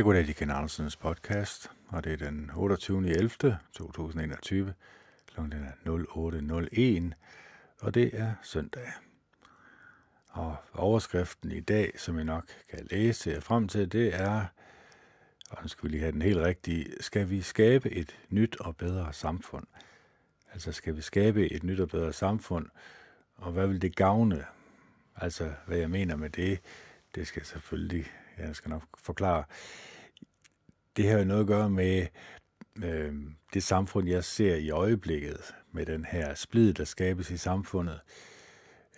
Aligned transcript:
Jeg 0.00 0.04
går 0.04 0.14
i 0.14 0.32
Ken 0.32 0.50
Andersens 0.50 0.96
podcast, 0.96 1.70
og 1.88 2.04
det 2.04 2.12
er 2.12 2.16
den 2.16 2.50
28. 2.54 3.08
11. 3.08 3.58
2021. 3.72 4.74
Klokken 5.26 5.52
er 5.52 5.72
08.01, 7.10 7.14
og 7.80 7.94
det 7.94 8.10
er 8.12 8.34
søndag. 8.42 8.88
Og 10.28 10.56
overskriften 10.74 11.52
i 11.52 11.60
dag, 11.60 11.92
som 11.96 12.16
jeg 12.16 12.24
nok 12.24 12.44
kan 12.70 12.86
læse 12.90 13.40
frem 13.40 13.68
til, 13.68 13.92
det 13.92 14.14
er, 14.14 14.44
og 15.50 15.58
nu 15.62 15.68
skal 15.68 15.84
vi 15.84 15.88
lige 15.88 16.00
have 16.00 16.12
den 16.12 16.22
helt 16.22 16.38
rigtige, 16.38 16.86
skal 17.00 17.30
vi 17.30 17.42
skabe 17.42 17.90
et 17.90 18.18
nyt 18.28 18.56
og 18.60 18.76
bedre 18.76 19.12
samfund? 19.12 19.66
Altså 20.52 20.72
skal 20.72 20.96
vi 20.96 21.00
skabe 21.00 21.52
et 21.52 21.62
nyt 21.62 21.80
og 21.80 21.88
bedre 21.88 22.12
samfund, 22.12 22.66
og 23.36 23.52
hvad 23.52 23.66
vil 23.66 23.82
det 23.82 23.96
gavne? 23.96 24.44
Altså 25.16 25.52
hvad 25.66 25.78
jeg 25.78 25.90
mener 25.90 26.16
med 26.16 26.30
det, 26.30 26.60
det 27.14 27.26
skal 27.26 27.44
selvfølgelig, 27.44 28.06
jeg 28.46 28.56
skal 28.56 28.70
nok 28.70 28.82
forklare. 28.98 29.44
Det 30.96 31.08
har 31.08 31.18
jo 31.18 31.24
noget 31.24 31.40
at 31.40 31.46
gøre 31.46 31.70
med 31.70 32.06
øh, 32.84 33.14
det 33.54 33.62
samfund, 33.62 34.08
jeg 34.08 34.24
ser 34.24 34.56
i 34.56 34.70
øjeblikket, 34.70 35.54
med 35.72 35.86
den 35.86 36.04
her 36.04 36.34
splid, 36.34 36.74
der 36.74 36.84
skabes 36.84 37.30
i 37.30 37.36
samfundet. 37.36 38.00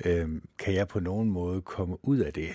Øh, 0.05 0.43
kan 0.59 0.75
jeg 0.75 0.89
på 0.89 1.01
nogen 1.01 1.31
måde 1.31 1.63
komme 1.63 2.05
ud 2.05 2.19
af 2.19 2.33
det? 2.33 2.55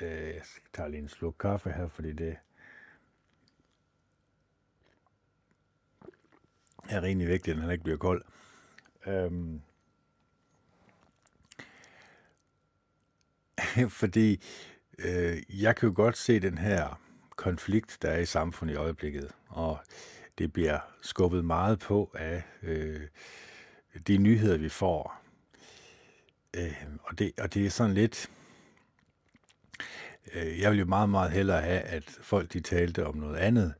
Øh, 0.00 0.34
jeg 0.34 0.42
tager 0.72 0.88
lige 0.88 1.02
en 1.02 1.08
sluk 1.08 1.34
kaffe 1.40 1.72
her, 1.72 1.88
fordi 1.88 2.12
det 2.12 2.36
er 6.88 7.02
rimelig 7.02 7.28
vigtigt, 7.28 7.56
at 7.56 7.62
den 7.62 7.70
ikke 7.70 7.84
bliver 7.84 7.98
kold. 7.98 8.24
Øh, 9.06 9.60
fordi 14.00 14.42
øh, 14.98 15.62
jeg 15.62 15.76
kan 15.76 15.88
jo 15.88 15.94
godt 15.96 16.16
se 16.16 16.40
den 16.40 16.58
her 16.58 17.00
konflikt, 17.36 17.98
der 18.02 18.10
er 18.10 18.18
i 18.18 18.26
samfundet 18.26 18.74
i 18.74 18.76
øjeblikket, 18.76 19.30
og 19.48 19.78
det 20.38 20.52
bliver 20.52 20.78
skubbet 21.02 21.44
meget 21.44 21.78
på 21.78 22.10
af 22.14 22.42
øh, 22.62 23.00
de 24.06 24.18
nyheder, 24.18 24.58
vi 24.58 24.68
får. 24.68 25.22
Øh, 26.56 26.82
og, 27.02 27.18
det, 27.18 27.32
og 27.40 27.54
det 27.54 27.66
er 27.66 27.70
sådan 27.70 27.94
lidt... 27.94 28.30
Øh, 30.34 30.60
jeg 30.60 30.70
vil 30.70 30.78
jo 30.78 30.84
meget, 30.84 31.08
meget 31.08 31.30
hellere 31.30 31.62
have, 31.62 31.80
at 31.80 32.04
folk 32.20 32.52
de 32.52 32.60
talte 32.60 33.06
om 33.06 33.16
noget 33.16 33.36
andet, 33.36 33.74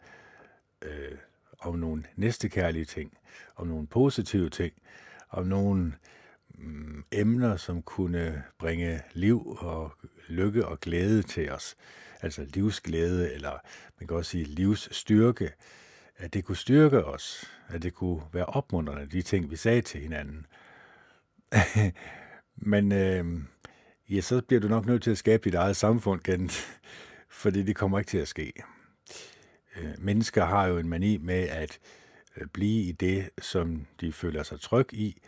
øh, 0.82 1.18
om 1.58 1.78
nogle 1.78 2.04
næstekærlige 2.16 2.84
ting, 2.84 3.18
om 3.56 3.66
nogle 3.66 3.86
positive 3.86 4.50
ting, 4.50 4.72
om 5.30 5.46
nogle 5.46 5.86
øh, 5.86 5.92
Mm, 6.62 7.04
emner, 7.12 7.56
som 7.56 7.82
kunne 7.82 8.42
bringe 8.58 9.00
liv 9.12 9.46
og 9.46 9.92
lykke 10.28 10.66
og 10.66 10.80
glæde 10.80 11.22
til 11.22 11.50
os. 11.50 11.76
Altså 12.20 12.46
livsglæde, 12.54 13.32
eller 13.32 13.58
man 14.00 14.06
kan 14.06 14.16
også 14.16 14.30
sige 14.30 14.44
livsstyrke. 14.44 15.52
At 16.16 16.34
det 16.34 16.44
kunne 16.44 16.56
styrke 16.56 17.04
os, 17.04 17.50
at 17.68 17.82
det 17.82 17.94
kunne 17.94 18.22
være 18.32 18.46
opmuntrende, 18.46 19.06
de 19.06 19.22
ting, 19.22 19.50
vi 19.50 19.56
sagde 19.56 19.80
til 19.80 20.00
hinanden. 20.00 20.46
Men 22.56 22.92
øh, 22.92 23.42
ja, 24.10 24.20
så 24.20 24.42
bliver 24.48 24.60
du 24.60 24.68
nok 24.68 24.86
nødt 24.86 25.02
til 25.02 25.10
at 25.10 25.18
skabe 25.18 25.44
dit 25.44 25.54
eget 25.54 25.76
samfund, 25.76 26.28
igen, 26.28 26.50
fordi 27.42 27.62
det 27.62 27.76
kommer 27.76 27.98
ikke 27.98 28.08
til 28.08 28.18
at 28.18 28.28
ske. 28.28 28.52
Øh, 29.76 29.94
mennesker 29.98 30.44
har 30.44 30.66
jo 30.66 30.78
en 30.78 30.88
mani 30.88 31.16
med 31.16 31.48
at 31.48 31.78
øh, 32.36 32.46
blive 32.46 32.82
i 32.82 32.92
det, 32.92 33.30
som 33.40 33.86
de 34.00 34.12
føler 34.12 34.42
sig 34.42 34.60
tryg 34.60 34.92
i, 34.92 35.22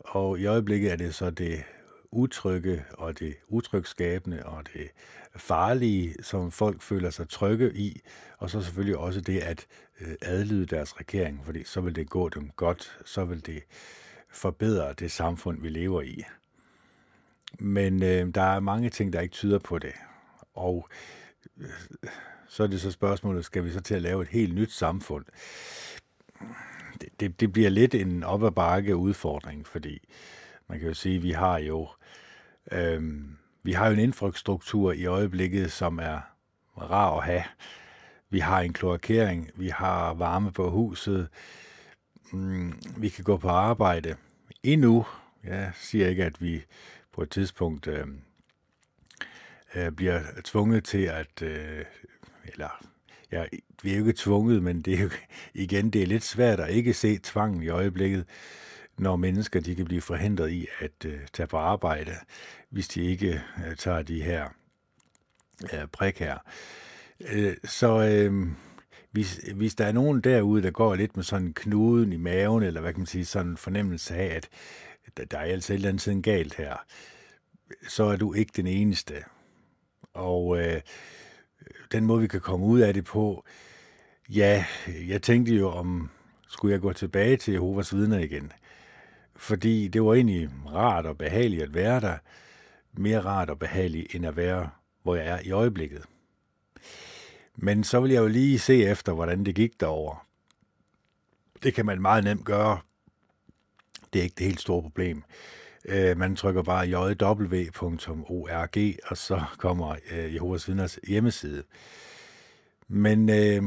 og 0.00 0.38
i 0.38 0.46
øjeblikket 0.46 0.92
er 0.92 0.96
det 0.96 1.14
så 1.14 1.30
det 1.30 1.64
utrygge 2.10 2.84
og 2.92 3.18
det 3.18 3.34
utrygskabende 3.48 4.42
og 4.46 4.64
det 4.74 4.90
farlige, 5.36 6.14
som 6.22 6.50
folk 6.50 6.82
føler 6.82 7.10
sig 7.10 7.28
trygge 7.28 7.74
i, 7.74 8.00
og 8.38 8.50
så 8.50 8.62
selvfølgelig 8.62 8.96
også 8.96 9.20
det 9.20 9.38
at 9.38 9.66
øh, 10.00 10.14
adlyde 10.22 10.66
deres 10.66 11.00
regering, 11.00 11.40
fordi 11.44 11.64
så 11.64 11.80
vil 11.80 11.96
det 11.96 12.10
gå 12.10 12.28
dem 12.28 12.50
godt, 12.56 12.98
så 13.04 13.24
vil 13.24 13.46
det 13.46 13.62
forbedre 14.30 14.92
det 14.92 15.10
samfund, 15.10 15.60
vi 15.60 15.68
lever 15.68 16.02
i. 16.02 16.24
Men 17.58 18.02
øh, 18.02 18.34
der 18.34 18.42
er 18.42 18.60
mange 18.60 18.90
ting, 18.90 19.12
der 19.12 19.20
ikke 19.20 19.32
tyder 19.32 19.58
på 19.58 19.78
det. 19.78 19.92
Og 20.54 20.88
øh, 21.58 21.68
så 22.48 22.62
er 22.62 22.66
det 22.66 22.80
så 22.80 22.90
spørgsmålet, 22.90 23.44
skal 23.44 23.64
vi 23.64 23.70
så 23.70 23.80
til 23.80 23.94
at 23.94 24.02
lave 24.02 24.22
et 24.22 24.28
helt 24.28 24.54
nyt 24.54 24.72
samfund? 24.72 25.24
Det, 27.00 27.20
det, 27.20 27.40
det 27.40 27.52
bliver 27.52 27.70
lidt 27.70 27.94
en 27.94 28.22
op 28.22 28.44
ad 28.44 28.50
bakke 28.50 28.96
udfordring, 28.96 29.66
fordi 29.66 30.08
man 30.68 30.78
kan 30.78 30.88
jo 30.88 30.94
sige, 30.94 31.16
at 31.16 31.22
vi 31.22 31.30
har 31.30 31.58
jo 31.58 31.88
øh, 32.72 33.02
vi 33.66 33.72
har 33.72 33.86
jo 33.86 33.92
en 33.92 33.98
infrastruktur 33.98 34.92
i 34.92 35.06
øjeblikket, 35.06 35.72
som 35.72 35.98
er 35.98 36.20
rar 36.78 37.18
at 37.18 37.24
have. 37.24 37.44
Vi 38.30 38.38
har 38.38 38.60
en 38.60 38.72
kloakering, 38.72 39.50
vi 39.54 39.68
har 39.68 40.14
varme 40.14 40.52
på 40.52 40.70
huset, 40.70 41.28
mm, 42.32 42.72
vi 42.96 43.08
kan 43.08 43.24
gå 43.24 43.36
på 43.36 43.48
arbejde. 43.48 44.16
Endnu, 44.62 45.06
jeg 45.44 45.72
siger 45.74 46.08
ikke, 46.08 46.24
at 46.24 46.42
vi 46.42 46.64
på 47.12 47.22
et 47.22 47.30
tidspunkt 47.30 47.86
øh, 47.86 48.06
øh, 49.74 49.92
bliver 49.92 50.20
tvunget 50.44 50.84
til 50.84 51.02
at, 51.02 51.42
øh, 51.42 51.84
eller 52.44 52.86
ja, 53.32 53.44
vi 53.82 53.92
er 53.92 53.98
jo 53.98 54.06
ikke 54.06 54.12
tvunget, 54.16 54.62
men 54.62 54.82
det 54.82 54.94
er 54.94 55.02
jo 55.02 55.10
igen, 55.64 55.90
det 55.90 56.02
er 56.02 56.06
lidt 56.06 56.24
svært 56.24 56.60
at 56.60 56.70
ikke 56.70 56.94
se 56.94 57.18
tvangen 57.18 57.62
i 57.62 57.68
øjeblikket, 57.68 58.24
når 58.98 59.16
mennesker 59.16 59.60
de 59.60 59.74
kan 59.74 59.84
blive 59.84 60.00
forhindret 60.00 60.50
i 60.50 60.66
at 60.78 61.04
øh, 61.04 61.18
tage 61.32 61.46
på 61.46 61.56
arbejde, 61.56 62.12
hvis 62.70 62.88
de 62.88 63.02
ikke 63.04 63.42
øh, 63.66 63.76
tager 63.76 64.02
de 64.02 64.22
her 64.22 64.48
øh, 65.72 65.86
prik 65.92 66.18
her. 66.18 66.38
Øh, 67.20 67.56
så 67.64 68.02
øh, 68.02 68.48
hvis, 69.10 69.40
hvis 69.54 69.74
der 69.74 69.84
er 69.84 69.92
nogen 69.92 70.20
derude, 70.20 70.62
der 70.62 70.70
går 70.70 70.94
lidt 70.94 71.16
med 71.16 71.24
sådan 71.24 71.46
en 71.46 71.54
knuden 71.54 72.12
i 72.12 72.16
maven, 72.16 72.62
eller 72.62 72.80
hvad 72.80 72.92
kan 72.92 73.00
man 73.00 73.06
sige, 73.06 73.24
sådan 73.24 73.50
en 73.50 73.56
fornemmelse 73.56 74.14
af, 74.14 74.36
at 74.36 74.50
der 75.30 75.38
er 75.38 75.42
altså 75.42 75.72
et 75.72 75.74
eller 75.74 75.88
andet 75.88 76.02
siden 76.02 76.22
galt 76.22 76.54
her, 76.54 76.76
så 77.88 78.04
er 78.04 78.16
du 78.16 78.32
ikke 78.32 78.52
den 78.56 78.66
eneste. 78.66 79.14
Og 80.14 80.58
øh, 80.58 80.80
den 81.92 82.04
måde, 82.04 82.20
vi 82.20 82.26
kan 82.26 82.40
komme 82.40 82.66
ud 82.66 82.80
af 82.80 82.94
det 82.94 83.04
på, 83.04 83.44
ja, 84.28 84.64
jeg 85.06 85.22
tænkte 85.22 85.54
jo 85.54 85.70
om, 85.70 86.10
skulle 86.48 86.72
jeg 86.72 86.80
gå 86.80 86.92
tilbage 86.92 87.36
til 87.36 87.52
Jehovas 87.52 87.94
vidner 87.94 88.18
igen? 88.18 88.52
Fordi 89.36 89.88
det 89.88 90.04
var 90.04 90.14
egentlig 90.14 90.50
rart 90.72 91.06
og 91.06 91.18
behageligt 91.18 91.62
at 91.62 91.74
være 91.74 92.00
der. 92.00 92.18
Mere 92.92 93.20
rart 93.20 93.50
og 93.50 93.58
behageligt, 93.58 94.14
end 94.14 94.26
at 94.26 94.36
være, 94.36 94.70
hvor 95.02 95.16
jeg 95.16 95.26
er 95.26 95.40
i 95.44 95.50
øjeblikket. 95.50 96.04
Men 97.56 97.84
så 97.84 98.00
vil 98.00 98.10
jeg 98.10 98.22
jo 98.22 98.28
lige 98.28 98.58
se 98.58 98.84
efter, 98.84 99.12
hvordan 99.12 99.46
det 99.46 99.54
gik 99.54 99.80
derover. 99.80 100.26
Det 101.62 101.74
kan 101.74 101.86
man 101.86 102.02
meget 102.02 102.24
nemt 102.24 102.44
gøre. 102.44 102.78
Det 104.12 104.18
er 104.18 104.22
ikke 104.22 104.34
det 104.38 104.46
helt 104.46 104.60
store 104.60 104.82
problem. 104.82 105.22
Øh, 105.88 106.18
man 106.18 106.36
trykker 106.36 106.62
bare 106.62 106.86
jw.org, 106.86 107.10
og 109.10 109.16
så 109.16 109.42
kommer 109.58 109.96
øh, 110.10 110.34
Jehovas 110.34 110.68
vidners 110.68 110.98
hjemmeside. 111.08 111.62
Men 112.88 113.30
øh, 113.30 113.62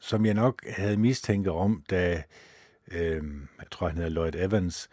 som 0.00 0.26
jeg 0.26 0.34
nok 0.34 0.62
havde 0.68 0.96
mistænkt 0.96 1.48
om, 1.48 1.84
da 1.90 2.22
øh, 2.92 3.22
jeg 3.58 3.66
tror, 3.70 3.88
han 3.88 3.96
hedder 3.96 4.10
Lloyd 4.10 4.34
Evans, 4.34 4.88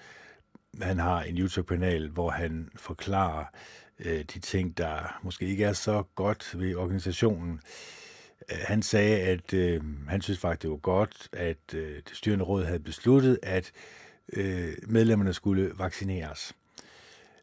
han 0.81 0.99
har 0.99 1.23
en 1.23 1.37
YouTube-kanal, 1.37 2.09
hvor 2.09 2.29
han 2.29 2.69
forklarer 2.75 3.45
øh, 3.99 4.19
de 4.19 4.39
ting, 4.39 4.77
der 4.77 5.19
måske 5.23 5.45
ikke 5.45 5.63
er 5.65 5.73
så 5.73 6.03
godt 6.15 6.59
ved 6.59 6.75
organisationen. 6.75 7.61
Øh, 8.51 8.57
han 8.61 8.81
sagde, 8.81 9.19
at 9.19 9.53
øh, 9.53 9.81
han 10.07 10.21
synes 10.21 10.39
faktisk, 10.39 10.61
det 10.61 10.69
var 10.69 10.77
godt, 10.77 11.29
at 11.33 11.73
øh, 11.73 11.95
det 11.95 12.11
styrende 12.13 12.45
råd 12.45 12.65
havde 12.65 12.79
besluttet, 12.79 13.39
at 13.43 13.71
øh, 14.33 14.73
medlemmerne 14.87 15.33
skulle 15.33 15.71
vaccineres. 15.77 16.53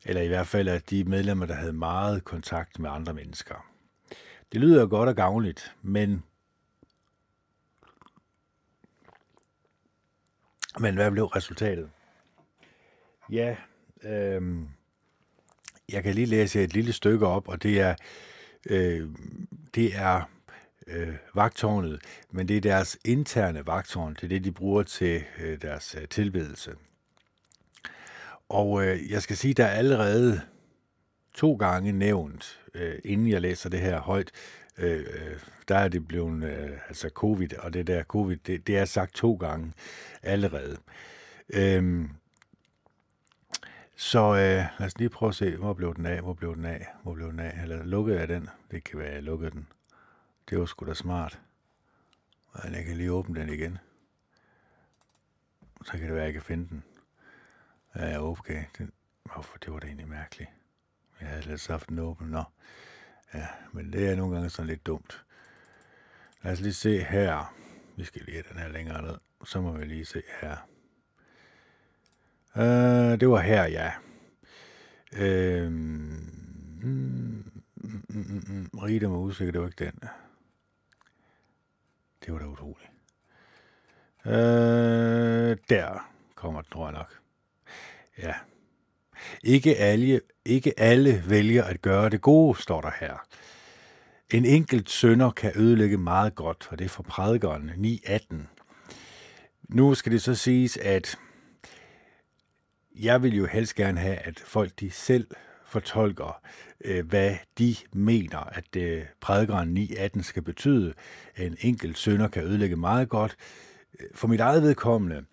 Eller 0.05 0.23
i 0.23 0.29
hvert 0.29 0.47
fald, 0.47 0.69
at 0.69 0.91
de 0.91 1.05
medlemmer, 1.05 1.47
der 1.47 1.55
havde 1.55 1.73
meget 1.73 2.25
kontakt 2.25 2.79
med 2.79 2.91
andre 2.91 3.15
mennesker. 3.15 3.67
Det 4.53 4.61
lyder 4.61 4.87
godt 4.87 5.09
og 5.09 5.17
gavnligt, 5.17 5.75
men 5.83 6.23
Men 10.81 10.95
hvad 10.95 11.11
blev 11.11 11.25
resultatet? 11.25 11.91
Ja, 13.31 13.57
øhm, 14.03 14.69
jeg 15.93 16.03
kan 16.03 16.15
lige 16.15 16.27
læse 16.27 16.63
et 16.63 16.75
lille 16.75 16.93
stykke 16.93 17.27
op, 17.27 17.49
og 17.49 17.63
det 17.63 17.81
er, 17.81 17.95
øh, 18.71 19.09
det 19.75 19.97
er 19.97 20.23
øh, 20.87 21.15
vagtårnet, 21.35 22.01
men 22.31 22.49
det 22.49 22.57
er 22.57 22.61
deres 22.61 22.99
interne 23.05 23.67
vagtårn, 23.67 24.15
det 24.15 24.25
er 24.25 24.29
det, 24.29 24.45
de 24.45 24.53
bruger 24.53 24.83
til 24.83 25.25
øh, 25.41 25.63
deres 25.63 25.97
øh, 26.01 26.09
tilbedelse. 26.09 26.75
Og 28.49 28.87
øh, 28.87 29.11
jeg 29.11 29.23
skal 29.23 29.37
sige, 29.37 29.55
der 29.55 29.65
er 29.65 29.71
allerede 29.79 30.41
to 31.35 31.55
gange 31.55 31.93
nævnt, 31.93 32.61
øh, 32.75 32.99
inden 33.05 33.29
jeg 33.29 33.41
læser 33.41 33.71
det 33.71 33.81
her 33.81 34.01
højt, 34.01 34.31
øh, 34.79 34.99
øh, 34.99 35.41
der 35.69 35.77
er 35.77 35.89
det 35.89 36.09
blevet, 36.09 36.45
øh, 36.45 36.79
altså 36.89 37.09
covid, 37.09 37.59
og 37.59 37.75
det 37.75 37.87
der 37.87 38.03
covid, 38.03 38.37
det, 38.37 38.67
det 38.67 38.79
er 38.79 38.85
sagt 38.85 39.15
to 39.15 39.35
gange 39.35 39.73
allerede. 40.23 40.77
Øhm, 41.49 42.11
så 43.97 44.21
øh, 44.21 44.65
lad 44.79 44.87
os 44.87 44.99
lige 44.99 45.09
prøve 45.09 45.29
at 45.29 45.35
se, 45.35 45.57
hvor 45.57 45.73
blev 45.73 45.95
den 45.95 46.07
af, 46.07 46.21
hvor 46.21 46.35
blev 46.35 46.57
den 46.57 46.65
af, 46.65 46.87
hvor 47.03 47.15
blev 47.15 47.31
den 47.31 47.41
af, 47.41 47.63
eller 47.63 47.85
lukkede 47.85 48.21
jeg 48.21 48.29
den, 48.29 48.49
det 48.71 48.85
kan 48.85 48.99
være, 48.99 49.13
jeg 49.13 49.23
lukkede 49.23 49.51
den. 49.51 49.69
Det 50.51 50.59
var 50.59 50.67
sgu 50.67 50.87
da 50.87 50.95
smart. 50.95 51.41
Men 52.65 52.75
jeg 52.75 52.85
kan 52.85 52.97
lige 52.97 53.13
åbne 53.13 53.41
den 53.41 53.49
igen. 53.49 53.79
Så 55.85 55.93
kan 55.93 56.01
det 56.01 56.11
være, 56.15 56.21
at 56.21 56.27
jeg 56.27 56.33
kan 56.33 56.43
finde 56.43 56.69
den. 56.69 56.85
Ja, 57.97 58.23
okay. 58.23 58.65
Den, 58.79 58.93
hvorfor, 59.33 59.59
det 59.59 59.73
var 59.73 59.79
da 59.79 59.87
egentlig 59.87 60.09
mærkeligt. 60.09 60.51
Jeg 61.21 61.29
havde 61.29 61.43
lidt 61.43 61.67
haft 61.67 61.89
den 61.89 61.99
åben. 61.99 62.27
Nå. 62.27 62.43
Ja, 63.35 63.47
men 63.73 63.93
det 63.93 64.09
er 64.09 64.17
nogle 64.17 64.35
gange 64.35 64.51
sådan 64.51 64.67
lidt 64.67 64.87
dumt. 64.87 65.25
Lad 66.43 66.53
os 66.53 66.61
lige 66.61 66.75
se 66.75 67.03
her. 67.03 67.55
Vi 67.97 68.05
skal 68.05 68.23
lige 68.23 68.35
have 68.35 68.45
den 68.53 68.59
her 68.59 68.69
længere 68.69 69.03
ned. 69.03 69.19
Så 69.45 69.61
må 69.61 69.73
vi 69.73 69.85
lige 69.85 70.05
se 70.05 70.23
her. 70.41 70.57
Uh, 72.57 73.21
det 73.21 73.29
var 73.29 73.41
her, 73.41 73.65
ja. 73.65 73.93
Uh, 75.13 75.73
mm, 75.73 77.53
mm, 77.77 78.05
mm, 78.09 78.45
mm. 78.49 78.79
Rita 78.79 79.07
var 79.07 79.17
usikker, 79.17 79.53
det 79.53 79.61
var 79.61 79.67
ikke 79.67 79.85
den. 79.85 80.01
Det 82.25 82.33
var 82.33 82.39
da 82.39 82.45
utroligt. 82.47 82.91
Øh, 84.27 85.57
der 85.69 86.11
kommer 86.35 86.63
den, 86.63 86.71
tror 86.71 86.87
jeg 86.87 86.93
nok. 86.93 87.24
Ja. 88.23 88.35
Ikke 89.45 89.77
alle, 89.77 90.21
ikke 90.45 90.81
alle 90.81 91.23
vælger 91.27 91.65
at 91.65 91.83
gøre 91.83 92.11
det 92.11 92.21
gode, 92.21 92.63
står 92.63 92.81
der 92.81 92.91
her. 93.01 93.27
En 94.31 94.45
enkelt 94.45 94.91
sønder 94.91 95.31
kan 95.31 95.53
ødelægge 95.55 95.99
meget 95.99 96.35
godt, 96.35 96.69
og 96.71 96.79
det 96.79 96.85
er 96.85 96.89
fra 96.89 97.03
prædikeren 97.03 97.71
9.18. 97.71 98.37
Nu 99.69 99.95
skal 99.95 100.13
det 100.13 100.23
så 100.23 100.35
siges, 100.35 100.77
at 100.77 101.19
jeg 102.95 103.23
vil 103.23 103.37
jo 103.37 103.47
helst 103.47 103.75
gerne 103.75 104.01
have, 104.01 104.17
at 104.17 104.41
folk 104.41 104.71
de 104.81 104.91
selv 104.91 105.27
fortolker, 105.65 106.41
øh, 106.85 107.07
hvad 107.07 107.37
de 107.59 107.77
mener, 107.93 108.39
at 108.39 108.77
øh, 108.77 109.05
prædikeren 109.21 109.77
9.18 109.77 110.23
skal 110.23 110.43
betyde. 110.43 110.95
En 111.37 111.57
enkelt 111.61 111.99
sønder 111.99 112.29
kan 112.29 112.43
ødelægge 112.43 112.77
meget 112.77 113.09
godt. 113.09 113.37
Øh, 114.01 114.07
for 114.15 114.29
mit 114.29 114.41
eget 114.41 114.63
vedkommende, 114.63 115.25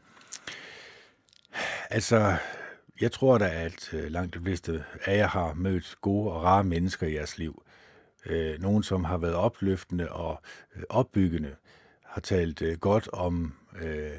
altså, 1.89 2.37
jeg 3.01 3.11
tror 3.11 3.37
da, 3.37 3.45
at 3.45 3.93
øh, 3.93 4.11
langt 4.11 4.33
de 4.33 4.39
fleste 4.39 4.83
af 5.05 5.17
jer 5.17 5.27
har 5.27 5.53
mødt 5.53 5.95
gode 6.01 6.31
og 6.31 6.43
rare 6.43 6.63
mennesker 6.63 7.07
i 7.07 7.13
jeres 7.13 7.37
liv. 7.37 7.63
Øh, 8.25 8.61
nogen, 8.61 8.83
som 8.83 9.03
har 9.03 9.17
været 9.17 9.35
opløftende 9.35 10.11
og 10.11 10.41
øh, 10.75 10.83
opbyggende, 10.89 11.55
har 12.03 12.21
talt 12.21 12.63
godt 12.79 13.09
om 13.13 13.53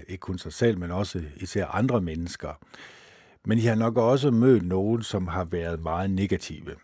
ikke 0.08 0.20
kun 0.20 0.38
sig 0.38 0.52
selv, 0.52 0.78
men 0.78 0.90
også 0.90 1.22
især 1.36 1.66
andre 1.66 2.00
mennesker. 2.00 2.60
Men 3.44 3.58
I 3.58 3.60
har 3.60 3.74
nok 3.74 3.96
også 3.96 4.30
mødt 4.30 4.62
nogen, 4.62 5.02
som 5.02 5.28
har 5.28 5.44
været 5.44 5.80
meget 5.80 6.10
negative. 6.10 6.74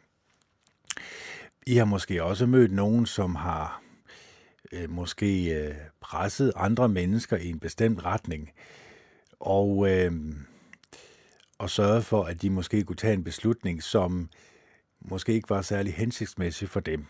I 1.67 1.77
har 1.77 1.85
måske 1.85 2.25
også 2.25 2.47
mødt 2.47 2.73
nogen, 2.73 3.07
som 3.07 3.35
har 3.35 3.83
øh, 4.73 4.91
måske 4.91 5.55
øh, 5.55 5.75
presset 6.01 6.53
andre 6.57 6.89
mennesker 6.89 7.37
i 7.37 7.49
en 7.49 7.59
bestemt 7.59 8.05
retning, 8.05 8.51
og, 9.41 9.91
øh, 9.91 10.13
og 11.59 11.71
sørge 11.71 12.03
for, 12.03 12.25
at 12.25 12.43
de 12.43 12.51
måske 12.51 12.85
kunne 12.85 12.97
tage 12.97 13.15
en 13.15 13.25
beslutning, 13.25 13.83
som 13.83 14.29
måske 15.01 15.33
ikke 15.33 15.51
var 15.51 15.63
særlig 15.63 15.95
hensigtsmæssig 15.95 16.69
for 16.69 16.81
dem. 16.81 17.07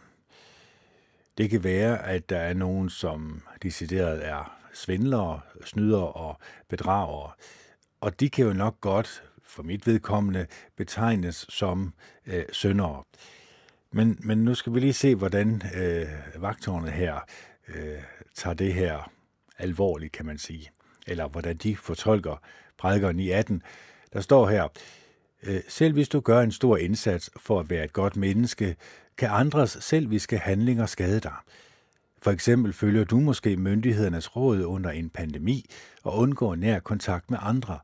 Det 1.39 1.51
kan 1.51 1.65
være, 1.65 2.07
at 2.07 2.31
der 2.31 2.39
er 2.39 2.55
nogen, 2.55 2.91
som 2.91 3.43
decideret 3.63 4.27
er 4.27 4.59
svindlere, 4.75 5.41
snydere 5.65 6.13
og 6.13 6.39
bedragere, 6.69 7.31
og 8.01 8.21
de 8.21 8.31
kan 8.31 8.45
jo 8.45 8.53
nok 8.53 8.81
godt, 8.81 9.23
for 9.43 9.63
mit 9.63 9.87
vedkommende, 9.87 10.47
betegnes 10.77 11.47
som 11.49 11.95
øh, 12.27 12.45
syndere. 12.53 13.03
Men, 13.93 14.19
men 14.21 14.45
nu 14.45 14.55
skal 14.55 14.75
vi 14.75 14.81
lige 14.81 14.93
se, 14.93 15.15
hvordan 15.15 15.63
øh, 15.75 16.09
vagtårnet 16.43 16.93
her 16.93 17.21
øh, 17.69 18.03
tager 18.35 18.55
det 18.55 18.75
her 18.75 19.13
alvorligt, 19.59 20.13
kan 20.13 20.27
man 20.27 20.39
sige. 20.39 20.71
Eller 21.07 21.29
hvordan 21.29 21.57
de 21.57 21.77
fortolker 21.77 22.37
prædikeren 22.79 23.21
i 23.21 23.31
18. 23.31 23.63
Der 24.13 24.21
står 24.21 24.49
her, 24.49 24.69
øh, 25.43 25.61
selv 25.69 25.93
hvis 25.95 26.09
du 26.09 26.21
gør 26.21 26.41
en 26.41 26.53
stor 26.53 26.77
indsats 26.77 27.31
for 27.37 27.61
at 27.61 27.71
være 27.71 27.85
et 27.85 27.93
godt 27.93 28.17
menneske, 28.17 28.77
kan 29.17 29.29
andres 29.29 29.79
selviske 29.81 30.39
handlinger 30.39 30.87
skade 30.87 31.21
dig. 31.21 31.35
For 32.23 32.31
eksempel 32.31 32.73
følger 32.73 33.05
du 33.05 33.21
måske 33.21 33.57
myndighedernes 33.57 34.37
råd 34.37 34.65
under 34.65 34.91
en 34.91 35.11
pandemi 35.11 35.71
og 36.03 36.19
undgår 36.19 36.55
nær 36.55 36.81
kontakt 36.81 37.31
med 37.31 37.39
andre. 37.43 37.79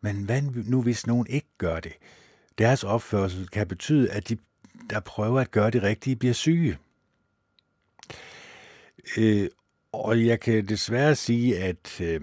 Men 0.00 0.24
hvad 0.24 0.42
nu 0.42 0.82
hvis 0.82 1.06
nogen 1.06 1.26
ikke 1.26 1.48
gør 1.58 1.80
det? 1.80 1.92
Deres 2.58 2.84
opførsel 2.84 3.48
kan 3.48 3.66
betyde, 3.66 4.10
at 4.10 4.28
de, 4.28 4.38
der 4.90 5.00
prøver 5.00 5.40
at 5.40 5.50
gøre 5.50 5.70
det 5.70 5.82
rigtige, 5.82 6.16
bliver 6.16 6.34
syge. 6.34 6.78
Øh, 9.16 9.48
og 9.92 10.26
jeg 10.26 10.40
kan 10.40 10.66
desværre 10.66 11.14
sige, 11.14 11.58
at 11.58 12.00
øh, 12.00 12.20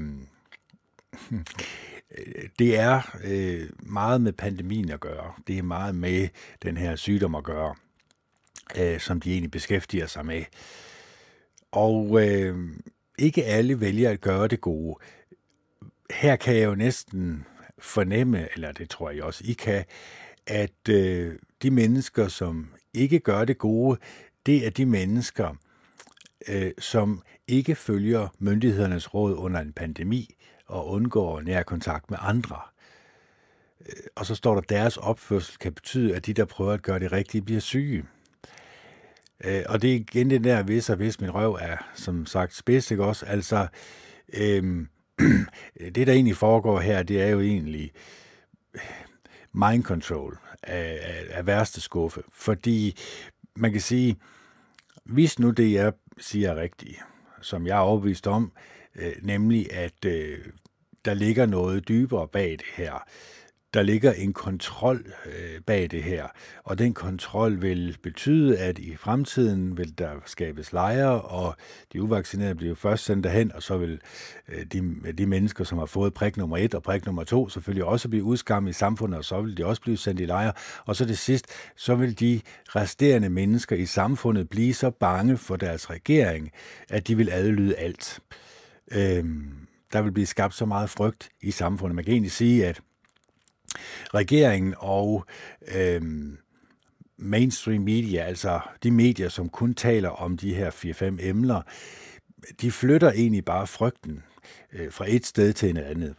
det 2.60 2.80
er 2.80 3.18
øh, 3.24 3.70
meget 3.80 4.22
med 4.22 4.34
pandemien 4.34 4.92
at 4.92 5.00
gøre. 5.00 5.34
Det 5.48 5.58
er 5.58 5.64
meget 5.64 5.96
med 5.96 6.28
den 6.64 6.78
her 6.78 6.96
sygdom 6.96 7.36
at 7.36 7.44
gøre, 7.44 7.76
øh, 8.78 9.00
som 9.00 9.22
de 9.22 9.32
egentlig 9.32 9.52
beskæftiger 9.52 10.08
sig 10.08 10.26
med. 10.26 10.44
Og 11.72 12.28
øh, 12.28 12.58
ikke 13.20 13.46
alle 13.46 13.82
vælger 13.82 14.10
at 14.10 14.22
gøre 14.22 14.48
det 14.48 14.62
gode. 14.62 14.96
Her 16.12 16.36
kan 16.36 16.56
jeg 16.56 16.66
jo 16.66 16.76
næsten 16.76 17.46
fornemme, 17.80 18.48
eller 18.54 18.72
det 18.72 18.90
tror 18.90 19.10
jeg 19.10 19.24
også, 19.24 19.44
I 19.48 19.54
kan, 19.54 19.86
at 20.48 20.90
øh, 20.90 21.36
de 21.62 21.72
mennesker, 21.72 22.28
som 22.28 22.68
ikke 22.94 23.20
gør 23.20 23.46
det 23.46 23.58
gode, 23.58 24.00
det 24.46 24.66
er 24.66 24.70
de 24.70 24.86
mennesker, 24.86 25.56
øh, 26.48 26.72
som 26.80 27.22
ikke 27.48 27.76
følger 27.76 28.28
myndighedernes 28.40 29.14
råd 29.14 29.36
under 29.36 29.60
en 29.60 29.74
pandemi 29.74 30.37
og 30.68 30.88
undgår 30.88 31.42
nær 31.42 31.64
kontakt 31.64 32.10
med 32.10 32.18
andre. 32.22 32.60
Øh, 33.86 34.04
og 34.16 34.26
så 34.26 34.36
står 34.36 34.54
der, 34.54 34.62
at 34.62 34.70
deres 34.70 34.98
opførsel 34.98 35.58
kan 35.58 35.74
betyde, 35.74 36.16
at 36.16 36.26
de, 36.26 36.34
der 36.34 36.46
prøver 36.46 36.74
at 36.74 36.82
gøre 36.82 37.00
det 37.00 37.12
rigtige, 37.12 37.42
bliver 37.42 37.60
syge. 37.60 38.06
Øh, 39.44 39.64
og 39.70 39.82
det 39.82 39.92
er 39.92 39.96
igen 39.96 40.30
det 40.30 40.44
der, 40.44 40.64
hvis 40.64 40.90
og 40.90 40.96
hvis 40.96 41.22
min 41.22 41.34
røv 41.34 41.54
er, 41.62 41.78
som 41.96 42.26
sagt, 42.26 42.56
spids, 42.56 42.92
ikke 42.92 43.04
også? 43.04 43.26
Altså, 43.26 43.68
øhm, 44.34 44.88
det 45.96 46.08
der 46.08 46.14
egentlig 46.14 46.36
foregår 46.36 46.80
her, 46.80 47.04
det 47.04 47.22
er 47.22 47.28
jo 47.28 47.40
egentlig 47.40 47.92
øh, 48.74 48.82
mind 49.54 49.84
control 49.84 50.38
af, 50.64 51.00
af, 51.02 51.26
af 51.30 51.46
værste 51.46 51.82
skuffe. 51.82 52.24
Fordi 52.32 52.98
man 53.56 53.72
kan 53.72 53.82
sige, 53.82 54.18
hvis 55.06 55.40
nu 55.40 55.50
det, 55.50 55.74
jeg 55.74 55.94
siger 56.18 56.52
er 56.52 56.62
rigtigt, 56.62 56.98
som 57.42 57.68
jeg 57.68 57.76
er 57.78 57.82
overbevist 57.82 58.28
om, 58.28 58.52
øh, 58.56 58.77
Øh, 58.98 59.14
nemlig 59.22 59.74
at 59.74 60.06
øh, 60.06 60.40
der 61.06 61.14
ligger 61.14 61.46
noget 61.46 61.88
dybere 61.88 62.28
bag 62.28 62.52
det 62.52 62.66
her, 62.76 63.04
der 63.74 63.84
ligger 63.84 64.14
en 64.14 64.34
kontrol 64.34 65.06
øh, 65.26 65.62
bag 65.66 65.92
det 65.92 66.04
her, 66.04 66.28
og 66.64 66.80
den 66.80 66.94
kontrol 66.94 67.62
vil 67.62 67.98
betyde, 68.04 68.58
at 68.58 68.80
i 68.80 68.96
fremtiden 68.96 69.78
vil 69.78 69.98
der 69.98 70.12
skabes 70.26 70.74
lejre, 70.74 71.22
og 71.22 71.56
de 71.94 72.02
uvaccinerede 72.02 72.56
bliver 72.56 72.76
først 72.76 73.06
sendt 73.06 73.24
derhen, 73.24 73.52
og 73.52 73.64
så 73.64 73.78
vil 73.78 74.00
øh, 74.50 74.66
de, 74.66 74.96
de 75.18 75.26
mennesker, 75.26 75.64
som 75.64 75.78
har 75.78 75.86
fået 75.86 76.14
prik 76.14 76.38
nummer 76.38 76.58
et 76.58 76.76
og 76.76 76.84
prik 76.84 77.06
nummer 77.06 77.24
to, 77.24 77.50
selvfølgelig 77.50 77.86
også 77.86 78.10
blive 78.10 78.24
udskammet 78.24 78.70
i 78.70 78.74
samfundet, 78.74 79.18
og 79.18 79.26
så 79.26 79.42
vil 79.42 79.58
de 79.58 79.66
også 79.66 79.82
blive 79.82 79.98
sendt 79.98 80.22
i 80.22 80.26
lejre. 80.26 80.54
Og 80.86 80.96
så 80.96 81.06
det 81.06 81.18
sidst, 81.18 81.46
så 81.76 81.96
vil 81.96 82.20
de 82.20 82.42
resterende 82.66 83.30
mennesker 83.30 83.76
i 83.76 83.86
samfundet 83.86 84.50
blive 84.50 84.74
så 84.74 84.90
bange 84.90 85.38
for 85.38 85.56
deres 85.56 85.90
regering, 85.90 86.52
at 86.90 87.08
de 87.08 87.18
vil 87.18 87.30
adlyde 87.30 87.76
alt. 87.76 88.20
Øh, 88.32 88.47
øh, 88.92 89.26
der 89.94 90.02
vil 90.02 90.12
blive 90.12 90.26
skabt 90.26 90.54
så 90.54 90.66
meget 90.66 90.90
frygt 90.90 91.30
i 91.42 91.52
samfundet. 91.52 91.96
Man 91.96 92.06
kan 92.06 92.14
egentlig 92.14 92.32
sige, 92.32 92.68
at 92.68 92.82
regeringen 94.14 94.74
og 94.78 95.26
øh, 95.76 96.02
mainstream 97.18 97.82
media, 97.82 98.24
altså 98.24 98.60
de 98.84 98.92
medier, 98.92 99.30
som 99.30 99.50
kun 99.50 99.74
taler 99.74 100.10
om 100.10 100.38
de 100.38 100.54
her 100.54 100.72
4-5 100.72 101.28
emner, 101.28 101.62
de 102.62 102.72
flytter 102.72 103.12
egentlig 103.12 103.46
bare 103.46 103.68
frygten 103.68 104.24
øh, 104.74 104.92
fra 104.92 105.06
et 105.08 105.26
sted 105.26 105.54
til 105.54 105.70
et 105.70 105.78
andet. 105.78 106.16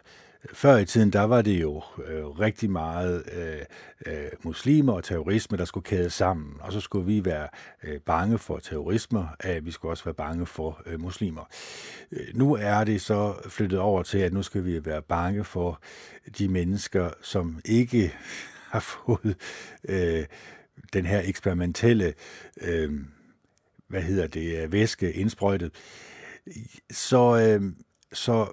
Før 0.52 0.76
i 0.76 0.84
tiden, 0.84 1.12
der 1.12 1.22
var 1.22 1.42
det 1.42 1.60
jo 1.60 1.82
øh, 2.06 2.26
rigtig 2.26 2.70
meget 2.70 3.24
øh, 3.32 3.62
øh, 4.06 4.30
muslimer 4.42 4.92
og 4.92 5.04
terrorisme, 5.04 5.58
der 5.58 5.64
skulle 5.64 5.84
kæde 5.84 6.10
sammen. 6.10 6.56
Og 6.60 6.72
så 6.72 6.80
skulle 6.80 7.06
vi 7.06 7.24
være 7.24 7.48
øh, 7.84 8.00
bange 8.00 8.38
for 8.38 8.58
terrorisme, 8.58 9.28
at 9.40 9.66
vi 9.66 9.70
skulle 9.70 9.92
også 9.92 10.04
være 10.04 10.14
bange 10.14 10.46
for 10.46 10.82
øh, 10.86 11.00
muslimer. 11.00 11.48
Øh, 12.12 12.26
nu 12.34 12.54
er 12.54 12.84
det 12.84 13.00
så 13.00 13.34
flyttet 13.48 13.78
over 13.78 14.02
til, 14.02 14.18
at 14.18 14.32
nu 14.32 14.42
skal 14.42 14.64
vi 14.64 14.84
være 14.84 15.02
bange 15.02 15.44
for 15.44 15.80
de 16.38 16.48
mennesker, 16.48 17.10
som 17.22 17.60
ikke 17.64 18.14
har 18.72 18.80
fået 18.80 19.36
øh, 19.88 20.24
den 20.92 21.06
her 21.06 21.22
eksperimentelle, 21.24 22.14
øh, 22.60 22.92
hvad 23.88 24.02
hedder 24.02 24.26
det, 24.26 24.62
øh, 24.62 24.72
væske 24.72 25.12
indsprøjtet. 25.12 25.72
Så, 26.90 27.38
øh, 27.38 27.72
så 28.12 28.52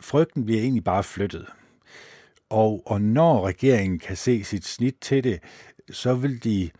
frygten 0.00 0.44
bliver 0.44 0.60
egentlig 0.60 0.84
bare 0.84 1.04
flyttet. 1.04 1.46
Og, 2.48 2.82
og 2.86 3.02
når 3.02 3.46
regeringen 3.46 3.98
kan 3.98 4.16
se 4.16 4.44
sit 4.44 4.64
snit 4.64 4.96
til 5.00 5.24
det, 5.24 5.40
så 5.90 6.14
vil 6.14 6.44
de 6.44 6.70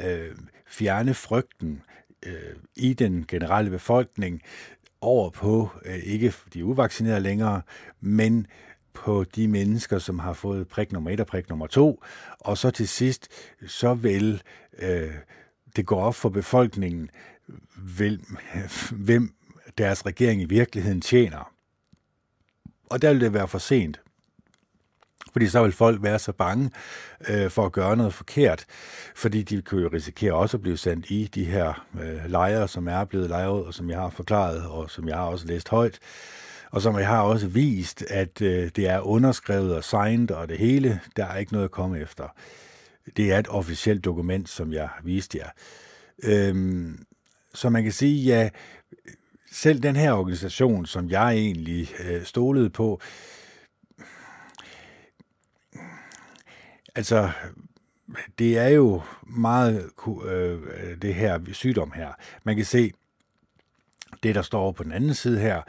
øh, 0.00 0.36
fjerne 0.66 1.14
frygten 1.14 1.82
øh, 2.26 2.56
i 2.76 2.92
den 2.92 3.24
generelle 3.28 3.70
befolkning 3.70 4.42
over 5.00 5.30
på 5.30 5.68
øh, 5.84 5.96
ikke 5.96 6.34
de 6.54 6.64
uvaccinerede 6.64 7.20
længere, 7.20 7.62
men 8.00 8.46
på 8.92 9.24
de 9.24 9.48
mennesker, 9.48 9.98
som 9.98 10.18
har 10.18 10.32
fået 10.32 10.68
prik 10.68 10.92
nummer 10.92 11.10
1 11.10 11.20
og 11.20 11.26
prik 11.26 11.48
nummer 11.48 11.66
2, 11.66 12.02
og 12.38 12.58
så 12.58 12.70
til 12.70 12.88
sidst, 12.88 13.28
så 13.66 13.94
vil 13.94 14.42
øh, 14.78 15.14
det 15.76 15.86
gå 15.86 15.96
op 15.96 16.14
for 16.14 16.28
befolkningen, 16.28 17.10
vil, 17.76 18.20
hvem 19.06 19.34
deres 19.78 20.06
regering 20.06 20.42
i 20.42 20.44
virkeligheden 20.44 21.00
tjener. 21.00 21.52
Og 22.90 23.02
der 23.02 23.08
ville 23.08 23.24
det 23.24 23.34
være 23.34 23.48
for 23.48 23.58
sent. 23.58 24.00
Fordi 25.32 25.48
så 25.48 25.62
vil 25.62 25.72
folk 25.72 26.02
være 26.02 26.18
så 26.18 26.32
bange 26.32 26.70
øh, 27.28 27.50
for 27.50 27.66
at 27.66 27.72
gøre 27.72 27.96
noget 27.96 28.14
forkert, 28.14 28.64
fordi 29.14 29.42
de 29.42 29.62
kan 29.62 29.78
jo 29.78 29.90
risikere 29.92 30.32
også 30.32 30.56
at 30.56 30.62
blive 30.62 30.76
sendt 30.76 31.10
i 31.10 31.30
de 31.34 31.44
her 31.44 31.86
øh, 32.02 32.30
lejre, 32.30 32.68
som 32.68 32.88
er 32.88 33.04
blevet 33.04 33.28
lejret, 33.28 33.64
og 33.64 33.74
som 33.74 33.90
jeg 33.90 33.98
har 33.98 34.10
forklaret, 34.10 34.66
og 34.66 34.90
som 34.90 35.08
jeg 35.08 35.16
har 35.16 35.24
også 35.24 35.46
læst 35.46 35.68
højt, 35.68 35.98
og 36.70 36.82
som 36.82 36.98
jeg 36.98 37.06
har 37.06 37.22
også 37.22 37.46
vist, 37.46 38.02
at 38.02 38.42
øh, 38.42 38.70
det 38.76 38.88
er 38.88 39.00
underskrevet 39.00 39.74
og 39.74 39.84
signed 39.84 40.30
og 40.30 40.48
det 40.48 40.58
hele. 40.58 41.00
Der 41.16 41.26
er 41.26 41.36
ikke 41.36 41.52
noget 41.52 41.64
at 41.64 41.70
komme 41.70 42.00
efter. 42.00 42.28
Det 43.16 43.32
er 43.32 43.38
et 43.38 43.48
officielt 43.48 44.04
dokument, 44.04 44.48
som 44.48 44.72
jeg 44.72 44.88
viste 45.04 45.38
jer. 45.38 45.48
Øhm, 46.22 47.04
så 47.54 47.70
man 47.70 47.82
kan 47.82 47.92
sige, 47.92 48.24
ja, 48.24 48.48
selv 49.52 49.80
den 49.80 49.96
her 49.96 50.12
organisation, 50.12 50.86
som 50.86 51.10
jeg 51.10 51.32
egentlig 51.32 51.88
øh, 52.04 52.24
stolede 52.24 52.70
på, 52.70 53.00
altså, 56.94 57.30
det 58.38 58.58
er 58.58 58.68
jo 58.68 59.02
meget 59.22 59.90
øh, 60.24 60.58
det 61.02 61.14
her 61.14 61.40
sygdom 61.52 61.92
her. 61.92 62.12
Man 62.44 62.56
kan 62.56 62.64
se, 62.64 62.92
det 64.22 64.34
der 64.34 64.42
står 64.42 64.72
på 64.72 64.82
den 64.82 64.92
anden 64.92 65.14
side 65.14 65.40
her, 65.40 65.62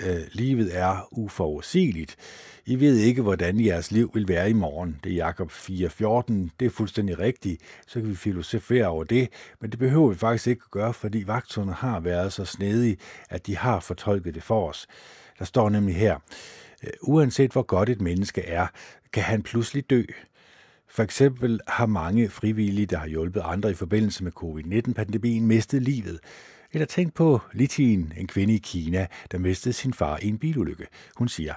øh, 0.00 0.22
livet 0.32 0.78
er 0.78 1.08
uforudsigeligt. 1.12 2.16
I 2.66 2.80
ved 2.80 2.96
ikke, 2.96 3.22
hvordan 3.22 3.64
jeres 3.64 3.90
liv 3.90 4.10
vil 4.14 4.28
være 4.28 4.50
i 4.50 4.52
morgen. 4.52 5.00
Det 5.04 5.12
er 5.12 5.16
Jakob 5.16 5.50
4.14. 5.50 6.32
Det 6.60 6.66
er 6.66 6.70
fuldstændig 6.70 7.18
rigtigt. 7.18 7.62
Så 7.86 8.00
kan 8.00 8.10
vi 8.10 8.14
filosofere 8.14 8.86
over 8.86 9.04
det, 9.04 9.28
men 9.60 9.70
det 9.70 9.78
behøver 9.78 10.08
vi 10.08 10.14
faktisk 10.14 10.46
ikke 10.46 10.62
at 10.64 10.70
gøre, 10.70 10.94
fordi 10.94 11.24
vagterne 11.26 11.72
har 11.72 12.00
været 12.00 12.32
så 12.32 12.44
snedige, 12.44 12.96
at 13.30 13.46
de 13.46 13.56
har 13.56 13.80
fortolket 13.80 14.34
det 14.34 14.42
for 14.42 14.68
os. 14.68 14.86
Der 15.38 15.44
står 15.44 15.68
nemlig 15.70 15.96
her, 15.96 16.18
øh, 16.84 16.90
uanset 17.02 17.52
hvor 17.52 17.62
godt 17.62 17.88
et 17.88 18.00
menneske 18.00 18.40
er, 18.40 18.66
kan 19.12 19.22
han 19.22 19.42
pludselig 19.42 19.90
dø. 19.90 20.02
For 20.88 21.02
eksempel 21.02 21.60
har 21.68 21.86
mange 21.86 22.28
frivillige, 22.28 22.86
der 22.86 22.98
har 22.98 23.06
hjulpet 23.06 23.42
andre 23.44 23.70
i 23.70 23.74
forbindelse 23.74 24.24
med 24.24 24.32
covid-19-pandemien, 24.32 25.46
mistet 25.46 25.82
livet. 25.82 26.20
Eller 26.72 26.86
tænk 26.86 27.14
på 27.14 27.40
Litin, 27.52 28.12
en 28.16 28.26
kvinde 28.26 28.54
i 28.54 28.58
Kina, 28.58 29.06
der 29.32 29.38
mistede 29.38 29.72
sin 29.72 29.94
far 29.94 30.18
i 30.22 30.28
en 30.28 30.38
bilulykke. 30.38 30.86
Hun 31.16 31.28
siger, 31.28 31.54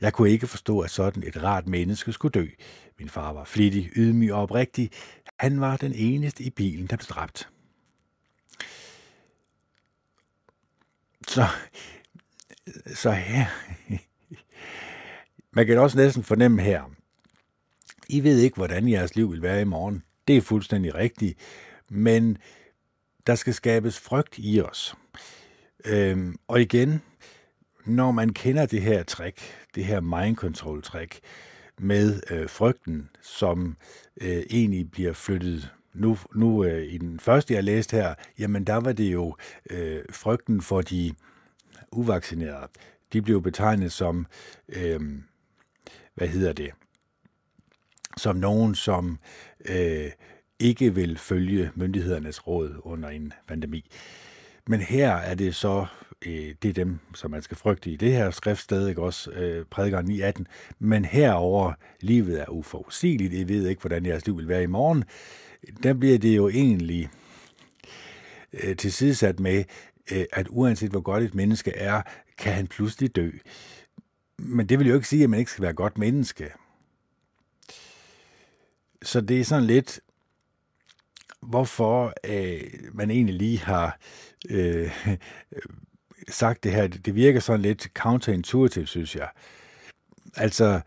jeg 0.00 0.12
kunne 0.12 0.30
ikke 0.30 0.46
forstå, 0.46 0.80
at 0.80 0.90
sådan 0.90 1.22
et 1.22 1.42
rart 1.42 1.66
menneske 1.66 2.12
skulle 2.12 2.32
dø. 2.32 2.46
Min 2.98 3.08
far 3.08 3.32
var 3.32 3.44
flittig, 3.44 3.90
ydmyg 3.96 4.32
og 4.32 4.42
oprigtig. 4.42 4.90
Han 5.38 5.60
var 5.60 5.76
den 5.76 5.92
eneste 5.94 6.44
i 6.44 6.50
bilen, 6.50 6.86
der 6.86 6.96
blev 6.96 7.06
dræbt. 7.06 7.48
Så, 11.28 11.46
så 12.94 13.10
her... 13.10 13.46
Man 15.52 15.66
kan 15.66 15.78
også 15.78 15.96
næsten 15.96 16.22
fornemme 16.22 16.62
her, 16.62 16.90
I 18.08 18.22
ved 18.22 18.38
ikke, 18.38 18.56
hvordan 18.56 18.88
jeres 18.88 19.16
liv 19.16 19.32
vil 19.32 19.42
være 19.42 19.60
i 19.60 19.64
morgen. 19.64 20.02
Det 20.28 20.36
er 20.36 20.40
fuldstændig 20.40 20.94
rigtigt. 20.94 21.38
Men 21.90 22.38
der 23.26 23.34
skal 23.34 23.54
skabes 23.54 23.98
frygt 23.98 24.34
i 24.38 24.60
os. 24.60 24.94
Øhm, 25.84 26.36
og 26.48 26.60
igen, 26.60 27.02
når 27.86 28.10
man 28.10 28.32
kender 28.32 28.66
det 28.66 28.82
her 28.82 29.02
trick, 29.02 29.38
det 29.74 29.84
her 29.84 30.00
mind 30.00 30.36
control 30.36 30.82
trick, 30.82 31.20
med 31.78 32.20
øh, 32.30 32.48
frygten, 32.48 33.08
som 33.22 33.76
øh, 34.20 34.42
egentlig 34.50 34.90
bliver 34.90 35.12
flyttet 35.12 35.70
nu, 35.94 36.18
nu 36.34 36.64
øh, 36.64 36.92
i 36.92 36.98
den 36.98 37.20
første, 37.20 37.54
jeg 37.54 37.64
læste 37.64 37.96
her, 37.96 38.14
jamen 38.38 38.64
der 38.64 38.76
var 38.76 38.92
det 38.92 39.12
jo 39.12 39.36
øh, 39.70 40.04
frygten 40.10 40.62
for 40.62 40.80
de 40.80 41.14
uvaccinerede. 41.92 42.68
De 43.12 43.22
blev 43.22 43.42
betegnet 43.42 43.92
som, 43.92 44.26
øh, 44.68 45.00
hvad 46.14 46.28
hedder 46.28 46.52
det, 46.52 46.70
som 48.16 48.36
nogen, 48.36 48.74
som 48.74 49.18
øh, 49.64 50.10
ikke 50.58 50.94
vil 50.94 51.18
følge 51.18 51.70
myndighedernes 51.74 52.46
råd 52.46 52.80
under 52.82 53.08
en 53.08 53.32
pandemi. 53.48 53.90
Men 54.66 54.80
her 54.80 55.12
er 55.12 55.34
det 55.34 55.54
så, 55.54 55.86
øh, 56.26 56.54
det 56.62 56.68
er 56.68 56.72
dem, 56.72 56.98
som 57.14 57.30
man 57.30 57.42
skal 57.42 57.56
frygte 57.56 57.90
i 57.90 57.96
det 57.96 58.12
her 58.12 58.30
skriftsted, 58.30 58.88
ikke 58.88 59.02
også, 59.02 59.30
øh, 59.30 59.64
prædikeren 59.64 60.10
9.18. 60.10 60.44
Men 60.78 61.04
herover 61.04 61.72
livet 62.00 62.40
er 62.40 62.48
uforudsigeligt, 62.48 63.32
I 63.32 63.48
ved 63.48 63.68
ikke, 63.68 63.80
hvordan 63.80 64.06
jeres 64.06 64.26
liv 64.26 64.36
vil 64.36 64.48
være 64.48 64.62
i 64.62 64.66
morgen. 64.66 65.04
Der 65.82 65.94
bliver 65.94 66.18
det 66.18 66.36
jo 66.36 66.48
egentlig 66.48 67.08
øh, 68.52 68.76
tilsidesat 68.76 69.40
med, 69.40 69.64
øh, 70.12 70.24
at 70.32 70.46
uanset 70.50 70.90
hvor 70.90 71.00
godt 71.00 71.24
et 71.24 71.34
menneske 71.34 71.70
er, 71.70 72.02
kan 72.38 72.52
han 72.52 72.66
pludselig 72.66 73.16
dø. 73.16 73.30
Men 74.38 74.68
det 74.68 74.78
vil 74.78 74.88
jo 74.88 74.94
ikke 74.94 75.08
sige, 75.08 75.24
at 75.24 75.30
man 75.30 75.38
ikke 75.38 75.50
skal 75.50 75.62
være 75.62 75.70
et 75.70 75.76
godt 75.76 75.98
menneske. 75.98 76.52
Så 79.02 79.20
det 79.20 79.40
er 79.40 79.44
sådan 79.44 79.64
lidt, 79.64 80.00
hvorfor 81.42 82.12
øh, 82.24 82.70
man 82.92 83.10
egentlig 83.10 83.34
lige 83.34 83.58
har 83.58 83.98
øh, 84.50 84.90
sagt 86.28 86.64
det 86.64 86.72
her. 86.72 86.86
Det 86.86 87.14
virker 87.14 87.40
sådan 87.40 87.62
lidt 87.62 87.88
counterintuitivt, 87.94 88.88
synes 88.88 89.16
jeg. 89.16 89.28
Altså, 90.36 90.80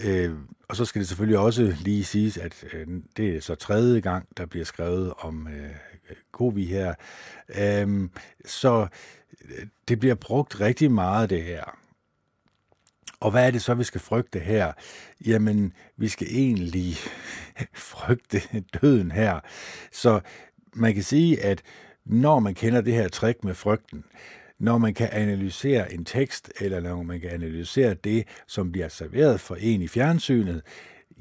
øh, 0.00 0.32
og 0.68 0.76
så 0.76 0.84
skal 0.84 1.00
det 1.00 1.08
selvfølgelig 1.08 1.38
også 1.38 1.74
lige 1.80 2.04
siges, 2.04 2.36
at 2.36 2.64
øh, 2.72 2.86
det 3.16 3.36
er 3.36 3.40
så 3.40 3.54
tredje 3.54 4.00
gang, 4.00 4.28
der 4.36 4.46
bliver 4.46 4.64
skrevet 4.64 5.12
om 5.18 5.48
øh, 5.48 5.70
Kobi 6.32 6.66
her. 6.66 6.94
Øhm, 7.58 8.04
øh, 8.04 8.10
så 8.46 8.86
det 9.88 10.00
bliver 10.00 10.14
brugt 10.14 10.60
rigtig 10.60 10.90
meget, 10.90 11.30
det 11.30 11.42
her. 11.42 11.78
Og 13.20 13.30
hvad 13.30 13.46
er 13.46 13.50
det 13.50 13.62
så, 13.62 13.74
vi 13.74 13.84
skal 13.84 14.00
frygte 14.00 14.38
her? 14.38 14.72
Jamen, 15.26 15.72
vi 15.96 16.08
skal 16.08 16.26
egentlig 16.30 16.94
frygte 17.92 18.42
døden 18.80 19.10
her. 19.10 19.40
Så 19.92 20.20
man 20.74 20.94
kan 20.94 21.02
sige, 21.02 21.42
at 21.42 21.62
når 22.04 22.38
man 22.40 22.54
kender 22.54 22.80
det 22.80 22.94
her 22.94 23.08
trick 23.08 23.44
med 23.44 23.54
frygten, 23.54 24.04
når 24.58 24.78
man 24.78 24.94
kan 24.94 25.08
analysere 25.12 25.92
en 25.92 26.04
tekst, 26.04 26.52
eller 26.60 26.80
når 26.80 27.02
man 27.02 27.20
kan 27.20 27.30
analysere 27.30 27.94
det, 27.94 28.24
som 28.46 28.72
bliver 28.72 28.88
serveret 28.88 29.40
for 29.40 29.54
en 29.54 29.82
i 29.82 29.88
fjernsynet, 29.88 30.62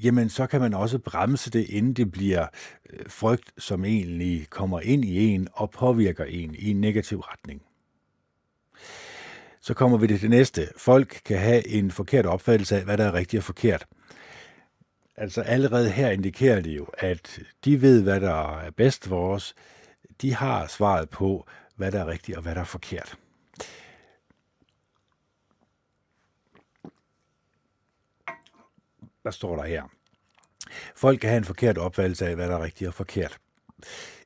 jamen 0.04 0.30
så 0.30 0.48
kan 0.48 0.62
man 0.62 0.74
også 0.74 1.00
bremse 1.00 1.52
det, 1.52 1.70
inden 1.70 1.94
det 1.94 2.12
bliver 2.12 2.48
øh, 2.90 3.00
frygt, 3.08 3.52
som 3.58 3.86
egentlig 3.86 4.50
kommer 4.50 4.80
ind 4.80 5.06
i 5.06 5.28
en 5.28 5.48
og 5.54 5.72
påvirker 5.72 6.26
en 6.26 6.56
i 6.56 6.70
en 6.70 6.82
negativ 6.82 7.20
retning. 7.20 7.62
Så 9.62 9.74
kommer 9.74 9.98
vi 9.98 10.08
til 10.08 10.22
det 10.22 10.30
næste. 10.30 10.68
Folk 10.78 11.22
kan 11.26 11.40
have 11.40 11.68
en 11.68 11.92
forkert 11.92 12.26
opfattelse 12.26 12.76
af, 12.78 12.84
hvad 12.84 12.98
der 12.98 13.04
er 13.04 13.14
rigtigt 13.14 13.40
og 13.40 13.44
forkert. 13.44 13.86
Altså 15.18 15.42
allerede 15.42 15.90
her 15.90 16.10
indikerer 16.10 16.62
det 16.62 16.78
jo, 16.78 16.88
at 16.98 17.40
de 17.66 17.82
ved, 17.82 18.04
hvad 18.04 18.22
der 18.22 18.60
er 18.60 18.72
bedst 18.72 19.08
for 19.08 19.34
os. 19.34 19.56
De 20.22 20.34
har 20.34 20.68
svaret 20.68 21.10
på, 21.10 21.48
hvad 21.76 21.92
der 21.92 22.00
er 22.00 22.08
rigtigt 22.08 22.38
og 22.38 22.44
hvad 22.44 22.56
der 22.56 22.62
er 22.62 22.66
forkert. 22.66 23.18
Hvad 29.26 29.34
står 29.34 29.56
der 29.56 29.64
her? 29.64 29.84
Folk 30.96 31.20
kan 31.20 31.30
have 31.30 31.38
en 31.38 31.44
forkert 31.44 31.78
opfattelse 31.78 32.28
af, 32.28 32.36
hvad 32.36 32.48
der 32.48 32.56
er 32.56 32.64
rigtigt 32.64 32.88
og 32.88 32.94
forkert. 32.94 33.38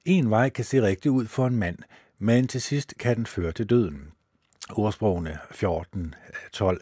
En 0.06 0.30
vej 0.30 0.50
kan 0.50 0.66
se 0.66 0.82
rigtig 0.82 1.12
ud 1.12 1.28
for 1.28 1.48
en 1.48 1.56
mand, 1.56 1.78
men 2.18 2.48
til 2.48 2.62
sidst 2.62 2.94
kan 3.00 3.18
den 3.18 3.26
føre 3.26 3.52
til 3.52 3.66
døden 3.66 4.12
ordsprogene 4.70 5.38
14, 5.52 6.16
12. 6.54 6.82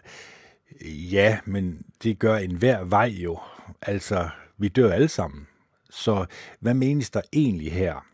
Ja, 0.86 1.40
men 1.46 1.86
det 2.04 2.20
gør 2.20 2.36
enhver 2.36 2.84
vej 2.84 3.06
jo. 3.06 3.40
Altså, 3.82 4.30
vi 4.58 4.68
dør 4.68 4.92
alle 4.92 5.08
sammen. 5.08 5.48
Så 5.90 6.26
hvad 6.60 6.74
menes 6.74 7.10
der 7.10 7.22
egentlig 7.34 7.74
her? 7.74 8.06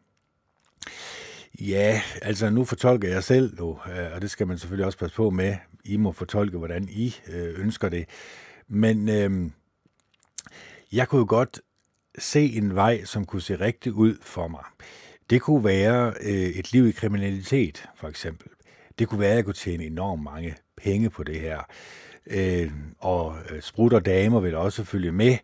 Ja, 1.59 2.01
altså 2.21 2.49
nu 2.49 2.65
fortolker 2.65 3.09
jeg 3.09 3.23
selv 3.23 3.59
nu, 3.59 3.69
øh, 3.69 4.13
og 4.15 4.21
det 4.21 4.31
skal 4.31 4.47
man 4.47 4.57
selvfølgelig 4.57 4.85
også 4.85 4.97
passe 4.97 5.15
på 5.15 5.29
med. 5.29 5.55
I 5.85 5.97
må 5.97 6.11
fortolke, 6.11 6.57
hvordan 6.57 6.89
I 6.89 7.15
øh, 7.27 7.59
ønsker 7.59 7.89
det. 7.89 8.05
Men 8.67 9.09
øh, 9.09 9.51
jeg 10.93 11.07
kunne 11.07 11.25
godt 11.25 11.61
se 12.17 12.45
en 12.45 12.75
vej, 12.75 13.03
som 13.03 13.25
kunne 13.25 13.41
se 13.41 13.55
rigtig 13.55 13.93
ud 13.93 14.17
for 14.21 14.47
mig. 14.47 14.63
Det 15.29 15.41
kunne 15.41 15.63
være 15.63 16.13
øh, 16.21 16.31
et 16.31 16.73
liv 16.73 16.87
i 16.87 16.91
kriminalitet, 16.91 17.85
for 17.95 18.07
eksempel. 18.07 18.47
Det 18.99 19.07
kunne 19.07 19.19
være, 19.19 19.29
at 19.29 19.35
jeg 19.35 19.45
kunne 19.45 19.53
tjene 19.53 19.85
enormt 19.85 20.23
mange 20.23 20.55
penge 20.77 21.09
på 21.09 21.23
det 21.23 21.39
her. 21.39 21.59
Øh, 22.27 22.71
og 22.99 23.35
øh, 23.49 23.61
sprut 23.61 23.93
og 23.93 24.05
damer 24.05 24.39
vil 24.39 24.55
også 24.55 24.83
følge 24.83 25.11
med. 25.11 25.37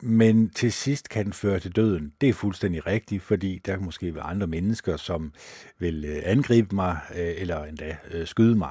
Men 0.00 0.50
til 0.50 0.72
sidst 0.72 1.08
kan 1.08 1.24
den 1.24 1.32
føre 1.32 1.60
til 1.60 1.76
døden. 1.76 2.12
Det 2.20 2.28
er 2.28 2.32
fuldstændig 2.32 2.86
rigtigt, 2.86 3.22
fordi 3.22 3.60
der 3.66 3.76
kan 3.76 3.84
måske 3.84 4.14
være 4.14 4.24
andre 4.24 4.46
mennesker, 4.46 4.96
som 4.96 5.32
vil 5.78 6.04
øh, 6.04 6.22
angribe 6.24 6.74
mig, 6.74 6.98
øh, 7.14 7.34
eller 7.36 7.64
endda 7.64 7.96
øh, 8.10 8.26
skyde 8.26 8.54
mig. 8.56 8.70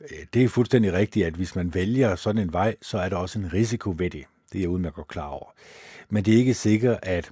Øh, 0.00 0.26
det 0.34 0.44
er 0.44 0.48
fuldstændig 0.48 0.92
rigtigt, 0.92 1.26
at 1.26 1.34
hvis 1.34 1.56
man 1.56 1.74
vælger 1.74 2.16
sådan 2.16 2.42
en 2.42 2.52
vej, 2.52 2.76
så 2.82 2.98
er 2.98 3.08
der 3.08 3.16
også 3.16 3.38
en 3.38 3.52
risiko 3.52 3.94
ved 3.98 4.10
det. 4.10 4.24
Det 4.54 4.60
er 4.60 4.62
jeg 4.62 4.70
udmærket 4.70 4.94
godt 4.94 5.08
klar 5.08 5.26
over. 5.26 5.54
Men 6.08 6.24
det 6.24 6.34
er 6.34 6.38
ikke 6.38 6.54
sikkert, 6.54 6.98
at 7.02 7.30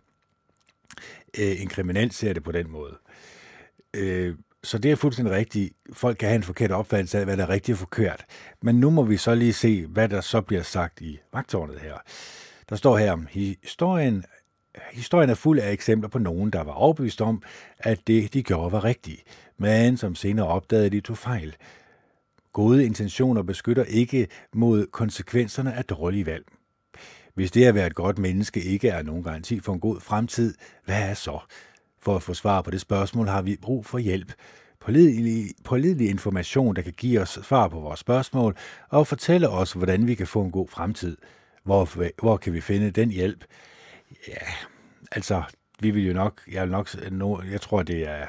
øh, 1.39 1.63
en 1.63 1.69
kriminel 1.69 2.11
ser 2.11 2.33
det 2.33 2.43
på 2.43 2.53
den 2.53 2.71
måde. 2.71 2.99
Øh, 3.95 4.35
så 4.63 4.79
det 4.79 4.91
er 4.91 4.97
fuldstændig 4.97 5.35
rigtigt. 5.35 5.73
Folk 5.93 6.17
kan 6.19 6.29
have 6.29 6.37
en 6.37 6.43
forkert 6.43 6.71
opfattelse 6.71 7.19
af, 7.19 7.25
hvad 7.25 7.37
der 7.37 7.43
er 7.43 7.49
rigtigt 7.49 7.75
og 7.75 7.79
forkert. 7.79 8.25
Men 8.63 8.81
nu 8.81 8.91
må 8.91 9.03
vi 9.03 9.17
så 9.17 9.35
lige 9.35 9.53
se, 9.53 9.87
hvad 9.87 10.09
der 10.09 10.21
så 10.21 10.41
bliver 10.41 10.63
sagt 10.63 11.01
i 11.01 11.21
vagtårnet 11.33 11.81
her. 11.81 11.99
Der 12.69 12.77
står 12.77 12.99
her, 12.99 13.19
historien, 13.63 14.25
historien 14.93 15.31
er 15.31 15.35
fuld 15.35 15.59
af 15.59 15.73
eksempler 15.73 16.09
på 16.09 16.19
nogen, 16.19 16.51
der 16.51 16.63
var 16.63 16.73
overbevist 16.73 17.21
om, 17.21 17.43
at 17.79 18.07
det, 18.07 18.35
de 18.35 18.43
gjorde, 18.43 18.73
var 18.73 18.85
rigtigt, 18.85 19.23
men 19.59 19.97
som 19.97 20.15
senere 20.15 20.47
opdagede, 20.47 20.87
at 20.87 20.93
de 20.93 21.01
tog 21.01 21.19
fejl. 21.19 21.57
Gode 22.53 22.85
intentioner 22.87 23.43
beskytter 23.43 23.85
ikke 23.85 24.29
mod 24.55 24.87
konsekvenserne 24.87 25.75
af 25.75 25.85
dårlige 25.85 26.27
valg. 26.27 26.45
Hvis 27.35 27.51
det 27.51 27.65
at 27.65 27.75
være 27.75 27.87
et 27.87 27.95
godt 27.95 28.19
menneske 28.19 28.63
ikke 28.63 28.89
er 28.89 29.03
nogen 29.03 29.23
garanti 29.23 29.61
for 29.61 29.73
en 29.73 29.81
god 29.81 30.01
fremtid, 30.01 30.55
hvad 30.85 31.03
er 31.03 31.15
så? 31.15 31.39
For 31.99 32.17
at 32.17 32.23
få 32.23 32.35
svar 32.35 32.63
på 32.63 32.71
det 32.71 32.81
spørgsmål 32.81 33.29
har 33.29 33.43
vi 33.43 33.57
brug 33.63 33.87
for 33.87 33.99
hjælp. 33.99 34.33
Pålidelig, 34.81 35.51
pålidelig 35.65 36.11
information, 36.11 36.77
der 36.77 36.83
kan 36.83 36.93
give 36.93 37.21
os 37.21 37.39
svar 37.43 37.69
på 37.69 37.81
vores 37.81 38.01
spørgsmål 38.01 38.57
og 38.89 39.07
fortælle 39.07 39.49
os, 39.49 39.73
hvordan 39.73 40.07
vi 40.07 40.15
kan 40.15 40.27
få 40.27 40.43
en 40.43 40.51
god 40.51 40.69
fremtid. 40.69 41.17
Hvor, 41.65 41.89
hvor 42.21 42.37
kan 42.37 42.53
vi 42.53 42.61
finde 42.61 42.91
den 42.91 43.11
hjælp? 43.11 43.45
Ja, 44.29 44.47
altså, 45.13 45.43
vi 45.81 45.91
vil 45.91 46.07
jo 46.07 46.13
nok, 46.13 46.41
jeg, 46.53 46.63
vil 46.63 46.71
nok, 46.71 46.89
jeg 47.53 47.61
tror, 47.61 47.83
det 47.83 48.09
er, 48.09 48.27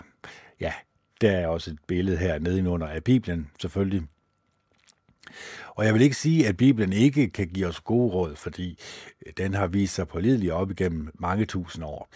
ja, 0.60 0.74
der 1.22 1.32
er 1.32 1.48
også 1.48 1.72
et 1.72 1.80
billede 1.88 2.18
her 2.18 2.40
nede 2.40 2.70
under 2.70 2.88
af 2.88 3.04
Bibelen, 3.04 3.50
selvfølgelig. 3.62 4.04
Og 5.76 5.86
jeg 5.86 5.94
vil 5.94 6.02
ikke 6.02 6.16
sige, 6.16 6.48
at 6.48 6.58
Bibelen 6.58 6.94
ikke 6.94 7.30
kan 7.30 7.48
give 7.48 7.68
os 7.68 7.80
gode 7.80 8.14
råd, 8.14 8.36
fordi 8.36 8.80
øh, 9.26 9.34
den 9.38 9.54
har 9.54 9.68
vist 9.68 9.96
sig 9.96 10.08
pålidelig 10.08 10.54
op 10.54 10.72
igennem 10.72 11.10
mange 11.14 11.46
tusind 11.46 11.86
år. 11.86 12.10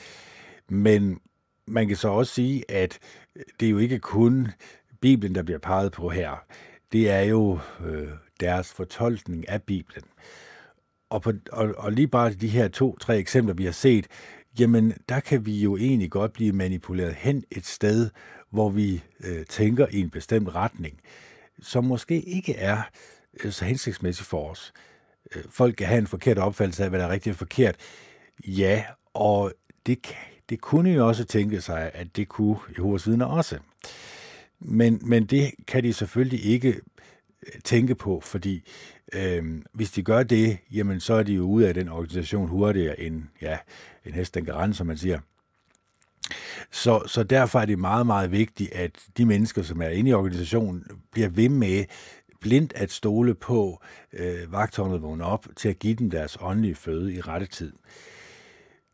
Men 0.70 1.20
man 1.68 1.88
kan 1.88 1.98
så 1.98 2.08
også 2.08 2.34
sige, 2.34 2.72
at 2.72 3.00
øh, 3.36 3.44
det 3.60 3.66
er 3.66 3.70
jo 3.70 3.78
ikke 3.78 4.00
kun 4.00 4.48
Bibelen, 5.02 5.36
der 5.36 5.44
bliver 5.44 5.60
peget 5.60 5.92
på 5.92 6.10
her. 6.10 6.46
Det 6.92 7.10
er 7.10 7.22
jo 7.22 7.60
øh, 7.86 8.08
deres 8.40 8.74
fortolkning 8.74 9.50
af 9.50 9.64
Bibelen. 9.64 10.04
Og, 11.10 11.22
på, 11.22 11.34
og, 11.52 11.74
og 11.78 11.92
lige 11.92 12.08
bare 12.08 12.34
de 12.34 12.48
her 12.48 12.68
to-tre 12.68 13.18
eksempler, 13.18 13.54
vi 13.54 13.66
har 13.66 13.72
set, 13.72 14.08
jamen 14.60 14.94
der 15.10 15.20
kan 15.20 15.46
vi 15.46 15.62
jo 15.62 15.78
egentlig 15.78 16.12
godt 16.12 16.34
blive 16.34 16.54
manipuleret 16.54 17.14
hen 17.14 17.44
et 17.52 17.66
sted, 17.66 18.10
hvor 18.50 18.70
vi 18.70 19.04
øh, 19.24 19.46
tænker 19.46 19.88
i 19.92 20.00
en 20.00 20.10
bestemt 20.10 20.56
retning, 20.56 21.00
som 21.62 21.84
måske 21.84 22.22
ikke 22.22 22.56
er 22.56 22.82
øh, 23.44 23.52
så 23.52 23.66
hensigtsmæssigt 23.66 24.30
for 24.30 24.50
os. 24.50 24.74
Øh, 25.36 25.44
folk 25.50 25.76
kan 25.76 25.88
have 25.88 25.98
en 25.98 26.08
forkert 26.08 26.38
opfattelse 26.38 26.84
af, 26.84 26.90
hvad 26.90 27.00
der 27.00 27.06
er 27.06 27.12
rigtigt 27.12 27.34
og 27.34 27.38
forkert. 27.38 27.76
Ja, 28.48 28.84
og 29.14 29.54
det, 29.86 30.16
det 30.50 30.62
kunne 30.62 30.92
jo 30.92 31.08
også 31.08 31.26
tænke 31.26 31.62
sig, 31.62 31.92
at 31.94 32.16
det 32.16 32.28
kunne 32.28 32.58
Jehovas 32.78 33.08
vidner 33.08 33.26
også. 33.26 33.60
Men, 34.60 35.02
men 35.04 35.26
det 35.26 35.52
kan 35.68 35.84
de 35.84 35.94
selvfølgelig 35.94 36.46
ikke 36.46 36.70
øh, 37.48 37.62
tænke 37.64 37.96
på, 37.96 38.20
fordi 38.20 38.64
øh, 39.14 39.62
hvis 39.74 39.92
de 39.92 40.04
gør 40.04 40.24
det, 40.24 40.58
jamen 40.72 41.00
så 41.00 41.14
er 41.14 41.24
de 41.24 41.34
jo 41.34 41.44
ude 41.44 41.68
af 41.68 41.74
den 41.74 41.90
organisation 41.90 42.48
hurtigere 42.48 43.00
end 43.00 43.24
ja, 43.42 43.58
en 44.06 44.14
hest, 44.14 44.36
den 44.36 44.46
kan 44.46 44.56
rende, 44.56 44.76
som 44.76 44.88
man 44.88 44.98
siger. 44.98 45.20
Så, 46.72 47.04
så 47.08 47.24
derfor 47.24 47.60
er 47.60 47.66
det 47.66 47.80
meget, 47.80 48.06
meget 48.06 48.32
vigtigt, 48.32 48.72
at 48.72 48.92
de 49.18 49.26
mennesker, 49.26 49.62
som 49.62 49.82
er 49.82 49.90
inde 49.90 50.10
i 50.10 50.14
organisationen, 50.14 50.84
bliver 51.12 51.30
ved 51.30 51.50
med 51.50 51.86
blindt 52.42 52.74
at 52.76 52.92
stole 52.92 53.36
på 53.36 53.82
øh, 54.14 54.52
vagtårnet 54.52 55.02
vågne 55.02 55.24
op 55.24 55.48
til 55.56 55.70
at 55.70 55.80
give 55.80 55.96
dem 55.96 56.10
deres 56.10 56.38
åndelige 56.42 56.76
føde 56.76 57.14
i 57.14 57.22
rette 57.22 57.46
tid. 57.46 57.74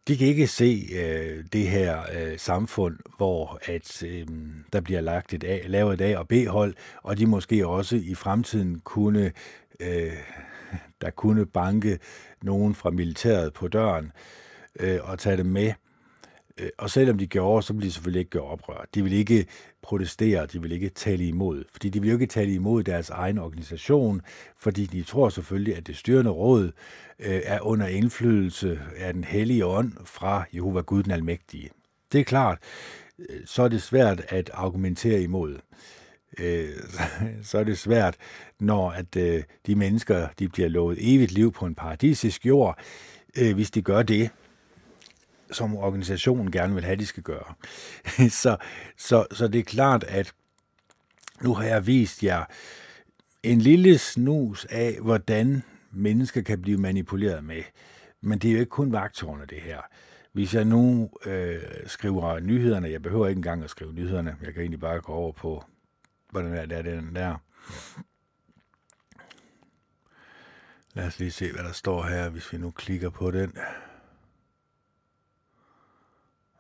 De 0.07 0.17
kan 0.17 0.27
ikke 0.27 0.47
se 0.47 0.89
øh, 0.95 1.45
det 1.53 1.67
her 1.67 2.01
øh, 2.17 2.39
samfund, 2.39 2.97
hvor 3.17 3.59
at 3.65 4.03
øh, 4.03 4.27
der 4.73 4.81
bliver 4.81 5.01
lagt 5.01 5.33
et 5.33 5.43
A, 5.43 5.59
lavet 5.67 6.01
et 6.01 6.13
A- 6.13 6.17
og 6.17 6.27
B-hold, 6.27 6.75
og 7.03 7.17
de 7.17 7.25
måske 7.25 7.67
også 7.67 7.95
i 7.95 8.15
fremtiden 8.15 8.79
kunne 8.79 9.31
øh, 9.79 10.13
der 11.01 11.09
kunne 11.09 11.45
banke 11.45 11.99
nogen 12.41 12.75
fra 12.75 12.89
militæret 12.89 13.53
på 13.53 13.67
døren 13.67 14.11
øh, 14.79 14.99
og 15.03 15.19
tage 15.19 15.37
dem 15.37 15.45
med. 15.45 15.73
Øh, 16.59 16.69
og 16.77 16.89
selvom 16.89 17.17
de 17.17 17.27
gjorde, 17.27 17.63
så 17.65 17.73
ville 17.73 17.87
de 17.87 17.93
selvfølgelig 17.93 18.19
ikke 18.19 18.31
gøre 18.31 18.43
oprør. 18.43 18.85
De 18.95 19.03
vil 19.03 19.13
ikke 19.13 19.45
protestere, 19.81 20.45
de 20.45 20.61
vil 20.61 20.71
ikke 20.71 20.89
tale 20.89 21.27
imod. 21.27 21.63
Fordi 21.71 21.89
de 21.89 22.01
vil 22.01 22.09
jo 22.09 22.15
ikke 22.15 22.25
tale 22.25 22.53
imod 22.53 22.83
deres 22.83 23.09
egen 23.09 23.37
organisation, 23.37 24.21
fordi 24.57 24.85
de 24.85 25.03
tror 25.03 25.29
selvfølgelig, 25.29 25.75
at 25.75 25.87
det 25.87 25.97
styrende 25.97 26.31
råd 26.31 26.71
øh, 27.19 27.41
er 27.43 27.61
under 27.61 27.87
indflydelse 27.87 28.79
af 28.97 29.13
den 29.13 29.23
hellige 29.23 29.65
ånd 29.65 29.93
fra 30.05 30.45
Jehova 30.53 30.81
Gud 30.81 31.03
den 31.03 31.11
Almægtige. 31.11 31.69
Det 32.11 32.19
er 32.19 32.23
klart, 32.23 32.57
øh, 33.19 33.39
så 33.45 33.63
er 33.63 33.67
det 33.67 33.81
svært 33.81 34.21
at 34.29 34.51
argumentere 34.53 35.21
imod. 35.21 35.59
Øh, 36.39 36.69
så 37.43 37.57
er 37.57 37.63
det 37.63 37.77
svært, 37.77 38.15
når 38.59 38.91
at 38.91 39.13
de 39.67 39.75
mennesker 39.75 40.27
de 40.39 40.49
bliver 40.49 40.69
lovet 40.69 40.97
evigt 41.01 41.31
liv 41.31 41.51
på 41.51 41.65
en 41.65 41.75
paradisisk 41.75 42.45
jord. 42.45 42.79
Hvis 43.53 43.71
de 43.71 43.81
gør 43.81 44.03
det, 44.03 44.29
som 45.53 45.75
organisationen 45.75 46.51
gerne 46.51 46.73
vil 46.73 46.83
have, 46.83 46.95
de 46.95 47.05
skal 47.05 47.23
gøre. 47.23 47.53
så, 48.41 48.57
så, 48.97 49.25
så 49.31 49.47
det 49.47 49.59
er 49.59 49.63
klart, 49.63 50.03
at 50.03 50.33
nu 51.41 51.53
har 51.53 51.63
jeg 51.63 51.87
vist 51.87 52.23
jer 52.23 52.43
en 53.43 53.61
lille 53.61 53.97
snus 53.97 54.65
af, 54.65 54.97
hvordan 55.01 55.63
mennesker 55.91 56.41
kan 56.41 56.61
blive 56.61 56.77
manipuleret 56.77 57.43
med. 57.43 57.63
Men 58.21 58.39
det 58.39 58.49
er 58.49 58.53
jo 58.53 58.59
ikke 58.59 58.69
kun 58.69 58.91
vagtårne, 58.91 59.45
det 59.45 59.61
her. 59.61 59.81
Hvis 60.31 60.55
jeg 60.55 60.65
nu 60.65 61.09
øh, 61.25 61.61
skriver 61.85 62.39
nyhederne, 62.39 62.89
jeg 62.89 63.01
behøver 63.01 63.27
ikke 63.27 63.39
engang 63.39 63.63
at 63.63 63.69
skrive 63.69 63.93
nyhederne, 63.93 64.37
jeg 64.41 64.53
kan 64.53 64.61
egentlig 64.61 64.79
bare 64.79 65.01
gå 65.01 65.13
over 65.13 65.31
på, 65.31 65.63
hvordan 66.29 66.53
er 66.53 66.65
det, 66.65 66.85
den 66.85 67.15
der. 67.15 67.35
Lad 70.93 71.07
os 71.07 71.19
lige 71.19 71.31
se, 71.31 71.51
hvad 71.51 71.63
der 71.63 71.71
står 71.71 72.03
her, 72.03 72.29
hvis 72.29 72.53
vi 72.53 72.57
nu 72.57 72.71
klikker 72.71 73.09
på 73.09 73.31
den. 73.31 73.57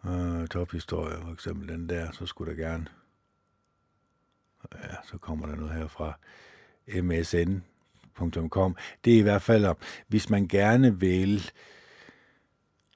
Øh, 0.07 0.47
tophistorie, 0.47 1.17
for 1.21 1.33
eksempel 1.33 1.67
den 1.67 1.89
der, 1.89 2.11
så 2.11 2.25
skulle 2.25 2.51
der 2.51 2.63
gerne... 2.63 2.85
Ja, 4.73 4.95
så 5.03 5.17
kommer 5.17 5.47
der 5.47 5.55
noget 5.55 5.73
her 5.73 5.87
fra 5.87 6.13
msn.com. 7.01 8.75
Det 9.05 9.13
er 9.13 9.17
i 9.17 9.21
hvert 9.21 9.41
fald, 9.41 9.75
hvis 10.07 10.29
man 10.29 10.47
gerne 10.47 10.99
vil... 10.99 11.51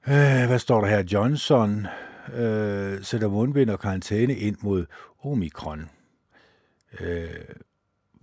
Øh, 0.08 0.46
hvad 0.46 0.58
står 0.58 0.80
der 0.80 0.88
her? 0.88 1.04
Johnson 1.12 1.86
øh, 2.34 3.04
sætter 3.04 3.28
mundbind 3.28 3.70
og 3.70 3.80
karantæne 3.80 4.36
ind 4.36 4.56
mod 4.60 4.86
omikron. 5.22 5.90
Øh, 7.00 7.28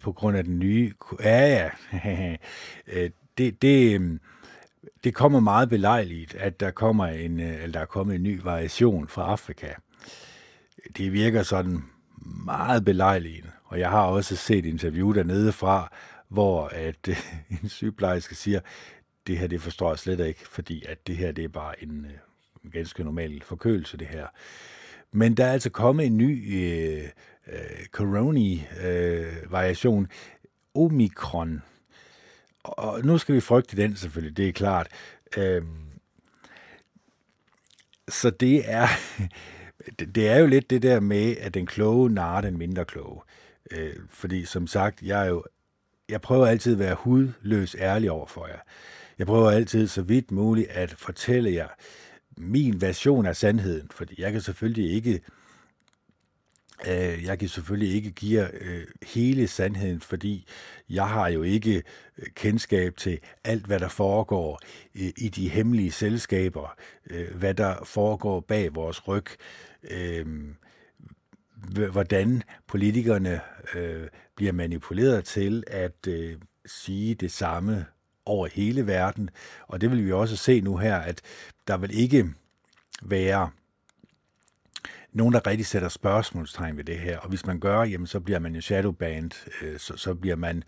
på 0.02 0.12
grund 0.12 0.38
af 0.38 0.44
den 0.44 0.60
nye... 0.60 0.94
Ja, 1.20 1.70
ja. 1.94 2.36
Øh, 2.88 3.10
det, 3.38 3.62
det, 3.62 3.96
øhm, 3.96 4.20
det 5.04 5.14
kommer 5.14 5.40
meget 5.40 5.70
belejligt, 5.70 6.36
at 6.36 6.60
der 6.60 6.72
kommer 6.72 7.06
en, 7.06 7.40
øh, 7.40 7.64
eller 7.64 7.72
der 7.72 7.80
er 7.80 7.86
kommet 7.86 8.16
en 8.16 8.24
ny 8.24 8.42
variation 8.44 9.08
fra 9.08 9.32
Afrika. 9.32 9.74
Det 10.98 11.14
virker 11.14 11.44
sådan 11.44 11.84
meget 12.46 12.86
belejligt, 12.86 13.46
og 13.66 13.80
jeg 13.80 13.90
har 13.90 14.02
også 14.02 14.36
set 14.36 14.66
interview 14.66 15.14
dernede 15.14 15.52
fra, 15.52 15.92
hvor 16.30 16.68
at 16.68 17.08
øh, 17.10 17.18
en 17.64 17.70
sygeplejerske 17.70 18.36
siger, 18.36 18.60
det 19.28 19.38
her 19.38 19.48
det 19.48 19.62
forstår 19.62 19.90
jeg 19.90 20.00
slet 20.00 20.28
ikke, 20.28 20.48
fordi 20.48 20.86
at 20.86 21.08
det 21.08 21.18
her 21.18 21.32
det 21.32 21.44
er 21.44 21.50
bare 21.50 21.84
en, 21.84 22.06
øh, 22.06 22.12
en 22.64 22.72
ganske 22.72 23.04
normal 23.04 23.42
forkølelse, 23.44 23.98
det 23.98 24.08
her. 24.08 24.28
Men 25.12 25.38
der 25.38 25.46
er 25.46 25.52
altså 25.52 25.70
kommet 25.70 26.06
en 26.06 26.18
ny 26.18 26.56
øh, 26.56 27.04
øh, 27.48 27.86
corona-variation, 27.92 30.04
øh, 30.04 30.10
Omikron, 30.76 31.62
og 32.66 33.06
nu 33.06 33.18
skal 33.18 33.36
vi 33.36 33.40
frygte 33.40 33.78
den 33.78 33.96
selvfølgelig, 33.96 34.38
det 34.38 34.48
er 34.48 34.52
klart. 34.52 34.88
Øhm, 35.38 35.66
så 38.10 38.30
det 38.30 38.72
er, 38.72 38.88
det 40.16 40.30
er 40.30 40.38
jo 40.38 40.46
lidt 40.46 40.70
det 40.70 40.82
der 40.82 41.00
med, 41.00 41.38
at 41.38 41.54
den 41.54 41.66
kloge 41.66 42.10
narer 42.10 42.42
den 42.42 42.58
mindre 42.58 42.86
kloge. 42.86 43.22
Øh, 43.72 43.96
fordi 44.10 44.46
som 44.46 44.68
sagt, 44.68 45.02
jeg 45.02 45.26
er 45.26 45.30
jo, 45.30 45.44
jeg 46.10 46.22
prøver 46.22 46.48
altid 46.48 46.74
at 46.74 46.80
være 46.80 46.96
hudløs 46.96 47.76
ærlig 47.80 48.12
over 48.12 48.26
for 48.26 48.48
jer. 48.48 48.60
Jeg 49.20 49.28
prøver 49.28 49.52
altid 49.52 49.88
så 49.88 50.02
vidt 50.02 50.32
muligt 50.32 50.70
at 50.70 50.96
fortælle 50.98 51.54
jer 51.54 51.68
min 52.38 52.82
version 52.82 53.26
af 53.26 53.36
sandheden, 53.36 53.90
fordi 53.92 54.22
jeg 54.22 54.32
kan 54.32 54.42
selvfølgelig 54.42 54.92
ikke 54.92 55.14
Øh, 55.14 55.45
Øh, 56.88 57.24
jeg 57.24 57.40
kan 57.40 57.50
selvfølgelig 57.50 57.96
ikke 57.96 58.12
give 58.12 58.42
jer 58.42 58.50
øh, 58.62 58.84
hele 59.04 59.48
sandheden, 59.48 60.02
fordi 60.02 60.48
jeg 60.90 61.08
har 61.08 61.28
jo 61.28 61.44
ikke 61.44 61.84
øh, 62.18 62.26
kendskab 62.36 62.98
til 62.98 63.20
alt, 63.44 63.66
hvad 63.66 63.80
der 63.80 63.88
foregår 63.88 64.60
øh, 64.96 65.12
i 65.18 65.30
de 65.30 65.50
hemmelige 65.50 65.92
selskaber, 65.92 66.78
hvad 67.36 67.54
der 67.54 67.84
foregår 67.84 68.40
bag 68.40 68.76
vores 68.76 69.08
ryg, 69.08 69.26
hvordan 71.92 72.44
politikerne 72.68 73.42
bliver 74.36 74.52
manipuleret 74.52 75.26
til 75.26 75.64
at 75.68 76.08
sige 76.66 77.16
det 77.16 77.32
samme 77.32 77.86
over 78.26 78.48
hele 78.54 78.88
verden. 78.88 79.30
Og 79.68 79.82
det 79.82 79.92
vil 79.92 80.06
vi 80.06 80.12
også 80.12 80.38
se 80.38 80.62
nu 80.62 80.78
her, 80.78 80.96
at 80.96 81.22
der 81.68 81.78
vil 81.78 82.00
ikke 82.00 82.26
være 83.02 83.50
nogen, 85.16 85.34
der 85.34 85.48
rigtig 85.48 85.66
sætter 85.66 85.90
spørgsmålstegn 85.90 86.78
ved 86.78 86.84
det 86.84 87.00
her. 87.00 87.18
Og 87.18 87.30
hvis 87.30 87.46
man 87.46 87.60
gør, 87.60 87.84
jamen, 87.84 88.08
så 88.08 88.20
bliver 88.20 88.40
man 88.40 88.56
jo 88.56 88.62
shadowbanned, 88.62 89.32
øh, 89.62 89.80
så, 89.80 89.98
så 89.98 90.14
bliver 90.14 90.36
man, 90.36 90.64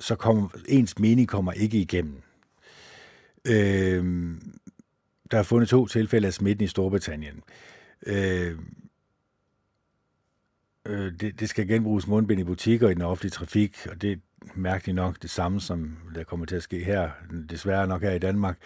så 0.00 0.16
kommer, 0.16 0.48
ens 0.68 0.98
mening 0.98 1.28
kommer 1.28 1.52
ikke 1.52 1.78
igennem. 1.78 2.22
Øh, 3.44 4.34
der 5.30 5.38
er 5.38 5.42
fundet 5.42 5.68
to 5.68 5.86
tilfælde 5.86 6.26
af 6.26 6.34
smitten 6.34 6.64
i 6.64 6.68
Storbritannien. 6.68 7.42
Øh, 8.06 8.58
øh, 10.86 11.12
det, 11.20 11.40
det 11.40 11.48
skal 11.48 11.68
genbruges 11.68 12.06
mundbind 12.06 12.40
i 12.40 12.44
butikker 12.44 12.88
i 12.88 12.94
den 12.94 13.02
offentlige 13.02 13.30
trafik, 13.30 13.86
og 13.90 14.02
det 14.02 14.12
er 14.12 14.16
mærkeligt 14.54 14.96
nok 14.96 15.22
det 15.22 15.30
samme, 15.30 15.60
som 15.60 15.96
der 16.14 16.24
kommer 16.24 16.46
til 16.46 16.56
at 16.56 16.62
ske 16.62 16.84
her, 16.84 17.10
desværre 17.50 17.86
nok 17.86 18.02
her 18.02 18.12
i 18.12 18.18
Danmark. 18.18 18.58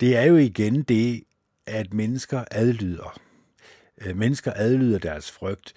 Det 0.00 0.16
er 0.16 0.22
jo 0.22 0.36
igen 0.36 0.82
det, 0.82 1.22
at 1.66 1.94
mennesker 1.94 2.44
adlyder. 2.50 3.20
Øh, 4.00 4.16
mennesker 4.16 4.52
adlyder 4.54 4.98
deres 4.98 5.30
frygt. 5.30 5.74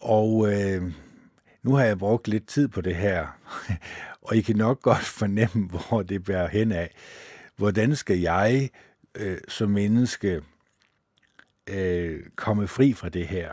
Og 0.00 0.52
øh, 0.52 0.92
nu 1.62 1.74
har 1.74 1.84
jeg 1.84 1.98
brugt 1.98 2.28
lidt 2.28 2.46
tid 2.46 2.68
på 2.68 2.80
det 2.80 2.96
her, 2.96 3.26
og 4.22 4.36
I 4.36 4.40
kan 4.40 4.56
nok 4.56 4.82
godt 4.82 5.04
fornemme, 5.20 5.68
hvor 5.68 6.02
det 6.02 6.24
bærer 6.24 6.48
hen 6.48 6.72
af. 6.72 6.90
Hvordan 7.56 7.96
skal 7.96 8.18
jeg 8.18 8.70
øh, 9.14 9.38
som 9.48 9.70
menneske 9.70 10.42
øh, 11.66 12.20
komme 12.36 12.68
fri 12.68 12.92
fra 12.92 13.08
det 13.08 13.28
her? 13.28 13.50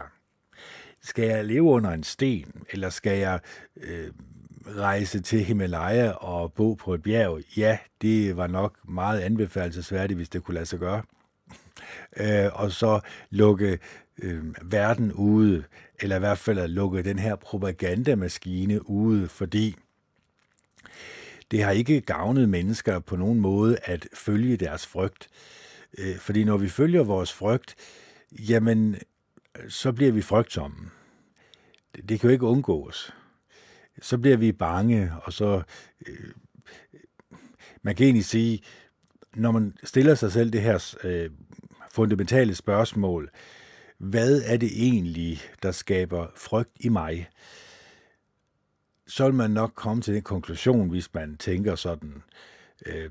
Skal 1.01 1.25
jeg 1.25 1.45
leve 1.45 1.63
under 1.63 1.91
en 1.91 2.03
sten, 2.03 2.63
eller 2.69 2.89
skal 2.89 3.17
jeg 3.17 3.39
øh, 3.77 4.11
rejse 4.67 5.21
til 5.21 5.43
Himalaya 5.43 6.11
og 6.11 6.53
bo 6.53 6.73
på 6.73 6.93
et 6.93 7.01
bjerg? 7.01 7.41
Ja, 7.57 7.77
det 8.01 8.37
var 8.37 8.47
nok 8.47 8.89
meget 8.89 9.19
anbefalesværdigt, 9.19 10.17
hvis 10.17 10.29
det 10.29 10.43
kunne 10.43 10.55
lade 10.55 10.65
sig 10.65 10.79
gøre 10.79 11.03
øh, 12.17 12.49
og 12.53 12.71
så 12.71 12.99
lukke 13.29 13.79
øh, 14.21 14.43
verden 14.61 15.13
ude, 15.13 15.63
eller 15.99 16.15
i 16.15 16.19
hvert 16.19 16.37
fald 16.37 16.59
at 16.59 16.69
lukke 16.69 17.03
den 17.03 17.19
her 17.19 17.35
propagandamaskine 17.35 18.89
ude, 18.89 19.27
fordi 19.27 19.75
det 21.51 21.63
har 21.63 21.71
ikke 21.71 22.01
gavnet 22.01 22.49
mennesker 22.49 22.99
på 22.99 23.15
nogen 23.15 23.39
måde 23.39 23.77
at 23.83 24.07
følge 24.13 24.57
deres 24.57 24.87
frygt. 24.87 25.29
Øh, 25.97 26.17
fordi 26.17 26.43
når 26.43 26.57
vi 26.57 26.69
følger 26.69 27.03
vores 27.03 27.33
frygt, 27.33 27.75
jamen, 28.31 28.95
så 29.67 29.91
bliver 29.91 30.11
vi 30.11 30.21
frygtsomme. 30.21 30.89
Det, 31.95 32.09
det 32.09 32.19
kan 32.19 32.29
jo 32.29 32.33
ikke 32.33 32.45
undgås. 32.45 33.13
Så 34.01 34.17
bliver 34.17 34.37
vi 34.37 34.51
bange, 34.51 35.11
og 35.23 35.33
så... 35.33 35.61
Øh, 36.07 36.31
man 37.81 37.95
kan 37.95 38.05
egentlig 38.05 38.25
sige, 38.25 38.61
når 39.35 39.51
man 39.51 39.77
stiller 39.83 40.15
sig 40.15 40.31
selv 40.31 40.53
det 40.53 40.61
her 40.61 40.95
øh, 41.03 41.29
fundamentale 41.93 42.55
spørgsmål. 42.55 43.29
Hvad 43.97 44.41
er 44.45 44.57
det 44.57 44.71
egentlig, 44.87 45.41
der 45.63 45.71
skaber 45.71 46.27
frygt 46.35 46.71
i 46.79 46.89
mig? 46.89 47.29
Så 49.07 49.25
vil 49.25 49.33
man 49.33 49.51
nok 49.51 49.71
komme 49.75 50.01
til 50.01 50.13
den 50.13 50.21
konklusion, 50.21 50.89
hvis 50.89 51.13
man 51.13 51.37
tænker 51.37 51.75
sådan 51.75 52.23
øh, 52.85 53.09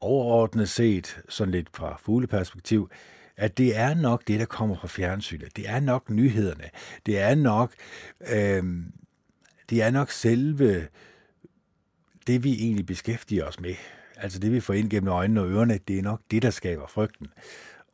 overordnet 0.00 0.68
set, 0.68 1.20
sådan 1.28 1.52
lidt 1.52 1.68
fra 1.76 1.96
fugleperspektiv, 2.02 2.90
at 3.36 3.58
det 3.58 3.76
er 3.76 3.94
nok 3.94 4.28
det, 4.28 4.40
der 4.40 4.46
kommer 4.46 4.76
fra 4.76 4.88
fjernsynet. 4.88 5.56
Det 5.56 5.68
er 5.68 5.80
nok 5.80 6.10
nyhederne. 6.10 6.70
Det 7.06 7.18
er 7.18 7.34
nok, 7.34 7.74
øh, 8.20 8.64
det 9.70 9.82
er 9.82 9.90
nok 9.90 10.10
selve 10.10 10.88
det, 12.26 12.44
vi 12.44 12.52
egentlig 12.52 12.86
beskæftiger 12.86 13.44
os 13.44 13.60
med 13.60 13.74
altså 14.22 14.38
det 14.38 14.52
vi 14.52 14.60
får 14.60 14.74
ind 14.74 14.90
gennem 14.90 15.08
øjnene 15.08 15.40
og 15.40 15.50
ørerne, 15.50 15.78
det 15.88 15.98
er 15.98 16.02
nok 16.02 16.20
det, 16.30 16.42
der 16.42 16.50
skaber 16.50 16.86
frygten. 16.86 17.26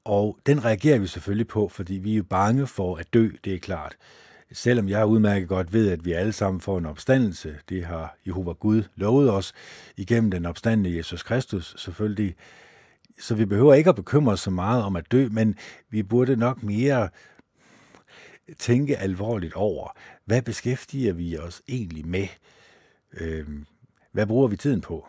Og 0.04 0.38
den 0.46 0.64
reagerer 0.64 0.98
vi 0.98 1.06
selvfølgelig 1.06 1.48
på, 1.48 1.68
fordi 1.68 1.94
vi 1.94 2.12
er 2.12 2.16
jo 2.16 2.22
bange 2.22 2.66
for 2.66 2.96
at 2.96 3.14
dø, 3.14 3.28
det 3.44 3.54
er 3.54 3.58
klart. 3.58 3.96
Selvom 4.52 4.88
jeg 4.88 5.06
udmærket 5.06 5.48
godt 5.48 5.72
ved, 5.72 5.90
at 5.90 6.04
vi 6.04 6.12
alle 6.12 6.32
sammen 6.32 6.60
får 6.60 6.78
en 6.78 6.86
opstandelse, 6.86 7.58
det 7.68 7.84
har 7.84 8.16
Jehova 8.26 8.52
Gud 8.52 8.82
lovet 8.96 9.30
os 9.30 9.52
igennem 9.96 10.30
den 10.30 10.46
opstandende 10.46 10.96
Jesus 10.96 11.22
Kristus 11.22 11.74
selvfølgelig. 11.78 12.36
Så 13.20 13.34
vi 13.34 13.44
behøver 13.44 13.74
ikke 13.74 13.90
at 13.90 13.96
bekymre 13.96 14.32
os 14.32 14.40
så 14.40 14.50
meget 14.50 14.82
om 14.82 14.96
at 14.96 15.12
dø, 15.12 15.28
men 15.30 15.54
vi 15.90 16.02
burde 16.02 16.36
nok 16.36 16.62
mere 16.62 17.08
tænke 18.58 18.96
alvorligt 18.96 19.54
over, 19.54 19.96
hvad 20.24 20.42
beskæftiger 20.42 21.12
vi 21.12 21.38
os 21.38 21.62
egentlig 21.68 22.06
med? 22.06 22.28
Øhm, 23.20 23.66
hvad 24.12 24.26
bruger 24.26 24.48
vi 24.48 24.56
tiden 24.56 24.80
på? 24.80 25.06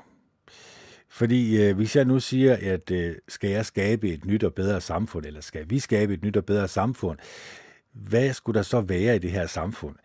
Fordi 1.17 1.63
øh, 1.63 1.75
hvis 1.75 1.95
jeg 1.95 2.06
nu 2.06 2.19
siger, 2.19 2.58
at 2.62 2.91
øh, 2.91 3.15
skal 3.27 3.49
jeg 3.49 3.65
skabe 3.65 4.10
et 4.10 4.25
nyt 4.25 4.43
og 4.43 4.53
bedre 4.53 4.82
samfund, 4.82 5.25
eller 5.25 5.41
skal 5.41 5.69
vi 5.69 5.80
skabe 5.80 6.13
et 6.13 6.23
nyt 6.23 6.38
og 6.38 6.45
bedre 6.45 6.67
samfund, 6.67 7.19
hvad 7.91 8.34
skulle 8.34 8.58
der 8.58 8.63
så 8.63 8.82
være 8.82 9.15
i 9.15 9.19
det 9.19 9.32
her 9.32 9.47
samfund? 9.47 9.95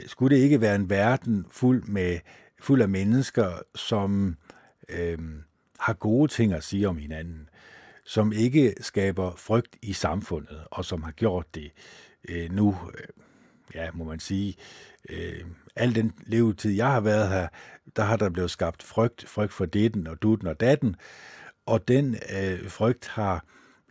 Øh, 0.00 0.08
skulle 0.08 0.36
det 0.36 0.42
ikke 0.42 0.60
være 0.60 0.74
en 0.74 0.90
verden 0.90 1.46
fuld, 1.50 1.82
med, 1.82 2.18
fuld 2.60 2.82
af 2.82 2.88
mennesker, 2.88 3.58
som 3.74 4.36
øh, 4.88 5.18
har 5.78 5.92
gode 5.92 6.32
ting 6.32 6.52
at 6.52 6.64
sige 6.64 6.88
om 6.88 6.96
hinanden, 6.96 7.48
som 8.04 8.32
ikke 8.32 8.74
skaber 8.80 9.34
frygt 9.36 9.76
i 9.82 9.92
samfundet, 9.92 10.64
og 10.70 10.84
som 10.84 11.02
har 11.02 11.12
gjort 11.12 11.54
det 11.54 11.72
øh, 12.28 12.52
nu, 12.52 12.78
øh, 12.94 13.08
ja, 13.74 13.88
må 13.94 14.04
man 14.04 14.20
sige, 14.20 14.56
øh, 15.08 15.44
al 15.76 15.94
den 15.94 16.12
levetid, 16.26 16.70
jeg 16.70 16.92
har 16.92 17.00
været 17.00 17.28
her, 17.28 17.48
der 17.96 18.02
har 18.02 18.16
der 18.16 18.30
blevet 18.30 18.50
skabt 18.50 18.82
frygt, 18.82 19.28
frygt 19.28 19.52
for 19.52 19.66
ditten 19.66 20.06
og 20.06 20.22
dutten 20.22 20.48
og 20.48 20.60
datten, 20.60 20.96
og 21.66 21.88
den 21.88 22.16
øh, 22.42 22.68
frygt 22.68 23.08
har 23.08 23.44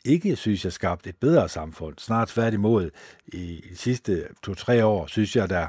ikke, 0.05 0.35
synes 0.35 0.63
jeg, 0.63 0.73
skabt 0.73 1.07
et 1.07 1.15
bedre 1.17 1.49
samfund. 1.49 1.95
Snart 1.97 2.27
tværtimod, 2.27 2.89
i 3.27 3.65
de 3.69 3.77
sidste 3.77 4.27
to-tre 4.43 4.85
år, 4.85 5.07
synes 5.07 5.35
jeg, 5.35 5.49
der 5.49 5.67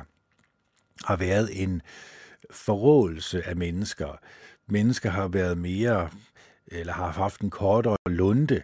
har 1.04 1.16
været 1.16 1.62
en 1.62 1.82
forrådelse 2.50 3.42
af 3.48 3.56
mennesker. 3.56 4.18
Mennesker 4.66 5.10
har 5.10 5.28
været 5.28 5.58
mere, 5.58 6.10
eller 6.66 6.92
har 6.92 7.10
haft 7.10 7.40
en 7.40 7.50
kortere 7.50 7.96
lunde. 8.06 8.62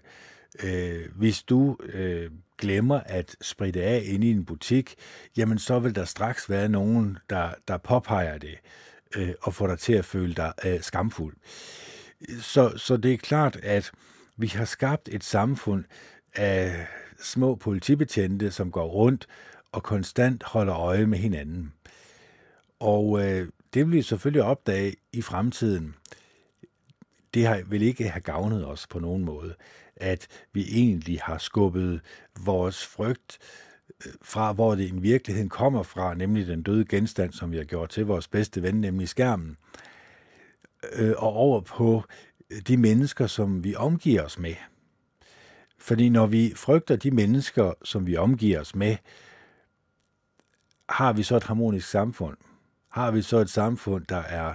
Øh, 0.62 1.08
hvis 1.16 1.42
du 1.42 1.76
øh, 1.82 2.30
glemmer 2.58 3.00
at 3.00 3.36
spritte 3.40 3.82
af 3.82 4.02
inde 4.04 4.26
i 4.26 4.30
en 4.30 4.44
butik, 4.44 4.94
jamen 5.36 5.58
så 5.58 5.78
vil 5.78 5.94
der 5.94 6.04
straks 6.04 6.50
være 6.50 6.68
nogen, 6.68 7.18
der, 7.30 7.50
der 7.68 7.76
påpeger 7.76 8.38
det 8.38 8.58
øh, 9.16 9.34
og 9.42 9.54
får 9.54 9.66
dig 9.66 9.78
til 9.78 9.92
at 9.92 10.04
føle 10.04 10.34
dig 10.34 10.52
øh, 10.64 10.80
skamfuld. 10.80 11.36
Så, 12.40 12.72
så 12.76 12.96
det 12.96 13.12
er 13.12 13.18
klart, 13.18 13.56
at 13.56 13.92
vi 14.36 14.46
har 14.46 14.64
skabt 14.64 15.08
et 15.12 15.24
samfund 15.24 15.84
af 16.34 16.86
små 17.22 17.54
politibetjente, 17.54 18.50
som 18.50 18.70
går 18.70 18.86
rundt 18.86 19.26
og 19.72 19.82
konstant 19.82 20.42
holder 20.42 20.76
øje 20.76 21.06
med 21.06 21.18
hinanden. 21.18 21.72
Og 22.80 23.24
øh, 23.24 23.48
det 23.74 23.86
vil 23.86 23.96
vi 23.96 24.02
selvfølgelig 24.02 24.42
opdage 24.42 24.94
i 25.12 25.22
fremtiden. 25.22 25.94
Det 27.34 27.46
har, 27.46 27.62
vil 27.66 27.82
ikke 27.82 28.08
have 28.08 28.22
gavnet 28.22 28.66
os 28.66 28.86
på 28.86 28.98
nogen 28.98 29.24
måde 29.24 29.54
at 30.00 30.26
vi 30.52 30.66
egentlig 30.70 31.20
har 31.22 31.38
skubbet 31.38 32.00
vores 32.40 32.86
frygt 32.86 33.38
øh, 34.06 34.12
fra, 34.22 34.52
hvor 34.52 34.74
det 34.74 34.84
i 34.84 34.92
virkeligheden 34.94 35.48
kommer 35.48 35.82
fra, 35.82 36.14
nemlig 36.14 36.46
den 36.46 36.62
døde 36.62 36.84
genstand, 36.84 37.32
som 37.32 37.52
vi 37.52 37.56
har 37.56 37.64
gjort 37.64 37.90
til 37.90 38.06
vores 38.06 38.28
bedste 38.28 38.62
ven, 38.62 38.80
nemlig 38.80 39.08
skærmen, 39.08 39.56
øh, 40.92 41.14
og 41.16 41.32
over 41.32 41.60
på 41.60 42.04
de 42.68 42.76
mennesker, 42.76 43.26
som 43.26 43.64
vi 43.64 43.74
omgiver 43.74 44.22
os 44.22 44.38
med. 44.38 44.54
Fordi 45.78 46.08
når 46.08 46.26
vi 46.26 46.52
frygter 46.56 46.96
de 46.96 47.10
mennesker, 47.10 47.72
som 47.84 48.06
vi 48.06 48.16
omgiver 48.16 48.60
os 48.60 48.74
med, 48.74 48.96
har 50.88 51.12
vi 51.12 51.22
så 51.22 51.36
et 51.36 51.44
harmonisk 51.44 51.90
samfund? 51.90 52.36
Har 52.90 53.10
vi 53.10 53.22
så 53.22 53.36
et 53.36 53.50
samfund, 53.50 54.06
der 54.06 54.16
er 54.16 54.48
øh, 54.48 54.54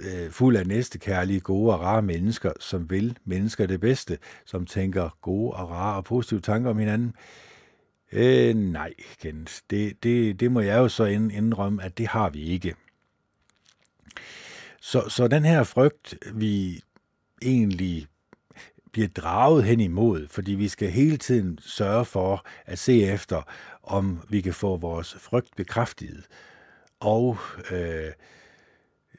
Øh, 0.00 0.30
fuld 0.30 0.56
af 0.56 0.66
næstekærlige, 0.66 1.40
gode 1.40 1.74
og 1.74 1.80
rare 1.80 2.02
mennesker, 2.02 2.52
som 2.60 2.90
vil 2.90 3.18
mennesker 3.24 3.66
det 3.66 3.80
bedste, 3.80 4.18
som 4.44 4.66
tænker 4.66 5.16
gode 5.22 5.52
og 5.52 5.70
rare 5.70 5.96
og 5.96 6.04
positive 6.04 6.40
tanker 6.40 6.70
om 6.70 6.78
hinanden? 6.78 7.14
Øh, 8.12 8.54
nej, 8.54 8.94
Kent. 9.20 9.62
Det, 9.70 10.02
det, 10.02 10.40
det 10.40 10.52
må 10.52 10.60
jeg 10.60 10.78
jo 10.78 10.88
så 10.88 11.04
indrømme, 11.04 11.82
at 11.82 11.98
det 11.98 12.06
har 12.06 12.30
vi 12.30 12.42
ikke. 12.42 12.74
Så, 14.80 15.08
så 15.08 15.28
den 15.28 15.44
her 15.44 15.62
frygt, 15.62 16.18
vi 16.34 16.82
egentlig 17.42 18.06
bliver 18.92 19.08
draget 19.08 19.64
hen 19.64 19.80
imod, 19.80 20.28
fordi 20.28 20.52
vi 20.52 20.68
skal 20.68 20.90
hele 20.90 21.16
tiden 21.16 21.58
sørge 21.62 22.04
for 22.04 22.46
at 22.66 22.78
se 22.78 23.02
efter, 23.02 23.42
om 23.82 24.22
vi 24.28 24.40
kan 24.40 24.54
få 24.54 24.76
vores 24.76 25.14
frygt 25.14 25.56
bekræftet. 25.56 26.24
Og 27.00 27.38
øh, 27.70 28.12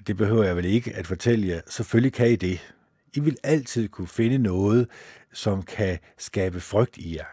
det 0.08 0.18
behøver 0.18 0.44
jeg 0.44 0.56
vel 0.56 0.66
ikke 0.66 0.96
at 0.96 1.08
fortælle 1.08 1.48
jer. 1.48 1.62
Selvfølgelig 1.68 2.14
kan 2.14 2.32
I 2.32 2.36
det. 2.36 2.74
I 3.14 3.20
vil 3.20 3.38
altid 3.44 3.88
kunne 3.88 4.08
finde 4.08 4.38
noget, 4.38 4.88
som 5.34 5.64
kan 5.64 6.00
skabe 6.18 6.60
frygt 6.60 6.98
i 6.98 7.16
jer. 7.16 7.26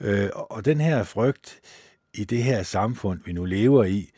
Øh, 0.00 0.30
og 0.34 0.64
den 0.64 0.80
her 0.80 1.02
frygt 1.02 1.60
i 2.14 2.24
det 2.24 2.42
her 2.42 2.62
samfund, 2.62 3.20
vi 3.24 3.32
nu 3.32 3.44
lever 3.44 3.84
i, 3.84 4.10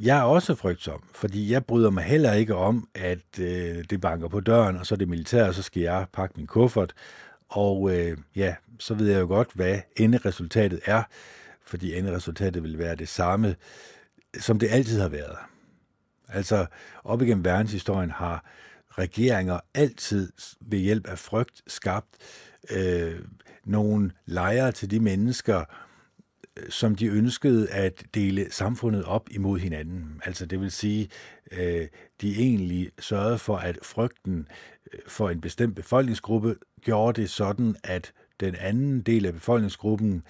jeg 0.00 0.18
er 0.18 0.22
også 0.22 0.54
frygtsom, 0.54 1.02
fordi 1.14 1.52
jeg 1.52 1.64
bryder 1.64 1.90
mig 1.90 2.04
heller 2.04 2.32
ikke 2.32 2.54
om, 2.54 2.88
at 2.94 3.38
øh, 3.40 3.84
det 3.90 4.00
banker 4.00 4.28
på 4.28 4.40
døren, 4.40 4.76
og 4.76 4.86
så 4.86 4.94
er 4.94 4.96
det 4.96 5.08
militær, 5.08 5.46
og 5.48 5.54
så 5.54 5.62
skal 5.62 5.82
jeg 5.82 6.06
pakke 6.12 6.34
min 6.36 6.46
kuffert. 6.46 6.94
Og 7.48 7.90
øh, 7.96 8.18
ja, 8.36 8.54
så 8.78 8.94
ved 8.94 9.10
jeg 9.10 9.20
jo 9.20 9.26
godt, 9.26 9.48
hvad 9.54 9.78
enderesultatet 9.96 10.80
er, 10.84 11.02
fordi 11.64 11.94
enderesultatet 11.94 12.62
vil 12.62 12.78
være 12.78 12.96
det 12.96 13.08
samme, 13.08 13.56
som 14.38 14.58
det 14.58 14.68
altid 14.70 15.00
har 15.00 15.08
været. 15.08 15.36
Altså, 16.28 16.66
op 17.04 17.22
igennem 17.22 17.44
verdenshistorien 17.44 18.10
har 18.10 18.44
regeringer 18.90 19.60
altid 19.74 20.32
ved 20.60 20.78
hjælp 20.78 21.06
af 21.06 21.18
frygt 21.18 21.62
skabt 21.66 22.16
øh, 22.70 23.20
nogle 23.64 24.10
lejre 24.26 24.72
til 24.72 24.90
de 24.90 25.00
mennesker, 25.00 25.64
øh, 26.56 26.70
som 26.70 26.94
de 26.94 27.06
ønskede 27.06 27.70
at 27.70 28.04
dele 28.14 28.50
samfundet 28.50 29.04
op 29.04 29.28
imod 29.30 29.58
hinanden. 29.58 30.20
Altså 30.24 30.46
det 30.46 30.60
vil 30.60 30.70
sige, 30.70 31.08
øh, 31.52 31.88
de 32.20 32.36
egentlig 32.38 32.90
sørgede 32.98 33.38
for, 33.38 33.56
at 33.56 33.78
frygten 33.82 34.48
øh, 34.92 35.00
for 35.08 35.30
en 35.30 35.40
bestemt 35.40 35.76
befolkningsgruppe 35.76 36.56
gjorde 36.80 37.20
det 37.20 37.30
sådan, 37.30 37.76
at 37.84 38.12
den 38.40 38.54
anden 38.54 39.00
del 39.00 39.26
af 39.26 39.32
befolkningsgruppen 39.32 40.22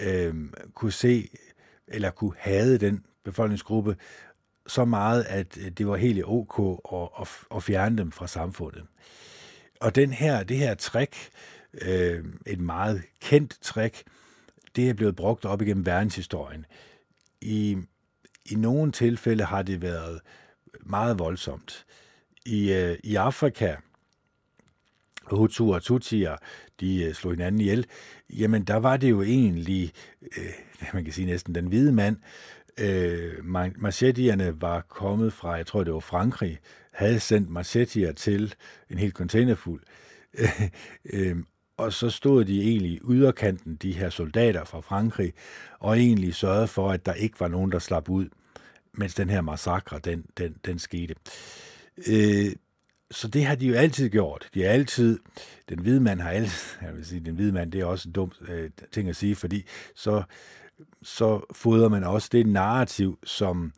øh, 0.00 0.34
kunne 0.74 0.92
se 0.92 1.28
eller 1.88 2.10
kunne 2.10 2.34
have 2.38 2.78
den 2.78 3.04
befolkningsgruppe 3.24 3.96
så 4.68 4.84
meget, 4.84 5.24
at 5.24 5.58
øh, 5.60 5.70
det 5.70 5.86
var 5.86 5.96
helt 5.96 6.24
ok 6.24 6.80
at, 6.94 7.08
at, 7.20 7.28
at 7.56 7.62
fjerne 7.62 7.98
dem 7.98 8.12
fra 8.12 8.26
samfundet. 8.26 8.84
Og 9.80 9.94
den 9.94 10.12
her, 10.12 10.42
det 10.42 10.56
her 10.56 10.74
trick, 10.74 11.30
øh, 11.82 12.24
et 12.46 12.60
meget 12.60 13.02
kendt 13.20 13.58
trick, 13.62 14.04
det 14.76 14.88
er 14.88 14.94
blevet 14.94 15.16
brugt 15.16 15.44
op 15.44 15.62
igennem 15.62 15.86
verdenshistorien. 15.86 16.66
I, 17.40 17.76
I 18.44 18.54
nogle 18.54 18.92
tilfælde 18.92 19.44
har 19.44 19.62
det 19.62 19.82
været 19.82 20.20
meget 20.80 21.18
voldsomt. 21.18 21.86
I, 22.46 22.72
øh, 22.72 22.98
i 23.04 23.14
Afrika, 23.14 23.76
Hutu 25.24 25.74
og 25.74 25.82
Tutsier, 25.82 26.36
de 26.80 27.04
øh, 27.04 27.14
slog 27.14 27.32
hinanden 27.32 27.60
ihjel, 27.60 27.86
jamen 28.30 28.64
der 28.64 28.76
var 28.76 28.96
det 28.96 29.10
jo 29.10 29.22
egentlig, 29.22 29.92
øh, 30.36 30.52
man 30.94 31.04
kan 31.04 31.12
sige 31.12 31.26
næsten 31.26 31.54
den 31.54 31.66
hvide 31.66 31.92
mand, 31.92 32.16
øh, 32.80 33.44
machetierne 33.76 34.60
var 34.60 34.80
kommet 34.80 35.32
fra, 35.32 35.52
jeg 35.52 35.66
tror 35.66 35.84
det 35.84 35.92
var 35.92 36.00
Frankrig, 36.00 36.58
havde 36.92 37.20
sendt 37.20 37.50
machetier 37.50 38.12
til 38.12 38.54
en 38.90 38.98
helt 38.98 39.14
containerfuld. 39.14 39.82
øh, 41.12 41.36
og 41.76 41.92
så 41.92 42.10
stod 42.10 42.44
de 42.44 42.62
egentlig 42.62 42.90
i 42.90 43.00
yderkanten, 43.10 43.76
de 43.76 43.92
her 43.92 44.10
soldater 44.10 44.64
fra 44.64 44.80
Frankrig, 44.80 45.32
og 45.78 45.98
egentlig 45.98 46.34
sørgede 46.34 46.68
for, 46.68 46.90
at 46.90 47.06
der 47.06 47.14
ikke 47.14 47.40
var 47.40 47.48
nogen, 47.48 47.72
der 47.72 47.78
slap 47.78 48.08
ud, 48.08 48.28
mens 48.92 49.14
den 49.14 49.30
her 49.30 49.40
massakre, 49.40 49.98
den, 49.98 50.24
den, 50.38 50.56
den 50.66 50.78
skete. 50.78 51.14
Øh, 52.06 52.52
så 53.10 53.28
det 53.28 53.44
har 53.44 53.54
de 53.54 53.66
jo 53.66 53.74
altid 53.74 54.08
gjort. 54.08 54.48
De 54.54 54.62
har 54.62 54.70
altid, 54.70 55.18
den 55.68 55.78
hvide 55.78 56.00
mand 56.00 56.20
har 56.20 56.30
altid, 56.30 56.78
jeg 56.86 56.96
vil 56.96 57.06
sige, 57.06 57.20
den 57.20 57.34
hvide 57.34 57.52
mand, 57.52 57.72
det 57.72 57.80
er 57.80 57.84
også 57.84 58.08
en 58.08 58.12
dum 58.12 58.32
øh, 58.48 58.70
ting 58.92 59.08
at 59.08 59.16
sige, 59.16 59.34
fordi 59.34 59.64
så, 59.94 60.22
så 61.02 61.46
fodrer 61.52 61.88
man 61.88 62.04
også 62.04 62.28
det 62.32 62.46
narrativ, 62.46 63.18
som, 63.24 63.72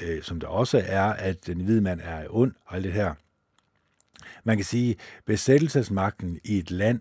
øh, 0.00 0.22
som 0.22 0.40
der 0.40 0.46
også 0.46 0.82
er, 0.86 1.04
at 1.04 1.46
den 1.46 1.60
hvide 1.60 1.80
mand 1.80 2.00
er 2.02 2.26
ond, 2.30 2.52
og 2.66 2.76
alt 2.76 2.84
det 2.84 2.92
her. 2.92 3.14
Man 4.44 4.56
kan 4.56 4.64
sige, 4.64 4.96
besættelsesmagten 5.26 6.38
i 6.44 6.58
et 6.58 6.70
land 6.70 7.00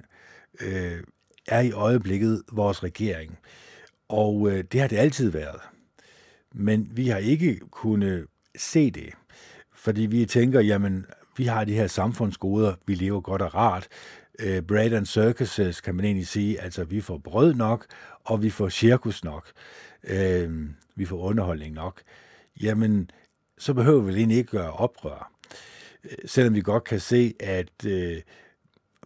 øh, 0.61 1.03
er 1.47 1.59
i 1.59 1.71
øjeblikket 1.71 2.41
vores 2.51 2.83
regering. 2.83 3.37
Og 4.09 4.51
øh, 4.51 4.63
det 4.71 4.81
har 4.81 4.87
det 4.87 4.97
altid 4.97 5.29
været. 5.29 5.59
Men 6.53 6.89
vi 6.91 7.07
har 7.07 7.17
ikke 7.17 7.59
kunnet 7.71 8.27
se 8.57 8.91
det, 8.91 9.09
fordi 9.75 10.01
vi 10.01 10.25
tænker, 10.25 10.61
jamen, 10.61 11.05
vi 11.37 11.45
har 11.45 11.63
de 11.63 11.73
her 11.73 11.87
samfundsgoder, 11.87 12.73
vi 12.85 12.95
lever 12.95 13.21
godt 13.21 13.41
og 13.41 13.55
rart. 13.55 13.87
Øh, 14.39 14.61
bread 14.61 14.93
and 14.93 15.05
circuses 15.05 15.81
kan 15.81 15.95
man 15.95 16.05
egentlig 16.05 16.27
sige, 16.27 16.61
altså 16.61 16.83
vi 16.83 17.01
får 17.01 17.17
brød 17.17 17.53
nok, 17.53 17.85
og 18.23 18.43
vi 18.43 18.49
får 18.49 18.69
cirkus 18.69 19.23
nok. 19.23 19.51
Øh, 20.03 20.69
vi 20.95 21.05
får 21.05 21.17
underholdning 21.17 21.73
nok. 21.73 22.01
Jamen, 22.61 23.11
så 23.57 23.73
behøver 23.73 24.01
vi 24.01 24.13
egentlig 24.13 24.37
ikke 24.37 24.51
gøre 24.51 24.71
oprør. 24.71 25.31
Øh, 26.03 26.17
selvom 26.25 26.55
vi 26.55 26.61
godt 26.61 26.83
kan 26.83 26.99
se, 26.99 27.33
at 27.39 27.85
øh, 27.85 28.21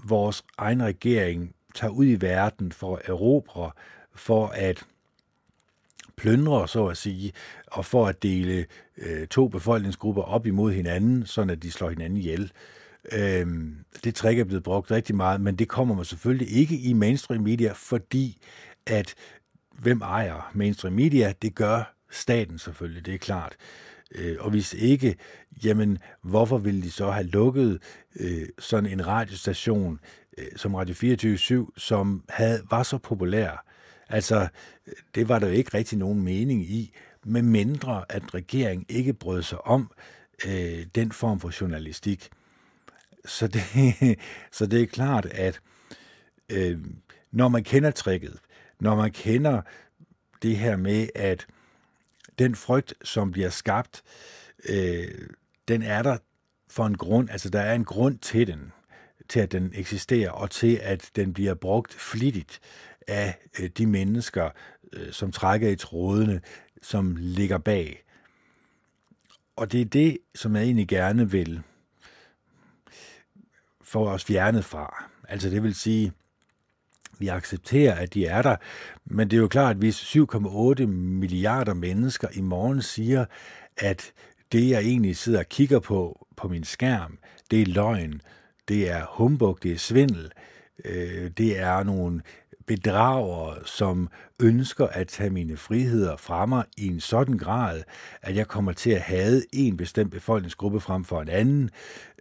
vores 0.04 0.44
egen 0.58 0.84
regering 0.84 1.56
tager 1.76 1.92
ud 1.92 2.06
i 2.06 2.22
verden 2.22 2.72
for 2.72 2.96
at 2.96 3.10
erobre, 3.10 3.72
for 4.16 4.48
at 4.48 4.86
plyndre, 6.16 6.68
så 6.68 6.86
at 6.86 6.98
sige, 6.98 7.34
og 7.68 7.86
for 7.86 8.08
at 8.08 8.24
dele 8.24 8.66
øh, 8.98 9.28
to 9.28 9.48
befolkningsgrupper 9.48 10.22
op 10.22 10.46
imod 10.46 10.74
hinanden, 10.74 11.26
sådan 11.26 11.50
at 11.50 11.64
de 11.64 11.72
slår 11.72 11.90
hinanden 11.90 12.18
ihjel. 12.18 12.52
Øh, 13.12 13.48
det 14.04 14.16
trick 14.16 14.40
er 14.40 14.44
blevet 14.44 14.64
brugt 14.64 14.92
rigtig 14.92 15.16
meget, 15.16 15.42
men 15.42 15.56
det 15.56 15.68
kommer 15.68 15.96
man 15.96 16.06
selvfølgelig 16.06 16.52
ikke 16.52 16.78
i 16.80 16.94
mainstream 16.94 17.42
media, 17.42 17.72
fordi 17.72 18.38
at 18.88 19.16
hvem 19.80 20.02
ejer 20.02 20.52
mainstream 20.54 20.94
media? 20.94 21.34
Det 21.42 21.56
gør 21.56 21.94
staten 22.12 22.60
selvfølgelig, 22.60 23.06
det 23.06 23.14
er 23.14 23.18
klart. 23.18 23.56
Øh, 24.16 24.36
og 24.40 24.50
hvis 24.50 24.74
ikke, 24.74 25.16
jamen 25.64 25.98
hvorfor 26.22 26.58
ville 26.58 26.82
de 26.82 26.92
så 26.92 27.12
have 27.12 27.28
lukket 27.28 27.82
øh, 28.20 28.48
sådan 28.60 28.90
en 28.90 29.08
radiostation 29.08 30.00
øh, 30.38 30.48
som 30.56 30.76
Radio 30.76 31.66
24-7, 31.66 31.72
som 31.78 32.24
havde, 32.30 32.62
var 32.70 32.84
så 32.84 32.98
populær? 32.98 33.66
Altså, 34.10 34.48
det 35.16 35.30
var 35.30 35.40
der 35.40 35.48
jo 35.48 35.54
ikke 35.54 35.78
rigtig 35.78 35.98
nogen 35.98 36.22
mening 36.22 36.62
i, 36.62 36.94
med 37.26 37.42
mindre 37.42 38.06
at 38.10 38.34
regeringen 38.34 38.86
ikke 38.90 39.14
brød 39.14 39.42
sig 39.42 39.68
om 39.68 39.92
øh, 40.48 40.86
den 40.96 41.12
form 41.12 41.40
for 41.40 41.62
journalistik. 41.62 42.30
Så 43.26 43.48
det, 43.48 43.62
så 44.58 44.66
det 44.66 44.82
er 44.82 44.86
klart, 44.86 45.26
at 45.26 45.60
øh, 46.50 46.80
når 47.32 47.48
man 47.48 47.64
kender 47.64 47.92
tricket, 47.92 48.40
når 48.80 48.96
man 48.96 49.12
kender 49.12 49.62
det 50.42 50.58
her 50.58 50.76
med, 50.76 51.10
at 51.16 51.48
den 52.40 52.56
frygt, 52.56 52.94
som 53.04 53.32
bliver 53.32 53.50
skabt, 53.50 54.04
øh, 54.70 55.30
den 55.68 55.82
er 55.82 56.04
der 56.04 56.18
for 56.70 56.86
en 56.86 56.98
grund. 56.98 57.30
Altså, 57.30 57.50
der 57.50 57.60
er 57.60 57.76
en 57.76 57.86
grund 57.86 58.18
til 58.18 58.48
den, 58.48 58.72
til 59.30 59.40
at 59.40 59.52
den 59.52 59.72
eksisterer, 59.76 60.32
og 60.32 60.52
til 60.52 60.80
at 60.84 61.12
den 61.16 61.34
bliver 61.34 61.54
brugt 61.54 61.94
flittigt 61.94 62.60
af 63.08 63.38
øh, 63.60 63.70
de 63.70 63.88
mennesker, 63.88 64.50
øh, 64.94 65.12
som 65.12 65.32
trækker 65.32 65.70
i 65.70 65.76
trådene, 65.76 66.42
som 66.82 67.16
ligger 67.20 67.58
bag. 67.58 68.04
Og 69.56 69.72
det 69.72 69.82
er 69.82 69.86
det, 69.86 70.18
som 70.36 70.56
jeg 70.56 70.64
egentlig 70.64 70.88
gerne 70.88 71.32
vil 71.32 71.62
få 73.82 74.10
os 74.10 74.24
fjernet 74.24 74.66
fra. 74.66 75.06
Altså 75.28 75.50
det 75.50 75.64
vil 75.64 75.76
sige, 75.76 76.12
vi 77.20 77.28
accepterer, 77.28 77.96
at 77.96 78.14
de 78.14 78.26
er 78.26 78.42
der, 78.42 78.56
men 79.06 79.30
det 79.30 79.38
er 79.38 79.42
jo 79.42 79.48
klart, 79.48 79.72
at 79.72 79.78
hvis 79.78 80.16
7,8 80.16 80.86
milliarder 80.86 81.74
mennesker 81.74 82.28
i 82.34 82.42
morgen 82.42 82.82
siger, 82.82 83.26
at 83.78 84.12
det, 84.52 84.70
jeg 84.70 84.82
egentlig 84.82 85.18
sidder 85.18 85.40
og 85.40 85.50
kigger 85.50 85.80
på 85.80 86.28
på 86.36 86.48
min 86.48 86.64
skærm, 86.64 87.18
det 87.52 87.62
er 87.62 87.66
løgn, 87.66 88.22
det 88.68 88.90
er 88.90 89.06
humbug, 89.10 89.60
det 89.64 89.72
er 89.72 89.78
svindel, 89.78 90.32
øh, 90.86 91.32
det 91.38 91.60
er 91.60 91.84
nogle 91.84 92.22
bedragere, 92.66 93.56
som 93.66 94.10
ønsker 94.40 94.88
at 94.88 95.08
tage 95.08 95.30
mine 95.30 95.58
friheder 95.58 96.18
fra 96.18 96.46
mig 96.46 96.64
i 96.78 96.88
en 96.88 97.00
sådan 97.00 97.38
grad, 97.38 97.84
at 98.22 98.36
jeg 98.36 98.48
kommer 98.48 98.72
til 98.72 98.90
at 98.90 99.02
have 99.02 99.42
en 99.54 99.78
bestemt 99.78 100.12
befolkningsgruppe 100.12 100.80
frem 100.80 101.04
for 101.04 101.22
en 101.22 101.30
anden, 101.30 101.70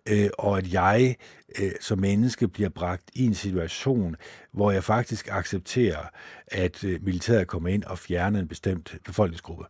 øh, 0.07 0.31
og 0.39 0.59
at 0.59 0.73
jeg 0.73 1.17
øh, 1.59 1.73
som 1.81 1.99
menneske 1.99 2.49
bliver 2.49 2.69
bragt 2.69 3.11
i 3.15 3.27
en 3.27 3.35
situation, 3.35 4.17
hvor 4.53 4.71
jeg 4.71 4.85
faktisk 4.85 5.29
accepterer, 5.31 6.05
at 6.47 6.85
øh, 6.85 7.05
militæret 7.05 7.47
kommer 7.47 7.69
ind 7.69 7.85
og 7.85 7.99
fjerner 7.99 8.41
en 8.41 8.49
bestemt 8.49 8.97
befolkningsgruppe. 9.05 9.65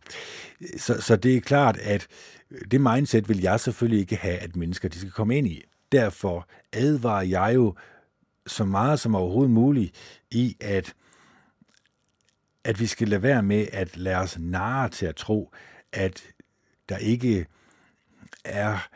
Så, 0.77 1.01
så 1.01 1.15
det 1.15 1.35
er 1.35 1.41
klart, 1.41 1.77
at 1.77 2.07
øh, 2.51 2.61
det 2.71 2.81
mindset 2.81 3.29
vil 3.29 3.41
jeg 3.41 3.59
selvfølgelig 3.59 3.99
ikke 3.99 4.15
have, 4.15 4.37
at 4.37 4.55
mennesker 4.55 4.89
de 4.89 4.99
skal 4.99 5.11
komme 5.11 5.37
ind 5.37 5.47
i. 5.47 5.63
Derfor 5.91 6.47
advarer 6.73 7.23
jeg 7.23 7.51
jo 7.55 7.75
så 8.47 8.65
meget 8.65 8.99
som 8.99 9.15
overhovedet 9.15 9.51
muligt 9.51 10.21
i, 10.31 10.57
at, 10.61 10.93
at 12.63 12.79
vi 12.79 12.85
skal 12.85 13.07
lade 13.07 13.23
være 13.23 13.43
med 13.43 13.67
at 13.73 13.97
lade 13.97 14.17
os 14.17 14.39
narre 14.39 14.89
til 14.89 15.05
at 15.05 15.15
tro, 15.15 15.53
at 15.93 16.23
der 16.89 16.97
ikke 16.97 17.45
er 18.45 18.87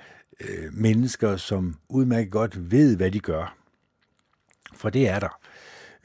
øh, 0.49 0.73
mennesker, 0.73 1.37
som 1.37 1.75
udmærket 1.89 2.31
godt 2.31 2.71
ved, 2.71 2.97
hvad 2.97 3.11
de 3.11 3.19
gør. 3.19 3.57
For 4.73 4.89
det 4.89 5.09
er 5.09 5.19
der. 5.19 5.39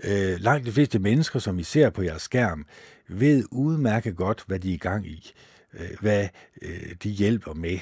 Øh, 0.04 0.40
langt 0.40 0.66
de 0.66 0.72
fleste 0.72 0.98
mennesker, 0.98 1.38
som 1.38 1.58
I 1.58 1.62
ser 1.62 1.90
på 1.90 2.02
jeres 2.02 2.22
skærm, 2.22 2.66
ved 3.08 3.44
udmærket 3.50 4.16
godt, 4.16 4.44
hvad 4.46 4.58
de 4.58 4.70
er 4.70 4.74
i 4.74 4.78
gang 4.78 5.06
i, 5.06 5.32
øh, 5.74 5.90
hvad 6.00 6.28
øh, 6.62 6.94
de 7.02 7.10
hjælper 7.10 7.54
med. 7.54 7.78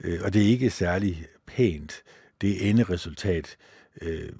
Øh, 0.00 0.20
og 0.24 0.34
det 0.34 0.42
er 0.42 0.46
ikke 0.46 0.70
særlig 0.70 1.26
pænt, 1.46 2.02
det 2.40 2.68
enderesultat. 2.68 3.56
Øh, 4.02 4.32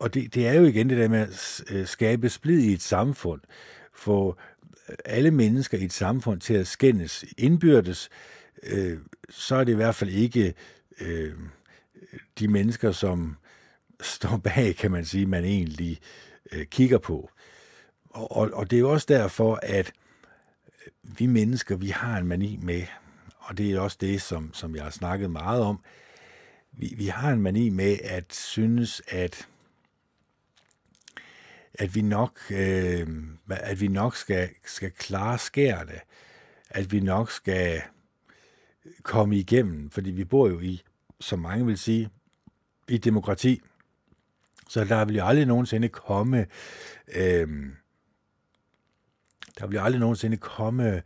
og 0.00 0.14
det, 0.14 0.34
det 0.34 0.46
er 0.46 0.52
jo 0.52 0.64
igen 0.64 0.90
det 0.90 0.98
der 0.98 1.08
med 1.08 1.20
at 1.20 1.64
øh, 1.70 1.86
skabe 1.86 2.28
splid 2.28 2.58
i 2.58 2.72
et 2.72 2.82
samfund, 2.82 3.40
få 3.94 4.36
alle 5.04 5.30
mennesker 5.30 5.78
i 5.78 5.84
et 5.84 5.92
samfund 5.92 6.40
til 6.40 6.54
at 6.54 6.66
skændes 6.66 7.24
indbyrdes, 7.38 8.08
øh, 8.12 8.35
Øh, 8.66 8.98
så 9.30 9.56
er 9.56 9.64
det 9.64 9.72
i 9.72 9.76
hvert 9.76 9.94
fald 9.94 10.10
ikke 10.10 10.54
øh, 11.00 11.34
de 12.38 12.48
mennesker, 12.48 12.92
som 12.92 13.36
står 14.00 14.36
bag, 14.36 14.76
kan 14.76 14.90
man 14.90 15.04
sige, 15.04 15.26
man 15.26 15.44
egentlig 15.44 16.00
øh, 16.52 16.66
kigger 16.66 16.98
på. 16.98 17.30
Og, 18.04 18.36
og, 18.36 18.50
og 18.52 18.70
det 18.70 18.76
er 18.76 18.80
jo 18.80 18.92
også 18.92 19.06
derfor, 19.08 19.60
at 19.62 19.92
øh, 20.86 21.18
vi 21.18 21.26
mennesker, 21.26 21.76
vi 21.76 21.88
har 21.88 22.18
en 22.18 22.26
mani 22.26 22.58
med, 22.62 22.82
og 23.38 23.58
det 23.58 23.72
er 23.72 23.80
også 23.80 23.96
det, 24.00 24.22
som, 24.22 24.54
som 24.54 24.76
jeg 24.76 24.82
har 24.82 24.90
snakket 24.90 25.30
meget 25.30 25.62
om, 25.62 25.80
vi, 26.72 26.94
vi 26.96 27.06
har 27.06 27.32
en 27.32 27.42
mani 27.42 27.68
med 27.68 27.98
at 28.04 28.34
synes, 28.34 29.02
at 29.08 29.48
at 31.78 31.94
vi 31.94 32.02
nok, 32.02 32.40
øh, 32.50 33.06
at 33.50 33.80
vi 33.80 33.88
nok 33.88 34.16
skal, 34.16 34.48
skal 34.64 34.90
klare 34.90 35.38
skærene, 35.38 36.00
at 36.70 36.92
vi 36.92 37.00
nok 37.00 37.30
skal 37.30 37.82
komme 39.02 39.36
igennem, 39.36 39.90
fordi 39.90 40.10
vi 40.10 40.24
bor 40.24 40.48
jo 40.48 40.60
i, 40.60 40.82
som 41.20 41.38
mange 41.38 41.66
vil 41.66 41.78
sige, 41.78 42.10
i 42.88 42.98
demokrati. 42.98 43.60
Så 44.68 44.84
der 44.84 45.04
vil 45.04 45.16
jo 45.16 45.26
aldrig 45.26 45.46
nogensinde 45.46 45.88
komme, 45.88 46.46
øh, 47.08 47.48
der 49.58 49.66
vil 49.66 49.76
jo 49.76 49.82
aldrig 49.82 50.00
nogensinde 50.00 50.36
komme 50.36 51.02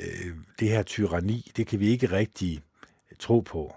øh, 0.00 0.36
det 0.58 0.68
her 0.68 0.82
tyranni. 0.82 1.52
Det 1.56 1.66
kan 1.66 1.80
vi 1.80 1.86
ikke 1.86 2.10
rigtig 2.10 2.62
tro 3.18 3.40
på. 3.40 3.76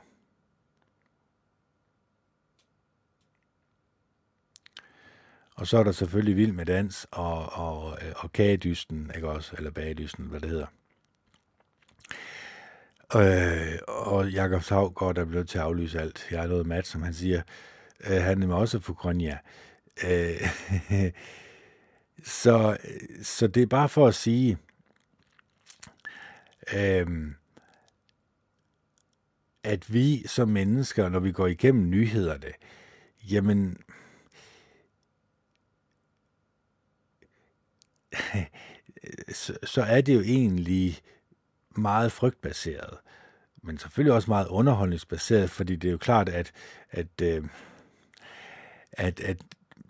Og 5.56 5.68
så 5.68 5.78
er 5.78 5.84
der 5.84 5.92
selvfølgelig 5.92 6.36
vild 6.36 6.52
med 6.52 6.66
dans 6.66 7.08
og, 7.12 7.54
og, 7.54 7.98
øh, 8.02 8.14
og 8.16 8.32
kagedysten, 8.32 9.12
ikke 9.16 9.30
også? 9.30 9.56
Eller 9.58 9.72
bagedysten, 9.72 10.26
hvad 10.26 10.40
det 10.40 10.50
hedder. 10.50 10.68
Øh, 13.16 13.80
og 13.88 14.30
Jakob 14.30 14.64
Savgaard 14.64 15.18
er 15.18 15.26
blevet 15.26 15.50
til 15.50 15.58
at 15.58 15.64
aflyse 15.64 16.00
alt. 16.00 16.28
Jeg 16.32 16.42
har 16.42 16.48
noget 16.48 16.68
mat, 16.68 16.88
som 16.88 17.02
han 17.02 17.14
siger. 17.14 17.42
Øh, 18.10 18.22
han 18.22 18.44
er 18.44 18.56
også 18.56 18.80
for 18.80 18.94
Grønja. 18.94 19.38
Øh, 20.04 20.50
så, 22.42 22.78
så 23.22 23.48
det 23.48 23.64
er 23.64 23.68
bare 23.68 23.90
for 23.90 24.08
at 24.08 24.16
sige, 24.16 24.58
øh, 26.74 27.08
at 29.64 29.94
vi 29.94 30.28
som 30.28 30.50
mennesker, 30.50 31.10
når 31.10 31.20
vi 31.20 31.32
går 31.32 31.48
igennem 31.48 31.90
nyhederne, 31.90 32.54
jamen, 33.32 33.78
så, 39.34 39.58
så 39.64 39.82
er 39.82 40.02
det 40.02 40.16
jo 40.16 40.22
egentlig 40.22 41.02
meget 41.78 42.12
frygtbaseret, 42.12 42.98
men 43.64 43.78
selvfølgelig 43.78 44.14
også 44.14 44.32
meget 44.32 44.48
underholdningsbaseret, 44.48 45.50
fordi 45.50 45.76
det 45.76 45.88
er 45.88 45.92
jo 45.92 45.98
klart, 45.98 46.30
at, 46.30 46.52
at, 46.92 47.22
øh, 47.22 47.44
at, 48.92 49.20
at 49.20 49.38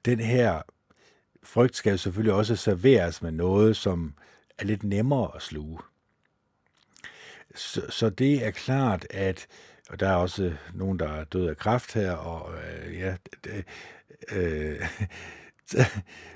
den 0.05 0.19
her 0.19 0.61
frygt 1.43 1.75
skal 1.75 1.99
selvfølgelig 1.99 2.33
også 2.33 2.55
serveres 2.55 3.21
med 3.21 3.31
noget, 3.31 3.77
som 3.77 4.13
er 4.57 4.65
lidt 4.65 4.83
nemmere 4.83 5.31
at 5.35 5.41
sluge. 5.41 5.79
Så, 7.55 7.81
så 7.89 8.09
det 8.09 8.45
er 8.45 8.51
klart, 8.51 9.07
at 9.09 9.47
og 9.89 9.99
der 9.99 10.09
er 10.09 10.15
også 10.15 10.53
nogen, 10.73 10.99
der 10.99 11.09
er 11.09 11.23
død 11.23 11.47
af 11.47 11.57
kræft 11.57 11.93
her, 11.93 12.11
og 12.11 12.53
øh, 12.53 12.99
ja, 12.99 13.15
det, 13.43 13.65
øh, 14.31 14.81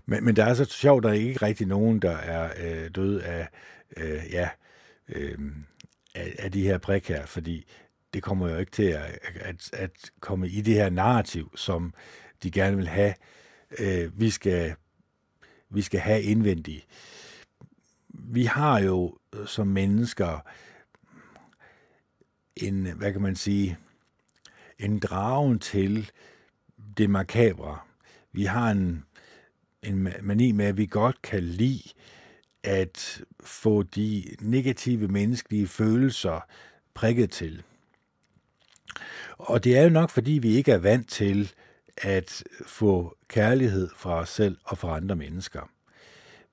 men, 0.06 0.24
men 0.26 0.36
der 0.36 0.46
er 0.46 0.54
så 0.54 0.66
sjovt, 0.66 1.04
der 1.04 1.10
er 1.10 1.14
ikke 1.14 1.46
rigtig 1.46 1.68
nogen, 1.68 2.00
der 2.00 2.18
er 2.18 2.54
øh, 2.58 2.90
død 2.96 3.20
af, 3.20 3.48
øh, 3.98 4.22
ja, 4.32 4.44
øh, 4.44 4.50
øh, 5.10 5.38
af, 6.16 6.36
af 6.40 6.52
de 6.52 6.64
her 6.64 6.78
prik 6.78 7.08
her, 7.08 7.26
fordi 7.26 7.66
det 8.14 8.24
kommer 8.24 8.50
jo 8.50 8.58
ikke 8.58 8.72
til 8.72 8.84
at, 8.84 9.20
at, 9.36 9.70
at 9.74 10.12
komme 10.20 10.50
i 10.50 10.62
det 10.62 10.74
her 10.74 10.90
narrativ, 10.90 11.58
som 11.58 11.94
de 12.44 12.52
gerne 12.52 12.78
vil 12.78 12.88
have, 12.88 13.14
øh, 13.80 14.20
vi, 14.20 14.30
skal, 14.30 14.76
vi 15.70 15.82
skal 15.82 16.00
have 16.00 16.22
indvendigt. 16.22 16.88
Vi 18.10 18.46
har 18.46 18.80
jo 18.80 19.18
som 19.46 19.68
mennesker 19.68 20.40
en, 22.56 22.92
hvad 22.92 23.12
kan 23.12 23.22
man 23.22 23.36
sige, 23.36 23.78
en 24.80 25.00
dragen 25.00 25.60
til 25.60 26.12
det 26.98 27.10
makabre. 27.10 27.80
Vi 28.32 28.46
har 28.46 28.72
en 28.72 29.06
en 29.84 30.14
mani 30.22 30.52
med, 30.52 30.66
at 30.66 30.78
vi 30.78 30.86
godt 30.86 31.22
kan 31.22 31.44
lide 31.44 31.90
at 32.64 33.22
få 33.44 33.84
de 33.84 34.24
negative 34.42 35.08
menneskelige 35.08 35.68
følelser 35.68 36.40
prikket 36.94 37.32
til. 37.32 37.64
Og 39.38 39.64
det 39.64 39.78
er 39.78 39.84
jo 39.84 39.90
nok, 39.90 40.10
fordi 40.10 40.32
vi 40.32 40.56
ikke 40.56 40.72
er 40.72 40.78
vant 40.78 41.10
til 41.10 41.52
at 41.98 42.44
få 42.66 43.18
kærlighed 43.28 43.90
fra 43.96 44.14
os 44.14 44.30
selv 44.30 44.58
og 44.64 44.78
fra 44.78 44.96
andre 44.98 45.16
mennesker. 45.16 45.70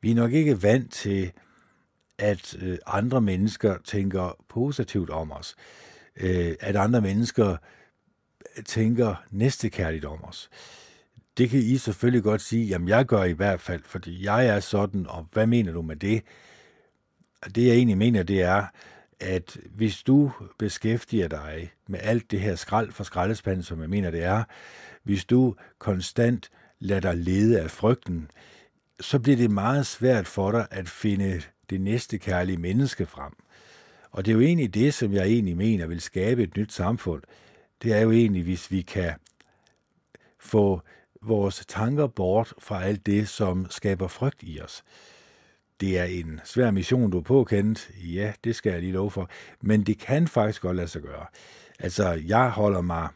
Vi 0.00 0.10
er 0.10 0.14
nok 0.14 0.32
ikke 0.32 0.62
vant 0.62 0.92
til, 0.92 1.32
at 2.18 2.56
øh, 2.60 2.78
andre 2.86 3.20
mennesker 3.20 3.78
tænker 3.84 4.36
positivt 4.48 5.10
om 5.10 5.32
os. 5.32 5.56
Øh, 6.16 6.54
at 6.60 6.76
andre 6.76 7.00
mennesker 7.00 7.56
tænker 8.64 9.24
næstekærligt 9.30 10.04
om 10.04 10.24
os 10.24 10.50
det 11.38 11.50
kan 11.50 11.60
I 11.60 11.76
selvfølgelig 11.76 12.22
godt 12.22 12.40
sige, 12.40 12.66
jamen 12.66 12.88
jeg 12.88 13.06
gør 13.06 13.24
i 13.24 13.32
hvert 13.32 13.60
fald, 13.60 13.82
fordi 13.84 14.24
jeg 14.24 14.46
er 14.46 14.60
sådan, 14.60 15.06
og 15.06 15.28
hvad 15.32 15.46
mener 15.46 15.72
du 15.72 15.82
med 15.82 15.96
det? 15.96 16.22
Det 17.54 17.66
jeg 17.66 17.74
egentlig 17.74 17.98
mener, 17.98 18.22
det 18.22 18.42
er, 18.42 18.66
at 19.20 19.58
hvis 19.70 20.02
du 20.02 20.32
beskæftiger 20.58 21.28
dig 21.28 21.72
med 21.88 22.00
alt 22.02 22.30
det 22.30 22.40
her 22.40 22.54
skrald 22.54 22.92
for 22.92 23.04
skraldespanden, 23.04 23.62
som 23.62 23.80
jeg 23.80 23.90
mener 23.90 24.10
det 24.10 24.24
er, 24.24 24.44
hvis 25.02 25.24
du 25.24 25.54
konstant 25.78 26.50
lader 26.78 27.00
dig 27.00 27.16
lede 27.16 27.60
af 27.60 27.70
frygten, 27.70 28.30
så 29.00 29.18
bliver 29.18 29.36
det 29.36 29.50
meget 29.50 29.86
svært 29.86 30.26
for 30.26 30.52
dig 30.52 30.66
at 30.70 30.88
finde 30.88 31.42
det 31.70 31.80
næste 31.80 32.18
kærlige 32.18 32.58
menneske 32.58 33.06
frem. 33.06 33.32
Og 34.10 34.24
det 34.24 34.32
er 34.32 34.34
jo 34.34 34.40
egentlig 34.40 34.74
det, 34.74 34.94
som 34.94 35.12
jeg 35.12 35.26
egentlig 35.26 35.56
mener 35.56 35.86
vil 35.86 36.00
skabe 36.00 36.42
et 36.42 36.56
nyt 36.56 36.72
samfund. 36.72 37.22
Det 37.82 37.92
er 37.92 38.00
jo 38.00 38.10
egentlig, 38.10 38.42
hvis 38.42 38.70
vi 38.70 38.82
kan 38.82 39.12
få 40.38 40.82
vores 41.22 41.64
tanker 41.68 42.06
bort 42.06 42.54
fra 42.58 42.84
alt 42.84 43.06
det, 43.06 43.28
som 43.28 43.66
skaber 43.70 44.08
frygt 44.08 44.38
i 44.42 44.60
os. 44.60 44.84
Det 45.80 45.98
er 45.98 46.04
en 46.04 46.40
svær 46.44 46.70
mission, 46.70 47.10
du 47.10 47.18
er 47.18 47.22
påkendt. 47.22 47.90
Ja, 48.04 48.32
det 48.44 48.56
skal 48.56 48.72
jeg 48.72 48.80
lige 48.80 48.92
love 48.92 49.10
for. 49.10 49.30
Men 49.60 49.82
det 49.82 49.98
kan 49.98 50.28
faktisk 50.28 50.62
godt 50.62 50.76
lade 50.76 50.88
sig 50.88 51.02
gøre. 51.02 51.26
Altså, 51.78 52.22
jeg 52.26 52.50
holder 52.50 52.80
mig 52.80 53.08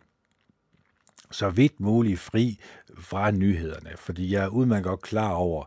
så 1.30 1.50
vidt 1.50 1.80
muligt 1.80 2.20
fri 2.20 2.58
fra 2.98 3.30
nyhederne, 3.30 3.90
fordi 3.96 4.32
jeg 4.32 4.44
er 4.44 4.48
udmærket 4.48 4.84
godt 4.84 5.02
klar 5.02 5.32
over, 5.32 5.64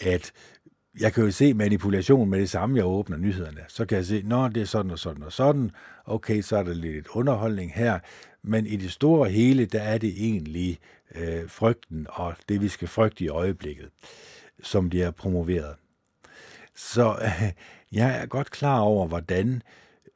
at 0.00 0.32
jeg 1.00 1.12
kan 1.12 1.24
jo 1.24 1.30
se 1.30 1.54
manipulation 1.54 2.30
med 2.30 2.40
det 2.40 2.50
samme, 2.50 2.76
jeg 2.76 2.84
åbner 2.84 3.16
nyhederne. 3.16 3.60
Så 3.68 3.86
kan 3.86 3.96
jeg 3.96 4.06
se, 4.06 4.22
nå, 4.24 4.48
det 4.48 4.62
er 4.62 4.66
sådan 4.66 4.90
og 4.90 4.98
sådan 4.98 5.22
og 5.22 5.32
sådan. 5.32 5.70
Okay, 6.04 6.42
så 6.42 6.56
er 6.56 6.62
der 6.62 6.74
lidt 6.74 7.08
underholdning 7.08 7.72
her. 7.74 7.98
Men 8.42 8.66
i 8.66 8.76
det 8.76 8.92
store 8.92 9.30
hele, 9.30 9.66
der 9.66 9.82
er 9.82 9.98
det 9.98 10.14
egentlig 10.16 10.78
øh, 11.14 11.48
frygten 11.48 12.06
og 12.10 12.34
det, 12.48 12.60
vi 12.60 12.68
skal 12.68 12.88
frygte 12.88 13.24
i 13.24 13.28
øjeblikket, 13.28 13.90
som 14.62 14.88
bliver 14.88 15.10
promoveret. 15.10 15.76
Så 16.74 17.18
øh, 17.22 17.52
jeg 18.00 18.22
er 18.22 18.26
godt 18.26 18.50
klar 18.50 18.80
over, 18.80 19.06
hvordan 19.06 19.62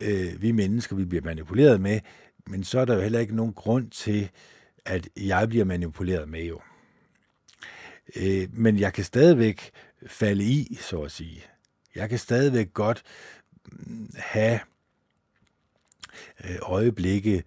øh, 0.01 0.43
vi 0.43 0.53
mennesker 0.53 0.97
vi 0.97 1.05
bliver 1.05 1.25
manipuleret 1.25 1.81
med, 1.81 2.01
men 2.47 2.65
så 2.65 2.81
er 2.81 2.85
der 2.85 2.95
jo 2.95 3.01
heller 3.01 3.21
ikke 3.21 3.37
nogen 3.37 3.53
grund 3.53 3.91
til, 3.91 4.31
at 4.85 5.09
jeg 5.17 5.49
bliver 5.49 5.65
manipuleret 5.65 6.29
med 6.29 6.45
jo. 6.45 6.61
Øh, 8.17 8.49
men 8.53 8.79
jeg 8.79 8.93
kan 8.93 9.05
stadigvæk 9.05 9.71
falde 10.07 10.45
i, 10.45 10.79
så 10.81 11.03
at 11.03 11.13
sige. 11.13 11.45
Jeg 11.95 12.09
kan 12.09 12.19
stadigvæk 12.19 12.73
godt 12.73 13.03
mm, 13.73 14.11
have 14.17 14.61
øh, 16.45 16.57
øjeblikke 16.63 17.45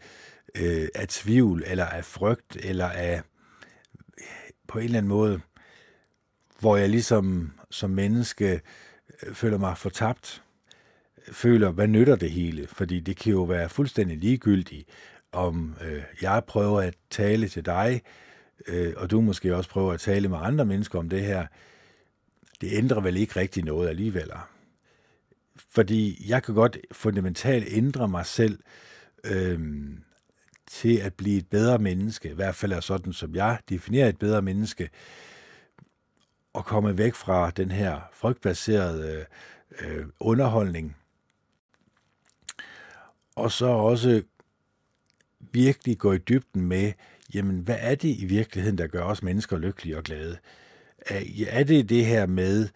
øh, 0.62 0.88
af 0.96 1.08
tvivl, 1.08 1.64
eller 1.66 1.86
af 1.86 2.06
frygt, 2.06 2.58
eller 2.64 2.86
af 2.86 3.22
på 4.68 4.80
en 4.80 4.86
eller 4.86 4.98
anden 4.98 5.10
måde, 5.10 5.42
hvor 6.60 6.78
jeg 6.78 6.90
ligesom 6.90 7.52
som 7.72 7.90
menneske 7.90 8.62
øh, 9.24 9.34
føler 9.34 9.58
mig 9.58 9.78
fortabt, 9.78 10.44
føler, 11.32 11.72
hvad 11.72 11.88
nytter 11.88 12.16
det 12.16 12.32
hele? 12.32 12.68
Fordi 12.68 13.00
det 13.00 13.18
kan 13.18 13.32
jo 13.32 13.44
være 13.44 13.70
fuldstændig 13.70 14.18
ligegyldigt, 14.18 14.90
om 15.32 15.76
øh, 15.82 16.04
jeg 16.22 16.44
prøver 16.48 16.82
at 16.82 16.96
tale 17.10 17.48
til 17.48 17.66
dig 17.66 18.02
øh, 18.68 18.94
og 18.98 19.12
du 19.12 19.22
måske 19.22 19.56
også 19.56 19.70
prøver 19.70 19.94
at 19.94 20.00
tale 20.00 20.28
med 20.28 20.38
andre 20.42 20.66
mennesker 20.66 21.00
om 21.00 21.10
det 21.10 21.22
her, 21.22 21.48
det 22.62 22.70
ændrer 22.74 23.02
vel 23.02 23.18
ikke 23.18 23.40
rigtig 23.40 23.64
noget 23.64 23.90
alligevel. 23.90 24.32
Fordi 25.56 26.26
jeg 26.30 26.44
kan 26.44 26.56
godt 26.56 26.78
fundamentalt 26.92 27.68
ændre 27.70 28.08
mig 28.08 28.26
selv 28.26 28.60
øh, 29.24 29.90
til 30.68 30.98
at 30.98 31.14
blive 31.14 31.38
et 31.38 31.48
bedre 31.48 31.80
menneske, 31.80 32.30
i 32.30 32.34
hvert 32.34 32.56
fald 32.56 32.72
er 32.72 32.80
sådan, 32.80 33.14
som 33.14 33.36
jeg 33.36 33.60
definerer 33.70 34.10
et 34.10 34.20
bedre 34.20 34.42
menneske, 34.42 34.90
og 36.54 36.66
komme 36.66 36.98
væk 36.98 37.14
fra 37.14 37.50
den 37.50 37.72
her 37.72 38.02
frygtbaserede 38.12 39.26
øh, 39.82 40.00
øh 40.00 40.06
underholdning, 40.20 40.96
og 43.36 43.52
så 43.52 43.66
også 43.66 44.22
virkelig 45.40 45.98
gå 45.98 46.14
i 46.14 46.18
dybden 46.18 46.62
med, 46.62 46.94
jamen 47.34 47.60
hvad 47.60 47.78
er 47.80 47.96
det 47.96 48.10
i 48.20 48.26
virkeligheden, 48.26 48.78
der 48.78 48.88
gør 48.88 49.04
os 49.04 49.24
mennesker 49.24 49.58
lykkelige 49.58 49.98
og 49.98 50.04
glade? 50.04 50.38
Er 51.48 51.64
det 51.64 51.90
det 51.90 52.06
her 52.06 52.26
med, 52.26 52.70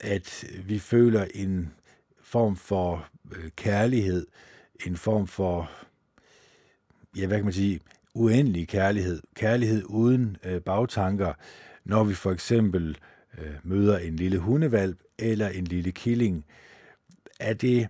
at 0.00 0.44
vi 0.64 0.78
føler 0.78 1.26
en 1.34 1.72
form 2.22 2.56
for 2.56 3.08
øh, 3.36 3.50
kærlighed, 3.56 4.26
en 4.86 4.96
form 4.96 5.26
for, 5.26 5.70
ja 7.16 7.26
hvad 7.26 7.36
kan 7.38 7.44
man 7.44 7.52
sige, 7.52 7.80
uendelig 8.14 8.68
kærlighed, 8.68 9.22
kærlighed 9.34 9.84
uden 9.86 10.36
øh, 10.44 10.60
bagtanker, 10.60 11.32
når 11.84 12.04
vi 12.04 12.14
for 12.14 12.32
eksempel 12.32 12.98
øh, 13.38 13.54
møder 13.62 13.98
en 13.98 14.16
lille 14.16 14.38
hundevalp 14.38 14.98
eller 15.18 15.48
en 15.48 15.64
lille 15.64 15.92
killing, 15.92 16.44
er 17.40 17.52
det 17.52 17.88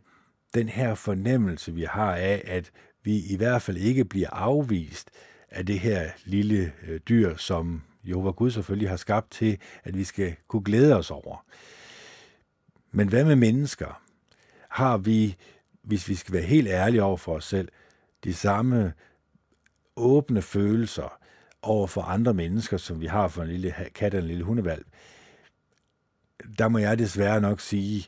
den 0.54 0.68
her 0.68 0.94
fornemmelse, 0.94 1.74
vi 1.74 1.82
har 1.82 2.14
af, 2.14 2.42
at 2.46 2.70
vi 3.02 3.22
i 3.30 3.36
hvert 3.36 3.62
fald 3.62 3.76
ikke 3.76 4.04
bliver 4.04 4.30
afvist 4.30 5.10
af 5.50 5.66
det 5.66 5.80
her 5.80 6.10
lille 6.24 6.72
øh, 6.86 7.00
dyr, 7.08 7.36
som 7.36 7.82
Jehova 8.04 8.30
Gud 8.30 8.50
selvfølgelig 8.50 8.88
har 8.88 8.96
skabt 8.96 9.30
til, 9.30 9.58
at 9.84 9.98
vi 9.98 10.04
skal 10.04 10.36
kunne 10.48 10.64
glæde 10.64 10.96
os 10.96 11.10
over. 11.10 11.44
Men 12.92 13.08
hvad 13.08 13.24
med 13.24 13.36
mennesker? 13.36 14.02
Har 14.68 14.96
vi, 14.96 15.36
hvis 15.82 16.08
vi 16.08 16.14
skal 16.14 16.34
være 16.34 16.42
helt 16.42 16.68
ærlige 16.68 17.02
over 17.02 17.16
for 17.16 17.34
os 17.34 17.44
selv, 17.44 17.68
de 18.24 18.34
samme 18.34 18.92
åbne 19.96 20.42
følelser 20.42 21.18
over 21.62 21.86
for 21.86 22.02
andre 22.02 22.34
mennesker, 22.34 22.76
som 22.76 23.00
vi 23.00 23.06
har 23.06 23.28
for 23.28 23.42
en 23.42 23.48
lille 23.48 23.74
kat 23.94 24.14
og 24.14 24.20
en 24.20 24.26
lille 24.26 24.44
hundevalg? 24.44 24.86
Der 26.58 26.68
må 26.68 26.78
jeg 26.78 26.98
desværre 26.98 27.40
nok 27.40 27.60
sige, 27.60 28.06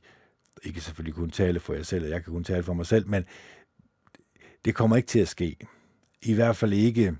ikke 0.62 0.80
selvfølgelig 0.80 1.14
kun 1.14 1.30
tale 1.30 1.60
for 1.60 1.74
jer 1.74 1.82
selv, 1.82 2.04
og 2.04 2.10
jeg 2.10 2.24
kan 2.24 2.32
kun 2.32 2.44
tale 2.44 2.62
for 2.62 2.72
mig 2.72 2.86
selv, 2.86 3.08
men 3.08 3.24
det 4.64 4.74
kommer 4.74 4.96
ikke 4.96 5.06
til 5.06 5.18
at 5.18 5.28
ske. 5.28 5.56
I 6.22 6.34
hvert 6.34 6.56
fald 6.56 6.72
ikke, 6.72 7.16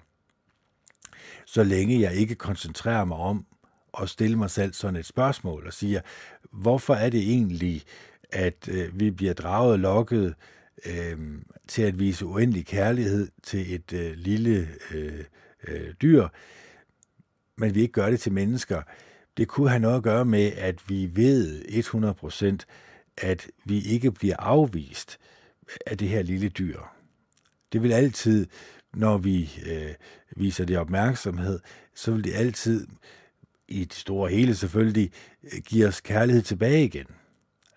så 1.47 1.65
længe 1.65 2.01
jeg 2.01 2.15
ikke 2.15 2.35
koncentrerer 2.35 3.05
mig 3.05 3.17
om 3.17 3.47
at 4.03 4.09
stille 4.09 4.37
mig 4.39 4.51
selv 4.51 4.73
sådan 4.73 4.97
et 4.97 5.07
spørgsmål 5.07 5.67
og 5.67 5.73
siger, 5.73 6.01
hvorfor 6.53 6.95
er 6.95 7.11
det 7.11 7.21
egentlig, 7.21 7.83
at 8.33 8.69
øh, 8.69 9.01
vi 9.01 9.11
bliver 9.11 9.35
draget 9.35 9.73
og 9.73 9.79
lokket 9.79 10.35
øh, 10.87 11.19
til 11.69 11.83
at 11.83 11.99
vise 11.99 12.27
uendelig 12.27 12.67
kærlighed 12.67 13.29
til 13.43 13.75
et 13.75 13.93
øh, 13.93 14.13
lille 14.17 14.69
øh, 14.95 15.25
øh, 15.69 15.95
dyr, 16.03 16.29
men 17.57 17.75
vi 17.75 17.81
ikke 17.81 17.93
gør 17.93 18.11
det 18.11 18.21
til 18.21 18.33
mennesker. 18.33 18.83
Det 19.37 19.49
kunne 19.49 19.69
have 19.69 19.81
noget 19.81 19.97
at 19.97 20.03
gøre 20.03 20.25
med, 20.25 20.53
at 20.53 20.89
vi 20.89 21.11
ved 21.15 21.63
100%, 22.61 22.65
at 23.17 23.49
vi 23.65 23.81
ikke 23.81 24.13
bliver 24.13 24.37
afvist 24.37 25.19
af 25.87 25.99
det 25.99 26.09
her 26.09 26.23
lille 26.23 26.49
dyr. 26.49 26.81
Det 27.73 27.83
vil 27.83 27.93
altid, 27.93 28.47
når 28.95 29.19
vi 29.19 29.51
øh, 29.67 29.95
viser 30.37 30.65
det 30.65 30.79
opmærksomhed, 30.79 31.61
så 31.95 32.13
vil 32.13 32.25
det 32.25 32.35
altid, 32.35 32.87
i 33.69 33.85
det 33.85 33.95
store 33.95 34.31
hele 34.31 34.55
selvfølgelig, 34.55 35.13
øh, 35.45 35.61
give 35.65 35.87
os 35.87 36.01
kærlighed 36.01 36.43
tilbage 36.43 36.85
igen. 36.85 37.07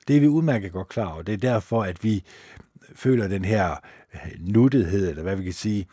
Det 0.08 0.16
er 0.16 0.20
vi 0.20 0.28
udmærket 0.28 0.72
godt 0.72 0.88
klar 0.88 1.14
over. 1.14 1.22
Det 1.22 1.34
er 1.34 1.38
derfor, 1.38 1.84
at 1.84 2.04
vi 2.04 2.24
føler 2.96 3.28
den 3.28 3.46
her 3.46 3.76
øh, 4.14 4.32
nuttethed, 4.40 5.10
eller 5.10 5.24
hvad 5.24 5.36
vi 5.36 5.44
kan 5.44 5.54
sige, 5.54 5.88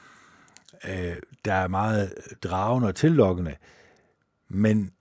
øh, 0.88 1.16
der 1.44 1.54
er 1.54 1.68
meget 1.68 2.14
dragende 2.42 2.88
og 2.88 2.94
tillokkende. 2.94 3.56
Men 4.48 4.92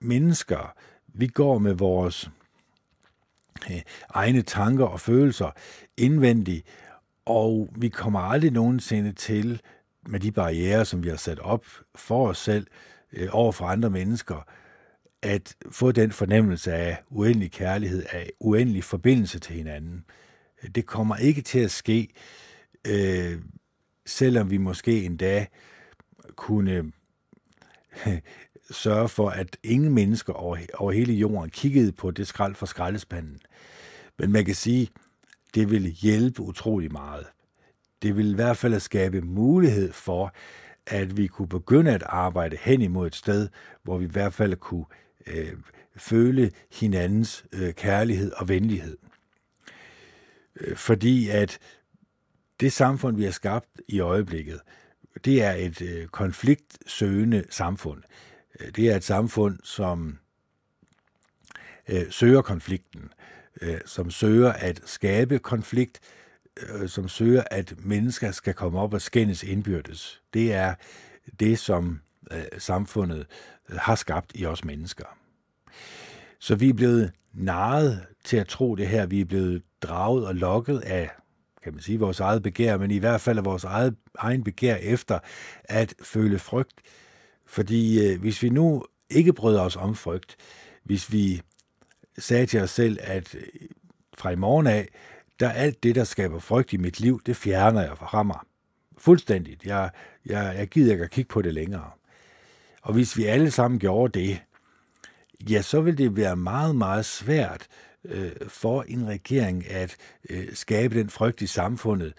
mennesker, 0.00 0.74
vi 1.06 1.26
går 1.26 1.58
med 1.58 1.72
vores 1.72 2.30
øh, 3.70 3.82
egne 4.08 4.42
tanker 4.42 4.84
og 4.84 5.00
følelser 5.00 5.50
indvendigt, 5.96 6.66
og 7.24 7.68
vi 7.76 7.88
kommer 7.88 8.20
aldrig 8.20 8.50
nogensinde 8.50 9.12
til, 9.12 9.60
med 10.06 10.20
de 10.20 10.32
barriere, 10.32 10.84
som 10.84 11.04
vi 11.04 11.08
har 11.08 11.16
sat 11.16 11.38
op 11.38 11.66
for 11.94 12.28
os 12.28 12.38
selv, 12.38 12.66
øh, 13.12 13.28
over 13.32 13.52
for 13.52 13.66
andre 13.66 13.90
mennesker, 13.90 14.46
at 15.22 15.56
få 15.70 15.92
den 15.92 16.12
fornemmelse 16.12 16.72
af 16.72 17.02
uendelig 17.10 17.52
kærlighed, 17.52 18.04
af 18.10 18.30
uendelig 18.40 18.84
forbindelse 18.84 19.38
til 19.38 19.54
hinanden. 19.54 20.04
Det 20.74 20.86
kommer 20.86 21.16
ikke 21.16 21.42
til 21.42 21.58
at 21.58 21.70
ske, 21.70 22.08
øh, 22.86 23.38
selvom 24.06 24.50
vi 24.50 24.56
måske 24.56 25.04
endda 25.04 25.46
kunne 26.36 26.92
sørge 28.70 29.08
for, 29.08 29.30
at 29.30 29.56
ingen 29.62 29.92
mennesker 29.92 30.32
over, 30.32 30.58
over 30.74 30.92
hele 30.92 31.12
jorden 31.12 31.50
kiggede 31.50 31.92
på 31.92 32.10
det 32.10 32.26
skrald 32.26 32.54
fra 32.54 32.66
skraldespanden. 32.66 33.40
Men 34.18 34.32
man 34.32 34.44
kan 34.44 34.54
sige, 34.54 34.88
det 35.54 35.70
vil 35.70 35.86
hjælpe 35.86 36.42
utrolig 36.42 36.92
meget. 36.92 37.26
Det 38.02 38.16
vil 38.16 38.30
i 38.30 38.34
hvert 38.34 38.56
fald 38.56 38.80
skabe 38.80 39.20
mulighed 39.20 39.92
for, 39.92 40.34
at 40.86 41.16
vi 41.16 41.26
kunne 41.26 41.48
begynde 41.48 41.94
at 41.94 42.02
arbejde 42.06 42.58
hen 42.60 42.82
imod 42.82 43.06
et 43.06 43.14
sted, 43.14 43.48
hvor 43.82 43.98
vi 43.98 44.04
i 44.04 44.08
hvert 44.08 44.34
fald 44.34 44.56
kunne 44.56 44.84
øh, 45.26 45.52
føle 45.96 46.50
hinandens 46.72 47.44
øh, 47.52 47.74
kærlighed 47.74 48.32
og 48.32 48.48
venlighed. 48.48 48.96
Øh, 50.60 50.76
fordi 50.76 51.28
at 51.28 51.58
det 52.60 52.72
samfund, 52.72 53.16
vi 53.16 53.24
har 53.24 53.30
skabt 53.30 53.80
i 53.88 54.00
øjeblikket, 54.00 54.60
det 55.24 55.42
er 55.42 55.52
et 55.52 55.82
øh, 55.82 56.06
konfliktsøgende 56.06 57.44
samfund. 57.50 58.02
Øh, 58.60 58.68
det 58.76 58.90
er 58.90 58.96
et 58.96 59.04
samfund, 59.04 59.58
som 59.64 60.18
øh, 61.88 62.10
søger 62.10 62.42
konflikten, 62.42 63.12
øh, 63.60 63.80
som 63.86 64.10
søger 64.10 64.52
at 64.52 64.80
skabe 64.84 65.38
konflikt, 65.38 66.00
øh, 66.56 66.88
som 66.88 67.08
søger, 67.08 67.42
at 67.50 67.74
mennesker 67.78 68.30
skal 68.30 68.54
komme 68.54 68.80
op 68.80 68.94
og 68.94 69.00
skændes 69.00 69.42
indbyrdes. 69.42 70.22
Det 70.34 70.52
er 70.52 70.74
det, 71.40 71.58
som 71.58 72.00
øh, 72.32 72.44
samfundet 72.58 73.26
øh, 73.68 73.76
har 73.76 73.94
skabt 73.94 74.32
i 74.34 74.46
os 74.46 74.64
mennesker. 74.64 75.18
Så 76.38 76.54
vi 76.54 76.68
er 76.68 76.74
blevet 76.74 77.12
narret 77.38 78.06
til 78.24 78.36
at 78.36 78.48
tro 78.48 78.74
det 78.74 78.88
her. 78.88 79.06
Vi 79.06 79.20
er 79.20 79.24
blevet 79.24 79.62
draget 79.82 80.26
og 80.26 80.34
lokket 80.34 80.78
af, 80.78 81.10
kan 81.62 81.72
man 81.72 81.82
sige, 81.82 81.98
vores 81.98 82.20
eget 82.20 82.42
begær, 82.42 82.76
men 82.76 82.90
i 82.90 82.98
hvert 82.98 83.20
fald 83.20 83.38
af 83.38 83.44
vores 83.44 83.64
eget, 83.64 83.96
egen 84.18 84.44
begær 84.44 84.76
efter 84.76 85.18
at 85.64 85.94
føle 86.02 86.38
frygt. 86.38 86.80
Fordi 87.46 88.06
øh, 88.06 88.20
hvis 88.20 88.42
vi 88.42 88.48
nu 88.48 88.84
ikke 89.10 89.32
bryder 89.32 89.60
os 89.60 89.76
om 89.76 89.94
frygt, 89.94 90.36
hvis 90.84 91.12
vi 91.12 91.42
sagde 92.18 92.46
til 92.46 92.60
os 92.60 92.70
selv, 92.70 92.98
at 93.00 93.34
øh, 93.34 93.42
fra 94.18 94.30
i 94.30 94.36
morgen 94.36 94.66
af, 94.66 94.88
der 95.40 95.50
alt 95.50 95.82
det, 95.82 95.94
der 95.94 96.04
skaber 96.04 96.38
frygt 96.38 96.72
i 96.72 96.76
mit 96.76 97.00
liv, 97.00 97.20
det 97.26 97.36
fjerner 97.36 97.82
jeg 97.82 97.98
fra 97.98 98.22
mig. 98.22 98.38
Fuldstændigt. 98.98 99.64
Jeg, 99.64 99.90
jeg, 100.26 100.54
jeg 100.58 100.68
gider 100.68 100.92
ikke 100.92 101.04
at 101.04 101.10
kigge 101.10 101.28
på 101.28 101.42
det 101.42 101.54
længere. 101.54 101.90
Og 102.82 102.92
hvis 102.92 103.16
vi 103.16 103.24
alle 103.24 103.50
sammen 103.50 103.80
gjorde 103.80 104.20
det, 104.20 104.42
ja, 105.50 105.62
så 105.62 105.80
vil 105.80 105.98
det 105.98 106.16
være 106.16 106.36
meget, 106.36 106.76
meget 106.76 107.04
svært 107.04 107.66
øh, 108.04 108.32
for 108.48 108.82
en 108.82 109.06
regering 109.06 109.70
at 109.70 109.96
øh, 110.30 110.54
skabe 110.54 110.98
den 110.98 111.10
frygt 111.10 111.42
i 111.42 111.46
samfundet, 111.46 112.12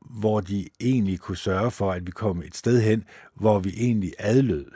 hvor 0.00 0.40
de 0.40 0.68
egentlig 0.80 1.20
kunne 1.20 1.36
sørge 1.36 1.70
for, 1.70 1.92
at 1.92 2.06
vi 2.06 2.10
kom 2.10 2.42
et 2.42 2.56
sted 2.56 2.80
hen, 2.80 3.04
hvor 3.34 3.58
vi 3.58 3.74
egentlig 3.76 4.12
adlød, 4.18 4.66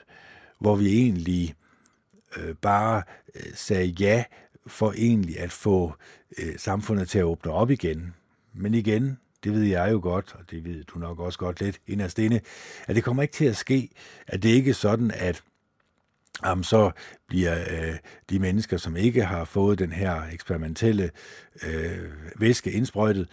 hvor 0.58 0.76
vi 0.76 0.98
egentlig 0.98 1.54
øh, 2.36 2.54
bare 2.54 3.02
øh, 3.34 3.52
sagde 3.54 3.86
ja 3.86 4.24
for 4.66 4.92
egentlig 4.96 5.40
at 5.40 5.52
få 5.52 5.94
øh, 6.38 6.58
samfundet 6.58 7.08
til 7.08 7.18
at 7.18 7.24
åbne 7.24 7.52
op 7.52 7.70
igen. 7.70 8.14
Men 8.54 8.74
igen, 8.74 9.18
det 9.44 9.52
ved 9.52 9.62
jeg 9.62 9.92
jo 9.92 10.00
godt, 10.02 10.34
og 10.38 10.50
det 10.50 10.64
ved 10.64 10.84
du 10.84 10.98
nok 10.98 11.18
også 11.20 11.38
godt 11.38 11.60
lidt 11.60 11.80
inderst 11.86 12.18
inde, 12.18 12.40
at 12.86 12.96
det 12.96 13.04
kommer 13.04 13.22
ikke 13.22 13.34
til 13.34 13.44
at 13.44 13.56
ske, 13.56 13.90
at 14.26 14.42
det 14.42 14.48
ikke 14.48 14.70
er 14.70 14.74
sådan, 14.74 15.10
at 15.10 15.42
jamen, 16.44 16.64
så 16.64 16.90
bliver 17.28 17.58
øh, 17.70 17.96
de 18.30 18.38
mennesker, 18.38 18.76
som 18.76 18.96
ikke 18.96 19.24
har 19.24 19.44
fået 19.44 19.78
den 19.78 19.92
her 19.92 20.22
eksperimentelle 20.32 21.10
øh, 21.66 21.98
væske 22.36 22.72
indsprøjtet, 22.72 23.28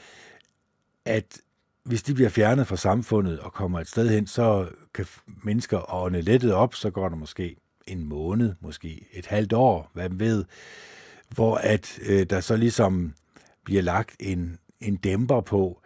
at 1.05 1.37
hvis 1.83 2.03
de 2.03 2.13
bliver 2.13 2.29
fjernet 2.29 2.67
fra 2.67 2.75
samfundet 2.75 3.39
og 3.39 3.53
kommer 3.53 3.79
et 3.79 3.87
sted 3.87 4.09
hen, 4.09 4.27
så 4.27 4.67
kan 4.93 5.05
mennesker 5.43 5.93
ånde 5.93 6.21
lettet 6.21 6.53
op, 6.53 6.75
så 6.75 6.89
går 6.89 7.09
der 7.09 7.15
måske 7.15 7.55
en 7.87 8.05
måned, 8.05 8.53
måske 8.59 9.07
et 9.13 9.25
halvt 9.25 9.53
år, 9.53 9.91
hvad 9.93 10.09
man 10.09 10.19
ved, 10.19 10.45
hvor 11.29 11.55
at 11.55 11.99
øh, 12.05 12.25
der 12.29 12.39
så 12.39 12.55
ligesom 12.55 13.13
bliver 13.63 13.81
lagt 13.81 14.15
en, 14.19 14.57
en 14.79 14.95
dæmper 14.95 15.41
på, 15.41 15.81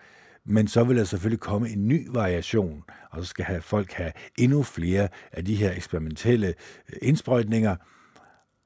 men 0.45 0.67
så 0.67 0.83
vil 0.83 0.97
der 0.97 1.03
selvfølgelig 1.03 1.39
komme 1.39 1.69
en 1.69 1.87
ny 1.87 2.07
variation, 2.09 2.83
og 3.11 3.23
så 3.23 3.29
skal 3.29 3.45
have 3.45 3.61
folk 3.61 3.91
have 3.91 4.11
endnu 4.37 4.63
flere 4.63 5.07
af 5.31 5.45
de 5.45 5.55
her 5.55 5.71
eksperimentelle 5.71 6.47
øh, 6.47 6.99
indsprøjtninger, 7.01 7.75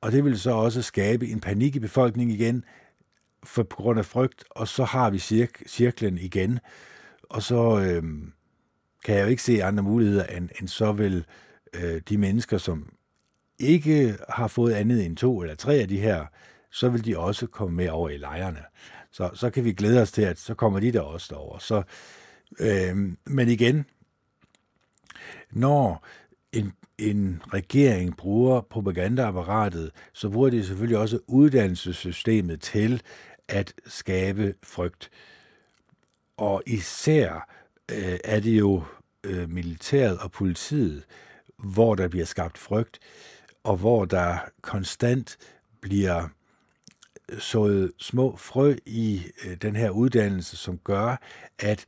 og 0.02 0.12
det 0.12 0.26
vil 0.26 0.40
så 0.40 0.52
også 0.52 0.82
skabe 0.82 1.28
en 1.28 1.40
panik 1.40 1.76
i 1.76 1.80
befolkningen 1.80 2.36
igen, 2.36 2.66
for 3.44 3.64
på 3.64 3.76
grund 3.76 4.00
af 4.00 4.06
frygt, 4.06 4.44
og 4.50 4.68
så 4.68 4.84
har 4.84 5.10
vi 5.10 5.20
cirk- 5.20 5.68
cirklen 5.68 6.18
igen, 6.18 6.60
og 7.30 7.44
så 7.44 7.80
øh, 7.80 8.04
kan 9.06 9.16
jeg 9.16 9.24
jo 9.24 9.28
ikke 9.28 9.44
se 9.44 9.64
andre 9.64 9.84
muligheder, 9.84 10.26
end, 10.26 10.50
end 10.60 10.68
så 10.68 10.92
vil 10.92 11.26
øh, 11.74 12.02
de 12.10 12.18
mennesker, 12.18 12.58
som 12.58 12.94
ikke 13.60 14.18
har 14.30 14.48
fået 14.48 14.74
andet 14.74 15.06
end 15.06 15.18
to 15.18 15.42
eller 15.42 15.56
tre 15.56 15.76
af 15.76 15.88
de 15.88 16.00
her, 16.00 16.26
så 16.72 16.90
vil 16.90 17.06
de 17.06 17.18
også 17.18 17.48
komme 17.48 17.76
med 17.76 17.90
over 17.90 18.10
i 18.10 18.18
lejrene. 18.18 18.64
Så, 19.12 19.30
så 19.34 19.50
kan 19.50 19.64
vi 19.66 19.74
glæde 19.74 20.02
os 20.02 20.12
til, 20.12 20.22
at 20.22 20.40
så 20.40 20.54
kommer 20.54 20.80
de 20.80 20.92
der 20.92 21.02
også 21.02 21.28
derover. 21.30 21.58
Så, 21.60 21.84
øh, 22.60 22.98
men 23.26 23.50
igen, 23.50 23.86
når 25.52 26.06
en, 26.52 26.74
en 26.98 27.42
regering 27.54 28.18
bruger 28.18 28.62
propagandaapparatet, 28.62 29.92
så 30.14 30.30
bruger 30.30 30.50
de 30.50 30.66
selvfølgelig 30.66 30.98
også 30.98 31.20
uddannelsessystemet 31.28 32.62
til 32.62 33.02
at 33.48 33.74
skabe 33.88 34.54
frygt. 34.64 35.10
Og 36.38 36.64
især 36.68 37.50
øh, 37.92 38.20
er 38.24 38.40
det 38.40 38.60
jo 38.60 38.84
øh, 39.24 39.50
militæret 39.50 40.18
og 40.18 40.32
politiet, 40.32 41.04
hvor 41.58 41.96
der 41.96 42.08
bliver 42.08 42.26
skabt 42.26 42.58
frygt, 42.58 43.00
og 43.64 43.78
hvor 43.78 44.06
der 44.06 44.38
konstant 44.62 45.38
bliver 45.82 46.28
øh, 47.32 47.40
sået 47.40 47.92
små 47.98 48.36
frø 48.36 48.76
i 48.86 49.22
øh, 49.46 49.58
den 49.62 49.76
her 49.76 49.90
uddannelse, 49.90 50.58
som 50.58 50.78
gør, 50.78 51.16
at 51.60 51.86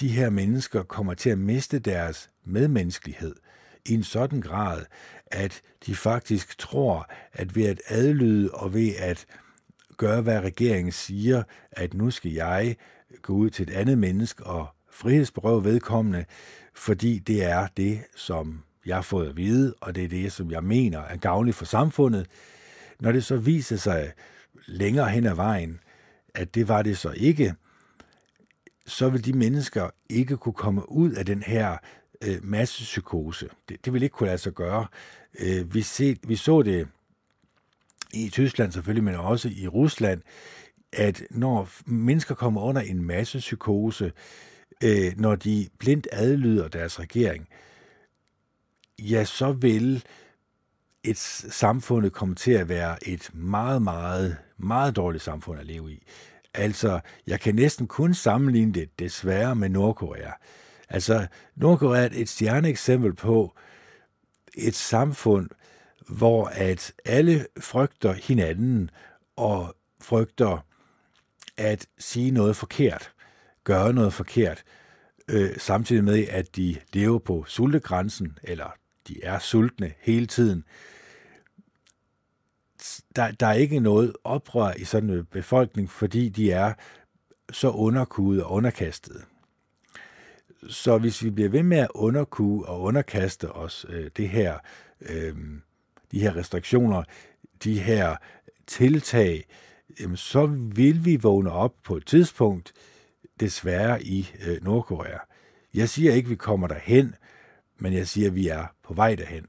de 0.00 0.08
her 0.08 0.30
mennesker 0.30 0.82
kommer 0.82 1.14
til 1.14 1.30
at 1.30 1.38
miste 1.38 1.78
deres 1.78 2.30
medmenneskelighed 2.46 3.34
i 3.86 3.94
en 3.94 4.02
sådan 4.02 4.40
grad, 4.40 4.84
at 5.26 5.62
de 5.86 5.94
faktisk 5.94 6.58
tror, 6.58 7.10
at 7.32 7.56
ved 7.56 7.64
at 7.64 7.80
adlyde 7.88 8.50
og 8.50 8.74
ved 8.74 8.92
at 8.98 9.26
gøre, 9.96 10.22
hvad 10.22 10.40
regeringen 10.40 10.92
siger, 10.92 11.42
at 11.72 11.94
nu 11.94 12.10
skal 12.10 12.32
jeg 12.32 12.76
gå 13.22 13.32
ud 13.32 13.50
til 13.50 13.62
et 13.62 13.74
andet 13.74 13.98
menneske 13.98 14.44
og 14.44 14.66
frihedsberøve 14.90 15.64
vedkommende, 15.64 16.24
fordi 16.74 17.18
det 17.18 17.44
er 17.44 17.66
det, 17.76 18.00
som 18.16 18.62
jeg 18.86 18.96
har 18.96 19.02
fået 19.02 19.28
at 19.28 19.36
vide, 19.36 19.74
og 19.80 19.94
det 19.94 20.04
er 20.04 20.08
det, 20.08 20.32
som 20.32 20.50
jeg 20.50 20.64
mener 20.64 20.98
er 20.98 21.16
gavnligt 21.16 21.56
for 21.56 21.64
samfundet. 21.64 22.26
Når 23.00 23.12
det 23.12 23.24
så 23.24 23.36
viser 23.36 23.76
sig 23.76 24.12
længere 24.66 25.08
hen 25.08 25.26
ad 25.26 25.34
vejen, 25.34 25.80
at 26.34 26.54
det 26.54 26.68
var 26.68 26.82
det 26.82 26.98
så 26.98 27.10
ikke, 27.16 27.54
så 28.86 29.08
vil 29.08 29.24
de 29.24 29.32
mennesker 29.32 29.90
ikke 30.10 30.36
kunne 30.36 30.52
komme 30.52 30.92
ud 30.92 31.10
af 31.10 31.26
den 31.26 31.42
her 31.42 31.76
øh, 32.24 32.44
massepsykose. 32.44 33.48
Det, 33.68 33.84
det 33.84 33.92
vil 33.92 34.02
ikke 34.02 34.12
kunne 34.12 34.26
lade 34.26 34.38
sig 34.38 34.52
gøre. 34.52 34.86
Øh, 35.38 35.74
vi, 35.74 35.82
set, 35.82 36.18
vi 36.28 36.36
så 36.36 36.62
det 36.62 36.88
i 38.14 38.28
Tyskland 38.28 38.72
selvfølgelig, 38.72 39.04
men 39.04 39.14
også 39.14 39.48
i 39.56 39.68
Rusland, 39.68 40.22
at 40.92 41.22
når 41.30 41.68
mennesker 41.86 42.34
kommer 42.34 42.60
under 42.60 42.82
en 42.82 43.04
massepsykose, 43.04 44.12
øh, 44.84 45.12
når 45.16 45.36
de 45.36 45.68
blindt 45.78 46.08
adlyder 46.12 46.68
deres 46.68 47.00
regering, 47.00 47.48
ja, 48.98 49.24
så 49.24 49.52
vil 49.52 50.04
et 51.04 51.18
samfundet 51.18 52.12
komme 52.12 52.34
til 52.34 52.52
at 52.52 52.68
være 52.68 53.08
et 53.08 53.30
meget, 53.34 53.82
meget, 53.82 54.36
meget 54.58 54.96
dårligt 54.96 55.24
samfund 55.24 55.60
at 55.60 55.66
leve 55.66 55.92
i. 55.92 56.02
Altså, 56.54 57.00
jeg 57.26 57.40
kan 57.40 57.54
næsten 57.54 57.86
kun 57.86 58.14
sammenligne 58.14 58.72
det 58.72 58.98
desværre 58.98 59.56
med 59.56 59.68
Nordkorea. 59.68 60.32
Altså, 60.88 61.26
Nordkorea 61.56 62.04
er 62.04 62.08
et 62.12 62.28
stjerneeksempel 62.28 63.14
på 63.14 63.56
et 64.54 64.74
samfund, 64.74 65.50
hvor 66.08 66.46
at 66.46 66.92
alle 67.04 67.46
frygter 67.60 68.12
hinanden 68.12 68.90
og 69.36 69.76
frygter 70.00 70.66
at 71.56 71.86
sige 71.98 72.30
noget 72.30 72.56
forkert, 72.56 73.12
gøre 73.64 73.92
noget 73.92 74.12
forkert, 74.12 74.64
øh, 75.28 75.58
samtidig 75.58 76.04
med, 76.04 76.26
at 76.28 76.56
de 76.56 76.76
lever 76.92 77.18
på 77.18 77.44
sultegrænsen, 77.48 78.38
eller 78.42 78.70
de 79.08 79.24
er 79.24 79.38
sultne 79.38 79.92
hele 80.00 80.26
tiden. 80.26 80.64
Der, 83.16 83.30
der 83.30 83.46
er 83.46 83.52
ikke 83.52 83.80
noget 83.80 84.12
oprør 84.24 84.72
i 84.72 84.84
sådan 84.84 85.10
en 85.10 85.24
befolkning, 85.24 85.90
fordi 85.90 86.28
de 86.28 86.52
er 86.52 86.74
så 87.52 87.70
underkudet 87.70 88.44
og 88.44 88.52
underkastet. 88.52 89.24
Så 90.68 90.98
hvis 90.98 91.24
vi 91.24 91.30
bliver 91.30 91.48
ved 91.48 91.62
med 91.62 91.78
at 91.78 91.90
underkue 91.94 92.66
og 92.66 92.80
underkaste 92.80 93.52
os 93.52 93.86
øh, 93.88 94.10
det 94.16 94.28
her, 94.28 94.58
øh, 95.00 95.36
de 96.12 96.20
her 96.20 96.36
restriktioner, 96.36 97.02
de 97.64 97.80
her 97.80 98.16
tiltag, 98.66 99.46
øh, 100.00 100.16
så 100.16 100.46
vil 100.74 101.04
vi 101.04 101.16
vågne 101.16 101.52
op 101.52 101.74
på 101.84 101.96
et 101.96 102.06
tidspunkt, 102.06 102.72
desværre 103.40 104.02
i 104.02 104.30
øh, 104.46 104.64
Nordkorea. 104.64 105.18
Jeg 105.74 105.88
siger 105.88 106.14
ikke, 106.14 106.26
at 106.26 106.30
vi 106.30 106.36
kommer 106.36 106.66
derhen, 106.66 107.14
men 107.78 107.92
jeg 107.92 108.08
siger, 108.08 108.28
at 108.28 108.34
vi 108.34 108.48
er 108.48 108.66
på 108.82 108.94
vej 108.94 109.14
derhen. 109.14 109.46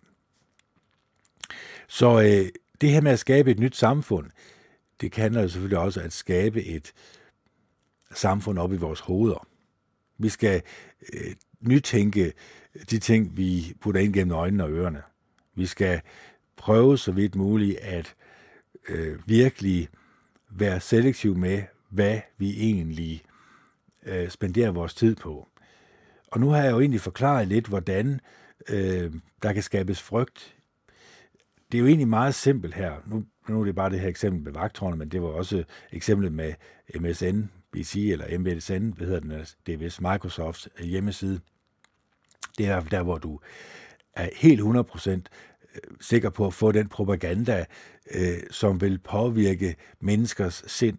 Så 1.88 2.22
øh, 2.22 2.49
det 2.82 2.89
her 2.89 3.01
med 3.01 3.12
at 3.12 3.20
skabe 3.20 3.51
et 3.51 3.60
nyt 3.60 3.76
samfund, 3.76 4.30
det 5.01 5.12
kan 5.12 5.34
jo 5.34 5.49
selvfølgelig 5.49 5.78
også 5.78 6.01
at 6.01 6.14
skabe 6.14 6.64
et 6.64 6.93
samfund 8.14 8.60
op 8.60 8.74
i 8.74 8.78
vores 8.78 8.99
hoveder. 8.99 9.47
Vi 10.18 10.30
skal 10.30 10.62
øh, 11.14 11.34
nytænke 11.60 12.34
de 12.89 13.00
ting, 13.00 13.38
vi 13.38 13.74
putter 13.82 14.02
ind 14.02 14.14
gennem 14.14 14.36
øjnene 14.36 14.64
og 14.64 14.72
ørerne. 14.72 15.02
Vi 15.56 15.66
skal 15.66 16.02
prøve 16.56 16.98
så 16.98 17.12
vidt 17.12 17.36
muligt 17.36 17.78
at 17.78 18.16
øh, 18.89 19.18
virkelig 19.26 19.89
være 20.50 20.80
selektiv 20.80 21.38
med, 21.38 21.64
hvad 21.89 22.20
vi 22.38 22.70
egentlig 22.70 23.24
øh, 24.06 24.30
spenderer 24.30 24.72
vores 24.72 24.93
tid 24.93 25.16
på. 25.16 25.48
Og 26.32 26.39
nu 26.39 26.50
har 26.50 26.64
jeg 26.64 26.72
jo 26.72 26.80
egentlig 26.80 27.02
forklaret 27.02 27.48
lidt, 27.48 27.68
hvordan 27.68 28.20
øh, 28.70 29.14
der 29.43 29.54
kan 29.54 29.64
skabes 29.64 30.02
frygt. 30.02 30.56
Det 31.72 31.78
er 31.78 31.80
jo 31.82 31.88
egentlig 31.88 32.08
meget 32.08 32.36
simpelt 32.36 32.74
her. 32.74 32.93
Nu, 33.06 33.26
nu 33.50 33.62
er 33.62 33.66
det 33.66 33.76
bare 33.76 33.89
det 33.89 34.00
her 34.00 34.08
eksempel 34.08 34.41
med 34.41 34.52
vagtårnet, 34.52 34.98
men 34.98 35.10
det 35.10 35.22
var 35.22 35.28
også 35.28 35.64
eksemplet 35.91 36.34
med 36.34 36.54
MSN, 36.95 37.41
BC 37.78 37.96
eller 37.96 38.40
MSN, 38.40 38.90
hvad 38.98 39.08
hedder 39.08 39.20
den, 39.20 39.46
det 39.66 39.74
er 39.74 39.78
vist 39.78 40.02
Microsofts 40.02 40.70
øh, 40.80 40.86
hjemmeside. 40.86 41.40
Det 42.58 42.68
er 42.68 42.82
der, 42.82 43.04
hvor 43.04 43.18
du 43.18 43.40
er 44.14 44.30
helt 44.36 44.62
100% 44.62 45.10
øh, 45.10 45.22
sikker 46.02 46.30
på 46.30 46.48
at 46.48 46.54
få 46.54 46.72
den 46.72 46.90
propaganda, 46.90 47.66
øh, 48.12 48.40
som 48.52 48.82
vil 48.82 49.00
påvirke 49.00 49.76
menneskers 50.00 50.64
sind. 50.68 50.98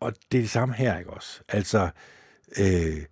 Og 0.00 0.12
det 0.32 0.38
er 0.38 0.42
det 0.42 0.50
samme 0.50 0.74
her, 0.74 0.98
ikke 0.98 1.10
også? 1.10 1.40
Altså, 1.48 1.90
øh, 2.58 3.04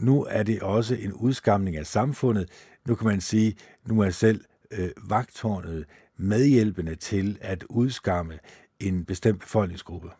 nu 0.00 0.24
er 0.24 0.42
det 0.42 0.62
også 0.62 0.94
en 0.94 1.12
udskamning 1.12 1.76
af 1.76 1.86
samfundet. 1.86 2.50
Nu 2.86 2.94
kan 2.94 3.06
man 3.06 3.20
sige, 3.20 3.56
nu 3.86 4.00
er 4.00 4.10
selv 4.10 4.44
øh, 4.70 4.90
vagtårnet 4.96 5.86
medhjælpende 6.16 6.94
til 6.94 7.38
at 7.40 7.64
udskamme 7.68 8.38
en 8.80 9.04
bestemt 9.04 9.40
befolkningsgruppe. 9.40 10.10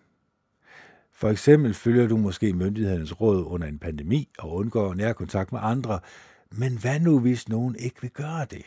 For 1.19 1.29
eksempel 1.29 1.75
følger 1.75 2.09
du 2.09 2.17
måske 2.17 2.53
myndighedernes 2.53 3.21
råd 3.21 3.45
under 3.45 3.67
en 3.69 3.79
pandemi 3.79 4.29
og 4.39 4.55
undgår 4.55 4.95
nærkontakt 4.95 5.53
med 5.53 5.61
andre, 5.63 6.01
men 6.51 6.79
hvad 6.79 7.01
nu, 7.01 7.21
hvis 7.21 7.49
nogen 7.49 7.77
ikke 7.77 8.01
vil 8.01 8.11
gøre 8.11 8.47
det? 8.51 8.65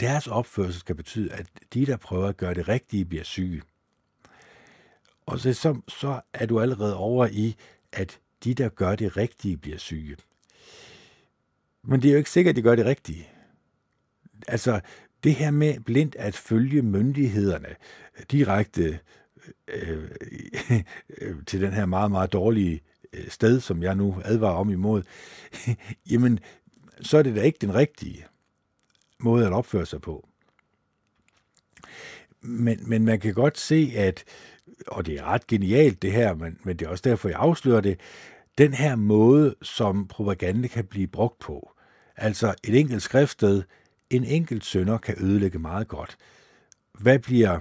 Deres 0.00 0.26
opførsel 0.26 0.82
kan 0.82 0.96
betyde, 0.96 1.32
at 1.32 1.46
de, 1.74 1.86
der 1.86 1.96
prøver 1.96 2.28
at 2.28 2.36
gøre 2.36 2.54
det 2.54 2.68
rigtige, 2.68 3.04
bliver 3.04 3.24
syge. 3.24 3.62
Og 5.26 5.38
så, 5.38 5.52
så, 5.52 5.80
så 5.88 6.20
er 6.32 6.46
du 6.46 6.60
allerede 6.60 6.96
over 6.96 7.26
i, 7.26 7.56
at 7.92 8.18
de, 8.44 8.54
der 8.54 8.68
gør 8.68 8.94
det 8.96 9.16
rigtige, 9.16 9.56
bliver 9.56 9.78
syge. 9.78 10.16
Men 11.82 12.02
det 12.02 12.08
er 12.08 12.12
jo 12.12 12.18
ikke 12.18 12.30
sikkert, 12.30 12.52
at 12.52 12.56
de 12.56 12.62
gør 12.62 12.74
det 12.74 12.86
rigtige. 12.86 13.28
Altså, 14.48 14.80
det 15.24 15.34
her 15.34 15.50
med 15.50 15.80
blindt 15.80 16.16
at 16.16 16.34
følge 16.34 16.82
myndighederne 16.82 17.76
direkte 18.30 18.98
Øh, 19.68 20.10
øh, 21.20 21.36
til 21.46 21.60
den 21.60 21.72
her 21.72 21.86
meget, 21.86 22.10
meget 22.10 22.32
dårlige 22.32 22.80
øh, 23.12 23.28
sted, 23.28 23.60
som 23.60 23.82
jeg 23.82 23.94
nu 23.94 24.16
advarer 24.24 24.54
om 24.54 24.70
imod, 24.70 25.02
jamen, 26.10 26.40
så 27.00 27.18
er 27.18 27.22
det 27.22 27.36
da 27.36 27.42
ikke 27.42 27.58
den 27.60 27.74
rigtige 27.74 28.26
måde 29.18 29.46
at 29.46 29.52
opføre 29.52 29.86
sig 29.86 30.00
på. 30.00 30.28
Men, 32.40 32.88
men 32.88 33.04
man 33.04 33.20
kan 33.20 33.34
godt 33.34 33.58
se, 33.58 33.92
at, 33.96 34.24
og 34.86 35.06
det 35.06 35.14
er 35.14 35.24
ret 35.24 35.46
genialt 35.46 36.02
det 36.02 36.12
her, 36.12 36.34
men, 36.34 36.58
men 36.62 36.76
det 36.76 36.86
er 36.86 36.90
også 36.90 37.02
derfor, 37.02 37.28
jeg 37.28 37.38
afslører 37.38 37.80
det, 37.80 38.00
den 38.58 38.74
her 38.74 38.96
måde, 38.96 39.54
som 39.62 40.08
propaganda 40.08 40.68
kan 40.68 40.84
blive 40.84 41.06
brugt 41.06 41.38
på. 41.38 41.72
Altså 42.16 42.54
et 42.64 42.74
enkelt 42.78 43.02
skriftsted, 43.02 43.62
en 44.10 44.24
enkelt 44.24 44.64
sønder 44.64 44.98
kan 44.98 45.14
ødelægge 45.24 45.58
meget 45.58 45.88
godt. 45.88 46.16
Hvad 46.98 47.18
bliver 47.18 47.60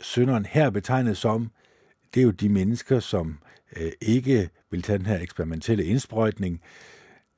sønderen 0.00 0.46
her 0.46 0.70
betegnet 0.70 1.16
som? 1.16 1.50
Det 2.14 2.20
er 2.20 2.24
jo 2.24 2.30
de 2.30 2.48
mennesker, 2.48 3.00
som 3.00 3.38
øh, 3.76 3.92
ikke 4.00 4.50
vil 4.70 4.82
tage 4.82 4.98
den 4.98 5.06
her 5.06 5.20
eksperimentelle 5.20 5.84
indsprøjtning, 5.84 6.60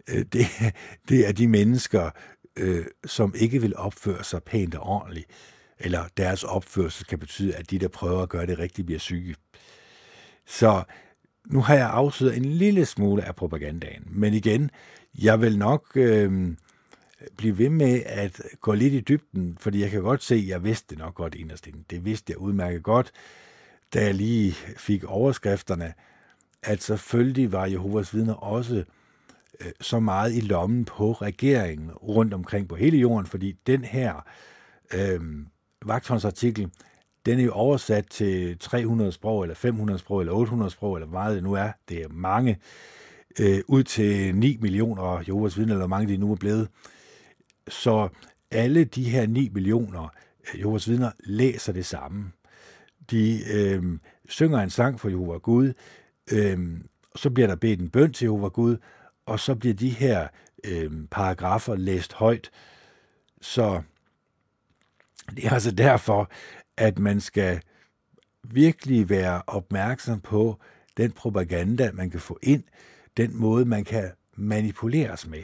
øh, 0.09 0.25
det, 0.33 0.47
det 1.09 1.29
er 1.29 1.33
de 1.33 1.49
mennesker, 1.49 2.11
øh, 2.57 2.87
som 3.07 3.35
ikke 3.39 3.61
vil 3.61 3.77
opføre 3.77 4.25
sig 4.25 4.43
pænt 4.43 4.75
og 4.75 4.83
ordentligt, 4.83 5.27
eller 5.79 6.05
deres 6.17 6.45
opførsel 6.45 7.07
kan 7.07 7.19
betyde, 7.19 7.55
at 7.55 7.71
de, 7.71 7.79
der 7.79 7.89
prøver 7.89 8.23
at 8.23 8.29
gøre 8.29 8.47
det 8.47 8.59
rigtigt, 8.59 8.87
bliver 8.87 8.99
syge. 8.99 9.35
Så 10.47 10.83
nu 11.47 11.61
har 11.61 11.75
jeg 11.75 11.91
afsløret 11.91 12.37
en 12.37 12.45
lille 12.45 12.87
smule 12.87 13.25
af 13.25 13.37
propagandaen, 13.37 14.05
men 14.07 14.35
igen, 14.35 14.71
jeg 15.23 15.41
vil 15.41 15.59
nok 15.59 15.87
øh, 15.95 16.57
blive 17.37 17.59
ved 17.59 17.69
med 17.69 18.03
at 18.07 18.43
gå 18.61 18.73
lidt 18.73 18.95
i 18.95 19.01
dybden, 19.01 19.57
fordi 19.61 19.81
jeg 19.81 19.91
kan 19.91 20.03
godt 20.03 20.23
se, 20.23 20.35
at 20.35 20.49
jeg 20.49 20.65
vidste 20.65 20.87
det 20.91 20.99
nok 20.99 21.15
godt 21.15 21.35
inderst 21.35 21.67
inden. 21.67 21.85
Det 21.91 22.05
vidste 22.05 22.31
jeg 22.31 22.39
udmærket 22.39 22.83
godt, 22.83 23.13
da 23.95 24.05
jeg 24.05 24.15
lige 24.15 24.53
fik 24.77 25.05
overskrifterne, 25.05 25.95
at 26.63 26.83
selvfølgelig 26.83 27.53
var 27.53 27.67
Jehovas 27.67 28.15
vidner 28.15 28.35
også 28.35 28.85
øh, 29.61 29.73
så 29.81 30.01
meget 30.01 30.35
i 30.35 30.41
lommen 30.41 30.85
på 30.85 31.13
regeringen 31.13 31.91
rundt 31.91 32.35
omkring 32.35 32.69
på 32.69 32.77
hele 32.77 32.99
jorden, 32.99 33.27
fordi 33.27 33.57
den 33.67 33.85
her 33.85 34.27
øh, 34.95 35.21
vagthåndsartikel, 35.85 36.71
den 37.27 37.39
er 37.39 37.45
jo 37.45 37.53
oversat 37.53 38.07
til 38.07 38.59
300 38.59 39.13
sprog, 39.13 39.43
eller 39.43 39.55
500 39.55 39.99
sprog, 39.99 40.21
eller 40.21 40.33
800 40.33 40.71
sprog, 40.71 40.97
eller 40.97 41.07
hvad 41.07 41.19
meget 41.19 41.35
det 41.35 41.43
nu 41.43 41.53
er. 41.53 41.73
Det 41.89 42.03
er 42.03 42.09
mange. 42.09 42.59
Øh, 43.41 43.61
ud 43.67 43.83
til 43.83 44.35
9 44.35 44.57
millioner 44.61 45.23
Jehovas 45.29 45.59
vidner, 45.59 45.75
eller 45.75 45.87
mange 45.87 46.13
de 46.13 46.17
nu 46.17 46.33
er 46.33 46.37
blevet. 46.37 46.69
Så 47.69 48.09
alle 48.51 48.85
de 48.85 49.05
her 49.05 49.27
9 49.27 49.49
millioner 49.49 50.09
øh, 50.55 50.61
Jehovas 50.61 50.89
vidner 50.89 51.11
læser 51.21 51.73
det 51.73 51.87
samme. 51.87 52.33
De 53.11 53.41
øh, 53.53 53.99
synger 54.29 54.59
en 54.59 54.71
sang 54.71 55.01
for 55.01 55.09
Jehova 55.09 55.39
Gud, 55.39 55.73
øh, 56.33 56.81
så 57.17 57.31
bliver 57.31 57.47
der 57.47 57.57
bedt 57.57 57.81
en 57.81 57.91
bøn 57.91 58.13
til 58.13 58.25
Jehova 58.25 58.49
Gud, 58.49 58.77
og 59.27 59.41
så 59.41 59.55
bliver 59.55 59.75
de 59.75 59.89
her 59.89 60.29
øh, 60.65 60.91
paragrafer 61.11 61.75
læst 61.75 62.13
højt. 62.13 62.51
Så 63.41 63.83
det 65.37 65.47
er 65.47 65.51
altså 65.51 65.71
derfor, 65.71 66.31
at 66.77 66.99
man 66.99 67.21
skal 67.21 67.61
virkelig 68.43 69.09
være 69.09 69.43
opmærksom 69.47 70.21
på 70.21 70.61
den 70.97 71.13
propaganda, 71.13 71.91
man 71.93 72.11
kan 72.11 72.21
få 72.21 72.39
ind, 72.43 72.63
den 73.17 73.37
måde, 73.37 73.65
man 73.65 73.85
kan 73.85 74.11
manipuleres 74.37 75.27
med. 75.27 75.43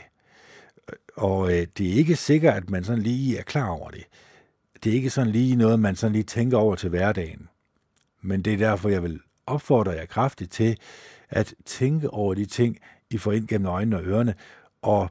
Og 1.17 1.53
øh, 1.53 1.67
det 1.79 1.89
er 1.91 1.95
ikke 1.95 2.17
sikkert, 2.17 2.55
at 2.55 2.71
man 2.71 2.85
sådan 2.85 3.03
lige 3.03 3.39
er 3.39 3.43
klar 3.43 3.69
over 3.69 3.91
det. 3.91 4.05
Det 4.85 4.91
er 4.91 4.95
ikke 4.95 5.11
sådan 5.11 5.33
lige 5.33 5.57
noget, 5.57 5.81
man 5.81 5.97
sådan 5.97 6.13
lige 6.13 6.23
tænker 6.23 6.59
over 6.59 6.75
til 6.75 6.89
hverdagen. 6.89 7.49
Men 8.23 8.43
det 8.43 8.53
er 8.53 8.57
derfor, 8.57 8.89
jeg 8.89 9.03
vil 9.03 9.21
opfordre 9.47 9.93
jer 9.93 10.07
kraftigt 10.07 10.53
til 10.53 10.79
at 11.29 11.55
tænke 11.65 12.11
over 12.11 12.35
de 12.35 12.45
ting, 12.45 12.79
I 13.11 13.19
får 13.19 13.33
ind 13.33 13.49
gennem 13.49 13.67
øjnene 13.67 13.97
og 13.97 14.05
ørerne, 14.05 14.35
og 14.83 15.11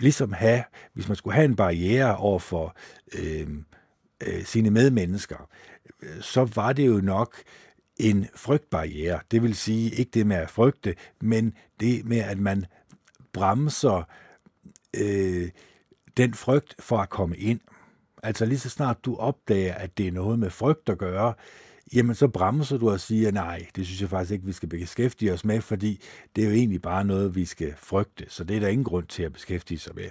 ligesom 0.00 0.32
have, 0.32 0.64
hvis 0.92 1.08
man 1.08 1.16
skulle 1.16 1.34
have 1.34 1.44
en 1.44 1.56
barriere 1.56 2.16
over 2.16 2.38
for 2.38 2.76
øh, 3.18 3.48
øh, 4.26 4.44
sine 4.44 4.70
medmennesker, 4.70 5.48
så 6.20 6.44
var 6.54 6.72
det 6.72 6.86
jo 6.86 7.00
nok 7.00 7.36
en 7.96 8.26
frygtbarriere. 8.34 9.20
Det 9.30 9.42
vil 9.42 9.54
sige 9.54 9.90
ikke 9.90 10.10
det 10.14 10.26
med 10.26 10.36
at 10.36 10.50
frygte, 10.50 10.94
men 11.20 11.54
det 11.80 12.04
med, 12.04 12.18
at 12.18 12.38
man 12.38 12.64
bremser 13.32 14.08
øh, 14.96 15.50
den 16.16 16.34
frygt 16.34 16.74
for 16.78 16.98
at 16.98 17.10
komme 17.10 17.36
ind. 17.36 17.60
Altså 18.22 18.46
lige 18.46 18.58
så 18.58 18.68
snart 18.68 19.04
du 19.04 19.16
opdager, 19.16 19.74
at 19.74 19.98
det 19.98 20.08
er 20.08 20.12
noget 20.12 20.38
med 20.38 20.50
frygt 20.50 20.88
at 20.88 20.98
gøre, 20.98 21.34
jamen 21.94 22.14
så 22.14 22.28
bremser 22.28 22.78
du 22.78 22.90
og 22.90 23.00
siger, 23.00 23.30
nej, 23.30 23.66
det 23.76 23.86
synes 23.86 24.00
jeg 24.00 24.08
faktisk 24.08 24.32
ikke, 24.32 24.46
vi 24.46 24.52
skal 24.52 24.68
beskæftige 24.68 25.32
os 25.32 25.44
med, 25.44 25.60
fordi 25.60 26.02
det 26.36 26.44
er 26.44 26.48
jo 26.48 26.54
egentlig 26.54 26.82
bare 26.82 27.04
noget, 27.04 27.34
vi 27.34 27.44
skal 27.44 27.74
frygte, 27.76 28.26
så 28.28 28.44
det 28.44 28.56
er 28.56 28.60
der 28.60 28.68
ingen 28.68 28.84
grund 28.84 29.06
til 29.06 29.22
at 29.22 29.32
beskæftige 29.32 29.78
sig 29.78 29.94
med. 29.94 30.10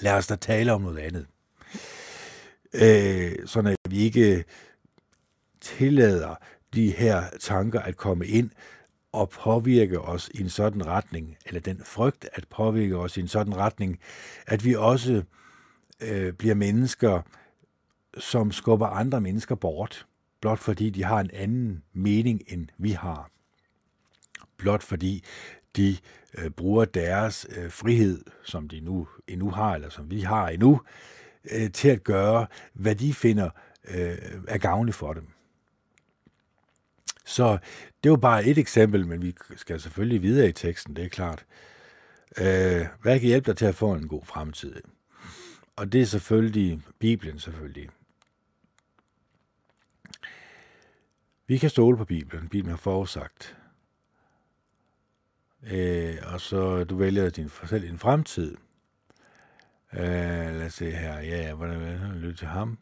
Lad 0.00 0.12
os 0.12 0.26
da 0.26 0.36
tale 0.36 0.72
om 0.72 0.80
noget 0.80 0.98
andet. 0.98 1.26
Øh, 2.74 3.46
sådan 3.46 3.70
at 3.70 3.90
vi 3.90 3.98
ikke 3.98 4.44
tillader 5.60 6.34
de 6.74 6.90
her 6.90 7.24
tanker 7.40 7.80
at 7.80 7.96
komme 7.96 8.26
ind 8.26 8.50
at 9.14 9.28
påvirke 9.28 10.00
os 10.00 10.30
i 10.34 10.40
en 10.40 10.48
sådan 10.48 10.86
retning, 10.86 11.36
eller 11.46 11.60
den 11.60 11.80
frygt 11.84 12.28
at 12.32 12.48
påvirke 12.48 12.96
os 12.96 13.16
i 13.16 13.20
en 13.20 13.28
sådan 13.28 13.56
retning, 13.56 13.98
at 14.46 14.64
vi 14.64 14.74
også 14.74 15.22
øh, 16.00 16.32
bliver 16.32 16.54
mennesker, 16.54 17.22
som 18.18 18.52
skubber 18.52 18.86
andre 18.86 19.20
mennesker 19.20 19.54
bort, 19.54 20.06
blot 20.40 20.58
fordi 20.58 20.90
de 20.90 21.04
har 21.04 21.20
en 21.20 21.30
anden 21.32 21.82
mening, 21.92 22.42
end 22.46 22.68
vi 22.78 22.90
har. 22.90 23.30
Blot 24.56 24.82
fordi 24.82 25.24
de 25.76 25.96
øh, 26.38 26.50
bruger 26.50 26.84
deres 26.84 27.46
øh, 27.56 27.70
frihed, 27.70 28.24
som 28.44 28.68
de 28.68 28.80
nu 28.80 29.08
endnu 29.28 29.50
har, 29.50 29.74
eller 29.74 29.88
som 29.88 30.10
vi 30.10 30.20
har 30.20 30.48
endnu, 30.48 30.80
øh, 31.50 31.70
til 31.70 31.88
at 31.88 32.04
gøre, 32.04 32.46
hvad 32.72 32.94
de 32.94 33.14
finder 33.14 33.50
øh, 33.88 34.18
er 34.48 34.58
gavnligt 34.58 34.96
for 34.96 35.12
dem. 35.12 35.28
Så 37.24 37.58
det 38.02 38.10
var 38.10 38.16
bare 38.16 38.44
et 38.44 38.58
eksempel, 38.58 39.06
men 39.06 39.22
vi 39.22 39.34
skal 39.56 39.80
selvfølgelig 39.80 40.22
videre 40.22 40.48
i 40.48 40.52
teksten, 40.52 40.96
det 40.96 41.04
er 41.04 41.08
klart. 41.08 41.44
Øh, 42.38 42.86
hvad 43.02 43.20
kan 43.20 43.28
hjælpe 43.28 43.50
dig 43.50 43.56
til 43.56 43.66
at 43.66 43.74
få 43.74 43.92
en 43.92 44.08
god 44.08 44.24
fremtid? 44.24 44.82
Og 45.76 45.92
det 45.92 46.00
er 46.00 46.06
selvfølgelig 46.06 46.82
Bibelen, 46.98 47.38
selvfølgelig. 47.38 47.88
Vi 51.46 51.58
kan 51.58 51.70
stole 51.70 51.96
på 51.96 52.04
Bibelen. 52.04 52.48
Bibelen 52.48 52.70
har 52.70 52.76
forudsagt. 52.76 53.56
Øh, 55.62 56.14
og 56.32 56.40
så 56.40 56.84
du 56.84 56.96
vælger 56.96 57.30
din, 57.30 57.50
selv 57.66 57.84
en 57.84 57.98
fremtid. 57.98 58.56
Øh, 59.92 60.00
lad 60.00 60.66
os 60.66 60.74
se 60.74 60.90
her. 60.90 61.14
Ja, 61.14 61.42
ja, 61.42 61.54
hvordan 61.54 61.80
vil 61.80 61.88
jeg 61.88 62.10
lytte 62.14 62.36
til 62.36 62.46
ham? 62.46 62.78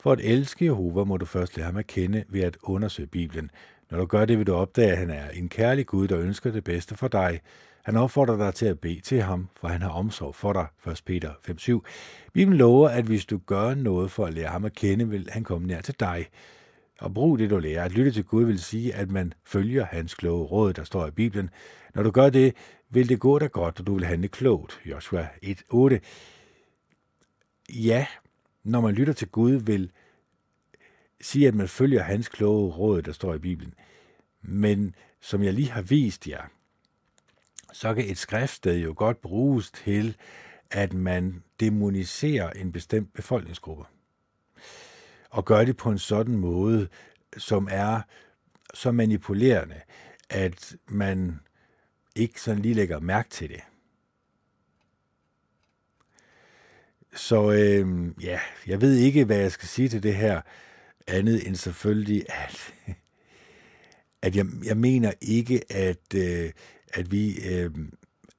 For 0.00 0.12
at 0.12 0.20
elske 0.20 0.64
Jehova 0.64 1.04
må 1.04 1.16
du 1.16 1.24
først 1.24 1.56
lade 1.56 1.66
ham 1.66 1.76
at 1.76 1.86
kende 1.86 2.24
ved 2.28 2.40
at 2.40 2.56
undersøge 2.62 3.06
Bibelen. 3.06 3.50
Når 3.90 3.98
du 3.98 4.06
gør 4.06 4.24
det, 4.24 4.38
vil 4.38 4.46
du 4.46 4.54
opdage, 4.54 4.92
at 4.92 4.98
han 4.98 5.10
er 5.10 5.28
en 5.30 5.48
kærlig 5.48 5.86
Gud, 5.86 6.08
der 6.08 6.18
ønsker 6.18 6.50
det 6.50 6.64
bedste 6.64 6.96
for 6.96 7.08
dig. 7.08 7.40
Han 7.84 7.96
opfordrer 7.96 8.36
dig 8.36 8.54
til 8.54 8.66
at 8.66 8.80
bede 8.80 9.00
til 9.00 9.22
ham, 9.22 9.48
for 9.60 9.68
han 9.68 9.82
har 9.82 9.90
omsorg 9.90 10.34
for 10.34 10.52
dig. 10.52 10.66
1. 10.92 11.02
Peter 11.06 11.30
5.7. 11.48 12.30
Bibelen 12.32 12.58
lover, 12.58 12.88
at 12.88 13.04
hvis 13.04 13.26
du 13.26 13.38
gør 13.46 13.74
noget 13.74 14.10
for 14.10 14.26
at 14.26 14.34
lære 14.34 14.48
ham 14.48 14.64
at 14.64 14.74
kende, 14.74 15.08
vil 15.08 15.28
han 15.30 15.44
komme 15.44 15.66
nær 15.66 15.80
til 15.80 15.94
dig. 16.00 16.26
Og 17.00 17.14
brug 17.14 17.38
det, 17.38 17.50
du 17.50 17.58
lærer. 17.58 17.84
At 17.84 17.92
lytte 17.92 18.10
til 18.10 18.24
Gud 18.24 18.44
vil 18.44 18.58
sige, 18.58 18.94
at 18.94 19.10
man 19.10 19.32
følger 19.44 19.84
hans 19.84 20.14
kloge 20.14 20.44
råd, 20.44 20.72
der 20.72 20.84
står 20.84 21.06
i 21.06 21.10
Bibelen. 21.10 21.50
Når 21.94 22.02
du 22.02 22.10
gør 22.10 22.30
det, 22.30 22.54
vil 22.90 23.08
det 23.08 23.20
gå 23.20 23.38
dig 23.38 23.52
godt, 23.52 23.80
og 23.80 23.86
du 23.86 23.94
vil 23.94 24.04
handle 24.04 24.28
klogt. 24.28 24.80
Joshua 24.86 25.28
1.8. 25.44 25.98
Ja, 27.68 28.06
når 28.64 28.80
man 28.80 28.94
lytter 28.94 29.12
til 29.12 29.28
Gud, 29.28 29.52
vil 29.52 29.90
sige, 31.20 31.48
at 31.48 31.54
man 31.54 31.68
følger 31.68 32.02
hans 32.02 32.28
kloge 32.28 32.72
råd, 32.72 33.02
der 33.02 33.12
står 33.12 33.34
i 33.34 33.38
Bibelen. 33.38 33.74
Men 34.42 34.94
som 35.20 35.42
jeg 35.42 35.52
lige 35.52 35.70
har 35.70 35.82
vist 35.82 36.28
jer, 36.28 36.42
så 37.72 37.94
kan 37.94 38.10
et 38.10 38.18
skriftsted 38.18 38.78
jo 38.78 38.94
godt 38.96 39.20
bruges 39.20 39.70
til, 39.70 40.16
at 40.70 40.92
man 40.92 41.42
demoniserer 41.60 42.50
en 42.50 42.72
bestemt 42.72 43.14
befolkningsgruppe. 43.14 43.84
Og 45.30 45.44
gør 45.44 45.64
det 45.64 45.76
på 45.76 45.90
en 45.90 45.98
sådan 45.98 46.36
måde, 46.36 46.88
som 47.36 47.68
er 47.70 48.00
så 48.74 48.90
manipulerende, 48.90 49.80
at 50.30 50.76
man 50.86 51.40
ikke 52.16 52.40
sådan 52.40 52.62
lige 52.62 52.74
lægger 52.74 53.00
mærke 53.00 53.28
til 53.28 53.48
det. 53.48 53.60
Så 57.14 57.52
øh, 57.52 58.08
ja, 58.22 58.40
jeg 58.66 58.80
ved 58.80 58.94
ikke, 58.94 59.24
hvad 59.24 59.36
jeg 59.36 59.52
skal 59.52 59.68
sige 59.68 59.88
til 59.88 60.02
det 60.02 60.14
her, 60.14 60.40
andet 61.08 61.46
end 61.46 61.56
selvfølgelig, 61.56 62.24
at, 62.28 62.74
at 64.22 64.36
jeg, 64.36 64.46
jeg 64.64 64.76
mener 64.76 65.12
ikke, 65.20 65.72
at, 65.72 66.14
øh, 66.14 66.50
at 66.94 67.12
vi 67.12 67.48
øh, 67.50 67.70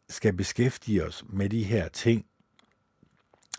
skal 0.10 0.34
beskæftige 0.34 1.06
os 1.06 1.24
med 1.30 1.50
de 1.50 1.64
her 1.64 1.88
ting. 1.88 2.26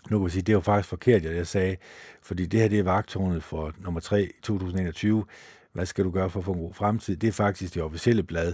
Nu 0.09 0.19
kan 0.19 0.25
vi 0.25 0.31
sige, 0.31 0.41
det 0.41 0.53
er 0.53 0.57
jo 0.57 0.61
faktisk 0.61 0.89
forkert, 0.89 1.23
jeg 1.23 1.47
sagde, 1.47 1.77
fordi 2.21 2.45
det 2.45 2.59
her 2.59 2.67
det 2.67 2.79
er 2.79 2.83
vagtårnet 2.83 3.43
for 3.43 3.73
nummer 3.79 3.99
3 3.99 4.31
2021. 4.43 5.25
Hvad 5.73 5.85
skal 5.85 6.05
du 6.05 6.11
gøre 6.11 6.29
for 6.29 6.39
at 6.39 6.45
få 6.45 6.53
en 6.53 6.59
god 6.59 6.73
fremtid? 6.73 7.17
Det 7.17 7.27
er 7.27 7.31
faktisk 7.31 7.73
det 7.73 7.83
officielle 7.83 8.23
blad. 8.23 8.53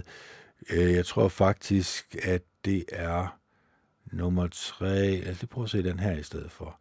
Øh, 0.70 0.92
jeg 0.92 1.06
tror 1.06 1.28
faktisk, 1.28 2.16
at 2.22 2.42
det 2.64 2.84
er 2.92 3.38
nummer 4.12 4.46
3. 4.46 4.84
Lad 4.84 5.12
altså, 5.12 5.30
os 5.30 5.40
lige 5.40 5.48
prøve 5.48 5.64
at 5.64 5.70
se 5.70 5.82
den 5.82 6.00
her 6.00 6.16
i 6.16 6.22
stedet 6.22 6.50
for. 6.50 6.80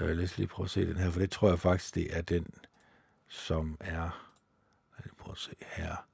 Øh, 0.00 0.16
lad 0.16 0.24
os 0.24 0.38
lige 0.38 0.46
prøve 0.46 0.64
at 0.64 0.70
se 0.70 0.86
den 0.86 0.96
her, 0.96 1.10
for 1.10 1.20
det 1.20 1.30
tror 1.30 1.48
jeg 1.48 1.58
faktisk, 1.58 1.94
det 1.94 2.16
er 2.16 2.22
den, 2.22 2.46
som 3.28 3.76
er... 3.80 4.30
Lad 4.92 4.98
os 4.98 5.04
lige 5.04 5.14
prøve 5.18 5.32
at 5.32 5.38
se 5.38 5.54
her. 5.60 6.06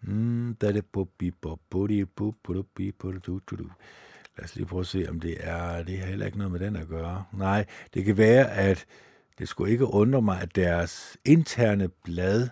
Mm, 0.00 0.56
da 0.60 0.72
det 0.72 0.86
bubbi 0.86 1.30
bubbi 1.30 2.04
bubbi 2.04 2.92
bubbi 2.92 3.64
Lad 4.36 4.44
os 4.44 4.56
lige 4.56 4.66
prøve 4.66 4.80
at 4.80 4.86
se, 4.86 5.06
om 5.08 5.20
det 5.20 5.36
er... 5.40 5.82
Det 5.82 5.98
har 5.98 6.06
heller 6.06 6.26
ikke 6.26 6.38
noget 6.38 6.52
med 6.52 6.60
den 6.60 6.76
at 6.76 6.88
gøre. 6.88 7.24
Nej, 7.32 7.66
det 7.94 8.04
kan 8.04 8.16
være, 8.16 8.50
at 8.50 8.86
det 9.38 9.48
skulle 9.48 9.72
ikke 9.72 9.86
undre 9.86 10.22
mig, 10.22 10.40
at 10.40 10.56
deres 10.56 11.16
interne 11.24 11.88
blad 11.88 12.48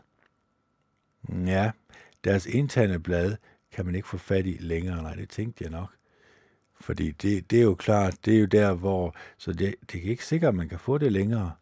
Ja, 1.28 1.70
deres 2.24 2.46
interne 2.46 3.00
blad 3.00 3.36
kan 3.72 3.86
man 3.86 3.94
ikke 3.94 4.08
få 4.08 4.18
fat 4.18 4.46
i 4.46 4.56
længere. 4.60 5.02
Nej, 5.02 5.14
det 5.14 5.28
tænkte 5.28 5.64
jeg 5.64 5.70
nok. 5.70 5.90
Fordi 6.82 7.10
det, 7.10 7.50
det 7.50 7.58
er 7.58 7.62
jo 7.62 7.74
klart, 7.74 8.24
det 8.24 8.34
er 8.34 8.40
jo 8.40 8.46
der, 8.46 8.74
hvor... 8.74 9.14
Så 9.38 9.52
det, 9.52 9.74
det 9.92 10.06
er 10.06 10.10
ikke 10.10 10.26
sikkert, 10.26 10.48
at 10.48 10.54
man 10.54 10.68
kan 10.68 10.78
få 10.78 10.98
det 10.98 11.12
længere. 11.12 11.52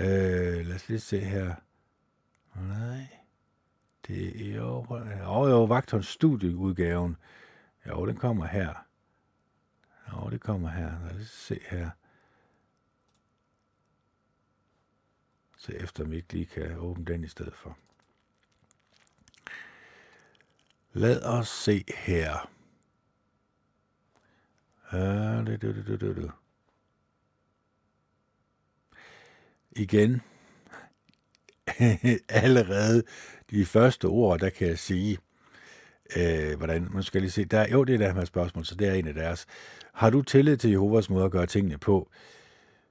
Øh, 0.00 0.66
lad 0.66 0.74
os 0.74 0.88
lige 0.88 1.00
se 1.00 1.18
her. 1.18 1.54
Nej. 2.54 3.06
Det 4.06 4.50
er 4.50 4.56
jo... 4.56 4.86
Jo, 5.18 5.48
jo, 5.48 5.64
Vagtons 5.64 6.06
studieudgaven. 6.06 7.16
Jo, 7.88 8.06
den 8.06 8.16
kommer 8.16 8.46
her. 8.46 8.86
Jo, 10.12 10.30
det 10.30 10.40
kommer 10.40 10.68
her. 10.68 10.92
Lad 11.06 11.20
os 11.20 11.28
se 11.28 11.60
her. 11.70 11.90
Se 15.58 15.74
efter, 15.76 16.04
om 16.04 16.10
vi 16.10 16.16
ikke 16.16 16.32
lige 16.32 16.46
kan 16.46 16.78
åbne 16.78 17.04
den 17.04 17.24
i 17.24 17.28
stedet 17.28 17.54
for. 17.54 17.78
Lad 20.92 21.22
os 21.22 21.48
se 21.48 21.84
her. 21.96 22.50
Uh, 24.81 24.81
det, 24.81 24.81
det, 24.81 24.81
det, 24.81 24.81
det, 24.81 24.81
det. 24.81 24.81
Øh, 24.94 26.28
Igen. 29.76 30.20
Allerede 32.28 33.02
de 33.50 33.64
første 33.66 34.04
ord, 34.04 34.40
der 34.40 34.50
kan 34.50 34.68
jeg 34.68 34.78
sige, 34.78 35.18
øh, 36.16 36.56
hvordan, 36.56 36.88
man 36.90 37.02
skal 37.02 37.20
lige 37.20 37.30
se, 37.30 37.44
der, 37.44 37.68
jo, 37.68 37.84
det 37.84 37.94
er 37.94 37.98
der 37.98 38.14
med 38.14 38.26
spørgsmål, 38.26 38.64
så 38.64 38.74
det 38.74 38.88
er 38.88 38.92
en 38.92 39.08
af 39.08 39.14
deres. 39.14 39.46
Har 39.92 40.10
du 40.10 40.22
tillid 40.22 40.56
til 40.56 40.70
Jehovas 40.70 41.10
måde 41.10 41.24
at 41.24 41.30
gøre 41.30 41.46
tingene 41.46 41.78
på? 41.78 42.10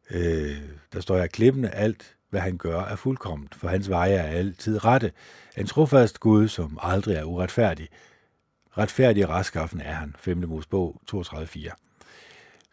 Øh, 0.10 0.62
der 0.94 1.00
står 1.02 1.18
her, 1.18 1.28
klippende 1.28 1.70
alt, 1.70 2.16
hvad 2.30 2.42
han 2.42 2.58
gør, 2.58 2.80
er 2.80 2.96
fuldkomt, 2.96 3.56
for 3.56 3.68
hans 3.68 3.90
veje 3.90 4.14
er 4.14 4.38
altid 4.38 4.86
rette. 4.86 5.12
En 5.58 5.68
trofast 5.68 6.20
Gud, 6.20 6.48
som 6.48 6.80
aldrig 6.82 7.16
er 7.16 7.24
uretfærdig. 7.24 7.90
Retfærdig 8.78 9.28
og 9.28 9.30
raskaffen 9.30 9.82
er 9.82 9.94
han. 9.94 10.16
5. 10.20 10.38
Mosebog 10.38 11.02
32.4. 11.12 11.91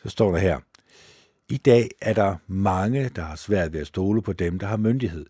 Så 0.03 0.09
står 0.09 0.33
der 0.33 0.39
her, 0.39 0.59
i 1.49 1.57
dag 1.57 1.89
er 2.01 2.13
der 2.13 2.37
mange, 2.47 3.09
der 3.09 3.23
har 3.23 3.37
svært 3.37 3.73
ved 3.73 3.81
at 3.81 3.87
stole 3.87 4.23
på 4.23 4.33
dem, 4.33 4.59
der 4.59 4.67
har 4.67 4.77
myndighed. 4.77 5.27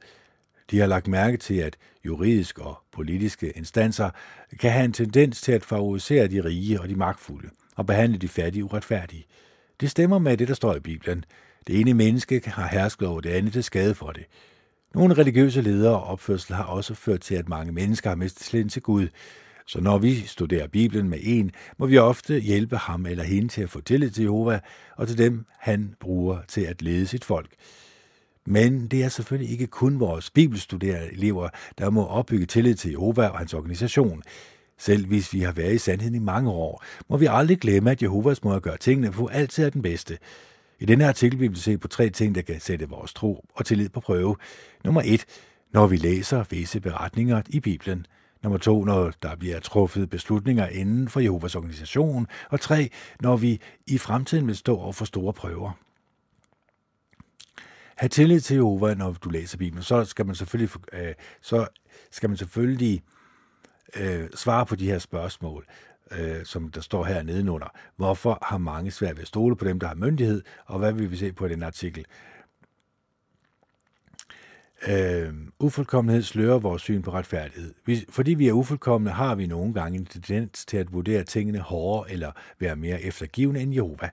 De 0.71 0.79
har 0.79 0.87
lagt 0.87 1.09
mærke 1.09 1.37
til, 1.37 1.55
at 1.55 1.77
juridiske 2.05 2.63
og 2.63 2.79
politiske 2.93 3.51
instanser 3.51 4.11
kan 4.61 4.71
have 4.71 4.85
en 4.85 4.93
tendens 4.93 5.41
til 5.41 5.53
at 5.53 5.65
favorisere 5.65 6.27
de 6.27 6.45
rige 6.45 6.81
og 6.81 6.89
de 6.89 6.95
magtfulde 6.95 7.51
og 7.77 7.87
behandle 7.87 8.19
de 8.19 8.29
fattige 8.29 8.65
uretfærdige. 8.65 9.25
Det 9.81 9.91
stemmer 9.91 10.19
med 10.19 10.37
det, 10.37 10.49
der 10.49 10.55
står 10.55 10.75
i 10.75 10.81
Bibelen. 10.81 11.25
Det 11.67 11.81
ene 11.81 11.95
menneske 11.95 12.43
har 12.47 12.67
hersket 12.67 13.09
over 13.09 13.21
det 13.21 13.31
andet 13.31 13.53
til 13.53 13.65
skade 13.65 13.95
for 13.95 14.13
det. 14.13 14.25
Nogle 14.95 15.15
religiøse 15.15 15.61
ledere 15.61 15.95
og 15.95 16.05
opførsel 16.05 16.55
har 16.55 16.65
også 16.65 16.95
ført 16.95 17.21
til, 17.21 17.35
at 17.35 17.49
mange 17.49 17.73
mennesker 17.73 18.11
har 18.11 18.17
mistet 18.17 18.43
slind 18.43 18.71
til 18.71 18.83
Gud. 18.83 19.09
Så 19.69 19.81
når 19.81 19.99
vi 19.99 20.27
studerer 20.27 20.69
Bibelen 20.69 21.09
med 21.09 21.19
en, 21.23 21.51
må 21.79 21.87
vi 21.87 21.99
ofte 21.99 22.41
hjælpe 22.41 22.77
ham 22.77 23.07
eller 23.07 23.25
hende 23.25 23.49
til 23.49 23.63
at 23.63 23.71
få 23.71 23.81
tillid 23.81 24.11
til 24.11 24.23
Jehova 24.23 24.61
og 24.97 25.09
til 25.09 25.19
dem, 25.19 25.45
han 25.59 25.95
bruger 26.01 26.39
til 26.49 26.61
at 26.61 26.83
lede 26.83 27.07
sit 27.07 27.25
folk. 27.25 27.51
Men 28.47 28.87
det 28.87 29.05
er 29.05 29.09
selvfølgelig 29.09 29.53
ikke 29.53 29.67
kun 29.67 30.01
vores 30.01 30.31
bibelstuderende 30.31 31.13
elever, 31.13 31.49
der 31.79 31.91
må 31.91 32.07
opbygge 32.07 32.47
tillid 32.47 32.75
til 32.75 32.91
Jehova 32.91 33.27
og 33.27 33.39
hans 33.39 33.55
organisation. 33.55 34.23
Selv 34.79 35.07
hvis 35.07 35.33
vi 35.33 35.41
har 35.41 35.53
været 35.53 35.75
i 35.75 35.79
sandheden 35.79 36.15
i 36.15 36.19
mange 36.19 36.51
år, 36.51 36.85
må 37.09 37.17
vi 37.17 37.27
aldrig 37.31 37.59
glemme, 37.59 37.91
at 37.91 38.03
Jehovas 38.03 38.45
måde 38.45 38.57
at 38.57 38.63
gøre 38.63 38.77
tingene 38.77 39.13
på 39.13 39.27
altid 39.27 39.65
er 39.65 39.71
den 39.71 39.83
bedste. 39.83 40.19
I 40.81 40.85
denne 40.85 41.09
artikel 41.09 41.41
vil 41.41 41.51
vi 41.51 41.57
se 41.57 41.79
på 41.79 41.89
tre 41.89 42.11
ting, 42.11 42.35
der 42.35 42.43
kan 42.43 42.61
sætte 42.61 42.89
vores 42.89 43.15
tro 43.15 43.45
og 43.55 43.67
tillid 43.67 43.89
på 43.89 44.01
prøve. 44.01 44.37
Nummer 44.85 45.03
et, 45.05 45.25
når 45.73 45.87
vi 45.87 45.97
læser 45.97 46.45
visse 46.51 46.81
beretninger 46.81 47.43
i 47.49 47.61
Bibelen. 47.61 48.07
Nummer 48.43 48.59
to, 48.59 48.85
når 48.85 49.13
der 49.23 49.37
bliver 49.37 49.61
truffet 49.61 50.11
beslutninger 50.11 50.67
inden 50.67 51.09
for 51.09 51.21
Jehovas 51.21 51.55
organisation. 51.55 52.27
Og 52.51 52.61
tre, 52.61 52.91
når 53.21 53.37
vi 53.37 53.61
i 53.87 53.99
fremtiden 53.99 54.47
vil 54.47 54.57
stå 54.57 54.79
over 54.79 54.93
for 54.93 55.05
store 55.05 55.33
prøver. 55.33 55.73
Ha' 57.97 58.09
tillid 58.09 58.41
til 58.41 58.55
Jehova, 58.55 58.95
når 58.95 59.13
du 59.13 59.31
læser 59.31 59.59
Bibelen. 59.59 59.83
Så 59.83 60.05
skal 60.05 60.27
man 60.27 60.35
selvfølgelig, 60.35 60.71
øh, 60.93 61.15
så 61.41 61.67
skal 62.11 62.31
man 62.31 62.37
selvfølgelig 62.37 63.03
øh, 63.97 64.29
svare 64.35 64.67
på 64.67 64.77
de 64.77 64.87
her 64.87 64.99
spørgsmål 64.99 65.67
øh, 66.11 66.45
som 66.45 66.69
der 66.69 66.81
står 66.81 67.05
her 67.05 67.23
nedenunder. 67.23 67.67
Hvorfor 67.97 68.39
har 68.43 68.59
mange 68.59 68.91
svært 68.91 69.17
ved 69.17 69.23
at 69.23 69.29
stole 69.29 69.57
på 69.57 69.65
dem, 69.65 69.81
der 69.81 69.87
har 69.87 69.95
myndighed, 69.95 70.43
og 70.67 70.79
hvad 70.79 70.93
vil 70.93 71.11
vi 71.11 71.17
se 71.17 71.33
på 71.33 71.47
i 71.47 71.49
den 71.49 71.63
artikel? 71.63 72.05
Øh, 74.87 75.35
ufuldkommenhed 75.59 76.23
slører 76.23 76.59
vores 76.59 76.83
syn 76.83 77.03
på 77.03 77.11
retfærdighed. 77.11 77.75
Vi, 77.87 78.05
fordi 78.09 78.35
vi 78.35 78.49
er 78.49 78.53
ufuldkommende, 78.53 79.13
har 79.13 79.35
vi 79.35 79.47
nogle 79.47 79.75
gange 79.75 79.99
en 79.99 80.07
tendens 80.07 80.67
til 80.67 80.77
at 80.77 80.93
vurdere 80.93 81.25
tingene 81.25 81.59
hårdere 81.59 82.13
eller 82.13 82.33
være 82.59 82.77
mere 82.77 83.03
eftergivende 83.03 83.61
end 83.61 83.75
Jehova. 83.75 84.11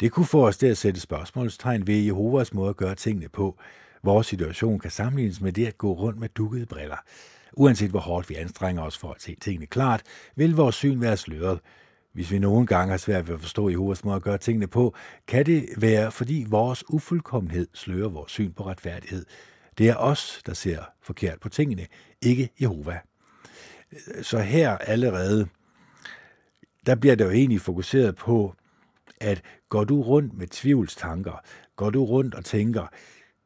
Det 0.00 0.12
kunne 0.12 0.26
få 0.26 0.46
os 0.46 0.56
til 0.56 0.66
at 0.66 0.76
sætte 0.76 1.00
spørgsmålstegn 1.00 1.86
ved 1.86 1.94
Jehovas 1.94 2.54
måde 2.54 2.70
at 2.70 2.76
gøre 2.76 2.94
tingene 2.94 3.28
på. 3.28 3.58
Vores 4.02 4.26
situation 4.26 4.78
kan 4.78 4.90
sammenlignes 4.90 5.40
med 5.40 5.52
det 5.52 5.66
at 5.66 5.78
gå 5.78 5.92
rundt 5.92 6.20
med 6.20 6.28
dukkede 6.28 6.66
briller. 6.66 7.04
Uanset 7.52 7.90
hvor 7.90 8.00
hårdt 8.00 8.30
vi 8.30 8.34
anstrenger 8.34 8.82
os 8.82 8.98
for 8.98 9.10
at 9.10 9.22
se 9.22 9.36
tingene 9.40 9.66
klart, 9.66 10.02
vil 10.36 10.56
vores 10.56 10.74
syn 10.74 11.00
være 11.00 11.16
sløret. 11.16 11.60
Hvis 12.12 12.30
vi 12.30 12.38
nogle 12.38 12.66
gange 12.66 12.90
har 12.90 12.98
svært 12.98 13.28
ved 13.28 13.34
at 13.34 13.40
forstå 13.40 13.68
Jehovas 13.68 14.04
måde 14.04 14.16
at 14.16 14.22
gøre 14.22 14.38
tingene 14.38 14.66
på, 14.66 14.94
kan 15.26 15.46
det 15.46 15.66
være, 15.76 16.12
fordi 16.12 16.46
vores 16.48 16.84
ufuldkommenhed 16.90 17.66
slører 17.74 18.08
vores 18.08 18.32
syn 18.32 18.52
på 18.52 18.66
retfærdighed. 18.66 19.24
Det 19.80 19.88
er 19.88 19.96
os, 19.96 20.42
der 20.46 20.54
ser 20.54 20.82
forkert 21.02 21.40
på 21.40 21.48
tingene, 21.48 21.86
ikke 22.22 22.50
Jehova. 22.60 23.00
Så 24.22 24.38
her 24.38 24.78
allerede, 24.78 25.48
der 26.86 26.94
bliver 26.94 27.14
der 27.14 27.24
jo 27.24 27.30
egentlig 27.30 27.60
fokuseret 27.60 28.16
på, 28.16 28.54
at 29.20 29.42
går 29.68 29.84
du 29.84 30.02
rundt 30.02 30.34
med 30.34 30.46
tvivlstanker, 30.46 31.42
går 31.76 31.90
du 31.90 32.04
rundt 32.04 32.34
og 32.34 32.44
tænker, 32.44 32.86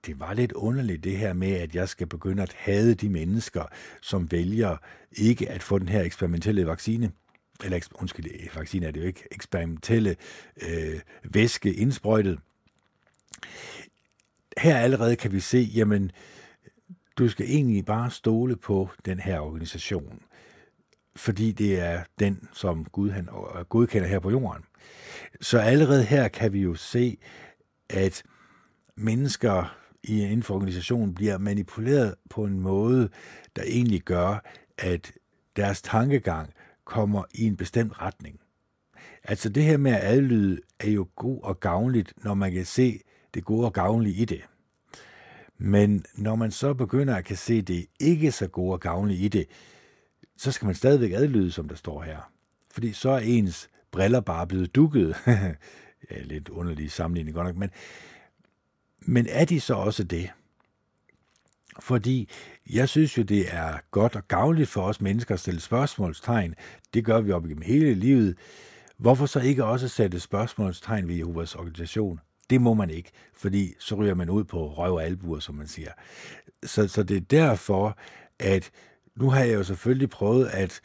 det 0.07 0.21
var 0.21 0.35
lidt 0.35 0.53
underligt 0.53 1.05
det 1.05 1.17
her 1.17 1.33
med, 1.33 1.53
at 1.53 1.75
jeg 1.75 1.89
skal 1.89 2.07
begynde 2.07 2.43
at 2.43 2.53
hade 2.53 2.95
de 2.95 3.09
mennesker, 3.09 3.65
som 4.03 4.31
vælger 4.31 4.77
ikke 5.13 5.51
at 5.51 5.63
få 5.63 5.79
den 5.79 5.89
her 5.89 6.03
eksperimentelle 6.03 6.67
vaccine, 6.67 7.13
eller 7.65 7.89
undskyld, 7.95 8.27
øh, 8.27 8.57
vaccine 8.57 8.87
er 8.87 8.91
det 8.91 9.01
jo 9.01 9.07
ikke, 9.07 9.25
eksperimentelle 9.31 10.17
øh, 10.63 11.01
væske 11.25 11.75
indsprøjtet. 11.75 12.39
Her 14.59 14.77
allerede 14.77 15.17
kan 15.17 15.33
vi 15.33 15.41
se, 15.41 15.71
jamen, 15.75 16.11
du 17.19 17.29
skal 17.29 17.47
egentlig 17.47 17.85
bare 17.85 18.11
stole 18.11 18.57
på 18.57 18.89
den 19.05 19.21
her 19.21 19.41
organisation, 19.41 20.23
fordi 21.17 21.53
det 21.53 21.81
er 21.81 22.05
den, 22.19 22.49
som 22.53 22.85
Gud 22.85 23.11
han 23.11 23.29
øh, 23.29 23.65
godkender 23.65 24.09
her 24.09 24.19
på 24.19 24.31
jorden. 24.31 24.63
Så 25.41 25.59
allerede 25.59 26.05
her 26.05 26.29
kan 26.29 26.53
vi 26.53 26.61
jo 26.61 26.75
se, 26.75 27.17
at 27.91 28.23
mennesker 28.97 29.77
i 30.03 30.23
inden 30.23 30.43
for 30.43 30.55
organisationen 30.55 31.15
bliver 31.15 31.39
manipuleret 31.39 32.15
på 32.31 32.45
en 32.45 32.61
måde, 32.61 33.09
der 33.57 33.63
egentlig 33.63 34.03
gør, 34.03 34.45
at 34.79 35.13
deres 35.57 35.83
tankegang 35.83 36.53
kommer 36.85 37.25
i 37.35 37.47
en 37.47 37.57
bestemt 37.57 38.03
retning. 38.03 38.41
Altså 39.25 39.49
det 39.49 39.63
her 39.63 39.77
med 39.77 39.93
at 39.93 40.05
adlyde 40.05 40.61
er 40.81 40.91
jo 40.91 41.09
god 41.17 41.41
og 41.43 41.61
gavnligt, 41.61 42.13
når 42.25 42.35
man 42.35 42.53
kan 42.53 42.65
se 42.65 43.01
det 43.35 43.45
gode 43.45 43.67
og 43.67 43.73
gavnlige 43.73 44.17
i 44.17 44.25
det. 44.25 44.43
Men 45.59 46.05
når 46.15 46.37
man 46.37 46.51
så 46.51 46.75
begynder 46.75 47.17
at 47.17 47.25
kan 47.25 47.37
se 47.37 47.63
det 47.63 47.87
ikke 48.01 48.33
så 48.33 48.49
gode 48.49 48.73
og 48.73 48.81
gavnlige 48.81 49.25
i 49.25 49.29
det, 49.29 49.47
så 50.37 50.53
skal 50.53 50.67
man 50.67 50.75
stadigvæk 50.75 51.13
adlyde, 51.13 51.53
som 51.53 51.69
der 51.69 51.77
står 51.77 52.03
her. 52.03 52.31
Fordi 52.71 52.93
så 52.93 53.11
er 53.11 53.19
ens 53.19 53.69
briller 53.91 54.21
bare 54.21 54.47
blevet 54.47 54.75
dukket. 54.75 55.17
ja, 56.11 56.23
lidt 56.23 56.49
underlig 56.49 56.91
sammenligning 56.91 57.35
godt 57.35 57.47
nok, 57.47 57.57
men 57.57 57.71
men 59.07 59.27
er 59.27 59.45
de 59.45 59.61
så 59.61 59.75
også 59.75 60.05
det? 60.05 60.31
Fordi 61.81 62.29
jeg 62.71 62.89
synes 62.89 63.19
jo, 63.19 63.23
det 63.23 63.55
er 63.55 63.79
godt 63.91 64.17
og 64.17 64.29
gavnligt 64.29 64.69
for 64.69 64.83
os 64.83 65.01
mennesker 65.01 65.35
at 65.35 65.41
stille 65.41 65.61
spørgsmålstegn. 65.61 66.55
Det 66.95 67.05
gør 67.05 67.21
vi 67.21 67.33
op 67.33 67.47
igennem 67.47 67.63
hele 67.63 67.95
livet. 67.95 68.39
Hvorfor 68.97 69.27
så 69.27 69.41
ikke 69.41 69.65
også 69.65 69.89
sætte 69.89 70.21
spørgsmålstegn 70.21 71.09
ved 71.09 71.15
Jehovas 71.15 71.55
organisation? 71.55 72.21
Det 72.51 72.61
må 72.61 72.75
man 72.75 72.91
ikke, 72.91 73.11
fordi 73.35 73.75
så 73.79 73.95
ryger 73.95 74.15
man 74.15 74.31
ud 74.31 74.45
på 74.45 74.73
røv 74.73 74.95
og 74.95 75.05
albuer, 75.05 75.39
som 75.39 75.55
man 75.55 75.67
siger. 75.67 75.91
Så, 76.63 76.89
så 76.89 77.03
det 77.03 77.17
er 77.17 77.21
derfor, 77.21 77.99
at 78.39 78.71
nu 79.17 79.31
har 79.31 79.41
jeg 79.41 79.55
jo 79.55 79.65
selvfølgelig 79.65 80.11
prøvet 80.11 80.47
at 80.47 80.81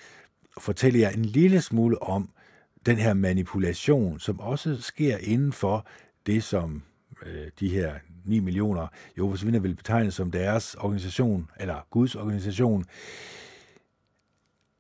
fortælle 0.57 0.99
jer 0.99 1.10
en 1.10 1.26
lille 1.26 1.62
smule 1.62 2.01
om 2.01 2.30
den 2.86 2.97
her 2.97 3.14
manipulation, 3.14 4.20
som 4.20 4.39
også 4.39 4.82
sker 4.82 5.18
inden 5.18 5.53
for 5.53 5.88
det, 6.26 6.43
som 6.43 6.84
øh, 7.26 7.47
de 7.60 7.70
her 7.70 7.95
9 8.26 8.39
millioner 8.39 8.88
Jehovas 9.18 9.43
vidner 9.43 9.60
vil 9.60 9.76
betegne 9.76 10.12
som 10.12 10.32
deres 10.32 10.76
organisation, 10.76 11.49
eller 11.60 11.88
Guds 11.89 12.16
organisation, 12.16 12.86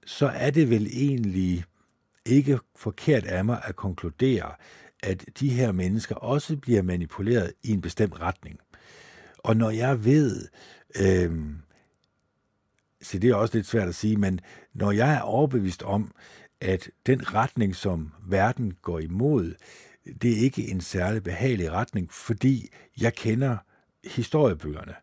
så 0.05 0.27
er 0.27 0.49
det 0.49 0.69
vel 0.69 0.87
egentlig 0.87 1.63
ikke 2.25 2.59
forkert 2.75 3.25
af 3.25 3.45
mig 3.45 3.61
at 3.63 3.75
konkludere, 3.75 4.51
at 5.03 5.25
de 5.39 5.49
her 5.49 5.71
mennesker 5.71 6.15
også 6.15 6.57
bliver 6.57 6.81
manipuleret 6.81 7.53
i 7.63 7.71
en 7.71 7.81
bestemt 7.81 8.21
retning. 8.21 8.59
Og 9.37 9.57
når 9.57 9.69
jeg 9.69 10.05
ved, 10.05 10.47
øh, 10.95 11.31
så 13.01 13.19
det 13.19 13.29
er 13.29 13.35
også 13.35 13.57
lidt 13.57 13.67
svært 13.67 13.87
at 13.87 13.95
sige, 13.95 14.17
men 14.17 14.39
når 14.73 14.91
jeg 14.91 15.13
er 15.13 15.21
overbevist 15.21 15.83
om, 15.83 16.11
at 16.61 16.89
den 17.05 17.33
retning, 17.33 17.75
som 17.75 18.11
verden 18.27 18.73
går 18.81 18.99
imod, 18.99 19.55
det 20.21 20.31
er 20.31 20.37
ikke 20.37 20.67
en 20.67 20.81
særlig 20.81 21.23
behagelig 21.23 21.71
retning, 21.71 22.11
fordi 22.11 22.69
jeg 23.01 23.13
kender 23.13 23.57
historiebøgerne. 24.03 24.95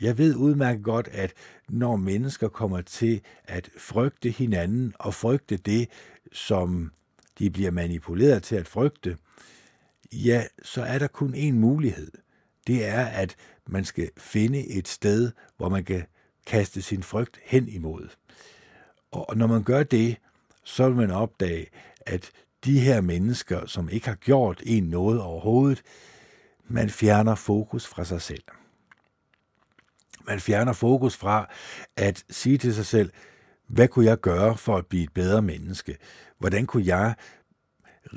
Jeg 0.00 0.18
ved 0.18 0.36
udmærket 0.36 0.84
godt, 0.84 1.08
at 1.08 1.32
når 1.68 1.96
mennesker 1.96 2.48
kommer 2.48 2.80
til 2.80 3.20
at 3.44 3.70
frygte 3.78 4.30
hinanden 4.30 4.94
og 4.98 5.14
frygte 5.14 5.56
det, 5.56 5.88
som 6.32 6.92
de 7.38 7.50
bliver 7.50 7.70
manipuleret 7.70 8.42
til 8.42 8.56
at 8.56 8.68
frygte, 8.68 9.16
ja, 10.12 10.44
så 10.62 10.82
er 10.82 10.98
der 10.98 11.06
kun 11.06 11.34
én 11.34 11.52
mulighed. 11.52 12.12
Det 12.66 12.86
er, 12.86 13.06
at 13.06 13.36
man 13.66 13.84
skal 13.84 14.10
finde 14.16 14.66
et 14.66 14.88
sted, 14.88 15.32
hvor 15.56 15.68
man 15.68 15.84
kan 15.84 16.06
kaste 16.46 16.82
sin 16.82 17.02
frygt 17.02 17.40
hen 17.44 17.68
imod. 17.68 18.08
Og 19.10 19.36
når 19.36 19.46
man 19.46 19.62
gør 19.62 19.82
det, 19.82 20.16
så 20.64 20.88
vil 20.88 20.96
man 20.96 21.10
opdage, 21.10 21.66
at 22.00 22.30
de 22.64 22.80
her 22.80 23.00
mennesker, 23.00 23.66
som 23.66 23.88
ikke 23.88 24.08
har 24.08 24.14
gjort 24.14 24.62
en 24.66 24.84
noget 24.84 25.20
overhovedet, 25.20 25.82
man 26.68 26.90
fjerner 26.90 27.34
fokus 27.34 27.86
fra 27.86 28.04
sig 28.04 28.22
selv. 28.22 28.42
Man 30.26 30.40
fjerner 30.40 30.72
fokus 30.72 31.16
fra 31.16 31.50
at 31.96 32.24
sige 32.30 32.58
til 32.58 32.74
sig 32.74 32.86
selv, 32.86 33.10
hvad 33.66 33.88
kunne 33.88 34.06
jeg 34.06 34.20
gøre 34.20 34.56
for 34.56 34.76
at 34.76 34.86
blive 34.86 35.02
et 35.02 35.12
bedre 35.12 35.42
menneske? 35.42 35.96
Hvordan 36.38 36.66
kunne 36.66 36.86
jeg 36.86 37.14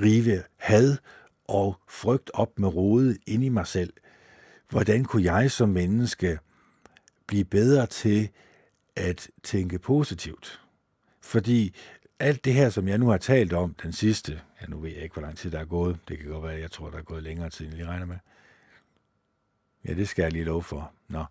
rive 0.00 0.42
had 0.56 0.96
og 1.44 1.76
frygt 1.88 2.30
op 2.34 2.58
med 2.58 2.68
rodet 2.68 3.18
ind 3.26 3.44
i 3.44 3.48
mig 3.48 3.66
selv? 3.66 3.92
Hvordan 4.68 5.04
kunne 5.04 5.32
jeg 5.34 5.50
som 5.50 5.68
menneske 5.68 6.38
blive 7.26 7.44
bedre 7.44 7.86
til 7.86 8.28
at 8.96 9.28
tænke 9.42 9.78
positivt? 9.78 10.60
Fordi 11.20 11.74
alt 12.18 12.44
det 12.44 12.54
her, 12.54 12.70
som 12.70 12.88
jeg 12.88 12.98
nu 12.98 13.08
har 13.08 13.18
talt 13.18 13.52
om, 13.52 13.74
den 13.82 13.92
sidste, 13.92 14.40
ja 14.60 14.66
nu 14.66 14.80
ved 14.80 14.90
jeg 14.90 15.02
ikke, 15.02 15.12
hvor 15.12 15.22
lang 15.22 15.38
tid 15.38 15.50
der 15.50 15.58
er 15.58 15.64
gået, 15.64 15.98
det 16.08 16.18
kan 16.18 16.28
godt 16.28 16.42
være, 16.42 16.60
jeg 16.60 16.70
tror, 16.70 16.90
der 16.90 16.98
er 16.98 17.02
gået 17.02 17.22
længere 17.22 17.50
tid, 17.50 17.66
end 17.66 17.76
jeg 17.76 17.86
regner 17.86 18.06
med. 18.06 18.16
Ja, 19.88 19.94
det 19.94 20.08
skal 20.08 20.22
jeg 20.22 20.32
lige 20.32 20.44
love 20.44 20.62
for. 20.62 20.92
Nå. 21.08 21.24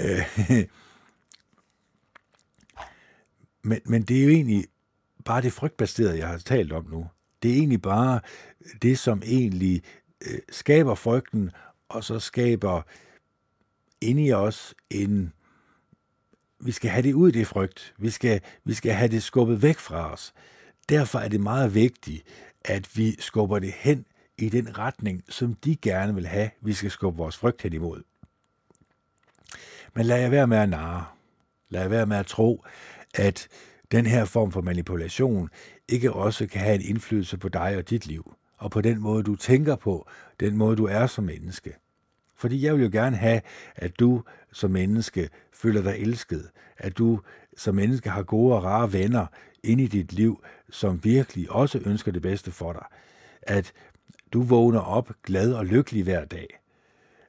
Øh, 0.00 0.22
men, 3.68 3.80
men 3.84 4.02
det 4.02 4.18
er 4.18 4.24
jo 4.24 4.30
egentlig 4.30 4.64
bare 5.24 5.42
det 5.42 5.52
frygtbaserede, 5.52 6.18
jeg 6.18 6.28
har 6.28 6.38
talt 6.38 6.72
om 6.72 6.86
nu. 6.90 7.06
Det 7.42 7.50
er 7.50 7.54
egentlig 7.54 7.82
bare 7.82 8.20
det, 8.82 8.98
som 8.98 9.22
egentlig 9.24 9.82
øh, 10.26 10.38
skaber 10.50 10.94
frygten, 10.94 11.50
og 11.88 12.04
så 12.04 12.18
skaber 12.18 12.82
inde 14.00 14.24
i 14.24 14.32
os 14.32 14.74
en... 14.90 15.32
Vi 16.60 16.72
skal 16.72 16.90
have 16.90 17.02
det 17.02 17.12
ud, 17.12 17.32
det 17.32 17.46
frygt. 17.46 17.94
Vi 17.98 18.10
skal, 18.10 18.40
vi 18.64 18.74
skal 18.74 18.92
have 18.92 19.08
det 19.10 19.22
skubbet 19.22 19.62
væk 19.62 19.78
fra 19.78 20.12
os. 20.12 20.34
Derfor 20.88 21.18
er 21.18 21.28
det 21.28 21.40
meget 21.40 21.74
vigtigt, 21.74 22.22
at 22.64 22.96
vi 22.96 23.20
skubber 23.20 23.58
det 23.58 23.72
hen 23.72 24.06
i 24.38 24.48
den 24.48 24.78
retning, 24.78 25.24
som 25.28 25.54
de 25.54 25.76
gerne 25.76 26.14
vil 26.14 26.26
have, 26.26 26.50
vi 26.60 26.72
skal 26.72 26.90
skubbe 26.90 27.18
vores 27.18 27.36
frygt 27.36 27.62
hen 27.62 27.72
imod. 27.72 28.02
Men 29.94 30.06
lad 30.06 30.20
jer 30.20 30.28
være 30.28 30.46
med 30.46 30.58
at 30.58 30.68
narre. 30.68 31.04
Lad 31.68 31.82
jer 31.82 31.88
være 31.88 32.06
med 32.06 32.16
at 32.16 32.26
tro, 32.26 32.64
at 33.14 33.48
den 33.92 34.06
her 34.06 34.24
form 34.24 34.52
for 34.52 34.60
manipulation 34.60 35.50
ikke 35.88 36.12
også 36.12 36.46
kan 36.46 36.60
have 36.60 36.74
en 36.74 36.80
indflydelse 36.80 37.38
på 37.38 37.48
dig 37.48 37.76
og 37.76 37.90
dit 37.90 38.06
liv, 38.06 38.34
og 38.58 38.70
på 38.70 38.80
den 38.80 39.00
måde, 39.00 39.22
du 39.22 39.36
tænker 39.36 39.76
på, 39.76 40.08
den 40.40 40.56
måde, 40.56 40.76
du 40.76 40.84
er 40.84 41.06
som 41.06 41.24
menneske. 41.24 41.74
Fordi 42.36 42.64
jeg 42.64 42.74
vil 42.74 42.82
jo 42.82 42.90
gerne 42.92 43.16
have, 43.16 43.40
at 43.76 44.00
du 44.00 44.22
som 44.52 44.70
menneske 44.70 45.28
føler 45.52 45.82
dig 45.82 45.96
elsket, 45.98 46.50
at 46.78 46.98
du 46.98 47.20
som 47.56 47.74
menneske 47.74 48.10
har 48.10 48.22
gode 48.22 48.54
og 48.56 48.64
rare 48.64 48.92
venner 48.92 49.26
ind 49.62 49.80
i 49.80 49.86
dit 49.86 50.12
liv, 50.12 50.44
som 50.70 51.04
virkelig 51.04 51.50
også 51.50 51.80
ønsker 51.84 52.12
det 52.12 52.22
bedste 52.22 52.50
for 52.50 52.72
dig. 52.72 52.84
At 53.42 53.72
du 54.32 54.42
vågner 54.42 54.80
op 54.80 55.12
glad 55.22 55.52
og 55.52 55.66
lykkelig 55.66 56.02
hver 56.04 56.24
dag. 56.24 56.46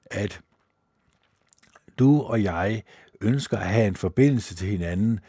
At 0.06 0.42
du 2.00 2.22
og 2.22 2.44
jeg 2.44 2.84
ønsker 3.22 3.58
at 3.58 3.68
have 3.68 3.88
en 3.88 3.96
forbindelse 3.96 4.56
til 4.56 4.68
hinanden, 4.68 5.20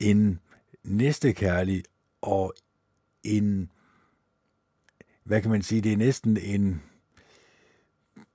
en 0.00 0.40
næstekærlig 0.86 1.82
og 2.22 2.54
en, 3.24 3.70
hvad 5.24 5.42
kan 5.42 5.50
man 5.50 5.62
sige, 5.62 5.80
det 5.80 5.92
er 5.92 5.96
næsten 5.96 6.36
en, 6.36 6.82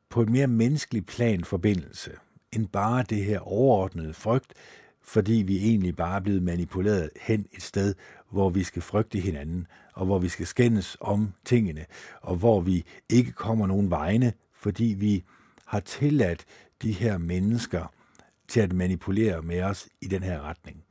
på 0.10 0.22
et 0.22 0.30
mere 0.30 0.48
menneskeligt 0.48 1.08
plan 1.08 1.44
forbindelse, 1.44 2.12
end 2.52 2.68
bare 2.68 3.06
det 3.10 3.26
her 3.26 3.40
overordnede 3.40 4.14
frygt, 4.14 4.54
fordi 5.02 5.34
vi 5.34 5.58
egentlig 5.58 5.96
bare 5.96 6.16
er 6.16 6.24
blevet 6.24 6.44
manipuleret 6.44 7.10
hen 7.22 7.46
et 7.52 7.62
sted, 7.62 7.96
hvor 8.32 8.50
vi 8.50 8.64
skal 8.64 8.82
frygte 8.82 9.20
hinanden, 9.20 9.68
og 9.94 10.06
hvor 10.06 10.20
vi 10.20 10.30
skal 10.30 10.48
skændes 10.48 10.98
om 11.00 11.34
tingene, 11.46 11.86
og 12.22 12.36
hvor 12.36 12.62
vi 12.62 12.86
ikke 13.10 13.32
kommer 13.32 13.68
nogen 13.68 13.90
vegne, 13.90 14.34
fordi 14.54 14.96
vi 15.00 15.24
har 15.66 15.80
tilladt 15.80 16.46
de 16.82 16.92
her 16.92 17.18
mennesker 17.18 17.94
til 18.48 18.60
at 18.60 18.74
manipulere 18.74 19.42
med 19.42 19.62
os 19.62 19.90
i 20.02 20.08
den 20.08 20.24
her 20.24 20.42
retning. 20.42 20.84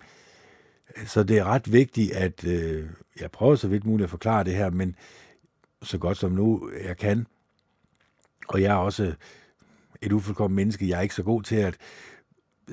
Så 1.07 1.22
det 1.22 1.38
er 1.38 1.45
ret 1.45 1.72
vigtigt, 1.72 2.12
at 2.12 2.45
øh, 2.45 2.91
jeg 3.20 3.30
prøver 3.30 3.55
så 3.55 3.68
vidt 3.68 3.84
muligt 3.84 4.05
at 4.05 4.11
forklare 4.11 4.45
det 4.45 4.55
her, 4.55 4.70
men 4.70 4.97
så 5.82 5.99
godt 5.99 6.18
som 6.18 6.32
nu 6.32 6.70
jeg 6.84 6.97
kan. 6.97 7.26
Og 8.49 8.62
jeg 8.62 8.70
er 8.70 8.78
også 8.78 9.14
et 10.03 10.12
ufuldkommen 10.12 10.57
menneske. 10.57 10.88
Jeg 10.88 10.99
er 10.99 11.03
ikke 11.03 11.14
så 11.14 11.22
god 11.22 11.43
til 11.43 11.57
at 11.57 11.76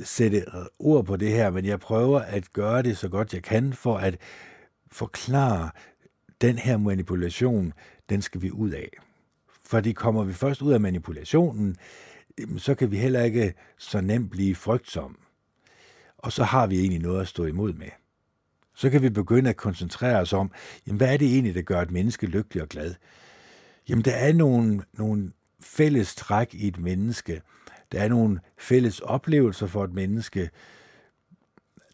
sætte 0.03 0.45
ord 0.79 1.05
på 1.05 1.15
det 1.15 1.31
her, 1.31 1.49
men 1.49 1.65
jeg 1.65 1.79
prøver 1.79 2.19
at 2.19 2.53
gøre 2.53 2.83
det 2.83 2.97
så 2.97 3.09
godt 3.09 3.33
jeg 3.33 3.43
kan 3.43 3.73
for 3.73 3.97
at 3.97 4.17
forklare 4.91 5.69
den 6.41 6.57
her 6.57 6.77
manipulation, 6.77 7.73
den 8.09 8.21
skal 8.21 8.41
vi 8.41 8.51
ud 8.51 8.69
af. 8.69 8.89
Fordi 9.63 9.91
kommer 9.91 10.23
vi 10.23 10.33
først 10.33 10.61
ud 10.61 10.73
af 10.73 10.81
manipulationen, 10.81 11.75
så 12.57 12.75
kan 12.75 12.91
vi 12.91 12.97
heller 12.97 13.23
ikke 13.23 13.53
så 13.77 14.01
nemt 14.01 14.31
blive 14.31 14.55
frygtsomme. 14.55 15.17
Og 16.17 16.31
så 16.31 16.43
har 16.43 16.67
vi 16.67 16.79
egentlig 16.79 17.01
noget 17.01 17.21
at 17.21 17.27
stå 17.27 17.45
imod 17.45 17.73
med. 17.73 17.89
Så 18.77 18.89
kan 18.89 19.01
vi 19.01 19.09
begynde 19.09 19.49
at 19.49 19.57
koncentrere 19.57 20.19
os 20.19 20.33
om, 20.33 20.51
jamen, 20.87 20.97
hvad 20.97 21.13
er 21.13 21.17
det 21.17 21.33
egentlig, 21.33 21.55
der 21.55 21.61
gør 21.61 21.81
et 21.81 21.91
menneske 21.91 22.25
lykkelig 22.25 22.63
og 22.63 22.69
glad? 22.69 22.95
Jamen, 23.89 24.05
der 24.05 24.15
er 24.15 24.33
nogle, 24.33 24.83
nogle 24.93 25.31
fælles 25.59 26.15
træk 26.15 26.53
i 26.53 26.67
et 26.67 26.79
menneske. 26.79 27.41
Der 27.91 28.01
er 28.01 28.07
nogle 28.07 28.39
fælles 28.57 28.99
oplevelser 28.99 29.67
for 29.67 29.83
et 29.83 29.93
menneske. 29.93 30.49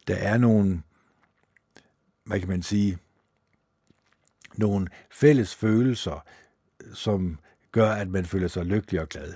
Der 0.07 0.15
er 0.15 0.37
nogle, 0.37 0.81
hvad 2.23 2.39
kan 2.39 2.49
man 2.49 2.63
sige, 2.63 2.97
nogle 4.55 4.87
fælles 5.11 5.55
følelser, 5.55 6.25
som 6.93 7.39
gør, 7.71 7.89
at 7.89 8.09
man 8.09 8.25
føler 8.25 8.47
sig 8.47 8.65
lykkelig 8.65 9.01
og 9.01 9.09
glad. 9.09 9.33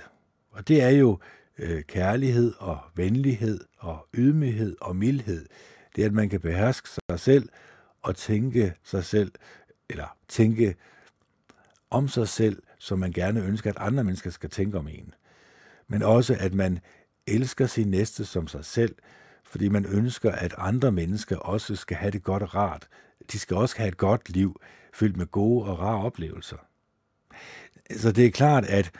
Og 0.52 0.68
det 0.68 0.82
er 0.82 0.90
jo 0.90 1.20
øh, 1.58 1.84
kærlighed 1.84 2.54
og 2.58 2.80
venlighed 2.96 3.60
og 3.78 4.08
ydmyghed 4.14 4.76
og 4.82 4.96
mildhed. 4.96 5.46
Det 5.98 6.04
er, 6.04 6.08
at 6.08 6.14
man 6.14 6.30
kan 6.30 6.40
beherske 6.40 6.90
sig 6.90 7.20
selv 7.20 7.50
og 8.02 8.16
tænke 8.16 8.74
sig 8.84 9.04
selv, 9.04 9.32
eller 9.90 10.18
tænke 10.28 10.76
om 11.90 12.08
sig 12.08 12.28
selv, 12.28 12.64
som 12.80 13.00
man 13.00 13.12
gerne 13.12 13.42
ønsker, 13.42 13.70
at 13.70 13.78
andre 13.80 14.04
mennesker 14.04 14.30
skal 14.30 14.50
tænke 14.50 14.78
om 14.78 14.88
en. 14.88 15.14
Men 15.88 16.04
også, 16.04 16.38
at 16.40 16.54
man 16.54 16.80
elsker 17.28 17.66
sin 17.66 17.88
næste 17.88 18.26
som 18.26 18.48
sig 18.48 18.66
selv, 18.66 18.96
fordi 19.46 19.70
man 19.70 19.86
ønsker, 19.86 20.32
at 20.32 20.54
andre 20.58 20.92
mennesker 20.92 21.38
også 21.38 21.76
skal 21.76 21.98
have 21.98 22.12
det 22.12 22.24
godt 22.24 22.44
og 22.44 22.56
rart. 22.56 22.88
De 23.32 23.40
skal 23.40 23.58
også 23.58 23.78
have 23.78 23.88
et 23.88 23.98
godt 23.98 24.30
liv, 24.30 24.62
fyldt 24.94 25.18
med 25.18 25.26
gode 25.26 25.66
og 25.66 25.80
rare 25.80 26.06
oplevelser. 26.06 26.58
Så 27.98 28.12
det 28.12 28.26
er 28.26 28.32
klart, 28.32 28.66
at 28.66 28.92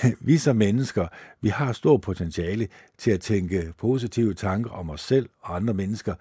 vi 0.20 0.38
som 0.38 0.56
mennesker, 0.56 1.08
vi 1.40 1.48
har 1.48 1.72
stor 1.72 1.96
potentiale 1.96 2.68
til 2.98 3.10
at 3.10 3.20
tænke 3.20 3.72
positive 3.78 4.34
tanker 4.34 4.70
om 4.70 4.90
os 4.90 5.00
selv 5.00 5.28
og 5.40 5.56
andre 5.56 5.74
mennesker, 5.74 6.14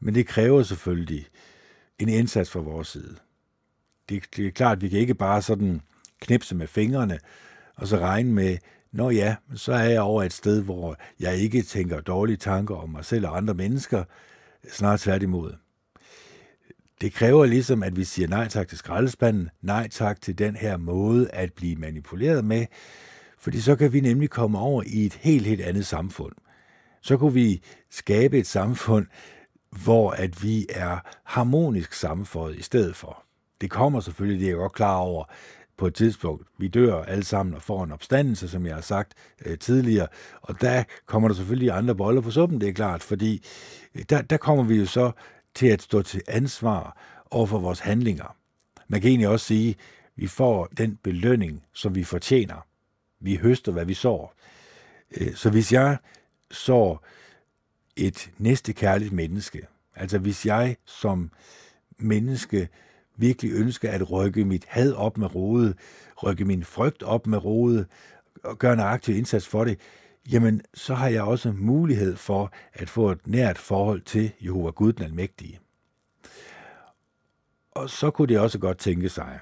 men 0.00 0.14
det 0.14 0.26
kræver 0.26 0.62
selvfølgelig 0.62 1.26
en 1.98 2.08
indsats 2.08 2.50
fra 2.50 2.60
vores 2.60 2.88
side. 2.88 3.16
Det, 4.08 4.22
det 4.36 4.46
er 4.46 4.50
klart, 4.50 4.76
at 4.76 4.82
vi 4.82 4.88
kan 4.88 4.98
ikke 4.98 5.14
bare 5.14 5.42
sådan 5.42 5.80
knipse 6.20 6.54
med 6.54 6.66
fingrene 6.66 7.18
og 7.76 7.88
så 7.88 7.98
regne 7.98 8.32
med, 8.32 8.58
Nå 8.92 9.10
ja, 9.10 9.36
så 9.54 9.72
er 9.72 9.84
jeg 9.84 10.00
over 10.00 10.22
et 10.22 10.32
sted, 10.32 10.62
hvor 10.62 10.96
jeg 11.20 11.36
ikke 11.36 11.62
tænker 11.62 12.00
dårlige 12.00 12.36
tanker 12.36 12.74
om 12.76 12.90
mig 12.90 13.04
selv 13.04 13.26
og 13.26 13.36
andre 13.36 13.54
mennesker, 13.54 14.04
snart 14.72 15.00
tværtimod. 15.00 15.52
Det 17.00 17.12
kræver 17.12 17.46
ligesom, 17.46 17.82
at 17.82 17.96
vi 17.96 18.04
siger 18.04 18.28
nej 18.28 18.48
tak 18.48 18.68
til 18.68 18.78
skraldespanden, 18.78 19.50
nej 19.62 19.88
tak 19.88 20.20
til 20.20 20.38
den 20.38 20.56
her 20.56 20.76
måde 20.76 21.30
at 21.30 21.52
blive 21.52 21.76
manipuleret 21.76 22.44
med, 22.44 22.66
fordi 23.38 23.60
så 23.60 23.76
kan 23.76 23.92
vi 23.92 24.00
nemlig 24.00 24.30
komme 24.30 24.58
over 24.58 24.82
i 24.86 25.06
et 25.06 25.14
helt, 25.14 25.46
helt 25.46 25.60
andet 25.60 25.86
samfund. 25.86 26.32
Så 27.02 27.16
kunne 27.16 27.34
vi 27.34 27.62
skabe 27.90 28.38
et 28.38 28.46
samfund, 28.46 29.06
hvor 29.84 30.10
at 30.10 30.42
vi 30.42 30.66
er 30.70 30.98
harmonisk 31.24 31.92
samfundet 31.92 32.58
i 32.58 32.62
stedet 32.62 32.96
for. 32.96 33.22
Det 33.60 33.70
kommer 33.70 34.00
selvfølgelig, 34.00 34.40
det 34.40 34.46
er 34.46 34.50
jeg 34.50 34.58
godt 34.58 34.72
klar 34.72 34.96
over, 34.96 35.24
på 35.76 35.86
et 35.86 35.94
tidspunkt. 35.94 36.46
Vi 36.58 36.68
dør 36.68 37.02
alle 37.02 37.24
sammen 37.24 37.54
og 37.54 37.62
får 37.62 37.84
en 37.84 37.92
opstandelse, 37.92 38.48
som 38.48 38.66
jeg 38.66 38.74
har 38.74 38.82
sagt 38.82 39.14
øh, 39.46 39.58
tidligere, 39.58 40.06
og 40.42 40.60
der 40.60 40.84
kommer 41.06 41.28
der 41.28 41.34
selvfølgelig 41.34 41.70
andre 41.70 41.94
boller 41.94 42.20
på 42.20 42.30
suppen, 42.30 42.60
det 42.60 42.68
er 42.68 42.72
klart, 42.72 43.02
fordi 43.02 43.44
øh, 43.94 44.02
der, 44.10 44.22
der 44.22 44.36
kommer 44.36 44.64
vi 44.64 44.74
jo 44.76 44.86
så 44.86 45.10
til 45.56 45.66
at 45.66 45.82
stå 45.82 46.02
til 46.02 46.22
ansvar 46.28 46.96
over 47.30 47.46
for 47.46 47.58
vores 47.58 47.80
handlinger. 47.80 48.36
Man 48.88 49.00
kan 49.00 49.10
egentlig 49.10 49.28
også 49.28 49.46
sige, 49.46 49.70
at 49.70 49.76
vi 50.16 50.26
får 50.26 50.66
den 50.66 50.98
belønning, 51.02 51.62
som 51.72 51.94
vi 51.94 52.04
fortjener. 52.04 52.66
Vi 53.20 53.36
høster, 53.36 53.72
hvad 53.72 53.84
vi 53.84 53.94
sår. 53.94 54.34
Øh, 55.20 55.34
så 55.34 55.50
hvis 55.50 55.72
jeg 55.72 55.98
sår 56.50 57.06
et 57.96 58.30
næstekærligt 58.38 59.12
menneske, 59.12 59.66
altså 59.94 60.18
hvis 60.18 60.46
jeg 60.46 60.76
som 60.84 61.30
menneske 61.98 62.68
virkelig 63.16 63.52
ønsker 63.52 63.90
at 63.90 64.10
rykke 64.10 64.44
mit 64.44 64.64
had 64.68 64.92
op 64.92 65.18
med 65.18 65.34
rode, 65.34 65.74
rykke 66.22 66.44
min 66.44 66.64
frygt 66.64 67.02
op 67.02 67.26
med 67.26 67.44
rode, 67.44 67.86
og 68.44 68.58
gøre 68.58 68.72
en 68.72 68.80
aktiv 68.80 69.16
indsats 69.16 69.48
for 69.48 69.64
det, 69.64 69.80
jamen 70.32 70.62
så 70.74 70.94
har 70.94 71.08
jeg 71.08 71.22
også 71.22 71.52
mulighed 71.52 72.16
for 72.16 72.52
at 72.72 72.90
få 72.90 73.10
et 73.10 73.26
nært 73.26 73.58
forhold 73.58 74.00
til 74.00 74.32
Jehova 74.40 74.70
Gud 74.70 74.92
den 74.92 75.04
Almægtige. 75.04 75.60
Og 77.70 77.90
så 77.90 78.10
kunne 78.10 78.28
det 78.28 78.38
også 78.38 78.58
godt 78.58 78.78
tænke 78.78 79.08
sig, 79.08 79.40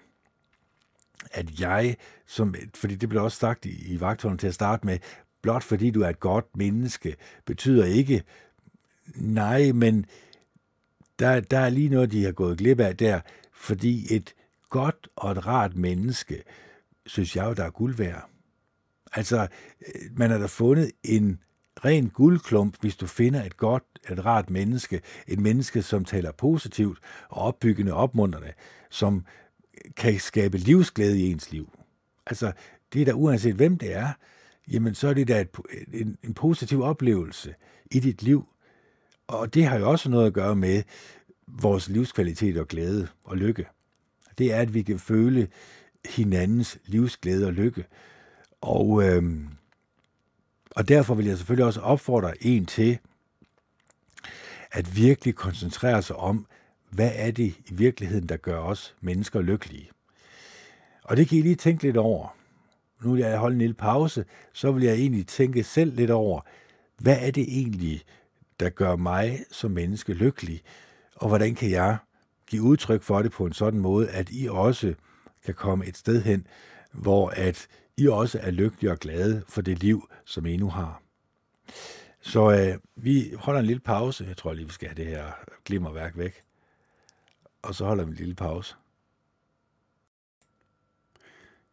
at 1.33 1.61
jeg, 1.61 1.97
som, 2.27 2.55
fordi 2.75 2.95
det 2.95 3.09
blev 3.09 3.23
også 3.23 3.39
sagt 3.39 3.67
i, 3.67 3.93
i 3.93 4.01
vagtholden 4.01 4.39
til 4.39 4.47
at 4.47 4.55
starte 4.55 4.87
med, 4.87 4.99
blot 5.43 5.63
fordi 5.63 5.91
du 5.91 6.03
er 6.03 6.09
et 6.09 6.21
godt 6.21 6.57
menneske, 6.57 7.17
betyder 7.45 7.85
ikke, 7.85 8.23
nej, 9.15 9.73
men 9.73 10.07
der, 11.19 11.41
der 11.41 11.59
er 11.59 11.69
lige 11.69 11.89
noget, 11.89 12.13
de 12.13 12.25
har 12.25 12.33
gået 12.33 12.59
glip 12.59 12.81
af 12.81 12.97
der, 12.97 13.21
fordi 13.53 14.15
et 14.15 14.35
godt 14.69 15.09
og 15.17 15.33
et 15.33 15.47
rart 15.47 15.77
menneske, 15.77 16.43
synes 17.07 17.37
jeg 17.37 17.45
jo, 17.45 17.53
der 17.53 17.65
er 17.65 17.71
guld 17.71 17.95
værd. 17.95 18.34
Altså, 19.15 19.49
øh, 19.87 20.19
man 20.19 20.31
har 20.31 20.39
da 20.39 20.47
fundet 20.47 20.91
en 21.03 21.41
ren 21.85 22.11
guldklump, 22.11 22.77
hvis 22.81 22.97
du 22.97 23.07
finder 23.07 23.45
et 23.45 23.57
godt, 23.57 23.85
et 24.11 24.25
rart 24.25 24.51
menneske, 24.51 25.01
et 25.29 25.41
menneske, 25.41 25.83
som 25.83 26.05
taler 26.05 26.33
positivt 26.33 26.99
og 27.29 27.43
opbyggende, 27.43 27.93
opmuntrende, 27.93 28.53
som 28.91 29.25
kan 29.97 30.19
skabe 30.19 30.59
livsglæde 30.59 31.21
i 31.21 31.31
ens 31.31 31.53
liv. 31.53 31.79
Altså, 32.27 32.53
det 32.93 33.01
er 33.01 33.05
da 33.05 33.13
uanset 33.13 33.55
hvem 33.55 33.79
det 33.79 33.95
er, 33.95 34.13
jamen 34.69 34.95
så 34.95 35.09
er 35.09 35.15
det 35.15 35.29
da 35.29 35.41
et, 35.41 35.51
en, 35.93 36.19
en 36.23 36.35
positiv 36.35 36.83
oplevelse 36.83 37.55
i 37.91 38.01
dit 38.01 38.23
liv. 38.23 38.49
Og 39.27 39.55
det 39.55 39.67
har 39.67 39.79
jo 39.79 39.91
også 39.91 40.11
noget 40.11 40.27
at 40.27 40.33
gøre 40.33 40.57
med 40.57 40.83
vores 41.47 41.89
livskvalitet 41.89 42.57
og 42.57 42.69
glæde 42.69 43.09
og 43.25 43.37
lykke. 43.37 43.67
Det 44.39 44.53
er, 44.53 44.61
at 44.61 44.75
vi 44.75 44.83
kan 44.83 44.99
føle 44.99 45.49
hinandens 46.07 46.79
livsglæde 46.87 47.47
og 47.47 47.53
lykke. 47.53 47.85
Og, 48.67 49.03
øh, 49.03 49.23
og 50.71 50.89
derfor 50.89 51.15
vil 51.15 51.27
jeg 51.27 51.37
selvfølgelig 51.37 51.67
også 51.67 51.81
opfordre 51.81 52.45
en 52.45 52.67
til 52.67 52.99
at 54.73 54.97
virkelig 54.97 55.35
koncentrere 55.35 56.03
sig 56.03 56.17
om, 56.17 56.47
hvad 56.91 57.11
er 57.15 57.31
det 57.31 57.55
i 57.67 57.75
virkeligheden, 57.75 58.29
der 58.29 58.37
gør 58.37 58.59
os 58.59 58.95
mennesker 59.01 59.41
lykkelige. 59.41 59.91
Og 61.03 61.17
det 61.17 61.29
kan 61.29 61.39
I 61.39 61.43
lige 61.43 61.55
tænke 61.55 61.83
lidt 61.83 61.97
over. 61.97 62.37
Nu 63.03 63.13
vil 63.13 63.21
jeg 63.21 63.39
holde 63.39 63.55
en 63.55 63.59
lille 63.59 63.75
pause, 63.75 64.25
så 64.53 64.73
vil 64.73 64.83
jeg 64.85 64.95
egentlig 64.95 65.27
tænke 65.27 65.65
selv 65.65 65.95
lidt 65.95 66.11
over, 66.11 66.41
hvad 66.99 67.17
er 67.21 67.31
det 67.31 67.43
egentlig, 67.43 68.03
der 68.61 68.69
gør 68.69 68.97
mig 68.97 69.45
som 69.51 69.71
menneske 69.71 70.13
lykkelig, 70.13 70.63
og 71.17 71.29
hvordan 71.29 71.55
kan 71.55 71.71
jeg 71.71 71.97
give 72.47 72.63
udtryk 72.63 73.03
for 73.03 73.23
det 73.23 73.33
på 73.33 73.47
en 73.47 73.53
sådan 73.53 73.81
måde, 73.81 74.11
at 74.11 74.29
I 74.31 74.49
også 74.49 74.95
kan 75.45 75.55
komme 75.55 75.87
et 75.87 75.97
sted 75.97 76.23
hen, 76.23 76.47
hvor 76.93 77.29
at 77.29 77.69
i 77.97 78.09
også 78.09 78.39
er 78.43 78.51
lykkelige 78.51 78.93
og 78.93 78.99
glade 78.99 79.45
for 79.49 79.63
det 79.63 79.79
liv, 79.79 80.09
som 80.25 80.47
I 80.47 80.57
nu 80.57 80.71
har. 80.71 81.03
Så 82.21 82.53
øh, 82.53 82.79
vi 82.97 83.35
holder 83.39 83.61
en 83.61 83.67
lille 83.67 83.81
pause. 83.81 84.25
Jeg 84.25 84.37
tror 84.37 84.53
lige, 84.53 84.67
vi 84.67 84.73
skal 84.73 84.89
have 84.89 84.97
det 84.97 85.07
her 85.07 85.33
glimmerværk 85.65 86.17
væk. 86.17 86.43
Og 87.63 87.75
så 87.75 87.85
holder 87.85 88.05
vi 88.05 88.11
en 88.11 88.17
lille 88.17 88.35
pause. 88.35 88.75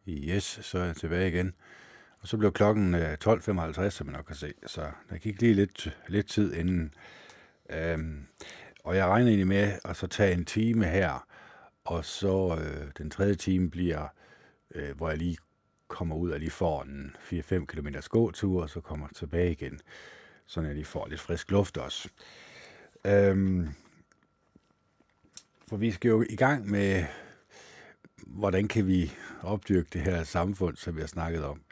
Yes, 0.08 0.58
så 0.62 0.78
er 0.78 0.84
jeg 0.84 0.96
tilbage 0.96 1.28
igen. 1.28 1.54
Og 2.20 2.28
så 2.28 2.36
blev 2.36 2.52
klokken 2.52 2.94
øh, 2.94 3.16
12.55, 3.24 3.90
som 3.90 4.06
man 4.06 4.14
nok 4.14 4.24
kan 4.24 4.36
se. 4.36 4.52
Så 4.66 4.90
der 5.10 5.18
gik 5.18 5.40
lige 5.40 5.54
lidt, 5.54 5.98
lidt 6.08 6.28
tid 6.28 6.54
inden. 6.54 6.94
Øhm, 7.70 8.26
og 8.84 8.96
jeg 8.96 9.06
regner 9.06 9.28
egentlig 9.28 9.46
med 9.46 9.72
at 9.84 9.96
så 9.96 10.06
tage 10.06 10.32
en 10.32 10.44
time 10.44 10.84
her, 10.84 11.26
og 11.84 12.04
så 12.04 12.58
øh, 12.60 12.90
den 12.98 13.10
tredje 13.10 13.34
time 13.34 13.70
bliver, 13.70 14.08
øh, 14.74 14.96
hvor 14.96 15.08
jeg 15.08 15.18
lige 15.18 15.36
kommer 15.92 16.16
ud 16.16 16.30
og 16.30 16.40
de 16.40 16.50
får 16.50 16.82
en 16.82 17.16
4-5 17.16 17.64
km 17.66 17.88
gåtur, 18.08 18.62
og 18.62 18.70
så 18.70 18.80
kommer 18.80 19.08
tilbage 19.14 19.52
igen, 19.52 19.80
så 20.46 20.60
jeg 20.60 20.74
lige 20.74 20.84
får 20.84 21.06
lidt 21.08 21.20
frisk 21.20 21.50
luft 21.50 21.76
også. 21.76 22.08
Øhm, 23.04 23.68
for 25.68 25.76
vi 25.76 25.90
skal 25.90 26.08
jo 26.08 26.24
i 26.30 26.36
gang 26.36 26.70
med, 26.70 27.04
hvordan 28.26 28.68
kan 28.68 28.86
vi 28.86 29.12
opdyrke 29.42 29.88
det 29.92 30.00
her 30.00 30.24
samfund, 30.24 30.76
som 30.76 30.96
vi 30.96 31.00
har 31.00 31.08
snakket 31.08 31.44
om. 31.44 31.62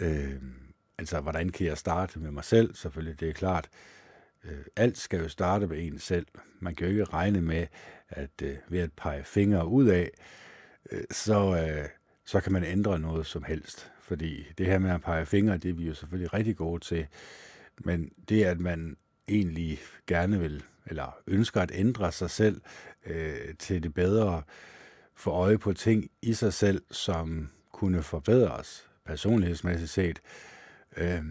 Øhm, 0.00 0.54
altså, 0.98 1.20
hvordan 1.20 1.48
kan 1.48 1.66
jeg 1.66 1.78
starte 1.78 2.18
med 2.18 2.30
mig 2.30 2.44
selv, 2.44 2.74
selvfølgelig, 2.74 3.20
det 3.20 3.28
er 3.28 3.32
klart. 3.32 3.68
Øh, 4.44 4.64
alt 4.76 4.98
skal 4.98 5.20
jo 5.20 5.28
starte 5.28 5.66
med 5.66 5.86
en 5.86 5.98
selv. 5.98 6.26
Man 6.60 6.74
kan 6.74 6.86
jo 6.86 6.90
ikke 6.90 7.04
regne 7.04 7.40
med, 7.40 7.66
at 8.08 8.42
øh, 8.42 8.56
ved 8.68 8.80
at 8.80 8.92
pege 8.92 9.24
fingre 9.24 9.66
ud 9.66 9.86
af, 9.86 10.10
øh, 10.90 11.04
så, 11.10 11.56
øh, 11.56 11.88
så 12.24 12.40
kan 12.40 12.52
man 12.52 12.64
ændre 12.64 12.98
noget 12.98 13.26
som 13.26 13.42
helst. 13.42 13.90
Fordi 14.00 14.46
det 14.58 14.66
her 14.66 14.78
med 14.78 14.90
at 14.90 15.00
pege 15.00 15.26
fingre, 15.26 15.58
det 15.58 15.70
er 15.70 15.74
vi 15.74 15.86
jo 15.86 15.94
selvfølgelig 15.94 16.34
rigtig 16.34 16.56
gode 16.56 16.84
til. 16.84 17.06
Men 17.78 18.12
det, 18.28 18.44
at 18.44 18.60
man 18.60 18.96
egentlig 19.28 19.78
gerne 20.06 20.40
vil, 20.40 20.62
eller 20.86 21.16
ønsker 21.26 21.60
at 21.60 21.70
ændre 21.74 22.12
sig 22.12 22.30
selv 22.30 22.60
øh, 23.06 23.54
til 23.58 23.82
det 23.82 23.94
bedre, 23.94 24.42
få 25.14 25.30
øje 25.30 25.58
på 25.58 25.72
ting 25.72 26.10
i 26.22 26.32
sig 26.32 26.52
selv, 26.52 26.82
som 26.90 27.48
kunne 27.72 28.02
forbedres 28.02 28.88
personlighedsmæssigt 29.04 29.90
set, 29.90 30.20
øh, 30.96 31.22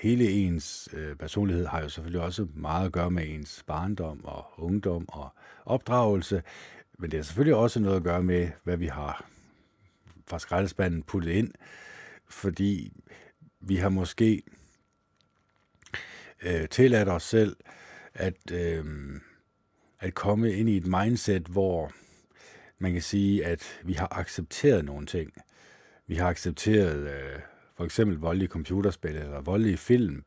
hele 0.00 0.30
ens 0.30 0.88
øh, 0.92 1.16
personlighed 1.16 1.66
har 1.66 1.82
jo 1.82 1.88
selvfølgelig 1.88 2.20
også 2.20 2.46
meget 2.54 2.86
at 2.86 2.92
gøre 2.92 3.10
med 3.10 3.24
ens 3.26 3.64
barndom 3.66 4.24
og 4.24 4.44
ungdom 4.56 5.08
og 5.08 5.28
opdragelse, 5.64 6.42
men 6.98 7.10
det 7.10 7.18
har 7.18 7.24
selvfølgelig 7.24 7.54
også 7.54 7.80
noget 7.80 7.96
at 7.96 8.02
gøre 8.02 8.22
med, 8.22 8.48
hvad 8.64 8.76
vi 8.76 8.86
har 8.86 9.26
fra 10.26 10.38
skraldespanden 10.38 11.02
puttet 11.02 11.30
ind, 11.30 11.52
fordi 12.28 12.92
vi 13.60 13.76
har 13.76 13.88
måske 13.88 14.42
øh, 16.42 16.68
tilladt 16.68 17.08
os 17.08 17.22
selv 17.22 17.56
at, 18.14 18.52
øh, 18.52 18.84
at 20.00 20.14
komme 20.14 20.52
ind 20.52 20.68
i 20.68 20.76
et 20.76 20.86
mindset, 20.86 21.42
hvor 21.42 21.92
man 22.78 22.92
kan 22.92 23.02
sige, 23.02 23.46
at 23.46 23.80
vi 23.84 23.92
har 23.92 24.18
accepteret 24.18 24.84
nogle 24.84 25.06
ting. 25.06 25.32
Vi 26.06 26.14
har 26.14 26.28
accepteret 26.28 27.08
øh, 27.08 27.40
for 27.76 27.84
eksempel 27.84 28.18
voldelige 28.18 28.48
computerspil 28.48 29.16
eller 29.16 29.40
voldelige 29.40 29.76
film, 29.76 30.24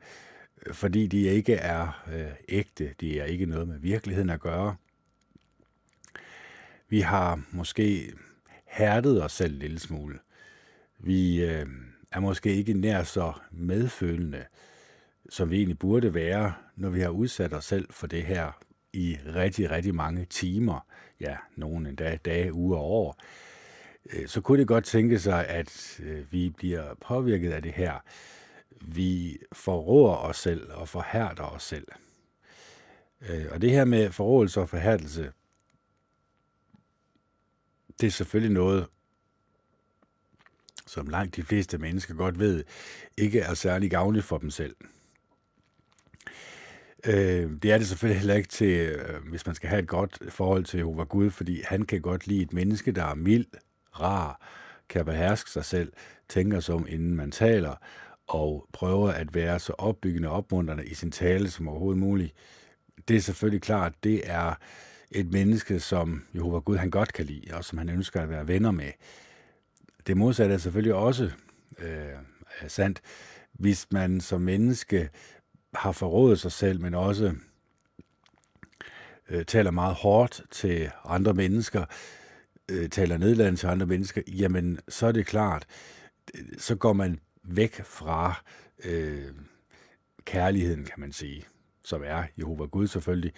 fordi 0.72 1.08
de 1.08 1.22
ikke 1.22 1.54
er 1.54 2.04
øh, 2.14 2.32
ægte, 2.50 2.93
de 3.00 3.20
er 3.20 3.26
ikke 3.26 3.45
noget 3.45 3.68
med 3.68 3.80
virkeligheden 3.80 4.30
at 4.30 4.39
gøre. 4.39 4.76
Vi 6.89 7.00
har 7.00 7.41
måske 7.52 8.14
hærdet 8.78 9.24
os 9.24 9.32
selv 9.32 9.54
en 9.54 9.60
lille 9.60 9.80
smule. 9.80 10.20
Vi 11.00 11.44
øh, 11.44 11.66
er 12.12 12.20
måske 12.20 12.56
ikke 12.56 12.74
nær 12.74 13.04
så 13.04 13.34
medfølende, 13.52 14.46
som 15.30 15.50
vi 15.50 15.58
egentlig 15.58 15.80
burde 15.80 16.14
være, 16.14 16.54
når 16.76 16.90
vi 16.90 17.02
har 17.02 17.10
udsat 17.10 17.54
os 17.54 17.66
selv 17.66 17.88
for 17.90 18.08
det 18.08 18.24
her 18.24 18.52
i 18.94 19.18
rigtig, 19.36 19.72
rigtig 19.72 19.96
mange 19.96 20.26
timer, 20.26 20.80
ja, 21.20 21.36
nogle 21.56 21.90
endda 21.90 22.18
dage, 22.26 22.54
uger 22.54 22.78
og 22.78 22.92
år. 22.92 23.18
Øh, 24.14 24.28
så 24.28 24.42
kunne 24.42 24.60
det 24.60 24.68
godt 24.68 24.86
tænke 24.86 25.20
sig, 25.20 25.48
at 25.48 26.00
øh, 26.04 26.32
vi 26.32 26.50
bliver 26.50 26.94
påvirket 27.02 27.52
af 27.52 27.62
det 27.62 27.72
her. 27.72 28.04
Vi 28.82 29.38
forråder 29.54 30.16
os 30.16 30.38
selv 30.38 30.72
og 30.72 30.90
forhærder 30.90 31.44
os 31.44 31.64
selv. 31.64 31.88
Øh, 33.30 33.46
og 33.52 33.62
det 33.62 33.72
her 33.72 33.86
med 33.86 34.12
forrådelse 34.12 34.62
og 34.62 34.70
forhærdelse, 34.70 35.32
det 38.02 38.08
er 38.08 38.12
selvfølgelig 38.12 38.54
noget, 38.54 38.88
som 40.86 41.08
langt 41.08 41.36
de 41.36 41.43
fleste 41.43 41.78
mennesker 41.78 42.14
godt 42.14 42.39
ved, 42.39 42.64
ikke 43.18 43.39
er 43.39 43.54
særlig 43.54 43.91
gavnligt 43.91 44.26
for 44.26 44.38
dem 44.38 44.50
selv. 44.50 44.76
Øh, 47.06 47.52
det 47.64 47.72
er 47.72 47.78
det 47.78 47.88
selvfølgelig 47.88 48.20
heller 48.20 48.36
ikke 48.36 48.50
til, 48.50 48.68
øh, 48.68 49.28
hvis 49.30 49.45
man 49.45 49.56
skal 49.56 49.70
have 49.70 49.82
et 49.82 49.88
godt 49.88 50.20
forhold 50.30 50.66
til 50.66 50.78
Jehova 50.78 51.04
Gud, 51.04 51.30
fordi 51.30 51.62
han 51.66 51.86
kan 51.86 52.02
godt 52.02 52.28
lide 52.28 52.41
et 52.41 52.54
menneske, 52.54 52.91
der 52.91 53.04
er 53.04 53.16
mild, 53.16 53.45
rar, 53.91 54.41
kan 54.89 55.06
beherske 55.06 55.50
sig 55.50 55.66
selv, 55.66 55.93
tænker 56.30 56.60
sig 56.60 56.76
inden 56.76 57.16
man 57.16 57.32
taler, 57.32 57.76
og 58.28 58.68
prøver 58.74 59.10
at 59.10 59.36
være 59.36 59.60
så 59.60 59.74
opbyggende 59.78 60.30
og 60.30 60.36
opmuntrende 60.36 60.86
i 60.86 60.93
sin 60.93 61.12
tale 61.12 61.50
som 61.50 61.68
overhovedet 61.68 62.00
muligt. 62.00 62.34
Det 63.08 63.16
er 63.16 63.22
selvfølgelig 63.22 63.62
klart, 63.62 63.93
det 64.04 64.22
er 64.24 64.54
et 65.12 65.32
menneske, 65.32 65.80
som 65.80 66.24
Jehova 66.36 66.60
Gud 66.60 66.78
han 66.78 66.89
godt 66.89 67.14
kan 67.14 67.26
lide, 67.26 67.53
og 67.53 67.66
som 67.66 67.78
han 67.78 67.89
ønsker 67.89 68.22
at 68.22 68.30
være 68.30 68.47
venner 68.47 68.72
med. 68.72 68.91
det 70.08 70.18
modsatte 70.18 70.53
er 70.53 70.58
selvfølgelig 70.58 70.93
også 70.93 71.32
øh, 71.80 72.14
sandt. 72.68 73.01
Hvis 73.53 73.88
man 73.91 74.22
som 74.22 74.41
menneske 74.41 75.10
har 75.74 75.91
forrådet 75.91 76.39
sig 76.39 76.51
selv, 76.51 76.82
men 76.82 76.93
også 76.93 77.36
øh, 79.30 79.45
taler 79.45 79.72
meget 79.72 79.95
hårdt 79.95 80.41
til 80.51 80.91
andre 81.05 81.34
mennesker, 81.34 81.86
øh, 82.72 82.89
taler 82.89 83.18
nedladende 83.18 83.60
til 83.60 83.68
andre 83.68 83.86
mennesker, 83.86 84.22
jamen 84.28 84.80
så 84.88 85.08
er 85.08 85.12
det 85.12 85.26
klart, 85.26 85.66
så 86.58 86.76
går 86.76 86.93
man 86.93 87.20
væk 87.43 87.84
fra 87.86 88.43
øh, 88.84 89.32
kærligheden, 90.26 90.86
kan 90.86 90.99
man 90.99 91.12
sige, 91.12 91.45
som 91.84 92.03
er 92.05 92.24
Jehova 92.38 92.66
Gud 92.66 92.88
selvfølgelig. 92.88 93.34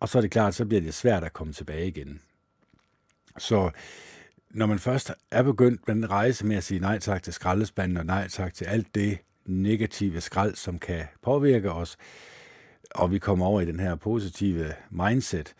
Og 0.00 0.08
så 0.08 0.18
er 0.18 0.22
det 0.22 0.30
klart, 0.30 0.54
så 0.54 0.64
bliver 0.64 0.80
det 0.80 0.94
svært 0.94 1.24
at 1.24 1.32
komme 1.32 1.52
tilbage 1.52 1.88
igen. 1.88 2.20
Så 3.38 3.70
når 4.50 4.66
man 4.66 4.78
først 4.78 5.12
er 5.30 5.42
begyndt 5.42 5.88
med 5.88 5.96
en 5.96 6.10
rejse 6.10 6.46
med 6.46 6.56
at 6.56 6.64
sige 6.64 6.80
nej 6.80 6.98
tak 6.98 7.22
til 7.22 7.32
skraldespanden 7.32 7.96
og 7.96 8.06
nej 8.06 8.28
tak 8.28 8.54
til 8.54 8.64
alt 8.64 8.94
det 8.94 9.18
negative 9.46 10.20
skrald, 10.20 10.54
som 10.54 10.78
kan 10.78 11.04
påvirke 11.22 11.72
os, 11.72 11.96
og 12.90 13.12
vi 13.12 13.18
kommer 13.18 13.46
over 13.46 13.60
i 13.60 13.64
den 13.64 13.80
her 13.80 13.94
positive 13.94 14.74
mindset, 14.90 15.54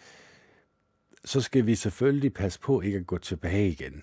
så 1.25 1.41
skal 1.41 1.67
vi 1.67 1.75
selvfølgelig 1.75 2.35
passe 2.35 2.61
på 2.61 2.81
ikke 2.81 2.99
at 2.99 3.07
gå 3.07 3.19
tilbage 3.19 3.69
igen. 3.69 4.03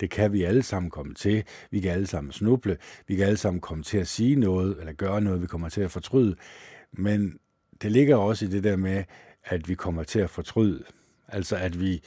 Det 0.00 0.10
kan 0.10 0.32
vi 0.32 0.42
alle 0.44 0.62
sammen 0.62 0.90
komme 0.90 1.14
til. 1.14 1.44
Vi 1.70 1.80
kan 1.80 1.90
alle 1.90 2.06
sammen 2.06 2.32
snuble. 2.32 2.76
Vi 3.06 3.16
kan 3.16 3.26
alle 3.26 3.36
sammen 3.36 3.60
komme 3.60 3.84
til 3.84 3.98
at 3.98 4.08
sige 4.08 4.36
noget, 4.36 4.76
eller 4.80 4.92
gøre 4.92 5.20
noget, 5.20 5.42
vi 5.42 5.46
kommer 5.46 5.68
til 5.68 5.80
at 5.80 5.90
fortryde. 5.90 6.36
Men 6.92 7.38
det 7.82 7.92
ligger 7.92 8.16
også 8.16 8.44
i 8.44 8.48
det 8.48 8.64
der 8.64 8.76
med, 8.76 9.04
at 9.44 9.68
vi 9.68 9.74
kommer 9.74 10.04
til 10.04 10.18
at 10.18 10.30
fortryde. 10.30 10.84
Altså 11.28 11.56
at 11.56 11.80
vi 11.80 12.02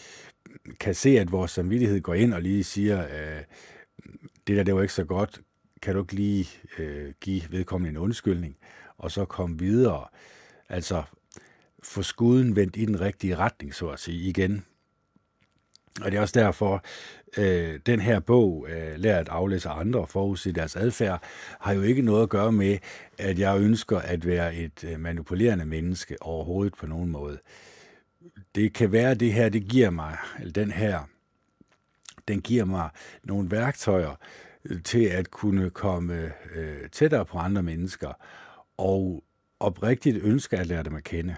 kan 0.79 0.95
se, 0.95 1.19
at 1.19 1.31
vores 1.31 1.51
samvittighed 1.51 2.01
går 2.01 2.13
ind 2.13 2.33
og 2.33 2.41
lige 2.41 2.63
siger, 2.63 3.03
øh, 3.03 3.41
det 4.47 4.57
der, 4.57 4.63
det 4.63 4.75
var 4.75 4.81
ikke 4.81 4.93
så 4.93 5.03
godt, 5.03 5.41
kan 5.81 5.95
du 5.95 6.01
ikke 6.01 6.13
lige 6.13 6.47
øh, 6.77 7.13
give 7.21 7.41
vedkommende 7.49 7.89
en 7.89 7.97
undskyldning, 7.97 8.57
og 8.97 9.11
så 9.11 9.25
komme 9.25 9.59
videre. 9.59 10.07
Altså 10.69 11.03
få 11.83 12.01
skuden 12.01 12.55
vendt 12.55 12.77
i 12.77 12.85
den 12.85 13.01
rigtige 13.01 13.35
retning, 13.35 13.75
så 13.75 13.89
at 13.89 13.99
sige, 13.99 14.29
igen. 14.29 14.65
Og 16.01 16.11
det 16.11 16.17
er 16.17 16.21
også 16.21 16.39
derfor, 16.39 16.83
øh, 17.37 17.79
den 17.85 17.99
her 17.99 18.19
bog, 18.19 18.67
øh, 18.69 18.95
Lær 18.97 19.19
at 19.19 19.29
aflæse 19.29 19.69
andre 19.69 19.99
og 19.99 20.09
forudse 20.09 20.51
deres 20.51 20.75
adfærd, 20.75 21.23
har 21.59 21.73
jo 21.73 21.81
ikke 21.81 22.01
noget 22.01 22.23
at 22.23 22.29
gøre 22.29 22.51
med, 22.51 22.77
at 23.17 23.39
jeg 23.39 23.59
ønsker 23.59 23.99
at 23.99 24.25
være 24.25 24.55
et 24.55 24.83
øh, 24.83 24.99
manipulerende 24.99 25.65
menneske 25.65 26.21
overhovedet 26.21 26.73
på 26.73 26.87
nogen 26.87 27.09
måde. 27.09 27.39
Det 28.55 28.73
kan 28.73 28.91
være, 28.91 29.11
at 29.11 29.19
det 29.19 29.33
her, 29.33 29.49
det 29.49 29.67
giver 29.67 29.89
mig, 29.89 30.17
eller 30.39 30.53
den 30.53 30.71
her, 30.71 30.99
den 32.27 32.41
giver 32.41 32.65
mig 32.65 32.89
nogle 33.23 33.51
værktøjer 33.51 34.15
øh, 34.65 34.83
til 34.83 35.03
at 35.05 35.31
kunne 35.31 35.69
komme 35.69 36.31
øh, 36.55 36.89
tættere 36.91 37.25
på 37.25 37.37
andre 37.37 37.63
mennesker, 37.63 38.13
og 38.77 39.23
oprigtigt 39.59 40.17
ønske 40.23 40.57
at 40.57 40.67
lære 40.67 40.83
dem 40.83 40.95
at 40.95 41.03
kende. 41.03 41.35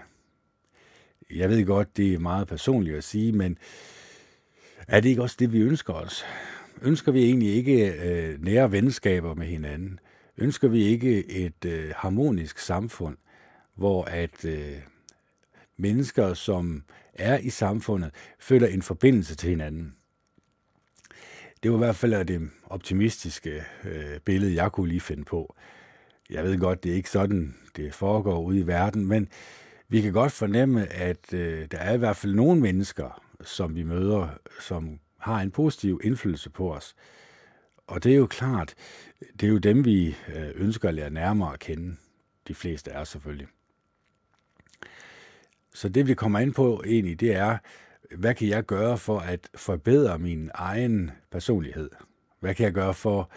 Jeg 1.30 1.50
ved 1.50 1.66
godt, 1.66 1.96
det 1.96 2.14
er 2.14 2.18
meget 2.18 2.48
personligt 2.48 2.96
at 2.96 3.04
sige, 3.04 3.32
men 3.32 3.58
er 4.88 5.00
det 5.00 5.08
ikke 5.08 5.22
også 5.22 5.36
det, 5.38 5.52
vi 5.52 5.60
ønsker 5.60 5.92
os? 5.92 6.24
Ønsker 6.82 7.12
vi 7.12 7.24
egentlig 7.24 7.54
ikke 7.54 7.92
øh, 7.92 8.44
nære 8.44 8.72
venskaber 8.72 9.34
med 9.34 9.46
hinanden? 9.46 9.98
Ønsker 10.38 10.68
vi 10.68 10.84
ikke 10.84 11.30
et 11.30 11.64
øh, 11.64 11.92
harmonisk 11.96 12.58
samfund, 12.58 13.16
hvor 13.74 14.04
at 14.04 14.44
øh, 14.44 14.76
mennesker, 15.76 16.34
som 16.34 16.82
er 17.14 17.38
i 17.38 17.50
samfundet, 17.50 18.10
føler 18.38 18.66
en 18.66 18.82
forbindelse 18.82 19.36
til 19.36 19.50
hinanden? 19.50 19.94
Det 21.62 21.70
var 21.70 21.76
i 21.76 21.78
hvert 21.78 21.96
fald 21.96 22.24
det 22.24 22.50
optimistiske 22.66 23.64
øh, 23.84 24.20
billede, 24.24 24.54
jeg 24.54 24.72
kunne 24.72 24.88
lige 24.88 25.00
finde 25.00 25.24
på. 25.24 25.56
Jeg 26.30 26.44
ved 26.44 26.58
godt, 26.58 26.84
det 26.84 26.92
er 26.92 26.96
ikke 26.96 27.10
sådan, 27.10 27.54
det 27.76 27.94
foregår 27.94 28.42
ude 28.42 28.58
i 28.58 28.66
verden, 28.66 29.06
men 29.06 29.28
vi 29.88 30.00
kan 30.00 30.12
godt 30.12 30.32
fornemme, 30.32 30.92
at 30.92 31.32
øh, 31.34 31.66
der 31.70 31.78
er 31.78 31.94
i 31.94 31.98
hvert 31.98 32.16
fald 32.16 32.34
nogle 32.34 32.60
mennesker, 32.60 33.23
som 33.44 33.74
vi 33.74 33.82
møder, 33.82 34.28
som 34.60 35.00
har 35.18 35.40
en 35.40 35.50
positiv 35.50 36.00
indflydelse 36.04 36.50
på 36.50 36.74
os. 36.74 36.94
Og 37.86 38.04
det 38.04 38.12
er 38.12 38.16
jo 38.16 38.26
klart, 38.26 38.74
det 39.40 39.46
er 39.46 39.50
jo 39.50 39.58
dem, 39.58 39.84
vi 39.84 40.06
øh, 40.08 40.50
ønsker 40.54 40.88
at 40.88 40.94
lære 40.94 41.10
nærmere 41.10 41.52
at 41.52 41.58
kende. 41.58 41.96
De 42.48 42.54
fleste 42.54 42.90
er 42.90 43.04
selvfølgelig. 43.04 43.48
Så 45.74 45.88
det, 45.88 46.06
vi 46.06 46.14
kommer 46.14 46.38
ind 46.38 46.54
på 46.54 46.82
egentlig, 46.86 47.20
det 47.20 47.34
er, 47.34 47.58
hvad 48.16 48.34
kan 48.34 48.48
jeg 48.48 48.64
gøre 48.64 48.98
for 48.98 49.18
at 49.18 49.48
forbedre 49.54 50.18
min 50.18 50.50
egen 50.54 51.10
personlighed? 51.30 51.90
Hvad 52.40 52.54
kan 52.54 52.64
jeg 52.64 52.72
gøre 52.72 52.94
for 52.94 53.30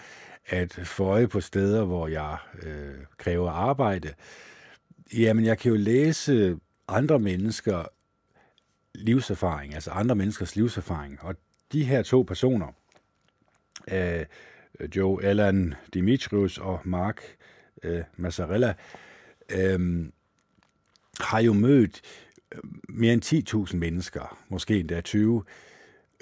at 0.46 0.74
få 0.74 1.04
øje 1.04 1.28
på 1.28 1.42
steder, 1.42 1.86
hvor 1.86 2.08
jeg 2.08 2.38
øh, 2.64 2.96
kræver 3.18 3.52
arbejde? 3.52 4.14
Jamen, 5.14 5.46
jeg 5.46 5.58
kan 5.58 5.72
jo 5.72 5.78
læse 5.78 6.60
andre 6.88 7.20
mennesker 7.20 7.86
livserfaring, 8.98 9.74
altså 9.74 9.92
andre 9.92 10.16
menneskers 10.16 10.56
livserfaring. 10.56 11.18
Og 11.22 11.36
de 11.72 11.86
her 11.86 12.04
to 12.04 12.22
personer, 12.22 12.68
øh, 13.92 14.26
Joe 14.96 15.24
Allan 15.24 15.74
Dimitrius 15.94 16.58
og 16.58 16.80
Mark 16.84 17.22
øh, 17.84 18.04
Mazzarella, 18.18 18.74
øh, 19.52 20.06
har 21.20 21.40
jo 21.40 21.54
mødt 21.54 22.02
øh, 22.52 22.60
mere 22.90 23.14
end 23.14 23.70
10.000 23.70 23.76
mennesker, 23.76 24.38
måske 24.50 24.80
endda 24.80 25.02
20, 25.02 25.44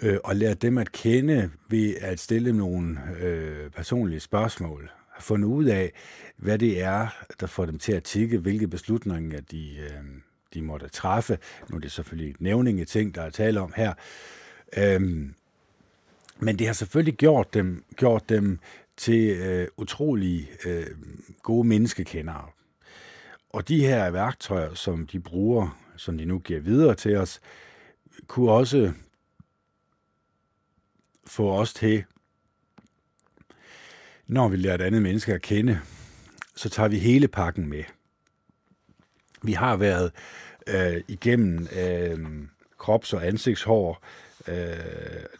øh, 0.01 0.17
og 0.23 0.35
lært 0.35 0.61
dem 0.61 0.77
at 0.77 0.91
kende 0.91 1.51
ved 1.69 1.95
at 2.01 2.19
stille 2.19 2.53
nogle 2.53 2.99
øh, 3.19 3.69
personlige 3.69 4.19
spørgsmål. 4.19 4.91
Har 5.11 5.21
fundet 5.21 5.47
ud 5.47 5.65
af, 5.65 5.91
hvad 6.37 6.59
det 6.59 6.81
er, 6.81 7.07
der 7.39 7.47
får 7.47 7.65
dem 7.65 7.79
til 7.79 7.91
at 7.91 8.03
tikke, 8.03 8.37
hvilke 8.37 8.67
beslutninger 8.67 9.41
de, 9.41 9.75
øh, 9.77 10.03
de 10.55 10.61
måtte 10.61 10.89
træffe. 10.89 11.37
Nu 11.69 11.75
er 11.75 11.81
det 11.81 11.91
selvfølgelig 11.91 12.31
et 12.31 12.41
nævninge 12.41 12.85
ting, 12.85 13.15
der 13.15 13.21
er 13.21 13.29
tale 13.29 13.61
om 13.61 13.73
her. 13.75 13.93
Øhm, 14.77 15.33
men 16.39 16.59
det 16.59 16.67
har 16.67 16.73
selvfølgelig 16.73 17.15
gjort 17.15 17.53
dem, 17.53 17.83
gjort 17.95 18.29
dem 18.29 18.59
til 18.97 19.29
øh, 19.29 19.67
utrolig 19.77 20.49
øh, 20.65 20.87
gode 21.43 21.67
menneskekendere. 21.67 22.49
Og 23.49 23.67
de 23.67 23.79
her 23.81 24.09
værktøjer, 24.09 24.73
som 24.73 25.07
de 25.07 25.19
bruger, 25.19 25.79
som 25.95 26.17
de 26.17 26.25
nu 26.25 26.39
giver 26.39 26.59
videre 26.59 26.95
til 26.95 27.15
os, 27.15 27.41
kunne 28.27 28.51
også 28.51 28.91
få 31.27 31.51
os 31.51 31.73
til, 31.73 32.03
når 34.27 34.47
vi 34.47 34.57
lærer 34.57 34.75
et 34.75 34.81
andet 34.81 35.01
menneske 35.01 35.33
at 35.33 35.41
kende, 35.41 35.79
så 36.55 36.69
tager 36.69 36.89
vi 36.89 36.99
hele 36.99 37.27
pakken 37.27 37.67
med. 37.67 37.83
Vi 39.45 39.53
har 39.53 39.77
været 39.77 40.11
øh, 40.67 41.01
igennem 41.07 41.67
øh, 41.79 42.19
krops- 42.77 43.13
og 43.13 43.27
ansigtshår, 43.27 44.03
øh, 44.47 44.55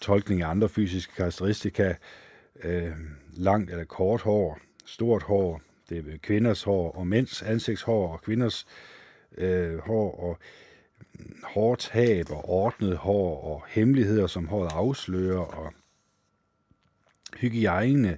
tolkning 0.02 0.42
af 0.42 0.50
andre 0.50 0.70
fysiske 0.70 1.14
karakteristika, 1.16 1.94
øh, 2.64 2.92
langt 3.34 3.72
eller 3.72 3.86
kort 3.86 4.22
hår, 4.22 4.60
stort 4.86 5.24
hår, 5.24 5.62
det 5.90 5.98
er 5.98 6.18
kvinders 6.22 6.64
hår 6.64 6.92
og 6.92 7.08
mænds 7.08 7.42
ansigtshår 7.42 8.14
og 8.14 8.22
kvinders 8.22 8.68
øh, 9.38 9.78
hår 9.78 10.20
og 10.20 10.38
mm, 11.14 11.36
hårtab 11.44 12.32
og 12.32 12.50
ordnet 12.50 12.98
hår 12.98 13.44
og 13.44 13.64
hemmeligheder, 13.68 14.28
som 14.28 14.48
håret 14.48 14.72
afslører 14.74 15.40
og 15.40 15.74
hygiejne, 17.38 18.18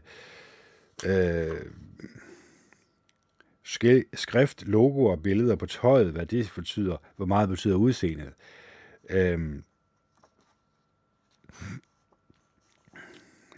øh, 1.05 1.65
skrift, 4.13 4.67
logoer, 4.67 5.15
billeder 5.15 5.55
på 5.55 5.65
tøjet, 5.65 6.11
hvad 6.11 6.25
det 6.25 6.51
betyder, 6.55 6.97
hvor 7.15 7.25
meget 7.25 7.49
betyder 7.49 7.75
udseendet. 7.75 8.33
Øhm, 9.09 9.63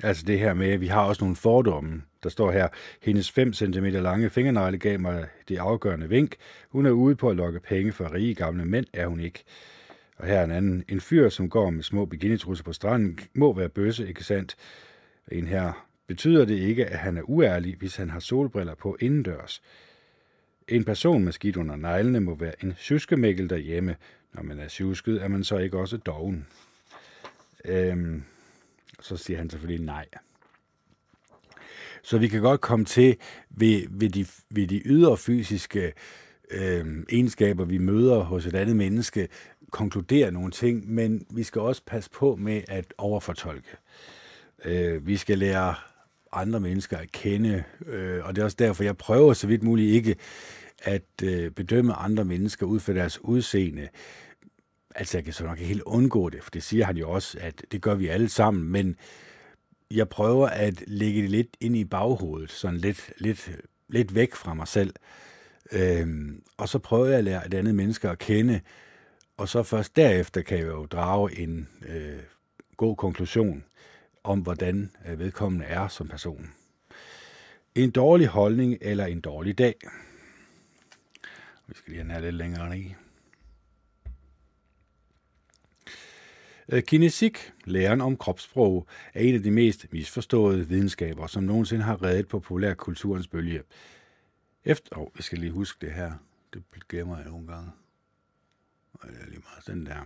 altså 0.03 0.25
det 0.25 0.39
her 0.39 0.53
med, 0.53 0.69
at 0.69 0.81
vi 0.81 0.87
har 0.87 1.01
også 1.01 1.23
nogle 1.23 1.35
fordomme. 1.35 2.03
Der 2.23 2.29
står 2.29 2.51
her, 2.51 2.67
hendes 3.01 3.31
5 3.31 3.53
cm 3.53 3.85
lange 3.85 4.29
fingernegle 4.29 4.77
gav 4.77 4.99
mig 4.99 5.27
det 5.47 5.57
afgørende 5.57 6.09
vink. 6.09 6.35
Hun 6.69 6.85
er 6.85 6.91
ude 6.91 7.15
på 7.15 7.29
at 7.29 7.35
lokke 7.35 7.59
penge 7.59 7.91
for 7.91 8.13
rige 8.13 8.35
gamle 8.35 8.65
mænd, 8.65 8.85
er 8.93 9.07
hun 9.07 9.19
ikke. 9.19 9.43
Og 10.17 10.27
her 10.27 10.39
er 10.39 10.43
en 10.43 10.51
anden. 10.51 10.83
En 10.89 11.01
fyr, 11.01 11.29
som 11.29 11.49
går 11.49 11.69
med 11.69 11.83
små 11.83 12.05
bikinitrusser 12.05 12.63
på 12.63 12.73
stranden, 12.73 13.19
må 13.33 13.53
være 13.53 13.69
bøsse, 13.69 14.07
ikke 14.07 14.23
sandt? 14.23 14.55
En 15.31 15.47
her. 15.47 15.85
Betyder 16.07 16.45
det 16.45 16.55
ikke, 16.55 16.85
at 16.85 16.99
han 16.99 17.17
er 17.17 17.21
uærlig, 17.21 17.75
hvis 17.75 17.95
han 17.95 18.09
har 18.09 18.19
solbriller 18.19 18.75
på 18.75 18.97
indendørs? 18.99 19.61
En 20.69 20.83
person 20.83 21.23
med 21.23 21.31
skidt 21.31 21.57
under 21.57 21.75
neglene 21.75 22.19
må 22.19 22.35
være 22.35 22.63
en 22.63 22.73
syskemækkel 22.77 23.49
derhjemme. 23.49 23.95
Når 24.33 24.43
man 24.43 24.59
er 24.59 24.67
sjusket, 24.67 25.23
er 25.23 25.27
man 25.27 25.43
så 25.43 25.57
ikke 25.57 25.77
også 25.77 25.97
doven. 25.97 26.47
Øhm, 27.65 28.23
så 29.01 29.17
siger 29.17 29.37
han 29.37 29.49
selvfølgelig 29.49 29.85
nej. 29.85 30.05
Så 32.03 32.17
vi 32.17 32.27
kan 32.27 32.41
godt 32.41 32.61
komme 32.61 32.85
til 32.85 33.15
ved, 33.49 33.83
ved, 33.89 34.09
de, 34.09 34.25
ved 34.49 34.67
de 34.67 34.81
ydre 34.85 35.17
fysiske 35.17 35.93
øh, 36.51 36.85
egenskaber, 37.09 37.65
vi 37.65 37.77
møder 37.77 38.19
hos 38.19 38.45
et 38.45 38.55
andet 38.55 38.75
menneske, 38.75 39.27
konkludere 39.71 40.31
nogle 40.31 40.51
ting, 40.51 40.91
men 40.91 41.25
vi 41.29 41.43
skal 41.43 41.61
også 41.61 41.81
passe 41.85 42.09
på 42.09 42.35
med 42.35 42.61
at 42.67 42.93
overfortolke. 42.97 43.77
Øh, 44.65 45.07
vi 45.07 45.17
skal 45.17 45.37
lære 45.37 45.75
andre 46.31 46.59
mennesker 46.59 46.97
at 46.97 47.11
kende, 47.11 47.63
øh, 47.85 48.25
og 48.25 48.35
det 48.35 48.41
er 48.41 48.45
også 48.45 48.57
derfor, 48.59 48.83
jeg 48.83 48.97
prøver 48.97 49.33
så 49.33 49.47
vidt 49.47 49.63
muligt 49.63 49.93
ikke 49.93 50.15
at 50.81 51.23
øh, 51.23 51.51
bedømme 51.51 51.93
andre 51.93 52.25
mennesker 52.25 52.65
ud 52.65 52.79
fra 52.79 52.93
deres 52.93 53.23
udseende. 53.23 53.89
Altså, 54.95 55.17
jeg 55.17 55.23
kan 55.23 55.33
så 55.33 55.43
nok 55.43 55.57
ikke 55.57 55.67
helt 55.67 55.81
undgå 55.81 56.29
det, 56.29 56.43
for 56.43 56.51
det 56.51 56.63
siger 56.63 56.85
han 56.85 56.97
jo 56.97 57.09
også, 57.09 57.37
at 57.41 57.65
det 57.71 57.81
gør 57.81 57.95
vi 57.95 58.07
alle 58.07 58.29
sammen, 58.29 58.63
men 58.63 58.95
jeg 59.91 60.09
prøver 60.09 60.47
at 60.47 60.83
lægge 60.87 61.21
det 61.21 61.29
lidt 61.29 61.57
ind 61.59 61.75
i 61.75 61.85
baghovedet, 61.85 62.51
sådan 62.51 62.79
lidt, 62.79 63.13
lidt, 63.17 63.51
lidt 63.87 64.15
væk 64.15 64.35
fra 64.35 64.53
mig 64.53 64.67
selv. 64.67 64.93
Øhm, 65.71 66.43
og 66.57 66.69
så 66.69 66.79
prøver 66.79 67.05
jeg 67.05 67.17
at 67.17 67.23
lære 67.23 67.45
et 67.45 67.53
andet 67.53 67.75
menneske 67.75 68.09
at 68.09 68.19
kende, 68.19 68.61
og 69.37 69.49
så 69.49 69.63
først 69.63 69.95
derefter 69.95 70.41
kan 70.41 70.57
jeg 70.57 70.67
jo 70.67 70.85
drage 70.85 71.39
en 71.39 71.67
øh, 71.87 72.19
god 72.77 72.95
konklusion 72.95 73.63
om, 74.23 74.39
hvordan 74.39 74.91
øh, 75.07 75.19
vedkommende 75.19 75.65
er 75.65 75.87
som 75.87 76.07
person. 76.07 76.51
En 77.75 77.91
dårlig 77.91 78.27
holdning 78.27 78.77
eller 78.81 79.05
en 79.05 79.21
dårlig 79.21 79.57
dag. 79.57 79.75
Vi 81.69 81.75
skal 81.75 81.93
lige 81.93 82.05
have 82.05 82.21
lidt 82.21 82.35
længere 82.35 82.69
ned. 82.69 82.91
Øh, 86.69 86.83
kinesik, 86.83 87.53
læren 87.65 88.01
om 88.01 88.17
kropssprog, 88.17 88.87
er 89.13 89.21
en 89.21 89.35
af 89.35 89.43
de 89.43 89.51
mest 89.51 89.93
misforståede 89.93 90.67
videnskaber, 90.67 91.27
som 91.27 91.43
nogensinde 91.43 91.83
har 91.83 92.03
reddet 92.03 92.27
populærkulturens 92.27 93.27
bølge. 93.27 93.63
Efter, 94.65 94.97
oh, 94.97 95.07
jeg 95.15 95.23
skal 95.23 95.37
lige 95.37 95.51
huske 95.51 95.85
det 95.85 95.93
her. 95.93 96.13
Det 96.53 96.63
glemmer 96.87 97.17
jeg 97.17 97.27
nogle 97.27 97.47
gange. 97.47 97.71
Og 98.93 99.07
det 99.09 99.17
er 99.21 99.25
lige 99.25 99.39
meget 99.39 99.67
den 99.67 99.85
der. 99.85 100.05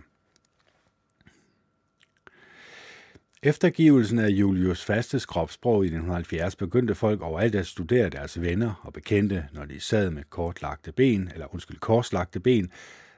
Eftergivelsen 3.46 4.18
af 4.18 4.28
Julius 4.28 4.84
Fastes 4.84 5.26
kropssprog 5.26 5.84
i 5.84 5.86
1970 5.86 6.56
begyndte 6.56 6.94
folk 6.94 7.22
overalt 7.22 7.54
at 7.54 7.66
studere 7.66 8.08
deres 8.08 8.40
venner 8.40 8.80
og 8.82 8.92
bekendte, 8.92 9.48
når 9.52 9.64
de 9.64 9.80
sad 9.80 10.10
med 10.10 10.22
kortlagte 10.30 10.92
ben, 10.92 11.30
eller 11.32 11.54
undskyld, 11.54 11.78
korslagte 11.78 12.40
ben, 12.40 12.70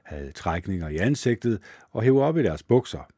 havde 0.02 0.32
trækninger 0.32 0.88
i 0.88 0.96
ansigtet 0.96 1.58
og 1.92 2.02
hævde 2.02 2.22
op 2.22 2.38
i 2.38 2.42
deres 2.42 2.62
bukser. 2.62 3.08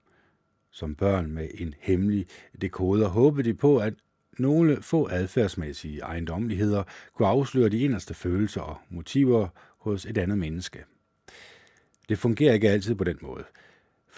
Som 0.71 0.95
børn 0.95 1.31
med 1.31 1.49
en 1.55 1.75
hemmelig 1.81 2.27
dekoder 2.61 3.09
håbede 3.09 3.49
de 3.49 3.55
på, 3.55 3.79
at 3.79 3.95
nogle 4.39 4.83
få 4.83 5.09
adfærdsmæssige 5.11 6.01
ejendommeligheder 6.01 6.83
kunne 7.15 7.29
afsløre 7.29 7.69
de 7.69 7.81
inderste 7.81 8.15
følelser 8.15 8.61
og 8.61 8.77
motiver 8.91 9.49
hos 9.79 10.07
et 10.07 10.19
andet 10.19 10.39
menneske. 10.39 10.85
Det 12.09 12.19
fungerer 12.19 12.55
ikke 12.55 12.71
altid 12.71 12.95
på 12.95 13.05
den 13.05 13.19
måde– 13.23 13.45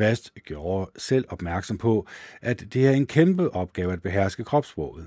Fast 0.00 0.34
gjorde 0.44 0.90
selv 0.96 1.24
opmærksom 1.28 1.78
på, 1.78 2.06
at 2.40 2.64
det 2.72 2.86
er 2.86 2.90
en 2.90 3.06
kæmpe 3.06 3.54
opgave 3.54 3.92
at 3.92 4.02
beherske 4.02 4.44
kropssproget. 4.44 5.06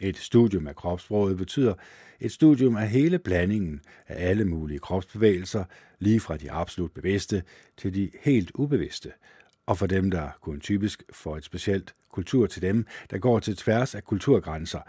Et 0.00 0.16
studium 0.16 0.66
af 0.66 0.76
kropssproget 0.76 1.36
betyder 1.36 1.74
et 2.20 2.32
studium 2.32 2.76
af 2.76 2.88
hele 2.88 3.18
blandingen 3.18 3.80
af 4.08 4.28
alle 4.28 4.44
mulige 4.44 4.78
kropsbevægelser, 4.78 5.64
lige 5.98 6.20
fra 6.20 6.36
de 6.36 6.50
absolut 6.50 6.92
bevidste 6.92 7.42
til 7.76 7.94
de 7.94 8.10
helt 8.22 8.50
ubevidste, 8.54 9.12
og 9.66 9.78
for 9.78 9.86
dem, 9.86 10.10
der 10.10 10.28
kun 10.40 10.60
typisk 10.60 11.02
får 11.12 11.36
et 11.36 11.44
specielt 11.44 11.94
kultur 12.12 12.46
til 12.46 12.62
dem, 12.62 12.86
der 13.10 13.18
går 13.18 13.38
til 13.38 13.56
tværs 13.56 13.94
af 13.94 14.04
kulturgrænser. 14.04 14.80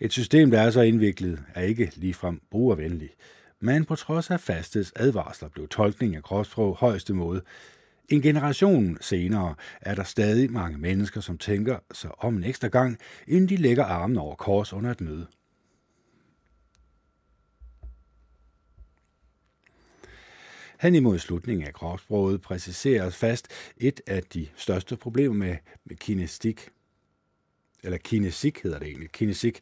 Et 0.00 0.12
system, 0.12 0.50
der 0.50 0.60
er 0.60 0.70
så 0.70 0.80
indviklet, 0.80 1.42
er 1.54 1.62
ikke 1.62 1.92
ligefrem 1.96 2.40
brugervenligt, 2.50 3.14
men 3.60 3.84
på 3.84 3.96
trods 3.96 4.30
af 4.30 4.40
fastes 4.40 4.92
advarsler 4.96 5.48
blev 5.48 5.68
tolkning 5.68 6.16
af 6.16 6.22
kropssprog 6.22 6.76
højeste 6.76 7.14
måde 7.14 7.42
en 8.08 8.22
generation 8.22 8.98
senere 9.00 9.54
er 9.80 9.94
der 9.94 10.04
stadig 10.04 10.52
mange 10.52 10.78
mennesker, 10.78 11.20
som 11.20 11.38
tænker 11.38 11.78
sig 11.92 12.24
om 12.24 12.36
en 12.36 12.44
ekstra 12.44 12.68
gang, 12.68 12.98
inden 13.26 13.48
de 13.48 13.56
lægger 13.56 13.84
armen 13.84 14.16
over 14.16 14.34
kors 14.34 14.72
under 14.72 14.90
et 14.90 15.00
møde. 15.00 15.26
Han 20.76 20.94
imod 20.94 21.18
slutningen 21.18 21.66
af 21.66 21.74
kropsbruget 21.74 22.40
præciserer 22.40 23.10
fast 23.10 23.48
et 23.76 24.00
af 24.06 24.22
de 24.22 24.48
største 24.56 24.96
problemer 24.96 25.34
med, 25.34 25.56
med 25.84 25.96
kinestik, 25.96 26.68
eller 27.82 27.98
kinesik 27.98 28.62
hedder 28.62 28.78
det 28.78 28.88
egentlig, 28.88 29.10
kinesik. 29.10 29.60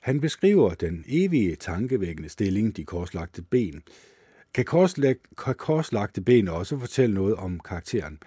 Han 0.00 0.20
beskriver 0.20 0.74
den 0.74 1.04
evige 1.08 1.56
tankevækkende 1.56 2.28
stilling, 2.28 2.76
de 2.76 2.84
korslagte 2.84 3.42
ben, 3.42 3.82
kan, 4.54 4.64
korslæg, 4.64 5.16
kan 5.44 5.54
korslagte 5.54 6.20
ben 6.20 6.48
også 6.48 6.78
fortælle 6.78 7.14
noget 7.14 7.34
om 7.34 7.60
karakteren? 7.60 8.18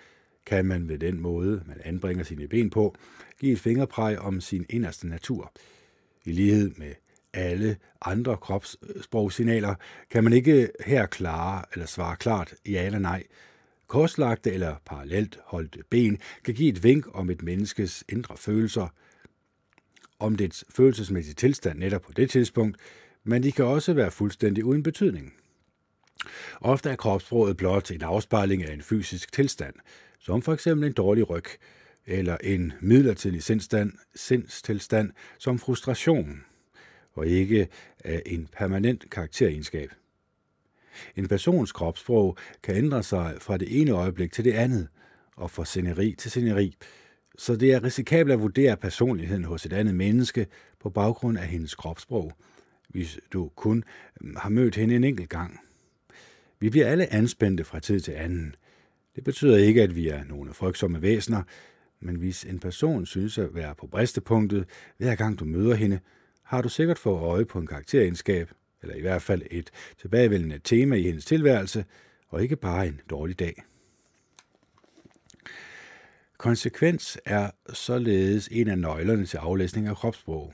Kan 0.46 0.66
man 0.66 0.90
ved 0.90 1.00
den 1.00 1.20
måde, 1.20 1.64
man 1.68 1.82
anbringer 1.84 2.24
sine 2.24 2.48
ben 2.48 2.70
på, 2.70 2.96
give 3.40 3.52
et 3.52 3.60
fingerpræg 3.60 4.20
om 4.20 4.42
sin 4.42 4.66
inderste 4.70 5.08
natur? 5.08 5.54
I 6.26 6.32
lighed 6.32 6.72
med 6.78 6.94
alle 7.34 7.78
andre 8.02 8.38
kropssprogsignaler, 8.38 9.76
kan 10.10 10.24
man 10.24 10.34
ikke 10.34 10.70
her 10.86 11.06
klare 11.06 11.64
eller 11.74 11.86
svare 11.86 12.16
klart 12.16 12.54
ja 12.66 12.86
eller 12.86 13.00
nej. 13.00 13.24
Korslagte 13.88 14.52
eller 14.52 14.76
parallelt 14.86 15.40
holdte 15.46 15.80
ben 15.90 16.18
kan 16.44 16.54
give 16.54 16.70
et 16.70 16.84
vink 16.84 17.06
om 17.14 17.30
et 17.30 17.42
menneskes 17.42 18.04
indre 18.10 18.38
følelser, 18.38 18.88
om 20.20 20.36
dets 20.36 20.66
følelsesmæssige 20.70 21.36
tilstand 21.36 21.80
netop 21.80 22.02
på 22.02 22.12
det 22.12 22.30
tidspunkt, 22.30 22.78
men 23.24 23.44
de 23.44 23.52
kan 23.52 23.66
også 23.66 23.94
være 23.94 24.12
fuldstændig 24.12 24.66
uden 24.66 24.84
betydning. 24.84 25.34
Ofte 26.62 26.90
er 26.90 26.96
kropssproget 26.96 27.58
blot 27.58 27.92
en 27.92 28.02
afspejling 28.02 28.64
af 28.64 28.74
en 28.74 28.82
fysisk 28.82 29.32
tilstand, 29.32 29.74
som 30.20 30.42
for 30.42 30.54
eksempel 30.54 30.88
en 30.88 30.94
dårlig 30.94 31.30
ryg, 31.30 31.46
eller 32.06 32.38
en 32.44 32.74
midlertidig 32.80 33.44
sindstilstand, 33.44 33.94
sindstilstand 34.16 35.12
som 35.40 35.60
frustration, 35.60 36.44
og 37.14 37.28
ikke 37.28 37.68
af 38.00 38.24
en 38.26 38.48
permanent 38.58 39.10
karakteregenskab. 39.10 39.92
En 41.16 41.28
persons 41.28 41.72
kropssprog 41.72 42.38
kan 42.64 42.76
ændre 42.76 43.04
sig 43.04 43.36
fra 43.40 43.58
det 43.58 43.82
ene 43.82 43.92
øjeblik 43.92 44.32
til 44.32 44.46
det 44.46 44.54
andet, 44.54 44.88
og 45.36 45.52
fra 45.52 45.66
sceneri 45.66 46.16
til 46.18 46.32
sceneri, 46.32 46.76
så 47.38 47.56
det 47.56 47.74
er 47.74 47.84
risikabelt 47.84 48.34
at 48.34 48.40
vurdere 48.40 48.78
personligheden 48.78 49.44
hos 49.44 49.66
et 49.66 49.74
andet 49.74 49.96
menneske 49.96 50.48
på 50.80 50.90
baggrund 50.90 51.38
af 51.38 51.48
hendes 51.48 51.76
kropssprog, 51.76 52.34
hvis 52.90 53.20
du 53.34 53.52
kun 53.56 53.84
har 54.38 54.50
mødt 54.50 54.76
hende 54.76 54.96
en 54.96 55.04
enkelt 55.04 55.30
gang. 55.30 55.60
Vi 56.62 56.70
bliver 56.70 56.88
alle 56.88 57.14
anspændte 57.14 57.64
fra 57.64 57.80
tid 57.80 58.00
til 58.00 58.12
anden. 58.12 58.56
Det 59.16 59.24
betyder 59.24 59.58
ikke, 59.58 59.84
at 59.84 59.96
vi 59.96 60.08
er 60.08 60.24
nogle 60.24 60.54
frygtsomme 60.54 61.02
væsener, 61.02 61.44
men 62.00 62.16
hvis 62.16 62.44
en 62.44 62.60
person 62.60 63.06
synes 63.06 63.38
at 63.38 63.56
være 63.56 63.76
på 63.76 63.88
bristepunktet, 63.88 64.66
hver 64.98 65.16
gang 65.16 65.40
du 65.40 65.46
møder 65.46 65.76
hende, 65.76 66.00
har 66.44 66.62
du 66.62 66.70
sikkert 66.70 67.00
fået 67.00 67.22
øje 67.22 67.46
på 67.46 67.60
en 67.60 67.68
karakteregenskab, 67.68 68.52
eller 68.82 68.96
i 68.96 69.02
hvert 69.02 69.22
fald 69.22 69.42
et 69.52 69.70
tilbagevendende 70.02 70.60
tema 70.64 70.96
i 70.96 71.02
hendes 71.02 71.26
tilværelse, 71.26 71.86
og 72.28 72.44
ikke 72.44 72.56
bare 72.56 72.88
en 72.88 73.02
dårlig 73.10 73.40
dag. 73.40 73.64
Konsekvens 76.38 77.18
er 77.26 77.52
således 77.74 78.48
en 78.52 78.68
af 78.68 78.78
nøglerne 78.78 79.26
til 79.26 79.38
aflæsning 79.38 79.88
af 79.88 79.96
kropssprog. 79.96 80.54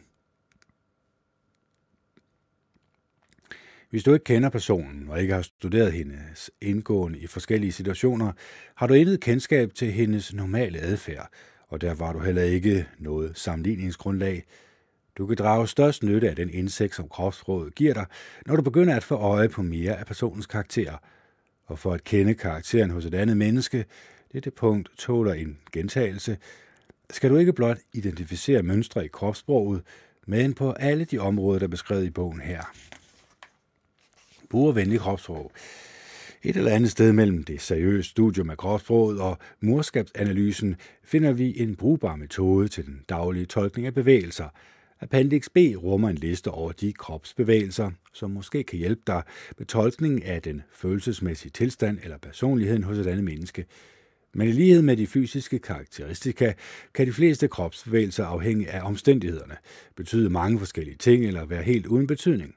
Hvis 3.89 4.03
du 4.03 4.13
ikke 4.13 4.23
kender 4.23 4.49
personen 4.49 5.09
og 5.09 5.21
ikke 5.21 5.33
har 5.33 5.41
studeret 5.41 5.93
hendes 5.93 6.51
indgående 6.61 7.19
i 7.19 7.27
forskellige 7.27 7.71
situationer, 7.71 8.31
har 8.75 8.87
du 8.87 8.93
intet 8.93 9.19
kendskab 9.19 9.73
til 9.73 9.91
hendes 9.91 10.33
normale 10.33 10.79
adfærd, 10.79 11.29
og 11.67 11.81
der 11.81 11.93
var 11.93 12.13
du 12.13 12.19
heller 12.19 12.41
ikke 12.41 12.87
noget 12.99 13.37
sammenligningsgrundlag. 13.37 14.43
Du 15.17 15.27
kan 15.27 15.37
drage 15.37 15.67
størst 15.67 16.03
nytte 16.03 16.29
af 16.29 16.35
den 16.35 16.49
indsigt, 16.49 16.95
som 16.95 17.07
kropsrådet 17.07 17.75
giver 17.75 17.93
dig, 17.93 18.05
når 18.45 18.55
du 18.55 18.61
begynder 18.61 18.95
at 18.95 19.03
få 19.03 19.15
øje 19.15 19.49
på 19.49 19.61
mere 19.61 19.99
af 19.99 20.05
personens 20.05 20.45
karakter. 20.45 20.97
Og 21.65 21.79
for 21.79 21.93
at 21.93 22.03
kende 22.03 22.33
karakteren 22.33 22.91
hos 22.91 23.05
et 23.05 23.13
andet 23.13 23.37
menneske, 23.37 23.85
dette 24.33 24.51
punkt 24.51 24.89
tåler 24.97 25.33
en 25.33 25.57
gentagelse, 25.71 26.37
skal 27.09 27.29
du 27.29 27.37
ikke 27.37 27.53
blot 27.53 27.77
identificere 27.93 28.63
mønstre 28.63 29.05
i 29.05 29.07
kropssproget, 29.07 29.81
men 30.27 30.53
på 30.53 30.71
alle 30.71 31.05
de 31.05 31.19
områder, 31.19 31.59
der 31.59 31.65
er 31.65 31.69
beskrevet 31.69 32.05
i 32.05 32.09
bogen 32.09 32.41
her 32.41 32.63
brugervenlig 34.49 34.99
kropssprog. 34.99 35.51
Et 36.43 36.57
eller 36.57 36.71
andet 36.71 36.91
sted 36.91 37.13
mellem 37.13 37.43
det 37.43 37.61
seriøse 37.61 38.09
studium 38.09 38.49
af 38.49 38.57
kropsproget 38.57 39.21
og 39.21 39.37
morskabsanalysen 39.61 40.75
finder 41.03 41.31
vi 41.31 41.59
en 41.59 41.75
brugbar 41.75 42.15
metode 42.15 42.67
til 42.67 42.85
den 42.85 43.01
daglige 43.09 43.45
tolkning 43.45 43.87
af 43.87 43.93
bevægelser. 43.93 44.49
Appendix 45.01 45.49
B 45.53 45.57
rummer 45.57 46.09
en 46.09 46.15
liste 46.15 46.51
over 46.51 46.71
de 46.71 46.93
kropsbevægelser, 46.93 47.91
som 48.13 48.31
måske 48.31 48.63
kan 48.63 48.79
hjælpe 48.79 49.01
dig 49.07 49.23
med 49.57 49.65
tolkning 49.65 50.25
af 50.25 50.41
den 50.41 50.61
følelsesmæssige 50.73 51.51
tilstand 51.51 51.99
eller 52.03 52.17
personligheden 52.17 52.83
hos 52.83 52.97
et 52.97 53.07
andet 53.07 53.23
menneske. 53.23 53.65
Men 54.33 54.47
i 54.47 54.51
lighed 54.51 54.81
med 54.81 54.97
de 54.97 55.07
fysiske 55.07 55.59
karakteristika, 55.59 56.53
kan 56.93 57.07
de 57.07 57.13
fleste 57.13 57.47
kropsbevægelser 57.47 58.25
afhænge 58.25 58.69
af 58.69 58.81
omstændighederne, 58.87 59.57
betyde 59.95 60.29
mange 60.29 60.59
forskellige 60.59 60.97
ting 60.97 61.25
eller 61.25 61.45
være 61.45 61.63
helt 61.63 61.85
uden 61.85 62.07
betydning 62.07 62.55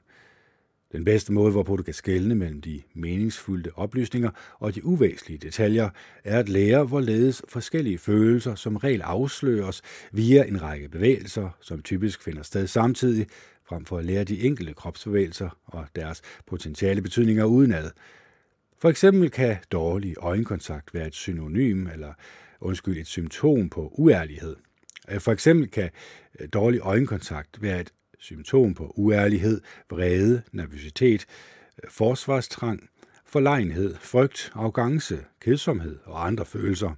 den 0.91 1.05
bedste 1.05 1.33
måde, 1.33 1.51
hvorpå 1.51 1.75
du 1.75 1.83
kan 1.83 1.93
skelne 1.93 2.35
mellem 2.35 2.61
de 2.61 2.81
meningsfulde 2.93 3.71
oplysninger 3.75 4.29
og 4.59 4.75
de 4.75 4.85
uvæsentlige 4.85 5.37
detaljer, 5.37 5.89
er 6.23 6.39
at 6.39 6.49
lære, 6.49 6.83
hvorledes 6.83 7.41
forskellige 7.47 7.97
følelser 7.97 8.55
som 8.55 8.75
regel 8.75 9.01
afsløres 9.01 9.81
via 10.11 10.43
en 10.43 10.61
række 10.61 10.89
bevægelser, 10.89 11.49
som 11.61 11.81
typisk 11.81 12.23
finder 12.23 12.43
sted 12.43 12.67
samtidig, 12.67 13.27
frem 13.65 13.85
for 13.85 13.97
at 13.97 14.05
lære 14.05 14.23
de 14.23 14.41
enkelte 14.41 14.73
kropsbevægelser 14.73 15.57
og 15.65 15.85
deres 15.95 16.21
potentiale 16.47 17.01
betydninger 17.01 17.45
udenad. 17.45 17.91
For 18.77 18.89
eksempel 18.89 19.31
kan 19.31 19.57
dårlig 19.71 20.15
øjenkontakt 20.17 20.93
være 20.93 21.07
et 21.07 21.15
synonym 21.15 21.87
eller 21.87 22.13
undskyld, 22.61 22.97
et 22.97 23.07
symptom 23.07 23.69
på 23.69 23.93
uærlighed. 23.97 24.55
For 25.19 25.31
eksempel 25.31 25.69
kan 25.69 25.89
dårlig 26.53 26.79
øjenkontakt 26.79 27.61
være 27.61 27.81
et 27.81 27.93
symptom 28.21 28.73
på 28.73 28.93
uærlighed, 28.95 29.61
vrede, 29.89 30.41
nervøsitet, 30.51 31.25
øh, 31.83 31.89
forsvarstrang, 31.89 32.89
forlegenhed, 33.25 33.95
frygt, 33.99 34.51
arrogance, 34.55 35.19
kedsomhed 35.41 35.97
og 36.05 36.27
andre 36.27 36.45
følelser. 36.45 36.91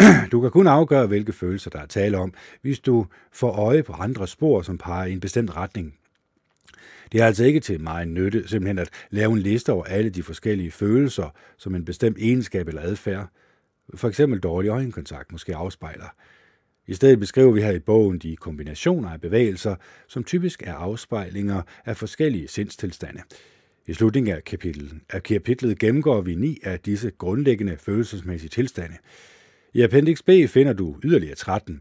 Du 0.32 0.40
kan 0.40 0.50
kun 0.50 0.66
afgøre, 0.66 1.06
hvilke 1.06 1.32
følelser 1.32 1.70
der 1.70 1.80
er 1.80 1.86
tale 1.86 2.18
om, 2.18 2.34
hvis 2.62 2.80
du 2.80 3.06
får 3.32 3.52
øje 3.52 3.82
på 3.82 3.92
andre 3.92 4.28
spor, 4.28 4.62
som 4.62 4.78
peger 4.78 5.04
i 5.04 5.12
en 5.12 5.20
bestemt 5.20 5.56
retning. 5.56 5.94
Det 7.12 7.20
er 7.20 7.26
altså 7.26 7.44
ikke 7.44 7.60
til 7.60 7.80
mig 7.80 8.06
nytte 8.06 8.48
simpelthen 8.48 8.78
at 8.78 8.90
lave 9.10 9.32
en 9.32 9.38
liste 9.38 9.72
over 9.72 9.84
alle 9.84 10.10
de 10.10 10.22
forskellige 10.22 10.70
følelser, 10.70 11.30
som 11.56 11.74
en 11.74 11.84
bestemt 11.84 12.18
egenskab 12.18 12.68
eller 12.68 12.82
adfærd, 12.82 13.26
for 13.94 14.08
eksempel 14.08 14.40
dårlig 14.40 14.68
øjenkontakt, 14.68 15.32
måske 15.32 15.56
afspejler. 15.56 16.08
I 16.86 16.94
stedet 16.94 17.20
beskriver 17.20 17.52
vi 17.52 17.60
her 17.62 17.70
i 17.70 17.78
bogen 17.78 18.18
de 18.18 18.36
kombinationer 18.36 19.10
af 19.10 19.20
bevægelser, 19.20 19.76
som 20.08 20.24
typisk 20.24 20.62
er 20.62 20.74
afspejlinger 20.74 21.62
af 21.84 21.96
forskellige 21.96 22.48
sindstilstande. 22.48 23.22
I 23.86 23.94
slutningen 23.94 24.36
af 24.36 24.44
kapitlet, 24.44 24.92
af 25.10 25.22
kapitlet 25.22 25.78
gennemgår 25.78 26.20
vi 26.20 26.34
ni 26.34 26.58
af 26.62 26.80
disse 26.80 27.10
grundlæggende 27.10 27.76
følelsesmæssige 27.78 28.50
tilstande. 28.50 28.96
I 29.74 29.82
Appendix 29.82 30.22
B 30.22 30.30
finder 30.48 30.72
du 30.72 30.96
yderligere 31.04 31.34
13. 31.34 31.80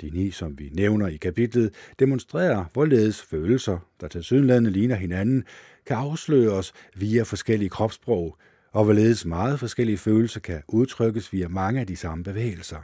De 0.00 0.10
ni, 0.10 0.30
som 0.30 0.58
vi 0.58 0.70
nævner 0.72 1.06
i 1.06 1.16
kapitlet, 1.16 1.74
demonstrerer, 1.98 2.64
hvorledes 2.72 3.22
følelser, 3.22 3.78
der 4.00 4.08
til 4.08 4.24
sydenladende 4.24 4.70
ligner 4.70 4.96
hinanden, 4.96 5.44
kan 5.86 5.96
afsløres 5.96 6.72
via 6.96 7.22
forskellige 7.22 7.68
kropssprog, 7.68 8.36
og 8.72 8.84
hvorledes 8.84 9.24
meget 9.24 9.60
forskellige 9.60 9.98
følelser 9.98 10.40
kan 10.40 10.62
udtrykkes 10.68 11.32
via 11.32 11.48
mange 11.48 11.80
af 11.80 11.86
de 11.86 11.96
samme 11.96 12.24
bevægelser. 12.24 12.78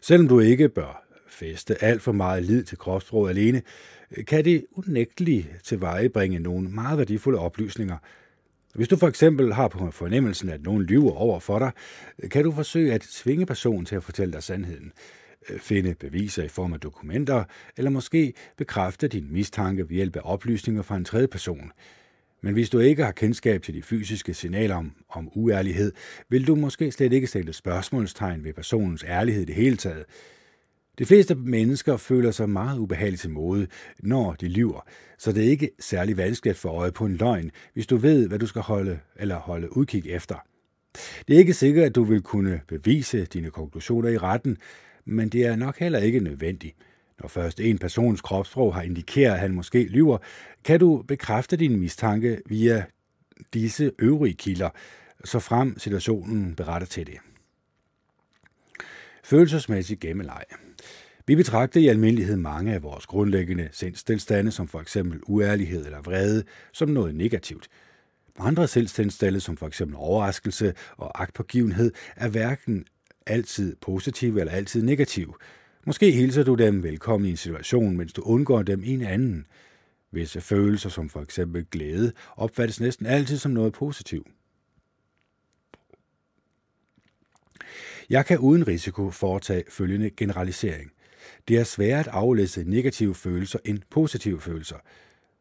Selvom 0.00 0.28
du 0.28 0.40
ikke 0.40 0.68
bør 0.68 1.04
feste 1.28 1.84
alt 1.84 2.02
for 2.02 2.12
meget 2.12 2.44
lid 2.44 2.64
til 2.64 2.78
kropssprog 2.78 3.30
alene, 3.30 3.62
kan 4.26 4.44
det 4.44 4.66
unægteligt 4.72 5.48
tilvejebringe 5.64 6.38
nogle 6.38 6.68
meget 6.68 6.98
værdifulde 6.98 7.38
oplysninger. 7.38 7.96
Hvis 8.74 8.88
du 8.88 8.96
for 8.96 9.08
eksempel 9.08 9.52
har 9.52 9.68
på 9.68 9.90
fornemmelsen, 9.90 10.48
at 10.48 10.62
nogen 10.62 10.82
lyver 10.82 11.12
over 11.12 11.40
for 11.40 11.58
dig, 11.58 11.72
kan 12.30 12.44
du 12.44 12.52
forsøge 12.52 12.92
at 12.92 13.00
tvinge 13.00 13.46
personen 13.46 13.84
til 13.84 13.96
at 13.96 14.04
fortælle 14.04 14.32
dig 14.32 14.42
sandheden. 14.42 14.92
Finde 15.58 15.94
beviser 15.94 16.42
i 16.42 16.48
form 16.48 16.72
af 16.72 16.80
dokumenter, 16.80 17.44
eller 17.76 17.90
måske 17.90 18.32
bekræfte 18.56 19.08
din 19.08 19.32
mistanke 19.32 19.88
ved 19.88 19.96
hjælp 19.96 20.16
af 20.16 20.20
oplysninger 20.24 20.82
fra 20.82 20.96
en 20.96 21.04
tredje 21.04 21.28
person. 21.28 21.72
Men 22.42 22.54
hvis 22.54 22.70
du 22.70 22.78
ikke 22.78 23.04
har 23.04 23.12
kendskab 23.12 23.62
til 23.62 23.74
de 23.74 23.82
fysiske 23.82 24.34
signaler 24.34 24.74
om, 24.74 24.92
om 25.08 25.28
uærlighed, 25.34 25.92
vil 26.28 26.46
du 26.46 26.54
måske 26.54 26.92
slet 26.92 27.12
ikke 27.12 27.26
stille 27.26 27.52
spørgsmålstegn 27.52 28.44
ved 28.44 28.52
personens 28.52 29.04
ærlighed 29.08 29.42
i 29.42 29.46
det 29.46 29.54
hele 29.54 29.76
taget. 29.76 30.04
De 30.98 31.06
fleste 31.06 31.34
mennesker 31.34 31.96
føler 31.96 32.30
sig 32.30 32.48
meget 32.48 32.78
ubehageligt 32.78 33.20
til 33.20 33.30
mode, 33.30 33.66
når 33.98 34.32
de 34.32 34.48
lyver, 34.48 34.86
så 35.18 35.32
det 35.32 35.44
er 35.44 35.50
ikke 35.50 35.70
særlig 35.80 36.16
vanskeligt 36.16 36.54
at 36.54 36.58
få 36.58 36.68
øje 36.68 36.92
på 36.92 37.06
en 37.06 37.16
løgn, 37.16 37.50
hvis 37.74 37.86
du 37.86 37.96
ved, 37.96 38.28
hvad 38.28 38.38
du 38.38 38.46
skal 38.46 38.62
holde 38.62 38.98
eller 39.16 39.36
holde 39.36 39.76
udkig 39.76 40.06
efter. 40.06 40.36
Det 41.28 41.34
er 41.34 41.38
ikke 41.38 41.54
sikkert, 41.54 41.84
at 41.84 41.94
du 41.94 42.04
vil 42.04 42.22
kunne 42.22 42.60
bevise 42.68 43.24
dine 43.24 43.50
konklusioner 43.50 44.08
i 44.08 44.18
retten, 44.18 44.56
men 45.04 45.28
det 45.28 45.46
er 45.46 45.56
nok 45.56 45.78
heller 45.78 45.98
ikke 45.98 46.20
nødvendigt. 46.20 46.76
Når 47.20 47.28
først 47.28 47.60
en 47.60 47.78
persons 47.78 48.20
kropssprog 48.20 48.74
har 48.74 48.82
indikeret, 48.82 49.32
at 49.32 49.40
han 49.40 49.52
måske 49.52 49.84
lyver, 49.84 50.18
kan 50.64 50.80
du 50.80 51.04
bekræfte 51.08 51.56
din 51.56 51.80
mistanke 51.80 52.38
via 52.46 52.84
disse 53.54 53.92
øvrige 53.98 54.34
kilder, 54.34 54.70
så 55.24 55.38
frem 55.38 55.78
situationen 55.78 56.54
beretter 56.54 56.86
til 56.86 57.06
det. 57.06 57.18
Følelsesmæssig 59.24 60.00
gemmeleje. 60.00 60.44
Vi 61.26 61.36
betragter 61.36 61.80
i 61.80 61.88
almindelighed 61.88 62.36
mange 62.36 62.74
af 62.74 62.82
vores 62.82 63.06
grundlæggende 63.06 63.68
sindstilstande, 63.72 64.50
som 64.50 64.68
for 64.68 64.80
eksempel 64.80 65.20
uærlighed 65.26 65.84
eller 65.84 66.02
vrede, 66.02 66.44
som 66.72 66.88
noget 66.88 67.14
negativt. 67.14 67.68
Andre 68.38 68.68
sindstilstande, 68.68 69.40
som 69.40 69.56
for 69.56 69.66
eksempel 69.66 69.96
overraskelse 69.96 70.74
og 70.96 71.22
agtpågivenhed, 71.22 71.92
er 72.16 72.28
hverken 72.28 72.84
altid 73.26 73.76
positive 73.76 74.40
eller 74.40 74.52
altid 74.52 74.82
negative. 74.82 75.34
Måske 75.86 76.10
hilser 76.10 76.42
du 76.42 76.54
dem 76.54 76.82
velkommen 76.82 77.26
i 77.26 77.30
en 77.30 77.36
situation, 77.36 77.96
mens 77.96 78.12
du 78.12 78.22
undgår 78.22 78.62
dem 78.62 78.84
i 78.84 78.90
en 78.90 79.02
anden. 79.02 79.46
Visse 80.10 80.40
følelser, 80.40 80.88
som 80.88 81.08
for 81.08 81.22
eksempel 81.22 81.64
glæde, 81.70 82.12
opfattes 82.36 82.80
næsten 82.80 83.06
altid 83.06 83.38
som 83.38 83.52
noget 83.52 83.72
positivt. 83.72 84.26
Jeg 88.10 88.26
kan 88.26 88.38
uden 88.38 88.68
risiko 88.68 89.10
foretage 89.10 89.64
følgende 89.68 90.10
generalisering. 90.10 90.92
Det 91.48 91.58
er 91.58 91.64
svært 91.64 92.06
at 92.06 92.14
aflæse 92.14 92.64
negative 92.64 93.14
følelser 93.14 93.58
end 93.64 93.78
positive 93.90 94.40
følelser. 94.40 94.76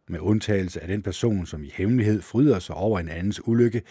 Med 0.07 0.19
undtagelse 0.19 0.81
af 0.81 0.87
den 0.87 1.01
person, 1.01 1.45
som 1.45 1.63
i 1.63 1.71
hemmelighed 1.73 2.21
fryder 2.21 2.59
sig 2.59 2.75
over 2.75 2.99
en 2.99 3.09
andens 3.09 3.47
ulykke, 3.47 3.81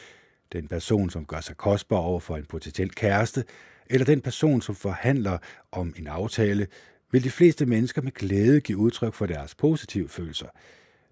den 0.53 0.69
person, 0.69 1.11
som 1.11 1.27
gør 1.27 1.41
sig 1.41 1.57
kostbar 1.57 1.97
over 1.97 2.21
for 2.21 2.37
en 2.37 2.47
potentiel 2.47 2.91
kæreste, 2.91 3.45
eller 3.91 4.05
den 4.05 4.21
person, 4.21 4.63
som 4.63 4.75
forhandler 4.75 5.39
om 5.73 5.95
en 5.99 6.07
aftale, 6.07 6.67
vil 7.13 7.25
de 7.25 7.31
fleste 7.31 7.67
mennesker 7.67 8.03
med 8.03 8.13
glæde 8.13 8.61
give 8.61 8.79
udtryk 8.79 9.15
for 9.15 9.27
deres 9.27 9.55
positive 9.55 10.09
følelser. 10.09 10.47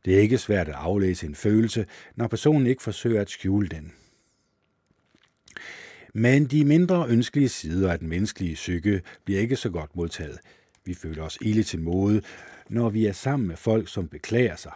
Det 0.05 0.17
er 0.17 0.21
ikke 0.21 0.39
svært 0.39 0.69
at 0.69 0.75
aflæse 0.75 1.27
en 1.27 1.35
følelse, 1.35 1.87
når 2.17 2.27
personen 2.27 2.67
ikke 2.67 2.83
forsøger 2.83 3.21
at 3.21 3.31
skjule 3.31 3.69
den. 3.69 3.93
Men 6.15 6.47
de 6.47 6.65
mindre 6.65 7.09
ønskelige 7.09 7.49
sider 7.49 7.93
af 7.93 7.99
den 7.99 8.09
menneskelige 8.09 8.55
psyke 8.55 9.03
bliver 9.25 9.41
ikke 9.41 9.57
så 9.57 9.71
godt 9.71 9.97
modtaget. 9.97 10.39
Vi 10.85 10.95
føler 10.95 11.23
os 11.23 11.39
ille 11.41 11.63
til 11.63 11.81
mode, 11.81 12.23
når 12.69 12.89
vi 12.89 13.07
er 13.07 13.13
sammen 13.13 13.49
med 13.49 13.57
folk, 13.57 13.89
som 13.89 14.09
beklager 14.09 14.57
sig. 14.57 14.73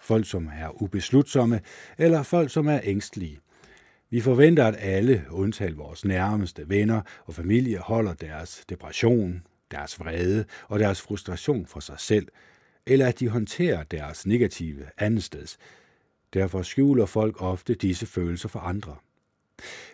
Folk, 0.00 0.26
som 0.30 0.50
er 0.54 0.82
ubeslutsomme, 0.82 1.60
eller 1.98 2.22
folk, 2.22 2.50
som 2.50 2.68
er 2.68 2.80
ængstlige. 2.82 3.38
Vi 4.12 4.20
forventer, 4.20 4.64
at 4.64 4.76
alle, 4.78 5.24
undtagen 5.30 5.78
vores 5.78 6.04
nærmeste 6.04 6.68
venner 6.68 7.00
og 7.24 7.34
familie, 7.34 7.78
holder 7.78 8.14
deres 8.14 8.64
depression, 8.68 9.46
deres 9.70 10.00
vrede 10.00 10.44
og 10.68 10.78
deres 10.78 11.00
frustration 11.00 11.66
for 11.66 11.80
sig 11.80 11.94
selv, 11.98 12.28
eller 12.86 13.06
at 13.06 13.20
de 13.20 13.28
håndterer 13.28 13.82
deres 13.82 14.26
negative 14.26 14.84
andetsteds. 14.98 15.58
Derfor 16.34 16.62
skjuler 16.62 17.06
folk 17.06 17.42
ofte 17.42 17.74
disse 17.74 18.06
følelser 18.06 18.48
for 18.48 18.58
andre. 18.58 18.96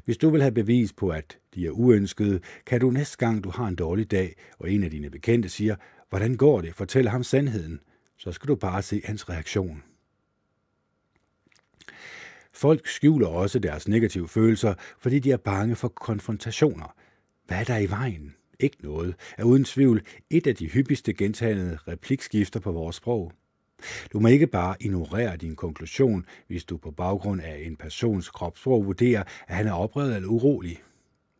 Hvis 0.04 0.16
du 0.16 0.30
vil 0.30 0.42
have 0.42 0.54
bevis 0.54 0.92
på, 0.92 1.08
at 1.08 1.38
de 1.54 1.66
er 1.66 1.70
uønskede, 1.70 2.40
kan 2.66 2.80
du 2.80 2.90
næste 2.90 3.16
gang, 3.16 3.44
du 3.44 3.50
har 3.50 3.66
en 3.68 3.76
dårlig 3.76 4.10
dag, 4.10 4.36
og 4.58 4.70
en 4.70 4.84
af 4.84 4.90
dine 4.90 5.10
bekendte 5.10 5.48
siger, 5.48 5.76
hvordan 6.08 6.36
går 6.36 6.60
det, 6.60 6.74
fortæl 6.74 7.08
ham 7.08 7.22
sandheden, 7.22 7.80
så 8.16 8.32
skal 8.32 8.48
du 8.48 8.54
bare 8.54 8.82
se 8.82 9.02
hans 9.04 9.28
reaktion. 9.28 9.82
Folk 12.58 12.86
skjuler 12.86 13.26
også 13.26 13.58
deres 13.58 13.88
negative 13.88 14.28
følelser, 14.28 14.74
fordi 14.98 15.18
de 15.18 15.32
er 15.32 15.36
bange 15.36 15.76
for 15.76 15.88
konfrontationer. 15.88 16.94
Hvad 17.46 17.58
er 17.58 17.64
der 17.64 17.78
i 17.78 17.90
vejen? 17.90 18.34
Ikke 18.60 18.76
noget, 18.80 19.14
er 19.38 19.44
uden 19.44 19.64
tvivl 19.64 20.02
et 20.30 20.46
af 20.46 20.56
de 20.56 20.66
hyppigste 20.66 21.12
gentagende 21.12 21.78
replikskifter 21.88 22.60
på 22.60 22.72
vores 22.72 22.96
sprog. 22.96 23.32
Du 24.12 24.20
må 24.20 24.28
ikke 24.28 24.46
bare 24.46 24.76
ignorere 24.80 25.36
din 25.36 25.56
konklusion, 25.56 26.26
hvis 26.46 26.64
du 26.64 26.76
på 26.76 26.90
baggrund 26.90 27.40
af 27.40 27.62
en 27.66 27.76
persons 27.76 28.28
kropssprog 28.28 28.86
vurderer, 28.86 29.22
at 29.48 29.56
han 29.56 29.66
er 29.66 29.72
oprevet 29.72 30.16
eller 30.16 30.28
urolig. 30.28 30.82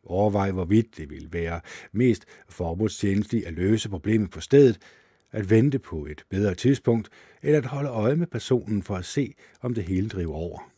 Overvej, 0.03 0.51
hvorvidt 0.51 0.97
det 0.97 1.09
vil 1.09 1.27
være 1.31 1.61
mest 1.91 2.25
forbudstjenestligt 2.49 3.45
at 3.45 3.53
løse 3.53 3.89
problemet 3.89 4.31
på 4.31 4.41
stedet, 4.41 4.77
at 5.31 5.49
vente 5.49 5.79
på 5.79 6.05
et 6.05 6.23
bedre 6.29 6.55
tidspunkt, 6.55 7.09
eller 7.41 7.59
at 7.59 7.65
holde 7.65 7.89
øje 7.89 8.15
med 8.15 8.27
personen 8.27 8.83
for 8.83 8.95
at 8.95 9.05
se, 9.05 9.33
om 9.61 9.73
det 9.73 9.83
hele 9.83 10.09
driver 10.09 10.35
over. 10.35 10.69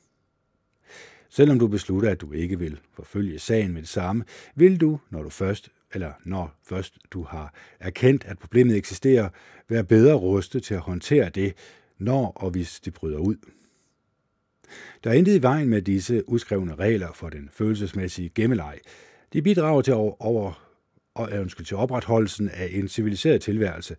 Selvom 1.34 1.60
du 1.60 1.68
beslutter, 1.68 2.10
at 2.10 2.22
du 2.22 2.32
ikke 2.32 2.60
vil 2.60 2.80
forfølge 2.94 3.40
sagen 3.40 3.74
med 3.74 3.82
det 3.82 3.90
samme, 3.90 4.24
vil 4.56 4.82
du, 4.82 5.00
når 5.10 5.24
du 5.24 5.30
først 5.30 5.70
eller 5.94 6.14
når 6.26 6.60
først 6.64 6.98
du 7.12 7.24
har 7.24 7.54
erkendt, 7.80 8.26
at 8.26 8.40
problemet 8.40 8.78
eksisterer, 8.78 9.30
være 9.70 9.84
bedre 9.84 10.14
rustet 10.14 10.64
til 10.64 10.74
at 10.74 10.80
håndtere 10.80 11.30
det, 11.30 11.54
når 11.98 12.32
og 12.36 12.50
hvis 12.50 12.80
det 12.80 12.94
bryder 12.94 13.18
ud. 13.18 13.36
Der 15.04 15.10
er 15.10 15.14
intet 15.14 15.36
i 15.36 15.42
vejen 15.42 15.70
med 15.70 15.82
disse 15.82 16.30
uskrevne 16.30 16.76
regler 16.76 17.12
for 17.14 17.30
den 17.30 17.50
følelsesmæssige 17.54 18.30
gemmeleg. 18.30 18.80
De 19.34 19.42
bidrager 19.42 19.82
til, 19.82 19.94
over, 19.94 20.64
og, 21.16 21.30
undskyld, 21.40 21.66
til 21.66 21.78
opretholdelsen 21.78 22.50
af 22.50 22.70
en 22.72 22.88
civiliseret 22.88 23.42
tilværelse. 23.42 23.96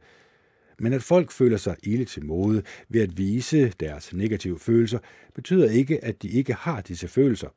Men 0.82 0.92
at 0.92 1.02
folk 1.02 1.32
føler 1.32 1.56
sig 1.56 1.76
ille 1.82 2.04
til 2.04 2.24
mode 2.24 2.62
ved 2.88 3.00
at 3.00 3.18
vise 3.18 3.72
deres 3.80 4.12
negative 4.12 4.58
følelser, 4.58 4.98
betyder 5.34 5.70
ikke, 5.70 6.04
at 6.04 6.22
de 6.22 6.28
ikke 6.28 6.54
har 6.54 6.80
disse 6.80 7.08
følelser. 7.08 7.48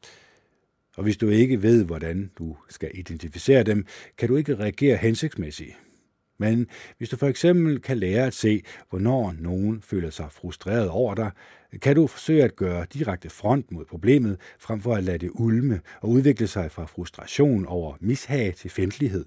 Og 0.97 1.03
hvis 1.03 1.17
du 1.17 1.29
ikke 1.29 1.61
ved, 1.61 1.85
hvordan 1.85 2.31
du 2.37 2.57
skal 2.69 2.91
identificere 2.93 3.63
dem, 3.63 3.85
kan 4.17 4.29
du 4.29 4.35
ikke 4.35 4.55
reagere 4.55 4.97
hensigtsmæssigt. 4.97 5.75
Men 6.37 6.67
hvis 6.97 7.09
du 7.09 7.17
for 7.17 7.27
eksempel 7.27 7.81
kan 7.81 7.97
lære 7.97 8.27
at 8.27 8.33
se, 8.33 8.61
hvornår 8.89 9.35
nogen 9.39 9.81
føler 9.81 10.09
sig 10.09 10.31
frustreret 10.31 10.89
over 10.89 11.15
dig, 11.15 11.31
kan 11.81 11.95
du 11.95 12.07
forsøge 12.07 12.43
at 12.43 12.55
gøre 12.55 12.85
direkte 12.93 13.29
front 13.29 13.71
mod 13.71 13.85
problemet, 13.85 14.37
frem 14.59 14.81
for 14.81 14.95
at 14.95 15.03
lade 15.03 15.17
det 15.17 15.31
ulme 15.33 15.81
og 16.01 16.09
udvikle 16.09 16.47
sig 16.47 16.71
fra 16.71 16.85
frustration 16.85 17.65
over 17.65 17.95
mishag 17.99 18.55
til 18.55 18.69
fjendtlighed. 18.69 19.25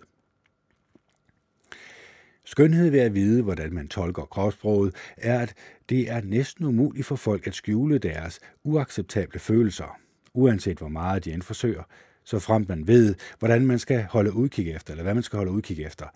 Skønhed 2.50 2.90
ved 2.90 3.00
at 3.00 3.14
vide, 3.14 3.42
hvordan 3.42 3.74
man 3.74 3.88
tolker 3.88 4.22
kropssproget, 4.22 4.94
er, 5.16 5.40
at 5.40 5.54
det 5.88 6.10
er 6.10 6.20
næsten 6.20 6.64
umuligt 6.64 7.06
for 7.06 7.16
folk 7.16 7.46
at 7.46 7.54
skjule 7.54 7.98
deres 7.98 8.40
uacceptable 8.64 9.40
følelser, 9.40 9.98
uanset 10.34 10.78
hvor 10.78 10.88
meget 10.88 11.24
de 11.24 11.32
end 11.32 11.42
forsøger, 11.42 11.82
så 12.24 12.38
frem 12.38 12.66
man 12.68 12.86
ved, 12.86 13.14
hvordan 13.38 13.66
man 13.66 13.78
skal 13.78 14.06
holde 14.10 14.32
udkig 14.32 14.70
efter, 14.70 14.92
eller 14.92 15.02
hvad 15.02 15.14
man 15.14 15.22
skal 15.22 15.36
holde 15.36 15.52
udkig 15.52 15.84
efter. 15.84 16.06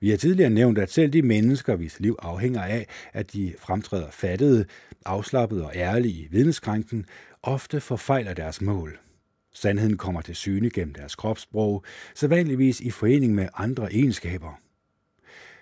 Vi 0.00 0.10
har 0.10 0.16
tidligere 0.16 0.50
nævnt, 0.50 0.78
at 0.78 0.92
selv 0.92 1.12
de 1.12 1.22
mennesker, 1.22 1.76
hvis 1.76 2.00
liv 2.00 2.16
afhænger 2.22 2.62
af, 2.62 2.86
at 3.12 3.32
de 3.32 3.54
fremtræder 3.58 4.10
fattede, 4.10 4.64
afslappede 5.04 5.64
og 5.64 5.72
ærlige 5.74 6.24
i 6.24 6.28
vidneskrænken, 6.30 7.06
ofte 7.42 7.80
forfejler 7.80 8.34
deres 8.34 8.60
mål. 8.60 8.98
Sandheden 9.54 9.96
kommer 9.96 10.20
til 10.20 10.34
syne 10.36 10.70
gennem 10.70 10.94
deres 10.94 11.14
kropssprog, 11.14 11.84
så 12.14 12.28
vanligvis 12.28 12.80
i 12.80 12.90
forening 12.90 13.34
med 13.34 13.48
andre 13.56 13.92
egenskaber. 13.92 14.63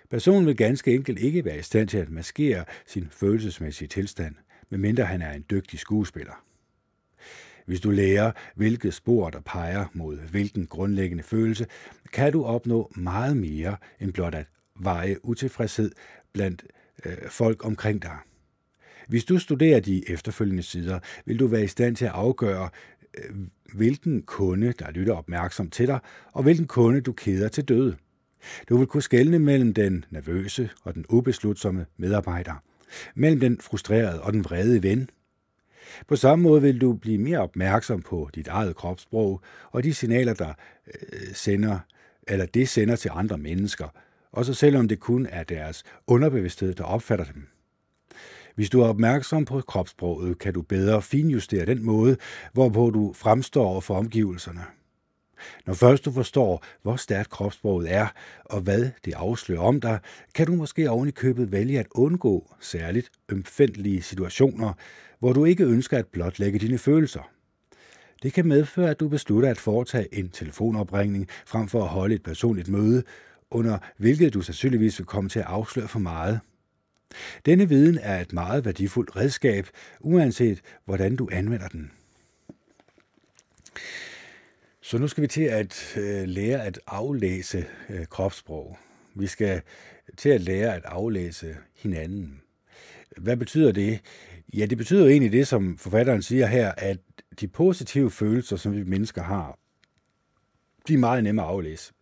Personen 0.09 0.45
vil 0.45 0.57
ganske 0.57 0.93
enkelt 0.93 1.19
ikke 1.19 1.45
være 1.45 1.59
i 1.59 1.61
stand 1.61 1.87
til 1.87 1.97
at 1.97 2.09
maskere 2.09 2.65
sin 2.87 3.07
følelsesmæssige 3.11 3.87
tilstand, 3.87 4.35
medmindre 4.69 5.05
han 5.05 5.21
er 5.21 5.31
en 5.31 5.45
dygtig 5.51 5.79
skuespiller. 5.79 6.43
Hvis 7.65 7.81
du 7.81 7.89
lærer, 7.89 8.31
hvilke 8.55 8.91
spor 8.91 9.29
der 9.29 9.39
peger 9.39 9.85
mod 9.93 10.17
hvilken 10.17 10.67
grundlæggende 10.67 11.23
følelse, 11.23 11.65
kan 12.13 12.31
du 12.33 12.43
opnå 12.45 12.91
meget 12.95 13.37
mere 13.37 13.77
end 13.99 14.13
blot 14.13 14.35
at 14.35 14.45
veje 14.79 15.25
utilfredshed 15.25 15.91
blandt 16.33 16.63
øh, 17.05 17.17
folk 17.29 17.65
omkring 17.65 18.01
dig. 18.01 18.17
Hvis 19.07 19.25
du 19.25 19.37
studerer 19.37 19.79
de 19.79 20.09
efterfølgende 20.09 20.63
sider, 20.63 20.99
vil 21.25 21.39
du 21.39 21.47
være 21.47 21.63
i 21.63 21.67
stand 21.67 21.95
til 21.95 22.05
at 22.05 22.11
afgøre, 22.11 22.69
øh, 23.17 23.35
hvilken 23.73 24.21
kunde, 24.21 24.73
der 24.79 24.91
lytter 24.91 25.13
opmærksomt 25.13 25.73
til 25.73 25.87
dig, 25.87 25.99
og 26.31 26.43
hvilken 26.43 26.67
kunde, 26.67 27.01
du 27.01 27.11
keder 27.11 27.47
til 27.47 27.63
døde. 27.63 27.95
Du 28.69 28.77
vil 28.77 28.87
kunne 28.87 29.03
skelne 29.03 29.39
mellem 29.39 29.73
den 29.73 30.05
nervøse 30.09 30.69
og 30.83 30.95
den 30.95 31.05
ubeslutsomme 31.09 31.85
medarbejder, 31.97 32.63
mellem 33.15 33.39
den 33.39 33.57
frustrerede 33.61 34.21
og 34.21 34.33
den 34.33 34.45
vrede 34.45 34.83
ven. 34.83 35.09
På 36.07 36.15
samme 36.15 36.43
måde 36.43 36.61
vil 36.61 36.81
du 36.81 36.93
blive 36.93 37.17
mere 37.17 37.39
opmærksom 37.39 38.01
på 38.01 38.29
dit 38.35 38.47
eget 38.47 38.75
kropssprog 38.75 39.41
og 39.71 39.83
de 39.83 39.93
signaler, 39.93 40.33
der 40.33 40.53
øh, 40.87 41.33
sender, 41.33 41.79
eller 42.27 42.45
det 42.45 42.69
sender 42.69 42.95
til 42.95 43.11
andre 43.13 43.37
mennesker, 43.37 43.87
også 44.31 44.53
selvom 44.53 44.87
det 44.87 44.99
kun 44.99 45.27
er 45.29 45.43
deres 45.43 45.83
underbevidsthed, 46.07 46.73
der 46.73 46.83
opfatter 46.83 47.25
dem. 47.25 47.47
Hvis 48.55 48.69
du 48.69 48.81
er 48.81 48.87
opmærksom 48.87 49.45
på 49.45 49.61
kropssproget, 49.61 50.39
kan 50.39 50.53
du 50.53 50.61
bedre 50.61 51.01
finjustere 51.01 51.65
den 51.65 51.83
måde, 51.83 52.17
hvorpå 52.53 52.89
du 52.89 53.13
fremstår 53.13 53.79
for 53.79 53.95
omgivelserne. 53.95 54.61
Når 55.65 55.73
først 55.73 56.05
du 56.05 56.11
forstår, 56.11 56.63
hvor 56.81 56.95
stærkt 56.95 57.29
kropssproget 57.29 57.91
er, 57.91 58.07
og 58.45 58.61
hvad 58.61 58.89
det 59.05 59.13
afslører 59.13 59.61
om 59.61 59.81
dig, 59.81 59.99
kan 60.35 60.47
du 60.47 60.55
måske 60.55 60.89
oven 60.89 61.07
i 61.07 61.11
købet 61.11 61.51
vælge 61.51 61.79
at 61.79 61.87
undgå 61.91 62.55
særligt 62.59 63.11
ømfændelige 63.29 64.01
situationer, 64.01 64.73
hvor 65.19 65.33
du 65.33 65.45
ikke 65.45 65.63
ønsker 65.65 65.97
at 65.97 66.07
blotlægge 66.07 66.59
dine 66.59 66.77
følelser. 66.77 67.29
Det 68.23 68.33
kan 68.33 68.47
medføre, 68.47 68.89
at 68.89 68.99
du 68.99 69.07
beslutter 69.07 69.49
at 69.49 69.59
foretage 69.59 70.15
en 70.15 70.29
telefonopringning 70.29 71.27
frem 71.45 71.67
for 71.67 71.83
at 71.83 71.89
holde 71.89 72.15
et 72.15 72.23
personligt 72.23 72.67
møde, 72.67 73.03
under 73.51 73.77
hvilket 73.97 74.33
du 74.33 74.41
sandsynligvis 74.41 74.99
vil 74.99 75.05
komme 75.05 75.29
til 75.29 75.39
at 75.39 75.45
afsløre 75.45 75.87
for 75.87 75.99
meget. 75.99 76.39
Denne 77.45 77.69
viden 77.69 77.99
er 78.01 78.21
et 78.21 78.33
meget 78.33 78.65
værdifuldt 78.65 79.15
redskab, 79.15 79.67
uanset 79.99 80.61
hvordan 80.85 81.15
du 81.15 81.29
anvender 81.31 81.67
den. 81.67 81.91
Så 84.85 84.97
nu 84.97 85.07
skal 85.07 85.21
vi 85.21 85.27
til 85.27 85.43
at 85.43 85.97
øh, 85.97 86.27
lære 86.27 86.63
at 86.63 86.79
aflæse 86.87 87.65
øh, 87.89 88.05
kropssprog. 88.05 88.77
Vi 89.15 89.27
skal 89.27 89.61
til 90.17 90.29
at 90.29 90.41
lære 90.41 90.75
at 90.75 90.85
aflæse 90.85 91.57
hinanden. 91.75 92.41
Hvad 93.17 93.37
betyder 93.37 93.71
det? 93.71 93.99
Ja, 94.53 94.65
det 94.65 94.77
betyder 94.77 95.07
egentlig 95.07 95.31
det, 95.31 95.47
som 95.47 95.77
forfatteren 95.77 96.21
siger 96.21 96.45
her, 96.45 96.71
at 96.71 96.97
de 97.39 97.47
positive 97.47 98.11
følelser, 98.11 98.55
som 98.55 98.75
vi 98.75 98.83
mennesker 98.83 99.23
har, 99.23 99.59
de 100.87 100.93
er 100.93 100.97
meget 100.97 101.23
nemme 101.23 101.41
at 101.41 101.47
aflæse. 101.47 101.93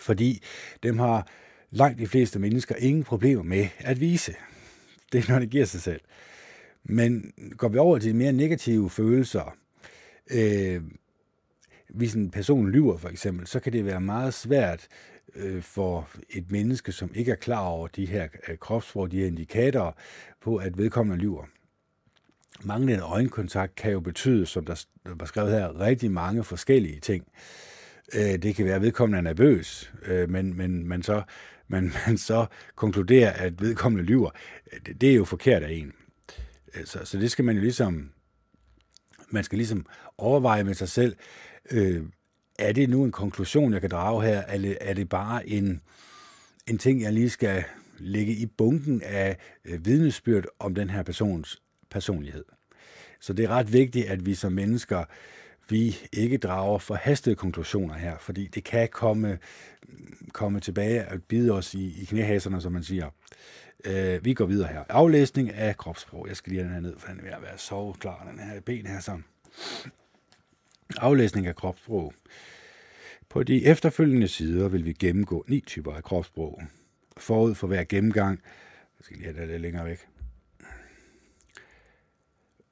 Fordi 0.00 0.42
dem 0.82 0.98
har 0.98 1.28
langt 1.70 1.98
de 1.98 2.06
fleste 2.06 2.38
mennesker 2.38 2.74
ingen 2.74 3.04
problemer 3.04 3.42
med 3.42 3.68
at 3.78 4.00
vise. 4.00 4.34
Det 5.12 5.24
er, 5.24 5.32
når 5.32 5.38
det 5.38 5.50
giver 5.50 5.64
sig 5.64 5.80
selv. 5.80 6.00
Men 6.84 7.32
går 7.56 7.68
vi 7.68 7.78
over 7.78 7.98
til 7.98 8.12
de 8.12 8.16
mere 8.16 8.32
negative 8.32 8.90
følelser, 8.90 9.56
øh, 10.30 10.82
hvis 11.88 12.14
en 12.14 12.30
person 12.30 12.70
lyver 12.70 12.96
for 12.96 13.08
eksempel, 13.08 13.46
så 13.46 13.60
kan 13.60 13.72
det 13.72 13.84
være 13.84 14.00
meget 14.00 14.34
svært 14.34 14.88
øh, 15.34 15.62
for 15.62 16.08
et 16.30 16.50
menneske, 16.50 16.92
som 16.92 17.10
ikke 17.14 17.32
er 17.32 17.36
klar 17.36 17.66
over 17.66 17.88
de 17.88 18.06
her 18.06 18.28
øh, 18.48 18.56
kropssprog, 18.58 19.10
de 19.10 19.18
her 19.18 19.26
indikatorer 19.26 19.92
på, 20.40 20.56
at 20.56 20.78
vedkommende 20.78 21.22
lyver. 21.22 21.44
Manglende 22.62 23.02
øjenkontakt 23.02 23.74
kan 23.74 23.92
jo 23.92 24.00
betyde, 24.00 24.46
som 24.46 24.64
der 24.64 24.84
var 25.04 25.26
skrevet 25.26 25.52
her, 25.52 25.80
rigtig 25.80 26.10
mange 26.10 26.44
forskellige 26.44 27.00
ting. 27.00 27.24
Øh, 28.14 28.42
det 28.42 28.54
kan 28.54 28.64
være, 28.64 28.74
at 28.74 28.82
vedkommende 28.82 29.18
er 29.18 29.34
nervøs, 29.34 29.92
øh, 30.06 30.30
men, 30.30 30.56
men 30.56 30.88
man, 30.88 31.02
så, 31.02 31.22
man, 31.68 31.92
man 32.06 32.18
så 32.18 32.46
konkluderer, 32.74 33.32
at 33.32 33.60
vedkommende 33.62 34.04
lyver. 34.04 34.30
Det, 34.86 35.00
det 35.00 35.10
er 35.10 35.14
jo 35.14 35.24
forkert 35.24 35.62
af 35.62 35.72
en. 35.72 35.92
Øh, 36.74 36.84
så, 36.84 36.98
så 37.04 37.18
det 37.18 37.30
skal 37.30 37.44
man 37.44 37.56
jo 37.56 37.62
ligesom, 37.62 38.10
man 39.30 39.44
skal 39.44 39.56
ligesom 39.56 39.86
overveje 40.18 40.64
med 40.64 40.74
sig 40.74 40.88
selv, 40.88 41.16
øh, 41.70 42.02
er 42.58 42.72
det 42.72 42.90
nu 42.90 43.04
en 43.04 43.12
konklusion, 43.12 43.72
jeg 43.72 43.80
kan 43.80 43.90
drage 43.90 44.22
her, 44.22 44.42
eller 44.42 44.74
er 44.80 44.94
det 44.94 45.08
bare 45.08 45.48
en, 45.48 45.80
en 46.66 46.78
ting, 46.78 47.02
jeg 47.02 47.12
lige 47.12 47.30
skal 47.30 47.64
lægge 47.98 48.32
i 48.32 48.46
bunken 48.46 49.02
af 49.02 49.36
øh, 49.64 49.86
vidnesbyrd 49.86 50.44
om 50.58 50.74
den 50.74 50.90
her 50.90 51.02
persons 51.02 51.62
personlighed? 51.90 52.44
Så 53.20 53.32
det 53.32 53.44
er 53.44 53.48
ret 53.48 53.72
vigtigt, 53.72 54.06
at 54.06 54.26
vi 54.26 54.34
som 54.34 54.52
mennesker, 54.52 55.04
vi 55.68 55.96
ikke 56.12 56.38
drager 56.38 56.78
forhastede 56.78 57.36
konklusioner 57.36 57.94
her, 57.94 58.18
fordi 58.18 58.46
det 58.46 58.64
kan 58.64 58.88
komme, 58.92 59.38
komme 60.32 60.60
tilbage 60.60 61.08
og 61.08 61.22
bide 61.22 61.52
os 61.52 61.74
i, 61.74 62.02
i 62.02 62.04
knæhaserne, 62.04 62.60
som 62.60 62.72
man 62.72 62.82
siger. 62.82 63.10
Øh, 63.84 64.24
vi 64.24 64.34
går 64.34 64.46
videre 64.46 64.68
her. 64.68 64.84
Aflæsning 64.88 65.52
af 65.52 65.76
kropssprog. 65.76 66.28
Jeg 66.28 66.36
skal 66.36 66.50
lige 66.50 66.62
have 66.62 66.74
den 66.74 66.84
her 66.84 66.90
ned, 66.90 66.98
for 66.98 67.08
den 67.08 67.18
er 67.18 67.22
ved 67.22 67.32
at 67.32 67.42
være 67.42 67.58
så 67.58 67.94
klar, 68.00 68.28
den 68.30 68.38
her 68.38 68.60
ben 68.60 68.86
her 68.86 69.00
sådan. 69.00 69.24
Aflæsning 70.96 71.46
af 71.46 71.56
kropssprog. 71.56 72.14
På 73.28 73.42
de 73.42 73.64
efterfølgende 73.64 74.28
sider 74.28 74.68
vil 74.68 74.84
vi 74.84 74.92
gennemgå 74.92 75.44
ni 75.48 75.60
typer 75.60 75.94
af 75.94 76.04
kropssprog. 76.04 76.62
Forud 77.16 77.54
for 77.54 77.66
hver 77.66 77.84
gennemgang, 77.84 78.40
jeg 78.98 79.04
skal 79.04 79.16
lige 79.16 79.26
have 79.26 79.40
det 79.40 79.48
lidt 79.48 79.62
længere 79.62 79.86
væk. 79.86 80.06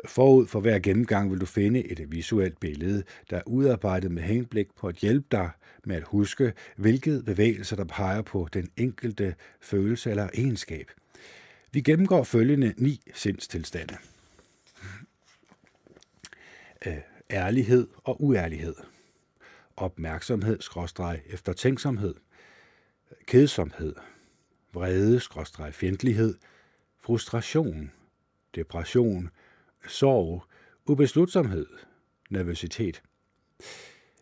Forud 0.05 0.47
for 0.47 0.61
hver 0.61 0.79
gennemgang 0.79 1.31
vil 1.31 1.41
du 1.41 1.47
finde 1.47 1.85
et 1.85 2.13
visuelt 2.13 2.61
billede, 2.61 3.03
der 3.31 3.37
er 3.37 3.43
udarbejdet 3.47 4.11
med 4.11 4.23
henblik 4.23 4.67
på 4.77 4.89
at 4.89 4.97
hjælpe 4.97 5.27
dig 5.31 5.51
med 5.85 5.97
at 5.97 6.03
huske, 6.03 6.53
hvilke 6.77 7.23
bevægelser 7.23 7.77
der 7.77 7.85
peger 7.85 8.23
på 8.23 8.49
den 8.53 8.71
enkelte 8.77 9.35
følelse 9.61 10.11
eller 10.11 10.29
egenskab. 10.35 10.91
Vi 11.73 11.81
gennemgår 11.81 12.25
følgende 12.25 12.75
ni 12.77 13.01
sindstilstande. 13.15 13.97
Øh, 16.87 16.97
Ærlighed 17.31 17.89
og 18.05 18.23
uærlighed, 18.23 18.75
opmærksomhed, 19.77 20.61
skråstreg, 20.61 21.23
eftertænksomhed, 21.27 22.15
kedsomhed, 23.27 23.95
vrede, 24.73 25.21
skråstreg, 25.21 25.75
fjendtlighed, 25.75 26.35
frustration, 27.01 27.93
depression, 28.55 29.31
sorg, 29.89 30.45
ubeslutsomhed, 30.87 31.67
nervøsitet. 32.31 33.03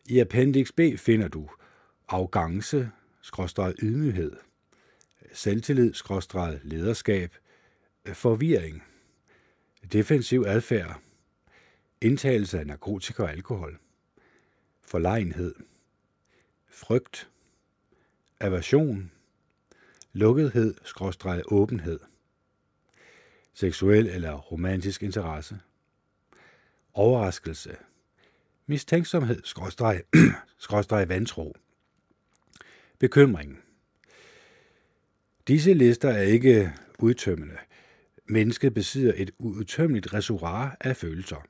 I 0.06 0.18
appendix 0.18 0.72
B 0.76 0.80
finder 0.98 1.28
du 1.28 1.48
arrogance, 2.08 2.90
skråstreg 3.22 3.74
ydmyghed, 3.82 4.36
selvtillid, 5.32 5.94
skråstreg 5.94 6.60
lederskab, 6.62 7.34
forvirring, 8.12 8.82
defensiv 9.92 10.44
adfærd, 10.46 11.00
indtagelse 12.04 12.58
af 12.58 12.66
narkotika 12.66 13.22
og 13.22 13.30
alkohol, 13.30 13.78
forlegenhed, 14.82 15.54
frygt, 16.68 17.30
aversion, 18.40 19.10
lukkethed, 20.12 20.74
skråstreg 20.84 21.42
åbenhed, 21.46 22.00
seksuel 23.54 24.06
eller 24.06 24.32
romantisk 24.32 25.02
interesse, 25.02 25.60
overraskelse, 26.94 27.76
mistænksomhed, 28.66 29.40
skråstreg, 29.44 30.02
skråstreg 30.58 31.08
vantro, 31.08 31.56
bekymring. 32.98 33.58
Disse 35.48 35.74
lister 35.74 36.08
er 36.10 36.22
ikke 36.22 36.72
udtømmende. 36.98 37.56
Mennesket 38.26 38.74
besidder 38.74 39.12
et 39.16 39.30
udtømmeligt 39.38 40.14
reservoir 40.14 40.76
af 40.80 40.96
følelser. 40.96 41.46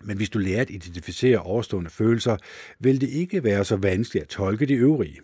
Men 0.00 0.16
hvis 0.16 0.30
du 0.30 0.38
lærer 0.38 0.60
at 0.60 0.70
identificere 0.70 1.38
overstående 1.38 1.90
følelser, 1.90 2.36
vil 2.78 3.00
det 3.00 3.08
ikke 3.08 3.44
være 3.44 3.64
så 3.64 3.76
vanskeligt 3.76 4.22
at 4.22 4.28
tolke 4.28 4.66
de 4.66 4.74
øvrige. 4.74 5.20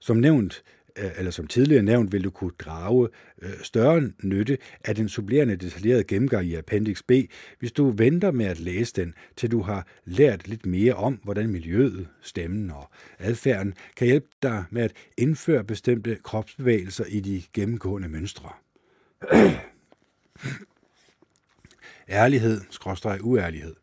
Som 0.00 0.16
nævnt, 0.16 0.62
øh, 0.98 1.10
eller 1.18 1.30
som 1.30 1.46
tidligere 1.46 1.82
nævnt, 1.82 2.12
vil 2.12 2.24
du 2.24 2.30
kunne 2.30 2.52
drage 2.58 3.08
øh, 3.42 3.50
større 3.62 4.10
nytte 4.22 4.58
af 4.84 4.94
den 4.94 5.08
supplerende 5.08 5.56
detaljerede 5.56 6.04
gennemgang 6.04 6.46
i 6.46 6.54
Appendix 6.54 7.02
B, 7.02 7.12
hvis 7.58 7.72
du 7.72 7.90
venter 7.90 8.30
med 8.30 8.46
at 8.46 8.60
læse 8.60 8.92
den, 8.92 9.14
til 9.36 9.50
du 9.50 9.62
har 9.62 9.86
lært 10.04 10.48
lidt 10.48 10.66
mere 10.66 10.94
om, 10.94 11.20
hvordan 11.24 11.48
miljøet, 11.48 12.08
stemmen 12.20 12.70
og 12.70 12.90
adfærden 13.18 13.74
kan 13.96 14.06
hjælpe 14.06 14.28
dig 14.42 14.64
med 14.70 14.82
at 14.82 14.92
indføre 15.16 15.64
bestemte 15.64 16.18
kropsbevægelser 16.22 17.04
i 17.08 17.20
de 17.20 17.42
gennemgående 17.52 18.08
mønstre. 18.08 18.50
Ærlighed, 22.08 22.60
skråstrej 22.70 23.18
uærlighed. 23.20 23.74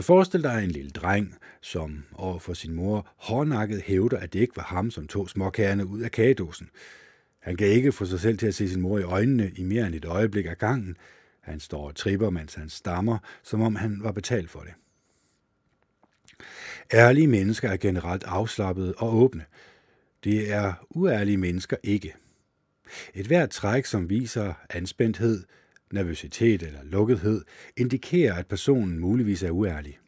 Forestil 0.00 0.42
dig 0.42 0.64
en 0.64 0.70
lille 0.70 0.90
dreng, 0.90 1.34
som 1.60 2.04
overfor 2.14 2.54
sin 2.54 2.74
mor 2.74 3.06
hårdnakket 3.16 3.82
hævder, 3.82 4.18
at 4.18 4.32
det 4.32 4.40
ikke 4.40 4.56
var 4.56 4.62
ham, 4.62 4.90
som 4.90 5.06
tog 5.06 5.30
småkærne 5.30 5.86
ud 5.86 6.00
af 6.00 6.10
kagedåsen. 6.10 6.70
Han 7.40 7.56
kan 7.56 7.66
ikke 7.66 7.92
få 7.92 8.04
sig 8.04 8.20
selv 8.20 8.38
til 8.38 8.46
at 8.46 8.54
se 8.54 8.68
sin 8.68 8.80
mor 8.80 8.98
i 8.98 9.02
øjnene 9.02 9.52
i 9.56 9.62
mere 9.62 9.86
end 9.86 9.94
et 9.94 10.04
øjeblik 10.04 10.46
af 10.46 10.58
gangen. 10.58 10.96
Han 11.40 11.60
står 11.60 11.86
og 11.86 11.94
tripper, 11.94 12.30
mens 12.30 12.54
han 12.54 12.68
stammer, 12.68 13.18
som 13.42 13.60
om 13.60 13.76
han 13.76 13.98
var 14.02 14.12
betalt 14.12 14.50
for 14.50 14.60
det. 14.60 14.72
Ærlige 16.92 17.26
mennesker 17.26 17.68
er 17.68 17.76
generelt 17.76 18.24
afslappede 18.24 18.94
og 18.94 19.14
åbne. 19.14 19.44
Det 20.24 20.52
er 20.52 20.72
uærlige 20.90 21.36
mennesker 21.36 21.76
ikke. 21.82 22.14
Et 23.14 23.26
hvert 23.26 23.50
træk, 23.50 23.84
som 23.84 24.10
viser 24.10 24.54
anspændthed, 24.70 25.44
nervøsitet 25.92 26.62
eller 26.62 26.84
lukkethed, 26.84 27.44
indikerer, 27.76 28.34
at 28.34 28.46
personen 28.46 28.98
muligvis 28.98 29.42
er 29.42 29.50
uærlig. 29.50 29.98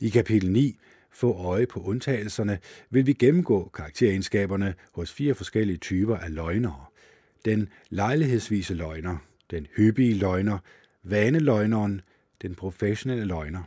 I 0.00 0.08
kapitel 0.08 0.50
9, 0.50 0.76
Få 1.12 1.32
øje 1.32 1.66
på 1.66 1.80
undtagelserne, 1.80 2.58
vil 2.90 3.06
vi 3.06 3.12
gennemgå 3.12 3.70
karakteregenskaberne 3.74 4.74
hos 4.92 5.12
fire 5.12 5.34
forskellige 5.34 5.76
typer 5.76 6.16
af 6.16 6.34
løgnere. 6.34 6.84
Den 7.44 7.68
lejlighedsvise 7.90 8.74
løgner, 8.74 9.16
den 9.50 9.66
hyppige 9.76 10.14
løgner, 10.14 10.58
vaneløgneren, 11.02 12.00
den 12.42 12.54
professionelle 12.54 13.24
løgner. 13.24 13.62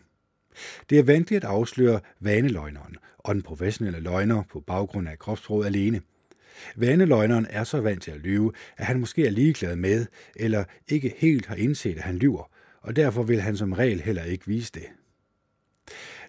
Det 0.89 0.99
er 0.99 1.03
vanskeligt 1.03 1.43
at 1.43 1.49
afsløre 1.49 1.99
vaneløgneren 2.19 2.95
og 3.17 3.35
den 3.35 3.43
professionelle 3.43 3.99
løgner 3.99 4.43
på 4.49 4.59
baggrund 4.59 5.09
af 5.09 5.19
kropsproget 5.19 5.65
alene– 5.65 6.01
Vaneløgneren 6.75 7.47
er 7.49 7.63
så 7.63 7.81
vant 7.81 8.03
til 8.03 8.11
at 8.11 8.19
lyve, 8.19 8.51
at 8.77 8.85
han 8.85 8.99
måske 8.99 9.25
er 9.25 9.31
ligeglad 9.31 9.75
med, 9.75 10.05
eller 10.35 10.63
ikke 10.87 11.13
helt 11.17 11.45
har 11.45 11.55
indset, 11.55 11.97
at 11.97 12.03
han 12.03 12.17
lyver, 12.17 12.51
og 12.81 12.95
derfor 12.95 13.23
vil 13.23 13.41
han 13.41 13.57
som 13.57 13.73
regel 13.73 14.01
heller 14.01 14.23
ikke 14.23 14.47
vise 14.47 14.71
det. 14.73 14.85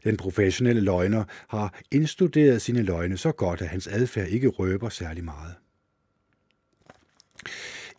Den 0.04 0.16
professionelle 0.16 0.80
løgner 0.80 1.24
har 1.48 1.80
indstuderet 1.90 2.62
sine 2.62 2.82
løgne 2.82 3.16
så 3.16 3.32
godt, 3.32 3.62
at 3.62 3.68
hans 3.68 3.86
adfærd 3.86 4.28
ikke 4.28 4.48
røber 4.48 4.88
særlig 4.88 5.24
meget. 5.24 5.54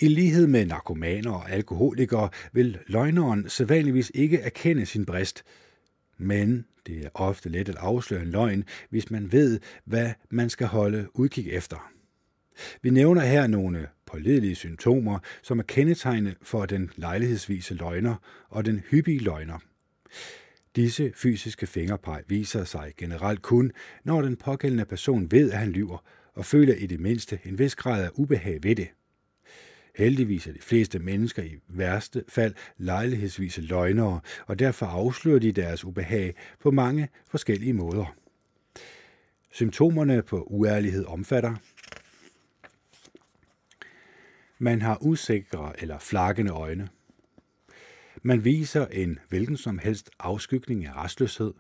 I 0.01 0.07
lighed 0.07 0.47
med 0.47 0.65
narkomaner 0.65 1.31
og 1.31 1.51
alkoholikere 1.51 2.29
vil 2.53 2.77
løgneren 2.87 3.49
sædvanligvis 3.49 4.11
ikke 4.15 4.39
erkende 4.39 4.85
sin 4.85 5.05
brist, 5.05 5.43
men 6.17 6.65
det 6.87 7.05
er 7.05 7.09
ofte 7.13 7.49
let 7.49 7.69
at 7.69 7.75
afsløre 7.75 8.21
en 8.21 8.31
løgn, 8.31 8.63
hvis 8.89 9.11
man 9.11 9.31
ved, 9.31 9.59
hvad 9.85 10.11
man 10.29 10.49
skal 10.49 10.67
holde 10.67 11.07
udkig 11.13 11.51
efter. 11.51 11.91
Vi 12.81 12.89
nævner 12.89 13.21
her 13.21 13.47
nogle 13.47 13.87
pålidelige 14.05 14.55
symptomer, 14.55 15.19
som 15.41 15.59
er 15.59 15.63
kendetegnende 15.63 16.35
for 16.41 16.65
den 16.65 16.91
lejlighedsvise 16.95 17.73
løgner 17.73 18.15
og 18.49 18.65
den 18.65 18.79
hyppige 18.79 19.19
løgner. 19.19 19.59
Disse 20.75 21.11
fysiske 21.15 21.67
fingerpeg 21.67 22.23
viser 22.27 22.63
sig 22.63 22.93
generelt 22.97 23.41
kun, 23.41 23.71
når 24.03 24.21
den 24.21 24.35
pågældende 24.35 24.85
person 24.85 25.31
ved, 25.31 25.51
at 25.51 25.57
han 25.57 25.71
lyver, 25.71 26.03
og 26.33 26.45
føler 26.45 26.73
i 26.73 26.85
det 26.85 26.99
mindste 26.99 27.39
en 27.45 27.59
vis 27.59 27.75
grad 27.75 28.03
af 28.03 28.09
ubehag 28.13 28.59
ved 28.63 28.75
det. 28.75 28.87
Heldigvis 29.95 30.47
er 30.47 30.53
de 30.53 30.61
fleste 30.61 30.99
mennesker 30.99 31.43
i 31.43 31.55
værste 31.67 32.23
fald 32.27 32.53
lejlighedsvise 32.77 33.61
løgnere, 33.61 34.19
og 34.47 34.59
derfor 34.59 34.85
afslører 34.85 35.39
de 35.39 35.51
deres 35.51 35.85
ubehag 35.85 36.35
på 36.59 36.71
mange 36.71 37.09
forskellige 37.29 37.73
måder. 37.73 38.15
Symptomerne 39.51 40.21
på 40.21 40.43
uærlighed 40.43 41.05
omfatter 41.05 41.55
man 44.57 44.81
har 44.81 44.97
usikre 45.01 45.81
eller 45.81 45.99
flakkende 45.99 46.51
øjne. 46.51 46.89
Man 48.21 48.43
viser 48.43 48.87
en 48.87 49.19
hvilken 49.29 49.57
som 49.57 49.77
helst 49.77 50.09
afskygning 50.19 50.85
af 50.85 50.95
restløshed. 50.95 51.53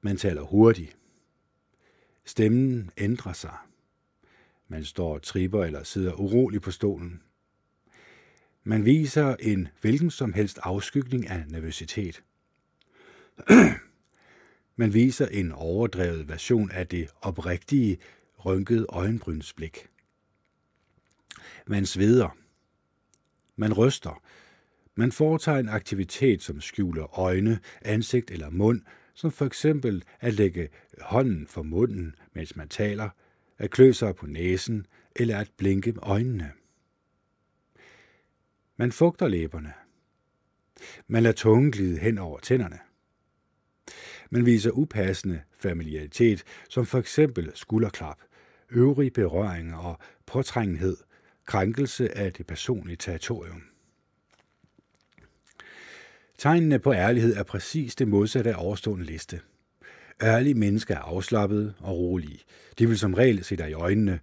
Man 0.00 0.16
taler 0.16 0.42
hurtigt. 0.42 0.96
Stemmen 2.24 2.90
ændrer 2.98 3.32
sig. 3.32 3.56
Man 4.68 4.84
står 4.84 5.14
og 5.14 5.22
tripper 5.22 5.64
eller 5.64 5.82
sidder 5.82 6.12
urolig 6.12 6.60
på 6.62 6.70
stolen. 6.70 7.22
Man 8.64 8.84
viser 8.84 9.36
en 9.40 9.68
hvilken 9.80 10.10
som 10.10 10.32
helst 10.32 10.58
afskygning 10.62 11.28
af 11.28 11.44
nervøsitet. 11.48 12.22
Man 14.76 14.94
viser 14.94 15.26
en 15.26 15.52
overdrevet 15.52 16.28
version 16.28 16.70
af 16.70 16.86
det 16.86 17.10
oprigtige, 17.20 17.98
rynkede 18.44 18.86
øjenbrynsblik. 18.88 19.88
Man 21.66 21.86
sveder. 21.86 22.36
Man 23.56 23.72
ryster. 23.72 24.22
Man 24.94 25.12
foretager 25.12 25.58
en 25.58 25.68
aktivitet, 25.68 26.42
som 26.42 26.60
skjuler 26.60 27.18
øjne, 27.18 27.60
ansigt 27.82 28.30
eller 28.30 28.50
mund, 28.50 28.82
som 29.14 29.30
for 29.30 29.46
eksempel 29.46 30.04
at 30.20 30.34
lægge 30.34 30.68
hånden 31.00 31.46
for 31.46 31.62
munden, 31.62 32.14
mens 32.32 32.56
man 32.56 32.68
taler, 32.68 33.08
at 33.58 33.70
klø 33.70 33.92
sig 33.92 34.16
på 34.16 34.26
næsen 34.26 34.86
eller 35.16 35.38
at 35.38 35.50
blinke 35.56 35.92
med 35.92 36.02
øjnene. 36.02 36.52
Man 38.76 38.92
fugter 38.92 39.28
læberne. 39.28 39.72
Man 41.06 41.22
lader 41.22 41.34
tungen 41.34 41.72
glide 41.72 41.98
hen 41.98 42.18
over 42.18 42.38
tænderne. 42.38 42.78
Man 44.30 44.46
viser 44.46 44.70
upassende 44.70 45.42
familiaritet, 45.58 46.44
som 46.68 46.86
for 46.86 46.98
eksempel 46.98 47.52
skulderklap, 47.54 48.20
øvrige 48.70 49.10
berøringer 49.10 49.76
og 49.76 49.98
påtrængenhed, 50.26 50.96
krænkelse 51.46 52.18
af 52.18 52.32
det 52.32 52.46
personlige 52.46 52.96
territorium. 52.96 53.62
Tegnene 56.38 56.78
på 56.78 56.92
ærlighed 56.92 57.36
er 57.36 57.42
præcis 57.42 57.94
det 57.94 58.08
modsatte 58.08 58.50
af 58.50 58.64
overstående 58.64 59.04
liste. 59.04 59.40
Ærlige 60.22 60.54
mennesker 60.54 60.94
er 60.94 60.98
afslappede 60.98 61.74
og 61.78 61.98
rolige. 61.98 62.40
De 62.78 62.88
vil 62.88 62.98
som 62.98 63.14
regel 63.14 63.44
se 63.44 63.56
dig 63.56 63.70
i 63.70 63.72
øjnene. 63.72 64.20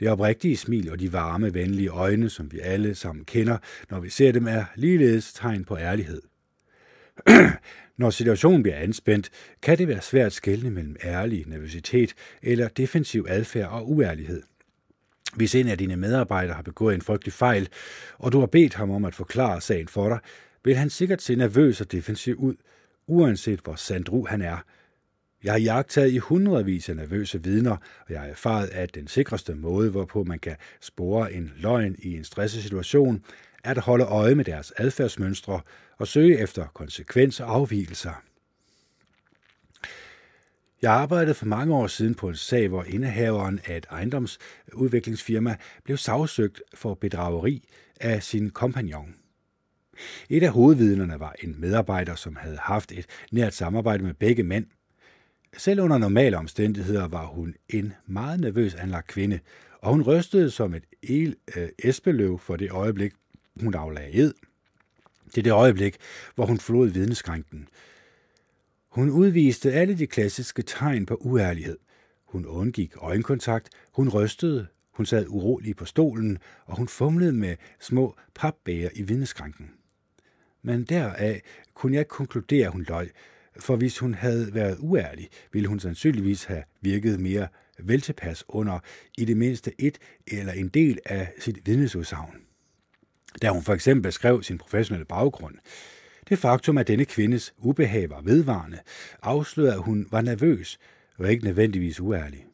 Det 0.00 0.08
oprigtige 0.08 0.56
smil 0.56 0.90
og 0.90 1.00
de 1.00 1.12
varme, 1.12 1.54
venlige 1.54 1.88
øjne, 1.88 2.30
som 2.30 2.52
vi 2.52 2.60
alle 2.60 2.94
sammen 2.94 3.24
kender, 3.24 3.58
når 3.90 4.00
vi 4.00 4.10
ser 4.10 4.32
dem, 4.32 4.46
er 4.46 4.64
ligeledes 4.74 5.32
tegn 5.32 5.64
på 5.64 5.76
ærlighed. 5.76 6.22
Når 7.96 8.10
situationen 8.10 8.62
bliver 8.62 8.76
anspændt, 8.76 9.30
kan 9.62 9.78
det 9.78 9.88
være 9.88 10.02
svært 10.02 10.26
at 10.26 10.32
skelne 10.32 10.70
mellem 10.70 10.96
ærlig 11.04 11.44
nervøsitet 11.46 12.14
eller 12.42 12.68
defensiv 12.68 13.26
adfærd 13.28 13.68
og 13.68 13.90
uærlighed– 13.90 14.42
hvis 15.36 15.54
en 15.54 15.68
af 15.68 15.78
dine 15.78 15.96
medarbejdere 15.96 16.54
har 16.54 16.62
begået 16.62 16.94
en 16.94 17.02
frygtelig 17.02 17.32
fejl, 17.32 17.68
og 18.18 18.32
du 18.32 18.40
har 18.40 18.46
bedt 18.46 18.74
ham 18.74 18.90
om 18.90 19.04
at 19.04 19.14
forklare 19.14 19.60
sagen 19.60 19.88
for 19.88 20.08
dig, 20.08 20.18
vil 20.64 20.76
han 20.76 20.90
sikkert 20.90 21.22
se 21.22 21.34
nervøs 21.34 21.80
og 21.80 21.92
defensiv 21.92 22.36
ud, 22.36 22.54
uanset 23.06 23.60
hvor 23.60 23.74
sandru 23.74 24.26
han 24.26 24.42
er. 24.42 24.58
Jeg 25.44 25.52
har 25.52 25.60
jagtet 25.60 26.10
i 26.10 26.18
hundredvis 26.18 26.88
af 26.88 26.96
nervøse 26.96 27.42
vidner, 27.42 27.76
og 28.06 28.12
jeg 28.12 28.20
har 28.20 28.28
erfaret, 28.28 28.68
at 28.68 28.94
den 28.94 29.08
sikreste 29.08 29.54
måde, 29.54 29.90
hvorpå 29.90 30.24
man 30.24 30.38
kan 30.38 30.56
spore 30.80 31.32
en 31.32 31.52
løgn 31.56 31.96
i 31.98 32.16
en 32.16 32.24
stressesituation, 32.24 33.24
er 33.64 33.70
at 33.70 33.78
holde 33.78 34.04
øje 34.04 34.34
med 34.34 34.44
deres 34.44 34.72
adfærdsmønstre 34.76 35.60
og 35.98 36.06
søge 36.06 36.38
efter 36.38 36.66
konsekvens 36.74 37.40
og 37.40 37.54
afvielser. 37.54 38.22
Jeg 40.84 40.92
arbejdede 40.92 41.34
for 41.34 41.46
mange 41.46 41.74
år 41.74 41.86
siden 41.86 42.14
på 42.14 42.28
en 42.28 42.36
sag, 42.36 42.68
hvor 42.68 42.84
indehaveren 42.84 43.60
af 43.66 43.76
et 43.76 43.86
ejendomsudviklingsfirma 43.90 45.56
blev 45.84 45.96
sagsøgt 45.96 46.62
for 46.74 46.94
bedrageri 46.94 47.68
af 48.00 48.22
sin 48.22 48.50
kompagnon. 48.50 49.14
Et 50.28 50.42
af 50.42 50.50
hovedvidnerne 50.50 51.20
var 51.20 51.34
en 51.42 51.60
medarbejder, 51.60 52.14
som 52.14 52.36
havde 52.36 52.56
haft 52.56 52.92
et 52.92 53.06
nært 53.32 53.54
samarbejde 53.54 54.04
med 54.04 54.14
begge 54.14 54.42
mænd. 54.42 54.66
Selv 55.56 55.80
under 55.80 55.98
normale 55.98 56.38
omstændigheder 56.38 57.08
var 57.08 57.26
hun 57.26 57.54
en 57.68 57.92
meget 58.06 58.40
nervøs 58.40 58.74
anlagt 58.74 59.06
kvinde, 59.06 59.40
og 59.80 59.90
hun 59.90 60.02
rystede 60.02 60.50
som 60.50 60.74
et 60.74 60.84
el, 61.02 61.36
øh, 61.56 62.38
for 62.38 62.56
det 62.56 62.70
øjeblik, 62.70 63.12
hun 63.60 63.74
aflagde 63.74 64.14
ed. 64.14 64.34
Det 65.26 65.38
er 65.38 65.42
det 65.42 65.52
øjeblik, 65.52 65.96
hvor 66.34 66.46
hun 66.46 66.58
forlod 66.58 66.88
vidneskranken. 66.88 67.68
Hun 68.94 69.10
udviste 69.10 69.72
alle 69.72 69.98
de 69.98 70.06
klassiske 70.06 70.62
tegn 70.62 71.06
på 71.06 71.14
uærlighed. 71.14 71.78
Hun 72.24 72.46
undgik 72.46 72.92
øjenkontakt, 72.96 73.68
hun 73.92 74.08
rystede, 74.08 74.66
hun 74.90 75.06
sad 75.06 75.26
urolig 75.28 75.76
på 75.76 75.84
stolen, 75.84 76.38
og 76.66 76.76
hun 76.76 76.88
fumlede 76.88 77.32
med 77.32 77.56
små 77.80 78.16
papbæger 78.34 78.88
i 78.94 79.02
vindeskranken. 79.02 79.70
Men 80.62 80.84
deraf 80.84 81.42
kunne 81.74 81.96
jeg 81.96 82.08
konkludere, 82.08 82.66
at 82.66 82.72
hun 82.72 82.84
løj, 82.88 83.08
for 83.60 83.76
hvis 83.76 83.98
hun 83.98 84.14
havde 84.14 84.54
været 84.54 84.78
uærlig, 84.80 85.28
ville 85.52 85.68
hun 85.68 85.80
sandsynligvis 85.80 86.44
have 86.44 86.62
virket 86.80 87.20
mere 87.20 87.48
veltilpas 87.78 88.44
under 88.48 88.78
i 89.18 89.24
det 89.24 89.36
mindste 89.36 89.72
et 89.78 89.98
eller 90.26 90.52
en 90.52 90.68
del 90.68 90.98
af 91.04 91.32
sit 91.38 91.66
vidnesudsagn. 91.66 92.36
Da 93.42 93.48
hun 93.48 93.62
for 93.62 93.74
eksempel 93.74 94.02
beskrev 94.02 94.42
sin 94.42 94.58
professionelle 94.58 95.04
baggrund, 95.04 95.54
det 96.28 96.38
faktum, 96.38 96.78
at 96.78 96.88
denne 96.88 97.04
kvindes 97.04 97.54
ubehag 97.58 98.10
var 98.10 98.20
vedvarende, 98.20 98.78
afslørede, 99.22 99.74
at 99.74 99.82
hun 99.82 100.06
var 100.10 100.20
nervøs 100.20 100.78
og 101.18 101.30
ikke 101.30 101.44
nødvendigvis 101.44 102.00
uærlig. 102.00 102.46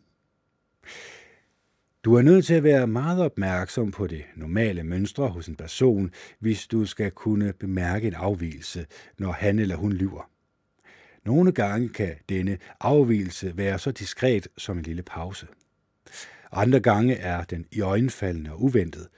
Du 2.05 2.15
er 2.15 2.23
nødt 2.23 2.47
til 2.47 2.55
at 2.55 2.63
være 2.63 2.87
meget 2.87 3.21
opmærksom 3.21 3.91
på 3.91 4.07
det 4.07 4.25
normale 4.37 4.83
mønstre 4.83 5.29
hos 5.29 5.47
en 5.47 5.57
person, 5.57 6.11
hvis 6.39 6.67
du 6.67 6.87
skal 6.87 7.11
kunne 7.11 7.53
bemærke 7.53 8.07
en 8.07 8.15
afvielse, 8.15 8.87
når 9.19 9.33
han 9.33 9.59
eller 9.59 9.77
hun 9.77 9.93
lyver. 9.93 10.31
Nogle 11.25 11.53
gange 11.53 11.89
kan 11.89 12.15
denne 12.29 12.59
afvielse 12.81 13.57
være 13.57 13.79
så 13.79 13.91
diskret 13.91 14.49
som 14.59 14.79
en 14.79 14.83
lille 14.83 15.03
pause. 15.03 15.47
Andre 16.53 16.81
gange 16.81 17.15
er 17.15 17.45
den 17.45 17.67
i 17.73 17.81
øjenfaldende 17.81 18.53
og 18.53 18.63
uventet. 18.63 19.09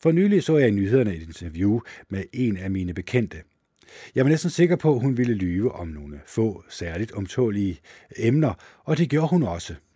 For 0.00 0.12
nylig 0.12 0.42
så 0.42 0.56
jeg 0.56 0.68
i 0.68 0.70
nyhederne 0.70 1.14
et 1.14 1.22
interview 1.22 1.80
med 2.08 2.24
en 2.32 2.56
af 2.56 2.70
mine 2.70 2.94
bekendte. 2.94 3.42
Jeg 4.14 4.24
var 4.24 4.30
næsten 4.30 4.50
sikker 4.50 4.76
på, 4.76 4.94
at 4.94 5.00
hun 5.00 5.16
ville 5.16 5.34
lyve 5.34 5.72
om 5.72 5.88
nogle 5.88 6.20
få 6.26 6.64
særligt 6.68 7.12
omtålige 7.12 7.80
emner, 8.16 8.54
og 8.84 8.98
det 8.98 9.10
gjorde 9.10 9.28
hun 9.28 9.42
også– 9.42 9.74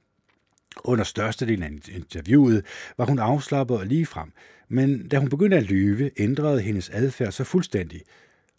under 0.84 1.04
størstedelen 1.04 1.62
af 1.62 1.94
interviewet 1.94 2.64
var 2.98 3.04
hun 3.04 3.18
afslappet 3.18 3.76
og 3.76 3.86
ligefrem, 3.86 4.32
men 4.68 5.08
da 5.08 5.18
hun 5.18 5.28
begyndte 5.28 5.56
at 5.56 5.62
lyve, 5.62 6.10
ændrede 6.16 6.60
hendes 6.60 6.90
adfærd 6.90 7.32
så 7.32 7.44
fuldstændig. 7.44 8.02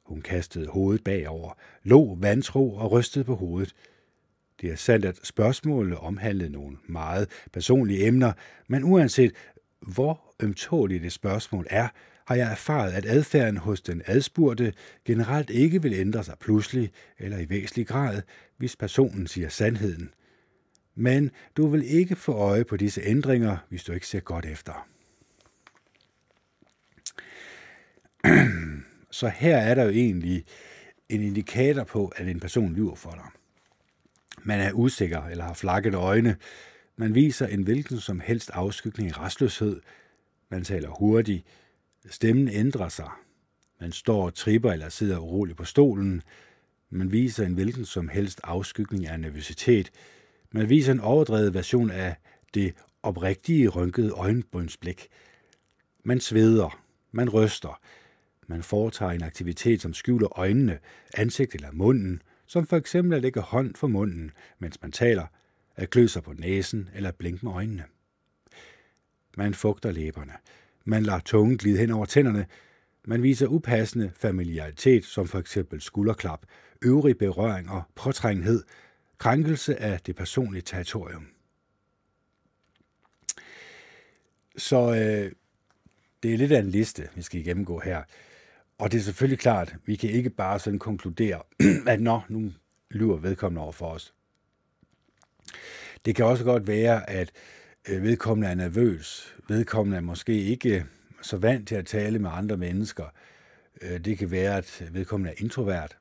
Hun 0.06 0.22
kastede 0.22 0.68
hovedet 0.68 1.04
bagover, 1.04 1.54
lå 1.84 2.16
vantro 2.16 2.76
og 2.76 2.92
rystede 2.92 3.26
på 3.26 3.36
hovedet. 3.36 3.76
Det 4.62 4.72
er 4.72 4.76
sandt, 4.76 5.06
at 5.06 5.20
spørgsmålene 5.24 5.98
omhandlede 5.98 6.50
nogle 6.52 6.78
meget 6.88 7.30
personlige 7.54 8.08
emner, 8.08 8.34
men 8.68 8.84
uanset 8.84 9.32
hvor 9.82 10.36
ømtåligt 10.40 11.06
et 11.06 11.12
spørgsmål 11.12 11.68
er, 11.70 11.88
har 12.26 12.36
jeg 12.36 12.52
erfaret, 12.52 12.92
at 12.92 13.06
adfærden 13.06 13.58
hos 13.58 13.82
den 13.82 14.02
adspurgte 14.06 14.74
generelt 15.06 15.50
ikke 15.50 15.82
vil 15.82 15.94
ændre 15.94 16.24
sig 16.24 16.36
pludselig 16.40 16.92
eller 17.20 17.38
i 17.38 17.50
væsentlig 17.50 17.88
grad, 17.88 18.22
hvis 18.58 18.76
personen 18.76 19.28
siger 19.28 19.50
sandheden– 19.50 20.10
men 20.96 21.32
du 21.58 21.68
vil 21.68 21.84
ikke 21.86 22.16
få 22.16 22.32
øje 22.32 22.64
på 22.64 22.78
disse 22.78 23.02
ændringer, 23.02 23.58
hvis 23.70 23.84
du 23.84 23.92
ikke 23.92 24.08
ser 24.08 24.20
godt 24.20 24.46
efter. 24.46 24.88
Så 29.12 29.28
her 29.28 29.58
er 29.58 29.76
der 29.76 29.84
jo 29.84 29.90
egentlig 29.90 30.46
en 31.10 31.22
indikator 31.22 31.84
på, 31.84 32.14
at 32.16 32.28
en 32.28 32.40
person 32.40 32.74
lyver 32.74 32.96
for 32.96 33.12
dig. 33.12 33.26
Man 34.44 34.60
er 34.60 34.72
usikker 34.72 35.24
eller 35.24 35.44
har 35.44 35.54
flakket 35.54 35.94
øjne. 35.94 36.38
Man 36.96 37.16
viser 37.16 37.48
en 37.48 37.64
hvilken 37.64 38.00
som 38.00 38.20
helst 38.20 38.50
afskygning 38.54 39.10
i 39.10 39.14
restløshed. 39.14 39.82
Man 40.50 40.64
taler 40.64 40.90
hurtigt. 40.90 41.46
Stemmen 42.10 42.48
ændrer 42.48 42.90
sig. 42.90 43.10
Man 43.80 43.92
står 43.92 44.26
og 44.26 44.34
tripper 44.34 44.72
eller 44.72 44.90
sidder 44.90 45.20
uroligt 45.20 45.58
på 45.58 45.66
stolen. 45.66 46.22
Man 46.90 47.12
viser 47.12 47.46
en 47.46 47.54
hvilken 47.54 47.86
som 47.86 48.08
helst 48.08 48.42
afskygning 48.44 49.08
af 49.08 49.20
nervøsitet 49.20 49.92
man 50.56 50.70
viser 50.70 50.92
en 50.92 51.00
overdrevet 51.00 51.54
version 51.54 51.92
af 51.92 52.16
det 52.54 52.74
oprigtige 53.04 53.68
rynkede 53.68 54.12
øjenbrynsblik. 54.12 55.08
Man 56.04 56.20
sveder, 56.20 56.84
man 57.12 57.30
ryster, 57.30 57.82
man 58.48 58.64
foretager 58.64 59.12
en 59.12 59.24
aktivitet, 59.24 59.82
som 59.82 59.94
skjuler 59.94 60.40
øjnene, 60.40 60.80
ansigt 61.14 61.56
eller 61.56 61.72
munden, 61.72 62.22
som 62.48 62.68
for 62.68 62.78
eksempel 62.78 63.16
at 63.16 63.22
lægge 63.22 63.42
hånd 63.42 63.76
for 63.76 63.88
munden, 63.88 64.32
mens 64.60 64.82
man 64.82 64.92
taler, 64.92 65.26
at 65.76 65.90
klø 65.90 66.08
sig 66.08 66.24
på 66.24 66.34
næsen 66.34 66.90
eller 66.96 67.12
blinke 67.12 67.46
med 67.46 67.54
øjnene. 67.54 67.84
Man 69.38 69.54
fugter 69.54 69.92
læberne. 69.92 70.34
Man 70.86 71.04
lader 71.04 71.20
tungen 71.20 71.58
glide 71.58 71.78
hen 71.78 71.92
over 71.92 72.06
tænderne. 72.06 72.46
Man 73.06 73.24
viser 73.24 73.48
upassende 73.48 74.12
familiaritet, 74.16 75.06
som 75.06 75.28
for 75.28 75.40
eksempel 75.40 75.82
skulderklap, 75.82 76.46
øvrig 76.82 77.18
berøring 77.18 77.70
og 77.70 77.84
påtrængenhed, 77.96 78.64
krænkelse 79.18 79.80
af 79.82 80.00
det 80.00 80.16
personlige 80.16 80.62
territorium. 80.62 81.28
Så 84.58 84.90
øh, 84.90 85.32
det 86.24 86.34
er 86.34 86.38
lidt 86.38 86.52
af 86.52 86.60
en 86.60 86.70
liste, 86.70 87.10
vi 87.16 87.22
skal 87.22 87.44
gennemgå 87.44 87.80
her. 87.80 88.04
Og 88.78 88.92
det 88.92 88.98
er 88.98 89.02
selvfølgelig 89.02 89.40
klart, 89.40 89.76
vi 89.86 89.96
kan 89.96 90.10
ikke 90.10 90.30
bare 90.30 90.60
sådan 90.60 90.80
konkludere, 90.80 91.42
at 91.88 92.02
nå, 92.02 92.22
nu 92.30 92.52
lyver 92.92 93.18
vedkommende 93.18 93.62
over 93.62 93.72
for 93.72 93.88
os. 93.88 94.14
Det 96.06 96.16
kan 96.16 96.26
også 96.26 96.44
godt 96.44 96.68
være, 96.68 97.10
at 97.10 97.32
øh, 97.90 98.04
vedkommende 98.04 98.50
er 98.50 98.56
nervøs. 98.56 99.33
Vedkommende 99.48 99.98
er 99.98 100.02
måske 100.02 100.44
ikke 100.44 100.86
så 101.22 101.38
vant 101.38 101.68
til 101.68 101.76
at 101.76 101.86
tale 101.86 102.20
med 102.20 102.30
andre 102.34 102.58
mennesker. 102.58 103.06
Øh, 103.82 104.00
det 104.00 104.18
kan 104.18 104.32
være, 104.32 104.58
at 104.58 104.90
vedkommende 104.92 105.32
er 105.32 105.36
introvert. 105.38 105.98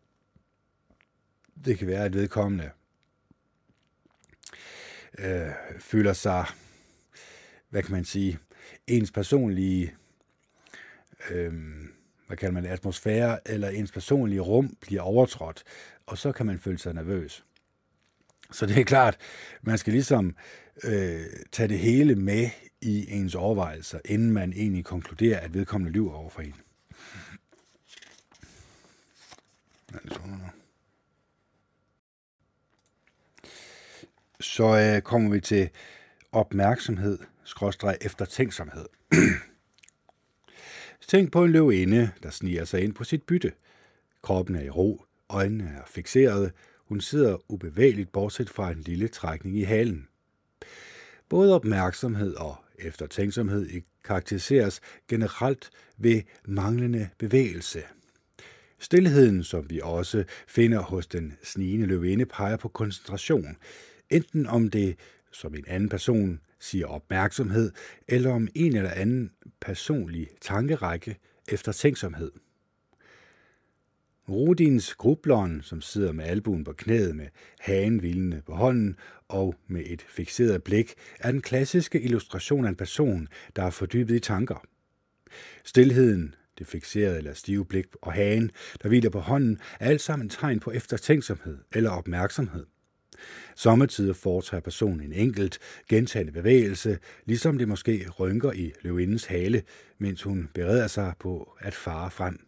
Det 1.64 1.78
kan 1.78 1.86
være, 1.86 2.04
at 2.04 2.14
vedkommende 2.14 2.70
øh, 5.18 5.50
føler 5.80 6.12
sig, 6.12 6.46
hvad 7.70 7.82
kan 7.82 7.92
man 7.92 8.04
sige, 8.04 8.38
ens 8.86 9.10
personlige, 9.10 9.94
øh, 11.30 11.52
hvad 12.26 12.36
kalder 12.36 12.52
man 12.52 12.62
det, 12.62 12.70
atmosfære, 12.70 13.48
eller 13.48 13.68
ens 13.68 13.92
personlige 13.92 14.40
rum 14.40 14.76
bliver 14.80 15.02
overtrådt, 15.02 15.62
og 16.06 16.18
så 16.18 16.32
kan 16.32 16.46
man 16.46 16.58
føle 16.58 16.78
sig 16.78 16.94
nervøs. 16.94 17.44
Så 18.50 18.66
det 18.66 18.78
er 18.78 18.84
klart, 18.84 19.16
man 19.62 19.78
skal 19.78 19.92
ligesom 19.92 20.36
øh, 20.84 21.26
tage 21.52 21.68
det 21.68 21.78
hele 21.78 22.14
med 22.14 22.50
i 22.82 23.10
ens 23.10 23.34
overvejelser, 23.34 23.98
inden 24.04 24.32
man 24.32 24.52
egentlig 24.52 24.84
konkluderer, 24.84 25.40
at 25.40 25.54
vedkommende 25.54 25.92
lyver 25.92 26.12
over 26.12 26.30
for 26.30 26.42
en. 26.42 26.54
Så 34.40 34.94
øh, 34.96 35.02
kommer 35.02 35.30
vi 35.30 35.40
til 35.40 35.70
opmærksomhed, 36.32 37.18
skråstreg 37.44 37.96
eftertænksomhed. 38.00 38.86
Tænk 41.08 41.32
på 41.32 41.44
en 41.44 41.52
løvinde, 41.52 42.10
der 42.22 42.30
sniger 42.30 42.64
sig 42.64 42.82
ind 42.82 42.94
på 42.94 43.04
sit 43.04 43.22
bytte. 43.22 43.52
Kroppen 44.22 44.56
er 44.56 44.62
i 44.62 44.70
ro, 44.70 45.04
øjnene 45.28 45.64
er 45.64 45.86
fixerede, 45.86 46.52
hun 46.84 47.00
sidder 47.00 47.36
ubevægeligt 47.48 48.12
bortset 48.12 48.50
fra 48.50 48.70
en 48.70 48.80
lille 48.80 49.08
trækning 49.08 49.58
i 49.58 49.62
halen. 49.62 50.08
Både 51.28 51.54
opmærksomhed 51.54 52.34
og 52.34 52.56
eftertænksomhed 52.84 53.68
karakteriseres 54.04 54.80
generelt 55.08 55.70
ved 55.98 56.22
manglende 56.44 57.08
bevægelse. 57.18 57.82
Stilheden, 58.78 59.44
som 59.44 59.70
vi 59.70 59.80
også 59.82 60.24
finder 60.48 60.80
hos 60.80 61.06
den 61.06 61.36
snigende 61.42 61.86
løvinde, 61.86 62.26
peger 62.26 62.56
på 62.56 62.68
koncentration, 62.68 63.56
enten 64.10 64.46
om 64.46 64.70
det, 64.70 64.96
som 65.32 65.54
en 65.54 65.64
anden 65.66 65.88
person 65.88 66.40
siger 66.60 66.86
opmærksomhed, 66.86 67.72
eller 68.08 68.32
om 68.32 68.48
en 68.54 68.76
eller 68.76 68.90
anden 68.90 69.30
personlig 69.60 70.28
tankerække 70.40 71.16
efter 71.48 71.72
tænksomhed. 71.72 72.32
Rudins 74.28 74.94
grubleren, 74.94 75.62
som 75.62 75.80
sidder 75.80 76.12
med 76.12 76.24
albuen 76.24 76.64
på 76.64 76.72
knæet 76.72 77.16
med 77.16 77.26
hagen 77.60 77.98
hvilende 77.98 78.42
på 78.46 78.54
hånden 78.54 78.96
og 79.32 79.54
med 79.66 79.82
et 79.86 80.02
fixeret 80.08 80.62
blik, 80.62 80.94
er 81.20 81.30
den 81.30 81.42
klassiske 81.42 82.00
illustration 82.00 82.64
af 82.64 82.68
en 82.68 82.76
person, 82.76 83.28
der 83.56 83.62
er 83.62 83.70
fordybet 83.70 84.14
i 84.14 84.18
tanker. 84.18 84.64
Stilheden, 85.64 86.34
det 86.58 86.66
fixerede 86.66 87.18
eller 87.18 87.34
stive 87.34 87.64
blik 87.64 87.86
og 88.02 88.12
hagen, 88.12 88.50
der 88.82 88.88
hviler 88.88 89.10
på 89.10 89.20
hånden, 89.20 89.60
er 89.80 89.88
alt 89.88 90.00
sammen 90.00 90.28
tegn 90.28 90.60
på 90.60 90.70
eftertænksomhed 90.70 91.58
eller 91.72 91.90
opmærksomhed. 91.90 92.66
Sommetider 93.56 94.12
foretager 94.12 94.60
personen 94.60 95.00
en 95.00 95.12
enkelt, 95.12 95.58
gentagende 95.88 96.32
bevægelse, 96.32 96.98
ligesom 97.24 97.58
det 97.58 97.68
måske 97.68 98.08
rynker 98.20 98.52
i 98.52 98.72
løvindens 98.82 99.24
hale, 99.24 99.62
mens 99.98 100.22
hun 100.22 100.50
bereder 100.54 100.86
sig 100.86 101.12
på 101.18 101.56
at 101.60 101.74
fare 101.74 102.10
frem. 102.10 102.46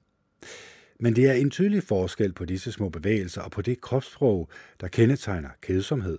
Men 1.00 1.16
det 1.16 1.26
er 1.26 1.32
en 1.32 1.50
tydelig 1.50 1.82
forskel 1.82 2.32
på 2.32 2.44
disse 2.44 2.72
små 2.72 2.88
bevægelser 2.88 3.42
og 3.42 3.50
på 3.50 3.62
det 3.62 3.80
kropssprog, 3.80 4.48
der 4.80 4.88
kendetegner 4.88 5.50
kedsomhed. 5.62 6.18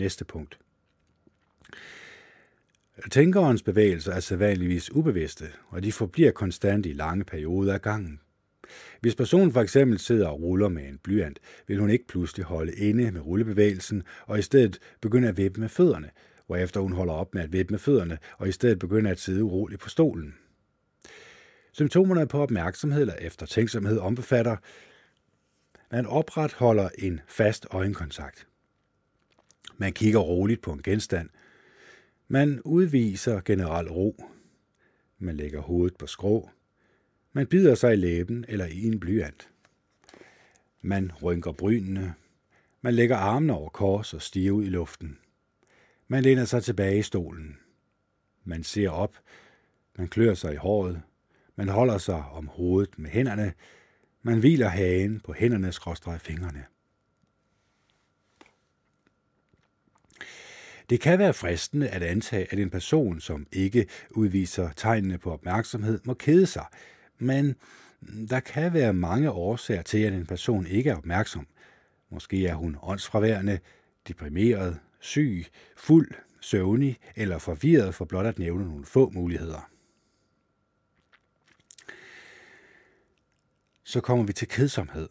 Næste 0.00 0.24
punkt. 0.24 0.58
Tænkerens 3.10 3.62
bevægelser 3.62 4.12
er 4.12 4.20
sædvanligvis 4.20 4.92
ubevidste, 4.92 5.44
og 5.68 5.82
de 5.82 5.92
forbliver 5.92 6.30
konstant 6.30 6.86
i 6.86 6.92
lange 6.92 7.24
perioder 7.24 7.74
af 7.74 7.82
gangen. 7.82 8.20
Hvis 9.00 9.14
personen 9.14 9.52
for 9.52 9.60
eksempel 9.60 9.98
sidder 9.98 10.28
og 10.28 10.40
ruller 10.42 10.68
med 10.68 10.88
en 10.88 10.98
blyant, 10.98 11.38
vil 11.66 11.78
hun 11.78 11.90
ikke 11.90 12.06
pludselig 12.06 12.46
holde 12.46 12.74
inde 12.74 13.10
med 13.10 13.20
rullebevægelsen 13.20 14.02
og 14.26 14.38
i 14.38 14.42
stedet 14.42 14.78
begynde 15.00 15.28
at 15.28 15.36
vippe 15.36 15.60
med 15.60 15.68
fødderne, 15.68 16.10
hvorefter 16.46 16.80
hun 16.80 16.92
holder 16.92 17.14
op 17.14 17.34
med 17.34 17.42
at 17.42 17.52
vippe 17.52 17.72
med 17.72 17.78
fødderne 17.78 18.18
og 18.38 18.48
i 18.48 18.52
stedet 18.52 18.78
begynder 18.78 19.10
at 19.10 19.20
sidde 19.20 19.44
uroligt 19.44 19.80
på 19.80 19.88
stolen. 19.88 20.34
Symptomerne 21.72 22.28
på 22.28 22.42
opmærksomhed 22.42 23.00
eller 23.00 23.14
eftertænksomhed 23.14 23.98
omfatter, 23.98 24.56
man 25.92 26.06
opretholder 26.06 26.88
en 26.98 27.20
fast 27.28 27.66
øjenkontakt. 27.70 28.46
Man 29.80 29.92
kigger 29.92 30.20
roligt 30.20 30.62
på 30.62 30.72
en 30.72 30.82
genstand. 30.82 31.28
Man 32.28 32.60
udviser 32.64 33.40
generel 33.40 33.88
ro. 33.88 34.24
Man 35.18 35.36
lægger 35.36 35.60
hovedet 35.60 35.96
på 35.96 36.06
skrå. 36.06 36.50
Man 37.32 37.46
bider 37.46 37.74
sig 37.74 37.92
i 37.92 37.96
læben 37.96 38.44
eller 38.48 38.66
i 38.66 38.86
en 38.86 39.00
blyant. 39.00 39.48
Man 40.82 41.12
rynker 41.22 41.52
brynene. 41.52 42.14
Man 42.80 42.94
lægger 42.94 43.16
armene 43.16 43.52
over 43.52 43.70
kors 43.70 44.14
og 44.14 44.22
stiger 44.22 44.52
ud 44.52 44.64
i 44.64 44.68
luften. 44.68 45.18
Man 46.08 46.22
læner 46.22 46.44
sig 46.44 46.62
tilbage 46.62 46.98
i 46.98 47.02
stolen. 47.02 47.58
Man 48.44 48.62
ser 48.62 48.90
op. 48.90 49.16
Man 49.98 50.08
klør 50.08 50.34
sig 50.34 50.52
i 50.52 50.56
håret. 50.56 51.02
Man 51.56 51.68
holder 51.68 51.98
sig 51.98 52.24
om 52.24 52.48
hovedet 52.48 52.98
med 52.98 53.10
hænderne. 53.10 53.52
Man 54.22 54.38
hviler 54.38 54.68
hagen 54.68 55.20
på 55.20 55.32
hænderne 55.32 55.72
skråstrej 55.72 56.18
fingrene. 56.18 56.64
Det 60.90 61.00
kan 61.00 61.18
være 61.18 61.34
fristende 61.34 61.88
at 61.88 62.02
antage, 62.02 62.46
at 62.52 62.58
en 62.58 62.70
person, 62.70 63.20
som 63.20 63.46
ikke 63.52 63.86
udviser 64.10 64.70
tegnene 64.76 65.18
på 65.18 65.32
opmærksomhed, 65.32 66.00
må 66.04 66.14
kede 66.14 66.46
sig, 66.46 66.64
men 67.18 67.56
mm, 68.00 68.28
der 68.28 68.40
kan 68.40 68.72
være 68.72 68.92
mange 68.92 69.30
årsager 69.30 69.82
til, 69.82 69.98
at 69.98 70.12
en 70.12 70.26
person 70.26 70.66
ikke 70.66 70.90
er 70.90 70.96
opmærksom. 70.96 71.46
Måske 72.10 72.46
er 72.46 72.54
hun 72.54 72.76
åndsfraværende, 72.82 73.58
deprimeret, 74.08 74.78
syg, 75.00 75.46
fuld, 75.76 76.10
søvnig 76.40 76.98
eller 77.16 77.38
forvirret 77.38 77.94
for 77.94 78.04
blot 78.04 78.26
at 78.26 78.38
nævne 78.38 78.66
nogle 78.68 78.84
få 78.84 79.10
muligheder. 79.10 79.70
Så 83.84 84.00
kommer 84.00 84.24
vi 84.24 84.32
til 84.32 84.48
kedsomhed. 84.48 85.08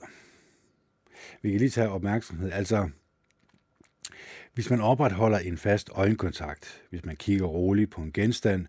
Vi 1.42 1.50
kan 1.52 1.60
lige 1.60 1.70
tage 1.70 1.90
opmærksomhed. 1.90 2.52
Altså, 2.52 2.90
hvis 4.60 4.70
man 4.70 4.82
opretholder 4.82 5.38
en 5.40 5.58
fast 5.58 5.90
øjenkontakt, 5.94 6.82
hvis 6.90 7.06
man 7.06 7.16
kigger 7.16 7.46
roligt 7.46 7.92
på 7.92 8.02
en 8.02 8.12
genstand, 8.12 8.66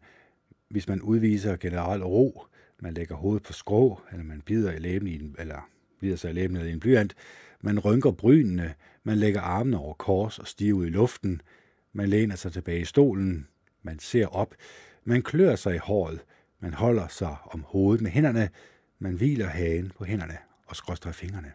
hvis 0.69 0.89
man 0.89 1.03
udviser 1.03 1.57
generel 1.57 2.05
ro, 2.05 2.45
man 2.81 2.95
lægger 2.95 3.15
hovedet 3.15 3.43
på 3.43 3.53
skrå, 3.53 4.01
eller 4.12 4.25
man 4.25 4.41
bider, 4.41 4.73
i 4.73 4.79
læben 4.79 5.09
i 5.09 5.15
en, 5.15 5.37
eller 5.39 5.69
bider 6.01 6.17
sig 6.17 6.31
i 6.31 6.35
læben 6.35 6.57
eller 6.57 6.71
i 6.71 6.73
en 6.73 6.81
blyant, 6.81 7.15
man 7.61 7.79
rynker 7.79 8.11
brynene, 8.11 8.75
man 9.05 9.19
lægger 9.19 9.41
armene 9.41 9.79
over 9.79 9.95
kors 9.95 10.39
og 10.39 10.47
stiger 10.47 10.75
ud 10.75 10.87
i 10.87 10.91
luften, 10.91 11.43
man 11.93 12.09
læner 12.09 12.37
sig 12.37 12.53
tilbage 12.53 12.81
i 12.81 12.85
stolen, 12.85 13.47
man 13.83 13.99
ser 13.99 14.27
op, 14.27 14.55
man 15.05 15.23
klør 15.23 15.57
sig 15.57 15.75
i 15.75 15.79
håret, 15.79 16.21
man 16.61 16.75
holder 16.75 17.09
sig 17.09 17.37
om 17.45 17.65
hovedet 17.69 18.03
med 18.03 18.11
hænderne, 18.11 18.51
man 18.99 19.15
hviler 19.15 19.47
hagen 19.47 19.93
på 19.99 20.05
hænderne 20.05 20.37
og 20.67 20.77
skråstrer 20.77 21.12
fingrene. 21.12 21.53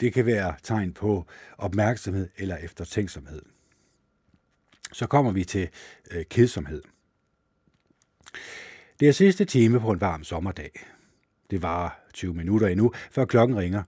Det 0.00 0.12
kan 0.12 0.26
være 0.26 0.54
tegn 0.62 0.92
på 0.92 1.26
opmærksomhed 1.58 2.28
eller 2.36 2.56
eftertænksomhed. 2.56 3.42
Så 4.92 5.06
kommer 5.06 5.32
vi 5.32 5.44
til 5.44 5.68
øh, 6.10 6.24
kedsomhed. 6.24 6.82
Det 9.00 9.08
er 9.08 9.12
sidste 9.12 9.44
time 9.44 9.80
på 9.80 9.90
en 9.90 10.00
varm 10.00 10.24
sommerdag. 10.24 10.70
Det 11.50 11.62
var 11.62 12.04
20 12.12 12.34
minutter 12.34 12.66
endnu, 12.66 12.92
før 13.10 13.24
klokken 13.24 13.56
ringer. 13.56 13.82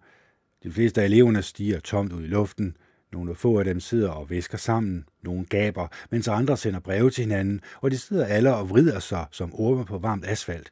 De 0.63 0.73
fleste 0.73 1.01
af 1.01 1.05
eleverne 1.05 1.43
stiger 1.43 1.81
tomt 1.81 2.13
ud 2.13 2.23
i 2.23 2.27
luften. 2.27 2.77
Nogle 3.13 3.35
få 3.35 3.59
af 3.59 3.65
dem 3.65 3.81
sidder 3.81 4.11
og 4.11 4.31
visker 4.31 4.59
sammen. 4.59 5.05
Nogle 5.23 5.45
gaber, 5.45 5.89
mens 6.11 6.29
andre 6.29 6.57
sender 6.57 6.81
breve 6.81 7.11
til 7.11 7.25
hinanden, 7.25 7.61
og 7.81 7.91
de 7.91 7.99
sidder 7.99 8.27
alle 8.27 8.55
og 8.55 8.71
vrider 8.71 8.99
sig 8.99 9.27
som 9.31 9.55
orme 9.55 9.85
på 9.85 9.99
varmt 9.99 10.27
asfalt. 10.27 10.71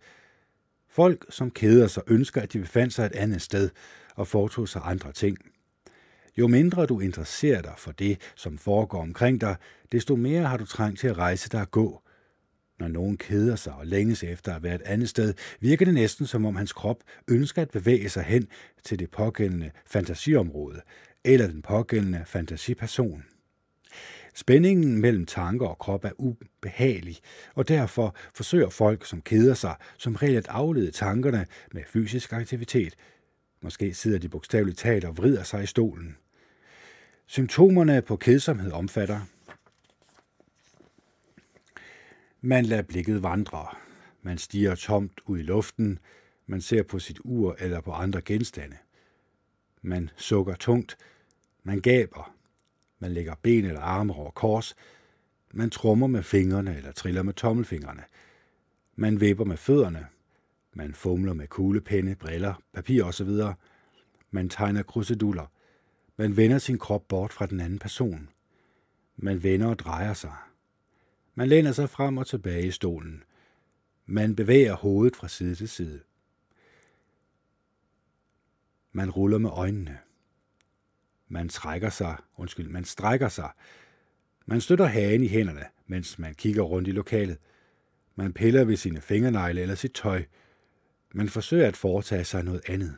Folk, 0.92 1.26
som 1.30 1.50
keder 1.50 1.86
sig, 1.86 2.02
ønsker, 2.06 2.40
at 2.40 2.52
de 2.52 2.58
befandt 2.58 2.94
sig 2.94 3.06
et 3.06 3.12
andet 3.12 3.42
sted 3.42 3.70
og 4.14 4.28
foretog 4.28 4.68
sig 4.68 4.82
andre 4.84 5.12
ting. 5.12 5.38
Jo 6.38 6.46
mindre 6.48 6.86
du 6.86 7.00
interesserer 7.00 7.62
dig 7.62 7.74
for 7.78 7.92
det, 7.92 8.18
som 8.36 8.58
foregår 8.58 9.00
omkring 9.00 9.40
dig, 9.40 9.56
desto 9.92 10.16
mere 10.16 10.42
har 10.42 10.56
du 10.56 10.66
trængt 10.66 11.00
til 11.00 11.08
at 11.08 11.18
rejse 11.18 11.48
dig 11.48 11.60
og 11.60 11.70
gå. 11.70 12.02
Når 12.78 12.88
nogen 12.88 13.16
keder 13.16 13.56
sig 13.56 13.72
og 13.72 13.86
længes 13.86 14.22
efter 14.22 14.54
at 14.54 14.62
være 14.62 14.74
et 14.74 14.82
andet 14.82 15.08
sted, 15.08 15.34
virker 15.60 15.84
det 15.84 15.94
næsten 15.94 16.26
som 16.26 16.44
om 16.44 16.56
hans 16.56 16.72
krop 16.72 16.98
ønsker 17.28 17.62
at 17.62 17.70
bevæge 17.70 18.08
sig 18.08 18.22
hen 18.22 18.48
til 18.84 18.98
det 18.98 19.10
pågældende 19.10 19.70
fantasiområde 19.86 20.80
eller 21.24 21.46
den 21.46 21.62
pågældende 21.62 22.22
fantasiperson. 22.26 23.24
Spændingen 24.34 25.00
mellem 25.00 25.26
tanker 25.26 25.66
og 25.66 25.78
krop 25.78 26.04
er 26.04 26.10
ubehagelig, 26.18 27.16
og 27.54 27.68
derfor 27.68 28.16
forsøger 28.34 28.68
folk, 28.68 29.06
som 29.06 29.20
keder 29.22 29.54
sig, 29.54 29.74
som 29.98 30.14
regel 30.14 30.36
at 30.36 30.48
aflede 30.48 30.90
tankerne 30.90 31.46
med 31.72 31.82
fysisk 31.86 32.32
aktivitet. 32.32 32.94
Måske 33.60 33.94
sidder 33.94 34.18
de 34.18 34.28
bogstaveligt 34.28 34.78
talt 34.78 35.04
og 35.04 35.16
vrider 35.16 35.42
sig 35.42 35.62
i 35.62 35.66
stolen. 35.66 36.16
Symptomerne 37.26 38.02
på 38.02 38.16
kedsomhed 38.16 38.72
omfatter 38.72 39.20
man 42.44 42.66
lader 42.66 42.82
blikket 42.82 43.22
vandre. 43.22 43.66
Man 44.22 44.38
stiger 44.38 44.74
tomt 44.74 45.20
ud 45.26 45.38
i 45.38 45.42
luften. 45.42 45.98
Man 46.46 46.60
ser 46.60 46.82
på 46.82 46.98
sit 46.98 47.18
ur 47.24 47.56
eller 47.58 47.80
på 47.80 47.92
andre 47.92 48.20
genstande. 48.20 48.76
Man 49.82 50.10
sukker 50.16 50.54
tungt. 50.54 50.96
Man 51.62 51.80
gaber. 51.80 52.34
Man 53.02 53.12
lægger 53.12 53.34
ben 53.42 53.64
eller 53.64 53.80
arme 53.80 54.14
over 54.14 54.30
kors. 54.30 54.76
Man 55.52 55.70
trummer 55.70 56.06
med 56.06 56.22
fingrene 56.22 56.76
eller 56.76 56.92
triller 56.92 57.22
med 57.22 57.34
tommelfingrene. 57.34 58.02
Man 58.96 59.20
vipper 59.20 59.44
med 59.44 59.56
fødderne. 59.56 60.06
Man 60.72 60.94
fumler 60.94 61.32
med 61.32 61.48
kuglepenne, 61.48 62.14
briller, 62.14 62.62
papir 62.72 63.04
osv. 63.04 63.30
Man 64.30 64.48
tegner 64.48 64.82
kruseduller. 64.82 65.46
Man 66.16 66.36
vender 66.36 66.58
sin 66.58 66.78
krop 66.78 67.08
bort 67.08 67.32
fra 67.32 67.46
den 67.46 67.60
anden 67.60 67.78
person. 67.78 68.28
Man 69.16 69.42
vender 69.42 69.66
og 69.66 69.78
drejer 69.78 70.14
sig. 70.14 70.36
Man 71.34 71.48
læner 71.48 71.72
sig 71.72 71.90
frem 71.90 72.18
og 72.18 72.26
tilbage 72.26 72.66
i 72.66 72.70
stolen. 72.70 73.22
Man 74.06 74.36
bevæger 74.36 74.74
hovedet 74.74 75.16
fra 75.16 75.28
side 75.28 75.54
til 75.54 75.68
side. 75.68 76.00
Man 78.92 79.10
ruller 79.10 79.38
med 79.38 79.50
øjnene. 79.50 79.98
Man 81.32 81.48
trækker 81.48 81.90
sig, 81.90 82.16
undskyld, 82.36 82.68
man 82.68 82.84
strækker 82.84 83.28
sig. 83.28 83.50
Man 84.46 84.60
støtter 84.60 84.86
hagen 84.86 85.22
i 85.22 85.28
hænderne, 85.28 85.64
mens 85.86 86.18
man 86.18 86.34
kigger 86.34 86.62
rundt 86.62 86.88
i 86.88 86.90
lokalet. 86.90 87.38
Man 88.16 88.32
piller 88.32 88.64
ved 88.64 88.76
sine 88.76 89.00
fingernegle 89.00 89.60
eller 89.60 89.74
sit 89.74 89.92
tøj. 89.92 90.24
Man 91.14 91.28
forsøger 91.28 91.68
at 91.68 91.76
foretage 91.76 92.24
sig 92.24 92.44
noget 92.44 92.60
andet. 92.68 92.96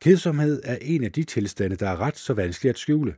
Kedsomhed 0.00 0.60
er 0.64 0.78
en 0.80 1.04
af 1.04 1.12
de 1.12 1.24
tilstande, 1.24 1.76
der 1.76 1.88
er 1.88 2.00
ret 2.00 2.16
så 2.16 2.34
vanskelig 2.34 2.70
at 2.70 2.78
skjule. 2.78 3.14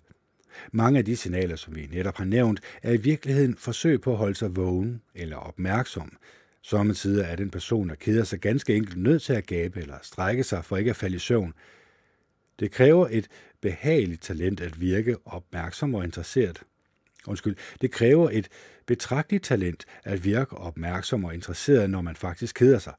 Mange 0.72 0.98
af 0.98 1.04
de 1.04 1.16
signaler, 1.16 1.56
som 1.56 1.76
vi 1.76 1.88
netop 1.92 2.16
har 2.16 2.24
nævnt, 2.24 2.60
er 2.82 2.92
i 2.92 2.96
virkeligheden 2.96 3.56
forsøg 3.56 4.00
på 4.00 4.12
at 4.12 4.18
holde 4.18 4.34
sig 4.34 4.56
vågen 4.56 5.02
eller 5.14 5.36
opmærksom. 5.36 6.16
Sommetider 6.62 7.24
er 7.24 7.36
den 7.36 7.50
person, 7.50 7.88
der 7.88 7.94
keder 7.94 8.24
sig 8.24 8.40
ganske 8.40 8.74
enkelt 8.74 8.96
nødt 8.96 9.22
til 9.22 9.32
at 9.32 9.46
gabe 9.46 9.80
eller 9.80 9.98
strække 10.02 10.44
sig 10.44 10.64
for 10.64 10.76
ikke 10.76 10.90
at 10.90 10.96
falde 10.96 11.16
i 11.16 11.18
søvn. 11.18 11.54
Det 12.60 12.70
kræver 12.70 13.08
et 13.10 13.28
behageligt 13.60 14.22
talent 14.22 14.60
at 14.60 14.80
virke 14.80 15.16
opmærksom 15.24 15.94
og 15.94 16.04
interesseret. 16.04 16.62
Undskyld, 17.26 17.56
det 17.80 17.90
kræver 17.90 18.30
et 18.30 18.48
betragteligt 18.86 19.44
talent 19.44 19.84
at 20.04 20.24
virke 20.24 20.56
opmærksom 20.56 21.24
og 21.24 21.34
interesseret, 21.34 21.90
når 21.90 22.00
man 22.00 22.16
faktisk 22.16 22.54
keder 22.54 22.78
sig. 22.78 22.94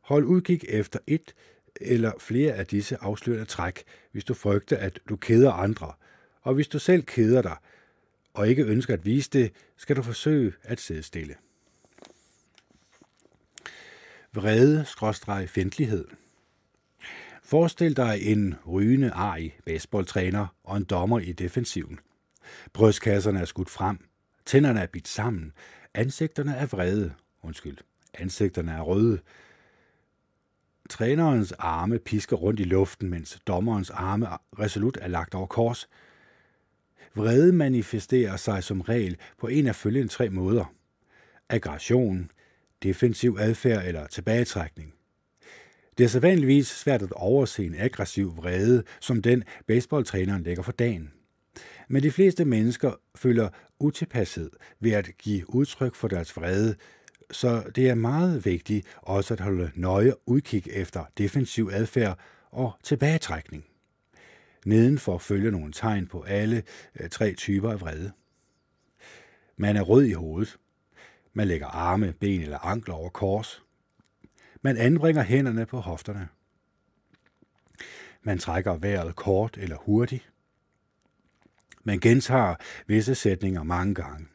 Hold 0.00 0.24
udkig 0.24 0.60
efter 0.68 0.98
et 1.06 1.34
eller 1.80 2.12
flere 2.20 2.52
af 2.52 2.66
disse 2.66 2.96
afslørende 3.00 3.44
træk, 3.44 3.84
hvis 4.12 4.24
du 4.24 4.34
frygter, 4.34 4.76
at 4.76 4.98
du 5.08 5.16
keder 5.16 5.52
andre. 5.52 5.92
Og 6.42 6.54
hvis 6.54 6.68
du 6.68 6.78
selv 6.78 7.02
keder 7.02 7.42
dig, 7.42 7.56
og 8.34 8.48
ikke 8.48 8.64
ønsker 8.64 8.94
at 8.94 9.04
vise 9.04 9.30
det, 9.30 9.52
skal 9.76 9.96
du 9.96 10.02
forsøge 10.02 10.52
at 10.62 10.80
sidde 10.80 11.02
stille. 11.02 11.34
Vrede-fjendtlighed. 14.32 16.04
Forestil 17.46 17.96
dig 17.96 18.18
en 18.22 18.54
rygende 18.68 19.10
arg 19.10 19.50
baseballtræner 19.64 20.46
og 20.64 20.76
en 20.76 20.84
dommer 20.84 21.18
i 21.18 21.32
defensiven. 21.32 21.98
Brystkasserne 22.72 23.40
er 23.40 23.44
skudt 23.44 23.70
frem, 23.70 23.98
tænderne 24.46 24.80
er 24.80 24.86
bidt 24.86 25.08
sammen, 25.08 25.52
ansigterne 25.94 26.56
er 26.56 26.66
vrede, 26.66 27.14
undskyld, 27.42 27.78
ansigterne 28.14 28.72
er 28.72 28.80
røde, 28.80 29.20
Trænerens 30.90 31.52
arme 31.52 31.98
pisker 31.98 32.36
rundt 32.36 32.60
i 32.60 32.64
luften, 32.64 33.10
mens 33.10 33.38
dommerens 33.46 33.90
arme 33.90 34.28
resolut 34.58 34.98
er 35.00 35.08
lagt 35.08 35.34
over 35.34 35.46
kors. 35.46 35.88
vrede 37.14 37.52
manifesterer 37.52 38.36
sig 38.36 38.64
som 38.64 38.80
regel 38.80 39.16
på 39.38 39.46
en 39.46 39.66
af 39.66 39.74
følgende 39.74 40.08
tre 40.08 40.30
måder. 40.30 40.74
Aggression, 41.48 42.30
defensiv 42.82 43.36
adfærd 43.40 43.86
eller 43.86 44.06
tilbagetrækning. 44.06 44.95
Det 45.98 46.04
er 46.04 46.08
sædvanligvis 46.08 46.66
svært 46.66 47.02
at 47.02 47.12
overse 47.12 47.64
en 47.66 47.74
aggressiv 47.78 48.36
vrede, 48.36 48.82
som 49.00 49.22
den 49.22 49.44
baseballtræneren 49.66 50.42
lægger 50.42 50.62
for 50.62 50.72
dagen. 50.72 51.12
Men 51.88 52.02
de 52.02 52.10
fleste 52.10 52.44
mennesker 52.44 52.92
føler 53.14 53.48
utilpashed 53.78 54.50
ved 54.80 54.92
at 54.92 55.10
give 55.18 55.54
udtryk 55.54 55.94
for 55.94 56.08
deres 56.08 56.36
vrede, 56.36 56.76
så 57.30 57.62
det 57.74 57.88
er 57.88 57.94
meget 57.94 58.44
vigtigt 58.44 58.86
også 58.96 59.34
at 59.34 59.40
holde 59.40 59.70
nøje 59.74 60.12
udkig 60.26 60.62
efter 60.70 61.04
defensiv 61.18 61.70
adfærd 61.72 62.18
og 62.50 62.72
tilbagetrækning. 62.82 63.64
Nedenfor 64.66 65.18
følger 65.18 65.50
nogle 65.50 65.72
tegn 65.72 66.06
på 66.06 66.22
alle 66.22 66.62
øh, 67.00 67.08
tre 67.10 67.34
typer 67.34 67.70
af 67.70 67.80
vrede. 67.80 68.12
Man 69.56 69.76
er 69.76 69.82
rød 69.82 70.04
i 70.04 70.12
hovedet. 70.12 70.56
Man 71.32 71.48
lægger 71.48 71.66
arme, 71.66 72.14
ben 72.20 72.40
eller 72.40 72.58
ankler 72.58 72.94
over 72.94 73.08
kors. 73.08 73.65
Man 74.66 74.76
anbringer 74.76 75.22
hænderne 75.22 75.66
på 75.66 75.80
hofterne. 75.80 76.28
Man 78.22 78.38
trækker 78.38 78.76
vejret 78.76 79.16
kort 79.16 79.58
eller 79.58 79.76
hurtigt. 79.76 80.32
Man 81.84 82.00
gentager 82.00 82.54
visse 82.86 83.14
sætninger 83.14 83.62
mange 83.62 83.94
gange. 83.94 84.26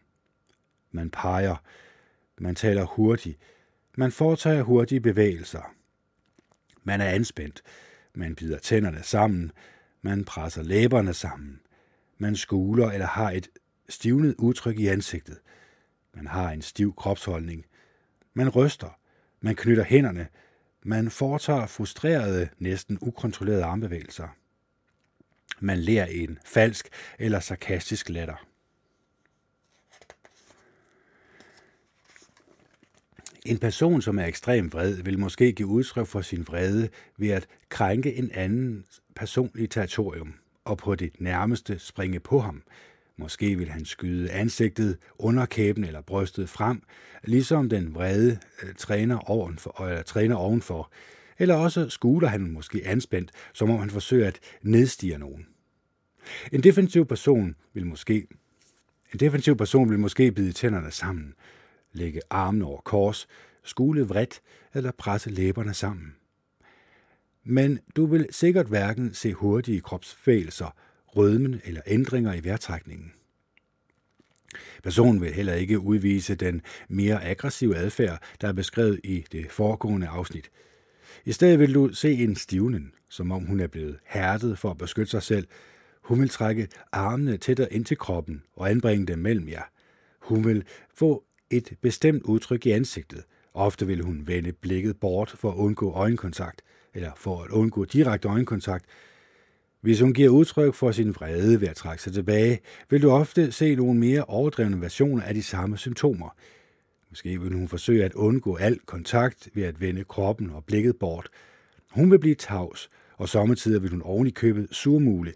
Man 0.91 1.09
peger. 1.09 1.55
Man 2.37 2.55
taler 2.55 2.85
hurtigt. 2.85 3.39
Man 3.97 4.11
foretager 4.11 4.61
hurtige 4.63 5.01
bevægelser. 5.01 5.73
Man 6.83 7.01
er 7.01 7.09
anspændt. 7.09 7.61
Man 8.15 8.35
bider 8.35 8.57
tænderne 8.57 9.03
sammen. 9.03 9.51
Man 10.01 10.25
presser 10.25 10.63
læberne 10.63 11.13
sammen. 11.13 11.61
Man 12.17 12.35
skuler 12.35 12.91
eller 12.91 13.07
har 13.07 13.31
et 13.31 13.49
stivnet 13.89 14.35
udtryk 14.37 14.79
i 14.79 14.87
ansigtet. 14.87 15.39
Man 16.13 16.27
har 16.27 16.51
en 16.51 16.61
stiv 16.61 16.95
kropsholdning. 16.95 17.65
Man 18.33 18.49
ryster. 18.49 19.00
Man 19.41 19.55
knytter 19.55 19.83
hænderne. 19.83 20.27
Man 20.83 21.09
foretager 21.09 21.67
frustrerede, 21.67 22.49
næsten 22.59 22.97
ukontrollerede 23.01 23.63
armbevægelser. 23.63 24.27
Man 25.59 25.77
lærer 25.77 26.05
en 26.05 26.39
falsk 26.45 26.89
eller 27.19 27.39
sarkastisk 27.39 28.09
latter. 28.09 28.47
En 33.45 33.57
person, 33.57 34.01
som 34.01 34.19
er 34.19 34.25
ekstremt 34.25 34.73
vred, 34.73 35.03
vil 35.03 35.19
måske 35.19 35.51
give 35.51 35.67
udtryk 35.67 36.07
for 36.07 36.21
sin 36.21 36.47
vrede 36.47 36.89
ved 37.17 37.29
at 37.29 37.47
krænke 37.69 38.15
en 38.15 38.31
anden 38.31 38.85
personlig 39.15 39.69
territorium 39.69 40.33
og 40.65 40.77
på 40.77 40.95
det 40.95 41.19
nærmeste 41.19 41.79
springe 41.79 42.19
på 42.19 42.39
ham. 42.39 42.63
Måske 43.21 43.55
vil 43.55 43.69
han 43.69 43.85
skyde 43.85 44.31
ansigtet, 44.31 44.97
underkæben 45.19 45.83
eller 45.83 46.01
brystet 46.01 46.49
frem, 46.49 46.81
ligesom 47.23 47.69
den 47.69 47.95
vrede 47.95 48.39
øh, 48.63 48.73
træner, 48.77 49.17
ovenfor, 49.17 49.81
øh, 49.83 49.89
eller 49.89 50.03
træner 50.03 50.35
ovenfor. 50.35 50.91
Eller 51.39 51.55
også 51.55 51.89
skuler 51.89 52.27
han 52.27 52.51
måske 52.51 52.81
anspændt, 52.85 53.31
som 53.53 53.69
om 53.69 53.79
han 53.79 53.89
forsøger 53.89 54.27
at 54.27 54.39
nedstige 54.61 55.17
nogen. 55.17 55.45
En 56.51 56.63
defensiv 56.63 57.05
person 57.05 57.55
vil 57.73 57.85
måske 57.85 58.27
en 59.13 59.19
defensiv 59.19 59.57
person 59.57 59.89
vil 59.89 59.99
måske 59.99 60.31
bide 60.31 60.51
tænderne 60.51 60.91
sammen, 60.91 61.33
lægge 61.93 62.21
armen 62.29 62.61
over 62.61 62.81
kors, 62.81 63.27
skule 63.63 64.07
vredt 64.07 64.41
eller 64.73 64.91
presse 64.91 65.29
læberne 65.29 65.73
sammen. 65.73 66.15
Men 67.43 67.79
du 67.95 68.05
vil 68.05 68.27
sikkert 68.31 68.67
hverken 68.67 69.13
se 69.13 69.33
hurtige 69.33 69.81
kropsfælser, 69.81 70.75
rødmen 71.17 71.61
eller 71.63 71.81
ændringer 71.87 72.33
i 72.33 72.43
vejrtrækningen. 72.43 73.13
Personen 74.83 75.21
vil 75.21 75.33
heller 75.33 75.53
ikke 75.53 75.79
udvise 75.79 76.35
den 76.35 76.61
mere 76.89 77.23
aggressive 77.23 77.77
adfærd, 77.77 78.21
der 78.41 78.47
er 78.47 78.53
beskrevet 78.53 78.99
i 79.03 79.25
det 79.31 79.51
foregående 79.51 80.07
afsnit. 80.07 80.51
I 81.25 81.31
stedet 81.31 81.59
vil 81.59 81.73
du 81.73 81.93
se 81.93 82.13
en 82.13 82.35
stivnen, 82.35 82.91
som 83.09 83.31
om 83.31 83.43
hun 83.43 83.59
er 83.59 83.67
blevet 83.67 83.99
hærdet 84.05 84.59
for 84.59 84.71
at 84.71 84.77
beskytte 84.77 85.11
sig 85.11 85.23
selv. 85.23 85.47
Hun 86.01 86.21
vil 86.21 86.29
trække 86.29 86.67
armene 86.91 87.37
tættere 87.37 87.73
ind 87.73 87.85
til 87.85 87.97
kroppen 87.97 88.43
og 88.55 88.69
anbringe 88.69 89.05
dem 89.05 89.19
mellem 89.19 89.49
jer. 89.49 89.63
Hun 90.21 90.45
vil 90.45 90.63
få 90.93 91.23
et 91.49 91.77
bestemt 91.81 92.23
udtryk 92.23 92.65
i 92.65 92.71
ansigtet. 92.71 93.23
Ofte 93.53 93.87
vil 93.87 94.01
hun 94.03 94.27
vende 94.27 94.51
blikket 94.53 94.99
bort 94.99 95.29
for 95.29 95.51
at 95.51 95.55
undgå 95.55 95.91
øjenkontakt, 95.91 96.61
eller 96.93 97.11
for 97.15 97.43
at 97.43 97.51
undgå 97.51 97.85
direkte 97.85 98.27
øjenkontakt. 98.27 98.85
Hvis 99.81 99.99
hun 99.99 100.13
giver 100.13 100.29
udtryk 100.29 100.73
for 100.73 100.91
sin 100.91 101.15
vrede 101.15 101.61
ved 101.61 101.67
at 101.67 101.75
trække 101.75 102.03
sig 102.03 102.13
tilbage, 102.13 102.59
vil 102.89 103.01
du 103.01 103.11
ofte 103.11 103.51
se 103.51 103.75
nogle 103.75 103.99
mere 103.99 104.23
overdrevne 104.23 104.81
versioner 104.81 105.23
af 105.23 105.33
de 105.33 105.43
samme 105.43 105.77
symptomer. 105.77 106.29
Måske 107.09 107.41
vil 107.41 107.53
hun 107.53 107.67
forsøge 107.67 108.05
at 108.05 108.13
undgå 108.13 108.55
al 108.55 108.79
kontakt 108.79 109.49
ved 109.53 109.63
at 109.63 109.81
vende 109.81 110.03
kroppen 110.03 110.49
og 110.49 110.65
blikket 110.65 110.95
bort. 110.99 111.29
Hun 111.91 112.11
vil 112.11 112.19
blive 112.19 112.35
tavs, 112.35 112.89
og 113.17 113.29
sommetider 113.29 113.79
vil 113.79 113.89
hun 113.89 114.01
oven 114.01 114.27
i 114.27 114.31
købet 114.31 114.67
surmule, 114.71 115.33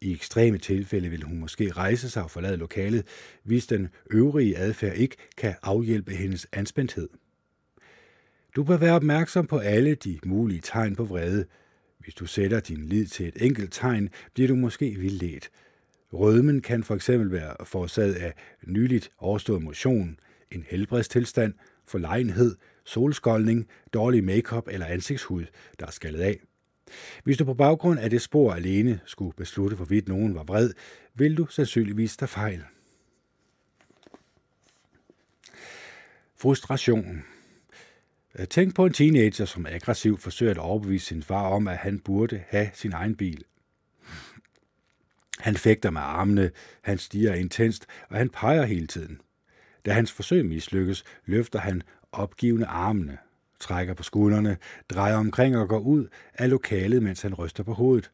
i 0.00 0.12
ekstreme 0.12 0.58
tilfælde 0.58 1.08
vil 1.08 1.22
hun 1.22 1.38
måske 1.38 1.72
rejse 1.72 2.10
sig 2.10 2.22
og 2.22 2.30
forlade 2.30 2.56
lokalet, 2.56 3.06
hvis 3.42 3.66
den 3.66 3.88
øvrige 4.10 4.56
adfærd 4.56 4.96
ikke 4.96 5.16
kan 5.36 5.54
afhjælpe 5.62 6.14
hendes 6.14 6.46
anspændthed. 6.52 7.08
Du 8.56 8.64
bør 8.64 8.76
være 8.76 8.94
opmærksom 8.94 9.46
på 9.46 9.58
alle 9.58 9.94
de 9.94 10.18
mulige 10.24 10.60
tegn 10.60 10.96
på 10.96 11.04
vrede. 11.04 11.46
Hvis 12.00 12.14
du 12.14 12.26
sætter 12.26 12.60
din 12.60 12.86
lid 12.86 13.06
til 13.06 13.28
et 13.28 13.42
enkelt 13.46 13.72
tegn, 13.72 14.08
bliver 14.34 14.48
du 14.48 14.54
måske 14.54 14.94
vildledt. 14.94 15.50
Rødmen 16.12 16.60
kan 16.60 16.84
for 16.84 16.94
eksempel 16.94 17.32
være 17.32 17.54
forårsaget 17.64 18.14
af 18.14 18.34
nyligt 18.66 19.10
overstået 19.18 19.62
motion, 19.62 20.18
en 20.50 20.64
helbredstilstand, 20.68 21.54
forlegenhed, 21.86 22.56
solskoldning, 22.84 23.68
dårlig 23.92 24.24
makeup 24.24 24.68
eller 24.70 24.86
ansigtshud, 24.86 25.44
der 25.80 25.86
er 25.86 25.90
skaldet 25.90 26.20
af. 26.20 26.40
Hvis 27.24 27.36
du 27.36 27.44
på 27.44 27.54
baggrund 27.54 28.00
af 28.00 28.10
det 28.10 28.22
spor 28.22 28.52
alene 28.52 29.00
skulle 29.04 29.32
beslutte, 29.36 29.76
hvorvidt 29.76 30.08
nogen 30.08 30.34
var 30.34 30.44
vred, 30.44 30.72
vil 31.14 31.36
du 31.36 31.46
sandsynligvis 31.46 32.16
tage 32.16 32.28
fejl. 32.28 32.62
Frustration. 36.36 37.24
Øh, 38.40 38.46
tænk 38.46 38.74
på 38.74 38.86
en 38.86 38.92
teenager, 38.92 39.44
som 39.44 39.66
aggressivt 39.66 40.22
forsøger 40.22 40.52
at 40.52 40.58
overbevise 40.58 41.06
sin 41.06 41.22
far 41.22 41.48
om, 41.48 41.68
at 41.68 41.76
han 41.76 41.98
burde 41.98 42.42
have 42.48 42.70
sin 42.74 42.92
egen 42.92 43.16
bil. 43.16 43.44
Han 45.38 45.56
fægter 45.56 45.90
med 45.90 46.00
armene, 46.00 46.50
han 46.82 46.98
stiger 46.98 47.34
intenst, 47.34 47.86
og 48.08 48.16
han 48.16 48.28
peger 48.30 48.64
hele 48.64 48.86
tiden. 48.86 49.20
Da 49.86 49.92
hans 49.92 50.12
forsøg 50.12 50.46
mislykkes, 50.46 51.04
løfter 51.24 51.58
han 51.58 51.82
opgivende 52.12 52.66
armene, 52.66 53.18
trækker 53.60 53.94
på 53.94 54.02
skuldrene, 54.02 54.56
drejer 54.90 55.16
omkring 55.16 55.56
og 55.56 55.68
går 55.68 55.78
ud 55.78 56.08
af 56.34 56.50
lokalet, 56.50 57.02
mens 57.02 57.22
han 57.22 57.34
ryster 57.34 57.62
på 57.62 57.72
hovedet. 57.72 58.10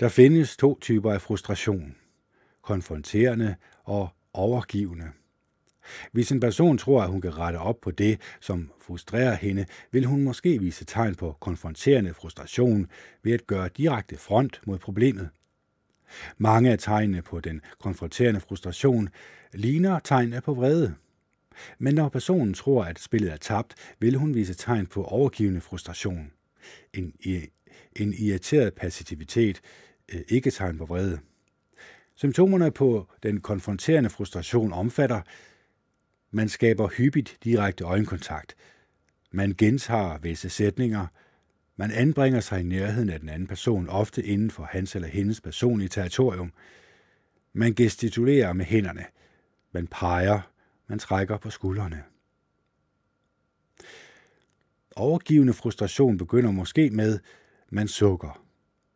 Der 0.00 0.08
findes 0.08 0.56
to 0.56 0.78
typer 0.80 1.12
af 1.12 1.22
frustration. 1.22 1.96
Konfronterende 2.62 3.54
og 3.84 4.08
overgivende. 4.32 5.10
Hvis 6.12 6.32
en 6.32 6.40
person 6.40 6.78
tror, 6.78 7.02
at 7.02 7.10
hun 7.10 7.20
kan 7.20 7.38
rette 7.38 7.56
op 7.56 7.80
på 7.80 7.90
det, 7.90 8.20
som 8.40 8.70
frustrerer 8.80 9.34
hende, 9.34 9.66
vil 9.92 10.04
hun 10.04 10.22
måske 10.22 10.58
vise 10.58 10.84
tegn 10.84 11.14
på 11.14 11.36
konfronterende 11.40 12.14
frustration 12.14 12.86
ved 13.22 13.32
at 13.32 13.46
gøre 13.46 13.68
direkte 13.76 14.16
front 14.16 14.60
mod 14.66 14.78
problemet. 14.78 15.28
Mange 16.38 16.70
af 16.70 16.78
tegnene 16.78 17.22
på 17.22 17.40
den 17.40 17.60
konfronterende 17.80 18.40
frustration 18.40 19.08
ligner 19.52 19.98
tegnene 19.98 20.40
på 20.40 20.54
vrede. 20.54 20.94
Men 21.78 21.94
når 21.94 22.08
personen 22.08 22.54
tror, 22.54 22.84
at 22.84 22.98
spillet 22.98 23.32
er 23.32 23.36
tabt, 23.36 23.74
vil 23.98 24.16
hun 24.16 24.34
vise 24.34 24.54
tegn 24.54 24.86
på 24.86 25.04
overgivende 25.04 25.60
frustration. 25.60 26.32
En, 26.94 27.12
en 27.96 28.14
irriteret 28.18 28.74
passivitet, 28.74 29.60
øh, 30.14 30.20
ikke 30.28 30.50
tegn 30.50 30.78
på 30.78 30.84
vrede. 30.84 31.18
Symptomerne 32.14 32.70
på 32.70 33.08
den 33.22 33.40
konfronterende 33.40 34.10
frustration 34.10 34.72
omfatter, 34.72 35.20
man 36.30 36.48
skaber 36.48 36.88
hyppigt 36.88 37.38
direkte 37.44 37.84
øjenkontakt, 37.84 38.56
man 39.30 39.54
gentager 39.58 40.18
visse 40.18 40.48
sætninger, 40.48 41.06
man 41.76 41.90
anbringer 41.90 42.40
sig 42.40 42.60
i 42.60 42.62
nærheden 42.62 43.10
af 43.10 43.20
den 43.20 43.28
anden 43.28 43.48
person, 43.48 43.88
ofte 43.88 44.22
inden 44.22 44.50
for 44.50 44.62
hans 44.62 44.94
eller 44.94 45.08
hendes 45.08 45.40
personlige 45.40 45.88
territorium. 45.88 46.52
Man 47.52 47.74
gestikulerer 47.74 48.52
med 48.52 48.64
hænderne. 48.64 49.04
Man 49.72 49.86
peger, 49.86 50.40
man 50.86 50.98
trækker 50.98 51.36
på 51.36 51.50
skuldrene. 51.50 52.02
Overgivende 54.96 55.52
frustration 55.52 56.18
begynder 56.18 56.50
måske 56.50 56.90
med, 56.90 57.18
man 57.70 57.88
sukker, 57.88 58.44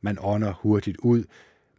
man 0.01 0.19
ånder 0.21 0.53
hurtigt 0.53 0.97
ud, 0.97 1.25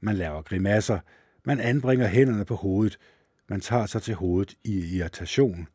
man 0.01 0.15
laver 0.15 0.41
grimasser, 0.41 0.99
man 1.43 1.59
anbringer 1.59 2.07
hænderne 2.07 2.45
på 2.45 2.55
hovedet, 2.55 2.99
man 3.47 3.61
tager 3.61 3.85
sig 3.85 4.01
til 4.01 4.15
hovedet 4.15 4.57
i 4.63 4.97
irritation, 4.97 5.67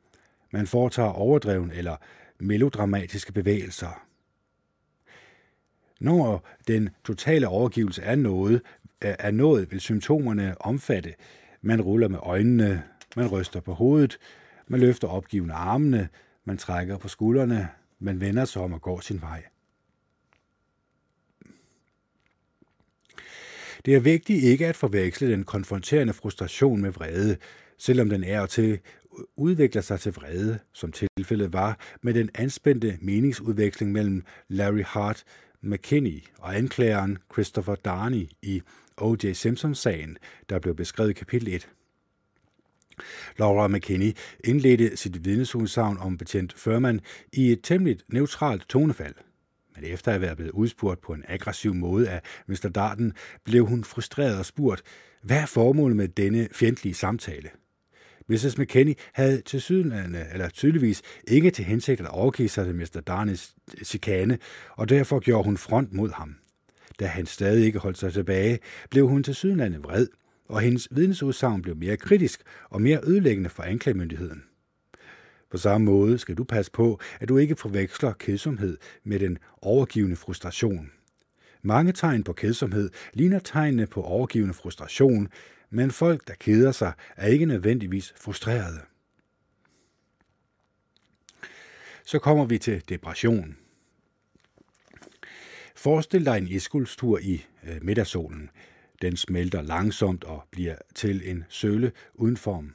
man 0.51 0.66
foretager 0.66 1.09
overdreven 1.09 1.70
eller 1.70 1.97
melodramatiske 2.39 3.32
bevægelser. 3.32 4.05
Når 6.01 6.47
den 6.69 6.90
totale 7.05 7.49
overgivelse 7.49 8.03
er 8.03 8.15
noget, 8.15 8.62
er 9.01 9.31
noget 9.31 9.70
vil 9.73 9.81
symptomerne 9.81 10.61
omfatte, 10.61 11.15
man 11.62 11.81
ruller 11.81 12.09
med 12.09 12.19
øjnene, 12.23 12.82
man 13.16 13.28
ryster 13.28 13.61
på 13.61 13.74
hovedet, 13.74 14.19
man 14.66 14.81
løfter 14.81 15.09
opgivende 15.09 15.55
armene, 15.55 16.09
man 16.45 16.59
trækker 16.59 16.99
på 16.99 17.09
skuldrene, 17.09 17.69
man 17.99 18.20
vender 18.20 18.45
sig 18.45 18.62
om 18.62 18.73
og 18.73 18.82
går 18.82 19.01
sin 19.01 19.20
vej. 19.20 19.43
Det 23.84 23.94
er 23.94 24.00
vigtigt 24.00 24.44
ikke 24.44 24.66
at 24.66 24.76
forveksle 24.76 25.30
den 25.30 25.44
konfronterende 25.44 26.12
frustration 26.12 26.82
med 26.82 26.90
vrede, 26.90 27.36
selvom 27.78 28.09
den 28.09 28.24
er 28.24 28.46
til 28.46 28.78
udvikler 29.36 29.82
sig 29.82 30.00
til 30.00 30.12
vrede, 30.12 30.59
som 30.72 30.92
tilfældet 30.92 31.52
var 31.52 31.78
med 32.02 32.14
den 32.14 32.30
anspændte 32.34 32.98
meningsudveksling 33.00 33.92
mellem 33.92 34.22
Larry 34.48 34.82
Hart 34.86 35.24
McKinney 35.62 36.22
og 36.38 36.56
anklageren 36.56 37.18
Christopher 37.32 37.74
Darney 37.74 38.28
i 38.42 38.62
O.J. 38.96 39.32
Simpson-sagen, 39.32 40.18
der 40.48 40.59
blev 40.59 40.74
beskrevet 40.74 41.10
i 41.10 41.12
kapitel 41.12 41.48
1. 41.48 41.68
Laura 43.38 43.68
McKinney 43.68 44.12
indledte 44.44 44.96
sit 44.96 45.24
vidnesudsagn 45.24 45.98
om 45.98 46.18
betjent 46.18 46.52
Furman 46.56 47.00
i 47.32 47.52
et 47.52 47.60
temmelig 47.62 47.98
neutralt 48.09 48.68
tonefald. 48.68 49.14
Men 49.80 49.90
efter 49.90 50.12
at 50.12 50.20
være 50.20 50.36
blevet 50.36 50.50
udspurgt 50.50 51.00
på 51.00 51.12
en 51.12 51.24
aggressiv 51.28 51.74
måde 51.74 52.10
af 52.10 52.22
Mr. 52.46 52.70
Darden, 52.74 53.12
blev 53.44 53.66
hun 53.66 53.84
frustreret 53.84 54.38
og 54.38 54.46
spurgt, 54.46 54.82
hvad 55.22 55.36
er 55.36 55.46
formålet 55.46 55.96
med 55.96 56.09
denne 56.09 56.48
fjendtlige 56.52 56.94
samtale? 56.94 57.50
Mrs. 58.28 58.59
McKinney 58.59 58.94
havde 59.12 59.40
til 59.40 59.92
eller 60.32 60.48
tydeligvis 60.48 61.02
ikke 61.28 61.50
til 61.50 61.64
hensigt 61.64 62.00
at 62.00 62.09
overgive 62.09 62.48
sig 62.48 62.64
til 62.64 62.74
Mr. 62.74 63.02
Darnes 63.06 63.55
chikane, 63.84 64.38
og 64.76 64.88
derfor 64.88 65.20
gjorde 65.20 65.44
hun 65.44 65.56
front 65.56 65.92
mod 65.92 66.10
ham. 66.10 66.36
Da 67.00 67.06
han 67.06 67.26
stadig 67.26 67.64
ikke 67.64 67.78
holdt 67.78 67.98
sig 67.98 68.12
tilbage, 68.12 68.59
blev 68.90 69.09
hun 69.09 69.22
til 69.22 69.34
sydenlande 69.34 69.78
vred, 69.78 70.06
og 70.48 70.60
hendes 70.60 70.88
vidnesudsagn 70.90 71.62
blev 71.62 71.76
mere 71.76 71.96
kritisk 71.96 72.42
og 72.70 72.82
mere 72.82 73.00
ødelæggende 73.05 73.50
for 73.50 73.62
anklagemyndigheden. 73.62 74.42
På 75.50 75.58
samme 75.58 75.84
måde 75.84 76.18
skal 76.18 76.34
du 76.34 76.44
passe 76.44 76.72
på, 76.72 77.00
at 77.20 77.28
du 77.28 77.36
ikke 77.36 77.56
forveksler 77.56 78.12
kedsomhed 78.12 78.78
med 79.04 79.18
den 79.18 79.38
overgivende 79.62 80.16
frustration. 80.16 80.90
Mange 81.62 81.92
tegn 81.92 82.24
på 82.24 82.32
kedsomhed 82.32 82.90
ligner 83.12 83.38
tegnene 83.38 83.86
på 83.86 84.02
overgivende 84.02 84.54
frustration, 84.54 85.28
men 85.70 85.90
folk, 85.90 86.28
der 86.28 86.34
keder 86.34 86.72
sig, 86.72 86.92
er 87.16 87.26
ikke 87.26 87.46
nødvendigvis 87.46 88.14
frustrerede. 88.16 88.80
Så 92.04 92.18
kommer 92.18 92.44
vi 92.44 92.58
til 92.58 92.82
depression. 92.88 93.56
Forestil 95.76 96.26
dig 96.26 96.38
en 96.38 96.48
iskuldstur 96.48 97.18
i 97.18 97.46
øh, 97.64 97.82
middagssolen. 97.82 98.50
Den 99.02 99.16
smelter 99.16 99.62
langsomt 99.62 100.24
og 100.24 100.44
bliver 100.50 100.76
til 100.94 101.30
en 101.30 101.44
søle 101.48 101.92
uden 102.14 102.36
form. 102.36 102.74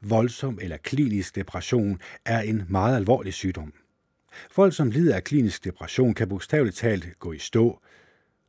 Voldsom 0.00 0.58
eller 0.62 0.76
klinisk 0.76 1.34
depression 1.36 2.00
er 2.24 2.40
en 2.40 2.62
meget 2.68 2.96
alvorlig 2.96 3.34
sygdom. 3.34 3.72
Folk, 4.50 4.74
som 4.74 4.90
lider 4.90 5.16
af 5.16 5.24
klinisk 5.24 5.64
depression, 5.64 6.14
kan 6.14 6.28
bogstaveligt 6.28 6.76
talt 6.76 7.18
gå 7.18 7.32
i 7.32 7.38
stå. 7.38 7.80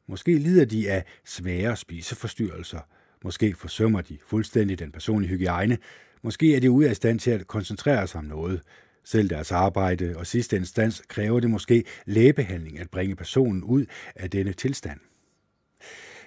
Måske 0.07 0.37
lider 0.37 0.65
de 0.65 0.91
af 0.91 1.03
svære 1.25 1.75
spiseforstyrrelser. 1.75 2.79
Måske 3.23 3.55
forsømmer 3.55 4.01
de 4.01 4.17
fuldstændig 4.27 4.79
den 4.79 4.91
personlige 4.91 5.29
hygiejne. 5.29 5.77
Måske 6.21 6.55
er 6.55 6.59
de 6.59 6.71
ude 6.71 6.89
af 6.89 6.95
stand 6.95 7.19
til 7.19 7.31
at 7.31 7.47
koncentrere 7.47 8.07
sig 8.07 8.19
om 8.19 8.25
noget. 8.25 8.61
Selv 9.05 9.29
deres 9.29 9.51
arbejde 9.51 10.13
og 10.17 10.27
sidste 10.27 10.55
instans 10.55 11.01
kræver 11.07 11.39
det 11.39 11.49
måske 11.49 11.83
lægebehandling 12.05 12.79
at 12.79 12.89
bringe 12.89 13.15
personen 13.15 13.63
ud 13.63 13.85
af 14.15 14.29
denne 14.29 14.53
tilstand. 14.53 14.99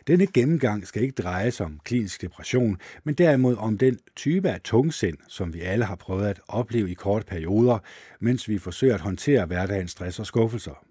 Denne 0.07 0.27
gennemgang 0.27 0.87
skal 0.87 1.03
ikke 1.03 1.23
dreje 1.23 1.51
sig 1.51 1.67
om 1.67 1.81
klinisk 1.85 2.23
depression, 2.23 2.79
men 3.05 3.15
derimod 3.15 3.57
om 3.57 3.79
den 3.79 3.99
type 4.17 4.51
af 4.51 4.61
tungsind, 4.61 5.19
som 5.29 5.55
vi 5.55 5.61
alle 5.61 5.85
har 5.85 5.97
prøvet 5.97 6.27
at 6.27 6.41
opleve 6.49 6.91
i 6.91 6.95
korte 6.95 7.27
perioder, 7.27 7.79
mens 8.21 8.49
vi 8.49 8.59
forsøger 8.59 8.95
at 8.95 9.01
håndtere 9.01 9.47
hverdagens 9.47 9.91
stress 9.91 10.19
og 10.19 10.27
skuffelser. 10.27 10.85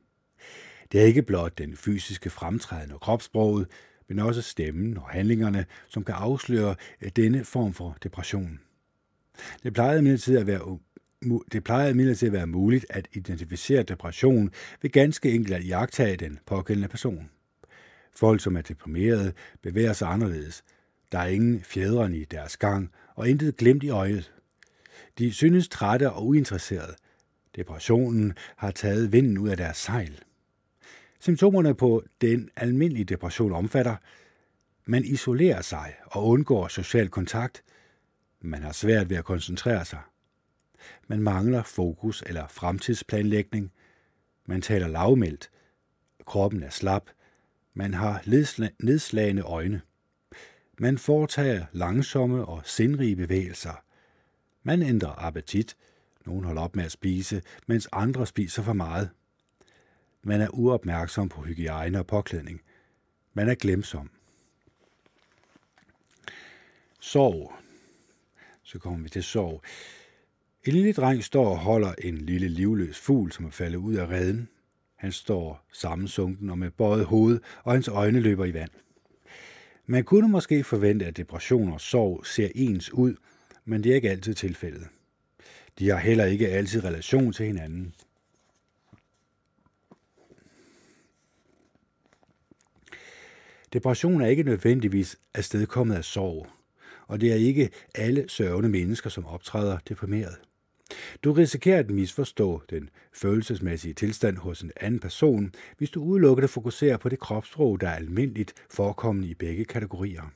Det 0.91 1.01
er 1.01 1.05
ikke 1.05 1.21
blot 1.21 1.57
den 1.57 1.75
fysiske 1.75 2.29
fremtræden 2.29 2.91
og 2.91 3.01
kropssproget, 3.01 3.67
men 4.07 4.19
også 4.19 4.41
stemmen 4.41 4.97
og 4.97 5.09
handlingerne, 5.09 5.65
som 5.87 6.03
kan 6.03 6.15
afsløre 6.15 6.75
øh, 7.01 7.11
denne 7.15 7.43
form 7.43 7.73
for 7.73 7.97
depression. 8.03 8.59
Det 9.63 9.73
plejede 9.73 9.99
imidlertid 9.99 10.37
at 10.37 10.47
være 10.47 10.77
det 11.51 11.63
plejer 11.63 11.89
imidlertid 11.89 12.27
at 12.27 12.33
være 12.33 12.47
muligt 12.47 12.85
at 12.89 13.07
identificere 13.13 13.83
depression 13.83 14.51
ved 14.81 14.89
ganske 14.89 15.31
enkelt 15.31 15.55
at 15.55 15.67
jagtage 15.67 16.15
den 16.15 16.39
pågældende 16.45 16.87
person. 16.87 17.29
Folk, 18.15 18.41
som 18.41 18.57
er 18.57 18.61
deprimerede, 18.61 19.33
bevæger 19.61 19.93
sig 19.93 20.07
anderledes. 20.07 20.63
Der 21.11 21.19
er 21.19 21.27
ingen 21.27 21.61
fjedrene 21.63 22.17
i 22.17 22.25
deres 22.25 22.57
gang, 22.57 22.91
og 23.15 23.29
intet 23.29 23.57
glemt 23.57 23.83
i 23.83 23.89
øjet. 23.89 24.33
De 25.17 25.33
synes 25.33 25.67
trætte 25.67 26.11
og 26.11 26.27
uinteresserede. 26.27 26.95
Depressionen 27.55 28.33
har 28.55 28.71
taget 28.71 29.11
vinden 29.11 29.37
ud 29.37 29.49
af 29.49 29.57
deres 29.57 29.77
sejl. 29.77 30.23
Symptomerne 31.19 31.75
på 31.75 32.03
den 32.21 32.49
almindelige 32.55 33.05
depression 33.05 33.51
omfatter, 33.51 33.95
man 34.85 35.03
isolerer 35.03 35.61
sig 35.61 35.95
og 36.05 36.27
undgår 36.27 36.67
social 36.67 37.09
kontakt. 37.09 37.63
Man 38.41 38.63
har 38.63 38.71
svært 38.71 39.09
ved 39.09 39.17
at 39.17 39.25
koncentrere 39.25 39.85
sig. 39.85 39.99
Man 41.07 41.21
mangler 41.21 41.63
fokus 41.63 42.23
eller 42.25 42.47
fremtidsplanlægning. 42.47 43.71
Man 44.45 44.61
taler 44.61 44.87
lavmældt. 44.87 45.49
Kroppen 46.25 46.63
er 46.63 46.69
slap. 46.69 47.09
Man 47.77 47.93
har 47.93 48.21
nedslagende 48.83 49.41
øjne. 49.41 49.81
Man 50.79 50.97
foretager 50.97 51.65
langsomme 51.71 52.45
og 52.45 52.61
sindrige 52.65 53.15
bevægelser. 53.15 53.83
Man 54.63 54.81
ændrer 54.81 55.25
appetit. 55.25 55.77
Nogle 56.25 56.45
holder 56.45 56.61
op 56.61 56.75
med 56.75 56.83
at 56.83 56.91
spise, 56.91 57.41
mens 57.67 57.87
andre 57.91 58.27
spiser 58.27 58.63
for 58.63 58.73
meget. 58.73 59.09
Man 60.23 60.41
er 60.41 60.49
uopmærksom 60.49 61.29
på 61.29 61.41
hygiejne 61.41 61.99
og 61.99 62.07
påklædning. 62.07 62.61
Man 63.33 63.49
er 63.49 63.55
glemsom. 63.55 64.09
Sorg. 66.99 67.53
Så 68.63 68.79
kommer 68.79 68.99
vi 68.99 69.09
til 69.09 69.23
sorg. 69.23 69.61
En 70.63 70.73
lille 70.73 70.93
dreng 70.93 71.23
står 71.23 71.49
og 71.49 71.59
holder 71.59 71.93
en 71.93 72.17
lille 72.17 72.47
livløs 72.47 72.99
fugl, 72.99 73.31
som 73.31 73.45
er 73.45 73.51
faldet 73.51 73.77
ud 73.77 73.93
af 73.95 74.07
redden. 74.07 74.49
Han 74.95 75.11
står 75.11 75.65
sammensunken 75.73 76.49
og 76.49 76.57
med 76.57 76.71
bøjet 76.71 77.05
hoved, 77.05 77.39
og 77.63 77.73
hans 77.73 77.87
øjne 77.87 78.19
løber 78.19 78.45
i 78.45 78.53
vand. 78.53 78.71
Man 79.85 80.03
kunne 80.03 80.27
måske 80.27 80.63
forvente, 80.63 81.05
at 81.05 81.17
depression 81.17 81.73
og 81.73 81.81
sorg 81.81 82.25
ser 82.25 82.49
ens 82.55 82.93
ud, 82.93 83.15
men 83.65 83.83
det 83.83 83.91
er 83.91 83.95
ikke 83.95 84.09
altid 84.09 84.33
tilfældet. 84.33 84.87
De 85.79 85.89
har 85.89 85.97
heller 85.97 86.25
ikke 86.25 86.47
altid 86.47 86.83
relation 86.83 87.33
til 87.33 87.45
hinanden. 87.45 87.93
Depression 93.73 94.21
er 94.21 94.27
ikke 94.27 94.43
nødvendigvis 94.43 95.17
afstedkommet 95.33 95.95
af 95.95 96.03
sorg, 96.03 96.47
og 97.07 97.21
det 97.21 97.31
er 97.31 97.35
ikke 97.35 97.69
alle 97.95 98.25
sørgende 98.29 98.69
mennesker, 98.69 99.09
som 99.09 99.25
optræder 99.25 99.77
deprimeret. 99.89 100.35
Du 101.23 101.33
risikerer 101.33 101.79
at 101.79 101.89
misforstå 101.89 102.61
den 102.69 102.89
følelsesmæssige 103.13 103.93
tilstand 103.93 104.37
hos 104.37 104.61
en 104.61 104.71
anden 104.75 104.99
person, 104.99 105.53
hvis 105.77 105.89
du 105.89 106.03
udelukkende 106.03 106.47
fokuserer 106.47 106.97
på 106.97 107.09
det 107.09 107.19
kropssprog, 107.19 107.81
der 107.81 107.89
er 107.89 107.95
almindeligt 107.95 108.53
forekommende 108.69 109.27
i 109.27 109.33
begge 109.33 109.65
kategorier. 109.65 110.31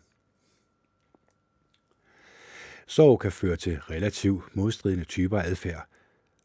Sorg 2.87 3.19
kan 3.19 3.31
føre 3.31 3.55
til 3.55 3.79
relativt 3.79 4.55
modstridende 4.55 5.05
typer 5.05 5.39
adfærd. 5.39 5.87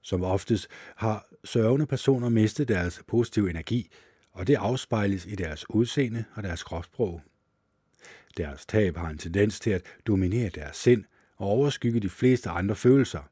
Som 0.03 0.25
oftest 0.25 0.69
har 0.97 1.27
sørgende 1.45 1.87
personer 1.87 2.29
mistet 2.29 2.69
deres 2.69 3.03
positive 3.07 3.51
energi, 3.51 3.91
og 4.33 4.47
det 4.47 4.55
afspejles 4.55 5.27
i 5.27 5.35
deres 5.35 5.71
udseende 5.71 6.25
og 6.35 6.43
deres 6.43 6.63
kropssprog. 6.63 7.23
Deres 8.37 8.67
tab 8.67 8.97
har 8.97 9.09
en 9.09 9.19
tendens 9.19 9.61
til 9.61 9.71
at 9.71 9.83
dominere 10.07 10.49
deres 10.49 10.77
sind 10.77 11.05
og 11.37 11.47
overskygge 11.47 12.01
de 12.01 12.09
fleste 12.09 12.51
andre 12.51 12.77
følelser. 12.77 13.31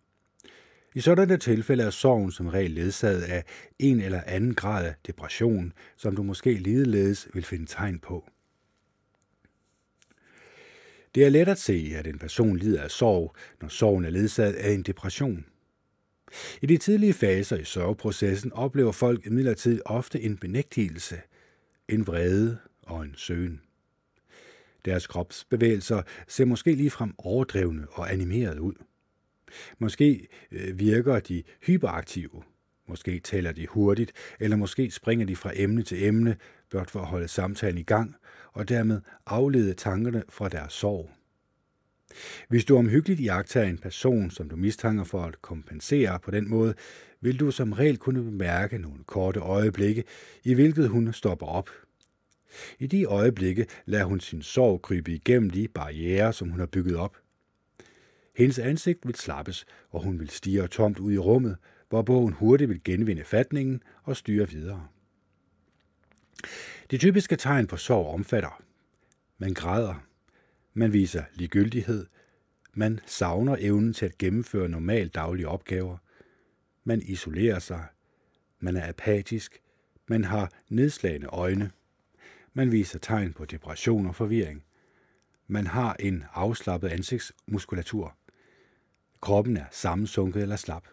I 0.94 1.00
sådanne 1.00 1.36
tilfælde 1.36 1.84
er 1.84 1.90
sorgen 1.90 2.32
som 2.32 2.48
regel 2.48 2.70
ledsaget 2.70 3.22
af 3.22 3.44
en 3.78 4.00
eller 4.00 4.22
anden 4.26 4.54
grad 4.54 4.86
af 4.86 4.94
depression, 5.06 5.72
som 5.96 6.16
du 6.16 6.22
måske 6.22 6.54
ligeledes 6.54 7.28
vil 7.34 7.44
finde 7.44 7.66
tegn 7.66 7.98
på. 7.98 8.28
Det 11.14 11.24
er 11.24 11.28
let 11.28 11.48
at 11.48 11.58
se, 11.58 11.92
at 11.96 12.06
en 12.06 12.18
person 12.18 12.56
lider 12.56 12.82
af 12.82 12.90
sorg, 12.90 13.36
når 13.60 13.68
sorgen 13.68 14.04
er 14.04 14.10
ledsaget 14.10 14.54
af 14.54 14.72
en 14.72 14.82
depression. 14.82 15.44
I 16.62 16.66
de 16.66 16.76
tidlige 16.76 17.12
faser 17.12 17.56
i 17.56 17.64
sørgeprocessen 17.64 18.52
oplever 18.52 18.92
folk 18.92 19.26
imidlertid 19.26 19.80
ofte 19.84 20.20
en 20.20 20.36
benægtelse, 20.36 21.20
en 21.88 22.06
vrede 22.06 22.58
og 22.82 23.02
en 23.02 23.14
søgen. 23.16 23.60
Deres 24.84 25.06
kropsbevægelser 25.06 26.02
ser 26.28 26.44
måske 26.44 26.74
ligefrem 26.74 27.14
overdrevne 27.18 27.86
og 27.90 28.12
animeret 28.12 28.58
ud. 28.58 28.74
Måske 29.78 30.28
øh, 30.52 30.78
virker 30.78 31.20
de 31.20 31.42
hyperaktive, 31.66 32.42
måske 32.88 33.20
taler 33.20 33.52
de 33.52 33.66
hurtigt, 33.66 34.12
eller 34.40 34.56
måske 34.56 34.90
springer 34.90 35.26
de 35.26 35.36
fra 35.36 35.52
emne 35.54 35.82
til 35.82 36.04
emne, 36.04 36.36
blot 36.70 36.90
for 36.90 37.00
at 37.00 37.06
holde 37.06 37.28
samtalen 37.28 37.78
i 37.78 37.82
gang 37.82 38.14
og 38.52 38.68
dermed 38.68 39.00
aflede 39.26 39.74
tankerne 39.74 40.22
fra 40.28 40.48
deres 40.48 40.72
sorg. 40.72 41.10
Hvis 42.48 42.64
du 42.64 42.76
omhyggeligt 42.76 43.20
iagtager 43.20 43.66
en 43.66 43.78
person, 43.78 44.30
som 44.30 44.48
du 44.48 44.56
mistænker 44.56 45.04
for 45.04 45.22
at 45.22 45.42
kompensere 45.42 46.18
på 46.20 46.30
den 46.30 46.50
måde, 46.50 46.74
vil 47.20 47.40
du 47.40 47.50
som 47.50 47.72
regel 47.72 47.96
kunne 47.96 48.24
bemærke 48.24 48.78
nogle 48.78 49.04
korte 49.04 49.40
øjeblikke, 49.40 50.04
i 50.44 50.54
hvilket 50.54 50.88
hun 50.88 51.12
stopper 51.12 51.46
op. 51.46 51.70
I 52.78 52.86
de 52.86 53.04
øjeblikke 53.04 53.66
lader 53.84 54.04
hun 54.04 54.20
sin 54.20 54.42
sorg 54.42 54.82
krybe 54.82 55.12
igennem 55.12 55.50
de 55.50 55.68
barriere, 55.68 56.32
som 56.32 56.48
hun 56.48 56.58
har 56.58 56.66
bygget 56.66 56.96
op. 56.96 57.16
Hendes 58.36 58.58
ansigt 58.58 59.06
vil 59.06 59.14
slappes, 59.14 59.66
og 59.90 60.02
hun 60.02 60.20
vil 60.20 60.30
stige 60.30 60.68
tomt 60.68 60.98
ud 60.98 61.12
i 61.12 61.18
rummet, 61.18 61.56
hvor 61.88 62.02
bogen 62.02 62.32
hurtigt 62.32 62.70
vil 62.70 62.84
genvinde 62.84 63.24
fatningen 63.24 63.82
og 64.02 64.16
styre 64.16 64.48
videre. 64.48 64.88
De 66.90 66.98
typiske 66.98 67.36
tegn 67.36 67.66
på 67.66 67.76
sorg 67.76 68.14
omfatter. 68.14 68.62
Man 69.38 69.54
græder. 69.54 69.94
Man 70.74 70.92
viser 70.92 71.24
ligegyldighed. 71.34 72.06
Man 72.74 73.00
savner 73.06 73.56
evnen 73.60 73.92
til 73.92 74.06
at 74.06 74.18
gennemføre 74.18 74.68
normal 74.68 75.08
daglige 75.08 75.48
opgaver. 75.48 75.96
Man 76.84 77.02
isolerer 77.02 77.58
sig. 77.58 77.86
Man 78.58 78.76
er 78.76 78.88
apatisk. 78.88 79.60
Man 80.08 80.24
har 80.24 80.50
nedslagende 80.68 81.26
øjne. 81.26 81.70
Man 82.52 82.72
viser 82.72 82.98
tegn 82.98 83.32
på 83.32 83.44
depression 83.44 84.06
og 84.06 84.14
forvirring. 84.14 84.64
Man 85.46 85.66
har 85.66 85.96
en 86.00 86.24
afslappet 86.32 86.88
ansigtsmuskulatur. 86.88 88.16
Kroppen 89.22 89.56
er 89.56 89.64
sammensunket 89.70 90.42
eller 90.42 90.56
slap. 90.56 90.86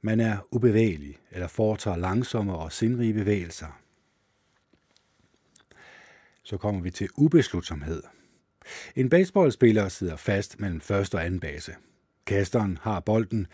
Man 0.00 0.20
er 0.20 0.38
ubevægelig 0.50 1.18
eller 1.30 1.48
foretager 1.48 1.96
langsomme 1.96 2.54
og 2.54 2.72
sindrige 2.72 3.12
bevægelser. 3.12 3.80
Så 6.42 6.56
kommer 6.56 6.80
vi 6.80 6.90
til 6.90 7.08
ubeslutsomhed. 7.16 8.02
En 8.96 9.08
baseballspiller 9.08 9.88
sidder 9.88 10.16
fast 10.16 10.60
mellem 10.60 10.80
første 10.80 11.14
og 11.14 11.24
anden 11.26 11.40
base. 11.40 11.74
Kasteren 12.26 12.78
har 12.82 13.00
bolden. 13.00 13.46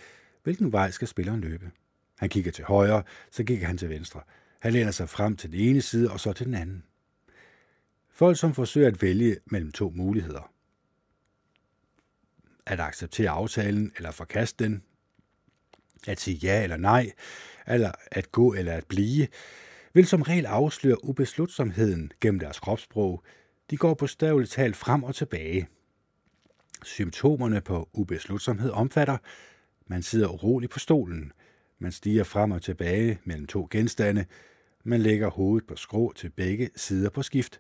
Hvilken 0.42 0.72
vej 0.72 0.90
skal 0.90 1.08
spilleren 1.08 1.40
løbe? 1.40 1.70
Han 2.18 2.28
kigger 2.28 2.52
til 2.52 2.64
højre, 2.64 3.02
så 3.30 3.44
kigger 3.44 3.66
han 3.66 3.78
til 3.78 3.88
venstre. 3.88 4.20
Han 4.60 4.72
læner 4.72 4.90
sig 4.90 5.08
frem 5.08 5.36
til 5.36 5.52
den 5.52 5.60
ene 5.60 5.80
side 5.80 6.10
og 6.10 6.20
så 6.20 6.32
til 6.32 6.46
den 6.46 6.54
anden. 6.54 6.84
Folk, 8.10 8.38
som 8.38 8.54
forsøger 8.54 8.88
at 8.88 9.02
vælge 9.02 9.36
mellem 9.46 9.72
to 9.72 9.92
muligheder. 9.94 10.51
At 12.66 12.80
acceptere 12.80 13.30
aftalen 13.30 13.93
eller 13.97 14.10
forkaste 14.10 14.64
den. 14.64 14.82
At 16.06 16.20
sige 16.20 16.36
ja 16.36 16.62
eller 16.62 16.76
nej. 16.76 17.12
Eller 17.66 17.93
at 18.10 18.32
gå 18.32 18.55
eller 18.55 18.72
at 18.72 18.86
blive 18.86 19.28
vil 19.94 20.06
som 20.06 20.22
regel 20.22 20.47
afsløre 20.47 21.05
ubeslutsomheden 21.05 22.12
gennem 22.20 22.40
deres 22.40 22.59
kropssprog. 22.59 23.24
De 23.70 23.76
går 23.76 23.94
på 23.94 24.06
talt 24.06 24.76
frem 24.76 25.02
og 25.02 25.14
tilbage. 25.14 25.68
Symptomerne 26.84 27.60
på 27.60 27.89
ubeslutsomhed 27.93 28.70
omfatter, 28.70 29.18
man 29.86 30.02
sidder 30.02 30.28
urolig 30.28 30.70
på 30.70 30.78
stolen, 30.78 31.32
man 31.78 31.93
stiger 31.93 32.24
frem 32.24 32.51
og 32.51 32.62
tilbage 32.62 33.18
mellem 33.24 33.47
to 33.47 33.68
genstande, 33.70 34.24
man 34.84 35.01
lægger 35.01 35.30
hovedet 35.30 35.66
på 35.66 35.76
skrå 35.76 36.12
til 36.12 36.30
begge 36.30 36.70
sider 36.76 37.10
på 37.10 37.22
skift. 37.22 37.59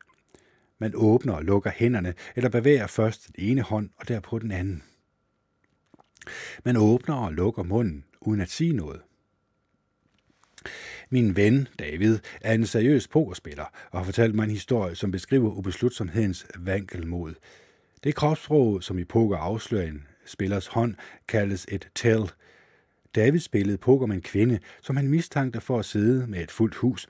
Man 0.78 0.92
åbner 0.94 1.32
og 1.32 1.44
lukker 1.44 1.70
hænderne, 1.70 2.14
eller 2.36 2.50
bevæger 2.50 2.86
først 2.86 3.26
den 3.26 3.34
ene 3.38 3.62
hånd 3.62 3.90
og 3.96 4.08
derpå 4.08 4.38
den 4.38 4.50
anden. 4.50 4.82
Man 6.64 6.76
åbner 6.76 7.14
og 7.14 7.32
lukker 7.32 7.62
munden, 7.62 8.04
uden 8.20 8.40
at 8.40 8.50
sige 8.50 8.72
noget. 8.72 9.00
Min 11.10 11.36
ven, 11.36 11.68
David, 11.78 12.18
er 12.40 12.54
en 12.54 12.66
seriøs 12.66 13.08
pokerspiller 13.08 13.64
og 13.90 13.98
har 13.98 14.04
fortalt 14.04 14.34
mig 14.34 14.44
en 14.44 14.50
historie, 14.50 14.94
som 14.94 15.10
beskriver 15.10 15.50
ubeslutsomhedens 15.50 16.46
vankelmod. 16.58 17.34
Det 18.04 18.14
kropssprog, 18.14 18.82
som 18.82 18.98
i 18.98 19.04
poker 19.04 19.36
afslører 19.36 19.86
en 19.86 20.06
spillers 20.26 20.66
hånd, 20.66 20.94
kaldes 21.28 21.66
et 21.68 21.88
tell. 21.94 22.30
David 23.14 23.40
spillede 23.40 23.78
poker 23.78 24.06
med 24.06 24.16
en 24.16 24.22
kvinde, 24.22 24.58
som 24.82 24.96
han 24.96 25.08
mistænkte 25.08 25.60
for 25.60 25.78
at 25.78 25.84
sidde 25.84 26.26
med 26.26 26.42
et 26.42 26.50
fuldt 26.50 26.74
hus. 26.74 27.08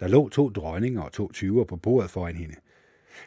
Der 0.00 0.08
lå 0.08 0.28
to 0.28 0.48
dronninger 0.48 1.02
og 1.02 1.12
to 1.12 1.32
tyver 1.32 1.64
på 1.64 1.76
bordet 1.76 2.10
foran 2.10 2.36
hende. 2.36 2.54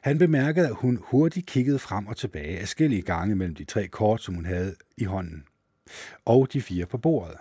Han 0.01 0.17
bemærkede, 0.17 0.67
at 0.67 0.75
hun 0.75 0.99
hurtigt 1.01 1.45
kiggede 1.45 1.79
frem 1.79 2.07
og 2.07 2.17
tilbage 2.17 2.59
afskillige 2.59 3.01
gange 3.01 3.35
mellem 3.35 3.55
de 3.55 3.63
tre 3.63 3.87
kort, 3.87 4.21
som 4.21 4.35
hun 4.35 4.45
havde 4.45 4.75
i 4.97 5.03
hånden, 5.03 5.43
og 6.25 6.53
de 6.53 6.61
fire 6.61 6.85
på 6.85 6.97
bordet. 6.97 7.37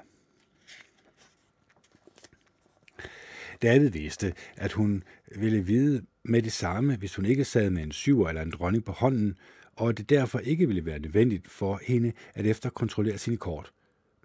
David 3.62 3.88
vidste, 3.88 4.34
at 4.56 4.72
hun 4.72 5.02
ville 5.36 5.60
vide 5.60 6.02
med 6.22 6.42
det 6.42 6.52
samme, 6.52 6.96
hvis 6.96 7.16
hun 7.16 7.26
ikke 7.26 7.44
sad 7.44 7.70
med 7.70 7.82
en 7.82 7.92
syver 7.92 8.28
eller 8.28 8.42
en 8.42 8.50
dronning 8.50 8.84
på 8.84 8.92
hånden, 8.92 9.36
og 9.76 9.88
at 9.88 9.98
det 9.98 10.10
derfor 10.10 10.38
ikke 10.38 10.66
ville 10.66 10.84
være 10.84 10.98
nødvendigt 10.98 11.48
for 11.48 11.80
hende 11.86 12.12
at 12.34 12.46
efterkontrollere 12.46 13.18
sine 13.18 13.36
kort. 13.36 13.72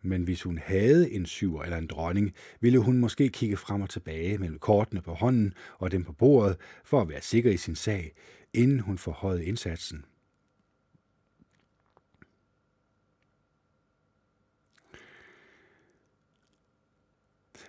Men 0.02 0.24
hvis 0.24 0.44
hun 0.44 0.58
havde 0.58 1.12
en 1.12 1.26
syver 1.26 1.64
eller 1.64 1.78
en 1.78 1.88
dronning, 1.88 2.34
ville 2.60 2.80
hun 2.80 2.98
måske 2.98 3.30
kigge 3.30 3.58
frem 3.58 3.82
og 3.82 3.90
tilbage 3.90 4.38
mellem 4.38 4.60
kortene 4.60 5.02
på 5.02 5.14
hånden 5.14 5.54
og 5.78 5.92
dem 5.92 6.04
på 6.04 6.14
bordet 6.14 6.58
for 6.84 7.02
at 7.02 7.10
være 7.10 7.22
sikker 7.22 7.52
i 7.52 7.58
sin 7.58 7.76
sag, 7.76 8.14
inden 8.54 8.80
hun 8.80 8.98
forhøjede 8.98 9.46
indsatsen. 9.46 10.06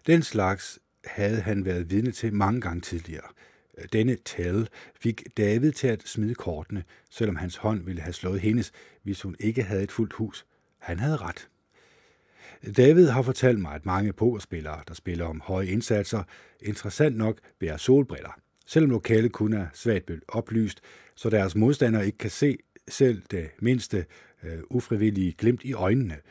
Den 0.06 0.22
slags 0.22 0.78
havde 1.04 1.40
han 1.40 1.64
været 1.64 1.90
vidne 1.90 2.12
til 2.12 2.34
mange 2.34 2.60
gange 2.60 2.80
tidligere. 2.80 3.28
Denne 3.92 4.16
tal 4.16 4.68
fik 5.00 5.36
David 5.36 5.72
til 5.72 5.88
at 5.88 6.08
smide 6.08 6.34
kortene, 6.34 6.84
selvom 7.10 7.36
hans 7.36 7.56
hånd 7.56 7.84
ville 7.84 8.02
have 8.02 8.12
slået 8.12 8.40
hendes, 8.40 8.72
hvis 9.02 9.22
hun 9.22 9.36
ikke 9.40 9.62
havde 9.62 9.82
et 9.82 9.92
fuldt 9.92 10.12
hus. 10.12 10.46
Han 10.78 10.98
havde 10.98 11.16
ret. 11.16 11.48
David 12.76 13.08
har 13.08 13.22
fortalt 13.22 13.60
mig, 13.60 13.74
at 13.74 13.86
mange 13.86 14.12
pokerspillere, 14.12 14.80
der 14.88 14.94
spiller 14.94 15.24
om 15.24 15.42
høje 15.44 15.66
indsatser, 15.66 16.22
interessant 16.60 17.16
nok 17.16 17.38
bærer 17.58 17.76
solbriller, 17.76 18.38
selvom 18.66 18.90
lokalet 18.90 19.32
kun 19.32 19.52
er 19.52 19.66
svagt 19.74 20.10
oplyst, 20.28 20.80
så 21.14 21.30
deres 21.30 21.56
modstandere 21.56 22.06
ikke 22.06 22.18
kan 22.18 22.30
se 22.30 22.58
selv 22.88 23.22
det 23.30 23.50
mindste 23.58 24.06
øh, 24.44 24.58
ufrivillige 24.70 25.32
glimt 25.32 25.62
i 25.64 25.72
øjnene– 25.72 26.16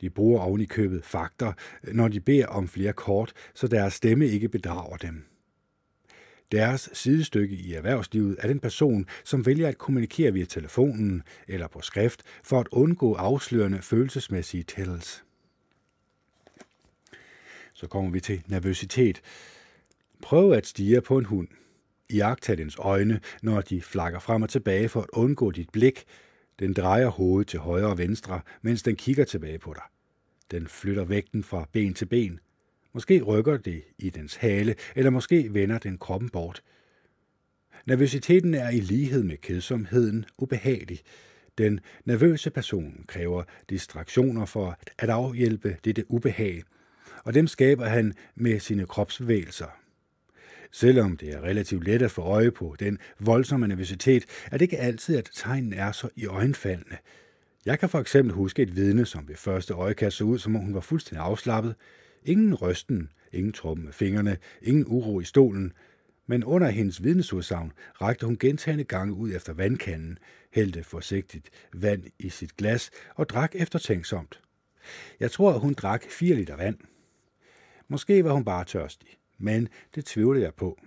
de 0.00 0.10
bruger 0.10 0.40
oven 0.40 0.60
i 0.60 0.64
købet 0.64 1.04
fakter, 1.04 1.52
øh, 1.84 1.94
når 1.94 2.08
de 2.08 2.20
beder 2.20 2.46
om 2.46 2.68
flere 2.68 2.92
kort, 2.92 3.32
så 3.54 3.66
deres 3.66 3.94
stemme 3.94 4.26
ikke 4.26 4.48
bedrager 4.48 4.96
dem. 4.96 5.24
Deres 6.52 6.90
sidestykke 6.92 7.56
i 7.56 7.74
erhvervslivet 7.74 8.36
er 8.38 8.46
den 8.48 8.60
person, 8.60 9.06
som 9.24 9.46
vælger 9.46 9.68
at 9.68 9.78
kommunikere 9.78 10.32
via 10.32 10.44
telefonen 10.44 11.22
eller 11.48 11.68
på 11.68 11.80
skrift 11.80 12.22
for 12.44 12.60
at 12.60 12.68
undgå 12.72 13.14
afslørende 13.14 13.82
følelsesmæssige 13.82 14.62
tells. 14.62 15.24
Så 17.80 17.86
kommer 17.86 18.10
vi 18.10 18.20
til 18.20 18.42
nervøsitet. 18.46 19.20
Prøv 20.22 20.52
at 20.52 20.66
stige 20.66 21.00
på 21.00 21.18
en 21.18 21.24
hund. 21.24 21.48
Iagtag 22.10 22.58
dens 22.58 22.76
øjne, 22.78 23.20
når 23.42 23.60
de 23.60 23.82
flakker 23.82 24.18
frem 24.18 24.42
og 24.42 24.48
tilbage 24.48 24.88
for 24.88 25.00
at 25.00 25.10
undgå 25.12 25.50
dit 25.50 25.70
blik, 25.70 26.04
den 26.58 26.72
drejer 26.72 27.08
hovedet 27.08 27.48
til 27.48 27.58
højre 27.58 27.86
og 27.86 27.98
venstre, 27.98 28.40
mens 28.62 28.82
den 28.82 28.96
kigger 28.96 29.24
tilbage 29.24 29.58
på 29.58 29.74
dig. 29.74 29.82
Den 30.50 30.66
flytter 30.66 31.04
vægten 31.04 31.44
fra 31.44 31.68
ben 31.72 31.94
til 31.94 32.06
ben. 32.06 32.40
Måske 32.92 33.22
rykker 33.22 33.56
det 33.56 33.82
i 33.98 34.10
dens 34.10 34.34
hale, 34.34 34.74
eller 34.96 35.10
måske 35.10 35.54
vender 35.54 35.78
den 35.78 35.98
kroppen 35.98 36.28
bort. 36.28 36.62
Nervøsiteten 37.86 38.54
er 38.54 38.70
i 38.70 38.80
lighed 38.80 39.22
med 39.22 39.36
kedsomheden 39.36 40.24
ubehagelig. 40.38 41.00
Den 41.58 41.80
nervøse 42.04 42.50
person 42.50 43.04
kræver 43.08 43.42
distraktioner 43.70 44.44
for 44.44 44.78
at 44.98 45.10
afhjælpe 45.10 45.76
dette 45.84 46.04
ubehag, 46.10 46.62
og 47.24 47.34
dem 47.34 47.46
skaber 47.46 47.86
han 47.86 48.12
med 48.34 48.60
sine 48.60 48.86
kropsbevægelser. 48.86 49.66
Selvom 50.72 51.16
det 51.16 51.28
er 51.28 51.40
relativt 51.40 51.84
let 51.84 52.02
at 52.02 52.10
få 52.10 52.22
øje 52.22 52.50
på 52.50 52.76
den 52.78 52.98
voldsomme 53.18 53.68
nervøsitet, 53.68 54.24
er 54.44 54.50
det 54.50 54.62
ikke 54.62 54.78
altid, 54.78 55.16
at 55.16 55.30
tegnen 55.34 55.72
er 55.72 55.92
så 55.92 56.08
i 56.16 56.26
øjenfaldende. 56.26 56.96
Jeg 57.66 57.78
kan 57.78 57.88
for 57.88 58.00
eksempel 58.00 58.34
huske 58.34 58.62
et 58.62 58.76
vidne, 58.76 59.06
som 59.06 59.28
ved 59.28 59.36
første 59.36 59.74
øjekast 59.74 60.16
så 60.16 60.24
ud, 60.24 60.38
som 60.38 60.56
om 60.56 60.62
hun 60.62 60.74
var 60.74 60.80
fuldstændig 60.80 61.24
afslappet. 61.24 61.74
Ingen 62.24 62.54
rysten, 62.54 63.08
ingen 63.32 63.52
truppen 63.52 63.84
med 63.84 63.92
fingrene, 63.92 64.36
ingen 64.62 64.84
uro 64.86 65.20
i 65.20 65.24
stolen. 65.24 65.72
Men 66.26 66.44
under 66.44 66.68
hendes 66.68 67.04
vidnesudsagn 67.04 67.72
rakte 68.00 68.26
hun 68.26 68.38
gentagende 68.38 68.84
gange 68.84 69.14
ud 69.14 69.32
efter 69.34 69.52
vandkanden, 69.52 70.18
hældte 70.52 70.84
forsigtigt 70.84 71.50
vand 71.72 72.02
i 72.18 72.28
sit 72.28 72.56
glas 72.56 72.90
og 73.14 73.28
drak 73.28 73.54
eftertænksomt. 73.54 74.40
Jeg 75.20 75.30
tror, 75.30 75.52
at 75.52 75.60
hun 75.60 75.74
drak 75.74 76.04
4 76.10 76.34
liter 76.34 76.56
vand. 76.56 76.76
Måske 77.90 78.24
var 78.24 78.32
hun 78.32 78.44
bare 78.44 78.64
tørstig 78.64 79.20
men 79.40 79.68
det 79.94 80.04
tvivlede 80.04 80.44
jeg 80.44 80.54
på. 80.54 80.78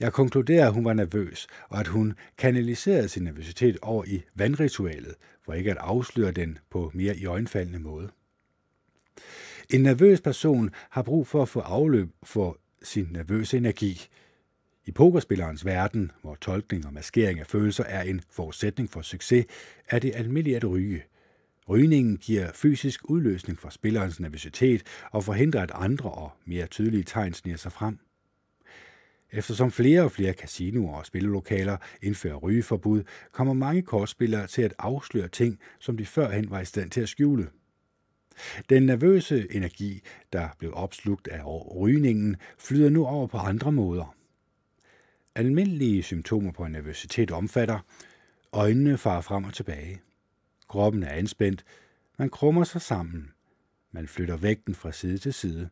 Jeg 0.00 0.12
konkluderede, 0.12 0.66
at 0.66 0.72
hun 0.72 0.84
var 0.84 0.92
nervøs, 0.92 1.46
og 1.68 1.80
at 1.80 1.86
hun 1.86 2.14
kanaliserede 2.38 3.08
sin 3.08 3.22
nervøsitet 3.22 3.78
over 3.82 4.04
i 4.04 4.22
vandritualet, 4.34 5.14
for 5.44 5.52
ikke 5.52 5.70
at 5.70 5.76
afsløre 5.76 6.32
den 6.32 6.58
på 6.70 6.90
mere 6.94 7.16
i 7.16 7.26
øjenfaldende 7.26 7.78
måde. 7.78 8.10
En 9.70 9.82
nervøs 9.82 10.20
person 10.20 10.70
har 10.90 11.02
brug 11.02 11.26
for 11.26 11.42
at 11.42 11.48
få 11.48 11.60
afløb 11.60 12.08
for 12.22 12.58
sin 12.82 13.08
nervøse 13.10 13.56
energi. 13.56 14.08
I 14.86 14.92
pokerspillerens 14.92 15.64
verden, 15.64 16.12
hvor 16.22 16.34
tolkning 16.34 16.86
og 16.86 16.92
maskering 16.92 17.40
af 17.40 17.46
følelser 17.46 17.84
er 17.84 18.02
en 18.02 18.22
forudsætning 18.30 18.90
for 18.90 19.02
succes, 19.02 19.46
er 19.88 19.98
det 19.98 20.12
almindeligt 20.14 20.56
at 20.56 20.70
ryge. 20.70 21.02
Rygningen 21.72 22.16
giver 22.16 22.50
fysisk 22.54 23.10
udløsning 23.10 23.58
for 23.58 23.68
spillerens 23.68 24.20
nervøsitet 24.20 24.82
og 25.10 25.24
forhindrer, 25.24 25.62
at 25.62 25.70
andre 25.74 26.10
og 26.10 26.32
mere 26.44 26.66
tydelige 26.66 27.02
tegn 27.02 27.34
sniger 27.34 27.56
sig 27.56 27.72
frem. 27.72 27.98
Eftersom 29.30 29.70
flere 29.70 30.02
og 30.02 30.12
flere 30.12 30.32
casinoer 30.32 30.96
og 30.96 31.06
spillelokaler 31.06 31.76
indfører 32.02 32.36
rygeforbud, 32.36 33.02
kommer 33.32 33.54
mange 33.54 33.82
kortspillere 33.82 34.46
til 34.46 34.62
at 34.62 34.74
afsløre 34.78 35.28
ting, 35.28 35.58
som 35.80 35.96
de 35.96 36.06
førhen 36.06 36.50
var 36.50 36.60
i 36.60 36.64
stand 36.64 36.90
til 36.90 37.00
at 37.00 37.08
skjule. 37.08 37.48
Den 38.68 38.82
nervøse 38.82 39.46
energi, 39.50 40.00
der 40.32 40.48
blev 40.58 40.72
opslugt 40.74 41.28
af 41.28 41.42
rygningen, 41.76 42.36
flyder 42.58 42.90
nu 42.90 43.06
over 43.06 43.26
på 43.26 43.36
andre 43.36 43.72
måder. 43.72 44.14
Almindelige 45.34 46.02
symptomer 46.02 46.52
på 46.52 46.68
nervøsitet 46.68 47.30
omfatter 47.30 47.78
øjnene 48.52 48.98
farer 48.98 49.20
frem 49.20 49.44
og 49.44 49.54
tilbage. 49.54 50.00
Kroppen 50.72 51.02
er 51.02 51.10
anspændt. 51.10 51.64
Man 52.18 52.30
krummer 52.30 52.64
sig 52.64 52.80
sammen. 52.80 53.30
Man 53.90 54.08
flytter 54.08 54.36
vægten 54.36 54.74
fra 54.74 54.92
side 54.92 55.18
til 55.18 55.32
side. 55.32 55.68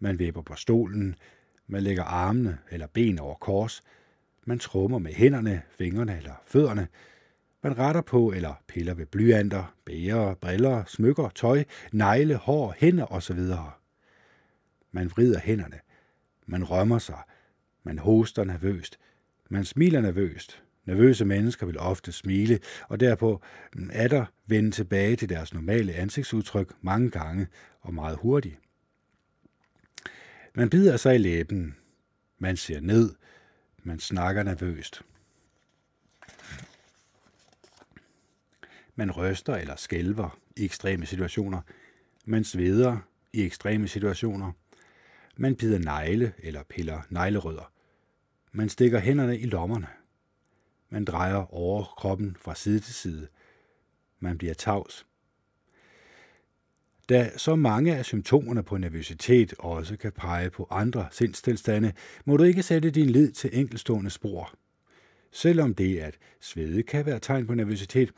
Man 0.00 0.18
vipper 0.18 0.42
på 0.42 0.54
stolen. 0.54 1.14
Man 1.66 1.82
lægger 1.82 2.04
armene 2.04 2.58
eller 2.70 2.86
ben 2.86 3.18
over 3.18 3.34
kors. 3.34 3.82
Man 4.44 4.58
trummer 4.58 4.98
med 4.98 5.12
hænderne, 5.12 5.62
fingrene 5.78 6.16
eller 6.16 6.34
fødderne. 6.46 6.88
Man 7.62 7.78
retter 7.78 8.00
på 8.00 8.32
eller 8.32 8.54
piller 8.66 8.94
ved 8.94 9.06
blyanter, 9.06 9.74
bæger, 9.84 10.34
briller, 10.34 10.84
smykker, 10.84 11.28
tøj, 11.28 11.64
negle, 11.92 12.36
hår, 12.36 12.74
hænder 12.78 13.12
osv. 13.12 13.40
Man 14.92 15.10
vrider 15.10 15.40
hænderne. 15.40 15.80
Man 16.46 16.64
rømmer 16.64 16.98
sig. 16.98 17.22
Man 17.82 17.98
hoster 17.98 18.44
nervøst. 18.44 18.98
Man 19.48 19.64
smiler 19.64 20.00
nervøst. 20.00 20.62
Nervøse 20.84 21.24
mennesker 21.24 21.66
vil 21.66 21.78
ofte 21.78 22.12
smile, 22.12 22.58
og 22.88 23.00
derpå 23.00 23.42
mm, 23.74 23.90
er 23.92 24.08
der 24.08 24.24
vende 24.46 24.70
tilbage 24.70 25.16
til 25.16 25.28
deres 25.28 25.54
normale 25.54 25.92
ansigtsudtryk 25.92 26.72
mange 26.80 27.10
gange 27.10 27.46
og 27.80 27.94
meget 27.94 28.16
hurtigt. 28.16 28.58
Man 30.54 30.70
bider 30.70 30.96
sig 30.96 31.14
i 31.14 31.18
læben. 31.18 31.76
Man 32.38 32.56
ser 32.56 32.80
ned. 32.80 33.14
Man 33.82 34.00
snakker 34.00 34.42
nervøst. 34.42 35.02
Man 38.94 39.10
ryster 39.10 39.56
eller 39.56 39.76
skælver 39.76 40.38
i 40.56 40.64
ekstreme 40.64 41.06
situationer. 41.06 41.60
Man 42.24 42.44
sveder 42.44 42.98
i 43.32 43.42
ekstreme 43.42 43.88
situationer. 43.88 44.52
Man 45.36 45.56
bider 45.56 45.78
negle 45.78 46.32
eller 46.38 46.62
piller 46.62 47.00
neglerødder. 47.10 47.72
Man 48.52 48.68
stikker 48.68 48.98
hænderne 48.98 49.38
i 49.38 49.46
lommerne. 49.46 49.86
Man 50.90 51.04
drejer 51.04 51.54
overkroppen 51.54 52.36
fra 52.40 52.54
side 52.54 52.80
til 52.80 52.94
side. 52.94 53.28
Man 54.20 54.38
bliver 54.38 54.54
tavs. 54.54 55.06
Da 57.08 57.30
så 57.36 57.56
mange 57.56 57.96
af 57.96 58.04
symptomerne 58.04 58.62
på 58.62 58.76
nervøsitet 58.76 59.54
også 59.58 59.96
kan 59.96 60.12
pege 60.12 60.50
på 60.50 60.66
andre 60.70 61.08
sindstilstande, 61.10 61.92
må 62.24 62.36
du 62.36 62.44
ikke 62.44 62.62
sætte 62.62 62.90
din 62.90 63.10
lid 63.10 63.32
til 63.32 63.50
enkelstående 63.52 64.10
spor. 64.10 64.54
Selvom 65.32 65.74
det 65.74 65.98
at 65.98 66.18
svede 66.40 66.82
kan 66.82 67.06
være 67.06 67.18
tegn 67.18 67.46
på 67.46 67.54
nervøsitet, 67.54 68.12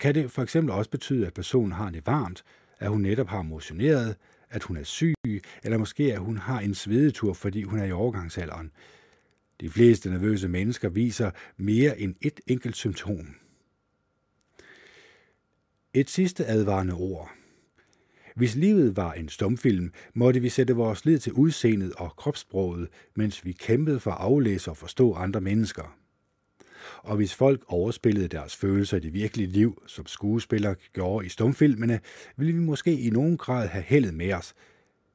kan 0.00 0.14
det 0.14 0.30
for 0.30 0.42
eksempel 0.42 0.74
også 0.74 0.90
betyde, 0.90 1.26
at 1.26 1.34
personen 1.34 1.72
har 1.72 1.90
det 1.90 2.06
varmt, 2.06 2.44
at 2.78 2.88
hun 2.88 3.00
netop 3.00 3.28
har 3.28 3.42
motioneret, 3.42 4.16
at 4.50 4.62
hun 4.62 4.76
er 4.76 4.84
syg, 4.84 5.14
eller 5.62 5.78
måske 5.78 6.12
at 6.12 6.18
hun 6.18 6.38
har 6.38 6.60
en 6.60 6.74
svedetur, 6.74 7.32
fordi 7.32 7.62
hun 7.62 7.78
er 7.78 7.84
i 7.84 7.92
overgangsalderen. 7.92 8.70
De 9.62 9.70
fleste 9.70 10.10
nervøse 10.10 10.48
mennesker 10.48 10.88
viser 10.88 11.30
mere 11.56 12.00
end 12.00 12.14
et 12.20 12.40
enkelt 12.46 12.76
symptom. 12.76 13.34
Et 15.94 16.10
sidste 16.10 16.46
advarende 16.46 16.94
ord. 16.94 17.30
Hvis 18.36 18.54
livet 18.54 18.96
var 18.96 19.12
en 19.12 19.28
stumfilm, 19.28 19.92
måtte 20.14 20.40
vi 20.40 20.48
sætte 20.48 20.74
vores 20.74 21.04
lid 21.04 21.18
til 21.18 21.32
udseendet 21.32 21.92
og 21.92 22.16
kropssproget, 22.16 22.88
mens 23.14 23.44
vi 23.44 23.52
kæmpede 23.52 24.00
for 24.00 24.10
at 24.10 24.20
aflæse 24.20 24.70
og 24.70 24.76
forstå 24.76 25.14
andre 25.14 25.40
mennesker. 25.40 25.96
Og 26.98 27.16
hvis 27.16 27.34
folk 27.34 27.64
overspillede 27.66 28.28
deres 28.28 28.56
følelser 28.56 28.96
i 28.96 29.00
det 29.00 29.14
virkelige 29.14 29.48
liv, 29.48 29.82
som 29.86 30.06
skuespillere 30.06 30.74
gjorde 30.92 31.26
i 31.26 31.28
stumfilmene, 31.28 32.00
ville 32.36 32.52
vi 32.52 32.60
måske 32.60 33.00
i 33.00 33.10
nogen 33.10 33.36
grad 33.36 33.68
have 33.68 33.84
heldet 33.84 34.14
med 34.14 34.32
os. 34.32 34.54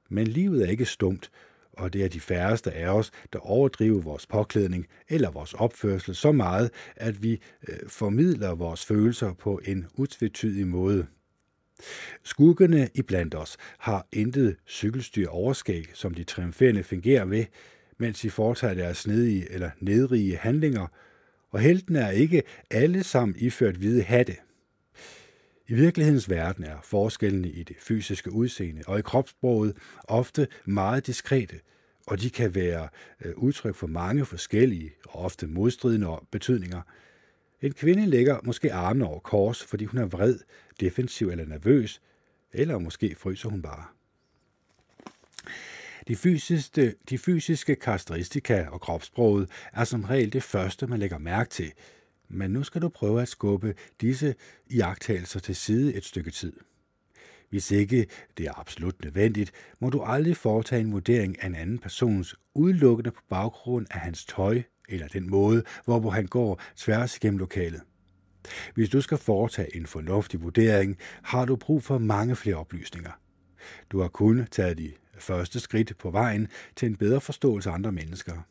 Men 0.09 0.27
livet 0.27 0.65
er 0.65 0.69
ikke 0.69 0.85
stumt, 0.85 1.31
og 1.77 1.93
det 1.93 2.03
er 2.03 2.07
de 2.07 2.19
færreste 2.19 2.71
af 2.71 2.89
os, 2.89 3.11
der 3.33 3.39
overdriver 3.39 4.01
vores 4.01 4.27
påklædning 4.27 4.87
eller 5.09 5.31
vores 5.31 5.53
opførsel 5.53 6.15
så 6.15 6.31
meget, 6.31 6.71
at 6.95 7.23
vi 7.23 7.41
øh, 7.67 7.75
formidler 7.87 8.55
vores 8.55 8.85
følelser 8.85 9.33
på 9.33 9.61
en 9.65 9.85
utvetydig 9.93 10.67
måde. 10.67 11.05
Skuggerne 12.23 12.89
iblandt 12.93 13.35
os 13.35 13.57
har 13.77 14.07
intet 14.11 14.55
cykelstyr 14.67 15.29
overskæg, 15.29 15.89
som 15.93 16.13
de 16.13 16.23
triumferende 16.23 16.83
fungerer 16.83 17.25
ved, 17.25 17.45
mens 17.97 18.19
de 18.19 18.29
foretager 18.29 18.73
deres 18.73 18.97
snedige 18.97 19.51
eller 19.51 19.69
nedrige 19.79 20.37
handlinger, 20.37 20.87
og 21.51 21.59
heltene 21.59 21.99
er 21.99 22.09
ikke 22.09 22.43
alle 22.71 23.03
sammen 23.03 23.35
iført 23.39 23.75
hvide 23.75 24.03
hatte. 24.03 24.35
I 25.69 25.73
virkelighedens 25.73 26.29
verden 26.29 26.63
er 26.63 26.81
forskellene 26.83 27.49
i 27.49 27.63
det 27.63 27.75
fysiske 27.79 28.31
udseende 28.31 28.81
og 28.87 28.99
i 28.99 29.01
kropssproget 29.01 29.77
ofte 30.03 30.47
meget 30.65 31.07
diskrete, 31.07 31.59
og 32.07 32.21
de 32.21 32.29
kan 32.29 32.55
være 32.55 32.89
øh, 33.25 33.33
udtryk 33.37 33.75
for 33.75 33.87
mange 33.87 34.25
forskellige 34.25 34.91
og 35.09 35.25
ofte 35.25 35.47
modstridende 35.47 36.07
betydninger. 36.31 36.81
En 37.61 37.73
kvinde 37.73 38.05
lægger 38.05 38.39
måske 38.43 38.73
armene 38.73 39.05
over 39.05 39.19
kors, 39.19 39.63
fordi 39.63 39.85
hun 39.85 39.99
er 39.99 40.05
vred, 40.05 40.39
defensiv 40.79 41.29
eller 41.29 41.45
nervøs, 41.45 42.01
eller 42.53 42.79
måske 42.79 43.15
fryser 43.15 43.49
hun 43.49 43.61
bare. 43.61 43.85
De 46.07 46.15
fysiske, 46.15 46.95
de 47.09 47.17
fysiske 47.17 47.75
karakteristika 47.75 48.65
og 48.71 48.81
kropssproget 48.81 49.49
er 49.73 49.83
som 49.83 50.03
regel 50.03 50.33
det 50.33 50.43
første, 50.43 50.87
man 50.87 50.99
lægger 50.99 51.17
mærke 51.17 51.49
til, 51.49 51.71
men 52.29 52.51
nu 52.51 52.63
skal 52.63 52.81
du 52.81 52.89
prøve 52.89 53.21
at 53.21 53.27
skubbe 53.27 53.75
disse 54.01 54.35
iagttagelser 54.69 55.39
til 55.39 55.55
side 55.55 55.93
et 55.93 56.05
stykke 56.05 56.31
tid. 56.31 56.53
Hvis 57.49 57.71
ikke 57.71 58.07
det 58.37 58.45
er 58.45 58.59
absolut 58.59 59.03
nødvendigt, 59.03 59.51
må 59.79 59.89
du 59.89 60.01
aldrig 60.01 60.37
foretage 60.37 60.81
en 60.81 60.91
vurdering 60.91 61.43
af 61.43 61.47
en 61.47 61.55
anden 61.55 61.79
persons 61.79 62.35
udelukkende 62.53 63.11
på 63.11 63.21
baggrund 63.29 63.87
af 63.91 63.99
hans 63.99 64.25
tøj 64.25 64.61
eller 64.89 65.07
den 65.07 65.29
måde, 65.29 65.63
hvorpå 65.85 66.09
han 66.09 66.27
går 66.27 66.61
tværs 66.75 67.17
igennem 67.17 67.37
lokalet. 67.37 67.81
Hvis 68.73 68.89
du 68.89 69.01
skal 69.01 69.17
foretage 69.17 69.75
en 69.75 69.85
fornuftig 69.85 70.41
vurdering, 70.41 70.97
har 71.21 71.45
du 71.45 71.55
brug 71.55 71.83
for 71.83 71.97
mange 71.97 72.35
flere 72.35 72.55
oplysninger. 72.55 73.11
Du 73.89 73.99
har 74.01 74.07
kun 74.07 74.47
taget 74.51 74.77
de 74.77 74.93
første 75.19 75.59
skridt 75.59 75.97
på 75.97 76.11
vejen 76.11 76.47
til 76.75 76.85
en 76.85 76.95
bedre 76.95 77.21
forståelse 77.21 77.69
af 77.69 77.73
andre 77.73 77.91
mennesker. 77.91 78.41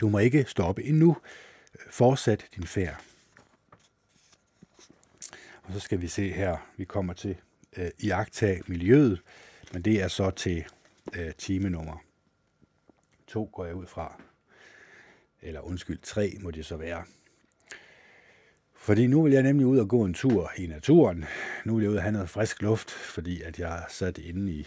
Du 0.00 0.08
må 0.08 0.18
ikke 0.18 0.44
stoppe 0.48 0.84
endnu. 0.84 1.16
Fortsæt 1.90 2.46
din 2.56 2.66
færd. 2.66 3.04
Og 5.62 5.72
så 5.72 5.80
skal 5.80 6.00
vi 6.00 6.08
se 6.08 6.32
her, 6.32 6.70
vi 6.76 6.84
kommer 6.84 7.12
til 7.12 7.36
øh, 7.76 7.90
iagtage 7.98 8.62
miljøet, 8.66 9.22
men 9.72 9.82
det 9.82 10.02
er 10.02 10.08
så 10.08 10.30
til 10.30 10.64
øh, 11.14 11.32
time 11.38 11.70
nummer 11.70 12.04
to, 13.26 13.50
går 13.52 13.64
jeg 13.64 13.74
ud 13.74 13.86
fra. 13.86 14.22
Eller 15.42 15.60
undskyld, 15.60 15.98
tre 16.02 16.36
må 16.40 16.50
det 16.50 16.66
så 16.66 16.76
være. 16.76 17.04
Fordi 18.74 19.06
nu 19.06 19.22
vil 19.22 19.32
jeg 19.32 19.42
nemlig 19.42 19.66
ud 19.66 19.78
og 19.78 19.88
gå 19.88 20.04
en 20.04 20.14
tur 20.14 20.52
i 20.58 20.66
naturen. 20.66 21.24
Nu 21.64 21.74
vil 21.74 21.82
jeg 21.82 21.90
ud 21.90 21.96
og 21.96 22.02
have 22.02 22.12
noget 22.12 22.30
frisk 22.30 22.62
luft, 22.62 22.90
fordi 22.90 23.42
at 23.42 23.58
jeg 23.58 23.84
sat 23.88 24.18
inde 24.18 24.52
i 24.52 24.66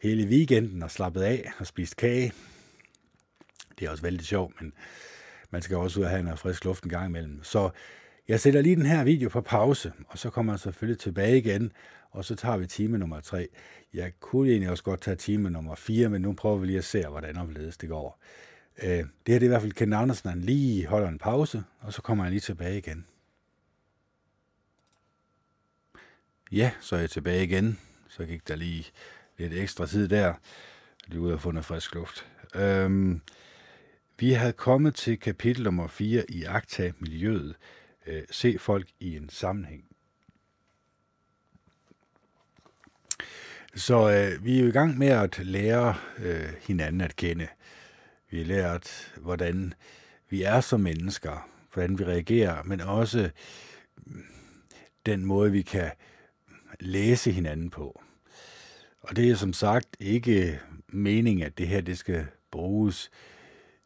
hele 0.00 0.26
weekenden 0.28 0.82
og 0.82 0.90
slappet 0.90 1.22
af 1.22 1.52
og 1.58 1.66
spist 1.66 1.96
kage. 1.96 2.32
Det 3.78 3.86
er 3.86 3.90
også 3.90 4.02
vældig 4.02 4.26
sjovt, 4.26 4.60
men 4.60 4.72
man 5.54 5.62
skal 5.62 5.76
også 5.76 6.00
ud 6.00 6.04
og 6.04 6.10
have 6.10 6.22
noget 6.22 6.38
frisk 6.38 6.64
luft 6.64 6.84
en 6.84 6.90
gang 6.90 7.08
imellem. 7.08 7.42
Så 7.42 7.70
jeg 8.28 8.40
sætter 8.40 8.60
lige 8.60 8.76
den 8.76 8.86
her 8.86 9.04
video 9.04 9.28
på 9.28 9.40
pause, 9.40 9.92
og 10.08 10.18
så 10.18 10.30
kommer 10.30 10.52
jeg 10.52 10.60
selvfølgelig 10.60 10.98
tilbage 10.98 11.38
igen, 11.38 11.72
og 12.10 12.24
så 12.24 12.34
tager 12.34 12.56
vi 12.56 12.66
time 12.66 12.98
nummer 12.98 13.20
3. 13.20 13.48
Jeg 13.94 14.12
kunne 14.20 14.50
egentlig 14.50 14.70
også 14.70 14.84
godt 14.84 15.00
tage 15.00 15.16
time 15.16 15.50
nummer 15.50 15.74
4, 15.74 16.08
men 16.08 16.22
nu 16.22 16.32
prøver 16.32 16.56
vi 16.56 16.66
lige 16.66 16.78
at 16.78 16.84
se, 16.84 17.06
hvordan 17.06 17.36
opledes 17.36 17.76
det 17.76 17.88
går. 17.88 18.22
Øh, 18.82 18.88
det 18.88 18.96
her 18.98 19.06
det 19.26 19.42
er 19.42 19.42
i 19.42 19.46
hvert 19.46 19.60
fald 19.60 19.72
Ken 19.72 19.92
Andersen, 19.92 20.30
han 20.30 20.40
lige 20.40 20.86
holder 20.86 21.08
en 21.08 21.18
pause, 21.18 21.64
og 21.80 21.92
så 21.92 22.02
kommer 22.02 22.24
han 22.24 22.32
lige 22.32 22.40
tilbage 22.40 22.78
igen. 22.78 23.06
Ja, 26.52 26.70
så 26.80 26.96
er 26.96 27.00
jeg 27.00 27.10
tilbage 27.10 27.44
igen. 27.44 27.78
Så 28.08 28.24
gik 28.24 28.48
der 28.48 28.56
lige 28.56 28.86
lidt 29.38 29.52
ekstra 29.52 29.86
tid 29.86 30.08
der. 30.08 30.34
Lige 31.06 31.20
ud 31.20 31.32
og 31.32 31.40
få 31.40 31.50
noget 31.50 31.64
frisk 31.64 31.94
luft. 31.94 32.26
Øhm, 32.54 33.20
vi 34.18 34.32
havde 34.32 34.52
kommet 34.52 34.94
til 34.94 35.20
kapitel 35.20 35.64
nummer 35.64 35.86
4 35.86 36.30
i 36.30 36.44
Akta 36.44 36.92
Miljøet 36.98 37.56
øh, 38.06 38.22
se 38.30 38.58
folk 38.58 38.88
i 39.00 39.16
en 39.16 39.28
sammenhæng. 39.28 39.84
Så 43.74 44.10
øh, 44.10 44.44
vi 44.44 44.56
er 44.56 44.62
jo 44.62 44.68
i 44.68 44.72
gang 44.72 44.98
med 44.98 45.08
at 45.08 45.38
lære 45.38 45.94
øh, 46.18 46.48
hinanden 46.60 47.00
at 47.00 47.16
kende. 47.16 47.48
Vi 48.30 48.38
har 48.38 48.44
lært, 48.44 49.12
hvordan 49.16 49.74
vi 50.28 50.42
er 50.42 50.60
som 50.60 50.80
mennesker, 50.80 51.48
hvordan 51.72 51.98
vi 51.98 52.04
reagerer, 52.04 52.62
men 52.62 52.80
også 52.80 53.30
mm, 53.96 54.24
den 55.06 55.26
måde, 55.26 55.52
vi 55.52 55.62
kan 55.62 55.90
læse 56.80 57.32
hinanden 57.32 57.70
på. 57.70 58.02
Og 59.00 59.16
det 59.16 59.30
er 59.30 59.34
som 59.34 59.52
sagt 59.52 59.96
ikke 60.00 60.60
meningen, 60.88 61.46
at 61.46 61.58
det 61.58 61.68
her 61.68 61.80
det 61.80 61.98
skal 61.98 62.26
bruges 62.50 63.10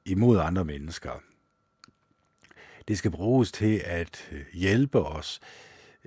imod 0.09 0.39
andre 0.39 0.65
mennesker. 0.65 1.23
Det 2.89 2.99
skal 2.99 3.11
bruges 3.11 3.53
til 3.53 3.83
at 3.85 4.29
øh, 4.33 4.45
hjælpe 4.53 5.01
os 5.01 5.41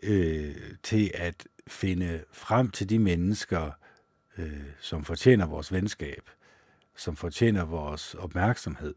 øh, 0.04 0.56
til 0.84 1.12
at 1.14 1.48
finde 1.68 2.24
frem 2.32 2.70
til 2.72 2.90
de 2.90 3.00
mennesker, 3.00 3.72
øh, 4.38 4.64
som 4.80 5.06
fortjener 5.06 5.46
vores 5.46 5.74
venskab, 5.74 6.30
som 6.96 7.16
fortjener 7.16 7.66
vores 7.66 8.14
opmærksomhed. 8.14 8.96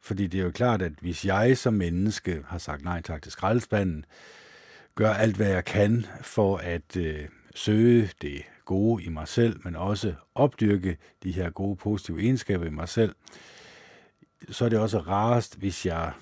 Fordi 0.00 0.26
det 0.26 0.40
er 0.40 0.44
jo 0.44 0.50
klart, 0.50 0.82
at 0.82 0.92
hvis 1.00 1.24
jeg 1.24 1.58
som 1.58 1.74
menneske 1.74 2.42
har 2.46 2.58
sagt 2.58 2.84
nej 2.84 3.02
tak 3.02 3.22
til 3.22 3.32
skraldespanden, 3.32 4.04
gør 4.94 5.12
alt, 5.12 5.36
hvad 5.36 5.48
jeg 5.48 5.64
kan 5.64 6.06
for 6.20 6.56
at 6.56 6.96
øh, 6.96 7.28
søge 7.54 8.10
det 8.22 8.42
gode 8.64 9.04
i 9.04 9.08
mig 9.08 9.28
selv, 9.28 9.60
men 9.64 9.76
også 9.76 10.14
opdyrke 10.34 10.96
de 11.22 11.32
her 11.32 11.50
gode, 11.50 11.76
positive 11.76 12.20
egenskaber 12.20 12.64
i 12.66 12.70
mig 12.70 12.88
selv, 12.88 13.14
så 14.50 14.64
er 14.64 14.68
det 14.68 14.78
også 14.78 14.98
rarest, 14.98 15.58
hvis 15.58 15.86
jeg 15.86 16.12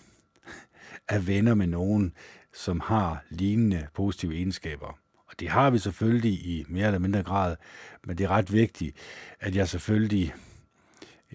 er 1.08 1.18
venner 1.18 1.54
med 1.54 1.66
nogen, 1.66 2.14
som 2.54 2.80
har 2.80 3.24
lignende 3.30 3.86
positive 3.94 4.34
egenskaber. 4.34 4.98
Og 5.26 5.40
det 5.40 5.48
har 5.48 5.70
vi 5.70 5.78
selvfølgelig 5.78 6.32
i 6.32 6.64
mere 6.68 6.86
eller 6.86 6.98
mindre 6.98 7.22
grad, 7.22 7.56
men 8.04 8.18
det 8.18 8.24
er 8.24 8.28
ret 8.28 8.52
vigtigt, 8.52 8.96
at 9.40 9.54
jeg 9.54 9.68
selvfølgelig, 9.68 10.34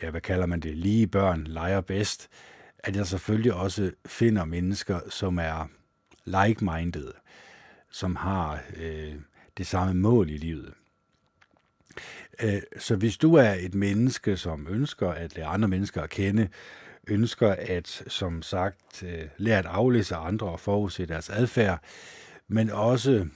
ja, 0.01 0.09
hvad 0.09 0.21
kalder 0.21 0.45
man 0.45 0.59
det, 0.59 0.77
lige 0.77 1.07
børn 1.07 1.43
leger 1.43 1.81
bedst, 1.81 2.29
at 2.79 2.95
jeg 2.95 3.07
selvfølgelig 3.07 3.53
også 3.53 3.91
finder 4.05 4.45
mennesker, 4.45 4.99
som 5.09 5.39
er 5.39 5.67
like-minded, 6.25 7.13
som 7.91 8.15
har 8.15 8.61
øh, 8.75 9.15
det 9.57 9.67
samme 9.67 9.93
mål 9.93 10.29
i 10.29 10.37
livet. 10.37 10.73
Øh, 12.43 12.61
så 12.79 12.95
hvis 12.95 13.17
du 13.17 13.33
er 13.33 13.53
et 13.53 13.75
menneske, 13.75 14.37
som 14.37 14.67
ønsker 14.69 15.09
at 15.09 15.35
lære 15.35 15.47
andre 15.47 15.67
mennesker 15.67 16.01
at 16.01 16.09
kende, 16.09 16.49
ønsker 17.07 17.55
at, 17.59 18.03
som 18.07 18.41
sagt, 18.41 19.03
øh, 19.03 19.27
lære 19.37 19.59
at 19.59 19.65
aflæse 19.65 20.15
andre 20.15 20.47
og 20.47 20.59
forudse 20.59 21.05
deres 21.05 21.29
adfærd, 21.29 21.83
men 22.47 22.69
også 22.69 23.27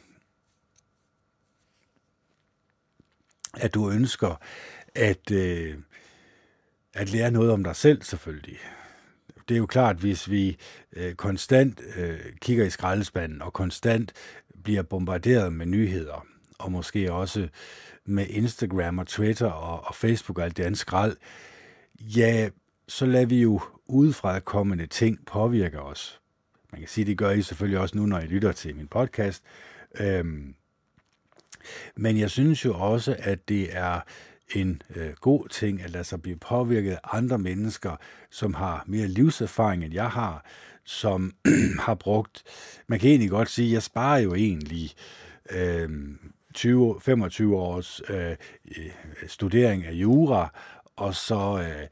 at 3.53 3.73
du 3.73 3.91
ønsker 3.91 4.35
at, 4.95 5.31
øh, 5.31 5.77
at 6.93 7.09
lære 7.09 7.31
noget 7.31 7.51
om 7.51 7.63
dig 7.63 7.75
selv 7.75 8.01
selvfølgelig. 8.01 8.59
Det 9.49 9.55
er 9.55 9.59
jo 9.59 9.65
klart, 9.65 9.95
hvis 9.95 10.29
vi 10.29 10.57
øh, 10.93 11.15
konstant 11.15 11.81
øh, 11.95 12.19
kigger 12.41 12.65
i 12.65 12.69
skraldespanden 12.69 13.41
og 13.41 13.53
konstant 13.53 14.13
bliver 14.63 14.81
bombarderet 14.81 15.53
med 15.53 15.65
nyheder, 15.65 16.25
og 16.59 16.71
måske 16.71 17.11
også 17.11 17.49
med 18.05 18.27
Instagram 18.27 18.99
og 18.99 19.07
Twitter 19.07 19.51
og, 19.51 19.87
og 19.87 19.95
Facebook 19.95 20.37
og 20.37 20.43
alt 20.45 20.57
det 20.57 20.63
andet 20.63 20.79
skrald, 20.79 21.17
ja, 21.99 22.49
så 22.87 23.05
lader 23.05 23.25
vi 23.25 23.41
jo 23.41 23.61
udefra 23.85 24.39
kommende 24.39 24.87
ting 24.87 25.25
påvirke 25.25 25.81
os. 25.81 26.21
Man 26.71 26.81
kan 26.81 26.87
sige, 26.87 27.05
det 27.05 27.17
gør 27.17 27.31
I 27.31 27.41
selvfølgelig 27.41 27.79
også 27.79 27.97
nu, 27.97 28.05
når 28.05 28.19
I 28.19 28.25
lytter 28.25 28.51
til 28.51 28.75
min 28.75 28.87
podcast. 28.87 29.43
Øhm, 29.99 30.55
men 31.95 32.17
jeg 32.17 32.29
synes 32.29 32.65
jo 32.65 32.73
også, 32.73 33.15
at 33.19 33.49
det 33.49 33.77
er 33.77 33.99
en 34.55 34.81
øh, 34.95 35.13
god 35.21 35.47
ting 35.47 35.81
at 35.81 35.89
lade 35.89 36.03
sig 36.03 36.21
blive 36.21 36.37
påvirket 36.37 36.91
af 36.91 36.99
andre 37.03 37.37
mennesker, 37.37 37.95
som 38.29 38.53
har 38.53 38.83
mere 38.87 39.07
livserfaring, 39.07 39.83
end 39.83 39.93
jeg 39.93 40.09
har, 40.09 40.45
som 40.83 41.33
har 41.85 41.95
brugt, 41.95 42.43
man 42.87 42.99
kan 42.99 43.09
egentlig 43.09 43.29
godt 43.29 43.49
sige, 43.49 43.73
jeg 43.73 43.83
sparer 43.83 44.19
jo 44.19 44.33
egentlig 44.33 44.91
øh, 45.51 45.89
20, 46.53 47.01
25 47.01 47.55
års 47.55 48.01
øh, 48.09 48.35
studering 49.27 49.85
af 49.85 49.91
jura, 49.91 50.53
og 50.95 51.15
så 51.15 51.65
øh, 51.67 51.87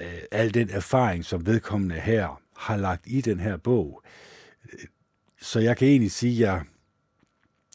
øh, 0.00 0.18
al 0.30 0.54
den 0.54 0.70
erfaring, 0.70 1.24
som 1.24 1.46
vedkommende 1.46 1.94
her 1.94 2.42
har 2.56 2.76
lagt 2.76 3.02
i 3.06 3.20
den 3.20 3.40
her 3.40 3.56
bog. 3.56 4.02
Så 5.40 5.60
jeg 5.60 5.76
kan 5.76 5.88
egentlig 5.88 6.12
sige, 6.12 6.48
at 6.48 6.62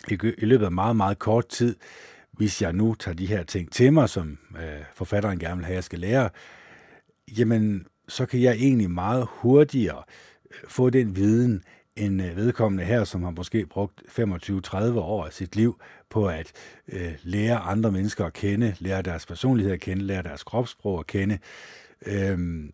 jeg 0.09 0.23
i 0.37 0.45
løbet 0.45 0.65
af 0.65 0.71
meget, 0.71 0.95
meget 0.95 1.19
kort 1.19 1.47
tid, 1.47 1.75
hvis 2.31 2.61
jeg 2.61 2.73
nu 2.73 2.95
tager 2.95 3.15
de 3.15 3.25
her 3.25 3.43
ting 3.43 3.71
til 3.71 3.93
mig, 3.93 4.09
som 4.09 4.37
øh, 4.55 4.83
forfatteren 4.95 5.39
gerne 5.39 5.55
vil 5.55 5.65
have, 5.65 5.75
jeg 5.75 5.83
skal 5.83 5.99
lære, 5.99 6.29
jamen, 7.37 7.87
så 8.07 8.25
kan 8.25 8.41
jeg 8.41 8.53
egentlig 8.53 8.91
meget 8.91 9.27
hurtigere 9.29 10.03
øh, 10.51 10.69
få 10.69 10.89
den 10.89 11.15
viden, 11.15 11.63
en 11.95 12.19
øh, 12.19 12.35
vedkommende 12.35 12.83
her, 12.83 13.03
som 13.03 13.23
har 13.23 13.31
måske 13.31 13.65
brugt 13.65 14.03
25-30 14.07 14.77
år 14.99 15.25
af 15.25 15.33
sit 15.33 15.55
liv 15.55 15.81
på 16.09 16.27
at 16.27 16.51
øh, 16.87 17.13
lære 17.23 17.59
andre 17.59 17.91
mennesker 17.91 18.25
at 18.25 18.33
kende, 18.33 18.75
lære 18.79 19.01
deres 19.01 19.25
personlighed 19.25 19.73
at 19.73 19.79
kende, 19.79 20.03
lære 20.03 20.23
deres 20.23 20.43
kropssprog 20.43 20.99
at 20.99 21.07
kende, 21.07 21.39
øh, 22.05 22.69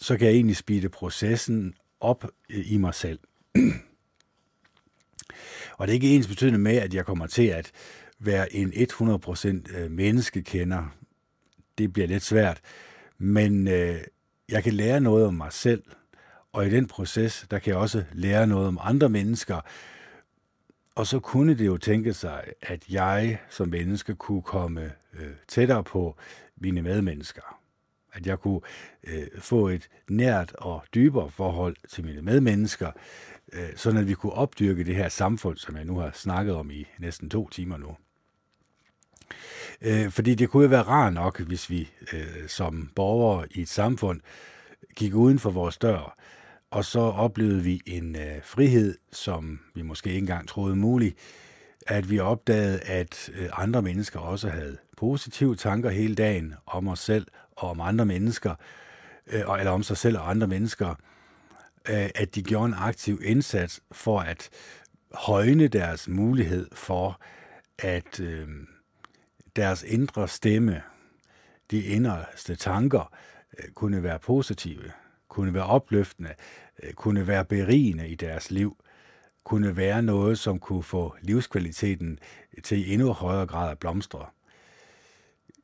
så 0.00 0.16
kan 0.16 0.26
jeg 0.26 0.34
egentlig 0.34 0.56
speede 0.56 0.88
processen 0.88 1.74
op 2.00 2.24
øh, 2.50 2.72
i 2.72 2.76
mig 2.76 2.94
selv. 2.94 3.18
Og 5.78 5.86
det 5.86 5.92
er 5.92 5.94
ikke 5.94 6.14
ens 6.14 6.28
betydende 6.28 6.58
med, 6.58 6.76
at 6.76 6.94
jeg 6.94 7.04
kommer 7.04 7.26
til 7.26 7.46
at 7.46 7.72
være 8.18 8.54
en 8.54 8.72
100% 8.72 9.76
øh, 9.76 9.90
menneskekender. 9.90 10.94
Det 11.78 11.92
bliver 11.92 12.08
lidt 12.08 12.22
svært. 12.22 12.60
Men 13.18 13.68
øh, 13.68 14.00
jeg 14.48 14.64
kan 14.64 14.72
lære 14.72 15.00
noget 15.00 15.26
om 15.26 15.34
mig 15.34 15.52
selv, 15.52 15.82
og 16.52 16.66
i 16.66 16.70
den 16.70 16.86
proces, 16.86 17.46
der 17.50 17.58
kan 17.58 17.70
jeg 17.70 17.80
også 17.80 18.04
lære 18.12 18.46
noget 18.46 18.68
om 18.68 18.78
andre 18.82 19.08
mennesker. 19.08 19.60
Og 20.94 21.06
så 21.06 21.20
kunne 21.20 21.58
det 21.58 21.66
jo 21.66 21.76
tænke 21.76 22.14
sig, 22.14 22.44
at 22.62 22.82
jeg 22.90 23.38
som 23.50 23.68
menneske 23.68 24.14
kunne 24.14 24.42
komme 24.42 24.92
øh, 25.14 25.30
tættere 25.48 25.84
på 25.84 26.16
mine 26.56 26.82
medmennesker. 26.82 27.58
At 28.12 28.26
jeg 28.26 28.40
kunne 28.40 28.60
øh, 29.04 29.26
få 29.38 29.68
et 29.68 29.88
nært 30.08 30.52
og 30.52 30.84
dybere 30.94 31.30
forhold 31.30 31.76
til 31.88 32.04
mine 32.04 32.22
medmennesker, 32.22 32.90
øh, 33.52 33.68
sådan 33.76 34.00
at 34.00 34.08
vi 34.08 34.14
kunne 34.14 34.32
opdyrke 34.32 34.84
det 34.84 34.94
her 34.96 35.08
samfund, 35.08 35.56
som 35.56 35.76
jeg 35.76 35.84
nu 35.84 35.98
har 35.98 36.10
snakket 36.14 36.54
om 36.54 36.70
i 36.70 36.86
næsten 36.98 37.30
to 37.30 37.48
timer 37.48 37.76
nu. 37.76 37.96
Øh, 39.80 40.10
fordi 40.10 40.34
det 40.34 40.50
kunne 40.50 40.62
jo 40.62 40.68
være 40.68 40.82
rart 40.82 41.12
nok, 41.12 41.40
hvis 41.40 41.70
vi 41.70 41.90
øh, 42.12 42.48
som 42.48 42.90
borgere 42.94 43.46
i 43.50 43.60
et 43.60 43.68
samfund 43.68 44.20
gik 44.96 45.14
uden 45.14 45.38
for 45.38 45.50
vores 45.50 45.78
dør, 45.78 46.18
og 46.70 46.84
så 46.84 47.00
oplevede 47.00 47.62
vi 47.62 47.80
en 47.86 48.16
øh, 48.16 48.42
frihed, 48.42 48.98
som 49.12 49.60
vi 49.74 49.82
måske 49.82 50.08
ikke 50.08 50.18
engang 50.18 50.48
troede 50.48 50.76
mulig, 50.76 51.14
at 51.86 52.10
vi 52.10 52.18
opdagede, 52.18 52.80
at 52.80 53.30
øh, 53.34 53.48
andre 53.52 53.82
mennesker 53.82 54.20
også 54.20 54.48
havde 54.48 54.76
positive 54.96 55.56
tanker 55.56 55.90
hele 55.90 56.14
dagen 56.14 56.54
om 56.66 56.88
os 56.88 56.98
selv 57.00 57.26
og 57.56 57.70
om 57.70 57.80
andre 57.80 58.06
mennesker, 58.06 58.54
øh, 59.26 59.40
eller 59.58 59.70
om 59.70 59.82
sig 59.82 59.96
selv 59.96 60.18
og 60.18 60.30
andre 60.30 60.46
mennesker, 60.46 60.94
øh, 61.88 62.10
at 62.14 62.34
de 62.34 62.42
gjorde 62.42 62.66
en 62.66 62.74
aktiv 62.74 63.20
indsats 63.24 63.80
for 63.92 64.20
at 64.20 64.50
højne 65.12 65.68
deres 65.68 66.08
mulighed 66.08 66.68
for, 66.72 67.20
at 67.78 68.20
øh, 68.20 68.48
deres 69.56 69.82
indre 69.82 70.28
stemme, 70.28 70.82
de 71.70 71.82
inderste 71.82 72.56
tanker, 72.56 73.12
øh, 73.58 73.70
kunne 73.70 74.02
være 74.02 74.18
positive, 74.18 74.92
kunne 75.38 75.54
være 75.54 75.66
opløftende, 75.66 76.34
øh, 76.82 76.92
kunne 76.92 77.26
være 77.26 77.44
berigende 77.44 78.08
i 78.08 78.14
deres 78.14 78.50
liv, 78.50 78.76
kunne 79.44 79.76
være 79.76 80.02
noget, 80.02 80.38
som 80.38 80.58
kunne 80.58 80.82
få 80.82 81.14
livskvaliteten 81.22 82.18
til 82.64 82.88
i 82.88 82.92
endnu 82.92 83.12
højere 83.12 83.46
grad 83.46 83.70
at 83.70 83.78
blomstre. 83.78 84.26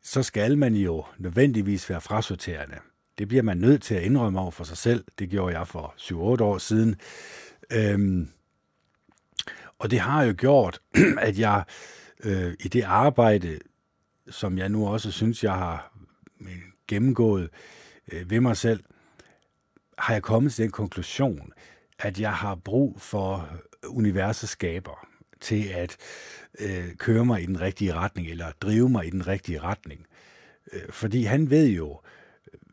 Så 0.02 0.22
skal 0.22 0.58
man 0.58 0.74
jo 0.74 1.04
nødvendigvis 1.18 1.90
være 1.90 2.00
frasorterende. 2.00 2.76
Det 3.18 3.28
bliver 3.28 3.42
man 3.42 3.56
nødt 3.56 3.82
til 3.82 3.94
at 3.94 4.02
indrømme 4.02 4.40
over 4.40 4.50
for 4.50 4.64
sig 4.64 4.76
selv. 4.76 5.04
Det 5.18 5.30
gjorde 5.30 5.58
jeg 5.58 5.68
for 5.68 5.94
7-8 5.98 6.14
år 6.42 6.58
siden. 6.58 6.96
Øhm, 7.72 8.28
og 9.78 9.90
det 9.90 10.00
har 10.00 10.22
jo 10.22 10.34
gjort, 10.38 10.80
at 11.28 11.38
jeg 11.38 11.64
øh, 12.24 12.54
i 12.60 12.68
det 12.68 12.82
arbejde, 12.82 13.58
som 14.30 14.58
jeg 14.58 14.68
nu 14.68 14.86
også 14.86 15.10
synes, 15.10 15.44
jeg 15.44 15.54
har 15.54 15.92
øh, 16.40 16.62
gennemgået 16.88 17.50
øh, 18.12 18.30
ved 18.30 18.40
mig 18.40 18.56
selv, 18.56 18.80
har 19.98 20.14
jeg 20.14 20.22
kommet 20.22 20.52
til 20.52 20.62
den 20.62 20.72
konklusion, 20.72 21.52
at 21.98 22.20
jeg 22.20 22.32
har 22.32 22.54
brug 22.54 23.00
for 23.00 23.48
universets 23.88 24.52
skaber 24.52 25.06
til 25.40 25.68
at 25.68 25.96
øh, 26.58 26.94
køre 26.96 27.24
mig 27.24 27.42
i 27.42 27.46
den 27.46 27.60
rigtige 27.60 27.94
retning, 27.94 28.28
eller 28.28 28.52
drive 28.60 28.88
mig 28.88 29.06
i 29.06 29.10
den 29.10 29.26
rigtige 29.26 29.60
retning. 29.60 30.06
Øh, 30.72 30.82
fordi 30.90 31.22
han 31.24 31.50
ved 31.50 31.68
jo, 31.68 32.00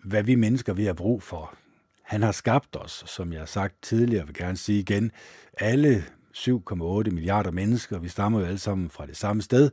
hvad 0.03 0.23
vi 0.23 0.35
mennesker 0.35 0.73
vi 0.73 0.85
har 0.85 0.93
brug 0.93 1.23
for. 1.23 1.55
Han 2.01 2.21
har 2.21 2.31
skabt 2.31 2.75
os, 2.75 3.03
som 3.07 3.33
jeg 3.33 3.41
har 3.41 3.45
sagt 3.45 3.75
tidligere, 3.81 4.25
vil 4.25 4.35
gerne 4.35 4.57
sige 4.57 4.79
igen, 4.79 5.11
alle 5.57 6.05
7,8 6.37 7.11
milliarder 7.11 7.51
mennesker. 7.51 7.99
Vi 7.99 8.09
stammer 8.09 8.39
jo 8.39 8.45
alle 8.45 8.59
sammen 8.59 8.89
fra 8.89 9.05
det 9.05 9.17
samme 9.17 9.41
sted. 9.41 9.71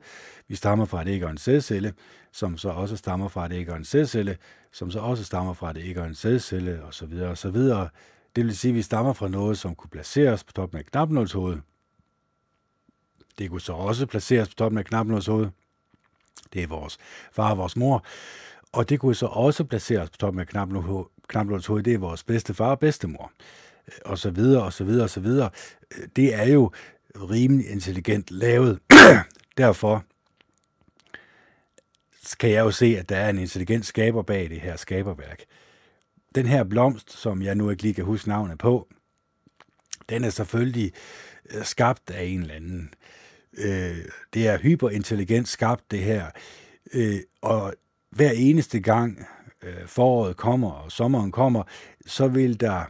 Vi 0.49 0.57
stammer 0.57 0.85
fra 0.85 1.03
et 1.03 1.09
æg 1.09 1.25
og 1.25 1.31
en 1.31 1.39
sædcelle, 1.39 1.95
som 2.33 2.59
så 2.59 2.69
også 2.69 2.97
stammer 2.97 3.29
fra 3.29 3.47
et 3.47 3.53
æg 3.53 3.69
og 3.69 3.77
en 3.77 3.85
sædcelle, 3.85 4.37
som 4.73 4.91
så 4.91 4.99
også 5.01 5.25
stammer 5.25 5.53
fra 5.53 5.71
et 5.71 5.79
æg 5.79 5.99
og 5.99 6.07
en 6.07 6.15
sædcelle, 6.15 6.85
osv. 6.85 7.13
osv. 7.23 7.57
Det 8.37 8.45
vil 8.47 8.57
sige, 8.57 8.71
at 8.71 8.75
vi 8.75 8.83
stammer 8.83 9.13
fra 9.13 9.29
noget, 9.29 9.59
som 9.59 9.75
kunne 9.75 9.91
placeres 9.91 10.45
på 10.45 10.53
toppen 10.53 10.79
af 10.79 10.87
knapnålshovedet. 10.87 11.63
Det 13.39 13.51
kunne 13.51 13.61
så 13.61 13.73
også 13.73 14.07
placeres 14.07 14.49
på 14.49 14.55
toppen 14.55 14.79
af 14.79 14.85
knapnålshovedet. 14.85 15.51
Det 16.53 16.63
er 16.63 16.67
vores 16.67 16.99
far 17.33 17.51
og 17.51 17.59
vores 17.59 17.77
mor. 17.77 18.05
Og 18.73 18.89
det 18.89 19.01
kunne 19.01 19.15
så 19.15 19.27
også 19.27 19.65
placeres 19.65 20.11
på 20.11 20.17
toppen 20.17 20.41
af 20.41 20.47
knapnålshovedet. 21.27 21.85
Det 21.85 21.95
er 21.95 21.99
vores 21.99 22.25
bedste 22.25 22.55
far 22.55 22.71
og 22.71 22.79
bedstemor 22.79 23.33
og 24.05 24.19
så 24.19 24.31
videre, 24.31 24.63
og 24.63 24.73
så 24.73 24.85
videre, 24.85 25.05
og 25.05 25.11
så 25.11 25.21
videre. 25.21 25.51
Øh, 25.99 26.09
det 26.17 26.35
er 26.35 26.45
jo 26.45 26.71
rimelig 27.15 27.71
intelligent 27.71 28.31
lavet. 28.31 28.79
Derfor 29.59 30.05
kan 32.41 32.51
jeg 32.51 32.61
jo 32.61 32.71
se, 32.71 32.97
at 32.99 33.09
der 33.09 33.17
er 33.17 33.31
en 33.31 33.39
intelligent 33.39 33.87
skaber 33.87 34.23
bag 34.23 34.51
det 34.51 34.61
her 34.61 34.77
skaberværk. 34.77 35.43
Den 36.35 36.47
her 36.47 36.65
blomst, 36.65 37.13
som 37.13 37.43
jeg 37.43 37.55
nu 37.55 37.71
ikke 37.71 37.83
lige 37.83 37.95
kan 37.95 38.05
huske 38.05 38.29
navnet 38.29 38.59
på, 38.59 38.89
den 40.09 40.25
er 40.25 40.31
selvfølgelig 40.31 40.93
øh, 41.51 41.65
skabt 41.65 42.11
af 42.11 42.25
en 42.25 42.41
eller 42.41 42.55
anden. 42.55 42.95
Øh, 43.59 43.97
det 44.35 44.49
er 44.49 44.59
hyperintelligent 44.59 45.49
skabt, 45.49 45.91
det 45.91 45.99
her. 45.99 46.27
Øh, 46.93 47.21
og 47.43 47.75
hver 48.11 48.31
eneste 48.31 48.81
gang 48.81 49.27
øh, 49.63 49.87
foråret 49.87 50.37
kommer 50.37 50.71
og 50.71 50.93
sommeren 50.93 51.33
kommer, 51.33 51.63
så 52.07 52.29
vil 52.29 52.61
der 52.61 52.85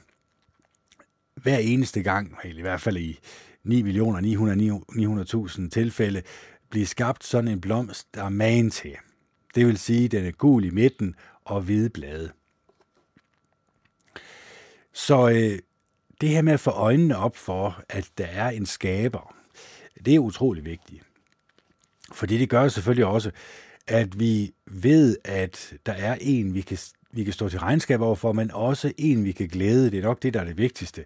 hver 1.43 1.59
eneste 1.59 2.03
gang, 2.03 2.37
eller 2.45 2.59
i 2.59 2.63
hvert 2.63 2.81
fald 2.81 2.97
i 2.97 3.19
9.900.000 3.69 5.69
tilfælde, 5.69 6.23
blive 6.71 6.87
skabt 6.87 7.25
sådan 7.25 7.49
en 7.49 7.61
blomst, 7.61 8.15
der 8.15 8.25
er 8.25 8.29
magen 8.29 8.71
til. 8.71 8.97
Det 9.55 9.67
vil 9.67 9.79
sige, 9.79 10.05
at 10.05 10.13
den 10.13 10.25
er 10.25 10.31
gul 10.31 10.65
i 10.65 10.71
midten 10.71 11.15
og 11.45 11.61
hvide 11.61 11.91
blade. 11.91 12.31
Så 14.93 15.29
øh, 15.29 15.59
det 16.21 16.29
her 16.29 16.43
med 16.43 16.53
at 16.53 16.61
få 16.61 16.71
øjnene 16.71 17.17
op 17.17 17.37
for, 17.37 17.83
at 17.89 18.11
der 18.19 18.27
er 18.27 18.51
en 18.51 18.67
skaber, 18.67 19.35
det 20.05 20.15
er 20.15 20.19
utrolig 20.19 20.65
vigtigt. 20.65 21.03
Fordi 22.13 22.39
det 22.39 22.49
gør 22.49 22.69
selvfølgelig 22.69 23.07
også, 23.07 23.31
at 23.87 24.21
vi 24.21 24.53
ved, 24.67 25.17
at 25.25 25.75
der 25.87 25.93
er 25.93 26.19
en, 26.21 26.55
vi 26.55 26.61
kan 26.61 26.79
vi 27.13 27.25
kan 27.25 27.33
stå 27.33 27.49
til 27.49 27.59
regnskab 27.59 28.01
overfor, 28.01 28.33
men 28.33 28.51
også 28.51 28.93
en, 28.99 29.25
vi 29.25 29.33
kan 29.33 29.49
glæde. 29.49 29.91
Det 29.91 29.99
er 29.99 30.03
nok 30.03 30.23
det, 30.23 30.35
der 30.35 30.41
er 30.41 30.45
det 30.45 30.59
vigtigste. 30.59 31.05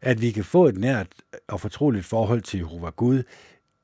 At 0.00 0.20
vi 0.20 0.30
kan 0.30 0.44
få 0.44 0.66
et 0.66 0.76
nært 0.76 1.08
og 1.48 1.60
fortroligt 1.60 2.04
forhold 2.04 2.42
til 2.42 2.58
Jehova 2.58 2.90
Gud, 2.90 3.22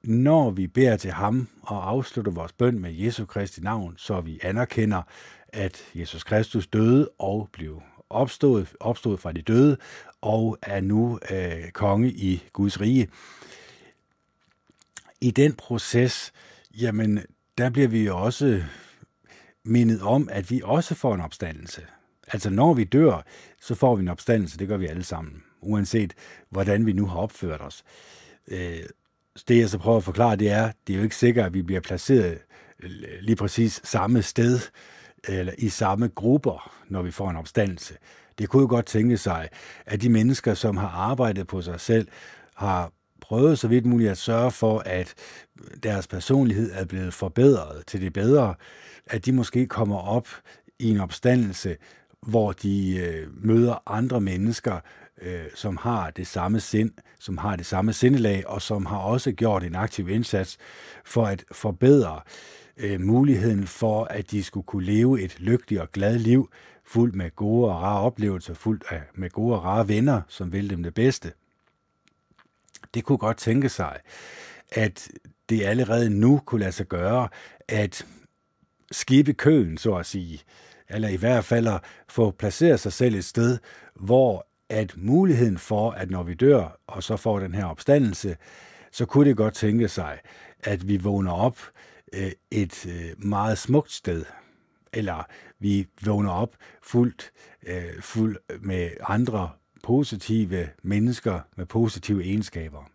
når 0.04 0.50
vi 0.50 0.66
beder 0.66 0.96
til 0.96 1.10
ham 1.10 1.48
og 1.62 1.90
afslutter 1.90 2.32
vores 2.32 2.52
bøn 2.52 2.78
med 2.78 2.92
Jesu 2.92 3.24
Kristi 3.24 3.60
navn, 3.60 3.94
så 3.96 4.20
vi 4.20 4.38
anerkender, 4.42 5.02
at 5.48 5.82
Jesus 5.94 6.24
Kristus 6.24 6.66
døde 6.66 7.08
og 7.18 7.48
blev 7.52 7.82
opstået, 8.10 8.68
opstået 8.80 9.20
fra 9.20 9.32
de 9.32 9.42
døde 9.42 9.76
og 10.20 10.58
er 10.62 10.80
nu 10.80 11.18
øh, 11.30 11.70
konge 11.70 12.08
i 12.10 12.42
Guds 12.52 12.80
rige. 12.80 13.08
I 15.20 15.30
den 15.30 15.52
proces, 15.52 16.32
jamen, 16.80 17.20
der 17.58 17.70
bliver 17.70 17.88
vi 17.88 18.08
også 18.08 18.62
mindet 19.64 20.02
om, 20.02 20.28
at 20.32 20.50
vi 20.50 20.60
også 20.64 20.94
får 20.94 21.14
en 21.14 21.20
opstandelse. 21.20 21.82
Altså 22.32 22.50
når 22.50 22.74
vi 22.74 22.84
dør, 22.84 23.24
så 23.60 23.74
får 23.74 23.96
vi 23.96 24.02
en 24.02 24.08
opstandelse, 24.08 24.58
det 24.58 24.68
gør 24.68 24.76
vi 24.76 24.86
alle 24.86 25.04
sammen, 25.04 25.42
uanset 25.60 26.14
hvordan 26.50 26.86
vi 26.86 26.92
nu 26.92 27.06
har 27.06 27.16
opført 27.16 27.60
os. 27.60 27.84
Øh, 28.48 28.78
det 29.48 29.58
jeg 29.58 29.68
så 29.68 29.78
prøver 29.78 29.96
at 29.96 30.04
forklare, 30.04 30.36
det 30.36 30.50
er, 30.50 30.72
det 30.86 30.92
er 30.92 30.96
jo 30.96 31.02
ikke 31.02 31.16
sikkert, 31.16 31.46
at 31.46 31.54
vi 31.54 31.62
bliver 31.62 31.80
placeret 31.80 32.38
lige 33.20 33.36
præcis 33.36 33.80
samme 33.84 34.22
sted, 34.22 34.60
eller 35.28 35.52
i 35.58 35.68
samme 35.68 36.08
grupper, 36.08 36.72
når 36.88 37.02
vi 37.02 37.10
får 37.10 37.30
en 37.30 37.36
opstandelse. 37.36 37.94
Det 38.38 38.48
kunne 38.48 38.62
jo 38.62 38.68
godt 38.68 38.86
tænke 38.86 39.16
sig, 39.16 39.48
at 39.86 40.02
de 40.02 40.08
mennesker, 40.08 40.54
som 40.54 40.76
har 40.76 40.88
arbejdet 40.88 41.46
på 41.46 41.62
sig 41.62 41.80
selv, 41.80 42.08
har 42.54 42.92
prøvet 43.24 43.58
så 43.58 43.68
vidt 43.68 43.86
muligt 43.86 44.10
at 44.10 44.18
sørge 44.18 44.50
for, 44.50 44.78
at 44.78 45.14
deres 45.82 46.06
personlighed 46.06 46.70
er 46.74 46.84
blevet 46.84 47.14
forbedret 47.14 47.86
til 47.86 48.00
det 48.00 48.12
bedre, 48.12 48.54
at 49.06 49.26
de 49.26 49.32
måske 49.32 49.66
kommer 49.66 49.98
op 49.98 50.28
i 50.78 50.90
en 50.90 51.00
opstandelse, 51.00 51.76
hvor 52.22 52.52
de 52.52 52.96
øh, 52.96 53.44
møder 53.44 53.82
andre 53.86 54.20
mennesker, 54.20 54.80
øh, 55.22 55.44
som 55.54 55.76
har 55.76 56.10
det 56.10 56.26
samme 56.26 56.60
sind, 56.60 56.90
som 57.20 57.38
har 57.38 57.56
det 57.56 57.66
samme 57.66 57.92
sindelag, 57.92 58.46
og 58.46 58.62
som 58.62 58.86
har 58.86 58.98
også 58.98 59.32
gjort 59.32 59.64
en 59.64 59.74
aktiv 59.74 60.08
indsats 60.08 60.58
for 61.04 61.26
at 61.26 61.44
forbedre 61.52 62.20
øh, 62.76 63.00
muligheden 63.00 63.66
for, 63.66 64.04
at 64.04 64.30
de 64.30 64.42
skulle 64.42 64.66
kunne 64.66 64.84
leve 64.84 65.22
et 65.22 65.40
lykkeligt 65.40 65.82
og 65.82 65.92
glad 65.92 66.18
liv, 66.18 66.50
fuldt 66.86 67.14
med 67.14 67.36
gode 67.36 67.70
og 67.70 67.82
rare 67.82 68.00
oplevelser, 68.00 68.54
fuldt 68.54 68.84
af, 68.90 69.02
med 69.14 69.30
gode 69.30 69.54
og 69.54 69.64
rare 69.64 69.88
venner, 69.88 70.20
som 70.28 70.52
vil 70.52 70.70
dem 70.70 70.82
det 70.82 70.94
bedste. 70.94 71.32
Det 72.94 73.04
kunne 73.04 73.18
godt 73.18 73.36
tænke 73.36 73.68
sig, 73.68 74.00
at 74.70 75.08
det 75.48 75.62
allerede 75.62 76.10
nu 76.10 76.40
kunne 76.46 76.60
lade 76.60 76.72
sig 76.72 76.86
gøre, 76.86 77.28
at 77.68 78.06
skibe 78.92 79.32
køen, 79.32 79.78
så 79.78 79.94
at 79.94 80.06
sige, 80.06 80.40
eller 80.88 81.08
i 81.08 81.16
hvert 81.16 81.44
fald 81.44 81.68
at 81.68 81.80
få 82.08 82.30
placeret 82.30 82.80
sig 82.80 82.92
selv 82.92 83.14
et 83.14 83.24
sted, 83.24 83.58
hvor 83.94 84.46
at 84.68 84.94
muligheden 84.96 85.58
for, 85.58 85.90
at 85.90 86.10
når 86.10 86.22
vi 86.22 86.34
dør, 86.34 86.80
og 86.86 87.02
så 87.02 87.16
får 87.16 87.38
den 87.40 87.54
her 87.54 87.64
opstandelse, 87.64 88.36
så 88.92 89.06
kunne 89.06 89.28
det 89.28 89.36
godt 89.36 89.54
tænke 89.54 89.88
sig, 89.88 90.18
at 90.60 90.88
vi 90.88 90.96
vågner 90.96 91.32
op 91.32 91.58
øh, 92.12 92.32
et 92.50 92.86
øh, 92.86 93.26
meget 93.26 93.58
smukt 93.58 93.92
sted, 93.92 94.24
eller 94.92 95.26
vi 95.58 95.86
vågner 96.04 96.30
op 96.30 96.56
fuldt 96.82 97.30
øh, 97.66 98.00
fuld 98.00 98.36
med 98.60 98.90
andre 99.08 99.50
positive 99.84 100.68
mennesker 100.82 101.40
med 101.56 101.66
positive 101.66 102.24
egenskaber. 102.24 102.90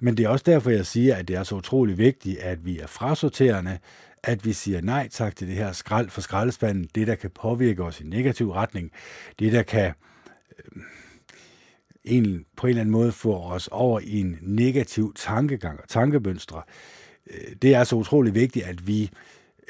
Men 0.00 0.16
det 0.16 0.24
er 0.24 0.28
også 0.28 0.44
derfor, 0.46 0.70
jeg 0.70 0.86
siger, 0.86 1.16
at 1.16 1.28
det 1.28 1.36
er 1.36 1.42
så 1.42 1.54
utrolig 1.54 1.98
vigtigt, 1.98 2.38
at 2.38 2.64
vi 2.64 2.78
er 2.78 2.86
frasorterende, 2.86 3.78
at 4.22 4.44
vi 4.44 4.52
siger 4.52 4.80
nej 4.80 5.08
tak 5.08 5.36
til 5.36 5.48
det 5.48 5.56
her 5.56 5.72
skrald 5.72 6.10
for 6.10 6.20
skraldespanden, 6.20 6.88
det 6.94 7.06
der 7.06 7.14
kan 7.14 7.30
påvirke 7.30 7.82
os 7.82 8.00
i 8.00 8.04
negativ 8.04 8.50
retning, 8.50 8.90
det 9.38 9.52
der 9.52 9.62
kan 9.62 9.92
øh, 10.58 10.82
en, 12.04 12.44
på 12.56 12.66
en 12.66 12.68
eller 12.68 12.80
anden 12.80 12.92
måde 12.92 13.12
få 13.12 13.34
os 13.36 13.68
over 13.68 14.00
i 14.00 14.20
en 14.20 14.38
negativ 14.42 15.14
tankegang 15.16 15.80
og 15.80 15.88
tankebønstre. 15.88 16.62
Øh, 17.30 17.56
det 17.62 17.74
er 17.74 17.84
så 17.84 17.96
utrolig 17.96 18.34
vigtigt, 18.34 18.64
at 18.64 18.86
vi 18.86 19.10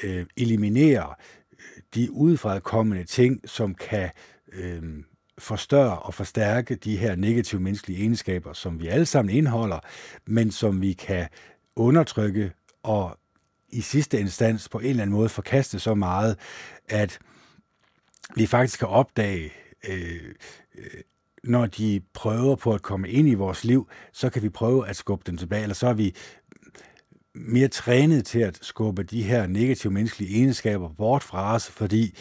øh, 0.03 0.27
eliminerer 0.37 1.09
øh, 1.09 1.83
de 1.95 2.13
udefrakommende 2.13 3.05
ting, 3.05 3.41
som 3.45 3.75
kan 3.75 4.11
øh, 4.53 4.83
forstørre 5.39 5.99
og 5.99 6.15
forstærke 6.15 6.75
de 6.75 6.97
her 6.97 7.17
negative 7.17 7.61
menneskelige 7.61 8.01
egenskaber, 8.01 8.53
som 8.53 8.81
vi 8.81 8.87
alle 8.87 9.07
sammen 9.07 9.37
indeholder, 9.37 9.81
men 10.27 10.51
som 10.51 10.81
vi 10.81 10.93
kan 10.93 11.29
undertrykke 11.77 12.53
og 12.83 13.19
i 13.69 13.81
sidste 13.81 14.21
instans 14.21 14.69
på 14.69 14.79
en 14.79 14.87
eller 14.87 15.03
anden 15.03 15.17
måde 15.17 15.29
forkaste 15.29 15.79
så 15.79 15.95
meget, 15.95 16.39
at 16.89 17.19
vi 18.37 18.47
faktisk 18.47 18.79
kan 18.79 18.89
opdage, 18.89 19.53
øh, 19.89 20.35
øh 20.75 21.03
når 21.45 21.67
de 21.67 22.01
prøver 22.15 22.57
på 22.57 22.75
at 22.75 22.83
komme 22.83 23.09
ind 23.09 23.29
i 23.29 23.35
vores 23.35 23.65
liv, 23.65 23.89
så 24.13 24.31
kan 24.31 24.43
vi 24.43 24.49
prøve 24.49 24.89
at 24.89 24.97
skubbe 24.97 25.25
dem 25.27 25.37
tilbage, 25.37 25.63
eller 25.63 25.75
så 25.75 25.87
er 25.87 25.93
vi 25.93 26.15
mere 27.41 27.69
trænet 27.69 28.27
til 28.27 28.39
at 28.39 28.59
skubbe 28.63 29.03
de 29.03 29.23
her 29.23 29.47
negative 29.47 29.93
menneskelige 29.93 30.37
egenskaber 30.37 30.89
bort 30.89 31.23
fra 31.23 31.55
os, 31.55 31.71
fordi 31.71 32.15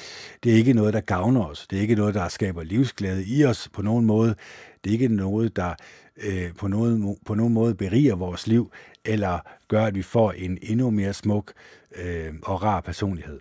det 0.44 0.52
er 0.52 0.56
ikke 0.56 0.73
noget, 0.73 0.94
der 0.94 1.02
gavner 1.02 1.45
os. 1.45 1.68
Det 1.69 1.77
er 1.77 1.81
ikke 1.81 1.95
noget, 1.95 2.15
der 2.15 2.27
skaber 2.27 2.64
livsglæde 2.64 3.26
i 3.26 3.45
os 3.45 3.69
på 3.73 3.81
nogen 3.81 4.06
måde. 4.06 4.35
Det 4.84 4.89
er 4.89 4.94
ikke 4.94 5.07
noget, 5.07 5.56
der 5.56 5.73
øh, 6.18 6.53
på, 6.53 6.68
nogen, 6.68 7.18
på 7.26 7.34
nogen 7.34 7.53
måde 7.53 7.76
beriger 7.76 8.15
vores 8.15 8.48
liv, 8.48 8.72
eller 9.06 9.39
gør, 9.68 9.85
at 9.85 9.95
vi 9.95 10.02
får 10.02 10.31
en 10.31 10.57
endnu 10.61 10.89
mere 10.89 11.14
smuk 11.14 11.53
øh, 11.95 12.34
og 12.44 12.64
rar 12.64 12.81
personlighed. 12.81 13.39